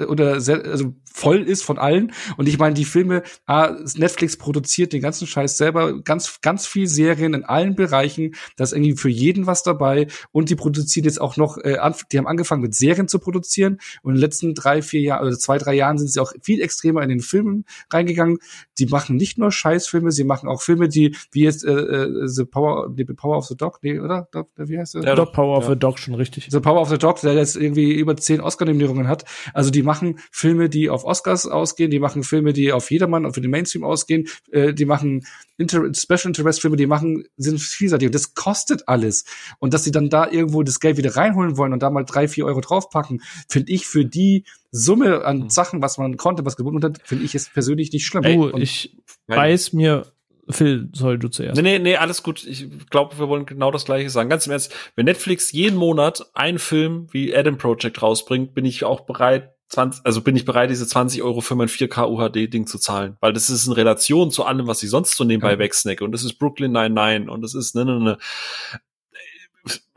oder 0.08 0.40
sehr, 0.40 0.64
also 0.64 0.94
voll 1.04 1.42
ist 1.42 1.64
von 1.64 1.78
allen. 1.78 2.12
Und 2.36 2.48
ich 2.48 2.58
meine, 2.58 2.74
die 2.74 2.84
Filme, 2.84 3.22
ah, 3.46 3.76
Netflix 3.96 4.36
produziert 4.36 4.92
den 4.92 5.02
ganzen 5.02 5.26
Scheiß 5.26 5.56
selber, 5.56 6.00
ganz, 6.02 6.40
ganz 6.42 6.66
viel 6.66 6.86
Serien 6.86 7.34
in 7.34 7.44
allen 7.44 7.74
Bereichen. 7.74 8.34
Da 8.56 8.64
ist 8.64 8.72
irgendwie 8.72 8.96
für 8.96 9.08
jeden 9.08 9.46
was 9.46 9.62
dabei. 9.62 10.06
Und 10.32 10.50
die 10.50 10.56
produzieren 10.56 11.04
jetzt 11.04 11.20
auch 11.20 11.36
noch, 11.36 11.58
äh, 11.58 11.78
die 12.12 12.18
haben 12.18 12.26
angefangen 12.26 12.62
mit 12.62 12.74
Serien 12.74 13.08
zu 13.08 13.18
produzieren. 13.18 13.78
Und 14.02 14.12
in 14.12 14.16
den 14.16 14.20
letzten 14.20 14.54
drei, 14.54 14.82
vier 14.82 15.00
Jahren, 15.00 15.26
oder 15.26 15.38
zwei, 15.38 15.58
drei 15.58 15.74
Jahren 15.74 15.98
sind 15.98 16.10
sie 16.12 16.20
auch 16.20 16.32
viel 16.42 16.60
extremer 16.60 17.02
in 17.02 17.08
den 17.08 17.20
Filmen 17.20 17.64
reingegangen. 17.90 18.38
Die 18.78 18.86
machen 18.86 19.16
nicht 19.16 19.38
nur 19.38 19.50
Scheißfilme, 19.50 20.12
sie 20.12 20.24
machen 20.24 20.48
auch 20.48 20.62
Filme, 20.62 20.88
die, 20.88 21.16
wie 21.32 21.42
jetzt 21.42 21.64
äh, 21.64 21.72
äh 21.72 22.28
The 22.28 22.44
Power, 22.44 22.92
The 22.94 23.04
Power 23.04 23.38
of 23.38 23.46
the 23.46 23.56
Dog, 23.56 23.78
nee, 23.82 23.98
oder? 23.98 24.28
Wie 24.56 24.78
heißt 24.78 24.94
der? 24.94 25.02
Ja, 25.02 25.14
doch, 25.14 25.32
Power 25.32 25.58
ja. 25.58 25.64
of 25.64 25.68
the 25.68 25.78
Dog 25.78 25.98
schon 25.98 26.14
richtig. 26.14 26.48
The 26.50 26.60
Power 26.60 26.80
of 26.80 26.88
the 26.88 26.98
Dog, 26.98 27.20
der 27.20 27.34
jetzt 27.34 27.56
irgendwie 27.56 27.92
über 27.92 28.16
zehn 28.16 28.40
Oscar-Nominierungen 28.90 29.08
hat. 29.08 29.24
Also 29.54 29.70
die 29.70 29.82
machen 29.82 30.18
Filme, 30.30 30.68
die 30.68 30.90
auf 30.90 31.04
Oscars 31.04 31.46
ausgehen, 31.46 31.90
die 31.90 31.98
machen 31.98 32.22
Filme, 32.22 32.52
die 32.52 32.72
auf 32.72 32.90
jedermann 32.90 33.24
und 33.24 33.34
für 33.34 33.40
den 33.40 33.50
Mainstream 33.50 33.84
ausgehen, 33.84 34.28
äh, 34.50 34.74
die 34.74 34.84
machen 34.84 35.26
Inter 35.56 35.92
Special 35.94 36.26
Interest 36.26 36.60
Filme, 36.60 36.76
die 36.76 36.86
machen, 36.86 37.24
sind 37.36 37.60
vielseitig. 37.60 38.06
Und 38.06 38.14
das 38.14 38.34
kostet 38.34 38.88
alles. 38.88 39.24
Und 39.58 39.74
dass 39.74 39.84
sie 39.84 39.90
dann 39.90 40.08
da 40.08 40.28
irgendwo 40.28 40.62
das 40.62 40.80
Geld 40.80 40.96
wieder 40.96 41.16
reinholen 41.16 41.56
wollen 41.56 41.72
und 41.72 41.82
da 41.82 41.90
mal 41.90 42.04
drei, 42.04 42.28
vier 42.28 42.46
Euro 42.46 42.60
draufpacken, 42.60 43.22
finde 43.48 43.72
ich 43.72 43.86
für 43.86 44.04
die 44.04 44.44
Summe 44.70 45.24
an. 45.24 45.50
Sachen, 45.50 45.82
was 45.82 45.98
man 45.98 46.16
konnte, 46.16 46.44
was 46.44 46.56
gebunden 46.56 46.82
hat, 46.84 47.00
finde 47.04 47.24
ich 47.24 47.34
es 47.34 47.48
persönlich 47.48 47.92
nicht 47.92 48.06
schlimm. 48.06 48.24
Oh, 48.38 48.56
ich 48.56 48.96
weiß 49.26 49.72
mir 49.72 50.06
Phil, 50.52 50.88
soll 50.92 51.18
du 51.18 51.28
zuerst. 51.28 51.56
Nee, 51.56 51.62
nee, 51.62 51.78
nee, 51.78 51.96
alles 51.96 52.22
gut. 52.22 52.44
Ich 52.46 52.68
glaube, 52.90 53.18
wir 53.18 53.28
wollen 53.28 53.46
genau 53.46 53.70
das 53.70 53.84
Gleiche 53.84 54.10
sagen. 54.10 54.28
Ganz 54.28 54.46
im 54.46 54.52
Ernst, 54.52 54.74
wenn 54.96 55.06
Netflix 55.06 55.52
jeden 55.52 55.76
Monat 55.76 56.26
einen 56.34 56.58
Film 56.58 57.08
wie 57.10 57.34
Adam 57.34 57.58
Project 57.58 58.02
rausbringt, 58.02 58.54
bin 58.54 58.64
ich 58.64 58.84
auch 58.84 59.00
bereit, 59.00 59.54
20, 59.70 60.04
also 60.04 60.20
bin 60.20 60.36
ich 60.36 60.44
bereit, 60.44 60.70
diese 60.70 60.86
20 60.86 61.22
Euro 61.22 61.40
für 61.40 61.54
mein 61.54 61.68
4K 61.68 62.08
UHD-Ding 62.08 62.66
zu 62.66 62.78
zahlen. 62.78 63.16
Weil 63.20 63.32
das 63.32 63.50
ist 63.50 63.66
in 63.66 63.72
Relation 63.72 64.30
zu 64.30 64.44
allem, 64.44 64.66
was 64.66 64.82
ich 64.82 64.90
sonst 64.90 65.16
so 65.16 65.24
nebenbei 65.24 65.52
ja. 65.52 65.58
wegsnacke. 65.58 66.04
Und 66.04 66.12
das 66.12 66.24
ist 66.24 66.34
Brooklyn 66.34 66.72
99 66.72 67.30
und 67.30 67.42
das 67.42 67.54
ist, 67.54 67.74
ne, 67.74 67.84
ne, 67.84 68.00
ne. 68.00 68.18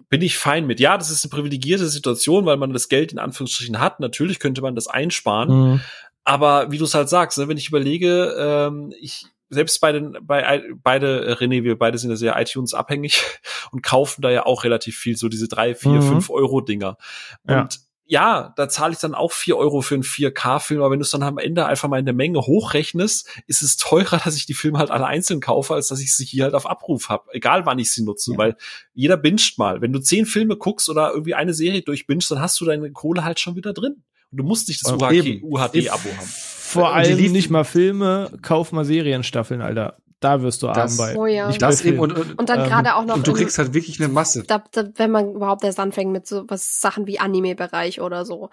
Bin 0.09 0.21
ich 0.21 0.37
fein 0.37 0.67
mit. 0.67 0.79
Ja, 0.79 0.95
das 0.95 1.09
ist 1.09 1.25
eine 1.25 1.31
privilegierte 1.31 1.87
Situation, 1.87 2.45
weil 2.45 2.57
man 2.57 2.71
das 2.71 2.87
Geld 2.87 3.11
in 3.11 3.17
Anführungsstrichen 3.17 3.79
hat. 3.79 3.99
Natürlich 3.99 4.39
könnte 4.39 4.61
man 4.61 4.75
das 4.75 4.85
einsparen. 4.87 5.49
Mhm. 5.49 5.81
Aber 6.23 6.71
wie 6.71 6.77
du 6.77 6.85
es 6.85 6.93
halt 6.93 7.09
sagst, 7.09 7.39
ne, 7.39 7.47
wenn 7.47 7.57
ich 7.57 7.67
überlege, 7.67 8.35
ähm, 8.37 8.93
ich, 9.01 9.25
selbst 9.53 9.79
bei 9.79 9.91
den, 9.91 10.17
bei 10.21 10.63
beide, 10.75 11.25
äh, 11.25 11.33
René, 11.33 11.63
wir 11.63 11.77
beide 11.77 11.97
sind 11.97 12.09
ja 12.09 12.15
sehr 12.15 12.39
iTunes 12.39 12.73
abhängig 12.73 13.23
und 13.71 13.83
kaufen 13.83 14.21
da 14.21 14.29
ja 14.29 14.45
auch 14.45 14.63
relativ 14.63 14.97
viel, 14.97 15.15
so 15.15 15.29
diese 15.29 15.47
drei, 15.47 15.75
vier, 15.75 15.91
mhm. 15.91 16.01
fünf 16.01 16.29
Euro 16.29 16.61
Dinger. 16.61 16.97
Und 17.43 17.53
ja 17.53 17.67
ja, 18.05 18.53
da 18.57 18.67
zahle 18.67 18.93
ich 18.93 18.99
dann 18.99 19.15
auch 19.15 19.31
vier 19.31 19.57
Euro 19.57 19.81
für 19.81 19.95
einen 19.95 20.03
4K-Film, 20.03 20.81
aber 20.81 20.91
wenn 20.91 20.99
du 20.99 21.03
es 21.03 21.11
dann 21.11 21.23
am 21.23 21.37
Ende 21.37 21.65
einfach 21.65 21.87
mal 21.87 21.99
in 21.99 22.05
der 22.05 22.13
Menge 22.13 22.41
hochrechnest, 22.41 23.29
ist 23.47 23.61
es 23.61 23.77
teurer, 23.77 24.19
dass 24.23 24.35
ich 24.35 24.45
die 24.45 24.53
Filme 24.53 24.77
halt 24.77 24.91
alle 24.91 25.07
einzeln 25.07 25.39
kaufe, 25.39 25.73
als 25.73 25.87
dass 25.87 26.01
ich 26.01 26.15
sie 26.15 26.25
hier 26.25 26.43
halt 26.43 26.53
auf 26.53 26.69
Abruf 26.69 27.09
habe, 27.09 27.29
egal 27.31 27.65
wann 27.65 27.79
ich 27.79 27.91
sie 27.91 28.03
nutze, 28.03 28.33
ja. 28.33 28.37
weil 28.37 28.55
jeder 28.93 29.17
binscht 29.17 29.57
mal. 29.57 29.81
Wenn 29.81 29.93
du 29.93 29.99
zehn 29.99 30.25
Filme 30.25 30.57
guckst 30.57 30.89
oder 30.89 31.11
irgendwie 31.11 31.33
eine 31.33 31.53
Serie 31.53 31.81
durchbingst, 31.81 32.29
dann 32.29 32.39
hast 32.39 32.59
du 32.59 32.65
deine 32.65 32.91
Kohle 32.91 33.23
halt 33.23 33.39
schon 33.39 33.55
wieder 33.55 33.73
drin. 33.73 34.03
Und 34.31 34.37
du 34.37 34.43
musst 34.43 34.67
nicht 34.67 34.83
das 34.83 34.91
UHD-Abo 34.91 36.09
haben. 36.17 36.29
Vor 36.73 36.93
allem 36.93 37.31
nicht 37.31 37.49
mal 37.49 37.63
Filme, 37.63 38.31
kauf 38.41 38.71
mal 38.71 38.85
Serienstaffeln, 38.85 39.61
Alter. 39.61 39.97
Da 40.19 40.41
wirst 40.41 40.63
du 40.63 40.67
das, 40.67 40.97
arm 40.99 41.15
bei. 41.15 41.19
Oh 41.19 41.25
ja. 41.25 41.49
Ich 41.49 41.57
das 41.57 41.83
eben 41.83 41.99
und, 41.99 42.17
und, 42.17 42.39
und 42.39 42.47
dann 42.47 42.61
ähm, 42.61 42.67
gerade 42.67 42.95
auch 42.95 43.03
noch. 43.03 43.15
Und 43.15 43.27
du 43.27 43.33
kriegst 43.33 43.57
halt 43.57 43.73
wirklich 43.73 43.99
eine 43.99 44.11
Masse. 44.11 44.43
Da, 44.43 44.63
da, 44.71 44.85
wenn 44.95 45.11
man 45.11 45.33
überhaupt 45.33 45.65
erst 45.65 45.79
anfängt 45.79 46.13
mit 46.13 46.25
so 46.25 46.45
was 46.47 46.79
Sachen 46.79 47.07
wie 47.07 47.19
Anime-Bereich 47.19 47.99
oder 47.99 48.25
so. 48.25 48.49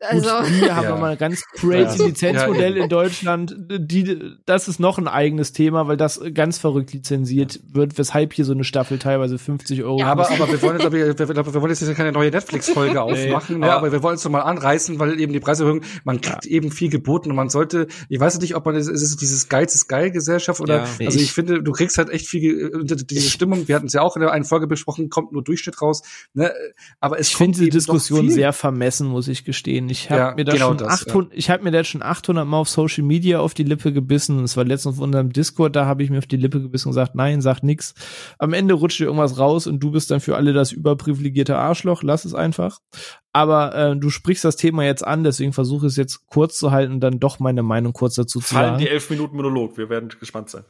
Also 0.00 0.28
wir 0.28 0.74
haben 0.74 0.84
ja. 0.88 0.96
mal 0.96 1.12
ein 1.12 1.18
ganz 1.18 1.44
crazy 1.52 1.98
ja. 1.98 2.06
Lizenzmodell 2.06 2.76
ja. 2.76 2.84
in 2.84 2.88
Deutschland. 2.88 3.54
Die, 3.68 4.18
das 4.46 4.66
ist 4.66 4.80
noch 4.80 4.98
ein 4.98 5.08
eigenes 5.08 5.52
Thema, 5.52 5.88
weil 5.88 5.98
das 5.98 6.20
ganz 6.32 6.58
verrückt 6.58 6.92
lizenziert 6.92 7.60
wird, 7.70 7.98
weshalb 7.98 8.32
hier 8.32 8.44
so 8.46 8.52
eine 8.52 8.64
Staffel 8.64 8.98
teilweise 8.98 9.38
50 9.38 9.82
Euro. 9.82 9.98
Ja, 9.98 10.06
aber, 10.06 10.30
aber 10.30 10.50
wir 10.50 10.62
wollen 10.62 10.78
jetzt, 10.78 10.86
aber, 10.86 10.96
wir, 10.96 11.18
wir 11.18 11.60
wollen 11.60 11.70
jetzt 11.70 11.96
keine 11.96 12.12
neue 12.12 12.30
Netflix-Folge 12.30 13.02
aufmachen, 13.02 13.60
nee, 13.60 13.66
ne, 13.66 13.72
aber 13.72 13.92
wir 13.92 14.02
wollen 14.02 14.14
es 14.14 14.22
doch 14.22 14.30
mal 14.30 14.40
anreißen, 14.40 14.98
weil 14.98 15.20
eben 15.20 15.32
die 15.32 15.40
Preiserhöhung, 15.40 15.82
man 16.04 16.20
kriegt 16.20 16.46
eben 16.46 16.70
viel 16.70 16.88
geboten 16.88 17.30
und 17.30 17.36
man 17.36 17.50
sollte, 17.50 17.86
ich 18.08 18.18
weiß 18.18 18.40
nicht, 18.40 18.56
ob 18.56 18.64
man, 18.64 18.76
ist 18.76 18.88
es 18.88 19.16
dieses 19.16 19.48
Geiz 19.48 19.74
ist 19.74 19.86
geil 19.88 20.10
Gesellschaft 20.10 20.60
oder, 20.60 20.82
also 20.82 21.18
ich, 21.18 21.24
ich, 21.24 21.32
finde, 21.32 21.62
du 21.62 21.72
kriegst 21.72 21.98
halt 21.98 22.08
echt 22.08 22.26
viel, 22.26 22.84
diese 22.84 23.30
Stimmung, 23.30 23.68
wir 23.68 23.76
hatten 23.76 23.86
es 23.86 23.92
ja 23.92 24.00
auch 24.00 24.16
in 24.16 24.22
der 24.22 24.32
einen 24.32 24.44
Folge 24.44 24.66
besprochen, 24.66 25.10
kommt 25.10 25.32
nur 25.32 25.44
Durchschnitt 25.44 25.82
raus, 25.82 26.02
ne, 26.32 26.52
aber 27.00 27.18
es 27.18 27.28
ich 27.28 27.36
finde 27.36 27.58
die 27.58 27.68
Diskussion 27.70 28.30
sehr 28.30 28.52
vermessen, 28.52 29.08
muss 29.08 29.28
ich 29.28 29.44
gestehen. 29.44 29.89
Ich 29.90 30.10
habe 30.10 30.20
ja, 30.20 30.34
mir 30.34 30.44
da 30.44 30.52
genau 30.52 30.68
schon 30.68 30.78
das, 30.78 31.06
800, 31.06 31.32
ja. 31.32 31.38
ich 31.38 31.50
habe 31.50 31.64
mir 31.64 31.70
da 31.70 31.84
schon 31.84 32.02
800 32.02 32.46
Mal 32.46 32.58
auf 32.58 32.68
Social 32.68 33.04
Media 33.04 33.40
auf 33.40 33.54
die 33.54 33.64
Lippe 33.64 33.92
gebissen. 33.92 34.42
Es 34.44 34.56
war 34.56 34.64
letztens 34.64 34.96
auf 34.96 35.02
unserem 35.02 35.32
Discord, 35.32 35.76
da 35.76 35.86
habe 35.86 36.02
ich 36.02 36.10
mir 36.10 36.18
auf 36.18 36.26
die 36.26 36.36
Lippe 36.36 36.60
gebissen 36.60 36.88
und 36.88 36.92
gesagt, 36.92 37.14
nein, 37.14 37.40
sag 37.40 37.62
nix. 37.62 37.94
Am 38.38 38.52
Ende 38.52 38.74
rutscht 38.74 39.00
dir 39.00 39.04
irgendwas 39.04 39.38
raus 39.38 39.66
und 39.66 39.80
du 39.80 39.90
bist 39.90 40.10
dann 40.10 40.20
für 40.20 40.36
alle 40.36 40.52
das 40.52 40.72
überprivilegierte 40.72 41.56
Arschloch. 41.56 42.02
Lass 42.02 42.24
es 42.24 42.34
einfach. 42.34 42.78
Aber 43.32 43.74
äh, 43.74 43.96
du 43.96 44.10
sprichst 44.10 44.44
das 44.44 44.56
Thema 44.56 44.84
jetzt 44.84 45.06
an, 45.06 45.24
deswegen 45.24 45.52
versuche 45.52 45.86
es 45.86 45.96
jetzt 45.96 46.26
kurz 46.26 46.58
zu 46.58 46.70
halten 46.70 46.94
und 46.94 47.00
dann 47.00 47.20
doch 47.20 47.38
meine 47.38 47.62
Meinung 47.62 47.92
kurz 47.92 48.14
dazu 48.14 48.40
zu 48.40 48.54
Fallen 48.54 48.70
sagen. 48.70 48.78
die 48.78 48.88
elf 48.88 49.10
Minuten 49.10 49.36
Monolog. 49.36 49.76
Wir 49.76 49.88
werden 49.88 50.08
gespannt 50.18 50.50
sein. 50.50 50.64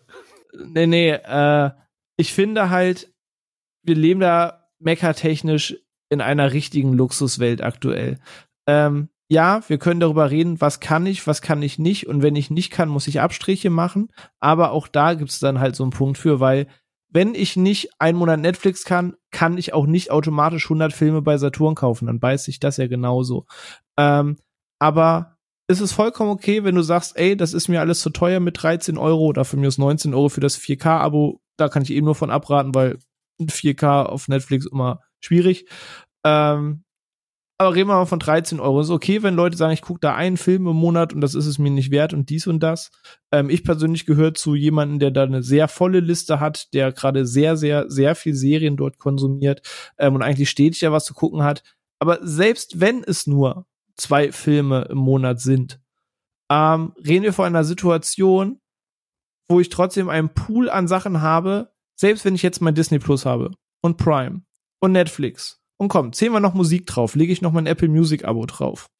Nee, 0.52 0.86
nee, 0.86 1.10
äh, 1.10 1.70
ich 2.16 2.32
finde 2.32 2.70
halt, 2.70 3.12
wir 3.82 3.94
leben 3.94 4.20
da 4.20 4.68
meckertechnisch 4.78 5.76
in 6.10 6.20
einer 6.20 6.52
richtigen 6.52 6.92
Luxuswelt 6.92 7.62
aktuell. 7.62 8.18
Ähm, 8.66 9.09
ja, 9.30 9.62
wir 9.68 9.78
können 9.78 10.00
darüber 10.00 10.30
reden, 10.32 10.60
was 10.60 10.80
kann 10.80 11.06
ich, 11.06 11.24
was 11.28 11.40
kann 11.40 11.62
ich 11.62 11.78
nicht. 11.78 12.08
Und 12.08 12.20
wenn 12.20 12.34
ich 12.34 12.50
nicht 12.50 12.72
kann, 12.72 12.88
muss 12.88 13.06
ich 13.06 13.20
Abstriche 13.20 13.70
machen. 13.70 14.08
Aber 14.40 14.72
auch 14.72 14.88
da 14.88 15.14
gibt 15.14 15.30
es 15.30 15.38
dann 15.38 15.60
halt 15.60 15.76
so 15.76 15.84
einen 15.84 15.92
Punkt 15.92 16.18
für, 16.18 16.40
weil 16.40 16.66
wenn 17.12 17.36
ich 17.36 17.54
nicht 17.54 17.90
einen 18.00 18.18
Monat 18.18 18.40
Netflix 18.40 18.84
kann, 18.84 19.14
kann 19.30 19.56
ich 19.56 19.72
auch 19.72 19.86
nicht 19.86 20.10
automatisch 20.10 20.64
100 20.64 20.92
Filme 20.92 21.22
bei 21.22 21.38
Saturn 21.38 21.76
kaufen. 21.76 22.06
Dann 22.06 22.18
beißt 22.18 22.44
sich 22.44 22.58
das 22.58 22.76
ja 22.76 22.88
genauso. 22.88 23.46
Ähm, 23.96 24.36
aber 24.80 25.36
es 25.68 25.80
ist 25.80 25.92
vollkommen 25.92 26.30
okay, 26.30 26.64
wenn 26.64 26.74
du 26.74 26.82
sagst, 26.82 27.16
ey, 27.16 27.36
das 27.36 27.54
ist 27.54 27.68
mir 27.68 27.78
alles 27.78 28.00
zu 28.00 28.10
teuer 28.10 28.40
mit 28.40 28.60
13 28.60 28.98
Euro 28.98 29.26
oder 29.26 29.44
für 29.44 29.56
mir 29.56 29.68
ist 29.68 29.78
19 29.78 30.12
Euro 30.12 30.28
für 30.28 30.40
das 30.40 30.58
4K-Abo. 30.58 31.40
Da 31.56 31.68
kann 31.68 31.84
ich 31.84 31.92
eben 31.92 32.06
nur 32.06 32.16
von 32.16 32.32
abraten, 32.32 32.74
weil 32.74 32.98
4K 33.40 34.06
auf 34.06 34.26
Netflix 34.26 34.66
immer 34.66 35.02
schwierig. 35.20 35.66
Ähm, 36.24 36.82
aber 37.60 37.74
reden 37.74 37.90
wir 37.90 37.96
mal 37.96 38.06
von 38.06 38.18
13 38.18 38.58
Euro. 38.58 38.80
Ist 38.80 38.88
okay, 38.88 39.22
wenn 39.22 39.34
Leute 39.34 39.54
sagen, 39.54 39.74
ich 39.74 39.82
gucke 39.82 40.00
da 40.00 40.14
einen 40.14 40.38
Film 40.38 40.66
im 40.66 40.76
Monat 40.76 41.12
und 41.12 41.20
das 41.20 41.34
ist 41.34 41.44
es 41.44 41.58
mir 41.58 41.70
nicht 41.70 41.90
wert 41.90 42.14
und 42.14 42.30
dies 42.30 42.46
und 42.46 42.60
das. 42.60 42.90
Ähm, 43.32 43.50
ich 43.50 43.64
persönlich 43.64 44.06
gehöre 44.06 44.32
zu 44.32 44.54
jemandem, 44.54 44.98
der 44.98 45.10
da 45.10 45.24
eine 45.24 45.42
sehr 45.42 45.68
volle 45.68 46.00
Liste 46.00 46.40
hat, 46.40 46.72
der 46.72 46.90
gerade 46.90 47.26
sehr, 47.26 47.58
sehr, 47.58 47.90
sehr 47.90 48.14
viel 48.14 48.34
Serien 48.34 48.78
dort 48.78 48.96
konsumiert 48.96 49.60
ähm, 49.98 50.14
und 50.14 50.22
eigentlich 50.22 50.48
stetig 50.48 50.80
ja 50.80 50.90
was 50.90 51.04
zu 51.04 51.12
gucken 51.12 51.42
hat. 51.42 51.62
Aber 51.98 52.18
selbst 52.22 52.80
wenn 52.80 53.04
es 53.04 53.26
nur 53.26 53.66
zwei 53.94 54.32
Filme 54.32 54.86
im 54.88 54.96
Monat 54.96 55.38
sind, 55.42 55.82
ähm, 56.50 56.94
reden 56.96 57.24
wir 57.24 57.34
von 57.34 57.44
einer 57.44 57.64
Situation, 57.64 58.58
wo 59.50 59.60
ich 59.60 59.68
trotzdem 59.68 60.08
einen 60.08 60.30
Pool 60.30 60.70
an 60.70 60.88
Sachen 60.88 61.20
habe, 61.20 61.70
selbst 61.94 62.24
wenn 62.24 62.34
ich 62.34 62.42
jetzt 62.42 62.62
mein 62.62 62.74
Disney 62.74 62.98
Plus 62.98 63.26
habe 63.26 63.50
und 63.82 63.98
Prime 63.98 64.44
und 64.80 64.92
Netflix 64.92 65.59
und 65.80 65.88
komm, 65.88 66.12
wir 66.12 66.40
noch 66.40 66.52
Musik 66.52 66.86
drauf, 66.86 67.14
lege 67.14 67.32
ich 67.32 67.40
noch 67.40 67.52
mein 67.52 67.64
Apple 67.64 67.88
Music 67.88 68.26
Abo 68.26 68.44
drauf. 68.44 68.90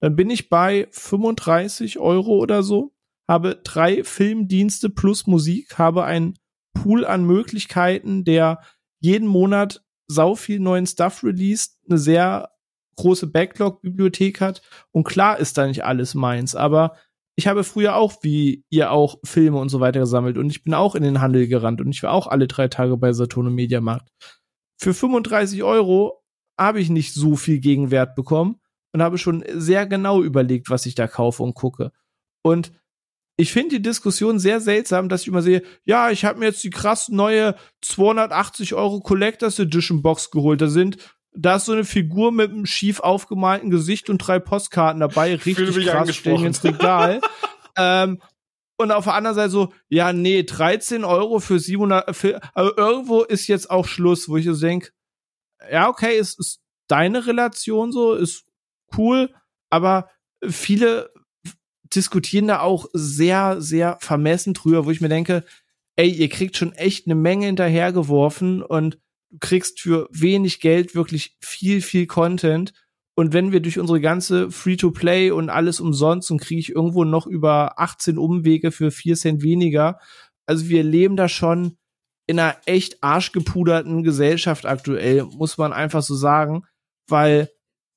Dann 0.00 0.16
bin 0.16 0.30
ich 0.30 0.48
bei 0.48 0.88
35 0.90 1.98
Euro 1.98 2.38
oder 2.38 2.62
so, 2.62 2.94
habe 3.28 3.60
drei 3.62 4.02
Filmdienste 4.02 4.88
plus 4.88 5.26
Musik, 5.26 5.78
habe 5.78 6.04
einen 6.04 6.38
Pool 6.72 7.04
an 7.04 7.26
Möglichkeiten, 7.26 8.24
der 8.24 8.62
jeden 8.98 9.28
Monat 9.28 9.84
sau 10.08 10.34
viel 10.34 10.58
neuen 10.58 10.86
Stuff 10.86 11.22
released, 11.22 11.76
eine 11.86 11.98
sehr 11.98 12.48
große 12.96 13.26
Backlog-Bibliothek 13.26 14.40
hat. 14.40 14.62
Und 14.90 15.04
klar 15.04 15.38
ist 15.38 15.58
da 15.58 15.66
nicht 15.66 15.84
alles 15.84 16.14
meins, 16.14 16.54
aber 16.54 16.96
ich 17.36 17.46
habe 17.46 17.62
früher 17.62 17.96
auch, 17.96 18.22
wie 18.22 18.64
ihr 18.70 18.90
auch, 18.90 19.18
Filme 19.22 19.58
und 19.58 19.68
so 19.68 19.80
weiter 19.80 20.00
gesammelt 20.00 20.38
und 20.38 20.48
ich 20.48 20.64
bin 20.64 20.72
auch 20.72 20.94
in 20.94 21.02
den 21.02 21.20
Handel 21.20 21.46
gerannt 21.46 21.82
und 21.82 21.90
ich 21.90 22.02
war 22.02 22.12
auch 22.12 22.26
alle 22.26 22.46
drei 22.46 22.68
Tage 22.68 22.96
bei 22.96 23.12
Saturn 23.12 23.48
und 23.48 23.54
Mediamarkt. 23.54 24.08
Für 24.78 24.94
35 24.94 25.62
Euro 25.62 26.21
habe 26.62 26.80
ich 26.80 26.90
nicht 26.90 27.14
so 27.14 27.36
viel 27.36 27.58
Gegenwert 27.58 28.14
bekommen 28.14 28.60
und 28.92 29.02
habe 29.02 29.18
schon 29.18 29.44
sehr 29.54 29.86
genau 29.86 30.22
überlegt, 30.22 30.70
was 30.70 30.86
ich 30.86 30.94
da 30.94 31.06
kaufe 31.06 31.42
und 31.42 31.54
gucke. 31.54 31.92
Und 32.42 32.72
ich 33.36 33.52
finde 33.52 33.76
die 33.76 33.82
Diskussion 33.82 34.38
sehr 34.38 34.60
seltsam, 34.60 35.08
dass 35.08 35.22
ich 35.22 35.28
immer 35.28 35.42
sehe, 35.42 35.62
ja, 35.84 36.10
ich 36.10 36.24
habe 36.24 36.38
mir 36.38 36.46
jetzt 36.46 36.62
die 36.64 36.70
krass 36.70 37.08
neue 37.08 37.54
280 37.80 38.74
Euro 38.74 39.00
Collectors 39.00 39.58
Edition 39.58 40.02
Box 40.02 40.30
geholt. 40.30 40.60
Da 40.60 40.68
sind, 40.68 40.98
da 41.34 41.56
ist 41.56 41.64
so 41.64 41.72
eine 41.72 41.84
Figur 41.84 42.30
mit 42.30 42.50
einem 42.50 42.66
schief 42.66 43.00
aufgemalten 43.00 43.70
Gesicht 43.70 44.10
und 44.10 44.18
drei 44.18 44.38
Postkarten 44.38 45.00
dabei. 45.00 45.34
Richtig 45.34 45.86
krass, 45.86 46.14
stehen 46.14 46.44
ins 46.44 46.62
Regal. 46.62 47.20
ähm, 47.76 48.20
und 48.76 48.90
auf 48.90 49.04
der 49.04 49.14
anderen 49.14 49.36
Seite 49.36 49.50
so, 49.50 49.72
ja, 49.88 50.12
nee, 50.12 50.42
13 50.42 51.04
Euro 51.04 51.40
für 51.40 51.58
700, 51.58 52.14
für, 52.14 52.40
also 52.54 52.76
irgendwo 52.76 53.22
ist 53.22 53.46
jetzt 53.46 53.70
auch 53.70 53.86
Schluss, 53.86 54.28
wo 54.28 54.36
ich 54.36 54.44
so 54.44 54.54
denke, 54.54 54.90
ja, 55.70 55.88
okay, 55.88 56.18
ist, 56.18 56.38
ist 56.38 56.60
deine 56.88 57.26
Relation 57.26 57.92
so, 57.92 58.14
ist 58.14 58.44
cool. 58.96 59.34
aber 59.70 60.10
viele 60.48 61.10
diskutieren 61.94 62.48
da 62.48 62.60
auch 62.60 62.86
sehr, 62.92 63.60
sehr 63.60 63.98
vermessen 64.00 64.54
drüber, 64.54 64.86
wo 64.86 64.90
ich 64.90 65.00
mir 65.00 65.08
denke, 65.08 65.44
ey, 65.96 66.08
ihr 66.08 66.28
kriegt 66.28 66.56
schon 66.56 66.72
echt 66.72 67.06
eine 67.06 67.14
Menge 67.14 67.46
hinterhergeworfen 67.46 68.62
und 68.62 68.98
du 69.30 69.38
kriegst 69.40 69.80
für 69.80 70.08
wenig 70.10 70.60
Geld 70.60 70.94
wirklich 70.94 71.36
viel, 71.40 71.82
viel 71.82 72.06
Content. 72.06 72.72
Und 73.14 73.34
wenn 73.34 73.52
wir 73.52 73.60
durch 73.60 73.78
unsere 73.78 74.00
ganze 74.00 74.50
Free-to-Play 74.50 75.30
und 75.32 75.50
alles 75.50 75.80
umsonst 75.80 76.30
und 76.30 76.40
kriege 76.40 76.60
ich 76.60 76.70
irgendwo 76.70 77.04
noch 77.04 77.26
über 77.26 77.78
18 77.78 78.16
Umwege 78.16 78.72
für 78.72 78.90
4 78.90 79.16
Cent 79.16 79.42
weniger. 79.42 79.98
Also 80.46 80.68
wir 80.68 80.82
leben 80.82 81.16
da 81.16 81.28
schon 81.28 81.76
in 82.26 82.38
einer 82.38 82.56
echt 82.66 83.02
arschgepuderten 83.02 84.02
Gesellschaft 84.02 84.66
aktuell, 84.66 85.24
muss 85.24 85.58
man 85.58 85.72
einfach 85.72 86.02
so 86.02 86.14
sagen, 86.14 86.64
weil 87.08 87.50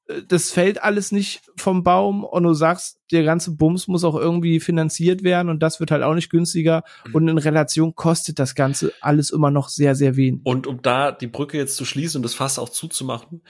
äh, 0.08 0.22
das 0.28 0.52
fällt 0.52 0.82
alles 0.82 1.12
nicht 1.12 1.42
vom 1.58 1.84
Baum 1.84 2.24
und 2.24 2.44
du 2.44 2.54
sagst, 2.54 3.00
der 3.12 3.24
ganze 3.24 3.56
Bums 3.56 3.88
muss 3.88 4.04
auch 4.04 4.16
irgendwie 4.16 4.60
finanziert 4.60 5.24
werden 5.24 5.50
und 5.50 5.62
das 5.62 5.80
wird 5.80 5.92
halt 5.92 6.04
auch 6.04 6.16
nicht 6.16 6.30
günstiger 6.32 6.84
Mhm. 7.06 7.16
und 7.16 7.28
in 7.28 7.38
Relation 7.38 7.95
kostet 7.95 8.40
das 8.40 8.56
Ganze 8.56 8.94
alles 9.02 9.30
immer 9.30 9.52
noch 9.52 9.70
sehr, 9.70 9.95
sehr 9.95 10.16
wenig. 10.16 10.42
Und 10.44 10.66
um 10.68 10.82
da 10.82 11.12
die 11.12 11.28
Brücke 11.28 11.58
jetzt 11.58 11.76
zu 11.78 11.86
schließen 11.86 12.20
und 12.20 12.24
das 12.24 12.34
Fass 12.34 12.58
auch 12.60 12.70
zuzumachen, 12.70 13.44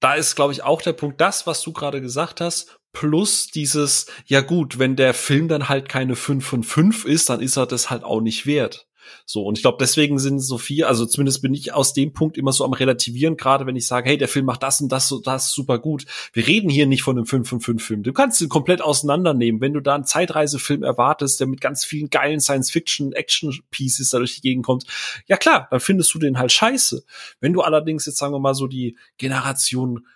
da 0.00 0.14
ist, 0.14 0.36
glaube 0.36 0.52
ich, 0.52 0.62
auch 0.62 0.80
der 0.80 0.92
Punkt, 0.94 1.20
das, 1.20 1.46
was 1.46 1.60
du 1.62 1.72
gerade 1.72 2.00
gesagt 2.00 2.40
hast, 2.40 2.78
plus 2.92 3.48
dieses, 3.48 4.06
ja 4.24 4.40
gut, 4.40 4.78
wenn 4.78 4.96
der 4.96 5.12
Film 5.12 5.48
dann 5.48 5.68
halt 5.68 5.88
keine 5.88 6.16
5 6.16 6.46
von 6.46 6.62
5 6.62 7.04
ist, 7.04 7.28
dann 7.28 7.40
ist 7.40 7.56
er 7.56 7.66
das 7.66 7.90
halt 7.90 8.04
auch 8.04 8.20
nicht 8.20 8.46
wert. 8.46 8.87
So, 9.26 9.44
und 9.44 9.58
ich 9.58 9.62
glaube, 9.62 9.78
deswegen 9.80 10.18
sind 10.18 10.40
so 10.40 10.58
viel, 10.58 10.84
also 10.84 11.06
zumindest 11.06 11.42
bin 11.42 11.54
ich 11.54 11.72
aus 11.72 11.92
dem 11.92 12.12
Punkt 12.12 12.38
immer 12.38 12.52
so 12.52 12.64
am 12.64 12.72
Relativieren, 12.72 13.36
gerade 13.36 13.66
wenn 13.66 13.76
ich 13.76 13.86
sage, 13.86 14.08
hey, 14.08 14.18
der 14.18 14.28
Film 14.28 14.46
macht 14.46 14.62
das 14.62 14.80
und 14.80 14.90
das 14.90 15.10
und 15.12 15.26
das 15.26 15.52
super 15.52 15.78
gut. 15.78 16.06
Wir 16.32 16.46
reden 16.46 16.70
hier 16.70 16.86
nicht 16.86 17.02
von 17.02 17.16
einem 17.16 17.26
5 17.26 17.48
von 17.48 17.60
5 17.60 17.84
Film. 17.84 18.02
Du 18.02 18.12
kannst 18.12 18.40
ihn 18.40 18.48
komplett 18.48 18.82
auseinandernehmen. 18.82 19.60
Wenn 19.60 19.74
du 19.74 19.80
da 19.80 19.94
einen 19.94 20.04
Zeitreisefilm 20.04 20.82
erwartest, 20.82 21.40
der 21.40 21.46
mit 21.46 21.60
ganz 21.60 21.84
vielen 21.84 22.10
geilen 22.10 22.40
Science-Fiction-Action-Pieces 22.40 24.10
da 24.10 24.18
durch 24.18 24.36
die 24.36 24.42
Gegend 24.42 24.64
kommt, 24.64 24.84
ja 25.26 25.36
klar, 25.36 25.68
dann 25.70 25.80
findest 25.80 26.12
du 26.14 26.18
den 26.18 26.38
halt 26.38 26.52
scheiße. 26.52 27.04
Wenn 27.40 27.52
du 27.52 27.62
allerdings 27.62 28.06
jetzt 28.06 28.18
sagen 28.18 28.32
wir 28.32 28.38
mal 28.38 28.54
so 28.54 28.66
die 28.66 28.96
Generation 29.18 30.06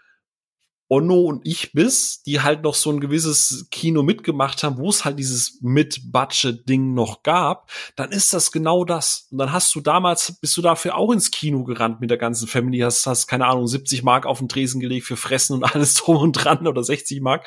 Onno 0.92 1.22
und 1.22 1.40
ich 1.46 1.72
bist, 1.72 2.26
die 2.26 2.42
halt 2.42 2.64
noch 2.64 2.74
so 2.74 2.90
ein 2.90 3.00
gewisses 3.00 3.66
Kino 3.70 4.02
mitgemacht 4.02 4.62
haben, 4.62 4.76
wo 4.76 4.90
es 4.90 5.06
halt 5.06 5.18
dieses 5.18 5.58
Mit-Budget-Ding 5.62 6.92
noch 6.92 7.22
gab, 7.22 7.70
dann 7.96 8.12
ist 8.12 8.34
das 8.34 8.52
genau 8.52 8.84
das. 8.84 9.26
Und 9.30 9.38
dann 9.38 9.52
hast 9.52 9.74
du 9.74 9.80
damals, 9.80 10.38
bist 10.38 10.54
du 10.54 10.60
dafür 10.60 10.98
auch 10.98 11.10
ins 11.10 11.30
Kino 11.30 11.64
gerannt 11.64 12.02
mit 12.02 12.10
der 12.10 12.18
ganzen 12.18 12.46
Family, 12.46 12.80
hast, 12.80 13.06
hast 13.06 13.26
keine 13.26 13.46
Ahnung, 13.46 13.66
70 13.66 14.02
Mark 14.02 14.26
auf 14.26 14.40
den 14.40 14.50
Tresen 14.50 14.80
gelegt 14.82 15.06
für 15.06 15.16
Fressen 15.16 15.54
und 15.54 15.64
alles 15.74 15.94
drum 15.94 16.18
und 16.18 16.32
dran 16.32 16.66
oder 16.66 16.84
60 16.84 17.22
Mark. 17.22 17.46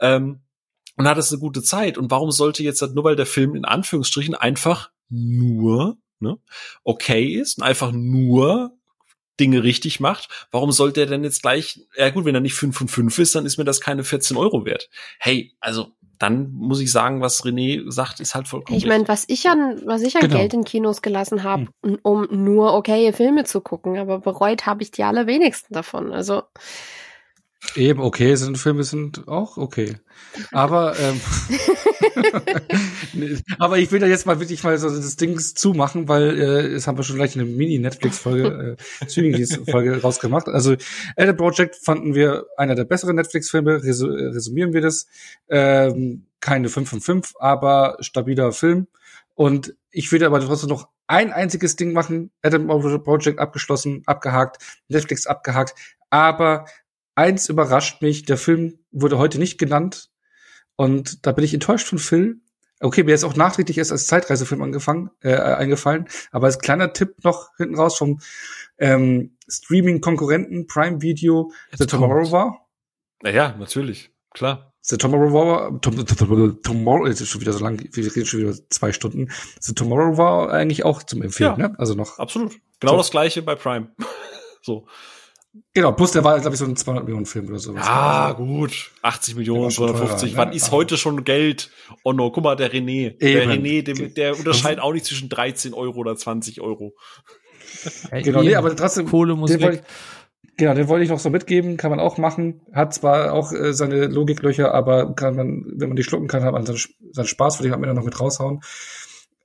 Ähm, 0.00 0.40
und 0.96 1.06
hattest 1.06 1.30
eine 1.30 1.40
gute 1.40 1.62
Zeit. 1.62 1.98
Und 1.98 2.10
warum 2.10 2.32
sollte 2.32 2.64
jetzt 2.64 2.82
nur, 2.82 3.04
weil 3.04 3.16
der 3.16 3.26
Film 3.26 3.54
in 3.54 3.64
Anführungsstrichen 3.64 4.34
einfach 4.34 4.90
nur 5.08 5.98
ne, 6.18 6.36
okay 6.82 7.26
ist 7.26 7.58
und 7.58 7.64
einfach 7.64 7.92
nur 7.92 8.76
Dinge 9.40 9.62
richtig 9.62 10.00
macht, 10.00 10.28
warum 10.50 10.72
sollte 10.72 11.00
er 11.00 11.06
denn 11.06 11.24
jetzt 11.24 11.42
gleich, 11.42 11.80
ja 11.96 12.10
gut, 12.10 12.24
wenn 12.24 12.34
er 12.34 12.40
nicht 12.40 12.54
5 12.54 12.76
von 12.76 12.88
5 12.88 13.18
ist, 13.18 13.34
dann 13.34 13.46
ist 13.46 13.58
mir 13.58 13.64
das 13.64 13.80
keine 13.80 14.04
14 14.04 14.36
Euro 14.36 14.64
wert. 14.64 14.88
Hey, 15.18 15.54
also 15.60 15.92
dann 16.18 16.52
muss 16.52 16.80
ich 16.80 16.92
sagen, 16.92 17.20
was 17.20 17.42
René 17.44 17.82
sagt, 17.90 18.20
ist 18.20 18.36
halt 18.36 18.46
vollkommen 18.46 18.78
Ich 18.78 18.86
meine, 18.86 19.08
was 19.08 19.24
ich 19.26 19.48
an, 19.48 19.80
was 19.84 20.02
ich 20.02 20.14
an 20.14 20.22
Genau. 20.22 20.36
Geld 20.36 20.54
in 20.54 20.64
Kinos 20.64 21.02
gelassen 21.02 21.42
habe, 21.42 21.66
um 22.02 22.28
nur 22.30 22.74
okaye 22.74 23.12
Filme 23.12 23.42
zu 23.44 23.60
gucken, 23.60 23.98
aber 23.98 24.20
bereut 24.20 24.64
habe 24.64 24.84
ich 24.84 24.92
die 24.92 25.02
allerwenigsten 25.02 25.74
davon. 25.74 26.12
Also 26.12 26.42
Eben, 27.76 28.00
okay, 28.00 28.34
sind 28.34 28.58
Filme 28.58 28.84
sind 28.84 29.28
auch 29.28 29.56
okay. 29.56 29.96
Aber, 30.50 30.98
ähm, 30.98 31.20
Nee, 33.12 33.38
aber 33.58 33.78
ich 33.78 33.90
will 33.92 34.00
da 34.00 34.06
jetzt 34.06 34.26
mal 34.26 34.40
wirklich 34.40 34.62
mal 34.62 34.76
so 34.78 34.88
das 34.88 35.16
Ding 35.16 35.38
zumachen, 35.38 36.08
weil 36.08 36.40
äh, 36.40 36.74
das 36.74 36.86
haben 36.86 36.98
wir 36.98 37.04
schon 37.04 37.16
gleich 37.16 37.34
eine 37.34 37.44
Mini-Netflix-Folge, 37.44 38.76
äh, 39.00 39.08
Streaming-Folge 39.08 40.02
rausgemacht. 40.02 40.48
Also 40.48 40.76
Adam 41.16 41.36
Project 41.36 41.76
fanden 41.76 42.14
wir 42.14 42.46
einer 42.56 42.74
der 42.74 42.84
besseren 42.84 43.16
Netflix-Filme, 43.16 43.82
Resu 43.82 44.08
äh, 44.08 44.28
resümieren 44.28 44.72
wir 44.72 44.80
das. 44.80 45.06
Ähm, 45.48 46.26
keine 46.40 46.68
5 46.68 46.88
von 46.88 47.00
5, 47.00 47.34
aber 47.38 47.96
stabiler 48.00 48.52
Film. 48.52 48.88
Und 49.34 49.74
ich 49.90 50.10
würde 50.10 50.26
aber 50.26 50.40
trotzdem 50.40 50.70
noch 50.70 50.88
ein 51.06 51.32
einziges 51.32 51.76
Ding 51.76 51.92
machen, 51.92 52.30
Adam 52.42 52.66
Project 53.02 53.38
abgeschlossen, 53.38 54.02
abgehakt, 54.06 54.58
Netflix 54.88 55.26
abgehakt, 55.26 55.74
aber 56.10 56.66
eins 57.14 57.48
überrascht 57.48 58.02
mich, 58.02 58.24
der 58.24 58.36
Film 58.38 58.78
wurde 58.90 59.18
heute 59.18 59.38
nicht 59.38 59.58
genannt 59.58 60.10
und 60.76 61.26
da 61.26 61.32
bin 61.32 61.44
ich 61.44 61.54
enttäuscht 61.54 61.88
von 61.88 61.98
Phil. 61.98 62.40
Okay, 62.80 63.04
mir 63.04 63.14
ist 63.14 63.22
auch 63.22 63.36
nachträglich 63.36 63.78
erst 63.78 63.92
als 63.92 64.08
Zeitreisefilm 64.08 64.60
angefangen, 64.60 65.10
äh, 65.20 65.34
eingefallen, 65.36 66.08
aber 66.32 66.46
als 66.46 66.58
kleiner 66.58 66.92
Tipp 66.92 67.14
noch 67.22 67.50
hinten 67.56 67.76
raus 67.76 67.96
vom 67.96 68.20
ähm, 68.78 69.36
Streaming-Konkurrenten 69.48 70.66
Prime 70.66 71.00
Video 71.00 71.52
The 71.78 71.86
Tomorrow. 71.86 72.32
War. 72.32 72.66
Naja, 73.22 73.54
natürlich, 73.58 74.10
klar. 74.34 74.72
The 74.84 74.96
Tomorrow 74.96 75.32
War, 75.32 75.80
tom, 75.80 76.04
tom, 76.04 76.60
Tomorrow, 76.60 77.06
jetzt 77.06 77.20
ist 77.20 77.28
schon 77.28 77.40
wieder 77.40 77.52
so 77.52 77.62
lang, 77.62 77.78
wir 77.92 78.16
reden 78.16 78.26
schon 78.26 78.40
wieder 78.40 78.54
zwei 78.68 78.92
Stunden. 78.92 79.30
The 79.60 79.74
Tomorrow 79.74 80.16
war 80.18 80.50
eigentlich 80.50 80.84
auch 80.84 81.04
zum 81.04 81.22
Empfehlen, 81.22 81.54
Ja. 81.60 81.68
ne? 81.68 81.74
Also 81.78 81.94
noch, 81.94 82.18
Absolut. 82.18 82.56
Genau 82.80 82.94
So. 82.94 82.98
das 82.98 83.10
gleiche 83.12 83.42
bei 83.42 83.54
Prime. 83.54 83.92
so. 84.62 84.88
Genau, 85.74 85.92
plus 85.92 86.12
der 86.12 86.24
war, 86.24 86.38
glaube 86.40 86.54
ich, 86.54 86.58
so 86.58 86.64
ein 86.64 86.76
200 86.76 87.04
Millionen 87.04 87.26
Film 87.26 87.48
oder 87.48 87.58
sowas. 87.58 87.84
Ja, 87.86 88.26
Also, 88.26 88.44
gut. 88.44 88.90
80 89.02 89.34
Der 89.34 89.38
Millionen, 89.38 89.64
war 89.64 89.70
schon 89.70 89.88
250. 89.88 90.30
teurer, 90.32 90.38
Wann 90.42 90.48
ne? 90.50 90.54
ist 90.56 90.64
Aber- 90.68 90.72
heute 90.76 90.96
schon 90.96 91.24
Geld? 91.24 91.70
Oh 92.04 92.12
no, 92.12 92.30
guck 92.30 92.44
mal, 92.44 92.56
der 92.56 92.72
René. 92.72 93.16
Der 93.18 93.42
Eben. 93.44 93.50
René, 93.52 93.82
der, 93.82 94.08
der 94.08 94.38
unterscheidet 94.38 94.80
auch 94.82 94.92
nicht 94.92 95.06
zwischen 95.06 95.28
13 95.28 95.74
Euro 95.74 95.98
oder 95.98 96.16
20 96.16 96.60
Euro. 96.60 96.94
Genau, 98.10 98.42
nee, 98.42 98.54
aber 98.54 98.74
trotzdem, 98.76 99.06
Kohle 99.08 99.34
muss 99.34 99.50
den 99.50 99.72
ich, 99.72 99.80
genau, 100.56 100.74
den 100.74 100.88
wollte 100.88 101.04
ich 101.04 101.10
noch 101.10 101.18
so 101.18 101.30
mitgeben, 101.30 101.76
kann 101.76 101.90
man 101.90 102.00
auch 102.00 102.18
machen. 102.18 102.60
Hat 102.72 102.92
zwar 102.94 103.32
auch 103.32 103.52
äh, 103.52 103.72
seine 103.72 104.06
Logiklöcher, 104.06 104.72
aber 104.74 105.14
kann 105.14 105.34
man, 105.36 105.64
wenn 105.76 105.88
man 105.88 105.96
die 105.96 106.02
schlucken 106.04 106.28
kann, 106.28 106.42
hat 106.44 106.52
man 106.52 106.66
seinen, 106.66 106.78
seinen 107.12 107.26
Spaß, 107.26 107.58
würde 107.58 107.68
ich 107.68 107.74
am 107.74 107.82
Ende 107.82 107.94
noch 107.94 108.04
mit 108.04 108.18
raushauen. 108.20 108.60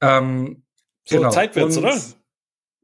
Ähm, 0.02 0.64
So, 1.06 1.28
Zeit 1.30 1.56
wird's, 1.56 1.78
Und 1.78 1.86
oder? 1.86 1.98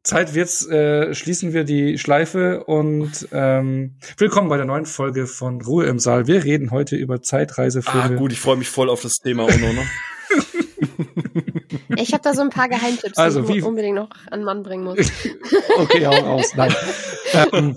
Zeit 0.04 0.34
wird's, 0.34 0.66
äh, 0.68 1.14
schließen 1.16 1.54
wir 1.54 1.64
die 1.64 1.98
Schleife 1.98 2.66
und 2.66 3.28
ähm, 3.32 3.96
willkommen 4.18 4.50
bei 4.50 4.58
der 4.58 4.66
neuen 4.66 4.86
Folge 4.86 5.28
von 5.28 5.62
Ruhe 5.62 5.86
im 5.86 5.98
Saal. 5.98 6.28
Wir 6.28 6.44
reden 6.44 6.72
heute 6.72 6.98
über 6.98 7.16
Ah, 7.16 7.22
Zeitreisefilme. 7.22 8.16
gut, 8.18 8.34
ich 8.34 8.40
freue 8.40 8.58
mich 8.58 8.68
voll 8.70 8.90
auf 8.90 9.02
das 9.02 9.20
Thema, 9.20 9.44
Ono, 9.46 9.56
ne? 9.74 9.88
ich 11.96 12.12
habe 12.12 12.22
da 12.22 12.34
so 12.34 12.42
ein 12.42 12.50
paar 12.50 12.68
Geheimtipps, 12.68 13.18
Also, 13.18 13.44
die 13.44 13.48
wie- 13.54 13.58
ich 13.60 13.64
unbedingt 13.64 13.96
noch 13.96 14.10
an 14.30 14.40
den 14.42 14.46
Mann 14.46 14.64
bringen 14.64 14.84
muss. 14.84 14.98
Okay, 15.78 16.06
hau 16.06 16.12
raus. 16.14 16.52
Nein. 16.56 16.76
ähm, 17.54 17.76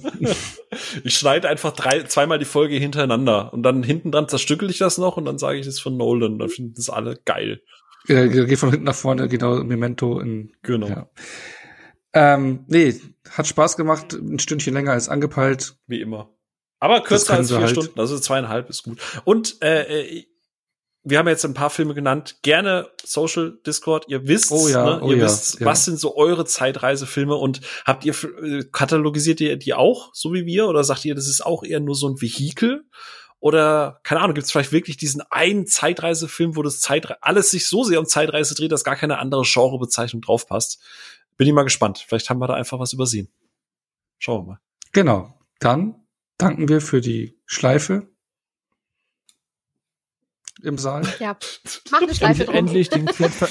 Ich 1.05 1.17
schneide 1.17 1.49
einfach 1.49 1.73
drei, 1.73 2.03
zweimal 2.03 2.39
die 2.39 2.45
Folge 2.45 2.75
hintereinander 2.77 3.53
und 3.55 3.63
dann 3.63 3.83
hinten 3.83 4.11
dran 4.13 4.29
zerstückel 4.29 4.69
ich 4.69 4.79
das 4.79 4.99
noch 4.99 5.17
und 5.17 5.25
dann 5.25 5.39
sage 5.39 5.59
ich 5.59 5.65
das 5.67 5.79
von 5.81 5.97
Nolan. 5.97 6.39
Dann 6.39 6.49
finden 6.51 6.75
es 6.77 6.91
alle 6.91 7.19
geil. 7.25 7.63
äh, 8.09 8.29
geht 8.29 8.59
von 8.59 8.71
hinten 8.71 8.85
nach 8.85 8.95
vorne, 8.95 9.29
genau, 9.29 9.63
Memento 9.65 10.19
in 10.21 10.53
Genau. 10.63 10.89
Ja. 10.89 11.09
Ähm, 12.17 12.65
nee, 12.67 12.99
hat 13.29 13.47
Spaß 13.47 13.77
gemacht, 13.77 14.15
ein 14.15 14.39
Stündchen 14.39 14.73
länger 14.73 14.93
als 14.93 15.11
angepeilt. 15.11 15.77
Wie 15.87 16.01
immer. 16.01 16.31
Aber 16.81 17.03
kürzer 17.03 17.35
als 17.35 17.49
vier 17.49 17.59
halt. 17.59 17.71
Stunden, 17.71 18.01
also 18.01 18.19
zweieinhalb 18.19 18.71
ist 18.71 18.85
gut. 18.85 18.99
Und 19.25 19.63
äh, 19.63 19.83
äh, 19.83 20.27
wir 21.03 21.19
haben 21.19 21.29
jetzt 21.29 21.45
ein 21.45 21.53
paar 21.53 21.69
Filme 21.69 21.93
genannt. 21.93 22.39
Gerne 22.41 22.89
Social 23.05 23.59
Discord. 23.67 24.07
Ihr 24.09 24.27
wisst, 24.27 24.51
Oh 24.51 24.67
ja, 24.67 24.97
ne? 24.97 25.01
oh 25.03 25.11
ihr 25.11 25.19
ja, 25.19 25.25
wisst, 25.27 25.61
ja. 25.61 25.67
was 25.67 25.85
sind 25.85 26.01
so 26.01 26.17
eure 26.17 26.47
Zeitreisefilme 26.47 27.35
und 27.35 27.61
habt 27.85 28.07
ihr 28.07 28.15
äh, 28.43 28.65
katalogisiert 28.73 29.43
ihr 29.43 29.59
die 29.59 29.75
auch, 29.75 30.09
so 30.15 30.33
wie 30.33 30.47
wir, 30.47 30.69
oder 30.69 30.85
sagt 30.85 31.05
ihr, 31.05 31.15
das 31.15 31.29
ist 31.29 31.45
auch 31.45 31.63
eher 31.65 31.81
nur 31.81 31.95
so 31.95 32.09
ein 32.09 32.23
Vehikel? 32.23 32.87
Oder 33.41 34.01
keine 34.03 34.23
Ahnung, 34.23 34.35
gibt 34.35 34.47
es 34.47 34.53
vielleicht 34.53 34.73
wirklich 34.73 34.97
diesen 34.97 35.23
einen 35.31 35.67
Zeitreisefilm, 35.67 36.57
wo 36.57 36.63
das 36.63 36.81
Zeitre 36.81 37.23
alles 37.23 37.51
sich 37.51 37.69
so 37.69 37.85
sehr 37.85 38.01
um 38.01 38.07
Zeitreise 38.07 38.55
dreht, 38.55 38.73
dass 38.73 38.83
gar 38.83 38.97
keine 38.97 39.19
andere 39.19 39.43
Genrebezeichnung 39.43 40.23
draufpasst? 40.23 40.81
Bin 41.37 41.47
ich 41.47 41.53
mal 41.55 41.63
gespannt. 41.65 42.05
Vielleicht 42.07 42.31
haben 42.31 42.39
wir 42.41 42.47
da 42.47 42.55
einfach 42.55 42.79
was 42.79 42.93
übersehen. 42.93 43.29
Schauen 44.19 44.43
wir 44.47 44.53
mal. 44.53 44.61
Genau. 44.93 45.39
Dann 45.61 46.07
danken 46.39 46.69
wir 46.69 46.81
für 46.81 47.01
die 47.01 47.39
Schleife 47.47 48.09
im 50.63 50.79
Saal. 50.79 51.03
Ja, 51.21 51.37
mach 51.91 52.01
eine 52.03 52.15
Schleife 52.15 52.45
Endlich, 52.45 52.47
drum. 52.47 52.57
endlich 52.57 52.89
den 52.89 53.07
Klettver 53.15 53.49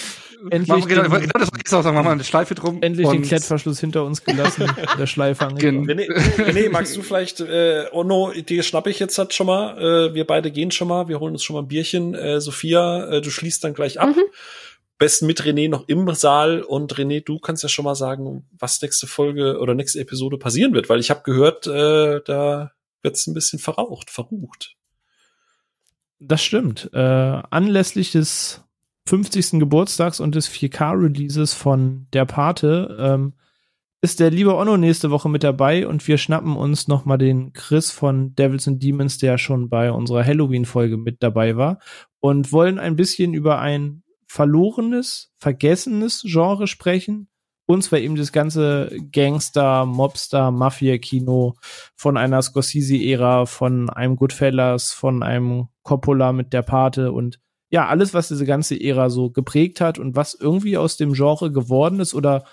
endlich, 0.51 0.87
genau, 0.87 1.03
den, 1.03 1.11
genau 1.11 1.39
das 1.39 1.51
wollte 1.51 1.63
ich 1.65 1.73
auch 1.73 1.81
sagen, 1.83 1.95
machen 1.95 2.05
wir 2.07 2.11
eine 2.11 2.23
Schleife 2.23 2.55
drum. 2.55 2.81
endlich 2.81 3.07
den 3.07 3.21
Klettverschluss 3.21 3.79
hinter 3.79 4.03
uns 4.03 4.23
gelassen, 4.23 4.69
der 4.99 5.07
Schleife 5.07 5.45
angekommen. 5.45 5.85
Gen- 5.87 5.99
René, 5.99 6.37
René, 6.37 6.69
magst 6.69 6.95
du 6.95 7.01
vielleicht, 7.03 7.39
äh, 7.39 7.85
Ono, 7.91 8.31
die 8.33 8.61
schnappe 8.63 8.89
ich 8.89 8.99
jetzt 8.99 9.17
halt 9.17 9.33
schon 9.33 9.47
mal. 9.47 10.09
Äh, 10.09 10.13
wir 10.13 10.25
beide 10.27 10.51
gehen 10.51 10.71
schon 10.71 10.87
mal, 10.87 11.07
wir 11.07 11.19
holen 11.19 11.33
uns 11.33 11.43
schon 11.43 11.55
mal 11.55 11.61
ein 11.61 11.67
Bierchen. 11.67 12.13
Äh, 12.15 12.41
Sophia, 12.41 13.05
äh, 13.09 13.21
du 13.21 13.29
schließt 13.29 13.63
dann 13.63 13.73
gleich 13.73 13.99
ab. 13.99 14.09
Mhm. 14.09 14.23
Besten 14.97 15.25
mit 15.25 15.41
René 15.41 15.69
noch 15.69 15.87
im 15.87 16.11
Saal. 16.13 16.61
Und 16.61 16.93
René, 16.95 17.23
du 17.23 17.39
kannst 17.39 17.63
ja 17.63 17.69
schon 17.69 17.85
mal 17.85 17.95
sagen, 17.95 18.47
was 18.57 18.81
nächste 18.81 19.07
Folge 19.07 19.59
oder 19.59 19.75
nächste 19.75 19.99
Episode 19.99 20.37
passieren 20.37 20.73
wird, 20.73 20.89
weil 20.89 20.99
ich 20.99 21.09
habe 21.09 21.23
gehört, 21.23 21.67
äh, 21.67 22.21
da 22.25 22.71
wird's 23.01 23.27
ein 23.27 23.33
bisschen 23.33 23.59
verraucht, 23.59 24.09
verrucht. 24.09 24.75
Das 26.19 26.41
stimmt. 26.41 26.89
Äh, 26.93 26.97
anlässlich 26.97 28.11
des 28.11 28.63
50. 29.07 29.59
Geburtstags 29.59 30.19
und 30.19 30.33
des 30.33 30.49
4K-Releases 30.49 31.53
von 31.53 32.07
Der 32.13 32.25
Pate 32.25 32.97
ähm, 32.99 33.33
ist 34.01 34.19
der 34.19 34.31
liebe 34.31 34.55
Onno 34.55 34.77
nächste 34.77 35.11
Woche 35.11 35.29
mit 35.29 35.43
dabei 35.43 35.87
und 35.87 36.07
wir 36.07 36.17
schnappen 36.17 36.55
uns 36.55 36.87
noch 36.87 37.05
mal 37.05 37.17
den 37.17 37.53
Chris 37.53 37.91
von 37.91 38.35
Devils 38.35 38.67
and 38.67 38.81
Demons, 38.81 39.17
der 39.17 39.37
schon 39.37 39.69
bei 39.69 39.91
unserer 39.91 40.23
Halloween-Folge 40.23 40.97
mit 40.97 41.21
dabei 41.21 41.57
war 41.57 41.79
und 42.19 42.51
wollen 42.51 42.79
ein 42.79 42.95
bisschen 42.95 43.33
über 43.33 43.59
ein 43.59 44.03
verlorenes, 44.35 45.31
vergessenes 45.39 46.21
Genre 46.25 46.67
sprechen. 46.67 47.29
Und 47.67 47.83
zwar 47.83 47.99
eben 47.99 48.15
das 48.15 48.33
ganze 48.33 48.91
Gangster, 49.11 49.85
Mobster, 49.85 50.51
Mafia-Kino 50.51 51.55
von 51.95 52.17
einer 52.17 52.41
Scorsese-Ära, 52.41 53.45
von 53.45 53.89
einem 53.89 54.17
Goodfellas, 54.17 54.91
von 54.91 55.23
einem 55.23 55.69
Coppola 55.83 56.33
mit 56.33 56.51
der 56.51 56.61
Pate 56.61 57.11
und 57.11 57.39
ja, 57.71 57.87
alles, 57.87 58.13
was 58.13 58.27
diese 58.27 58.45
ganze 58.45 58.79
Ära 58.79 59.09
so 59.09 59.31
geprägt 59.31 59.81
hat 59.81 59.97
und 59.97 60.15
was 60.15 60.35
irgendwie 60.35 60.77
aus 60.77 60.97
dem 60.97 61.13
Genre 61.13 61.51
geworden 61.51 61.99
ist 61.99 62.13
oder 62.13 62.43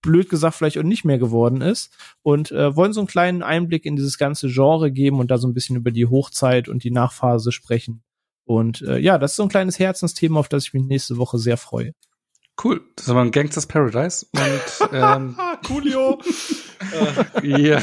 blöd 0.00 0.30
gesagt 0.30 0.54
vielleicht 0.54 0.78
auch 0.78 0.84
nicht 0.84 1.04
mehr 1.04 1.18
geworden 1.18 1.60
ist 1.60 1.94
und 2.22 2.52
äh, 2.52 2.74
wollen 2.74 2.92
so 2.92 3.00
einen 3.00 3.08
kleinen 3.08 3.42
Einblick 3.42 3.84
in 3.84 3.96
dieses 3.96 4.16
ganze 4.16 4.48
Genre 4.48 4.90
geben 4.90 5.18
und 5.18 5.30
da 5.30 5.38
so 5.38 5.48
ein 5.48 5.54
bisschen 5.54 5.76
über 5.76 5.90
die 5.90 6.06
Hochzeit 6.06 6.68
und 6.68 6.84
die 6.84 6.90
Nachphase 6.90 7.52
sprechen. 7.52 8.02
Und 8.44 8.82
äh, 8.82 8.98
ja, 8.98 9.18
das 9.18 9.32
ist 9.32 9.36
so 9.36 9.44
ein 9.44 9.48
kleines 9.48 9.78
Herzensthema, 9.78 10.40
auf 10.40 10.48
das 10.48 10.64
ich 10.64 10.74
mich 10.74 10.84
nächste 10.84 11.16
Woche 11.16 11.38
sehr 11.38 11.56
freue. 11.56 11.94
Cool. 12.62 12.82
Das 12.96 13.06
ist 13.06 13.10
aber 13.10 13.22
ein 13.22 13.30
Gangsters 13.30 13.66
Paradise. 13.66 14.26
Und, 14.32 14.90
ähm, 14.92 15.36
Coolio. 15.66 16.18
ja. 17.42 17.78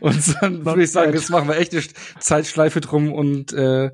und 0.00 0.42
dann 0.42 0.64
würde 0.64 0.82
ich 0.82 0.90
sagen, 0.92 1.12
jetzt 1.14 1.30
machen 1.30 1.48
wir 1.48 1.56
echt 1.56 1.72
eine 1.72 1.82
Zeitschleife 2.20 2.80
drum 2.80 3.12
und 3.12 3.52
äh, 3.52 3.90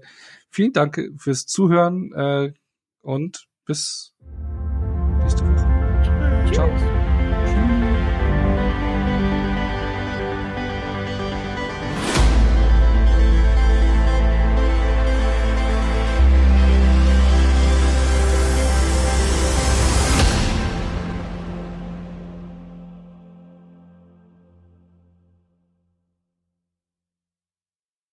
vielen 0.50 0.72
Dank 0.72 1.00
fürs 1.18 1.46
Zuhören 1.46 2.12
äh, 2.14 2.52
und 3.02 3.46
bis 3.64 4.14
nächste 5.22 5.42
Woche. 5.46 6.52
Ciao. 6.52 6.93